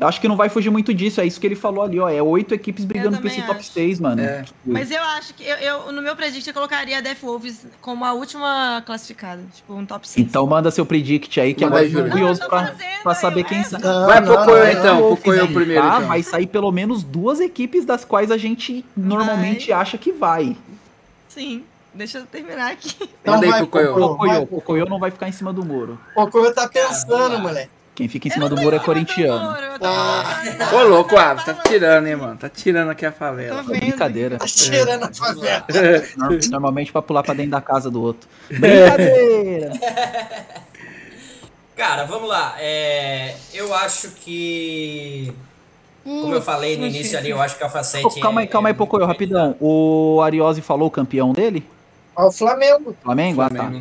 Eu 0.01 0.07
acho 0.07 0.19
que 0.19 0.27
não 0.27 0.35
vai 0.35 0.49
fugir 0.49 0.71
muito 0.71 0.91
disso, 0.95 1.21
é 1.21 1.27
isso 1.27 1.39
que 1.39 1.45
ele 1.45 1.55
falou 1.55 1.83
ali, 1.83 1.99
ó. 1.99 2.09
É 2.09 2.19
oito 2.23 2.55
equipes 2.55 2.83
brigando 2.83 3.19
por 3.19 3.27
esse 3.27 3.39
top 3.43 3.59
acho. 3.59 3.71
6, 3.71 3.99
mano. 3.99 4.19
É. 4.19 4.41
Tipo, 4.41 4.57
Mas 4.65 4.89
eu 4.89 4.99
acho 5.03 5.31
que 5.35 5.43
eu, 5.43 5.55
eu- 5.57 5.91
no 5.91 6.01
meu 6.01 6.15
predict 6.15 6.47
eu 6.47 6.53
colocaria 6.55 6.97
a 6.97 7.01
Death 7.01 7.19
Wolves 7.21 7.67
como 7.79 8.03
a 8.03 8.11
última 8.11 8.81
classificada, 8.83 9.43
tipo 9.53 9.71
um 9.75 9.85
top 9.85 10.09
6. 10.09 10.25
Então 10.27 10.47
manda 10.47 10.71
seu 10.71 10.87
predict 10.87 11.39
aí, 11.39 11.53
que 11.53 11.63
agora 11.63 11.85
eu 11.85 12.03
tô 12.05 12.09
curioso 12.09 12.39
pra, 12.47 12.65
fazendo 12.65 13.03
pra 13.03 13.13
saber 13.13 13.41
o 13.41 13.45
quem 13.45 13.57
resto. 13.59 13.79
sai. 13.79 14.05
Vai, 14.07 14.21
Pocoyo, 14.25 14.71
então. 14.71 14.97
Pocoyo 15.15 15.47
primeiro, 15.53 15.83
tá? 15.83 15.95
então. 15.97 16.07
Vai 16.07 16.23
sair 16.23 16.47
pelo 16.47 16.71
menos 16.71 17.03
duas 17.03 17.39
equipes 17.39 17.85
das 17.85 18.03
quais 18.03 18.31
a 18.31 18.37
gente 18.37 18.83
normalmente 18.97 19.69
Vai. 19.69 19.79
acha 19.81 19.99
que 19.99 20.11
vai. 20.11 20.57
Sim. 21.29 21.63
Deixa 21.93 22.19
eu 22.19 22.25
terminar 22.25 22.71
aqui. 22.71 22.95
Então 23.21 23.35
Manda 23.35 23.45
aí, 23.45 23.51
vai, 23.51 23.59
Pocoyo. 23.61 23.93
Pocoyo. 23.93 24.47
Pocoyo, 24.47 24.85
não 24.89 24.97
vai 24.97 25.11
ficar 25.11 25.29
em 25.29 25.31
cima 25.31 25.53
do 25.53 25.63
muro. 25.63 25.99
Pocoyo 26.15 26.51
tá 26.53 26.67
pensando, 26.67 27.33
lá. 27.33 27.37
moleque. 27.39 27.69
Quem 28.01 28.07
fica 28.07 28.27
em 28.27 28.31
Eu 28.31 28.33
cima 28.33 28.49
do 28.49 28.57
muro 28.59 28.75
é 28.75 28.79
corintiano. 28.79 29.51
muro, 29.51 29.61
Ah. 29.83 30.43
Ô, 30.73 30.83
louco, 30.87 31.15
Aves, 31.15 31.45
tá 31.45 31.53
tirando, 31.53 32.07
hein, 32.07 32.15
mano? 32.15 32.35
Tá 32.35 32.49
tirando 32.49 32.89
aqui 32.89 33.05
a 33.05 33.11
favela. 33.11 33.61
Vendo. 33.61 33.79
Brincadeira. 33.79 34.39
Tá 34.39 34.45
tirando 34.47 35.03
a 35.03 35.13
favela. 35.13 35.65
Nor- 36.17 36.39
Normalmente 36.49 36.91
pra 36.91 37.03
pular 37.03 37.21
pra 37.21 37.35
dentro 37.35 37.51
da 37.51 37.61
casa 37.61 37.91
do 37.91 38.01
outro. 38.01 38.27
Brincadeira! 38.49 39.71
Cara, 41.77 42.05
vamos 42.05 42.27
lá. 42.27 42.55
É, 42.59 43.35
eu 43.53 43.71
acho 43.75 44.09
que. 44.15 45.31
Como 46.03 46.33
eu 46.33 46.41
falei 46.41 46.75
no 46.77 46.87
início 46.87 47.15
ali, 47.19 47.29
eu 47.29 47.39
acho 47.39 47.55
que 47.55 47.63
a 47.63 47.69
7 47.83 48.01
Pô, 48.01 48.09
calma 48.19 48.41
aí, 48.41 48.47
é- 48.47 48.49
calma 48.49 48.69
aí, 48.69 48.73
é 48.73 48.75
Pocoyo, 48.75 49.05
muito 49.05 49.13
rapidão. 49.13 49.55
O 49.59 50.19
Ariose 50.23 50.59
falou 50.61 50.87
o 50.87 50.91
campeão 50.91 51.33
dele? 51.33 51.63
O 52.17 52.31
Flamengo. 52.31 52.95
Flamengo? 53.03 53.41
Ah, 53.43 53.49
tá. 53.51 53.71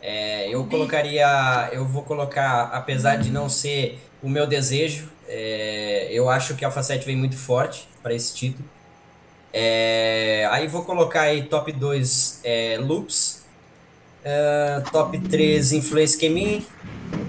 É, 0.00 0.48
eu 0.48 0.64
colocaria. 0.66 1.70
Eu 1.72 1.84
vou 1.84 2.02
colocar, 2.02 2.70
apesar 2.72 3.16
de 3.16 3.30
não 3.30 3.48
ser 3.48 3.98
o 4.22 4.28
meu 4.28 4.46
desejo, 4.46 5.08
é, 5.26 6.08
eu 6.10 6.28
acho 6.28 6.54
que 6.54 6.64
a 6.64 6.68
Alpha 6.68 6.82
7 6.82 7.04
vem 7.04 7.16
muito 7.16 7.36
forte 7.36 7.88
para 8.02 8.14
esse 8.14 8.34
título. 8.34 8.68
É, 9.52 10.48
aí 10.50 10.66
vou 10.66 10.84
colocar 10.84 11.22
aí 11.22 11.42
top 11.42 11.72
2 11.72 12.40
é, 12.44 12.78
Loops, 12.80 13.44
é, 14.24 14.82
top 14.92 15.18
3 15.18 15.72
Influence 15.72 16.16
Kemin, 16.18 16.66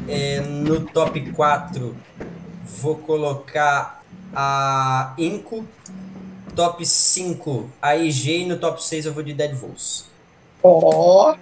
é, 0.07 0.41
no 0.41 0.81
top 0.81 1.31
4 1.31 1.95
vou 2.81 2.95
colocar 2.95 4.03
a 4.33 5.14
Inco, 5.17 5.65
top 6.56 6.85
5 6.85 7.69
a 7.81 7.95
IG 7.95 8.41
e 8.41 8.45
no 8.45 8.57
top 8.57 8.83
6 8.83 9.06
eu 9.06 9.14
vou 9.14 9.23
de 9.23 9.33
Dead 9.33 9.56
Wolves. 9.56 10.06
Ó, 10.61 11.31
A 11.31 11.38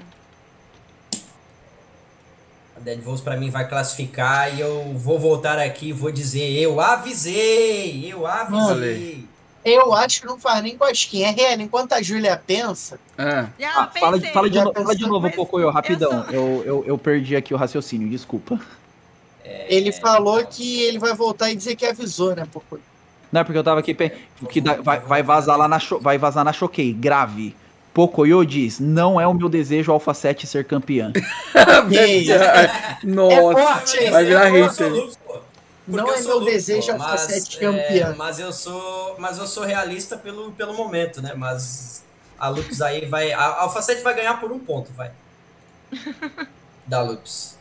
Dead 2.87 3.03
Wolves 3.03 3.21
pra 3.21 3.35
mim 3.35 3.49
vai 3.49 3.67
classificar 3.67 4.55
e 4.55 4.61
eu 4.61 4.93
vou 4.95 5.19
voltar 5.19 5.59
aqui 5.59 5.89
e 5.89 5.93
vou 5.93 6.09
dizer, 6.09 6.49
eu 6.57 6.79
avisei, 6.79 8.09
eu 8.13 8.25
avisei. 8.25 9.25
eu 9.65 9.93
acho 9.93 10.21
que 10.21 10.25
não 10.27 10.39
faz 10.39 10.63
nem 10.63 10.77
cosquinha. 10.77 11.29
RL, 11.31 11.61
enquanto 11.63 11.91
a 11.91 12.01
Júlia 12.01 12.41
pensa, 12.47 12.97
Já 13.17 13.69
Ah, 13.75 13.87
fala, 13.99 14.13
pensei. 14.17 14.31
fala 14.31 14.49
de, 14.49 14.61
no- 14.61 14.73
fala 14.73 14.95
de 14.95 15.03
novo, 15.05 15.19
mas 15.19 15.35
Pocoyo, 15.35 15.69
rapidão. 15.69 16.25
eu 16.31 16.33
Eu, 16.33 16.63
eu, 16.65 16.83
eu 16.87 16.97
perdi 16.97 17.35
aqui 17.35 17.53
o 17.53 17.57
raciocínio, 17.57 18.07
desculpa. 18.09 18.57
ele 19.43 19.91
falou 19.91 20.45
que 20.45 20.81
ele 20.83 20.97
vai 20.97 21.13
voltar 21.13 21.51
e 21.51 21.55
dizer 21.57 21.75
que 21.75 21.85
avisou, 21.85 22.33
né, 22.35 22.47
Pocoyo? 22.49 22.81
Não 23.29 23.41
é 23.41 23.43
porque 23.43 23.57
eu 23.57 23.63
tava 23.65 23.81
aqui. 23.81 23.93
pe- 23.93 24.13
Que 24.49 24.61
dá- 24.61 24.75
vai, 24.75 25.01
vai 25.01 25.21
vazar 25.21 25.57
lá 25.57 25.67
na. 25.67 25.79
cho- 25.79 25.99
Vai 25.99 26.17
vazar 26.17 26.45
na 26.45 26.53
Choquei. 26.53 26.93
Grave. 26.93 27.53
Pocoyo 27.97 28.45
diz: 28.45 28.79
Não 28.79 29.19
é 29.19 29.25
o 29.25 29.33
meu 29.33 29.49
desejo 29.49 29.91
Alpha 29.91 30.13
7 30.13 30.45
ser 30.45 30.65
campeã. 30.65 31.11
Nossa, 33.03 33.33
É 33.35 33.41
forte, 33.41 34.09
vai 34.11 34.23
virar 34.23 34.55
Eu 34.55 34.69
sou 34.71 34.89
hater. 34.91 35.17
Não 35.87 36.07
eu 36.07 36.13
é 36.13 36.21
sou 36.21 36.41
meu 36.41 36.51
desejo 36.51 36.85
pô, 36.85 36.93
Alpha 36.93 37.09
mas, 37.09 37.21
7 37.21 37.57
é, 37.57 37.59
campeã. 37.59 38.15
mas 38.15 38.39
eu 38.39 38.53
sou, 38.53 39.15
mas 39.17 39.39
eu 39.39 39.47
sou 39.47 39.63
realista 39.63 40.15
pelo, 40.15 40.51
pelo 40.51 40.75
momento, 40.75 41.23
né? 41.23 41.33
Mas 41.35 42.03
a 42.37 42.49
Lux 42.49 42.81
aí 42.81 43.07
vai, 43.07 43.31
a 43.31 43.61
Alpha 43.61 43.81
7 43.81 44.03
vai 44.03 44.13
ganhar 44.13 44.39
por 44.39 44.51
um 44.51 44.59
ponto, 44.59 44.91
vai. 44.93 45.09
Da 46.85 47.01
Lux. 47.01 47.56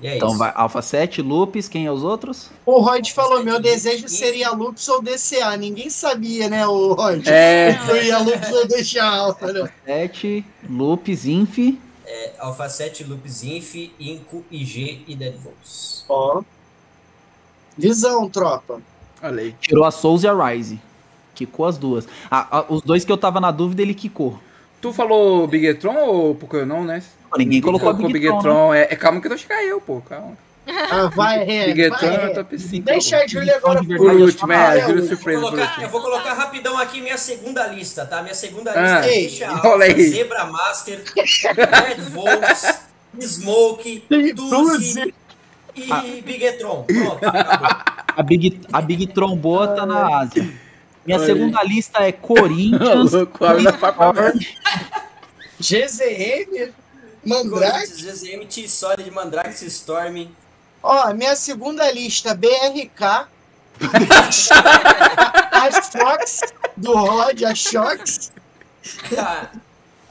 E 0.00 0.06
é 0.06 0.16
Então 0.16 0.28
isso. 0.30 0.38
vai 0.38 0.52
Alpha 0.54 0.82
7, 0.82 1.22
Lupes, 1.22 1.68
quem 1.68 1.86
é 1.86 1.92
os 1.92 2.02
outros? 2.02 2.50
O 2.66 2.80
Rod 2.80 3.08
falou: 3.10 3.42
meu 3.44 3.60
desejo 3.60 4.08
seria 4.08 4.50
Lupus 4.50 4.88
ou 4.88 5.00
DCA. 5.02 5.56
Ninguém 5.56 5.88
sabia, 5.90 6.48
né, 6.48 6.66
o 6.66 6.92
Rod? 6.94 7.26
É. 7.26 7.78
Se 7.84 7.90
eu 7.90 8.02
ia 8.04 8.18
Lupus 8.18 8.50
ou 8.50 8.66
DCA 8.66 9.04
Alpha, 9.04 9.52
né? 9.52 9.70
7, 9.86 10.44
Lupes, 10.68 11.26
Inf. 11.26 11.58
É, 12.06 12.32
Alpha 12.38 12.68
7, 12.68 13.04
Lupus 13.04 13.42
Inf, 13.44 13.74
Inco, 13.98 14.44
IG 14.50 15.04
e 15.08 15.14
Deadvolts. 15.16 16.04
Ó. 16.08 16.42
Visão, 17.76 18.28
tropa. 18.28 18.80
Olha 19.22 19.42
aí. 19.42 19.54
Tirou 19.60 19.84
a 19.84 19.90
Souls 19.90 20.22
e 20.22 20.28
a 20.28 20.34
Rise. 20.48 20.78
Quicou 21.34 21.66
as 21.66 21.76
duas. 21.78 22.06
Ah, 22.30 22.46
ah, 22.50 22.64
os 22.68 22.82
dois 22.82 23.04
que 23.04 23.10
eu 23.10 23.16
tava 23.16 23.40
na 23.40 23.50
dúvida, 23.50 23.82
ele 23.82 23.94
quicou. 23.94 24.38
Tu 24.80 24.92
falou 24.92 25.46
Bigetron 25.48 25.96
ou 25.96 26.34
Pokémon, 26.34 26.84
né? 26.84 27.02
Ninguém 27.36 27.60
colocou 27.60 27.88
a 27.88 27.92
Big 27.92 28.02
Tron, 28.02 28.12
né? 28.12 28.18
Bigetron. 28.20 28.74
É, 28.74 28.82
é, 28.82 28.96
calma 28.96 29.20
que 29.20 29.26
eu 29.26 29.30
deixo 29.30 29.46
cair 29.46 29.68
eu, 29.68 29.80
pô. 29.80 30.00
Calma. 30.00 30.36
Ah, 30.66 31.10
vai, 31.14 31.44
Red. 31.44 31.74
Bigetron 31.74 32.08
vai, 32.08 32.16
é 32.16 32.26
Red. 32.28 32.34
top 32.34 32.58
5. 32.58 32.84
Deixa 32.86 33.16
a 33.18 33.26
Júlia 33.26 33.56
agora 33.56 33.84
Por 33.84 34.12
último, 34.14 34.52
é, 34.52 34.56
Ah, 34.56 34.68
a 34.70 34.76
é, 34.76 34.80
Júlia 34.80 34.94
eu- 34.94 34.98
Vou 35.06 35.16
surpresa 35.16 35.40
por 35.40 35.50
colocar- 35.50 35.82
eu 35.82 35.88
vou 35.90 36.00
colocar 36.00 36.32
rapidão 36.34 36.78
aqui 36.78 37.00
minha 37.00 37.18
segunda 37.18 37.66
lista, 37.66 38.06
tá? 38.06 38.22
Minha 38.22 38.34
segunda 38.34 38.70
Ah. 38.72 39.00
lista 39.00 39.02
deixa 39.02 39.48
Alpha, 39.48 39.84
aí. 39.84 40.08
Zebra 40.08 40.44
Master, 40.46 41.02
Red 41.14 42.00
Volts, 42.10 42.80
Smoke, 43.20 44.04
Tuzi 44.36 45.14
e 45.76 46.22
Bigetron. 46.22 46.84
Pronto, 46.84 47.26
acabou. 47.26 47.68
A 48.16 48.22
Big, 48.22 48.60
a 48.72 48.80
Big 48.80 49.08
Tron 49.08 49.36
boa 49.36 49.66
tá 49.74 49.84
na 49.84 50.20
Ásia. 50.20 50.48
Minha 51.04 51.18
segunda 51.18 51.62
lista 51.64 51.98
é 52.06 52.12
Corinthians, 52.12 53.10
GZM, 55.60 56.72
Mandrake. 57.24 57.88
Corinthians, 57.88 58.20
GZM, 58.20 58.46
T-Solid, 58.46 59.10
Mandrax, 59.10 59.62
Storm. 59.62 60.28
Ó, 60.82 61.12
minha 61.14 61.34
segunda 61.36 61.90
lista, 61.90 62.34
BRK. 62.34 63.28
a 65.50 65.70
Shox 65.82 66.40
do 66.76 66.92
Rod, 66.94 67.42
a 67.44 67.54
Shox. 67.54 68.32
A, 69.16 69.48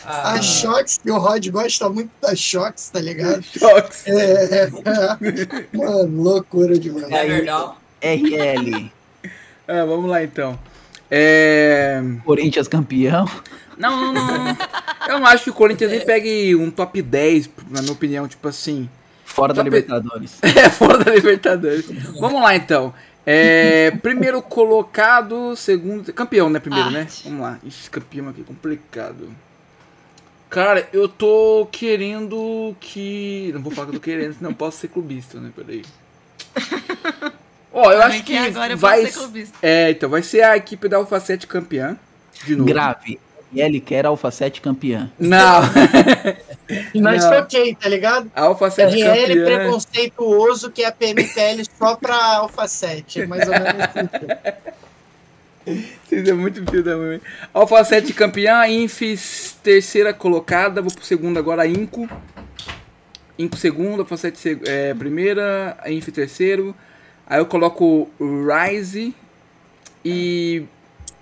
a, 0.04 0.34
A 0.34 0.42
Shox, 0.42 0.98
que 0.98 1.10
o 1.12 1.18
Rod 1.18 1.48
gosta 1.50 1.88
muito 1.90 2.12
da 2.20 2.36
Shox, 2.36 2.90
tá 2.90 3.00
ligado? 3.00 3.42
Choques. 3.44 4.06
É, 4.08 4.14
é, 4.14 4.64
é. 4.64 5.78
Mano, 5.78 6.24
loucura 6.24 6.78
demais. 6.78 7.10
é. 7.12 8.16
RL, 8.16 8.92
Ah, 9.68 9.86
vamos 9.86 10.10
lá 10.10 10.24
então. 10.24 10.60
É... 11.10 12.02
Corinthians 12.26 12.68
campeão. 12.68 13.26
Não, 13.78 14.14
não, 14.14 14.14
não. 14.14 14.58
Eu 15.08 15.20
não 15.20 15.28
acho 15.28 15.46
que 15.46 15.50
o 15.50 15.54
Corinthians 15.54 15.92
nem 15.92 16.06
pegue 16.06 16.56
um 16.56 16.70
top 16.72 17.02
10, 17.02 17.50
na 17.70 17.82
minha 17.82 17.94
opinião, 17.94 18.28
tipo 18.28 18.48
assim. 18.48 18.90
Fora 19.26 19.54
da 19.54 19.64
Top- 19.64 19.70
Libertadores. 19.76 20.38
É, 20.44 20.70
fora 20.70 20.98
da 21.04 21.12
Libertadores. 21.14 21.86
Vamos 22.20 22.42
lá 22.42 22.56
então. 22.56 22.94
É, 23.26 23.92
primeiro 24.02 24.42
colocado, 24.42 25.56
segundo. 25.56 26.12
Campeão, 26.14 26.50
né? 26.50 26.60
Primeiro, 26.60 26.92
né? 26.92 27.02
Arte. 27.02 27.24
Vamos 27.24 27.42
lá. 27.42 27.58
Ixi, 27.64 27.90
campeão 27.90 28.30
aqui, 28.30 28.44
complicado. 28.44 29.30
Cara, 30.50 30.88
eu 30.94 31.08
tô 31.08 31.68
querendo 31.72 32.76
que. 32.80 33.50
Não 33.54 33.62
vou 33.62 33.72
falar 33.72 33.88
que 33.88 33.96
eu 33.96 34.00
tô 34.00 34.04
querendo, 34.04 34.34
senão 34.36 34.52
eu 34.52 34.56
posso 34.56 34.78
ser 34.78 34.90
clubista, 34.90 35.40
né? 35.40 35.50
Peraí. 35.56 35.84
Ó, 37.72 37.92
eu 37.92 38.00
Também 38.02 38.18
acho 38.18 38.24
que 38.24 38.38
agora 38.38 38.74
eu 38.74 38.78
vai. 38.78 39.02
posso 39.02 39.14
ser 39.14 39.20
clubista. 39.20 39.58
É, 39.62 39.90
então, 39.90 40.10
vai 40.10 40.22
ser 40.22 40.44
a 40.44 40.56
equipe 40.56 40.88
da 40.88 40.98
Alfa 40.98 41.20
7 41.20 41.48
campeã. 41.48 41.98
De 42.46 42.56
novo. 42.56 42.68
Grave. 42.68 43.20
RL 43.56 43.80
quer 43.82 44.06
Alpha 44.06 44.32
7 44.32 44.62
campeã. 44.62 45.12
Não. 45.20 45.62
Não. 46.96 47.40
ok, 47.40 47.76
tá 47.80 47.90
ligado? 47.90 48.32
A 48.36 48.44
Alfa 48.44 48.70
7 48.72 49.02
RL 49.02 49.28
campeã. 49.28 49.46
preconceituoso 49.46 50.72
que 50.72 50.84
é 50.84 50.88
a 50.88 50.92
PMPL 50.92 51.64
só 51.78 51.96
pra 51.96 52.16
Alpha 52.38 52.68
7. 52.68 53.22
é 53.22 53.28
Mais 53.28 53.48
ou 53.48 53.54
menos 53.54 53.82
assim. 53.82 54.10
Vocês 56.06 56.28
é 56.28 56.34
muito 56.34 56.64
filho 56.70 56.84
da 56.84 56.98
mãe. 56.98 57.22
Alfa 57.54 57.84
7 57.84 58.14
campeã, 58.14 58.68
Inf 58.68 59.02
terceira 59.62 60.14
colocada, 60.14 60.82
vou 60.82 60.94
pro 60.94 61.06
segundo 61.06 61.38
agora, 61.38 61.66
Inco. 61.66 62.10
Inco 63.38 63.56
segundo, 63.58 64.02
Alfa 64.02 64.18
7 64.18 64.38
seg 64.38 64.62
é, 64.68 64.94
primeira, 64.94 65.78
Inf 65.88 66.08
terceiro. 66.10 66.76
Aí 67.26 67.40
eu 67.40 67.46
coloco 67.46 68.10
Rise 68.20 69.16
e 70.04 70.66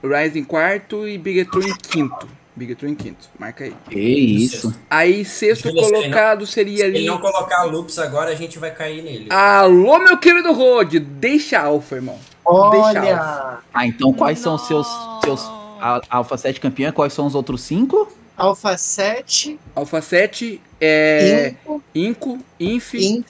Rise 0.04 0.40
em 0.40 0.44
quarto 0.44 1.08
e 1.08 1.18
Bigetron 1.18 1.62
em 1.62 1.76
quinto. 1.78 2.28
Bigetron 2.56 2.90
em 2.90 2.96
quinto, 2.96 3.30
marca 3.40 3.64
aí. 3.64 3.74
Que 3.90 4.00
isso. 4.00 4.74
Aí 4.90 5.24
sexto 5.24 5.64
se 5.64 5.68
ele 5.70 5.82
colocado 5.82 6.46
seria 6.46 6.78
Se 6.78 6.84
ele 6.84 6.98
ali. 7.00 7.06
não 7.08 7.18
colocar 7.20 7.64
Loops 7.64 7.98
agora, 8.00 8.32
a 8.32 8.36
gente 8.36 8.60
vai 8.60 8.72
cair 8.72 9.02
nele. 9.04 9.28
Alô, 9.30 10.00
meu 10.00 10.18
querido 10.18 10.52
Rod, 10.52 10.96
deixa 10.96 11.60
Alfa, 11.60 11.96
irmão. 11.96 12.20
Deixa 12.46 13.00
Alfa. 13.00 13.00
Olha, 13.00 13.58
Ah, 13.74 13.88
então 13.88 14.12
quais 14.12 14.40
são 14.40 14.56
os 14.56 14.68
seus, 14.68 14.88
seus 15.24 15.42
a- 15.80 16.02
Alpha 16.10 16.36
7 16.38 16.60
campeã? 16.60 16.92
Quais 16.92 17.14
são 17.14 17.26
os 17.26 17.36
outros 17.36 17.62
cinco? 17.62 18.12
Alpha 18.36 18.76
7, 18.78 19.60
Alfa 19.76 20.02
7 20.02 20.60
é 20.80 21.50
Inco, 21.64 21.84
Inco, 21.94 22.40
Inf, 22.60 22.94
Inf, 22.96 23.26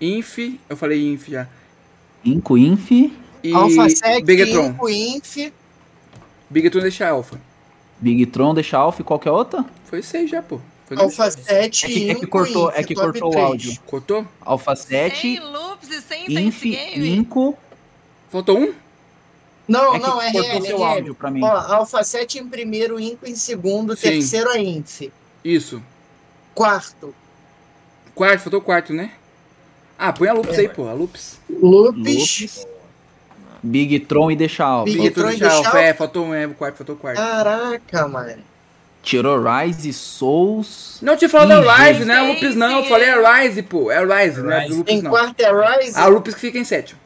Inf, 0.00 0.38
eu 0.68 0.76
falei 0.76 1.12
Inf 1.12 1.28
já. 1.28 1.46
Inco, 2.24 2.56
Inf. 2.58 2.90
E 3.42 3.52
Alpha 3.52 3.88
7, 3.90 4.24
Bigetron. 4.24 4.66
Inco, 4.68 4.88
Inf. 4.88 5.36
Bigetron 6.54 6.80
deixa 6.82 7.08
Alpha. 7.08 7.40
Big 8.00 8.26
Tron, 8.26 8.54
deixa 8.54 8.76
Alpha 8.78 9.00
e 9.02 9.04
qual 9.04 9.18
que 9.18 9.26
é 9.28 9.30
a 9.30 9.34
outra? 9.34 9.64
Foi 9.86 10.02
seis 10.02 10.30
já, 10.30 10.40
pô. 10.42 10.60
Foi 10.86 10.96
Alpha 10.98 11.30
7, 11.30 11.86
É 11.86 11.88
que- 11.88 12.10
é 12.10 12.14
que 12.14 12.26
cortou- 12.26 12.68
Inf, 12.68 12.78
é 12.78 12.82
que 12.84 12.94
cortou 12.94 13.28
o 13.28 13.32
3. 13.32 13.44
áudio. 13.46 13.78
Cortou? 13.86 14.26
Alpha 14.40 14.76
Sem 14.76 14.86
7, 15.10 15.40
loops 15.40 15.90
e 15.90 16.00
sem 16.02 16.30
Inf. 16.46 16.64
Inco. 16.64 17.56
Faltou 18.30 18.58
um? 18.58 18.72
Não, 19.66 19.94
É 19.94 19.98
que 19.98 20.06
não, 20.06 20.20
é 20.20 20.28
RL, 20.30 20.66
seu 20.66 20.84
áudio 20.84 21.14
pra 21.14 21.30
mim. 21.30 21.42
Ó, 21.42 21.46
Alpha 21.48 22.04
7 22.04 22.38
em 22.38 22.46
primeiro, 22.46 23.00
Inco 23.00 23.26
em 23.26 23.34
segundo, 23.34 23.96
Sim. 23.96 24.02
terceiro 24.10 24.50
é 24.50 24.60
Inf. 24.60 25.02
Isso. 25.42 25.82
Quarto, 26.54 27.14
Quarto, 28.14 28.40
faltou 28.42 28.60
o 28.60 28.62
quarto, 28.62 28.92
né? 28.92 29.10
Ah, 29.98 30.12
põe 30.12 30.28
a 30.28 30.32
Loops 30.34 30.56
aí, 30.58 30.68
pô. 30.68 30.86
A 30.86 30.92
Loops. 30.92 31.40
Lupes. 31.48 32.14
Lupes. 32.14 32.66
Big 33.64 33.98
Tron 34.00 34.30
e 34.30 34.36
deixa 34.36 34.64
Alpha. 34.64 34.92
Big- 34.92 35.10
Tron 35.10 35.28
deixa 35.28 35.48
deixa 35.48 35.56
Alpha. 35.56 35.78
É, 35.78 35.94
faltou 35.94 36.26
um, 36.26 36.34
é, 36.34 36.46
o 36.46 36.54
quarto, 36.54 36.76
faltou 36.76 36.94
o 36.94 36.98
quarto. 36.98 37.16
Caraca, 37.16 38.08
mano. 38.08 38.42
Tirou 39.02 39.42
Rise, 39.42 39.92
Souls. 39.92 40.98
Não, 41.02 41.12
eu 41.12 41.18
tinha 41.18 41.28
falado 41.28 41.62
Ih, 41.62 41.68
a 41.68 41.74
Rise, 41.76 42.04
né? 42.06 42.16
A 42.16 42.22
Loops 42.22 42.54
não, 42.54 42.78
eu 42.78 42.84
falei 42.84 43.08
é. 43.08 43.12
a 43.12 43.34
Rise, 43.40 43.62
pô. 43.62 43.90
É 43.90 43.98
a 43.98 44.04
Rise, 44.22 44.42
né? 44.42 44.66
Do 44.68 44.84
Em 44.88 45.02
não. 45.02 45.10
quarto 45.10 45.40
é 45.40 45.78
Rise. 45.78 45.98
A 45.98 46.06
Loops 46.06 46.34
que 46.34 46.40
fica 46.40 46.58
em 46.58 46.64
sétimo. 46.64 46.98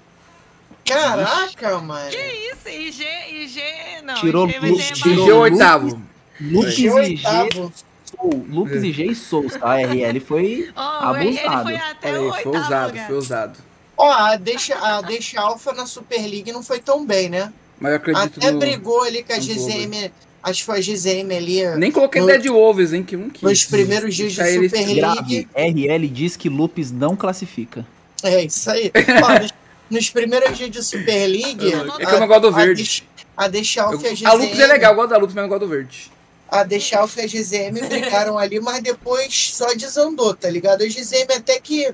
Caraca, 0.84 1.78
mano. 1.78 2.08
Que 2.10 2.16
isso? 2.16 2.68
IG, 2.68 3.04
IG, 3.30 3.62
não. 4.04 4.14
Tirou 4.14 4.48
IG 4.48 4.92
tirou 4.94 5.24
IG 5.24 5.30
é 5.30 5.34
oitavo. 5.34 6.02
Lupes 6.40 6.68
Achei 6.72 6.86
e 6.86 6.88
G. 6.88 6.94
oitavo. 6.94 7.72
Soul. 8.04 8.68
E 8.82 8.92
G 8.92 9.04
e 9.06 9.14
Souls, 9.14 9.52
tá? 9.54 9.70
A 9.72 9.76
RL 9.82 10.20
foi 10.20 10.70
Ó, 10.74 11.10
o 11.10 11.14
RL 11.14 11.38
abusado. 11.38 11.62
foi 11.64 11.76
até 11.76 12.12
foi 12.12 12.18
ousado, 12.56 12.88
lugar. 12.92 13.06
foi 13.06 13.16
ousado. 13.16 13.58
Ó, 13.98 14.08
a 14.10 14.36
deixa, 14.36 14.74
a 14.76 15.00
deixa 15.02 15.40
Alpha 15.40 15.72
na 15.72 15.84
Super 15.84 16.20
League 16.26 16.52
não 16.52 16.62
foi 16.62 16.78
tão 16.78 17.04
bem, 17.04 17.28
né? 17.28 17.52
Mas 17.80 17.90
eu 17.90 17.96
acredito 17.96 18.38
Até 18.38 18.50
no... 18.52 18.58
brigou 18.60 19.02
ali 19.02 19.22
com 19.24 19.32
a 19.32 19.38
GZM. 19.38 20.10
Acho 20.42 20.60
que 20.60 20.66
foi 20.66 20.78
a 20.78 20.80
GZM 20.80 21.32
ali. 21.36 21.76
Nem 21.76 21.90
coloquei 21.90 22.20
No- 22.20 22.26
Dead 22.28 22.46
Wolves, 22.46 22.92
hein, 22.92 23.02
que 23.02 23.16
um 23.16 23.28
quis. 23.28 23.42
Nos 23.42 23.64
primeiros 23.64 24.14
dias 24.14 24.32
de 24.32 24.40
Deixar 24.42 24.62
Super 24.62 24.94
grave. 24.94 25.48
League. 25.54 25.88
RL 25.96 26.08
diz 26.08 26.36
que 26.36 26.48
Lupes 26.48 26.90
não 26.92 27.16
classifica. 27.16 27.84
É 28.22 28.44
isso 28.44 28.70
aí. 28.70 28.90
Ó, 29.24 29.40
nos, 29.42 29.52
nos 29.90 30.10
primeiros 30.10 30.56
dias 30.56 30.70
de 30.70 30.82
Super 30.82 31.26
League. 31.26 31.72
É 32.00 32.06
que 32.06 32.14
eu 32.14 32.20
não 32.20 32.26
gosto 32.28 32.42
do 32.42 32.48
a 32.48 32.50
verde. 32.52 32.82
Deixa- 32.82 33.02
A 33.36 33.48
deixa 33.48 33.82
Alpha 33.82 34.06
e 34.06 34.10
a 34.10 34.14
GZM. 34.14 34.26
A 34.26 34.32
Loops 34.34 34.58
é 34.60 34.66
legal, 34.66 34.92
eu 34.92 34.96
gosto 34.96 35.10
da 35.10 35.16
Loops, 35.18 35.34
mas 35.34 35.42
eu 35.44 35.48
gosto 35.48 35.60
do 35.62 35.68
verde. 35.68 36.10
a 36.48 36.62
Deixalf 36.62 37.16
e 37.16 37.20
a 37.20 37.26
GZM 37.26 37.86
brigaram 37.88 38.38
ali, 38.38 38.58
mas 38.60 38.80
depois 38.82 39.50
só 39.54 39.74
desandou, 39.74 40.34
tá 40.34 40.48
ligado? 40.48 40.82
A 40.82 40.86
GZM 40.86 41.30
até 41.36 41.60
que 41.60 41.92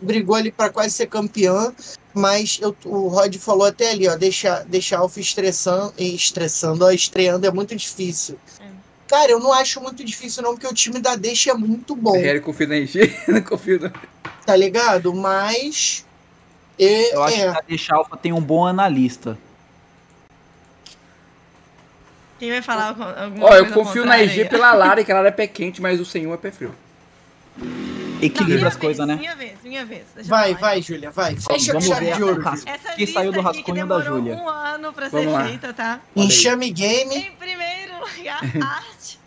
brigou 0.00 0.34
ali 0.36 0.50
pra 0.52 0.70
quase 0.70 0.90
ser 0.94 1.06
campeã, 1.06 1.72
mas 2.14 2.58
eu- 2.62 2.76
o 2.84 3.08
Rod 3.08 3.34
falou 3.36 3.66
até 3.66 3.90
ali, 3.90 4.08
ó, 4.08 4.16
deixar 4.16 4.64
deixa 4.64 4.96
Alpha 4.98 5.20
estressando, 5.20 5.92
estressando, 5.98 6.84
ó, 6.84 6.90
estreando 6.90 7.46
é 7.46 7.50
muito 7.50 7.74
difícil. 7.76 8.38
É. 8.60 8.64
Cara, 9.06 9.32
eu 9.32 9.40
não 9.40 9.52
acho 9.52 9.80
muito 9.80 10.04
difícil 10.04 10.42
não, 10.42 10.52
porque 10.52 10.66
o 10.66 10.74
time 10.74 11.00
da 11.00 11.16
Deixa 11.16 11.50
é 11.50 11.54
muito 11.54 11.96
bom, 11.96 12.14
RL 12.16 12.40
confia 12.40 12.66
na 12.66 12.76
IG, 12.76 13.14
não 13.28 13.40
confio 13.42 13.80
não. 13.80 13.92
tá 14.44 14.54
ligado? 14.54 15.14
Mas... 15.14 16.04
é- 16.78 17.14
Eu 17.14 17.22
acho 17.22 17.36
é, 17.40 17.52
que 17.52 17.58
a 17.58 17.62
Deixa 17.66 17.94
Alpha 17.94 18.16
tem 18.16 18.32
um 18.32 18.40
bom 18.40 18.66
analista. 18.66 19.38
Quem 22.38 22.50
vai 22.50 22.62
falar 22.62 22.88
alguma 23.20 23.46
Ó, 23.46 23.54
eu 23.56 23.72
confio 23.72 24.04
na 24.04 24.22
IG 24.22 24.44
pela 24.44 24.72
Lara, 24.72 25.02
que 25.02 25.10
a 25.10 25.14
Lara 25.16 25.28
é 25.28 25.32
pé 25.32 25.46
quente, 25.48 25.82
mas 25.82 25.98
o 26.00 26.04
101 26.04 26.32
é 26.32 26.36
pé 26.36 26.50
frio. 26.52 26.72
Equilibra 28.20 28.68
as 28.68 28.76
coisas, 28.76 29.06
né? 29.06 29.14
Minha 29.16 29.36
vez, 29.36 29.54
minha 29.62 29.84
vez. 29.84 30.02
Vai, 30.24 30.48
falar. 30.54 30.58
vai, 30.60 30.82
Júlia, 30.82 31.10
vai. 31.10 31.36
Fecha 31.36 31.72
vamos 31.72 31.88
ver 31.88 32.16
de 32.16 32.22
a- 32.22 32.26
ouro. 32.26 32.42
Essa 32.66 32.92
Que 32.96 33.06
saiu 33.06 33.30
do 33.32 33.40
rascunho 33.40 33.86
da 33.86 33.98
demorou 33.98 34.18
Júlia. 34.18 34.34
um 34.36 34.48
ano 34.48 34.92
pra 34.92 35.08
ser 35.08 35.16
Vamos 35.18 35.32
lá. 35.34 35.44
feita, 35.46 35.72
tá? 35.72 36.00
Enxame 36.16 36.70
Game, 36.70 37.14
Em 37.14 37.32
primeiro 37.32 37.92
lugar, 38.00 38.40
arte. 38.60 39.18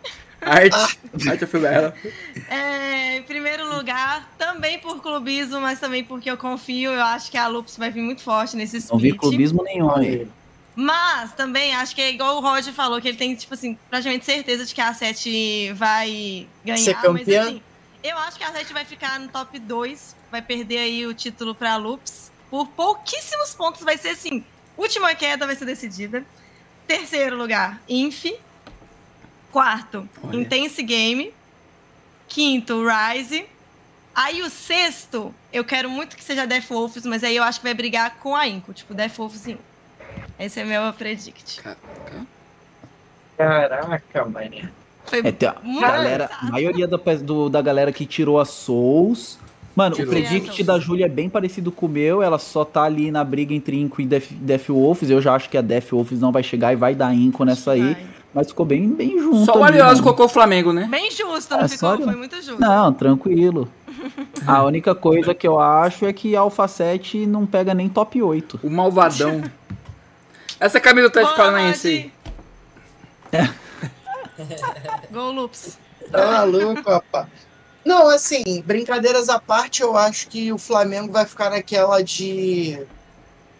Arte. 0.41 0.99
Arte 1.29 1.45
foi 1.45 1.63
ela. 1.63 1.93
É, 2.49 3.17
em 3.17 3.23
primeiro 3.23 3.73
lugar, 3.73 4.27
também 4.37 4.79
por 4.79 4.99
clubismo, 5.01 5.61
mas 5.61 5.79
também 5.79 6.03
porque 6.03 6.29
eu 6.29 6.35
confio. 6.37 6.91
Eu 6.91 7.03
acho 7.03 7.29
que 7.31 7.37
a 7.37 7.47
Lupus 7.47 7.77
vai 7.77 7.91
vir 7.91 8.01
muito 8.01 8.21
forte 8.23 8.57
nesse 8.57 8.77
Não 8.91 8.97
vi 8.97 9.09
split. 9.09 9.17
clubismo 9.21 9.63
nenhum 9.63 9.95
aí. 9.95 10.27
Mas 10.75 11.31
também 11.33 11.75
acho 11.75 11.93
que 11.95 12.01
é 12.01 12.09
igual 12.09 12.37
o 12.37 12.41
Roger 12.41 12.73
falou, 12.73 12.99
que 12.99 13.07
ele 13.07 13.17
tem, 13.17 13.35
tipo 13.35 13.53
assim, 13.53 13.77
praticamente 13.89 14.25
certeza 14.25 14.65
de 14.65 14.73
que 14.73 14.81
a 14.81 14.93
7 14.93 15.71
vai 15.73 16.47
ganhar. 16.65 16.77
Ser 16.77 16.93
mas 16.93 17.01
campeã? 17.03 17.43
assim, 17.43 17.61
eu 18.03 18.17
acho 18.17 18.37
que 18.37 18.43
a 18.43 18.51
7 18.51 18.73
vai 18.73 18.85
ficar 18.85 19.19
no 19.19 19.29
top 19.29 19.57
2, 19.59 20.15
vai 20.31 20.41
perder 20.41 20.79
aí 20.79 21.05
o 21.05 21.13
título 21.13 21.53
pra 21.53 21.77
Lupus. 21.77 22.31
Por 22.49 22.67
pouquíssimos 22.67 23.53
pontos 23.53 23.81
vai 23.81 23.97
ser 23.97 24.09
assim. 24.09 24.43
Última 24.77 25.13
queda 25.15 25.45
vai 25.45 25.55
ser 25.55 25.65
decidida. 25.65 26.25
Terceiro 26.87 27.37
lugar, 27.37 27.81
Inf. 27.87 28.25
Quarto, 29.51 30.07
Olha. 30.23 30.37
Intense 30.37 30.81
Game. 30.83 31.33
Quinto, 32.27 32.83
Rise. 32.85 33.45
Aí 34.13 34.41
o 34.41 34.49
sexto, 34.49 35.33
eu 35.53 35.63
quero 35.63 35.89
muito 35.89 36.17
que 36.17 36.23
seja 36.23 36.45
Death 36.45 36.67
Wolves, 36.69 37.05
mas 37.05 37.23
aí 37.23 37.35
eu 37.35 37.43
acho 37.43 37.59
que 37.59 37.65
vai 37.65 37.73
brigar 37.73 38.15
com 38.17 38.35
a 38.35 38.47
Inco, 38.47 38.73
tipo 38.73 38.93
Death 38.93 39.15
Wolves 39.17 39.45
e 39.47 39.51
Inco. 39.51 39.63
Esse 40.37 40.59
é 40.59 40.65
meu 40.65 40.91
predict. 40.93 41.61
Caraca. 41.61 42.25
Caraca, 43.37 44.25
mané. 44.25 44.69
Foi 45.05 45.19
É, 45.19 45.29
a 45.29 45.81
galera, 45.91 46.29
a 46.41 46.45
maioria 46.51 46.87
da, 46.87 46.97
do- 47.21 47.49
da 47.49 47.61
galera 47.61 47.91
que 47.91 48.05
tirou 48.05 48.39
a 48.39 48.45
Souls. 48.45 49.37
Mano, 49.75 49.95
Tirou. 49.95 50.11
o 50.11 50.13
predict 50.13 50.63
da 50.63 50.77
Júlia 50.79 51.05
é 51.05 51.09
bem 51.09 51.29
parecido 51.29 51.71
com 51.71 51.85
o 51.85 51.89
meu. 51.89 52.21
Ela 52.21 52.37
só 52.37 52.65
tá 52.65 52.83
ali 52.83 53.09
na 53.09 53.23
briga 53.23 53.53
entre 53.53 53.79
Inco 53.79 54.01
e 54.01 54.05
Death, 54.05 54.27
Death 54.31 54.67
Wolves. 54.69 55.09
Eu 55.09 55.21
já 55.21 55.33
acho 55.33 55.49
que 55.49 55.57
a 55.57 55.61
Death 55.61 55.91
Wolves 55.91 56.19
não 56.19 56.31
vai 56.31 56.43
chegar 56.43 56.73
e 56.73 56.75
vai 56.75 56.93
dar 56.93 57.13
Inco 57.13 57.45
nessa 57.45 57.71
aí. 57.71 57.93
Vai. 57.93 58.05
Mas 58.33 58.47
ficou 58.47 58.65
bem, 58.65 58.87
bem 58.89 59.17
junto. 59.19 59.45
Só 59.45 59.57
o 59.57 59.63
Arioso 59.63 60.01
colocou 60.03 60.25
o 60.25 60.29
Flamengo, 60.29 60.71
né? 60.71 60.87
Bem 60.89 61.09
justo, 61.11 61.53
não 61.55 61.61
É, 61.63 61.67
ficou? 61.67 61.97
só- 61.97 62.03
Foi 62.03 62.15
muito 62.15 62.35
justo. 62.37 62.59
Não, 62.59 62.93
tranquilo. 62.93 63.67
A 64.47 64.63
única 64.63 64.93
coisa 64.95 65.33
que 65.33 65.47
eu 65.47 65.59
acho 65.59 66.05
é 66.05 66.13
que 66.13 66.35
a 66.35 66.39
Alpha 66.41 66.67
7 66.67 67.25
não 67.25 67.45
pega 67.45 67.73
nem 67.73 67.87
top 67.89 68.21
8. 68.21 68.59
O 68.63 68.69
malvadão. 68.69 69.41
Essa 70.59 70.79
camisa 70.79 71.07
do 71.07 71.11
Atlético 71.11 71.35
Boa, 71.35 71.45
Paranaense 71.51 72.11
aí. 73.33 73.51
Gol 75.11 75.31
Loops. 75.31 75.77
Tá 76.11 76.25
maluco, 76.31 76.89
rapaz. 76.89 77.27
Não, 77.85 78.09
assim, 78.09 78.61
brincadeiras 78.65 79.27
à 79.29 79.39
parte, 79.39 79.81
eu 79.81 79.97
acho 79.97 80.27
que 80.27 80.51
o 80.53 80.57
Flamengo 80.57 81.11
vai 81.11 81.25
ficar 81.25 81.49
naquela 81.49 82.01
de. 82.03 82.79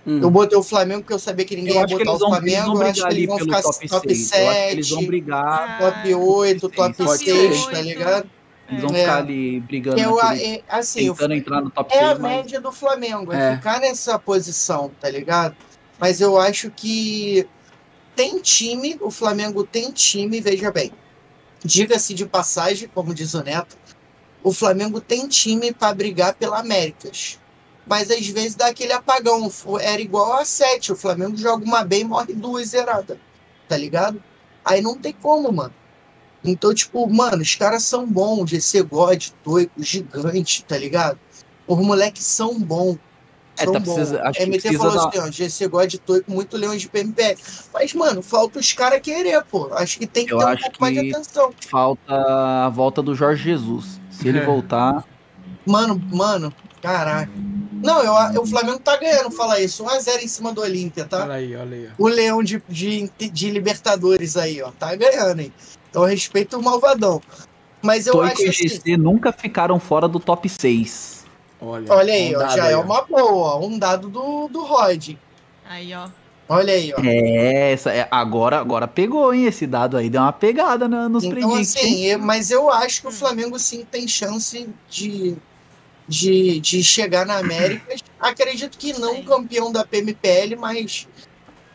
Hum. 0.06 0.20
Eu 0.22 0.30
botei 0.32 0.58
o 0.58 0.64
Flamengo 0.64 1.02
porque 1.02 1.14
eu 1.14 1.20
sabia 1.20 1.46
que 1.46 1.56
ninguém 1.56 1.76
Eu 1.76 1.82
ia 1.82 1.88
botar 1.88 2.12
o 2.14 2.18
vão, 2.18 2.30
Flamengo. 2.30 2.82
Eu 2.82 2.88
acho 2.88 3.02
que 3.08 3.14
eles 3.14 3.28
vão 3.28 3.40
ficar 3.40 3.62
top, 3.62 3.88
top 3.90 4.16
6. 4.16 4.32
Eu 4.42 4.50
acho 4.50 4.60
que 4.60 4.72
eles 4.72 4.88
7, 4.88 4.96
vão 4.96 5.06
brigar. 5.06 5.78
top 5.80 6.16
8, 6.16 6.70
top 6.70 6.94
Pode 7.04 7.24
6, 7.24 7.60
ser. 7.64 7.72
tá 7.72 7.82
ligado? 7.82 8.30
Eles 8.70 8.82
vão 8.84 8.96
É. 8.96 9.00
ficar 9.00 9.18
ali 9.18 9.60
brigando, 9.60 10.00
eu, 10.00 10.16
naquele- 10.16 10.44
é, 10.56 10.62
assim, 10.70 11.10
o 11.10 11.14
tentando 11.14 11.34
entrar 11.36 11.62
no 11.62 11.70
top 11.70 11.94
É 11.94 12.00
6. 12.00 12.12
a 12.12 12.16
mas... 12.20 12.22
média 12.38 12.62
do 12.62 12.72
Flamengo, 12.72 13.34
É. 13.34 13.52
é 13.54 13.56
ficar 13.58 13.80
nessa 13.80 14.18
posição, 14.18 14.92
tá 15.00 15.10
ligado? 15.10 15.56
Mas 16.00 16.22
eu 16.22 16.38
acho 16.40 16.72
que 16.72 17.46
tem 18.16 18.40
time, 18.40 18.98
o 19.02 19.10
Flamengo 19.12 19.64
tem 19.64 19.92
time, 19.92 20.42
veja 20.42 20.72
bem. 20.72 20.92
Diga-se 21.64 22.14
de 22.14 22.26
passagem, 22.26 22.90
como 22.94 23.14
diz 23.14 23.34
o 23.34 23.44
Neto, 23.44 23.78
o 24.44 24.52
Flamengo 24.52 25.00
tem 25.00 25.28
time 25.28 25.72
pra 25.72 25.94
brigar 25.94 26.34
pela 26.34 26.60
Américas. 26.60 27.40
Mas 27.86 28.10
às 28.10 28.26
vezes 28.28 28.56
dá 28.56 28.68
aquele 28.68 28.94
apagão. 28.94 29.52
Era 29.80 30.02
igual 30.02 30.34
a 30.34 30.46
7. 30.46 30.92
O 30.92 30.96
Flamengo 30.96 31.36
joga 31.36 31.64
uma 31.64 31.84
bem 31.84 32.02
e 32.02 32.06
morre 32.06 32.34
duas 32.34 32.70
zerada. 32.70 33.20
Tá 33.68 33.78
ligado? 33.78 34.22
Aí 34.64 34.82
não 34.82 34.98
tem 34.98 35.14
como, 35.14 35.52
mano. 35.52 35.74
Então, 36.44 36.74
tipo, 36.74 37.08
mano, 37.08 37.42
os 37.42 37.56
caras 37.56 37.84
são 37.84 38.06
bons. 38.08 38.50
GC 38.50 38.84
God, 38.84 39.28
Toico, 39.44 39.84
Gigante, 39.84 40.64
tá 40.64 40.78
ligado? 40.78 41.20
Os 41.68 41.78
moleques 41.78 42.26
são 42.26 42.60
bons. 42.60 42.98
É, 43.62 43.66
tá 43.66 43.80
bons. 43.80 43.94
precisa- 43.94 44.22
acho 44.24 44.40
que 44.40 44.46
MT 44.46 44.60
precisa 44.62 44.78
falou 44.84 44.96
dar- 44.96 45.08
assim, 45.10 45.20
ó, 45.20 45.32
GC 45.32 45.68
God, 45.68 45.96
Toico, 46.06 46.32
muito 46.32 46.58
leão 46.58 46.76
de 46.76 46.88
PMPL. 46.90 47.38
Mas, 47.74 47.94
mano, 47.94 48.22
falta 48.22 48.60
os 48.60 48.74
caras 48.74 49.00
querer, 49.02 49.44
pô. 49.46 49.70
Acho 49.74 49.98
que 50.00 50.06
tem 50.08 50.26
que 50.26 50.34
Eu 50.34 50.38
ter 50.40 50.46
um 50.46 50.48
acho 50.48 50.62
pouco 50.64 50.78
mais 50.82 50.94
de 50.96 51.02
que- 51.02 51.12
atenção. 51.16 51.52
Falta 51.70 52.02
a 52.66 52.70
volta 52.70 53.02
do 53.02 53.14
Jorge 53.16 53.44
Jesus. 53.44 54.00
Se 54.10 54.28
ele 54.28 54.40
É. 54.40 54.46
voltar. 54.46 55.04
Mano, 55.66 56.02
mano, 56.12 56.54
caraca. 56.82 57.32
Não, 57.84 58.04
eu, 58.04 58.42
o 58.42 58.46
Flamengo 58.46 58.80
tá 58.80 58.96
ganhando, 58.98 59.32
fala 59.32 59.60
isso. 59.60 59.84
1x0 59.84 60.24
em 60.24 60.28
cima 60.28 60.54
do 60.54 60.62
Olímpia, 60.62 61.06
tá? 61.06 61.24
Olha 61.24 61.34
aí, 61.36 61.56
olha 61.56 61.78
aí. 61.78 61.88
ó. 61.88 62.04
O 62.04 62.08
Leão 62.08 62.44
de, 62.44 62.62
de, 62.70 63.10
de 63.18 63.50
Libertadores 63.50 64.38
aí, 64.38 64.62
ó. 64.62 64.70
Tá 64.72 64.96
ganhando, 64.96 65.40
hein? 65.42 65.54
Então 65.90 66.04
respeita 66.06 66.58
o 66.58 66.64
Malvadão. 66.64 67.22
Mas 67.82 68.06
eu 68.06 68.22
acho 68.22 68.42
e 68.44 68.50
assim. 68.50 68.68
GC 68.68 68.96
nunca 68.98 69.32
ficaram 69.34 69.80
fora 69.80 70.08
do 70.08 70.20
top 70.20 70.48
6. 70.48 71.21
Olha, 71.62 71.94
Olha 71.94 72.14
aí, 72.14 72.36
um 72.36 72.40
ó. 72.40 72.48
Já 72.50 72.64
aí, 72.66 72.74
é 72.74 72.78
ó. 72.78 72.82
uma 72.82 73.02
boa, 73.04 73.56
ó. 73.56 73.60
Um 73.66 73.78
dado 73.78 74.10
do, 74.10 74.48
do 74.48 74.64
Rod. 74.66 75.10
Aí, 75.70 75.94
ó. 75.94 76.10
Olha 76.50 76.74
aí, 76.74 76.92
ó. 76.98 77.02
É, 77.04 77.72
essa, 77.72 77.94
é, 77.94 78.08
agora, 78.12 78.60
agora 78.60 78.88
pegou, 78.88 79.34
hein? 79.34 79.46
Esse 79.46 79.66
dado 79.68 79.96
aí 79.96 80.10
deu 80.10 80.22
uma 80.22 80.34
pegada 80.34 80.88
na- 80.88 81.08
nos 81.08 81.24
Então, 81.24 81.38
predicts. 81.50 81.76
assim, 81.78 82.06
eu- 82.06 82.20
mas 82.20 82.52
eu 82.52 82.70
acho 82.70 83.02
que 83.02 83.08
o 83.08 83.12
Flamengo 83.12 83.58
sim 83.60 83.86
tem 83.90 84.08
chance 84.08 84.68
de, 84.90 85.38
de, 86.08 86.60
de 86.60 86.84
chegar 86.84 87.26
na 87.26 87.38
América. 87.38 87.96
Acredito 88.20 88.78
que 88.78 88.92
não 89.00 89.16
Sim. 89.18 89.24
campeão 89.24 89.72
da 89.72 89.86
PMPL, 89.86 90.56
mas 90.58 91.08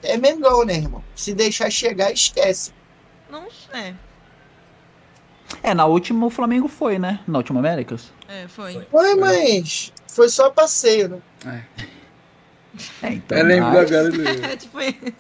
é 0.03 0.17
Mengão, 0.19 0.65
né, 0.65 0.75
irmão? 0.75 1.03
Se 1.15 1.33
deixar 1.33 1.71
chegar, 1.71 2.13
esquece. 2.13 2.73
Não, 3.31 3.47
é, 3.73 3.95
É, 5.63 5.73
na 5.75 5.87
última 5.87 6.27
o 6.27 6.31
Flamengo 6.31 6.69
foi, 6.69 6.99
né? 6.99 7.21
Na 7.27 7.39
última 7.39 7.61
Américas. 7.61 8.13
É, 8.29 8.49
foi. 8.49 8.73
Foi. 8.75 8.85
Foi, 8.91 9.15
mas 9.17 9.93
foi 10.09 10.29
só 10.29 10.51
passeio, 10.51 11.09
né? 11.45 11.63
É, 13.03 13.09
então. 13.13 13.39
Eu 13.39 13.45
lembro 13.45 13.71
mas- 13.73 13.93
agora. 13.93 14.11
do- 14.11 14.29
É 14.47 14.57
tipo 14.57 14.81
isso. 14.81 15.15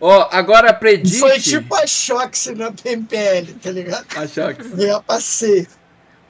Ó, 0.00 0.28
agora 0.32 0.72
predict. 0.72 1.18
Foi 1.18 1.38
tipo 1.40 1.74
a 1.74 1.86
Shox 1.86 2.46
na 2.56 2.72
PMPL, 2.72 3.54
tá 3.62 3.70
ligado? 3.70 4.06
Achar 4.16 4.54
que- 4.54 4.62
Veio 4.62 4.96
a 4.96 5.02
passeio. 5.02 5.66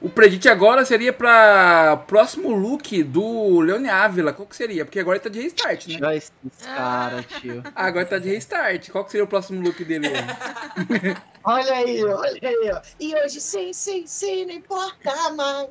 O 0.01 0.09
predict 0.09 0.47
agora 0.47 0.85
seria 0.85 1.11
pra 1.11 1.97
próximo 2.07 2.53
look 2.53 3.01
do 3.03 3.59
Leone 3.59 3.89
Ávila. 3.89 4.33
Qual 4.33 4.47
que 4.47 4.55
seria? 4.55 4.85
Porque 4.85 4.99
agora 4.99 5.17
ele 5.17 5.23
tá 5.23 5.29
de 5.29 5.41
restart, 5.41 5.87
né? 5.87 5.95
Tira 5.95 6.15
esses 6.15 6.31
caras, 6.63 7.25
tio. 7.39 7.63
Ah, 7.73 7.85
agora 7.87 8.05
tá 8.05 8.19
de 8.19 8.29
restart. 8.29 8.89
Qual 8.91 9.03
que 9.03 9.11
seria 9.11 9.23
o 9.23 9.27
próximo 9.27 9.61
look 9.61 9.83
dele? 9.83 10.09
Olha 11.43 11.73
aí, 11.73 12.03
olha 12.03 12.39
aí, 12.41 12.71
ó. 12.73 12.81
E 12.99 13.15
hoje 13.15 13.39
sim, 13.39 13.71
sim, 13.71 14.07
sim, 14.07 14.45
não 14.45 14.53
importa 14.53 15.31
mais. 15.33 15.69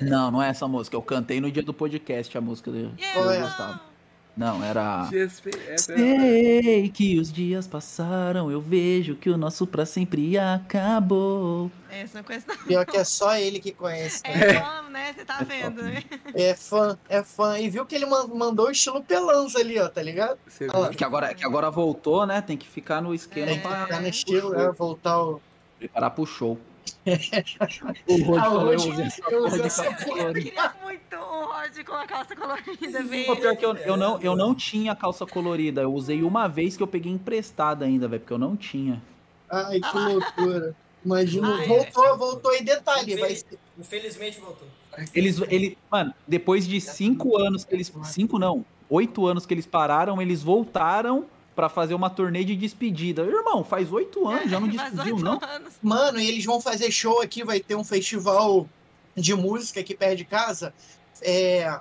Não, 0.00 0.30
não 0.30 0.40
é 0.40 0.48
essa 0.48 0.68
música. 0.68 0.96
Eu 0.96 1.02
cantei 1.02 1.40
no 1.40 1.50
dia 1.50 1.62
do 1.62 1.74
podcast 1.74 2.38
a 2.38 2.40
música 2.40 2.70
do, 2.70 2.90
do 2.90 3.00
Yeah. 3.00 3.46
Gustavo. 3.46 3.80
Não, 4.36 4.64
era. 4.64 5.08
É- 5.12 5.78
Sei 5.78 6.88
que 6.88 7.18
os 7.20 7.32
dias 7.32 7.68
passaram, 7.68 8.50
eu 8.50 8.60
vejo 8.60 9.14
que 9.14 9.30
o 9.30 9.36
nosso 9.36 9.64
pra 9.66 9.86
sempre 9.86 10.36
acabou. 10.38 11.70
Essa 11.88 12.18
não 12.18 12.24
conheço 12.24 12.46
não. 12.48 12.56
Pior 12.56 12.84
que 12.84 12.96
é 12.96 13.04
só 13.04 13.36
ele 13.36 13.60
que 13.60 13.70
conhece. 13.70 14.22
né? 14.24 14.32
É 14.34 14.60
fã, 14.60 14.82
né? 14.90 15.12
Você 15.12 15.24
tá 15.24 15.38
vendo, 15.48 15.82
né? 15.82 16.02
É 16.34 16.54
fã, 16.54 16.98
é 17.08 17.22
fã. 17.22 17.58
E 17.60 17.70
viu 17.70 17.86
que 17.86 17.94
ele 17.94 18.06
man- 18.06 18.26
mandou 18.26 18.66
o 18.66 18.70
estilo 18.72 19.00
pelança 19.04 19.60
ali, 19.60 19.78
ó, 19.78 19.88
tá 19.88 20.02
ligado? 20.02 20.36
Que 20.96 21.04
agora, 21.04 21.32
que 21.34 21.44
agora 21.44 21.70
voltou, 21.70 22.26
né? 22.26 22.40
Tem 22.40 22.56
que 22.56 22.66
ficar 22.66 23.00
no 23.00 23.14
esquema 23.14 23.46
Tem 23.46 23.60
que 23.60 23.68
pra 23.68 23.82
ficar 23.84 24.00
no 24.00 24.08
estilo, 24.08 24.54
é, 24.58 24.72
voltar 24.72 25.22
o. 25.22 25.40
preparar 25.78 26.10
pro 26.10 26.26
show. 26.26 26.58
O 28.06 28.22
Rod 28.24 28.38
Ah, 28.38 28.44
falou, 28.44 28.72
eu 28.72 28.78
Rod- 28.80 28.92
usei 28.92 29.04
essa 29.06 29.22
eu 29.30 29.44
usei 29.46 29.60
de 29.60 29.66
essa 29.66 29.84
calça 29.84 30.04
Eu 30.08 30.16
colorida. 30.16 30.40
queria 30.50 30.74
muito 30.82 31.16
um 31.16 31.46
Rod 31.46 31.84
com 31.86 31.92
a 31.94 32.06
calça 32.06 32.36
colorida, 32.36 33.02
Pô, 33.02 33.08
velho. 33.08 33.36
pior 33.36 33.56
que 33.56 33.64
eu, 33.66 33.76
eu, 33.76 33.96
não, 33.96 34.20
eu 34.20 34.36
não 34.36 34.54
tinha 34.54 34.94
calça 34.96 35.26
colorida. 35.26 35.82
Eu 35.82 35.92
usei 35.92 36.22
uma 36.22 36.48
vez 36.48 36.76
que 36.76 36.82
eu 36.82 36.86
peguei 36.86 37.12
emprestada 37.12 37.84
ainda, 37.84 38.08
velho, 38.08 38.20
porque 38.20 38.32
eu 38.32 38.38
não 38.38 38.56
tinha. 38.56 39.02
Ai, 39.50 39.80
que 39.80 39.98
loucura. 39.98 40.74
Imagina. 41.04 41.54
Ai, 41.56 41.66
voltou, 41.68 42.16
voltou. 42.18 42.54
E 42.54 42.62
detalhe, 42.62 43.16
vai 43.16 43.34
ser. 43.34 43.58
Infelizmente 43.78 44.40
voltou. 44.40 44.66
Eles, 45.12 45.40
ele, 45.50 45.76
mano, 45.90 46.14
depois 46.26 46.66
de 46.66 46.80
cinco 46.80 47.36
anos 47.36 47.64
que 47.64 47.74
eles. 47.74 47.92
Cinco 48.04 48.38
não, 48.38 48.64
oito 48.88 49.26
anos 49.26 49.44
que 49.44 49.52
eles 49.52 49.66
pararam, 49.66 50.22
eles 50.22 50.42
voltaram 50.42 51.26
pra 51.54 51.68
fazer 51.68 51.94
uma 51.94 52.10
turnê 52.10 52.44
de 52.44 52.56
despedida. 52.56 53.22
Irmão, 53.22 53.62
faz 53.64 53.90
oito 53.92 54.26
anos, 54.28 54.50
já 54.50 54.58
não 54.60 54.66
Faz 54.72 54.90
despediu, 54.92 55.14
oito 55.16 55.24
não? 55.24 55.38
anos. 55.42 55.74
Mano, 55.82 56.18
e 56.20 56.28
eles 56.28 56.44
vão 56.44 56.60
fazer 56.60 56.90
show 56.90 57.20
aqui, 57.20 57.44
vai 57.44 57.60
ter 57.60 57.74
um 57.76 57.84
festival 57.84 58.68
de 59.16 59.34
música 59.34 59.80
aqui 59.80 59.94
perto 59.94 60.16
de 60.16 60.24
casa. 60.24 60.74
É. 61.22 61.78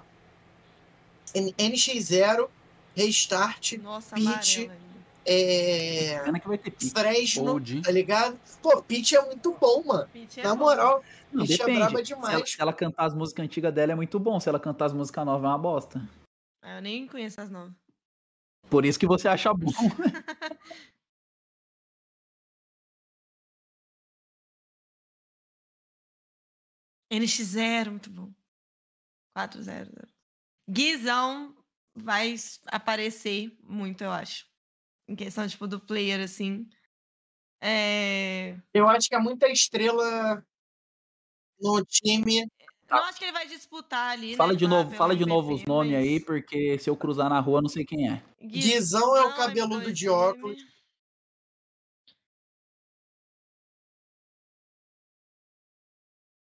N- 1.36 1.54
NX0, 1.58 2.48
Restart, 2.96 3.74
Nossa, 3.80 4.16
Pitch. 4.16 4.70
é. 5.26 6.22
Pena 6.24 6.40
que 6.40 6.48
vai 6.48 6.58
ter 6.60 6.70
pique. 6.72 6.92
Fresno, 6.92 7.54
Old. 7.54 7.82
tá 7.82 7.92
ligado? 7.92 8.40
Pô, 8.62 8.82
Pitch 8.84 9.14
é 9.14 9.22
muito 9.26 9.56
bom, 9.60 9.84
mano. 9.84 10.08
Pitch 10.14 10.38
é 10.38 10.44
Na 10.44 10.54
bom. 10.54 10.66
moral, 10.66 11.04
Não, 11.32 11.44
Pitch 11.46 11.60
é 11.60 11.64
braba 11.66 11.90
Se 11.90 11.94
ela, 11.96 12.04
demais. 12.04 12.52
se 12.52 12.62
ela 12.62 12.72
cantar 12.74 13.06
as 13.06 13.16
músicas 13.16 13.44
antigas 13.46 13.74
dela 13.74 13.94
é 13.94 13.96
muito 13.96 14.20
bom. 14.20 14.40
Se 14.40 14.48
ela 14.48 14.60
cantar 14.60 14.86
as 14.86 14.94
músicas 14.94 15.26
novas 15.26 15.44
é 15.44 15.48
uma 15.48 15.58
bosta. 15.58 16.02
Ah, 16.62 16.76
Eu 16.78 16.82
nem 16.84 17.08
conheço 17.08 17.42
as 17.42 17.50
novas. 17.50 17.74
Por 18.74 18.86
isso 18.86 18.98
que 18.98 19.06
você 19.06 19.28
acha 19.28 19.54
bom. 19.54 19.70
NX0, 27.12 27.92
muito 27.92 28.10
bom. 28.10 28.34
4-0. 29.38 29.92
Guizão 30.68 31.56
vai 31.94 32.34
aparecer 32.66 33.56
muito, 33.62 34.04
eu 34.04 34.12
acho. 34.12 34.48
Em 35.08 35.16
questão, 35.16 35.48
tipo, 35.48 35.68
do 35.68 35.80
player, 35.80 36.20
assim. 36.20 36.68
É... 37.62 38.58
Eu 38.74 38.90
acho 38.90 39.08
que 39.08 39.14
é 39.14 39.20
muita 39.20 39.48
estrela 39.50 40.44
no 41.62 41.86
time. 41.86 42.48
Não 42.90 43.04
acho 43.06 43.18
que 43.18 43.26
ele 43.26 43.32
vai 43.32 43.48
disputar 43.48 44.12
ali, 44.12 44.36
Fala 44.36 44.54
né, 44.54 44.58
de 44.60 44.68
novo, 44.68 44.92
fala 44.92 45.16
de 45.16 45.26
novo 45.26 45.54
os 45.56 45.66
nomes 45.66 45.96
aí, 45.96 46.20
porque 46.20 46.78
se 46.78 46.90
eu 46.90 46.96
cruzar 46.96 47.30
na 47.30 47.40
rua, 47.40 47.58
eu 47.58 47.62
não 47.64 47.70
sei 47.70 47.84
quem 47.84 48.10
é. 48.10 48.22
Guizão 48.42 49.16
é 49.18 49.26
o 49.26 49.36
cabeludo 49.36 49.92
de 49.92 50.06
M2M. 50.08 50.12
óculos. 50.14 50.74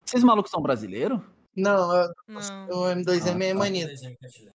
Esses 0.06 0.24
malucos 0.24 0.52
são 0.52 0.62
brasileiros? 0.62 1.20
Não, 1.56 1.96
é- 1.96 2.08
Não. 2.28 2.40
o 2.70 2.90
M2M 2.90 3.42
Ah, 3.42 3.46
é 3.46 3.54
tá. 3.54 3.60
manito. 3.60 3.92
Eu. 3.92 4.54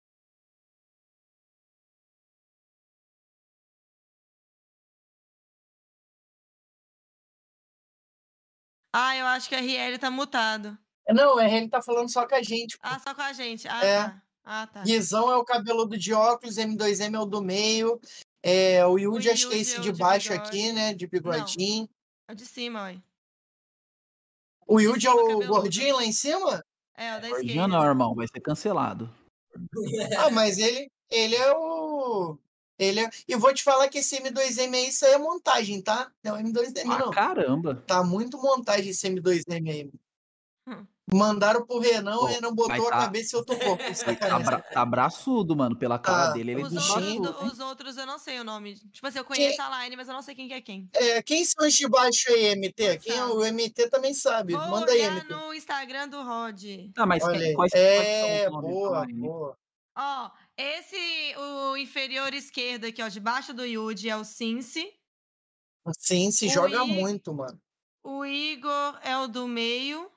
Ah, 8.92 9.16
eu 9.16 9.26
acho 9.26 9.48
que 9.48 9.54
a 9.56 9.58
RL 9.60 9.98
tá 9.98 10.10
mutado. 10.10 10.78
Não, 11.10 11.36
o 11.36 11.38
RL 11.40 11.68
tá 11.68 11.82
falando 11.82 12.10
só 12.10 12.26
com 12.26 12.34
a 12.34 12.42
gente. 12.42 12.78
Ah, 12.80 12.98
só 12.98 13.14
com 13.14 13.22
a 13.22 13.32
gente. 13.32 13.66
Ah, 13.68 13.84
É. 13.84 13.98
tá. 14.04 14.22
Ah, 14.46 14.66
tá. 14.66 14.82
Guizão 14.82 15.30
é 15.32 15.36
o 15.36 15.44
cabeludo 15.44 15.96
de 15.96 16.12
óculos, 16.12 16.56
M2M 16.56 17.14
é 17.14 17.18
o 17.18 17.24
do 17.24 17.40
meio. 17.42 17.98
É, 18.42 18.84
o 18.86 18.98
Yudi, 18.98 19.30
acho 19.30 19.48
que 19.48 19.54
é 19.54 19.58
esse 19.58 19.76
é 19.76 19.80
de 19.80 19.90
de 19.90 19.98
baixo 19.98 20.30
bigode. 20.30 20.48
aqui, 20.48 20.72
né? 20.72 20.92
De 20.92 21.06
bigodinho. 21.06 21.88
É 22.28 22.32
o 22.32 22.36
de 22.36 22.44
cima, 22.44 22.82
ué. 22.82 22.98
O 24.66 24.80
Yudi 24.80 25.06
é 25.06 25.10
o 25.12 25.46
gordinho 25.46 25.96
lá 25.96 26.04
em 26.04 26.12
cima? 26.12 26.62
É, 26.96 27.16
o 27.16 27.20
da 27.20 27.28
Gordinho 27.28 27.50
esquerda. 27.52 27.68
não, 27.68 27.84
irmão, 27.84 28.14
vai 28.14 28.26
ser 28.26 28.40
cancelado. 28.40 29.10
Ah, 30.18 30.30
mas 30.30 30.58
ele, 30.58 30.90
ele 31.10 31.36
é 31.36 31.52
o. 31.56 32.36
Ele 32.78 33.00
é... 33.00 33.10
E 33.28 33.36
vou 33.36 33.54
te 33.54 33.62
falar 33.62 33.88
que 33.88 33.98
esse 33.98 34.18
M2M 34.20 34.74
aí, 34.74 34.88
isso 34.88 35.06
aí 35.06 35.12
é 35.12 35.18
montagem, 35.18 35.80
tá? 35.80 36.10
Não 36.22 36.36
é 36.36 36.42
M2M, 36.42 36.82
Ah, 36.92 36.98
não. 36.98 37.10
caramba. 37.10 37.76
Tá 37.86 38.02
muito 38.02 38.36
montagem 38.40 38.90
esse 38.90 39.08
M2M 39.08 39.70
aí. 39.70 39.90
Mandaram 41.12 41.66
pro 41.66 41.78
Renan, 41.78 42.16
o 42.16 42.24
Renan 42.24 42.54
botou 42.54 42.68
mas 42.76 42.86
a 42.86 42.90
tá- 42.90 42.98
cabeça 43.02 43.36
e 43.36 43.38
eu 43.38 43.44
tô 43.44 43.54
pouco. 43.56 43.82
Tá, 44.18 44.38
bra 44.38 44.58
tá 44.60 44.86
braçudo, 44.86 45.54
mano. 45.54 45.76
Pela 45.76 45.98
cara 45.98 46.28
Tá. 46.28 46.32
dele, 46.32 46.52
ele 46.52 46.62
é 46.62 46.64
Os 46.64 46.72
outros, 46.90 47.52
os 47.52 47.58
outros 47.60 47.96
eu 47.98 48.06
não 48.06 48.18
sei 48.18 48.40
o 48.40 48.44
nome. 48.44 48.74
Tipo 48.90 49.06
assim, 49.06 49.18
eu 49.18 49.24
conheço 49.24 49.60
a 49.60 49.84
line, 49.84 49.96
mas 49.96 50.08
eu 50.08 50.14
não 50.14 50.22
sei 50.22 50.34
quem 50.34 50.48
que 50.48 50.54
é 50.54 50.60
quem. 50.62 50.88
É, 50.94 51.22
quem 51.22 51.44
são 51.44 51.66
os 51.68 51.74
de 51.74 51.86
baixo 51.86 52.30
aí, 52.32 52.46
MT? 52.56 52.98
Quem 53.00 53.14
é 53.16 53.24
o 53.26 53.44
MT 53.44 53.90
também 53.90 54.14
sabe. 54.14 54.54
Vou 54.54 54.66
Manda 54.66 54.90
aí, 54.92 55.02
MT. 55.02 55.28
no 55.34 55.52
Instagram 55.52 56.08
do 56.08 56.22
Rod. 56.22 56.64
Ah, 56.96 57.04
mas 57.06 57.22
Olha 57.22 57.38
quem, 57.38 57.54
quais, 57.54 57.72
É, 57.74 58.48
boa, 58.48 59.06
boa. 59.12 59.58
Ó, 59.96 60.30
esse, 60.56 60.96
o 61.36 61.76
inferior 61.76 62.32
esquerdo 62.32 62.86
aqui, 62.86 63.02
ó, 63.02 63.08
debaixo 63.08 63.52
do 63.52 63.64
Yudi 63.64 64.08
é 64.08 64.16
o 64.16 64.24
se 66.32 66.46
O 66.46 66.50
joga 66.50 66.82
I- 66.82 66.88
muito, 66.88 67.32
mano. 67.34 67.60
O 68.02 68.24
Igor 68.24 68.98
é 69.02 69.16
o 69.18 69.28
do 69.28 69.46
meio. 69.46 70.10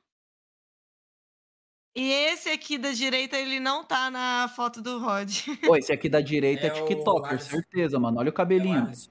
E 1.99 2.11
esse 2.11 2.49
aqui 2.49 2.77
da 2.77 2.91
direita, 2.91 3.37
ele 3.37 3.59
não 3.59 3.83
tá 3.83 4.11
na 4.11 4.47
foto 4.55 4.81
do 4.83 4.99
Rod. 4.99 5.31
Pô, 5.65 5.75
esse 5.75 5.91
aqui 5.91 6.07
da 6.07 6.21
direita 6.21 6.63
é, 6.63 6.67
É 6.67 6.69
TikToker, 6.69 7.41
certeza, 7.41 7.99
mano. 7.99 8.19
Olha 8.19 8.27
o 8.27 8.29
É 8.29 8.31
o 8.31 8.33
cabelinho. 8.33 8.83
Alisson. 8.85 9.09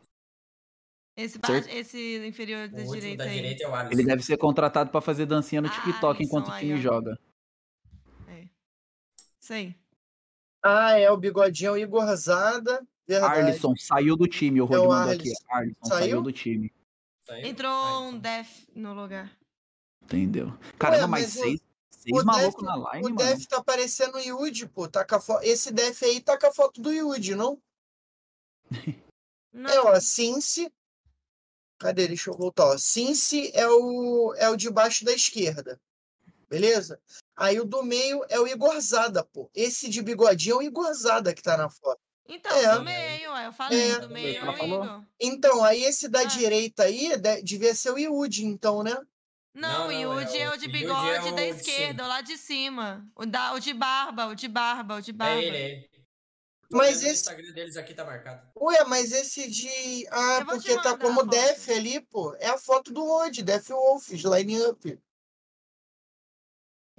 Esse, 1.17 1.41
Certo. 1.45 1.67
ba- 1.67 1.73
esse 1.75 2.27
inferior 2.27 2.69
da 2.69 2.83
direita 2.85 3.25
da 3.25 3.31
aí. 3.31 3.35
direita 3.37 3.65
é 3.65 3.69
o 3.69 3.75
Alisson. 3.75 3.93
Ele 3.93 4.05
deve 4.07 4.23
ser 4.23 4.37
contratado 4.37 4.91
pra 4.91 5.01
fazer 5.01 5.27
dancinha 5.27 5.61
no 5.63 5.67
Ah, 5.69 5.71
TikTok 5.73 6.23
enquanto 6.23 6.49
o 6.49 6.59
time 6.59 6.75
aí, 6.75 6.81
joga. 6.81 7.19
É. 8.29 8.45
Isso 9.41 9.53
aí. 9.53 9.75
Ah, 10.63 10.93
é 10.99 11.11
o 11.11 11.17
bigodinho, 11.17 11.77
Igor 11.77 12.15
Zada. 12.17 12.87
Verdade. 13.09 13.41
Arlisson 13.41 13.75
saiu 13.77 14.17
do 14.17 14.27
time, 14.29 14.61
o 14.61 14.65
Rod 14.65 14.85
É 14.85 14.87
mandou 14.87 15.13
aqui. 15.13 15.33
Arlisson. 15.51 15.85
Saiu? 15.87 15.99
saiu 16.01 16.23
do 16.23 16.33
time. 16.33 16.73
Saiu? 17.27 17.47
Entrou 17.47 18.03
um. 18.03 18.19
Def 18.19 18.65
no 18.77 18.93
lugar. 18.95 19.31
Entendeu? 20.03 20.53
Caramba, 20.79 21.09
mas 21.09 21.23
mas 21.23 21.37
o- 21.37 21.39
seis, 21.41 21.61
seis 22.09 22.23
O 22.23 22.25
malucos 22.25 22.63
Def, 22.63 22.65
na 22.65 22.77
line, 22.93 23.07
o 23.07 23.15
mano. 23.15 23.17
Def 23.17 23.47
tá 23.47 23.63
parecendo 23.63 24.17
o 24.19 24.21
Yudi, 24.21 24.67
pô. 24.69 24.89
Tá 24.89 25.05
fo... 25.21 25.39
Esse 25.43 25.73
Def 25.73 26.03
aí 26.03 26.21
tá 26.21 26.39
com 26.39 26.47
a 26.47 26.53
foto 26.55 26.81
do 26.81 26.93
Yudi, 26.93 27.35
não? 27.35 27.61
Não, 29.53 29.71
É, 29.71 29.81
ó, 29.81 30.01
Cincy. 30.01 30.73
Cadê? 31.79 32.09
Deixa 32.09 32.31
eu 32.31 32.35
voltar, 32.35 32.67
ó. 32.67 32.79
Cincy 32.79 33.51
é 33.55 33.69
o, 33.69 34.35
é 34.37 34.49
o 34.49 34.57
de 34.57 34.71
baixo 34.71 35.05
da 35.05 35.13
esquerda. 35.13 35.79
Beleza? 36.49 37.01
Aí 37.37 37.59
o 37.61 37.65
do 37.65 37.83
meio 37.83 38.25
é 38.29 38.39
o 38.39 38.47
Igorzada, 38.47 39.25
pô. 39.25 39.51
Esse 39.55 39.89
de 39.89 40.01
bigodinho 40.01 40.55
é 40.55 40.59
o 40.59 40.63
Igorzada 40.63 41.35
que 41.35 41.43
tá 41.43 41.57
na 41.57 41.69
foto. 41.69 42.01
Então, 42.29 42.57
É. 42.57 42.79
do 42.79 42.85
meio, 42.85 43.37
eu 43.37 43.53
falei, 43.53 43.91
É. 43.93 43.99
do 44.01 44.09
meio 44.09 44.45
é 44.45 44.51
o. 44.51 44.65
Igor. 44.65 45.05
Então, 45.21 45.63
aí 45.65 45.85
esse 45.85 46.09
da 46.09 46.21
Ah. 46.21 46.25
direita 46.25 46.85
aí 46.85 47.17
de- 47.17 47.43
devia 47.43 47.75
ser 47.75 47.91
o 47.91 47.99
Yudi, 47.99 48.45
então, 48.45 48.83
né? 48.83 48.97
Não, 49.57 49.69
Não, 49.71 49.89
o 49.89 49.93
não, 49.93 50.19
é 50.21 50.23
Yudi 50.25 50.39
é 50.39 50.51
o- 50.51 50.53
o 50.55 50.57
de 50.59 50.67
o 50.67 50.69
Yudi 50.69 50.77
é 50.77 50.81
bigode 50.81 51.29
o 51.29 51.35
da 51.35 51.47
esquerda, 51.47 52.05
o 52.05 52.09
lá 52.09 52.21
de 52.21 52.37
cima. 52.37 53.09
O, 53.17 53.25
da, 53.25 53.55
o 53.55 53.59
de 53.59 53.73
barba, 53.73 54.27
o 54.27 54.35
de 54.35 54.47
barba, 54.49 54.97
o 54.97 55.01
de 55.01 55.13
barba. 55.13 55.41
É 55.41 55.45
ele, 55.45 55.57
é 55.57 55.71
ele. 55.73 55.91
Mas 56.71 56.97
vendo 57.01 57.07
o 57.09 57.11
esse- 57.13 57.21
Instagram 57.21 57.53
deles 57.53 57.77
aqui 57.77 57.95
tá 57.95 58.05
marcado. 58.05 58.47
Ué, 58.57 58.85
mas 58.85 59.13
esse 59.13 59.49
de. 59.51 60.07
Ah, 60.11 60.45
porque 60.45 60.75
tá 60.83 60.99
como. 60.99 61.25
Def 61.25 61.69
ali, 61.71 62.01
pô. 62.01 62.35
É 62.41 62.49
a 62.49 62.59
foto 62.59 62.93
do 62.93 63.05
Rod, 63.05 63.39
Def 63.41 63.69
Wolves, 63.71 64.23
line 64.25 64.61
up. 64.67 64.99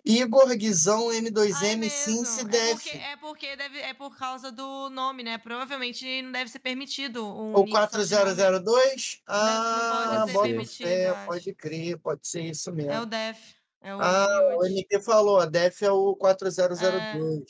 Igor 0.07 0.55
Guizão, 0.55 1.09
Ah, 1.09 1.15
é 1.15 1.19
M2M, 1.21 1.77
mesmo. 1.77 1.89
Cincy, 1.89 2.41
É 2.41 2.43
Def. 2.45 2.71
porque, 2.83 2.97
é 2.97 3.17
porque 3.17 3.55
deve, 3.55 3.79
é 3.79 3.93
por 3.93 4.17
causa 4.17 4.51
do 4.51 4.89
nome, 4.89 5.23
né? 5.23 5.37
Provavelmente 5.37 6.21
não 6.21 6.31
deve 6.31 6.49
ser 6.49 6.59
permitido 6.59 7.25
um 7.27 7.51
nome. 7.51 7.69
4002? 7.71 9.21
Deve- 9.27 9.37
não 9.39 9.45
Ah, 9.45 10.09
pode 10.17 10.27
ser 10.27 10.33
bota 10.33 10.47
permitido, 10.47 10.87
fé, 10.87 11.09
eu 11.09 11.15
acho. 11.15 11.25
pode 11.27 11.53
crer, 11.53 11.97
pode 11.99 12.27
ser 12.27 12.41
isso 12.41 12.71
mesmo. 12.71 12.91
É 12.91 13.01
o 13.01 13.05
Def. 13.05 13.39
É 13.81 13.95
o 13.95 13.99
Ah, 14.01 14.55
o. 14.57 14.65
MT 14.65 14.99
falou, 15.01 15.39
a 15.39 15.45
Def 15.45 15.81
é 15.83 15.91
o 15.91 16.15
4002. 16.15 17.43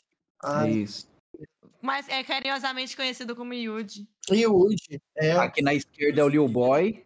Ah, 0.43 0.67
É 0.67 0.71
isso. 0.71 1.07
Mas 1.81 2.09
é 2.09 2.23
carinhosamente 2.23 2.95
conhecido 2.97 3.35
como 3.35 3.53
Yudi. 3.53 4.07
Yudi. 4.31 5.01
É. 5.15 5.31
Aqui 5.33 5.61
na 5.61 5.73
esquerda 5.73 6.21
é 6.21 6.23
o 6.23 6.27
Lil 6.27 6.47
Boy. 6.47 7.05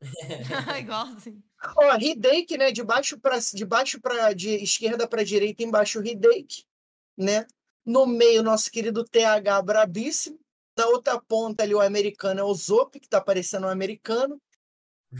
Igualzinho. 0.78 1.42
Ó, 1.76 1.96
Hidake, 1.96 2.56
né? 2.58 2.70
De 2.70 2.82
baixo 2.82 3.18
para 3.18 3.38
de 3.38 3.64
baixo 3.64 4.00
para 4.00 4.32
de 4.32 4.50
esquerda 4.62 5.08
para 5.08 5.24
direita, 5.24 5.62
embaixo 5.62 6.00
o 6.00 6.06
Hidake, 6.06 6.64
né? 7.16 7.46
No 7.84 8.06
meio, 8.06 8.42
nosso 8.42 8.70
querido 8.70 9.04
TH 9.04 9.62
brabíssimo. 9.62 10.38
Na 10.76 10.86
outra 10.88 11.18
ponta 11.20 11.62
ali, 11.62 11.74
o 11.74 11.80
americano 11.80 12.40
é 12.40 12.44
o 12.44 12.52
Zop, 12.52 12.98
que 13.00 13.08
tá 13.08 13.20
parecendo 13.20 13.66
um 13.66 13.70
americano. 13.70 14.40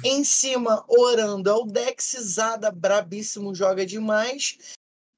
Em 0.05 0.23
cima, 0.25 0.85
orando, 0.89 1.49
é 1.49 1.55
o 1.55 1.65
Dex 1.65 2.17
Zada, 2.21 2.71
brabíssimo, 2.71 3.55
joga 3.55 3.87
demais. 3.87 4.59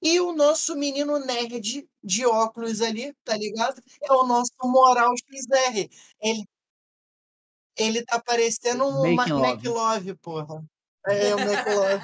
E 0.00 0.20
o 0.20 0.32
nosso 0.32 0.76
menino 0.76 1.18
nerd 1.18 1.89
de 2.05 2.26
óculos 2.26 2.81
ali, 2.81 3.12
tá 3.24 3.36
ligado? 3.36 3.82
É 4.02 4.12
o 4.12 4.24
nosso 4.24 4.52
Moral 4.62 5.12
XR. 5.16 5.89
Ele, 6.20 6.44
ele 7.76 8.05
tá 8.05 8.20
parecendo 8.20 8.84
um 8.84 9.15
Ma- 9.15 9.26
Making 9.26 9.32
Love. 9.32 9.52
McLove, 9.55 10.15
porra. 10.16 10.65
É, 11.07 11.35
o 11.35 11.39
McLove. 11.39 12.02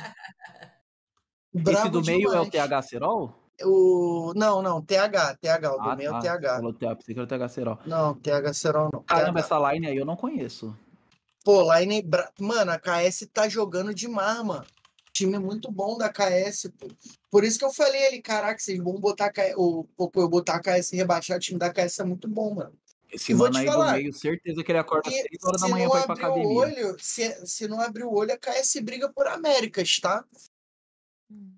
Esse 1.70 1.88
do 1.88 2.02
meio 2.02 2.32
é 2.32 2.40
o 2.40 2.44
demais. 2.44 2.50
TH 2.50 2.82
Serol? 2.82 3.32
O... 3.62 4.32
Não, 4.34 4.60
não, 4.60 4.82
TH, 4.82 5.36
TH, 5.36 5.72
o 5.72 5.78
do 5.78 5.90
Ah, 5.90 5.96
meio 5.96 6.08
é 6.08 6.10
o 6.10 6.14
tá. 6.14 6.20
TH. 6.20 6.56
Falou 6.56 6.72
TH, 6.72 6.96
pensei 6.96 7.14
que 7.14 7.20
era 7.20 7.24
o 7.24 7.28
TH 7.28 7.48
Serol. 7.48 7.78
Não, 7.86 8.14
TH 8.14 8.52
Serol 8.54 8.90
não. 8.92 9.02
Caramba, 9.04 9.40
TH. 9.40 9.46
essa 9.46 9.72
line 9.72 9.86
aí 9.86 9.96
eu 9.96 10.04
não 10.04 10.16
conheço. 10.16 10.76
Pô, 11.44 11.72
Line. 11.74 12.02
Bra... 12.02 12.30
Mano, 12.40 12.72
a 12.72 12.78
KS 12.78 13.28
tá 13.32 13.48
jogando 13.48 13.94
demais, 13.94 14.42
mano. 14.42 14.64
Time 15.12 15.38
muito 15.38 15.70
bom 15.70 15.96
da 15.96 16.08
KS, 16.08 16.72
pô. 16.76 16.88
Por 17.30 17.44
isso 17.44 17.58
que 17.58 17.64
eu 17.64 17.72
falei 17.72 18.08
ali, 18.08 18.20
caraca, 18.20 18.58
vocês 18.58 18.82
vão 18.82 18.94
botar 18.94 19.26
a 19.26 19.32
KS, 19.32 19.54
ou, 19.56 19.88
ou 19.96 20.10
eu 20.16 20.28
botar 20.28 20.56
a 20.56 20.60
KS 20.60 20.92
e 20.92 20.96
rebaixar, 20.96 21.36
o 21.36 21.40
time 21.40 21.58
da 21.58 21.72
KS 21.72 22.00
é 22.00 22.04
muito 22.04 22.26
bom, 22.26 22.54
mano. 22.54 22.72
Esse 23.14 23.32
vou 23.34 23.44
mano 23.46 23.54
te 23.54 23.60
aí 23.60 23.66
falar, 23.66 23.86
do 23.86 23.92
meio, 23.98 24.12
certeza 24.12 24.64
que 24.64 24.72
ele 24.72 24.78
acorda 24.78 25.08
às 25.08 25.14
E 25.14 25.22
6 25.22 25.44
horas 25.44 25.60
da 25.60 25.66
se 25.66 25.72
manhã 25.72 25.84
não 25.84 25.90
pra 25.92 26.00
ir 26.00 26.04
pra 26.04 26.14
abrir 26.14 26.26
o 26.26 26.60
academia. 26.60 26.84
olho, 26.88 26.96
se, 27.00 27.46
se 27.46 27.68
não 27.68 27.80
abrir 27.80 28.04
o 28.04 28.12
olho, 28.12 28.32
a 28.32 28.36
KS 28.38 28.80
briga 28.80 29.12
por 29.12 29.26
Américas, 29.26 29.98
tá? 30.00 30.24
Hum. 31.30 31.56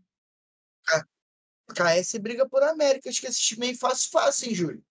KS 1.75 2.18
briga 2.20 2.49
por 2.49 2.62
Américas, 2.62 3.18
que 3.18 3.26
esse 3.26 3.41
time 3.41 3.67
aí 3.67 3.75
fácil, 3.76 4.10
fácil, 4.10 4.49
hein, 4.49 4.55
Júlio? 4.55 4.85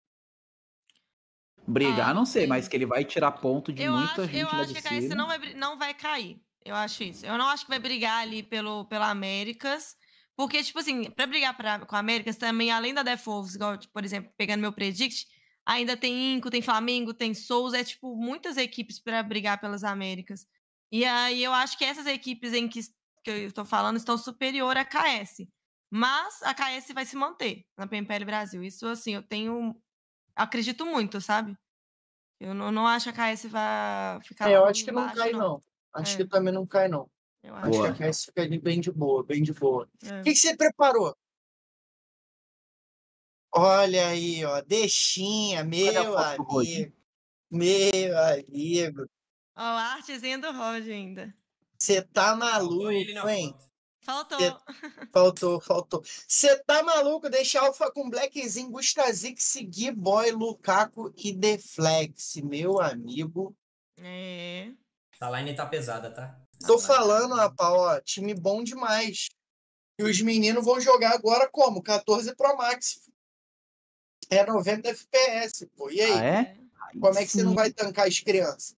Brigar, 1.66 2.10
Ah, 2.10 2.14
não 2.14 2.26
sei, 2.26 2.42
sim. 2.42 2.48
mas 2.48 2.68
que 2.68 2.76
ele 2.76 2.84
vai 2.86 3.04
tirar 3.04 3.30
ponto 3.32 3.72
de 3.72 3.82
Eu 3.82 3.92
muita 3.92 4.22
acho, 4.22 4.24
gente 4.26 4.38
eu 4.40 4.46
lá 4.46 4.60
acho 4.60 4.74
de 4.74 4.82
que 4.82 4.88
a 4.88 4.90
KS 4.90 5.02
cima. 5.02 5.14
não 5.14 5.26
vai, 5.26 5.54
não 5.54 5.78
vai 5.78 5.94
cair. 5.94 6.40
Eu 6.64 6.74
acho 6.74 7.02
isso. 7.04 7.24
Eu 7.24 7.38
não 7.38 7.46
acho 7.48 7.64
que 7.64 7.70
vai 7.70 7.78
brigar 7.78 8.20
ali 8.22 8.42
pelo, 8.42 8.86
pela 8.86 9.08
Américas. 9.10 9.96
Porque, 10.36 10.62
tipo 10.64 10.78
assim, 10.80 11.10
pra 11.10 11.26
brigar 11.26 11.56
pra, 11.56 11.86
com 11.86 11.94
a 11.94 12.00
Américas 12.00 12.36
também, 12.36 12.70
além 12.72 12.92
da 12.92 13.02
Death 13.04 13.24
Wolves, 13.24 13.54
igual, 13.54 13.78
tipo, 13.78 13.92
por 13.92 14.04
exemplo, 14.04 14.32
pegando 14.36 14.60
meu 14.62 14.72
predict, 14.72 15.26
ainda 15.66 15.96
tem 15.96 16.34
Inco, 16.34 16.50
tem 16.50 16.62
Flamengo, 16.62 17.12
tem 17.14 17.34
Souls, 17.34 17.74
é 17.74 17.82
tipo 17.84 18.14
muitas 18.16 18.56
equipes 18.56 18.98
pra 18.98 19.22
brigar 19.22 19.60
pelas 19.60 19.84
Américas. 19.84 20.46
E 20.92 21.04
aí 21.04 21.42
eu 21.42 21.52
acho 21.52 21.76
que 21.78 21.84
essas 21.84 22.06
equipes 22.06 22.52
em 22.52 22.68
que 22.68 22.80
que 23.24 23.30
eu 23.30 23.36
estou 23.46 23.64
falando 23.64 23.96
estão 23.96 24.18
superior 24.18 24.76
à 24.76 24.84
KS. 24.84 25.48
Mas 25.90 26.42
a 26.42 26.52
KS 26.52 26.92
vai 26.92 27.06
se 27.06 27.16
manter 27.16 27.64
na 27.76 27.86
PMPL 27.86 28.24
Brasil. 28.26 28.62
Isso, 28.62 28.86
assim, 28.86 29.14
eu 29.14 29.22
tenho. 29.22 29.74
Acredito 30.36 30.84
muito, 30.84 31.20
sabe? 31.22 31.56
Eu 32.38 32.52
não, 32.52 32.70
não 32.70 32.86
acho 32.86 33.10
que 33.10 33.18
a 33.20 33.34
KS 33.34 33.46
vai 33.46 34.20
ficar. 34.22 34.50
É, 34.50 34.56
eu 34.56 34.66
acho 34.66 34.84
que 34.84 34.92
não 34.92 35.10
cai, 35.14 35.32
não. 35.32 35.62
Acho 35.94 36.14
É. 36.14 36.16
que 36.18 36.24
também 36.26 36.52
não 36.52 36.66
cai, 36.66 36.86
não. 36.88 37.08
Eu 37.42 37.54
Acho 37.54 37.68
acho. 37.68 37.78
Boa. 37.78 37.92
que 37.94 38.02
a 38.04 38.10
KS 38.10 38.24
fica 38.26 38.42
ali 38.42 38.58
bem 38.58 38.80
de 38.80 38.90
boa, 38.92 39.22
bem 39.24 39.42
de 39.42 39.52
boa. 39.54 39.88
é. 40.02 40.20
O 40.20 40.22
que, 40.24 40.32
que 40.32 40.38
você 40.38 40.54
preparou? 40.56 41.16
Olha 43.56 44.08
aí, 44.08 44.44
ó, 44.44 44.60
deixinha, 44.62 45.62
meu 45.62 46.18
amigo. 46.18 46.46
Meu 47.50 48.18
amigo. 48.18 49.06
Ó, 49.56 49.60
a 49.62 49.92
artezinha 49.94 50.38
do 50.38 50.50
Rod 50.50 50.88
ainda. 50.88 51.32
Você 51.78 52.02
tá 52.02 52.34
maluco, 52.34 52.90
hein? 53.28 53.54
Faltou. 54.00 54.38
Cê- 54.38 54.56
Faltou, 55.12 55.60
faltou. 55.60 56.02
Você 56.26 56.56
tá 56.64 56.82
maluco? 56.82 57.30
Deixar 57.30 57.62
Alfa 57.62 57.90
com 57.92 58.10
Blackzinho, 58.10 58.70
Gustazik, 58.70 59.40
seguir 59.40 59.92
Boy, 59.92 60.32
Lukaku 60.32 61.12
e 61.16 61.32
Deflex, 61.32 62.36
meu 62.42 62.80
amigo. 62.80 63.56
É. 63.98 64.72
Essa 65.12 65.30
line 65.30 65.54
tá 65.54 65.64
pesada, 65.66 66.10
tá? 66.10 66.36
Tô 66.66 66.78
falando, 66.78 67.34
rapaz, 67.34 67.72
ó, 67.72 68.00
time 68.00 68.34
bom 68.34 68.64
demais. 68.64 69.28
E 69.98 70.02
os 70.02 70.20
meninos 70.20 70.64
vão 70.64 70.80
jogar 70.80 71.12
agora 71.14 71.48
como? 71.48 71.80
14 71.82 72.34
Pro 72.34 72.56
Max. 72.56 73.08
É 74.30 74.44
90 74.46 74.88
FPS, 74.88 75.66
pô. 75.76 75.90
E 75.90 76.00
aí? 76.00 76.12
Ah, 76.12 76.24
é? 76.24 76.56
Como 77.00 77.18
é 77.18 77.24
que 77.24 77.30
você 77.30 77.42
não 77.42 77.54
vai 77.54 77.72
tancar 77.72 78.06
as 78.06 78.18
crianças? 78.20 78.76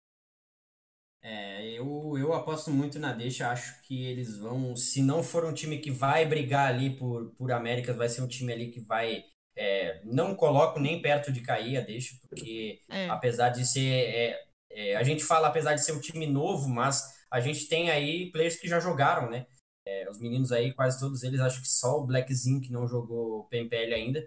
É, 1.23 1.73
eu, 1.73 2.15
eu 2.17 2.33
aposto 2.35 2.71
muito 2.71 3.01
na 3.01 3.13
deixa, 3.13 3.51
acho 3.51 3.83
que 3.83 4.07
eles 4.07 4.37
vão, 4.39 4.77
se 4.77 5.03
não 5.03 5.25
for 5.25 5.45
um 5.45 5.53
time 5.53 5.79
que 5.79 5.91
vai 5.91 6.25
brigar 6.25 6.69
ali 6.69 6.97
por, 6.97 7.35
por 7.35 7.51
Américas, 7.51 7.97
vai 7.97 8.09
ser 8.09 8.23
um 8.23 8.29
time 8.29 8.53
ali 8.53 8.71
que 8.71 8.81
vai, 8.81 9.25
é, 9.57 10.01
não 10.05 10.37
coloco 10.37 10.79
nem 10.79 11.03
perto 11.03 11.33
de 11.33 11.41
cair 11.41 11.79
a 11.79 11.81
deixa, 11.81 12.15
porque 12.21 12.81
É. 12.89 13.09
apesar 13.09 13.49
de 13.49 13.67
ser, 13.67 13.81
é, 13.91 14.41
é, 14.71 14.97
a 14.97 15.03
gente 15.03 15.25
fala 15.25 15.49
apesar 15.49 15.75
de 15.75 15.85
ser 15.85 15.93
um 15.93 16.01
time 16.01 16.27
novo, 16.29 16.69
mas 16.69 17.03
a 17.29 17.41
gente 17.41 17.67
tem 17.67 17.91
aí 17.91 18.31
players 18.31 18.57
que 18.57 18.69
já 18.69 18.79
jogaram, 18.79 19.29
né? 19.29 19.47
É, 19.85 20.09
os 20.09 20.21
meninos 20.21 20.53
aí, 20.53 20.73
quase 20.73 20.99
todos 21.01 21.25
eles, 21.25 21.41
acho 21.41 21.61
que 21.61 21.69
só 21.69 21.99
o 21.99 22.07
Blackzinho 22.07 22.61
que 22.61 22.71
não 22.73 22.87
jogou 22.87 23.45
PMPL 23.49 23.95
ainda. 23.95 24.27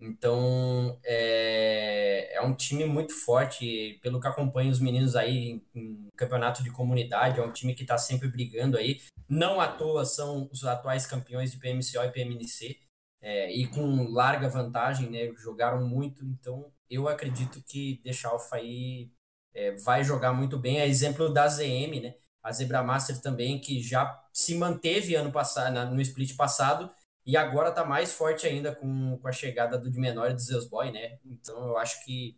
Então, 0.00 0.98
é, 1.04 2.34
é 2.34 2.40
um 2.40 2.54
time 2.54 2.84
muito 2.86 3.14
forte. 3.14 3.98
Pelo 4.02 4.20
que 4.20 4.26
acompanho 4.26 4.70
os 4.70 4.80
meninos 4.80 5.14
aí 5.14 5.36
em, 5.36 5.66
em 5.74 6.08
campeonato 6.16 6.62
de 6.62 6.70
comunidade, 6.70 7.38
é 7.38 7.42
um 7.42 7.52
time 7.52 7.74
que 7.74 7.82
está 7.82 7.98
sempre 7.98 8.28
brigando 8.28 8.78
aí. 8.78 9.00
Não 9.28 9.60
à 9.60 9.68
toa 9.68 10.04
são 10.04 10.48
os 10.50 10.64
atuais 10.64 11.06
campeões 11.06 11.52
de 11.52 11.58
PMCO 11.58 12.02
e 12.04 12.10
PMNC, 12.10 12.78
é, 13.22 13.52
e 13.52 13.66
com 13.66 14.08
larga 14.10 14.48
vantagem, 14.48 15.10
né? 15.10 15.32
Jogaram 15.36 15.86
muito, 15.86 16.24
então 16.24 16.72
eu 16.88 17.06
acredito 17.06 17.62
que 17.62 18.00
The 18.02 18.10
Alpha 18.24 18.56
aí 18.56 19.10
é, 19.54 19.72
vai 19.76 20.02
jogar 20.02 20.32
muito 20.32 20.58
bem. 20.58 20.80
É 20.80 20.86
exemplo 20.86 21.32
da 21.32 21.46
ZM, 21.46 22.00
né? 22.02 22.14
A 22.42 22.52
Zebra 22.52 22.82
Master 22.82 23.20
também, 23.20 23.60
que 23.60 23.82
já 23.82 24.18
se 24.32 24.54
manteve 24.54 25.14
ano 25.14 25.30
passado, 25.30 25.94
no 25.94 26.00
split 26.00 26.34
passado, 26.36 26.90
e 27.30 27.36
agora 27.36 27.70
tá 27.70 27.84
mais 27.84 28.12
forte 28.12 28.44
ainda 28.44 28.74
com, 28.74 29.16
com 29.16 29.28
a 29.28 29.30
chegada 29.30 29.78
do 29.78 29.88
de 29.88 30.00
menor 30.00 30.30
e 30.30 30.34
do 30.34 30.40
Zeus 30.40 30.66
Boy, 30.66 30.90
né? 30.90 31.16
Então 31.24 31.68
eu 31.68 31.78
acho 31.78 32.04
que 32.04 32.36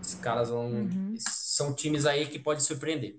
os 0.00 0.14
caras 0.14 0.50
vão. 0.50 0.66
Uhum. 0.66 1.16
São 1.18 1.74
times 1.74 2.06
aí 2.06 2.28
que 2.28 2.38
podem 2.38 2.60
surpreender. 2.62 3.18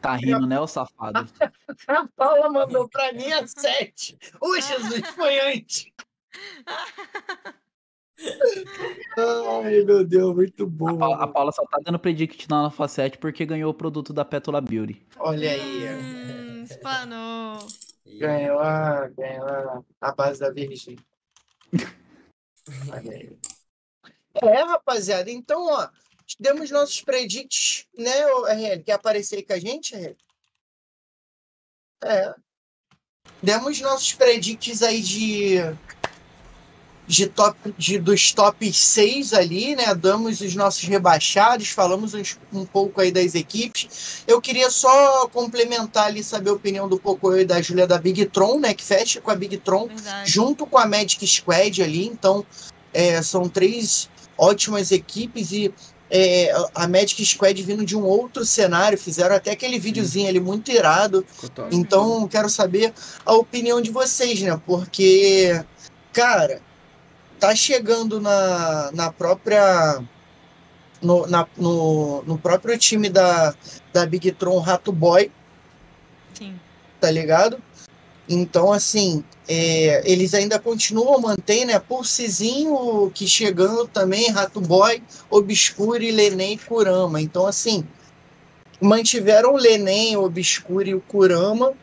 Tá 0.00 0.16
rindo, 0.16 0.48
né, 0.48 0.58
o 0.58 0.66
safado? 0.66 1.20
A 1.86 2.08
Paula 2.16 2.50
mandou 2.50 2.88
pra 2.88 3.12
mim 3.12 3.32
a 3.32 3.46
7. 3.46 4.18
Ô, 4.40 4.56
Jesus, 4.56 5.08
foi 5.14 5.38
antes. 5.54 5.86
Ai, 9.16 9.84
meu 9.84 10.04
Deus, 10.04 10.34
muito 10.34 10.64
A 10.64 10.66
bom. 10.66 10.98
Paula, 10.98 11.22
a 11.22 11.28
Paula 11.28 11.52
só 11.52 11.64
tá 11.66 11.78
dando 11.84 12.00
predict 12.00 12.50
na 12.50 12.64
Alpha 12.64 12.88
7 12.88 13.16
porque 13.18 13.46
ganhou 13.46 13.70
o 13.70 13.74
produto 13.74 14.12
da 14.12 14.24
Pétula 14.24 14.60
Beauty. 14.60 15.00
Olha 15.18 15.52
aí. 15.52 15.88
Hum, 15.88 16.64
espanou. 16.64 17.58
Ganhou 18.06 18.58
a, 18.58 19.08
ganhou 19.08 19.46
a, 19.48 19.84
a 20.00 20.12
base 20.12 20.40
da 20.40 20.50
Virgínia. 20.50 21.02
É, 24.42 24.62
rapaziada. 24.62 25.30
Então, 25.30 25.66
ó, 25.66 25.88
demos 26.40 26.70
nossos 26.70 27.00
predicts, 27.02 27.86
né, 27.96 28.24
RL? 28.48 28.82
Quer 28.82 28.92
aparecer 28.92 29.36
aí 29.36 29.42
com 29.44 29.52
a 29.52 29.58
gente, 29.60 29.94
RL? 29.94 30.16
É. 32.02 32.34
Demos 33.42 33.80
nossos 33.80 34.12
predicts 34.12 34.82
aí 34.82 35.00
de. 35.00 35.56
De 37.06 37.26
top, 37.26 37.74
de, 37.76 37.98
dos 37.98 38.32
top 38.32 38.72
6 38.72 39.34
ali, 39.34 39.76
né? 39.76 39.94
Damos 39.94 40.40
os 40.40 40.54
nossos 40.54 40.82
rebaixados, 40.84 41.68
falamos 41.68 42.14
uns- 42.14 42.38
um 42.50 42.64
pouco 42.64 42.98
aí 43.00 43.12
das 43.12 43.34
equipes. 43.34 44.22
Eu 44.26 44.40
queria 44.40 44.70
só 44.70 45.28
complementar 45.28 46.06
ali, 46.06 46.24
saber 46.24 46.48
a 46.48 46.54
opinião 46.54 46.88
do 46.88 46.98
Pocoyo 46.98 47.40
e 47.42 47.44
da 47.44 47.60
Júlia 47.60 47.86
da 47.86 47.98
Big 47.98 48.24
Tron, 48.26 48.58
né? 48.58 48.72
Que 48.72 48.82
fecha 48.82 49.20
com 49.20 49.30
a 49.30 49.34
Big 49.36 49.58
Tron 49.58 49.86
Verdade. 49.88 50.30
junto 50.30 50.66
com 50.66 50.78
a 50.78 50.86
Magic 50.86 51.26
Squad 51.26 51.82
ali. 51.82 52.06
Então, 52.06 52.44
é, 52.92 53.20
são 53.20 53.50
três 53.50 54.08
ótimas 54.38 54.90
equipes 54.90 55.52
e 55.52 55.74
é, 56.10 56.54
a 56.74 56.88
Magic 56.88 57.22
Squad 57.26 57.62
vindo 57.62 57.84
de 57.84 57.94
um 57.96 58.02
outro 58.04 58.46
cenário. 58.46 58.96
Fizeram 58.96 59.36
até 59.36 59.50
aquele 59.50 59.78
videozinho 59.78 60.26
ali 60.28 60.40
muito 60.40 60.70
irado. 60.72 61.22
Então, 61.70 62.26
quero 62.28 62.48
saber 62.48 62.94
a 63.26 63.34
opinião 63.34 63.78
de 63.82 63.90
vocês, 63.90 64.40
né? 64.40 64.58
Porque, 64.66 65.62
cara, 66.14 66.62
tá 67.44 67.54
chegando 67.54 68.20
na, 68.20 68.90
na 68.92 69.12
própria. 69.12 70.02
No, 71.02 71.26
na- 71.26 71.46
no, 71.58 72.22
no 72.22 72.38
próprio 72.38 72.78
time 72.78 73.10
da, 73.10 73.54
da 73.92 74.06
Big 74.06 74.32
Tron 74.32 74.58
Rato 74.58 74.90
Boy, 74.90 75.30
Sim. 76.32 76.58
tá 76.98 77.10
ligado? 77.10 77.58
Então, 78.26 78.72
assim, 78.72 79.22
é, 79.46 80.02
eles 80.10 80.32
ainda 80.32 80.58
continuam, 80.58 81.20
mantém, 81.20 81.66
né? 81.66 81.78
Pulsezinho 81.78 83.10
que 83.14 83.26
chegando 83.26 83.86
também, 83.86 84.30
Rato 84.30 84.62
Boy, 84.62 85.02
Obscure, 85.28 86.10
Lenem 86.10 86.54
e 86.54 86.58
Kurama. 86.58 87.20
Então, 87.20 87.46
assim, 87.46 87.86
mantiveram 88.80 89.52
o 89.52 89.58
Lenem, 89.58 90.16
o 90.16 90.24
Obscure 90.24 90.88
e 90.88 90.94
o 90.94 91.02
Kurama. 91.02 91.74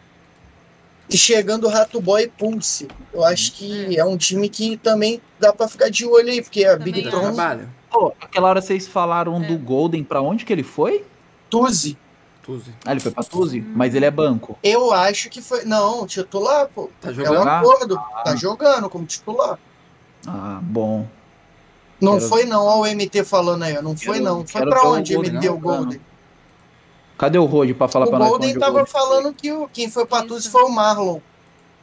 E 1.12 1.18
chegando 1.18 1.68
o 1.68 1.70
Rato 1.70 2.00
Boy 2.02 2.24
e 2.24 2.28
Pulse. 2.30 2.88
Eu 3.14 3.24
acho 3.26 3.52
que 3.54 3.98
é 4.00 4.06
um 4.06 4.16
time 4.18 4.48
que 4.48 4.78
também 4.78 5.22
dá 5.40 5.52
pra 5.52 5.68
ficar 5.68 5.90
de 5.90 6.06
olho 6.06 6.30
aí, 6.30 6.42
porque 6.42 6.64
a 6.64 6.78
Também 6.78 6.94
Big. 6.94 7.10
Tron. 7.10 7.34
Pô, 7.92 8.14
aquela 8.22 8.48
hora 8.48 8.62
vocês 8.62 8.88
falaram 8.88 9.44
É. 9.44 9.48
do 9.48 9.58
Golden, 9.58 10.04
pra 10.04 10.22
onde 10.22 10.46
que 10.46 10.54
ele 10.54 10.64
foi? 10.64 11.04
Tuzi, 11.50 11.98
Tuzi. 12.42 12.74
Ah, 12.86 12.92
ele 12.92 13.02
foi 13.02 13.12
pra 13.12 13.24
Tuzi, 13.26 13.60
mas 13.60 13.94
ele 13.94 14.06
é 14.06 14.12
banco. 14.12 14.58
eu 14.64 14.94
acho 14.94 15.30
que 15.30 15.42
foi. 15.42 15.66
Não, 15.66 16.08
titular, 16.08 16.68
pô. 16.74 16.90
Tá 17.02 17.10
É 17.10 17.12
um 17.12 17.16
jogando? 17.16 17.48
acordo. 17.50 18.00
Tá 18.24 18.36
jogando 18.38 18.90
como 18.90 19.06
titular. 19.06 19.60
Ah, 20.26 20.60
bom. 20.64 21.06
Não 22.00 22.14
Quero- 22.18 22.30
foi 22.30 22.46
não, 22.46 22.66
olha 22.66 22.94
o 22.94 22.96
MT 22.96 23.24
falando 23.26 23.64
aí, 23.64 23.78
ó. 23.78 23.82
não 23.82 23.96
foi 23.98 24.14
Quero- 24.20 24.24
não. 24.24 24.48
Foi 24.48 24.62
pra 24.66 24.88
o 24.88 24.94
onde 24.96 25.14
Golden, 25.14 25.34
MT 25.34 25.50
o 25.50 25.52
não, 25.52 25.60
Golden? 25.60 26.02
Cadê 27.22 27.38
o 27.38 27.46
Rod 27.46 27.72
pra 27.76 27.88
falar 27.88 28.08
O 28.08 28.10
pra 28.10 28.18
nós? 28.20 28.30
Golden 28.30 28.58
o 28.58 28.60
tava 28.60 28.72
Golden 28.72 28.92
foi? 28.92 29.00
falando 29.02 29.34
que 29.34 29.52
o, 29.52 29.68
quem 29.68 29.92
foi 29.92 30.06
pra. 30.08 30.24
Tuzi 30.24 30.50
foi 30.50 30.64
o 30.64 30.70
Marlon. 30.70 31.20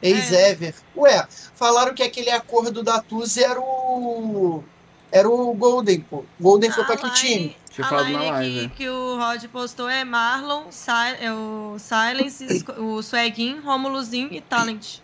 Ex-Ever. 0.01 0.75
Ué, 0.97 1.25
falaram 1.55 1.93
que 1.93 2.03
aquele 2.03 2.29
acordo 2.29 2.83
da 2.83 2.99
Tuzi 3.01 3.41
era 3.43 3.59
o. 3.59 4.61
Era 5.11 5.29
o 5.29 5.53
Golden, 5.53 6.01
pô. 6.01 6.25
Golden 6.39 6.69
foi 6.71 6.83
pra 6.83 6.97
que 6.97 7.05
A 7.05 7.09
time? 7.11 7.55
Tinha 7.71 7.87
a 7.87 8.01
line 8.01 8.13
na 8.25 8.31
live, 8.31 8.65
é. 8.65 8.67
que 8.69 8.89
o 8.89 9.17
Rod 9.17 9.45
postou 9.45 9.87
é 9.89 10.03
Marlon, 10.03 10.63
Si- 10.71 10.91
é 11.21 11.31
o 11.31 11.77
Silence, 11.79 12.65
o 12.77 13.01
Swaggin, 13.01 13.59
Romuluzinho 13.61 14.27
e 14.33 14.41
Talent. 14.41 14.97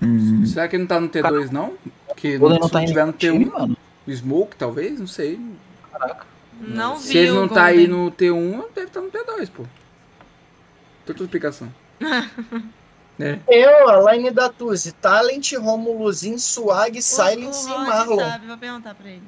Hum. 0.00 0.44
Será 0.46 0.68
que 0.68 0.76
ele 0.76 0.82
não 0.84 0.88
tá 0.88 1.00
no 1.00 1.08
T2, 1.08 1.50
não? 1.50 1.74
Que 2.16 2.38
não, 2.38 2.48
não 2.50 2.68
tá 2.68 2.84
tiver 2.84 3.04
no 3.04 3.12
no 3.12 3.18
time, 3.18 3.46
T1. 3.46 3.52
mano. 3.52 3.76
Smoke, 4.08 4.56
talvez? 4.56 4.98
Não 5.00 5.06
sei. 5.06 5.40
Não 6.60 6.96
vi 6.98 7.08
Se 7.08 7.18
ele 7.18 7.32
não 7.32 7.48
tá 7.48 7.64
aí 7.66 7.86
no 7.88 8.10
T1, 8.12 8.64
deve 8.74 8.86
estar 8.88 9.00
no 9.00 9.10
T2, 9.10 9.50
pô. 9.50 9.64
Outra 11.08 11.24
explicação. 11.24 11.72
é. 13.18 13.38
Eu, 13.48 13.88
a 13.88 14.12
line 14.12 14.30
da 14.30 14.48
Tuzi. 14.48 14.92
Talent, 14.92 15.52
Romuluzinho, 15.54 16.38
Swag, 16.38 16.98
O- 16.98 17.02
Silence 17.02 17.66
o 17.66 17.74
e 17.74 17.78
Marlon. 17.86 18.18
sabe, 18.18 18.46
vou 18.46 18.56
perguntar 18.58 18.94
pra 18.94 19.08
ele. 19.08 19.22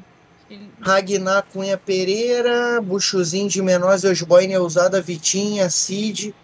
Ele- 0.48 0.70
Ragnar 0.80 1.44
Cunha 1.52 1.76
Pereira, 1.76 2.80
Buchuzinho 2.80 3.48
de 3.48 3.60
Menor, 3.62 3.96
Zeusboy, 3.96 4.46
Neusada, 4.46 5.00
Vitinha, 5.00 5.68
Cid, 5.70 6.34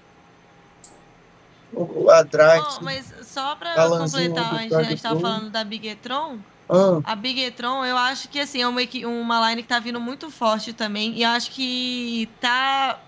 o 1.72 2.10
Adrake. 2.10 2.78
Oh, 2.80 2.84
mas 2.84 3.14
só 3.22 3.54
pra 3.54 3.74
Galanzinho 3.76 4.30
completar, 4.30 4.54
a 4.54 4.58
gente, 4.62 4.74
a 4.74 4.82
gente 4.82 5.02
tava 5.02 5.14
Dragapult. 5.14 5.22
falando 5.22 5.50
da 5.52 5.62
Bigetron. 5.64 6.38
Ah, 6.70 7.12
A 7.12 7.16
Bigetron, 7.16 7.84
eu 7.84 7.96
acho 7.96 8.28
que 8.28 8.38
assim, 8.40 8.62
é 8.62 8.68
uma, 8.68 8.80
uma 9.04 9.50
line 9.50 9.62
que 9.62 9.68
tá 9.68 9.78
vindo 9.78 10.00
muito 10.00 10.30
forte 10.30 10.72
também. 10.72 11.14
E 11.14 11.22
eu 11.22 11.30
acho 11.30 11.50
que 11.50 12.28
tá 12.40 12.98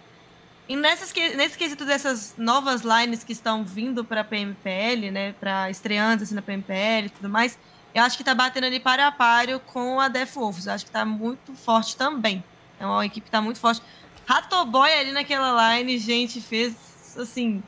E 0.68 0.76
nessas, 0.76 1.12
nesse 1.36 1.56
quesito 1.56 1.84
dessas 1.84 2.34
novas 2.36 2.82
lines 2.82 3.22
que 3.24 3.32
estão 3.32 3.64
vindo 3.64 4.04
para 4.04 4.24
PMPL, 4.24 5.10
né, 5.10 5.34
para 5.38 5.70
estreantes 5.70 6.24
assim, 6.24 6.34
na 6.34 6.42
PMPL 6.42 7.06
e 7.06 7.10
tudo 7.10 7.28
mais, 7.28 7.58
eu 7.94 8.02
acho 8.02 8.16
que 8.16 8.24
tá 8.24 8.34
batendo 8.34 8.64
ali 8.64 8.80
páreo 8.80 9.04
a 9.06 9.12
páreo 9.12 9.60
com 9.60 10.00
a 10.00 10.08
Death 10.08 10.34
Wolves. 10.34 10.66
Eu 10.66 10.72
acho 10.72 10.84
que 10.84 10.90
tá 10.90 11.04
muito 11.04 11.54
forte 11.54 11.96
também. 11.96 12.42
É 12.80 12.86
uma 12.86 13.04
equipe 13.04 13.24
que 13.26 13.30
tá 13.30 13.40
muito 13.40 13.60
forte. 13.60 13.82
Ratoboy 14.26 14.90
ali 14.92 15.12
naquela 15.12 15.76
line, 15.76 15.98
gente, 15.98 16.40
fez 16.40 16.74
assim, 17.18 17.62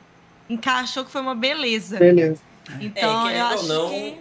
encaixou 0.49 1.05
que 1.05 1.11
foi 1.11 1.21
uma 1.21 1.35
beleza. 1.35 1.99
Beleza. 1.99 2.41
Então, 2.79 3.23
querendo 3.23 3.39
eu 3.39 3.45
acho 3.45 3.67
não, 3.67 3.89
que 3.89 4.17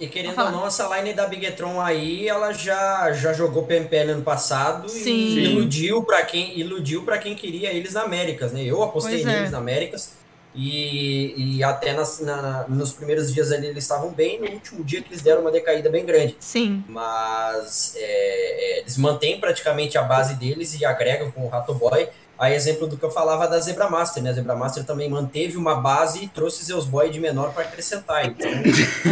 E 0.00 0.08
querendo 0.08 0.40
ou 0.40 0.50
não, 0.50 0.66
essa 0.66 0.88
line 0.96 1.12
da 1.12 1.26
Bigetron 1.26 1.78
aí, 1.78 2.26
ela 2.26 2.52
já, 2.52 3.12
já 3.12 3.34
jogou 3.34 3.64
PMPL 3.66 4.12
ano 4.12 4.22
passado 4.22 4.88
Sim. 4.88 5.10
e 5.12 5.44
iludiu 5.44 6.02
para 6.02 6.22
quem 6.22 6.58
iludiu 6.58 7.02
para 7.04 7.18
quem 7.18 7.34
queria 7.34 7.70
eles 7.70 7.92
na 7.92 8.02
Américas, 8.02 8.50
né? 8.50 8.62
Eu 8.64 8.82
apostei 8.82 9.20
é. 9.20 9.24
neles 9.24 9.50
na 9.50 9.58
Américas 9.58 10.12
e, 10.54 11.56
e 11.58 11.62
até 11.62 11.92
nas, 11.92 12.18
na- 12.20 12.64
nos 12.66 12.92
primeiros 12.92 13.32
dias 13.32 13.52
ali 13.52 13.66
eles 13.66 13.84
estavam 13.84 14.10
bem, 14.10 14.40
no 14.40 14.50
último 14.50 14.82
dia 14.82 15.02
que 15.02 15.10
eles 15.10 15.20
deram 15.22 15.42
uma 15.42 15.50
decaída 15.50 15.90
bem 15.90 16.04
grande. 16.04 16.34
sim. 16.40 16.82
Mas 16.88 17.94
é, 17.96 18.00
é, 18.00 18.80
eles 18.80 18.96
mantêm 18.96 19.38
praticamente 19.38 19.98
a 19.98 20.02
base 20.02 20.34
deles 20.34 20.80
e 20.80 20.84
agregam 20.84 21.30
com 21.30 21.44
o 21.44 21.48
Rato 21.48 21.74
Boy. 21.74 22.08
Aí, 22.40 22.54
exemplo 22.54 22.86
do 22.86 22.96
que 22.96 23.04
eu 23.04 23.10
falava 23.10 23.46
da 23.46 23.60
Zebra 23.60 23.90
Master, 23.90 24.22
né? 24.22 24.30
A 24.30 24.32
Zebra 24.32 24.56
Master 24.56 24.82
também 24.82 25.10
manteve 25.10 25.58
uma 25.58 25.74
base 25.74 26.24
e 26.24 26.28
trouxe 26.28 26.64
seus 26.64 26.86
boy 26.86 27.10
de 27.10 27.20
menor 27.20 27.52
para 27.52 27.64
acrescentar. 27.64 28.24
Então, 28.26 28.48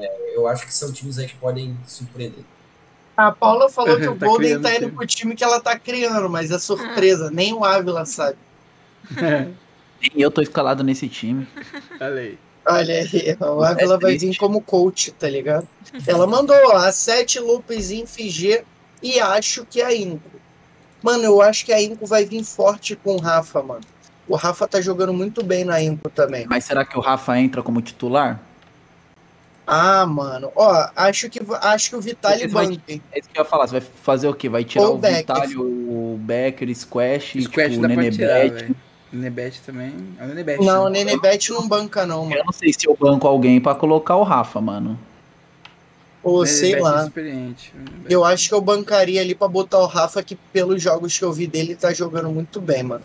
é, 0.00 0.36
eu 0.36 0.48
acho 0.48 0.66
que 0.66 0.74
são 0.74 0.92
times 0.92 1.16
aí 1.16 1.28
que 1.28 1.36
podem 1.36 1.76
surpreender. 1.86 2.44
A 3.16 3.30
Paula 3.30 3.68
falou 3.70 4.00
que 4.00 4.08
o 4.08 4.16
Tá 4.16 4.26
Golden 4.26 4.60
tá 4.60 4.70
indo 4.74 4.86
time. 4.86 4.92
pro 4.96 5.06
time 5.06 5.36
que 5.36 5.44
ela 5.44 5.60
tá 5.60 5.78
criando, 5.78 6.28
mas 6.28 6.50
é 6.50 6.58
surpresa. 6.58 7.30
Nem 7.30 7.52
o 7.54 7.64
Ávila 7.64 8.04
sabe. 8.04 8.36
E 10.16 10.20
eu 10.20 10.32
tô 10.32 10.42
escalado 10.42 10.82
nesse 10.82 11.08
time. 11.08 11.46
Olha 12.00 12.20
aí. 12.20 12.38
Olha 12.66 12.94
aí, 12.94 13.36
o 13.40 13.62
Ávila 13.62 13.96
vai 14.00 14.18
vir 14.18 14.36
como 14.36 14.60
coach, 14.60 15.12
tá 15.12 15.28
ligado? 15.30 15.68
Ela 16.04 16.26
mandou 16.26 16.72
a 16.72 16.90
7 16.90 17.38
Lupes 17.38 17.92
em 17.92 18.04
Fig 18.04 18.64
e 19.00 19.20
acho 19.20 19.64
que 19.64 19.80
a 19.80 19.94
Inco. 19.94 20.28
Mano, 21.02 21.24
eu 21.24 21.42
acho 21.42 21.64
que 21.64 21.72
a 21.72 21.82
Inco 21.82 22.06
vai 22.06 22.24
vir 22.24 22.44
forte 22.44 22.94
com 22.96 23.16
o 23.16 23.18
Rafa, 23.18 23.62
mano. 23.62 23.82
O 24.28 24.36
Rafa 24.36 24.68
tá 24.68 24.80
jogando 24.80 25.12
muito 25.12 25.42
bem 25.42 25.64
na 25.64 25.82
Inco 25.82 26.08
também. 26.08 26.46
Mas 26.48 26.64
será 26.64 26.84
que 26.84 26.96
o 26.96 27.00
Rafa 27.00 27.38
entra 27.38 27.62
como 27.62 27.82
titular? 27.82 28.40
Ah, 29.66 30.06
mano. 30.06 30.50
Ó, 30.54 30.88
acho 30.96 31.28
que, 31.30 31.40
acho 31.60 31.90
que 31.90 31.96
o 31.96 32.00
Vitali 32.00 32.46
banque. 32.48 33.02
É 33.12 33.18
isso 33.18 33.28
que 33.28 33.38
eu 33.38 33.42
ia 33.42 33.48
falar. 33.48 33.66
Você 33.66 33.80
vai 33.80 33.80
fazer 33.80 34.28
o 34.28 34.34
quê? 34.34 34.48
Vai 34.48 34.64
tirar 34.64 34.86
Ou 34.86 34.96
o 34.96 34.98
Becker. 34.98 35.18
Vitalio, 35.18 35.62
o 35.62 36.18
Becker, 36.20 36.74
Squash, 36.74 37.42
Squash 37.42 37.72
tipo, 37.72 37.84
o 37.84 37.88
Nenebet. 37.88 38.74
Nenebet 39.12 39.60
também. 39.62 39.94
É 40.18 40.24
o 40.24 40.28
Nenebet. 40.28 40.64
Não, 40.64 40.84
o 40.84 40.88
né? 40.88 41.04
Nenebet 41.04 41.50
não 41.52 41.68
banca, 41.68 42.04
não, 42.06 42.24
mano. 42.24 42.36
Eu 42.36 42.44
não 42.44 42.52
sei 42.52 42.72
se 42.72 42.88
eu 42.88 42.96
banco 42.98 43.26
alguém 43.26 43.60
pra 43.60 43.74
colocar 43.74 44.16
o 44.16 44.22
Rafa, 44.22 44.60
mano. 44.60 44.98
Ou 46.22 46.46
sei 46.46 46.70
Nenebet 46.74 46.78
é 46.78 46.90
lá. 46.90 47.04
experiente. 47.04 47.72
Nenebet. 47.74 48.12
Eu 48.12 48.24
acho 48.24 48.48
que 48.48 48.54
eu 48.54 48.60
bancaria 48.60 49.20
ali 49.20 49.34
pra 49.34 49.48
botar 49.48 49.78
o 49.78 49.86
Rafa, 49.86 50.22
que 50.22 50.36
pelos 50.36 50.80
jogos 50.80 51.18
que 51.18 51.24
eu 51.24 51.32
vi 51.32 51.46
dele, 51.46 51.74
tá 51.74 51.92
jogando 51.92 52.30
muito 52.30 52.60
bem, 52.60 52.82
mano. 52.82 53.04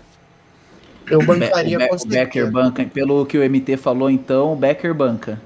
Eu 1.09 1.23
bancaria 1.25 1.77
o, 1.79 1.87
com 1.87 1.95
o 1.95 2.07
Becker 2.07 2.51
banca. 2.51 2.85
Pelo 2.85 3.25
que 3.25 3.37
o 3.37 3.49
MT 3.49 3.77
falou, 3.77 4.09
então, 4.09 4.53
o 4.53 4.55
Becker 4.55 4.93
banca. 4.93 5.41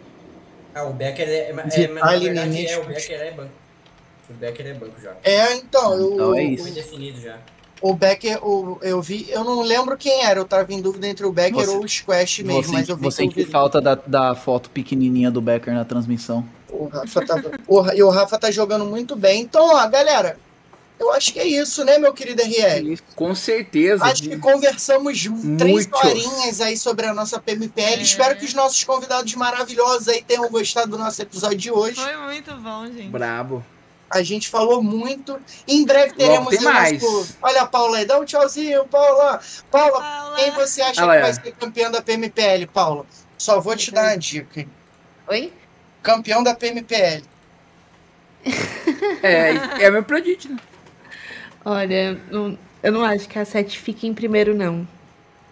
Ah, 0.74 0.84
o 0.86 0.94
Becker 0.94 1.28
é. 1.28 1.50
é, 1.50 1.54
Vitali, 1.54 1.84
é 1.84 1.88
na 1.88 2.18
verdade, 2.18 2.68
é, 2.68 2.78
o. 2.80 2.84
Becker 2.86 3.22
é 3.22 3.32
banco. 3.32 3.52
O 4.30 4.34
Becker 4.34 4.68
é 4.68 4.74
banco 4.74 4.94
já. 5.02 5.12
É, 5.24 5.56
então, 5.56 5.94
eu, 5.94 6.14
Então 6.14 6.36
é 6.36 6.42
o- 6.42 6.48
isso. 6.48 7.22
Já. 7.22 7.38
o 7.82 7.94
Becker, 7.94 8.40
o, 8.46 8.80
eu 8.82 9.02
vi, 9.02 9.28
eu 9.30 9.44
não 9.44 9.62
lembro 9.62 9.96
quem 9.98 10.24
era, 10.26 10.40
eu 10.40 10.46
tava 10.46 10.74
em 10.74 10.82
dúvida 10.82 11.08
entre 11.08 11.26
o 11.26 11.32
Becker 11.32 11.66
Você- 11.66 11.70
ou 11.78 11.84
o 11.84 11.88
Squash 11.88 12.40
mesmo, 12.44 12.64
Você, 12.64 12.72
mas 12.72 12.90
eu 12.90 12.96
vi 12.96 13.04
você 13.04 13.28
que 13.28 13.44
que 13.44 13.46
falta 13.46 13.80
da, 13.82 13.96
da 13.96 14.34
foto 14.34 14.70
pequenininha 14.70 15.30
do 15.30 15.42
Becker 15.42 15.74
na 15.74 15.86
transmissão. 15.86 16.46
O 16.72 16.88
Rafa 16.88 17.26
tava, 17.26 17.52
o, 17.68 17.92
e 17.92 18.02
o 18.02 18.10
Rafa 18.10 18.38
tá 18.38 18.50
jogando 18.50 18.86
muito 18.86 19.16
bem. 19.16 19.42
Então, 19.42 19.76
ó, 19.76 19.88
galera, 19.88 20.38
eu 21.02 21.12
acho 21.12 21.34
que 21.34 21.40
é 21.40 21.48
isso, 21.48 21.84
né, 21.84 21.98
meu 21.98 22.14
querido 22.14 22.44
RL? 22.44 23.00
Com 23.16 23.34
certeza. 23.34 24.06
Acho 24.06 24.22
que 24.22 24.38
conversamos 24.38 25.20
três 25.58 25.88
Muitos. 25.88 26.04
horinhas 26.04 26.62
aí 26.62 26.78
sobre 26.78 27.08
a 27.08 27.14
nossa 27.14 27.40
PMPL. 27.40 28.00
É. 28.00 28.02
Espero 28.02 28.38
que 28.38 28.46
os 28.46 28.54
nossos 28.54 28.84
convidados 28.84 29.34
maravilhosos 29.34 30.08
aí 30.08 30.22
tenham 30.22 30.48
gostado 30.50 30.92
do 30.92 30.98
nosso 31.00 31.20
episódio 31.22 31.58
de 31.58 31.72
hoje. 31.72 32.00
Foi 32.00 32.18
muito 32.18 32.54
bom, 32.58 32.86
gente. 32.86 33.10
Brabo. 33.10 33.66
A 34.12 34.22
gente 34.22 34.48
falou 34.48 34.84
muito. 34.84 35.40
Em 35.68 35.86
breve 35.86 36.14
teremos 36.14 36.50
tem 36.50 36.60
o 36.60 36.64
mais. 36.64 37.02
nosso. 37.02 37.36
Olha 37.42 37.62
a 37.62 37.66
Paula 37.66 37.98
aí, 37.98 38.06
dá 38.06 38.20
um 38.20 38.26
tchauzinho, 38.26 38.86
Paula. 38.86 39.40
Paula, 39.72 40.02
Paula. 40.02 40.36
quem 40.36 40.52
você 40.52 40.82
acha 40.82 41.02
que 41.02 41.08
vai 41.08 41.34
ser 41.34 41.52
campeão 41.54 41.90
da 41.90 42.02
PMPL, 42.02 42.68
Paula? 42.72 43.06
Só 43.38 43.60
vou 43.60 43.76
te 43.76 43.90
dar 43.90 44.04
uma 44.10 44.18
dica. 44.18 44.68
Oi? 45.28 45.52
Campeão 46.02 46.44
da 46.44 46.56
PMPL. 46.56 47.24
É, 49.22 49.86
é 49.86 49.92
meu 49.92 50.04
predict, 50.04 50.50
né? 50.50 50.58
Olha, 51.64 52.18
não- 52.32 52.58
eu 52.82 52.92
não 52.92 53.04
acho 53.04 53.30
que 53.30 53.38
a 53.38 53.46
7 53.46 53.78
fique 53.80 54.08
em 54.08 54.14
primeiro, 54.14 54.56
não. 54.56 54.88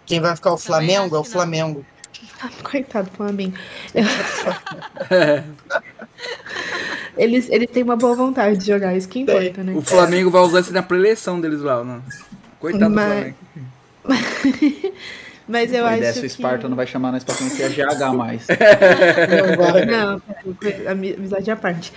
Quem 0.06 0.20
vai 0.20 0.34
ficar 0.34 0.52
o 0.52 0.58
Flamengo 0.58 1.14
é 1.14 1.18
o. 1.20 1.24
Flamengo. 1.24 1.86
Coitado 2.64 3.08
do 3.10 3.16
Flamengo. 3.16 3.56
Eles, 7.16 7.48
eles 7.50 7.68
têm 7.70 7.82
uma 7.82 7.96
boa 7.96 8.14
vontade 8.14 8.58
de 8.58 8.66
jogar, 8.66 8.96
isso 8.96 9.08
que 9.08 9.20
importa, 9.20 9.62
né? 9.62 9.72
O 9.74 9.82
Flamengo 9.82 10.30
vai 10.30 10.42
usar 10.42 10.60
isso 10.60 10.72
na 10.72 10.82
preleção 10.82 11.40
deles 11.40 11.60
lá, 11.60 11.84
né? 11.84 12.00
Coitado 12.58 12.94
Mas- 12.94 13.34
do 13.34 13.36
Flamengo. 14.06 14.94
Mas 15.50 15.72
eu 15.72 15.84
acho 15.84 16.00
dessa, 16.00 16.20
que... 16.20 16.26
o 16.26 16.30
Sparta 16.30 16.68
não 16.68 16.76
vai 16.76 16.86
chamar 16.86 17.10
nós 17.12 17.24
pra 17.24 17.34
conhecer 17.34 17.64
a 17.64 17.68
GH 17.68 18.14
mais. 18.16 18.46
Não 18.48 19.56
vai. 19.72 19.84
Não, 19.84 20.22
ami- 20.90 21.14
amizade 21.14 21.50
à 21.50 21.56
parte. 21.56 21.92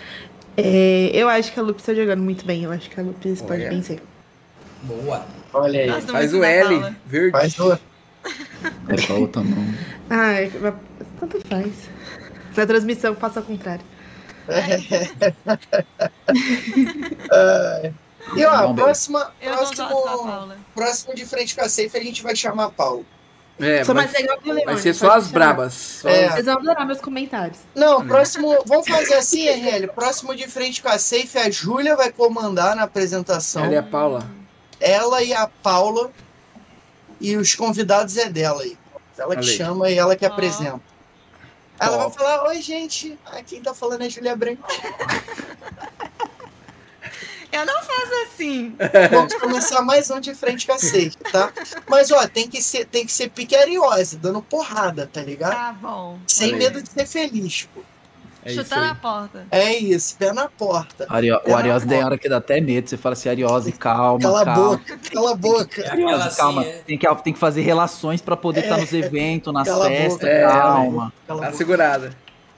É, 0.57 1.11
eu 1.13 1.29
acho 1.29 1.51
que 1.53 1.59
a 1.59 1.63
Lupis 1.63 1.85
tá 1.85 1.93
jogando 1.93 2.21
muito 2.21 2.43
bem. 2.45 2.63
Eu 2.63 2.71
acho 2.71 2.89
que 2.89 2.99
a 2.99 3.03
Lupis 3.03 3.41
pode 3.41 3.61
Olha. 3.61 3.69
vencer. 3.69 4.01
Boa. 4.83 5.25
Olha 5.53 5.81
aí. 5.81 5.89
Gosto 5.91 6.11
Faz 6.11 6.33
o 6.33 6.43
L, 6.43 6.69
Paula. 6.69 6.95
verde. 7.05 7.31
Faz 7.31 7.59
o. 7.59 7.73
É 7.73 8.95
pra 9.05 9.15
outra 9.15 9.43
mão. 9.43 9.65
É- 10.09 10.49
tanto 11.19 11.39
faz. 11.47 11.71
Na 12.57 12.65
transmissão 12.65 13.13
passa 13.15 13.39
ao 13.39 13.45
contrário. 13.45 13.83
E 18.35 18.45
ó, 18.45 18.73
próxima, 18.73 19.31
próximo, 19.41 20.53
próximo 20.73 21.15
de 21.15 21.25
frente 21.25 21.55
com 21.55 21.61
a 21.61 21.69
Safe, 21.69 21.95
a 21.97 22.01
gente 22.01 22.23
vai 22.23 22.35
chamar 22.35 22.65
a 22.65 22.69
Paulo. 22.69 23.05
É, 23.63 23.83
Sou 23.83 23.95
vai, 23.95 24.05
mais 24.05 24.17
legal 24.17 24.37
que 24.37 24.49
o 24.49 24.53
Leone. 24.53 24.65
vai 24.65 24.77
ser 24.77 24.93
só 24.93 25.11
as 25.11 25.27
brabas. 25.27 25.73
Só 25.73 26.09
É. 26.09 26.25
as- 26.25 26.33
Vocês 26.33 26.45
vão 26.45 26.55
adorar 26.57 26.85
meus 26.85 26.99
comentários. 27.01 27.59
Não, 27.75 28.05
próximo. 28.05 28.57
Vamos 28.65 28.87
fazer 28.87 29.13
assim, 29.15 29.47
RL. 29.47 29.87
Próximo 29.87 30.35
de 30.35 30.47
frente 30.47 30.81
com 30.81 30.89
a 30.89 30.97
Safe, 30.99 31.37
a 31.37 31.49
Júlia 31.49 31.95
vai 31.95 32.11
comandar 32.11 32.75
na 32.75 32.83
apresentação. 32.83 33.65
Ela 33.65 33.75
é 33.75 33.77
a 33.77 33.83
Paula. 33.83 34.29
Ela 34.79 35.23
e 35.23 35.33
a 35.33 35.47
Paula. 35.47 36.11
E 37.21 37.37
os 37.37 37.55
convidados 37.55 38.17
é 38.17 38.27
dela 38.29 38.61
aí. 38.63 38.77
Ela 39.17 39.35
que 39.35 39.43
chama 39.43 39.89
e 39.89 39.97
ela 39.97 40.15
que 40.15 40.25
apresenta. 40.25 40.81
Ela 41.79 41.97
vai 41.97 42.11
falar: 42.11 42.43
Oi, 42.49 42.61
gente. 42.61 43.17
Ah, 43.25 43.41
quem 43.41 43.61
tá 43.61 43.73
falando 43.73 44.03
é 44.03 44.09
Júlia 44.09 44.35
Branco. 44.35 44.67
Eu 47.53 47.65
não 47.67 47.83
faço 47.83 48.11
assim. 48.25 48.75
Vamos 49.11 49.33
começar 49.35 49.81
mais 49.83 50.09
um 50.09 50.19
de 50.19 50.33
frente 50.33 50.65
com 50.65 50.73
a 50.73 50.79
Safe, 50.79 51.11
tá? 51.31 51.51
Mas, 51.87 52.09
ó, 52.11 52.27
tem 52.27 52.47
que 52.49 52.61
ser, 52.63 52.85
tem 52.85 53.05
que 53.05 53.11
ser 53.11 53.29
piqueriose, 53.29 54.17
dando 54.17 54.41
porrada, 54.41 55.07
tá 55.11 55.21
ligado? 55.21 55.51
Tá 55.53 55.71
bom. 55.79 56.17
Sem 56.27 56.47
Olha 56.47 56.55
aí. 56.55 56.59
medo 56.63 56.81
de 56.81 56.89
ser 56.89 57.05
feliz, 57.05 57.69
pô. 57.73 57.81
É 58.45 58.51
isso 58.51 58.63
Chutar 58.63 58.81
na 58.81 58.95
porta. 58.95 59.47
É 59.51 59.73
isso, 59.77 60.17
pé 60.17 60.33
na 60.33 60.49
porta. 60.49 61.05
Ario- 61.07 61.39
Pera 61.41 61.53
o 61.53 61.57
Ariose 61.57 61.87
tem 61.87 62.03
hora 62.03 62.17
que 62.17 62.27
dá 62.27 62.37
até 62.37 62.59
medo. 62.59 62.89
Você 62.89 62.97
fala 62.97 63.13
assim, 63.13 63.29
Ariose, 63.29 63.71
calma, 63.71 64.19
Cala 64.19 64.41
a 64.41 64.45
calma. 64.45 64.63
boca, 64.77 64.99
cala 65.13 65.31
a 65.31 65.35
boca. 65.35 65.81
É 65.81 65.89
Ariose, 65.91 66.27
assim, 66.27 66.37
calma. 66.37 66.65
é- 66.65 66.81
Tem, 66.85 66.97
que, 66.97 67.15
tem 67.23 67.31
que 67.33 67.39
fazer 67.39 67.61
relações 67.61 68.19
pra 68.19 68.35
poder 68.35 68.63
estar 68.63 68.77
nos 68.79 68.91
eventos, 68.91 69.53
nas 69.53 69.65
Cala 69.67 69.85
a 69.85 69.89
festas. 69.89 70.11
boca. 70.19 70.27
É, 70.27 70.41
calma. 70.41 71.13
Cala 71.25 71.43
a 71.43 71.51
Tá 71.51 71.53
segurada. 71.53 72.13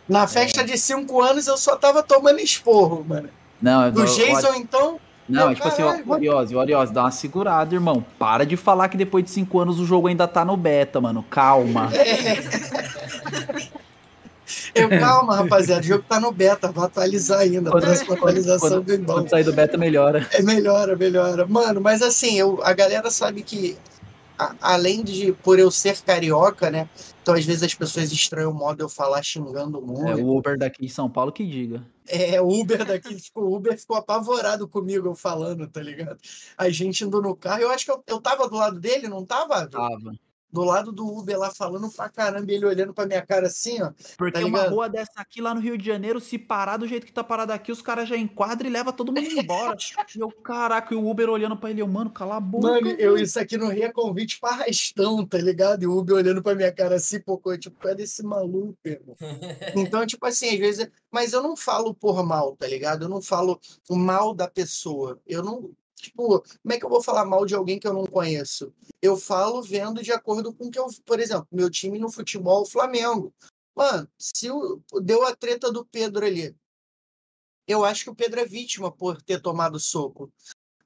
Na 0.10 0.26
festa 0.26 0.64
de 0.64 0.76
5 0.78 1.22
anos 1.22 1.46
eu 1.48 1.58
só 1.58 1.76
tava 1.76 2.02
tomando 2.02 2.40
esporro, 2.40 3.06
mano. 3.08 3.30
Não, 3.62 3.92
Do 3.92 4.06
Jason, 4.06 4.54
então. 4.56 5.00
Não, 5.28 5.42
Meu 5.46 5.50
é 5.52 5.56
tipo 5.56 5.68
assim, 5.68 5.82
caralho, 5.82 6.04
ó, 6.08 6.12
o 6.12 6.14
Ariose, 6.14 6.56
o 6.56 6.60
Ariose, 6.60 6.94
dá 6.94 7.02
uma 7.04 7.12
segurada, 7.12 7.74
irmão. 7.74 8.06
Para 8.20 8.46
de 8.46 8.56
falar 8.56 8.90
que 8.90 8.98
depois 8.98 9.24
de 9.24 9.32
cinco 9.32 9.60
anos 9.60 9.80
o 9.80 9.86
jogo 9.86 10.08
ainda 10.08 10.28
tá 10.28 10.46
no 10.46 10.56
beta, 10.56 11.02
mano. 11.02 11.24
Calma. 11.30 11.90
Eu, 14.76 14.90
calma, 14.90 15.36
rapaziada, 15.38 15.82
o 15.82 15.84
jogo 15.84 16.04
tá 16.08 16.20
no 16.20 16.32
beta, 16.32 16.72
vai 16.72 16.86
atualizar 16.86 17.40
ainda. 17.40 17.72
Quando- 17.72 17.84
próxima 17.86 18.14
atualização 18.16 18.70
Quando, 18.70 18.84
vem 18.84 19.00
bom. 19.00 19.14
quando 19.14 19.30
sair 19.30 19.44
do 19.44 19.54
beta, 19.54 19.78
melhora. 19.78 20.28
É 20.32 20.42
melhora, 20.44 20.96
melhora. 20.96 21.48
Mano, 21.48 21.82
mas 21.82 22.02
assim, 22.02 22.38
eu, 22.38 22.60
a 22.64 22.74
galera 22.74 23.10
sabe 23.10 23.42
que, 23.42 23.76
a- 24.38 24.54
além 24.62 25.04
de 25.04 25.32
por 25.44 25.58
eu 25.58 25.72
ser 25.72 25.98
carioca, 26.02 26.70
né? 26.70 26.88
Então, 27.24 27.34
às 27.34 27.44
vezes, 27.44 27.64
as 27.64 27.74
pessoas 27.74 28.12
estranham 28.12 28.52
o 28.52 28.54
modo 28.54 28.78
de 28.78 28.84
eu 28.84 28.90
falar 28.90 29.24
xingando 29.24 29.82
muito. 29.82 30.08
É 30.08 30.16
o 30.16 30.38
Uber 30.38 30.58
daqui 30.60 30.86
em 30.86 30.90
São 30.90 31.10
Paulo 31.10 31.32
que 31.32 31.44
diga. 31.46 31.82
É, 32.08 32.42
o 32.42 32.48
Uber 32.48 32.86
daqui, 32.86 33.16
tipo, 33.16 33.42
o 33.42 33.56
Uber 33.56 33.78
ficou 33.78 33.98
apavorado 33.98 34.68
comigo 34.68 35.08
eu 35.08 35.16
falando, 35.16 35.68
tá 35.68 35.82
ligado? 35.82 36.20
A 36.58 36.70
gente 36.70 37.04
indo 37.04 37.22
no 37.22 37.36
carro, 37.36 37.62
eu 37.62 37.72
acho 37.72 37.86
que 37.86 37.92
eu, 37.92 38.04
eu 38.08 38.22
tava 38.22 38.48
do 38.48 38.56
lado 38.56 38.80
dele, 38.80 39.08
não 39.08 39.26
tava? 39.26 39.68
Tava. 39.68 40.14
Do 40.56 40.64
lado 40.64 40.92
do 40.94 41.06
Uber 41.06 41.38
lá 41.38 41.52
falando 41.54 41.90
pra 41.92 42.08
caramba, 42.08 42.50
e 42.50 42.56
ele 42.56 42.66
olhando 42.66 42.94
pra 42.94 43.06
minha 43.06 43.22
cara 43.22 43.48
assim, 43.48 43.82
ó. 43.82 43.92
Porque 44.18 44.40
Tá 44.40 44.46
uma 44.46 44.70
rua 44.70 44.88
dessa 44.88 45.12
aqui 45.18 45.42
lá 45.42 45.54
no 45.54 45.60
Rio 45.60 45.78
de 45.78 45.86
Janeiro, 45.86 46.22
se 46.22 46.38
parar 46.38 46.78
do 46.78 46.88
jeito 46.88 47.06
que 47.06 47.12
tá 47.12 47.26
parado 47.26 47.52
aqui, 47.52 47.74
os 47.74 47.82
caras 47.82 48.08
já 48.08 48.16
enquadram 48.16 48.70
e 48.70 48.72
levam 48.72 48.94
todo 48.94 49.12
mundo 49.12 49.28
embora. 49.28 49.76
e 50.16 50.20
eu, 50.20 50.32
caraca, 50.32 50.94
e 50.94 50.98
o 50.98 51.06
Uber 51.06 51.30
olhando 51.30 51.58
pra 51.58 51.70
ele, 51.70 51.82
eu, 51.82 51.88
mano, 51.90 52.10
cala 52.10 52.38
a 52.38 52.40
boca. 52.40 52.68
Mano, 52.70 52.88
eu 52.92 53.14
velho." 53.14 53.18
isso 53.18 53.38
aqui 53.38 53.58
no 53.58 53.68
Rio 53.68 53.84
é 53.84 53.92
convite 53.92 54.40
pra 54.40 54.52
arrastão, 54.52 55.26
tá 55.26 55.38
ligado? 55.38 55.84
E 55.84 55.88
o 55.88 55.98
Uber 55.98 56.16
olhando 56.16 56.42
pra 56.42 56.56
minha 56.56 56.72
cara 56.72 56.96
assim, 56.96 57.20
pô, 57.20 57.42
eu, 57.48 57.58
tipo, 57.58 57.78
cadê 57.78 58.04
esse 58.04 58.24
maluco, 58.24 58.78
irmão? 58.86 59.16
Então, 59.76 60.06
tipo 60.06 60.26
assim, 60.26 60.50
às 60.50 60.60
vezes. 60.60 60.88
Mas 61.12 61.34
eu 61.34 61.42
não 61.44 61.56
falo 61.56 61.94
por 61.94 62.24
mal, 62.26 62.56
tá 62.56 62.68
ligado? 62.68 63.06
Eu 63.06 63.10
não 63.10 63.22
falo 63.22 63.60
o 63.90 63.96
mal 63.96 64.34
da 64.34 64.48
pessoa. 64.48 65.20
Eu 65.26 65.44
não. 65.44 65.72
Tipo, 65.96 66.42
como 66.42 66.74
é 66.74 66.78
que 66.78 66.86
eu 66.86 66.90
vou 66.90 67.02
falar 67.02 67.26
mal 67.26 67.46
de 67.46 67.56
alguém 67.56 67.80
que 67.80 67.88
eu 67.88 67.94
não 67.94 68.06
conheço? 68.06 68.74
Eu 69.02 69.16
falo 69.18 69.62
vendo 69.62 70.04
de 70.04 70.12
acordo 70.12 70.54
com 70.54 70.68
o 70.68 70.72
que 70.72 70.78
eu. 70.78 70.88
Por 71.06 71.20
exemplo, 71.20 71.48
meu 71.52 71.70
time 71.70 71.98
no 71.98 72.12
futebol, 72.12 72.64
o 72.64 72.70
Flamengo. 72.70 73.34
Mano, 73.76 74.08
se 74.18 74.50
o, 74.52 74.82
deu 75.02 75.26
a 75.26 75.36
treta 75.36 75.72
do 75.72 75.86
Pedro 75.86 76.26
ali. 76.26 76.56
Eu 77.68 77.84
acho 77.84 78.04
que 78.04 78.10
o 78.10 78.16
Pedro 78.16 78.40
é 78.40 78.46
vítima 78.46 78.92
por 78.92 79.22
ter 79.22 79.42
tomado 79.42 79.80
soco. 79.80 80.32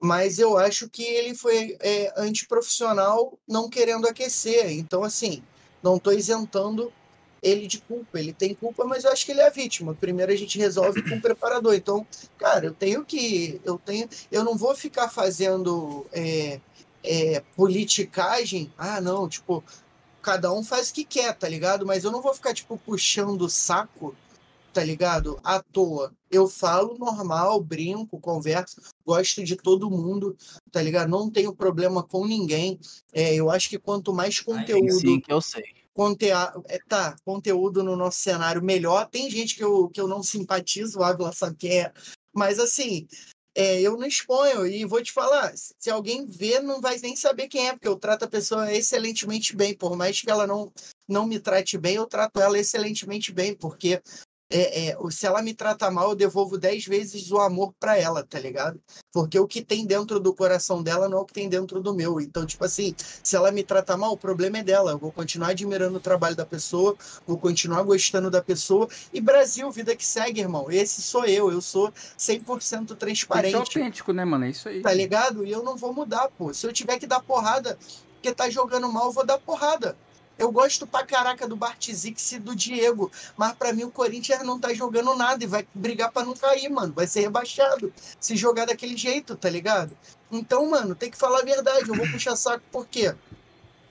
Mas 0.01 0.39
eu 0.39 0.57
acho 0.57 0.89
que 0.89 1.03
ele 1.03 1.35
foi 1.35 1.77
é, 1.81 2.13
antiprofissional 2.15 3.38
não 3.47 3.69
querendo 3.69 4.07
aquecer. 4.07 4.71
Então, 4.71 5.03
assim, 5.03 5.43
não 5.83 5.97
estou 5.97 6.13
isentando 6.13 6.93
ele 7.41 7.67
de 7.67 7.79
culpa. 7.81 8.19
Ele 8.19 8.33
tem 8.33 8.53
culpa, 8.53 8.85
mas 8.85 9.03
eu 9.03 9.11
acho 9.11 9.25
que 9.25 9.31
ele 9.31 9.41
é 9.41 9.47
a 9.47 9.51
vítima. 9.51 9.95
Primeiro 9.95 10.31
a 10.31 10.35
gente 10.35 10.57
resolve 10.57 11.01
com 11.07 11.15
o 11.15 11.21
preparador. 11.21 11.73
Então, 11.75 12.05
cara, 12.37 12.65
eu 12.65 12.73
tenho 12.73 13.05
que. 13.05 13.59
Eu 13.63 13.77
tenho. 13.77 14.07
Eu 14.31 14.43
não 14.43 14.57
vou 14.57 14.75
ficar 14.75 15.09
fazendo 15.09 16.05
é, 16.11 16.59
é, 17.03 17.43
politicagem. 17.55 18.71
Ah, 18.77 19.01
não, 19.01 19.27
tipo, 19.27 19.63
cada 20.21 20.51
um 20.53 20.63
faz 20.63 20.89
o 20.89 20.93
que 20.93 21.03
quer, 21.03 21.33
tá 21.35 21.47
ligado? 21.47 21.85
Mas 21.85 22.03
eu 22.03 22.11
não 22.11 22.21
vou 22.21 22.33
ficar, 22.33 22.53
tipo, 22.53 22.77
puxando 22.77 23.41
o 23.41 23.49
saco, 23.49 24.15
tá 24.73 24.83
ligado? 24.83 25.39
À 25.43 25.61
toa. 25.61 26.13
Eu 26.29 26.47
falo 26.47 26.97
normal, 26.97 27.59
brinco, 27.61 28.19
converso, 28.19 28.81
gosto 29.05 29.43
de 29.43 29.55
todo 29.55 29.89
mundo, 29.89 30.37
tá 30.71 30.81
ligado? 30.81 31.09
Não 31.09 31.29
tenho 31.29 31.53
problema 31.53 32.03
com 32.03 32.25
ninguém. 32.25 32.79
É, 33.11 33.33
eu 33.33 33.49
acho 33.49 33.69
que 33.69 33.79
quanto 33.79 34.13
mais 34.13 34.39
conteúdo 34.39 34.99
Sim, 34.99 35.19
que 35.19 35.33
eu 35.33 35.41
sei. 35.41 35.78
É, 36.67 36.79
tá, 36.87 37.15
conteúdo 37.25 37.83
no 37.83 37.95
nosso 37.95 38.19
cenário 38.19 38.63
melhor. 38.63 39.09
Tem 39.09 39.29
gente 39.29 39.55
que 39.55 39.63
eu, 39.63 39.89
que 39.89 39.99
eu 39.99 40.07
não 40.07 40.23
simpatizo, 40.23 40.99
o 40.99 41.03
Ávila 41.03 41.33
sabe 41.33 41.67
é, 41.67 41.91
mas 42.33 42.59
assim, 42.59 43.07
é, 43.55 43.81
eu 43.81 43.97
não 43.97 44.07
exponho 44.07 44.65
e 44.65 44.85
vou 44.85 45.01
te 45.01 45.11
falar, 45.11 45.51
se 45.55 45.89
alguém 45.89 46.25
vê, 46.25 46.59
não 46.59 46.79
vai 46.79 46.97
nem 46.99 47.15
saber 47.15 47.47
quem 47.47 47.67
é, 47.67 47.73
porque 47.73 47.87
eu 47.87 47.97
trato 47.97 48.23
a 48.23 48.29
pessoa 48.29 48.71
excelentemente 48.71 49.55
bem, 49.55 49.75
por 49.75 49.97
mais 49.97 50.21
que 50.21 50.29
ela 50.29 50.47
não, 50.47 50.71
não 51.07 51.25
me 51.27 51.39
trate 51.39 51.77
bem, 51.77 51.95
eu 51.95 52.05
trato 52.05 52.39
ela 52.39 52.57
excelentemente 52.57 53.33
bem, 53.33 53.53
porque 53.55 54.01
é, 54.51 54.89
é, 54.89 54.97
se 55.11 55.27
ela 55.27 55.41
me 55.41 55.53
trata 55.53 55.91
mal, 55.91 56.09
eu 56.09 56.15
devolvo 56.15 56.57
dez 56.57 56.85
vezes 56.85 57.31
o 57.31 57.37
amor 57.37 57.73
pra 57.79 57.97
ela, 57.97 58.23
tá 58.23 58.39
ligado? 58.39 58.81
Porque 59.11 59.37
o 59.39 59.47
que 59.47 59.61
tem 59.61 59.85
dentro 59.85 60.19
do 60.19 60.33
coração 60.33 60.81
dela 60.81 61.07
não 61.07 61.19
é 61.19 61.21
o 61.21 61.25
que 61.25 61.33
tem 61.33 61.47
dentro 61.47 61.79
do 61.81 61.93
meu. 61.93 62.19
Então, 62.19 62.45
tipo 62.45 62.65
assim, 62.65 62.95
se 62.97 63.35
ela 63.35 63.51
me 63.51 63.63
trata 63.63 63.95
mal, 63.95 64.13
o 64.13 64.17
problema 64.17 64.57
é 64.57 64.63
dela. 64.63 64.91
Eu 64.91 64.97
vou 64.97 65.11
continuar 65.11 65.49
admirando 65.49 65.97
o 65.97 65.99
trabalho 65.99 66.35
da 66.35 66.45
pessoa, 66.45 66.95
vou 67.27 67.37
continuar 67.37 67.83
gostando 67.83 68.31
da 68.31 68.41
pessoa. 68.41 68.89
E 69.13 69.21
Brasil, 69.21 69.69
vida 69.71 69.95
que 69.95 70.05
segue, 70.05 70.41
irmão. 70.41 70.71
Esse 70.71 71.01
sou 71.01 71.25
eu. 71.25 71.51
Eu 71.51 71.61
sou 71.61 71.91
100% 72.17 72.17
Tem 72.17 72.39
que 72.57 72.65
ser 72.65 72.95
transparente. 72.95 73.55
autêntico, 73.55 74.11
né, 74.13 74.25
mano? 74.25 74.45
É 74.45 74.49
isso 74.49 74.67
aí. 74.67 74.81
Tá 74.81 74.93
ligado? 74.93 75.45
E 75.45 75.51
eu 75.51 75.61
não 75.61 75.77
vou 75.77 75.93
mudar, 75.93 76.27
pô. 76.37 76.53
Se 76.53 76.65
eu 76.65 76.73
tiver 76.73 76.97
que 76.97 77.05
dar 77.05 77.21
porrada 77.21 77.77
porque 78.19 78.33
tá 78.33 78.49
jogando 78.49 78.91
mal, 78.91 79.05
eu 79.05 79.11
vou 79.11 79.25
dar 79.25 79.39
porrada. 79.39 79.95
Eu 80.39 80.51
gosto 80.53 80.87
pra 80.87 81.05
caraca 81.05 81.45
do 81.45 81.57
Bartizix 81.57 82.31
e 82.31 82.39
do 82.39 82.55
Diego, 82.55 83.11
mas 83.35 83.51
pra 83.53 83.73
mim 83.73 83.83
o 83.83 83.91
Corinthians 83.91 84.41
não 84.43 84.57
tá 84.57 84.73
jogando 84.73 85.13
nada 85.13 85.43
e 85.43 85.47
vai 85.47 85.67
brigar 85.73 86.11
pra 86.11 86.23
não 86.23 86.33
cair, 86.33 86.69
mano. 86.69 86.93
Vai 86.93 87.05
ser 87.05 87.19
rebaixado 87.19 87.91
se 88.17 88.37
jogar 88.37 88.65
daquele 88.65 88.95
jeito, 88.95 89.35
tá 89.35 89.49
ligado? 89.49 89.91
Então, 90.31 90.69
mano, 90.69 90.95
tem 90.95 91.11
que 91.11 91.17
falar 91.17 91.41
a 91.41 91.43
verdade. 91.43 91.89
Eu 91.89 91.95
vou 91.95 92.07
puxar 92.09 92.37
saco 92.37 92.63
por 92.71 92.87
quê? 92.87 93.13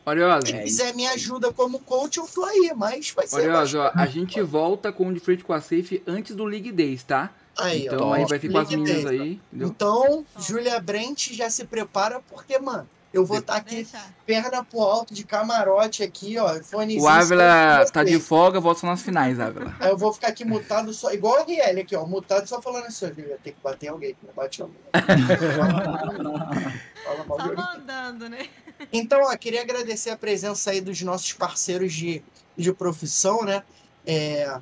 Oriosa, 0.06 0.46
Quem 0.46 0.62
quiser 0.62 0.94
me 0.94 1.06
ajuda 1.06 1.52
como 1.52 1.80
coach, 1.80 2.16
eu 2.16 2.26
tô 2.26 2.42
aí, 2.42 2.72
mas 2.74 3.10
vai 3.10 3.26
ser 3.26 3.36
Oriosa, 3.36 3.92
a 3.94 4.06
gente 4.06 4.40
volta 4.40 4.90
com 4.90 5.08
o 5.08 5.12
de 5.12 5.20
frente 5.20 5.44
com 5.44 5.52
a 5.52 5.60
safe 5.60 6.02
antes 6.06 6.34
do 6.34 6.44
League 6.44 6.72
Days, 6.72 7.02
tá? 7.02 7.30
Aí, 7.58 7.86
então 7.86 8.08
ó. 8.08 8.14
aí 8.14 8.24
vai 8.24 8.38
ficar 8.38 8.62
as 8.62 8.70
meninas 8.70 9.04
aí, 9.04 9.40
entendeu? 9.48 9.68
Então, 9.68 10.24
Júlia 10.38 10.80
Brent 10.80 11.32
já 11.32 11.50
se 11.50 11.64
prepara, 11.64 12.22
porque, 12.30 12.58
mano, 12.58 12.88
eu 13.18 13.26
vou 13.26 13.38
estar 13.38 13.56
aqui 13.56 13.76
Deixa. 13.76 14.00
perna 14.24 14.64
pro 14.64 14.80
alto 14.80 15.12
de 15.12 15.24
camarote 15.24 16.02
aqui, 16.02 16.38
ó. 16.38 16.62
Fonezinho 16.62 17.02
O 17.02 17.08
Ávila 17.08 17.84
tá 17.92 18.04
de 18.04 18.18
folga, 18.18 18.60
volta 18.60 18.80
só 18.80 18.86
nas 18.86 19.02
finais, 19.02 19.38
Ávila. 19.38 19.74
Aí 19.80 19.90
eu 19.90 19.96
vou 19.96 20.12
ficar 20.12 20.28
aqui 20.28 20.44
mutado 20.44 20.92
só, 20.92 21.12
igual 21.12 21.40
a 21.40 21.44
Riel 21.44 21.80
aqui, 21.80 21.96
ó. 21.96 22.06
Mutado 22.06 22.46
só 22.46 22.62
falando 22.62 22.86
assim, 22.86 23.06
ó, 23.06 23.08
Júlia, 23.08 23.38
tem 23.42 23.52
que 23.52 23.60
bater 23.62 23.88
alguém, 23.88 24.16
não 24.22 24.32
bate 24.32 24.60
em 24.60 24.64
alguém. 24.64 24.78
Fala 27.04 27.24
mal 27.24 27.38
Só 27.38 27.54
mandando, 27.54 28.28
né? 28.28 28.48
Então, 28.92 29.20
ó, 29.22 29.36
queria 29.36 29.62
agradecer 29.62 30.10
a 30.10 30.16
presença 30.16 30.70
aí 30.70 30.80
dos 30.80 31.02
nossos 31.02 31.32
parceiros 31.32 31.92
de, 31.92 32.22
de 32.56 32.72
profissão, 32.72 33.44
né? 33.44 33.62
É, 34.06 34.58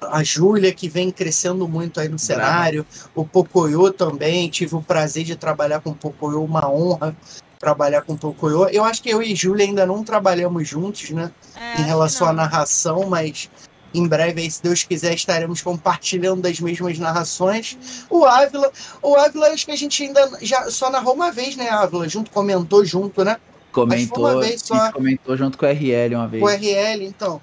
a 0.00 0.22
Júlia, 0.22 0.72
que 0.72 0.88
vem 0.88 1.10
crescendo 1.10 1.68
muito 1.68 2.00
aí 2.00 2.08
no 2.08 2.18
cenário, 2.18 2.86
o 3.14 3.24
Pocoyo 3.24 3.92
também, 3.92 4.48
tive 4.48 4.74
o 4.74 4.82
prazer 4.82 5.24
de 5.24 5.36
trabalhar 5.36 5.80
com 5.80 5.90
o 5.90 5.94
Pocoyo, 5.94 6.42
uma 6.42 6.68
honra 6.70 7.16
trabalhar 7.58 8.00
com 8.02 8.14
o 8.14 8.18
Pocoyo. 8.18 8.68
Eu 8.70 8.84
acho 8.84 9.02
que 9.02 9.10
eu 9.10 9.22
e 9.22 9.34
Júlia 9.34 9.66
ainda 9.66 9.84
não 9.84 10.02
trabalhamos 10.02 10.66
juntos, 10.66 11.10
né? 11.10 11.30
É, 11.54 11.80
em 11.80 11.84
relação 11.84 12.26
à 12.26 12.32
narração, 12.32 13.06
mas 13.06 13.50
em 13.92 14.06
breve, 14.06 14.40
aí, 14.40 14.50
se 14.50 14.62
Deus 14.62 14.82
quiser, 14.82 15.14
estaremos 15.14 15.60
compartilhando 15.60 16.42
das 16.42 16.60
mesmas 16.60 16.98
narrações. 16.98 17.76
O 18.08 18.24
Ávila, 18.24 18.70
o 19.02 19.14
Ávila, 19.16 19.48
acho 19.48 19.66
que 19.66 19.72
a 19.72 19.76
gente 19.76 20.02
ainda 20.02 20.38
já 20.40 20.70
só 20.70 20.90
narrou 20.90 21.14
uma 21.14 21.30
vez, 21.30 21.56
né, 21.56 21.68
Ávila? 21.68 22.08
Junto, 22.08 22.30
comentou 22.30 22.84
junto, 22.84 23.24
né? 23.24 23.36
Comentou, 23.72 24.24
uma 24.24 24.40
vez 24.40 24.62
só. 24.62 24.74
a 24.74 24.84
gente 24.84 24.92
comentou 24.92 25.36
junto 25.36 25.58
com 25.58 25.66
o 25.66 25.68
RL 25.68 26.14
uma 26.14 26.28
vez. 26.28 26.42
O 26.42 26.48
RL, 26.48 27.04
então. 27.04 27.40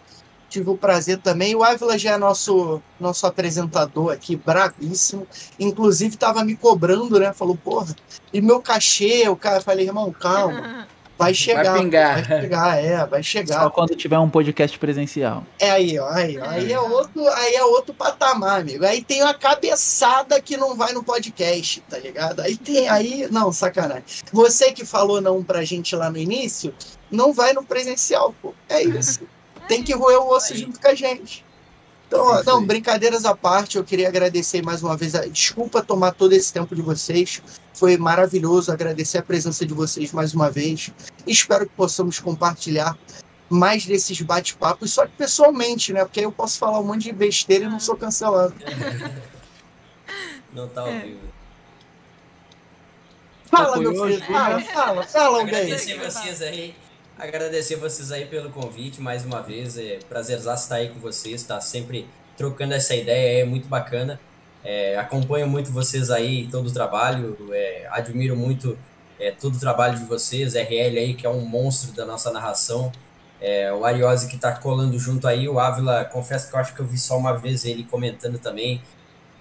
Tive 0.49 0.69
o 0.69 0.77
prazer 0.77 1.17
também. 1.19 1.55
O 1.55 1.63
Ávila 1.63 1.97
já 1.97 2.13
é 2.13 2.17
nosso, 2.17 2.81
nosso 2.99 3.27
apresentador 3.27 4.13
aqui, 4.13 4.35
bravíssimo. 4.35 5.27
Inclusive, 5.59 6.15
estava 6.15 6.43
me 6.43 6.55
cobrando, 6.55 7.19
né? 7.19 7.33
Falou, 7.33 7.57
porra, 7.57 7.95
e 8.31 8.41
meu 8.41 8.61
cachê? 8.61 9.27
O 9.27 9.35
cara, 9.35 9.61
falei, 9.61 9.85
irmão, 9.85 10.11
calma. 10.11 10.87
Vai 11.17 11.33
chegar. 11.33 11.79
pingar. 11.79 12.27
Vai 12.27 12.41
chegar, 12.41 12.83
é, 12.83 13.05
vai 13.07 13.23
chegar. 13.23 13.61
Só 13.63 13.69
quando 13.71 13.95
tiver 13.95 14.19
um 14.19 14.29
podcast 14.29 14.77
presencial. 14.77 15.43
É 15.57 15.71
aí, 15.71 15.97
ó, 15.97 16.07
aí, 16.09 16.37
ó, 16.37 16.47
aí 16.47 16.71
é 16.71 16.79
outro, 16.79 17.27
aí 17.29 17.55
é 17.55 17.63
outro 17.63 17.93
patamar, 17.93 18.61
amigo. 18.61 18.85
Aí 18.85 19.03
tem 19.03 19.23
a 19.23 19.33
cabeçada 19.33 20.39
que 20.39 20.55
não 20.55 20.75
vai 20.75 20.93
no 20.93 21.03
podcast, 21.03 21.81
tá 21.89 21.97
ligado? 21.97 22.41
Aí 22.41 22.55
tem 22.55 22.87
aí, 22.87 23.27
não, 23.31 23.51
sacanagem. 23.51 24.03
Você 24.31 24.71
que 24.71 24.85
falou 24.85 25.19
não 25.19 25.43
pra 25.43 25.63
gente 25.63 25.95
lá 25.95 26.11
no 26.11 26.17
início, 26.17 26.71
não 27.09 27.33
vai 27.33 27.51
no 27.51 27.63
presencial, 27.63 28.35
pô. 28.39 28.53
É 28.69 28.83
isso. 28.83 29.21
Tem 29.67 29.83
que 29.83 29.93
roer 29.93 30.19
o 30.19 30.29
osso 30.29 30.55
junto 30.55 30.79
com 30.79 30.87
a 30.87 30.95
gente. 30.95 31.45
Então, 32.07 32.41
não, 32.43 32.65
brincadeiras 32.65 33.25
à 33.25 33.35
parte, 33.35 33.77
eu 33.77 33.83
queria 33.83 34.07
agradecer 34.07 34.61
mais 34.63 34.81
uma 34.81 34.95
vez. 34.95 35.13
a- 35.13 35.25
Desculpa 35.27 35.81
tomar 35.83 36.13
todo 36.13 36.31
esse 36.33 36.53
tempo 36.53 36.73
de 36.73 36.81
vocês. 36.81 37.41
Foi 37.73 37.97
maravilhoso 37.97 38.71
agradecer 38.71 39.17
a 39.17 39.21
presença 39.23 39.65
de 39.65 39.73
vocês 39.73 40.13
mais 40.13 40.33
uma 40.33 40.49
vez. 40.49 40.89
Espero 41.27 41.65
que 41.67 41.73
possamos 41.75 42.17
compartilhar 42.19 42.97
mais 43.49 43.85
desses 43.85 44.19
bate-papos, 44.21 44.93
só 44.93 45.05
que 45.05 45.11
pessoalmente, 45.17 45.91
né? 45.93 46.03
Porque 46.05 46.19
aí 46.21 46.25
eu 46.25 46.31
posso 46.31 46.57
falar 46.57 46.79
um 46.79 46.83
monte 46.83 47.03
de 47.03 47.11
besteira 47.11 47.65
e 47.65 47.69
não 47.69 47.79
sou 47.79 47.95
cancelado. 47.97 48.53
Não 50.53 50.67
tá 50.69 50.81
ao 50.81 50.87
É. 50.87 50.99
vivo. 50.99 51.19
Fala, 53.51 53.77
meu 53.77 53.91
Apoiou, 53.91 54.07
filho. 54.07 54.25
Fala, 54.25 54.61
fala, 54.61 55.03
fala 55.03 55.37
alguém. 55.39 55.55
Agradecer 55.55 55.97
vocês 55.99 56.41
aí. 56.41 56.75
Agradecer 57.19 57.77
vocês 57.77 58.11
aí 58.11 58.25
pelo 58.25 58.51
convite 58.51 59.01
mais 59.01 59.25
uma 59.25 59.41
vez. 59.41 59.75
É 59.75 59.97
prazerzaço 60.07 60.63
estar 60.63 60.75
aí 60.75 60.89
com 60.89 60.99
vocês, 60.99 61.41
tá 61.41 61.59
sempre 61.59 62.07
trocando 62.37 62.75
essa 62.75 62.95
ideia, 62.95 63.41
é 63.41 63.43
muito 63.43 63.67
bacana. 63.67 64.19
É, 64.63 64.95
acompanho 64.97 65.47
muito 65.47 65.71
vocês 65.71 66.11
aí, 66.11 66.47
todo 66.51 66.67
o 66.67 66.71
trabalho, 66.71 67.35
é, 67.51 67.87
admiro 67.89 68.35
muito 68.35 68.77
é, 69.19 69.31
todo 69.31 69.55
o 69.55 69.59
trabalho 69.59 69.97
de 69.97 70.05
vocês, 70.05 70.53
RL 70.53 70.99
aí, 70.99 71.13
que 71.15 71.25
é 71.25 71.29
um 71.29 71.41
monstro 71.41 71.91
da 71.93 72.05
nossa 72.05 72.31
narração. 72.31 72.91
É, 73.41 73.73
o 73.73 73.83
Ariose 73.83 74.27
que 74.27 74.37
tá 74.37 74.51
colando 74.51 74.99
junto 74.99 75.27
aí, 75.27 75.49
o 75.49 75.59
Ávila, 75.59 76.05
confesso 76.05 76.49
que 76.49 76.55
eu 76.55 76.59
acho 76.59 76.75
que 76.75 76.81
eu 76.81 76.85
vi 76.85 76.99
só 76.99 77.17
uma 77.17 77.33
vez 77.33 77.65
ele 77.65 77.83
comentando 77.83 78.37
também. 78.37 78.79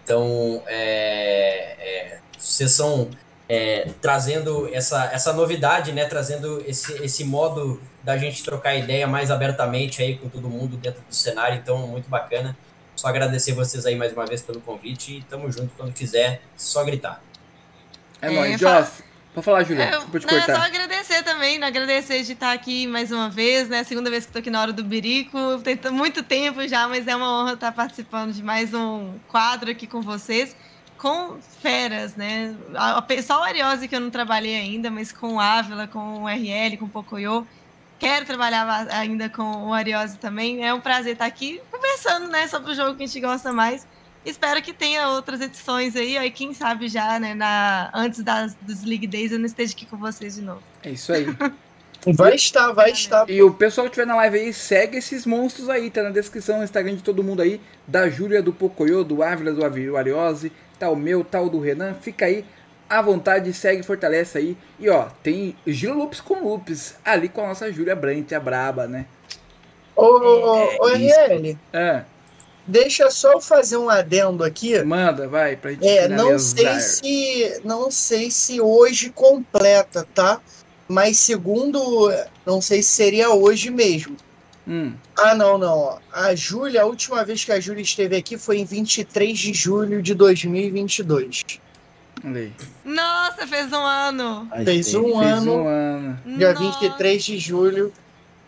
Então, 0.02 0.62
é, 0.66 1.76
é, 1.78 2.18
vocês 2.38 2.70
são 2.70 3.10
é, 3.48 3.90
trazendo 4.00 4.68
essa, 4.72 5.04
essa 5.12 5.32
novidade, 5.32 5.92
né? 5.92 6.04
Trazendo 6.04 6.62
esse, 6.66 6.92
esse 7.04 7.24
modo 7.24 7.80
da 8.02 8.16
gente 8.16 8.42
trocar 8.44 8.74
ideia 8.74 9.06
mais 9.06 9.30
abertamente 9.30 10.02
aí 10.02 10.16
com 10.16 10.28
todo 10.28 10.48
mundo 10.48 10.76
dentro 10.76 11.02
do 11.08 11.14
cenário. 11.14 11.58
Então, 11.58 11.86
muito 11.86 12.08
bacana. 12.08 12.56
Só 12.94 13.08
agradecer 13.08 13.52
vocês 13.52 13.84
aí 13.84 13.94
mais 13.94 14.12
uma 14.12 14.24
vez 14.24 14.42
pelo 14.42 14.60
convite 14.60 15.18
e 15.18 15.22
tamo 15.22 15.50
junto 15.52 15.74
quando 15.76 15.92
quiser, 15.92 16.40
só 16.56 16.82
gritar. 16.82 17.22
É, 18.22 18.28
É, 18.28 18.30
nóis, 18.30 18.58
Joss. 18.58 19.04
Pode 19.34 19.44
falar, 19.44 19.64
Julia. 19.64 19.84
É, 19.84 19.90
Desculpa 19.90 20.18
te 20.18 20.26
não, 20.26 20.34
é 20.34 20.40
só 20.40 20.46
cortar. 20.46 20.64
agradecer 20.64 21.22
também, 21.22 21.58
né? 21.58 21.66
agradecer 21.66 22.22
de 22.22 22.32
estar 22.32 22.52
aqui 22.52 22.86
mais 22.86 23.12
uma 23.12 23.28
vez, 23.28 23.68
né? 23.68 23.84
Segunda 23.84 24.08
vez 24.08 24.24
que 24.24 24.30
estou 24.30 24.40
aqui 24.40 24.48
na 24.48 24.62
hora 24.62 24.72
do 24.72 24.82
Birico. 24.82 25.38
Tem 25.62 25.78
muito 25.92 26.22
tempo 26.22 26.66
já, 26.66 26.88
mas 26.88 27.06
é 27.06 27.14
uma 27.14 27.42
honra 27.42 27.52
estar 27.52 27.70
participando 27.70 28.32
de 28.32 28.42
mais 28.42 28.72
um 28.72 29.12
quadro 29.28 29.70
aqui 29.70 29.86
com 29.86 30.00
vocês. 30.00 30.56
Com 30.98 31.36
feras, 31.60 32.16
né? 32.16 32.54
A- 32.74 32.98
a- 32.98 33.22
Só 33.22 33.40
o 33.40 33.42
Ariose 33.42 33.86
que 33.88 33.94
eu 33.96 34.00
não 34.00 34.10
trabalhei 34.10 34.56
ainda, 34.56 34.90
mas 34.90 35.12
com 35.12 35.34
o 35.34 35.40
Ávila, 35.40 35.86
com 35.86 36.22
o 36.22 36.28
RL, 36.28 36.76
com 36.78 36.86
o 36.86 36.88
Pocoyo. 36.88 37.46
Quero 37.98 38.26
trabalhar 38.26 38.86
ainda 38.90 39.28
com 39.28 39.68
o 39.68 39.72
Ariose 39.72 40.18
também. 40.18 40.64
É 40.64 40.72
um 40.74 40.80
prazer 40.80 41.14
estar 41.14 41.26
aqui 41.26 41.60
conversando, 41.70 42.28
né, 42.28 42.46
sobre 42.46 42.72
o 42.72 42.74
jogo 42.74 42.94
que 42.96 43.04
a 43.04 43.06
gente 43.06 43.20
gosta 43.20 43.52
mais. 43.52 43.86
Espero 44.24 44.60
que 44.60 44.72
tenha 44.72 45.08
outras 45.08 45.40
edições 45.40 45.94
aí, 45.96 46.18
ó, 46.18 46.22
e 46.22 46.30
quem 46.30 46.52
sabe 46.52 46.88
já, 46.88 47.18
né, 47.18 47.32
na, 47.32 47.90
antes 47.94 48.22
das, 48.22 48.54
dos 48.60 48.82
League 48.84 49.06
Days 49.06 49.32
eu 49.32 49.38
não 49.38 49.46
esteja 49.46 49.72
aqui 49.72 49.86
com 49.86 49.96
vocês 49.96 50.34
de 50.34 50.42
novo. 50.42 50.62
É 50.82 50.90
isso 50.90 51.12
aí. 51.12 51.26
Vai 52.14 52.36
estar, 52.36 52.70
vai 52.72 52.92
estar. 52.92 53.28
E 53.28 53.42
o 53.42 53.52
pessoal 53.52 53.86
que 53.86 53.90
estiver 53.90 54.06
na 54.06 54.14
live 54.14 54.38
aí, 54.38 54.52
segue 54.52 54.96
esses 54.98 55.26
monstros 55.26 55.68
aí, 55.68 55.90
tá 55.90 56.04
na 56.04 56.10
descrição, 56.10 56.58
no 56.58 56.62
Instagram 56.64 56.94
de 56.94 57.02
todo 57.02 57.24
mundo 57.24 57.42
aí, 57.42 57.60
da 57.88 58.08
Júlia, 58.08 58.40
do 58.40 58.52
Pocoyo, 58.52 59.02
do 59.02 59.24
Ávila, 59.24 59.50
do 59.52 59.64
Ariose, 59.96 60.52
o 60.82 60.96
meu, 60.96 61.20
o 61.20 61.48
do 61.48 61.60
Renan, 61.60 61.94
fica 61.94 62.26
aí 62.26 62.44
à 62.88 63.02
vontade, 63.02 63.52
segue, 63.52 63.82
fortalece 63.82 64.38
aí. 64.38 64.56
E 64.78 64.88
ó, 64.88 65.06
tem 65.22 65.56
Giro 65.66 65.96
Loops 65.96 66.20
com 66.20 66.44
Loops, 66.44 66.94
ali 67.04 67.28
com 67.28 67.42
a 67.42 67.48
nossa 67.48 67.72
Júlia 67.72 67.96
Brandt, 67.96 68.34
a 68.34 68.40
braba, 68.40 68.86
né? 68.86 69.06
Ô, 69.94 70.04
ô, 70.04 70.44
ô, 70.44 70.84
ô. 70.84 70.88
RL, 70.88 71.56
Ah, 71.72 72.04
deixa 72.66 73.10
só 73.10 73.32
eu 73.32 73.40
fazer 73.40 73.76
um 73.78 73.88
adendo 73.88 74.44
aqui. 74.44 74.82
manda, 74.82 75.26
vai, 75.26 75.56
pra 75.56 75.72
gente 75.72 75.88
É, 75.88 76.08
não 76.08 76.38
sei 76.38 76.80
se 76.80 77.60
não 77.64 77.90
sei 77.90 78.30
se 78.30 78.60
hoje 78.60 79.10
completa, 79.10 80.06
tá? 80.14 80.40
Mas 80.88 81.18
segundo, 81.18 81.80
não 82.44 82.60
sei 82.60 82.82
se 82.82 82.90
seria 82.90 83.30
hoje 83.30 83.70
mesmo. 83.70 84.16
Hum, 84.68 84.92
Ah, 85.16 85.34
não, 85.34 85.56
não. 85.58 85.98
A 86.12 86.34
Júlia, 86.34 86.82
a 86.82 86.86
última 86.86 87.24
vez 87.24 87.44
que 87.44 87.52
a 87.52 87.60
Júlia 87.60 87.82
esteve 87.82 88.16
aqui 88.16 88.36
foi 88.36 88.58
em 88.58 88.64
23 88.64 89.38
de 89.38 89.52
julho 89.52 90.02
de 90.02 90.12
2022. 90.14 91.44
olha. 92.24 92.50
Nossa, 92.84 93.46
fez 93.46 93.72
um 93.72 93.76
ano! 93.76 94.48
Fez 94.64 94.94
um 94.94 95.02
Fez 95.20 95.32
ano, 95.32 95.52
um 95.54 95.68
ano. 95.68 96.18
dia 96.36 96.52
Nossa. 96.52 96.64
23 96.64 97.24
de 97.24 97.38
julho, 97.38 97.92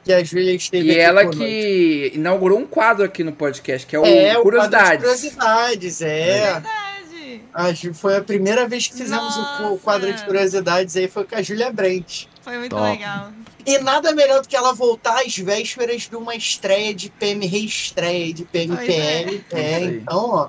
que 0.05 0.12
a 0.12 0.24
Júlia 0.24 0.55
esteve 0.55 0.88
E 0.88 0.90
aqui 0.92 1.00
ela 1.00 1.20
conosco. 1.22 1.40
que 1.44 2.12
inaugurou 2.14 2.58
um 2.58 2.66
quadro 2.66 3.05
aqui 3.05 3.22
no 3.22 3.32
podcast, 3.32 3.86
que 3.86 3.94
é 3.94 3.98
o 4.00 4.05
É, 4.05 4.08
o 4.10 4.14
quadro 4.14 4.32
de 4.36 4.42
Curiosidades. 4.42 4.98
curiosidades, 5.05 6.02
é. 6.02 6.52
Verdade! 6.52 7.42
A 7.55 7.72
Ju- 7.72 7.94
foi 7.94 8.16
a 8.16 8.22
primeira 8.22 8.66
vez 8.66 8.86
que 8.86 8.94
fizemos 8.97 9.36
o- 9.36 9.40
o 9.40 9.62
Nossa. 9.62 9.78
quadro 9.82 10.12
de 10.12 10.24
curiosidades 10.24 10.97
aí, 10.97 11.08
foi 11.08 11.24
com 11.24 11.34
a 11.36 11.42
Júlia 11.42 11.70
Brent. 11.72 12.24
Foi 12.42 12.56
muito 12.58 12.74
Top. 12.74 12.88
legal. 12.88 13.30
E 13.68 13.76
nada 13.80 14.14
melhor 14.14 14.40
do 14.40 14.48
que 14.48 14.56
ela 14.56 14.72
voltar 14.72 15.20
às 15.20 15.36
vésperas 15.36 16.08
de 16.08 16.16
uma 16.16 16.34
estreia 16.34 16.94
de 16.94 17.10
PM, 17.10 17.47
reestreia 17.47 18.32
de 18.32 18.47
PMPL. 18.47 19.44
É. 19.52 19.60
É, 19.60 19.84
então, 19.84 20.30
ó. 20.30 20.48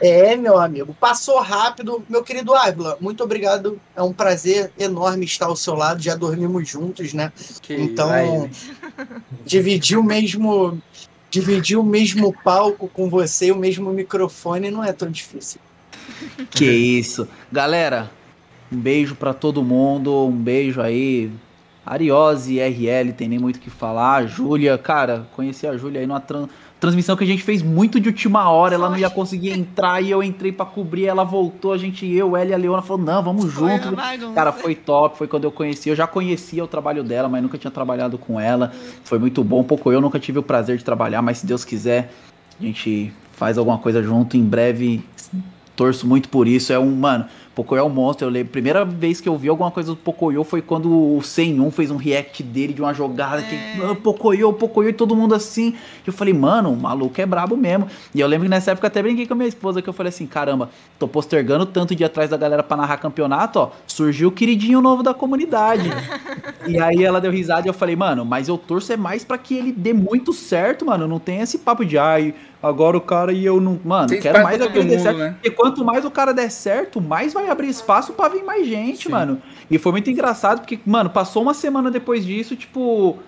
É, 0.00 0.34
meu 0.34 0.58
amigo. 0.58 0.96
Passou 0.98 1.38
rápido. 1.42 2.02
Meu 2.08 2.24
querido 2.24 2.54
Ávila, 2.54 2.96
muito 2.98 3.22
obrigado. 3.22 3.78
É 3.94 4.02
um 4.02 4.14
prazer 4.14 4.72
enorme 4.78 5.26
estar 5.26 5.44
ao 5.44 5.56
seu 5.56 5.74
lado. 5.74 6.02
Já 6.02 6.14
dormimos 6.14 6.66
juntos, 6.66 7.12
né? 7.12 7.30
Que 7.60 7.74
Então, 7.74 8.08
vai, 8.08 8.50
dividir 9.44 9.98
o 9.98 10.02
mesmo. 10.02 10.80
Dividir 11.30 11.78
o 11.78 11.84
mesmo 11.84 12.34
palco 12.42 12.88
com 12.88 13.10
você, 13.10 13.52
o 13.52 13.56
mesmo 13.56 13.90
microfone, 13.90 14.70
não 14.70 14.82
é 14.82 14.92
tão 14.94 15.10
difícil. 15.10 15.60
Que 16.50 16.64
isso. 16.64 17.28
Galera, 17.50 18.10
um 18.72 18.76
beijo 18.78 19.14
pra 19.14 19.34
todo 19.34 19.62
mundo. 19.62 20.26
Um 20.26 20.32
beijo 20.32 20.80
aí. 20.80 21.30
Ariose, 21.84 22.58
RL, 22.60 23.12
tem 23.12 23.28
nem 23.28 23.38
muito 23.38 23.56
o 23.56 23.58
que 23.60 23.70
falar. 23.70 24.26
Júlia, 24.26 24.78
cara, 24.78 25.26
conheci 25.34 25.66
a 25.66 25.76
Júlia 25.76 26.00
aí 26.00 26.06
numa 26.06 26.20
tran- 26.20 26.48
transmissão 26.78 27.16
que 27.16 27.24
a 27.24 27.26
gente 27.26 27.42
fez 27.42 27.60
muito 27.60 27.98
de 27.98 28.08
última 28.08 28.48
hora. 28.48 28.74
Ela 28.76 28.88
não 28.88 28.96
ia 28.96 29.10
conseguir 29.10 29.50
entrar 29.50 30.00
e 30.00 30.10
eu 30.10 30.22
entrei 30.22 30.52
pra 30.52 30.64
cobrir. 30.64 31.06
Ela 31.06 31.24
voltou, 31.24 31.72
a 31.72 31.78
gente, 31.78 32.06
eu, 32.06 32.36
ela 32.36 32.50
e 32.50 32.54
a 32.54 32.56
Leona 32.56 32.82
falou: 32.82 33.04
não, 33.04 33.22
vamos 33.22 33.52
Foi 33.52 33.68
junto. 33.70 33.96
Cara, 34.34 34.52
foi 34.52 34.74
top, 34.76 35.18
foi 35.18 35.26
quando 35.26 35.44
eu 35.44 35.50
conheci. 35.50 35.88
Eu 35.88 35.96
já 35.96 36.06
conhecia 36.06 36.62
o 36.62 36.68
trabalho 36.68 37.02
dela, 37.02 37.28
mas 37.28 37.42
nunca 37.42 37.58
tinha 37.58 37.70
trabalhado 37.70 38.16
com 38.16 38.38
ela. 38.38 38.72
Foi 39.02 39.18
muito 39.18 39.42
bom. 39.42 39.60
Um 39.60 39.64
pouco 39.64 39.90
eu 39.90 40.00
nunca 40.00 40.20
tive 40.20 40.38
o 40.38 40.42
prazer 40.42 40.76
de 40.78 40.84
trabalhar, 40.84 41.20
mas 41.20 41.38
se 41.38 41.46
Deus 41.46 41.64
quiser, 41.64 42.12
a 42.60 42.62
gente 42.64 43.12
faz 43.32 43.58
alguma 43.58 43.78
coisa 43.78 44.00
junto 44.02 44.36
em 44.36 44.44
breve. 44.44 45.04
Torço 45.74 46.06
muito 46.06 46.28
por 46.28 46.46
isso. 46.46 46.72
É 46.72 46.78
um, 46.78 46.94
mano, 46.94 47.24
Pocoyo 47.54 47.80
é 47.80 47.82
um 47.82 47.88
monstro. 47.88 48.26
Eu 48.26 48.30
lembro, 48.30 48.50
primeira 48.50 48.84
vez 48.84 49.20
que 49.20 49.28
eu 49.28 49.36
vi 49.36 49.48
alguma 49.48 49.70
coisa 49.70 49.90
do 49.90 49.96
Pocoyo 49.96 50.42
foi 50.44 50.62
quando 50.62 50.88
o 50.90 51.20
101 51.22 51.70
fez 51.70 51.90
um 51.90 51.96
react 51.96 52.42
dele 52.42 52.72
de 52.72 52.80
uma 52.80 52.94
jogada 52.94 53.42
que 53.42 53.54
É. 53.54 53.76
ah, 53.90 53.94
Pocoyo, 53.94 54.52
Pocoyo 54.52 54.88
e 54.88 54.92
todo 54.92 55.14
mundo 55.14 55.34
assim. 55.34 55.74
Eu 56.06 56.12
falei, 56.12 56.32
mano, 56.32 56.72
o 56.72 56.76
maluco 56.76 57.20
é 57.20 57.26
brabo 57.26 57.56
mesmo. 57.56 57.86
E 58.14 58.20
eu 58.20 58.26
lembro 58.26 58.44
que 58.46 58.50
nessa 58.50 58.70
época 58.72 58.86
até 58.86 59.02
brinquei 59.02 59.26
com 59.26 59.34
a 59.34 59.36
minha 59.36 59.48
esposa 59.48 59.82
que 59.82 59.88
eu 59.88 59.92
falei 59.92 60.08
assim, 60.08 60.26
caramba, 60.26 60.70
tô 60.98 61.06
postergando 61.06 61.66
tanto 61.66 61.94
de 61.94 62.04
atrás 62.04 62.30
da 62.30 62.36
galera 62.36 62.62
pra 62.62 62.76
narrar 62.76 62.96
campeonato, 62.96 63.58
ó, 63.58 63.70
surgiu 63.86 64.28
o 64.28 64.32
queridinho 64.32 64.80
novo 64.80 65.02
da 65.02 65.12
comunidade. 65.12 65.90
e 66.66 66.80
aí 66.80 67.04
ela 67.04 67.20
deu 67.20 67.30
risada 67.30 67.66
e 67.66 67.68
eu 67.68 67.74
falei, 67.74 67.96
mano, 67.96 68.24
mas 68.24 68.48
eu 68.48 68.56
torço 68.56 68.92
é 68.92 68.96
mais 68.96 69.24
pra 69.24 69.36
que 69.38 69.54
ele 69.54 69.72
dê 69.72 69.92
muito 69.92 70.32
certo, 70.32 70.86
mano. 70.86 71.06
Não 71.06 71.18
tem 71.18 71.40
esse 71.40 71.58
papo 71.58 71.84
de 71.84 71.98
ai, 71.98 72.34
agora 72.62 72.96
o 72.96 73.00
cara 73.00 73.32
e 73.32 73.44
eu 73.44 73.60
não. 73.60 73.78
Mano, 73.84 74.08
Tem 74.08 74.20
quero 74.20 74.42
mais 74.42 74.56
pra 74.58 74.68
que 74.68 74.78
ele 74.78 74.80
todo 74.80 74.88
dê 74.88 74.96
mundo, 74.96 75.02
certo. 75.02 75.18
né? 75.18 75.36
E 75.42 75.50
quanto 75.50 75.84
mais 75.84 76.04
o 76.04 76.10
cara 76.10 76.32
der 76.32 76.50
certo, 76.50 77.00
mais 77.00 77.32
vai 77.32 77.48
abrir 77.50 77.68
espaço 77.68 78.12
pra 78.12 78.28
vir 78.28 78.44
mais 78.44 78.66
gente, 78.66 79.04
Sim. 79.04 79.10
mano. 79.10 79.42
E 79.70 79.78
foi 79.78 79.92
muito 79.92 80.10
engraçado, 80.10 80.60
porque, 80.60 80.78
mano, 80.86 81.10
passou 81.10 81.42
uma 81.42 81.54
semana 81.54 81.90
depois 81.90 82.24
disso, 82.24 82.54
tipo. 82.56 83.18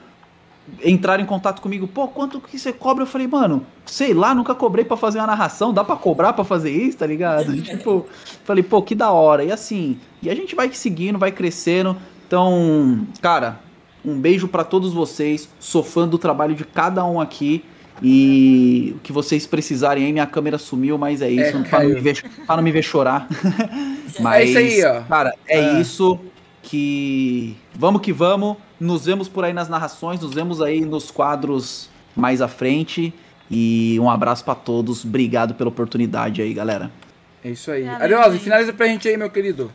Entraram 0.82 1.22
em 1.22 1.26
contato 1.26 1.60
comigo, 1.60 1.86
pô, 1.86 2.08
quanto 2.08 2.40
que 2.40 2.58
você 2.58 2.72
cobra? 2.72 3.02
Eu 3.02 3.06
falei, 3.06 3.26
mano, 3.26 3.66
sei 3.84 4.14
lá, 4.14 4.34
nunca 4.34 4.54
cobrei 4.54 4.82
pra 4.82 4.96
fazer 4.96 5.18
uma 5.18 5.26
narração, 5.26 5.74
dá 5.74 5.84
pra 5.84 5.94
cobrar 5.94 6.32
pra 6.32 6.42
fazer 6.42 6.70
isso, 6.70 6.96
tá 6.96 7.06
ligado? 7.06 7.54
tipo, 7.60 8.06
falei, 8.44 8.62
pô, 8.62 8.80
que 8.80 8.94
da 8.94 9.10
hora. 9.10 9.44
E 9.44 9.52
assim, 9.52 9.98
e 10.22 10.30
a 10.30 10.34
gente 10.34 10.54
vai 10.54 10.72
seguindo, 10.72 11.18
vai 11.18 11.30
crescendo. 11.32 11.94
Então, 12.26 13.06
cara, 13.20 13.60
um 14.02 14.18
beijo 14.18 14.48
pra 14.48 14.64
todos 14.64 14.94
vocês. 14.94 15.50
Sou 15.60 15.82
fã 15.82 16.08
do 16.08 16.16
trabalho 16.16 16.54
de 16.54 16.64
cada 16.64 17.04
um 17.04 17.20
aqui. 17.20 17.62
E 18.02 18.92
o 18.96 18.98
que 19.00 19.12
vocês 19.12 19.46
precisarem 19.46 20.04
aí, 20.06 20.12
minha 20.12 20.26
câmera 20.26 20.58
sumiu, 20.58 20.98
mas 20.98 21.22
é 21.22 21.30
isso, 21.30 21.42
É, 21.44 21.50
pra, 21.50 21.58
não 21.60 21.66
caiu. 21.66 21.94
me 21.94 22.00
ver, 22.00 22.24
pra 22.46 22.56
não 22.56 22.62
me 22.62 22.72
ver 22.72 22.82
chorar. 22.82 23.26
mas, 24.20 24.48
isso 24.50 24.58
aí, 24.58 24.84
ó. 24.84 25.02
Cara, 25.02 25.34
é 25.48 25.58
Ah. 25.60 25.80
isso 25.80 26.18
que. 26.62 27.56
Vamos 27.74 28.00
que 28.02 28.12
vamos. 28.12 28.56
Nos 28.80 29.06
vemos 29.06 29.28
por 29.28 29.44
aí 29.44 29.52
nas 29.52 29.68
narrações, 29.68 30.20
nos 30.20 30.34
vemos 30.34 30.60
aí 30.60 30.80
nos 30.84 31.10
quadros 31.10 31.88
mais 32.16 32.40
à 32.42 32.48
frente. 32.48 33.14
E 33.50 33.98
um 34.00 34.10
abraço 34.10 34.44
pra 34.44 34.54
todos. 34.54 35.04
Obrigado 35.04 35.54
pela 35.54 35.68
oportunidade 35.68 36.42
aí, 36.42 36.52
galera. 36.52 36.90
É 37.44 37.50
isso 37.50 37.70
aí. 37.70 37.84
Gente. 37.84 38.38
finaliza 38.40 38.72
pra 38.72 38.86
gente 38.86 39.06
aí, 39.06 39.16
meu 39.16 39.30
querido. 39.30 39.70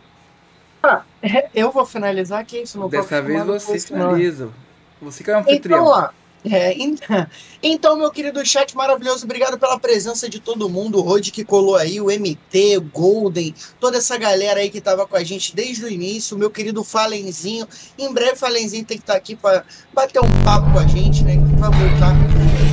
Eu 1.53 1.71
vou 1.71 1.85
finalizar, 1.85 2.43
que 2.45 2.57
isso? 2.57 2.79
Não 2.79 2.89
Dessa 2.89 3.21
vez 3.21 3.43
você 3.45 3.93
não. 3.93 4.09
finaliza. 4.09 4.49
Você 5.01 5.23
que 5.23 5.29
é 5.31 5.37
um 5.37 5.39
anfitrião. 5.39 5.81
Então, 5.81 5.93
ó. 5.93 6.09
É, 6.45 6.73
en- 6.73 6.95
então, 7.61 7.97
meu 7.97 8.11
querido 8.11 8.45
chat 8.45 8.75
maravilhoso, 8.75 9.25
obrigado 9.25 9.57
pela 9.59 9.79
presença 9.79 10.29
de 10.29 10.39
todo 10.39 10.69
mundo. 10.69 10.99
O 10.99 11.01
Rod 11.01 11.29
que 11.29 11.43
colou 11.43 11.75
aí, 11.75 11.99
o 11.99 12.05
MT, 12.05 12.77
o 12.77 12.81
Golden, 12.81 13.53
toda 13.79 13.97
essa 13.97 14.17
galera 14.17 14.59
aí 14.59 14.69
que 14.69 14.79
tava 14.81 15.05
com 15.05 15.15
a 15.15 15.23
gente 15.23 15.55
desde 15.55 15.83
o 15.85 15.89
início. 15.89 16.37
Meu 16.37 16.49
querido 16.49 16.83
Falenzinho. 16.83 17.67
Em 17.97 18.11
breve, 18.13 18.35
Falenzinho 18.35 18.85
tem 18.85 18.97
que 18.97 19.03
estar 19.03 19.15
aqui 19.15 19.35
para 19.35 19.63
bater 19.93 20.19
um 20.19 20.43
papo 20.43 20.71
com 20.71 20.79
a 20.79 20.87
gente, 20.87 21.23
né? 21.23 21.33
Que 21.33 21.59
vai 21.59 21.69
voltar 21.71 22.15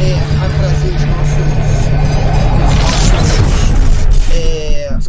é, 0.01 0.45
a 0.45 0.59
trazer 0.59 0.95
os 0.95 1.16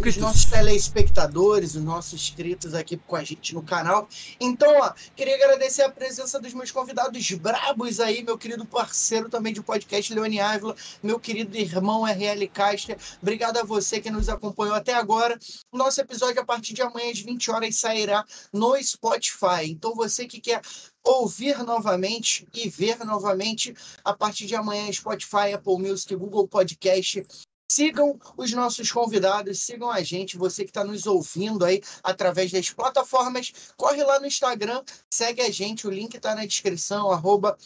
é, 0.07 0.09
os 0.09 0.15
Inscritos. 0.15 0.21
nossos 0.21 0.45
telespectadores, 0.45 1.75
os 1.75 1.83
nossos 1.83 2.13
inscritos 2.13 2.73
aqui 2.73 2.97
com 2.97 3.15
a 3.15 3.23
gente 3.23 3.53
no 3.53 3.61
canal. 3.61 4.07
Então, 4.39 4.71
ó, 4.81 4.93
queria 5.15 5.35
agradecer 5.35 5.83
a 5.83 5.89
presença 5.89 6.39
dos 6.39 6.53
meus 6.53 6.71
convidados 6.71 7.29
brabos 7.31 7.99
aí, 7.99 8.23
meu 8.23 8.37
querido 8.37 8.65
parceiro 8.65 9.29
também 9.29 9.53
de 9.53 9.61
podcast, 9.61 10.13
Leone 10.13 10.39
Ávila, 10.39 10.75
meu 11.03 11.19
querido 11.19 11.57
irmão 11.57 12.05
RL 12.05 12.47
Caster. 12.47 12.97
Obrigado 13.21 13.57
a 13.57 13.63
você 13.63 13.99
que 13.99 14.09
nos 14.09 14.29
acompanhou 14.29 14.75
até 14.75 14.93
agora. 14.93 15.37
Nosso 15.73 15.99
episódio, 15.99 16.41
a 16.41 16.45
partir 16.45 16.73
de 16.73 16.81
amanhã, 16.81 17.11
às 17.11 17.19
20 17.19 17.51
horas, 17.51 17.75
sairá 17.75 18.25
no 18.53 18.81
Spotify. 18.81 19.65
Então, 19.65 19.93
você 19.93 20.25
que 20.25 20.39
quer 20.39 20.61
ouvir 21.03 21.63
novamente 21.63 22.47
e 22.53 22.69
ver 22.69 22.99
novamente, 23.05 23.73
a 24.03 24.13
partir 24.13 24.45
de 24.45 24.55
amanhã, 24.55 24.91
Spotify, 24.91 25.53
Apple 25.53 25.77
Music, 25.77 26.13
Google 26.15 26.47
Podcast, 26.47 27.25
Sigam 27.69 28.17
os 28.37 28.51
nossos 28.53 28.91
convidados, 28.91 29.59
sigam 29.59 29.89
a 29.91 30.01
gente, 30.01 30.37
você 30.37 30.63
que 30.63 30.69
está 30.69 30.83
nos 30.83 31.05
ouvindo 31.05 31.65
aí 31.65 31.81
através 32.01 32.51
das 32.51 32.69
plataformas, 32.69 33.51
corre 33.75 34.03
lá 34.03 34.19
no 34.19 34.25
Instagram, 34.25 34.83
segue 35.11 35.41
a 35.41 35.51
gente, 35.51 35.85
o 35.85 35.91
link 35.91 36.15
está 36.15 36.33
na 36.33 36.45
descrição, 36.45 37.11
arroba 37.11 37.57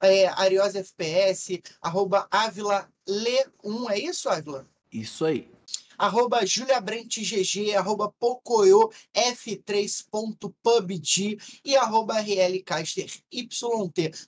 é, 0.00 0.28
ariosfps, 0.28 1.60
arroba 1.82 2.28
Ávila 2.30 2.88
Le1, 3.08 3.90
é 3.90 3.98
isso, 3.98 4.28
Ávila? 4.28 4.66
Isso 4.92 5.24
aí. 5.24 5.50
Arroba 5.98 6.46
juliabrentgg, 6.46 7.74
arroba 7.74 8.10
pocoyo 8.18 8.90
f3.pubg 9.14 11.38
e 11.64 11.76
arroba 11.76 12.14
rlcasteryt. 12.20 13.24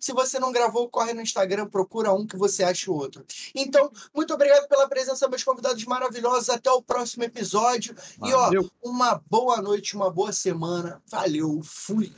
Se 0.00 0.12
você 0.12 0.38
não 0.38 0.52
gravou, 0.52 0.90
corre 0.90 1.14
no 1.14 1.22
Instagram, 1.22 1.68
procura 1.68 2.12
um 2.12 2.26
que 2.26 2.36
você 2.36 2.64
acha 2.64 2.90
o 2.90 2.94
outro. 2.94 3.24
Então, 3.54 3.90
muito 4.14 4.34
obrigado 4.34 4.68
pela 4.68 4.86
presença, 4.88 5.28
meus 5.28 5.44
convidados 5.44 5.84
maravilhosos. 5.84 6.50
Até 6.50 6.70
o 6.70 6.82
próximo 6.82 7.24
episódio. 7.24 7.94
E 8.24 8.32
ó, 8.32 8.46
Valeu. 8.46 8.70
uma 8.82 9.22
boa 9.30 9.62
noite, 9.62 9.94
uma 9.94 10.10
boa 10.10 10.32
semana. 10.32 11.00
Valeu, 11.06 11.60
fui. 11.62 12.12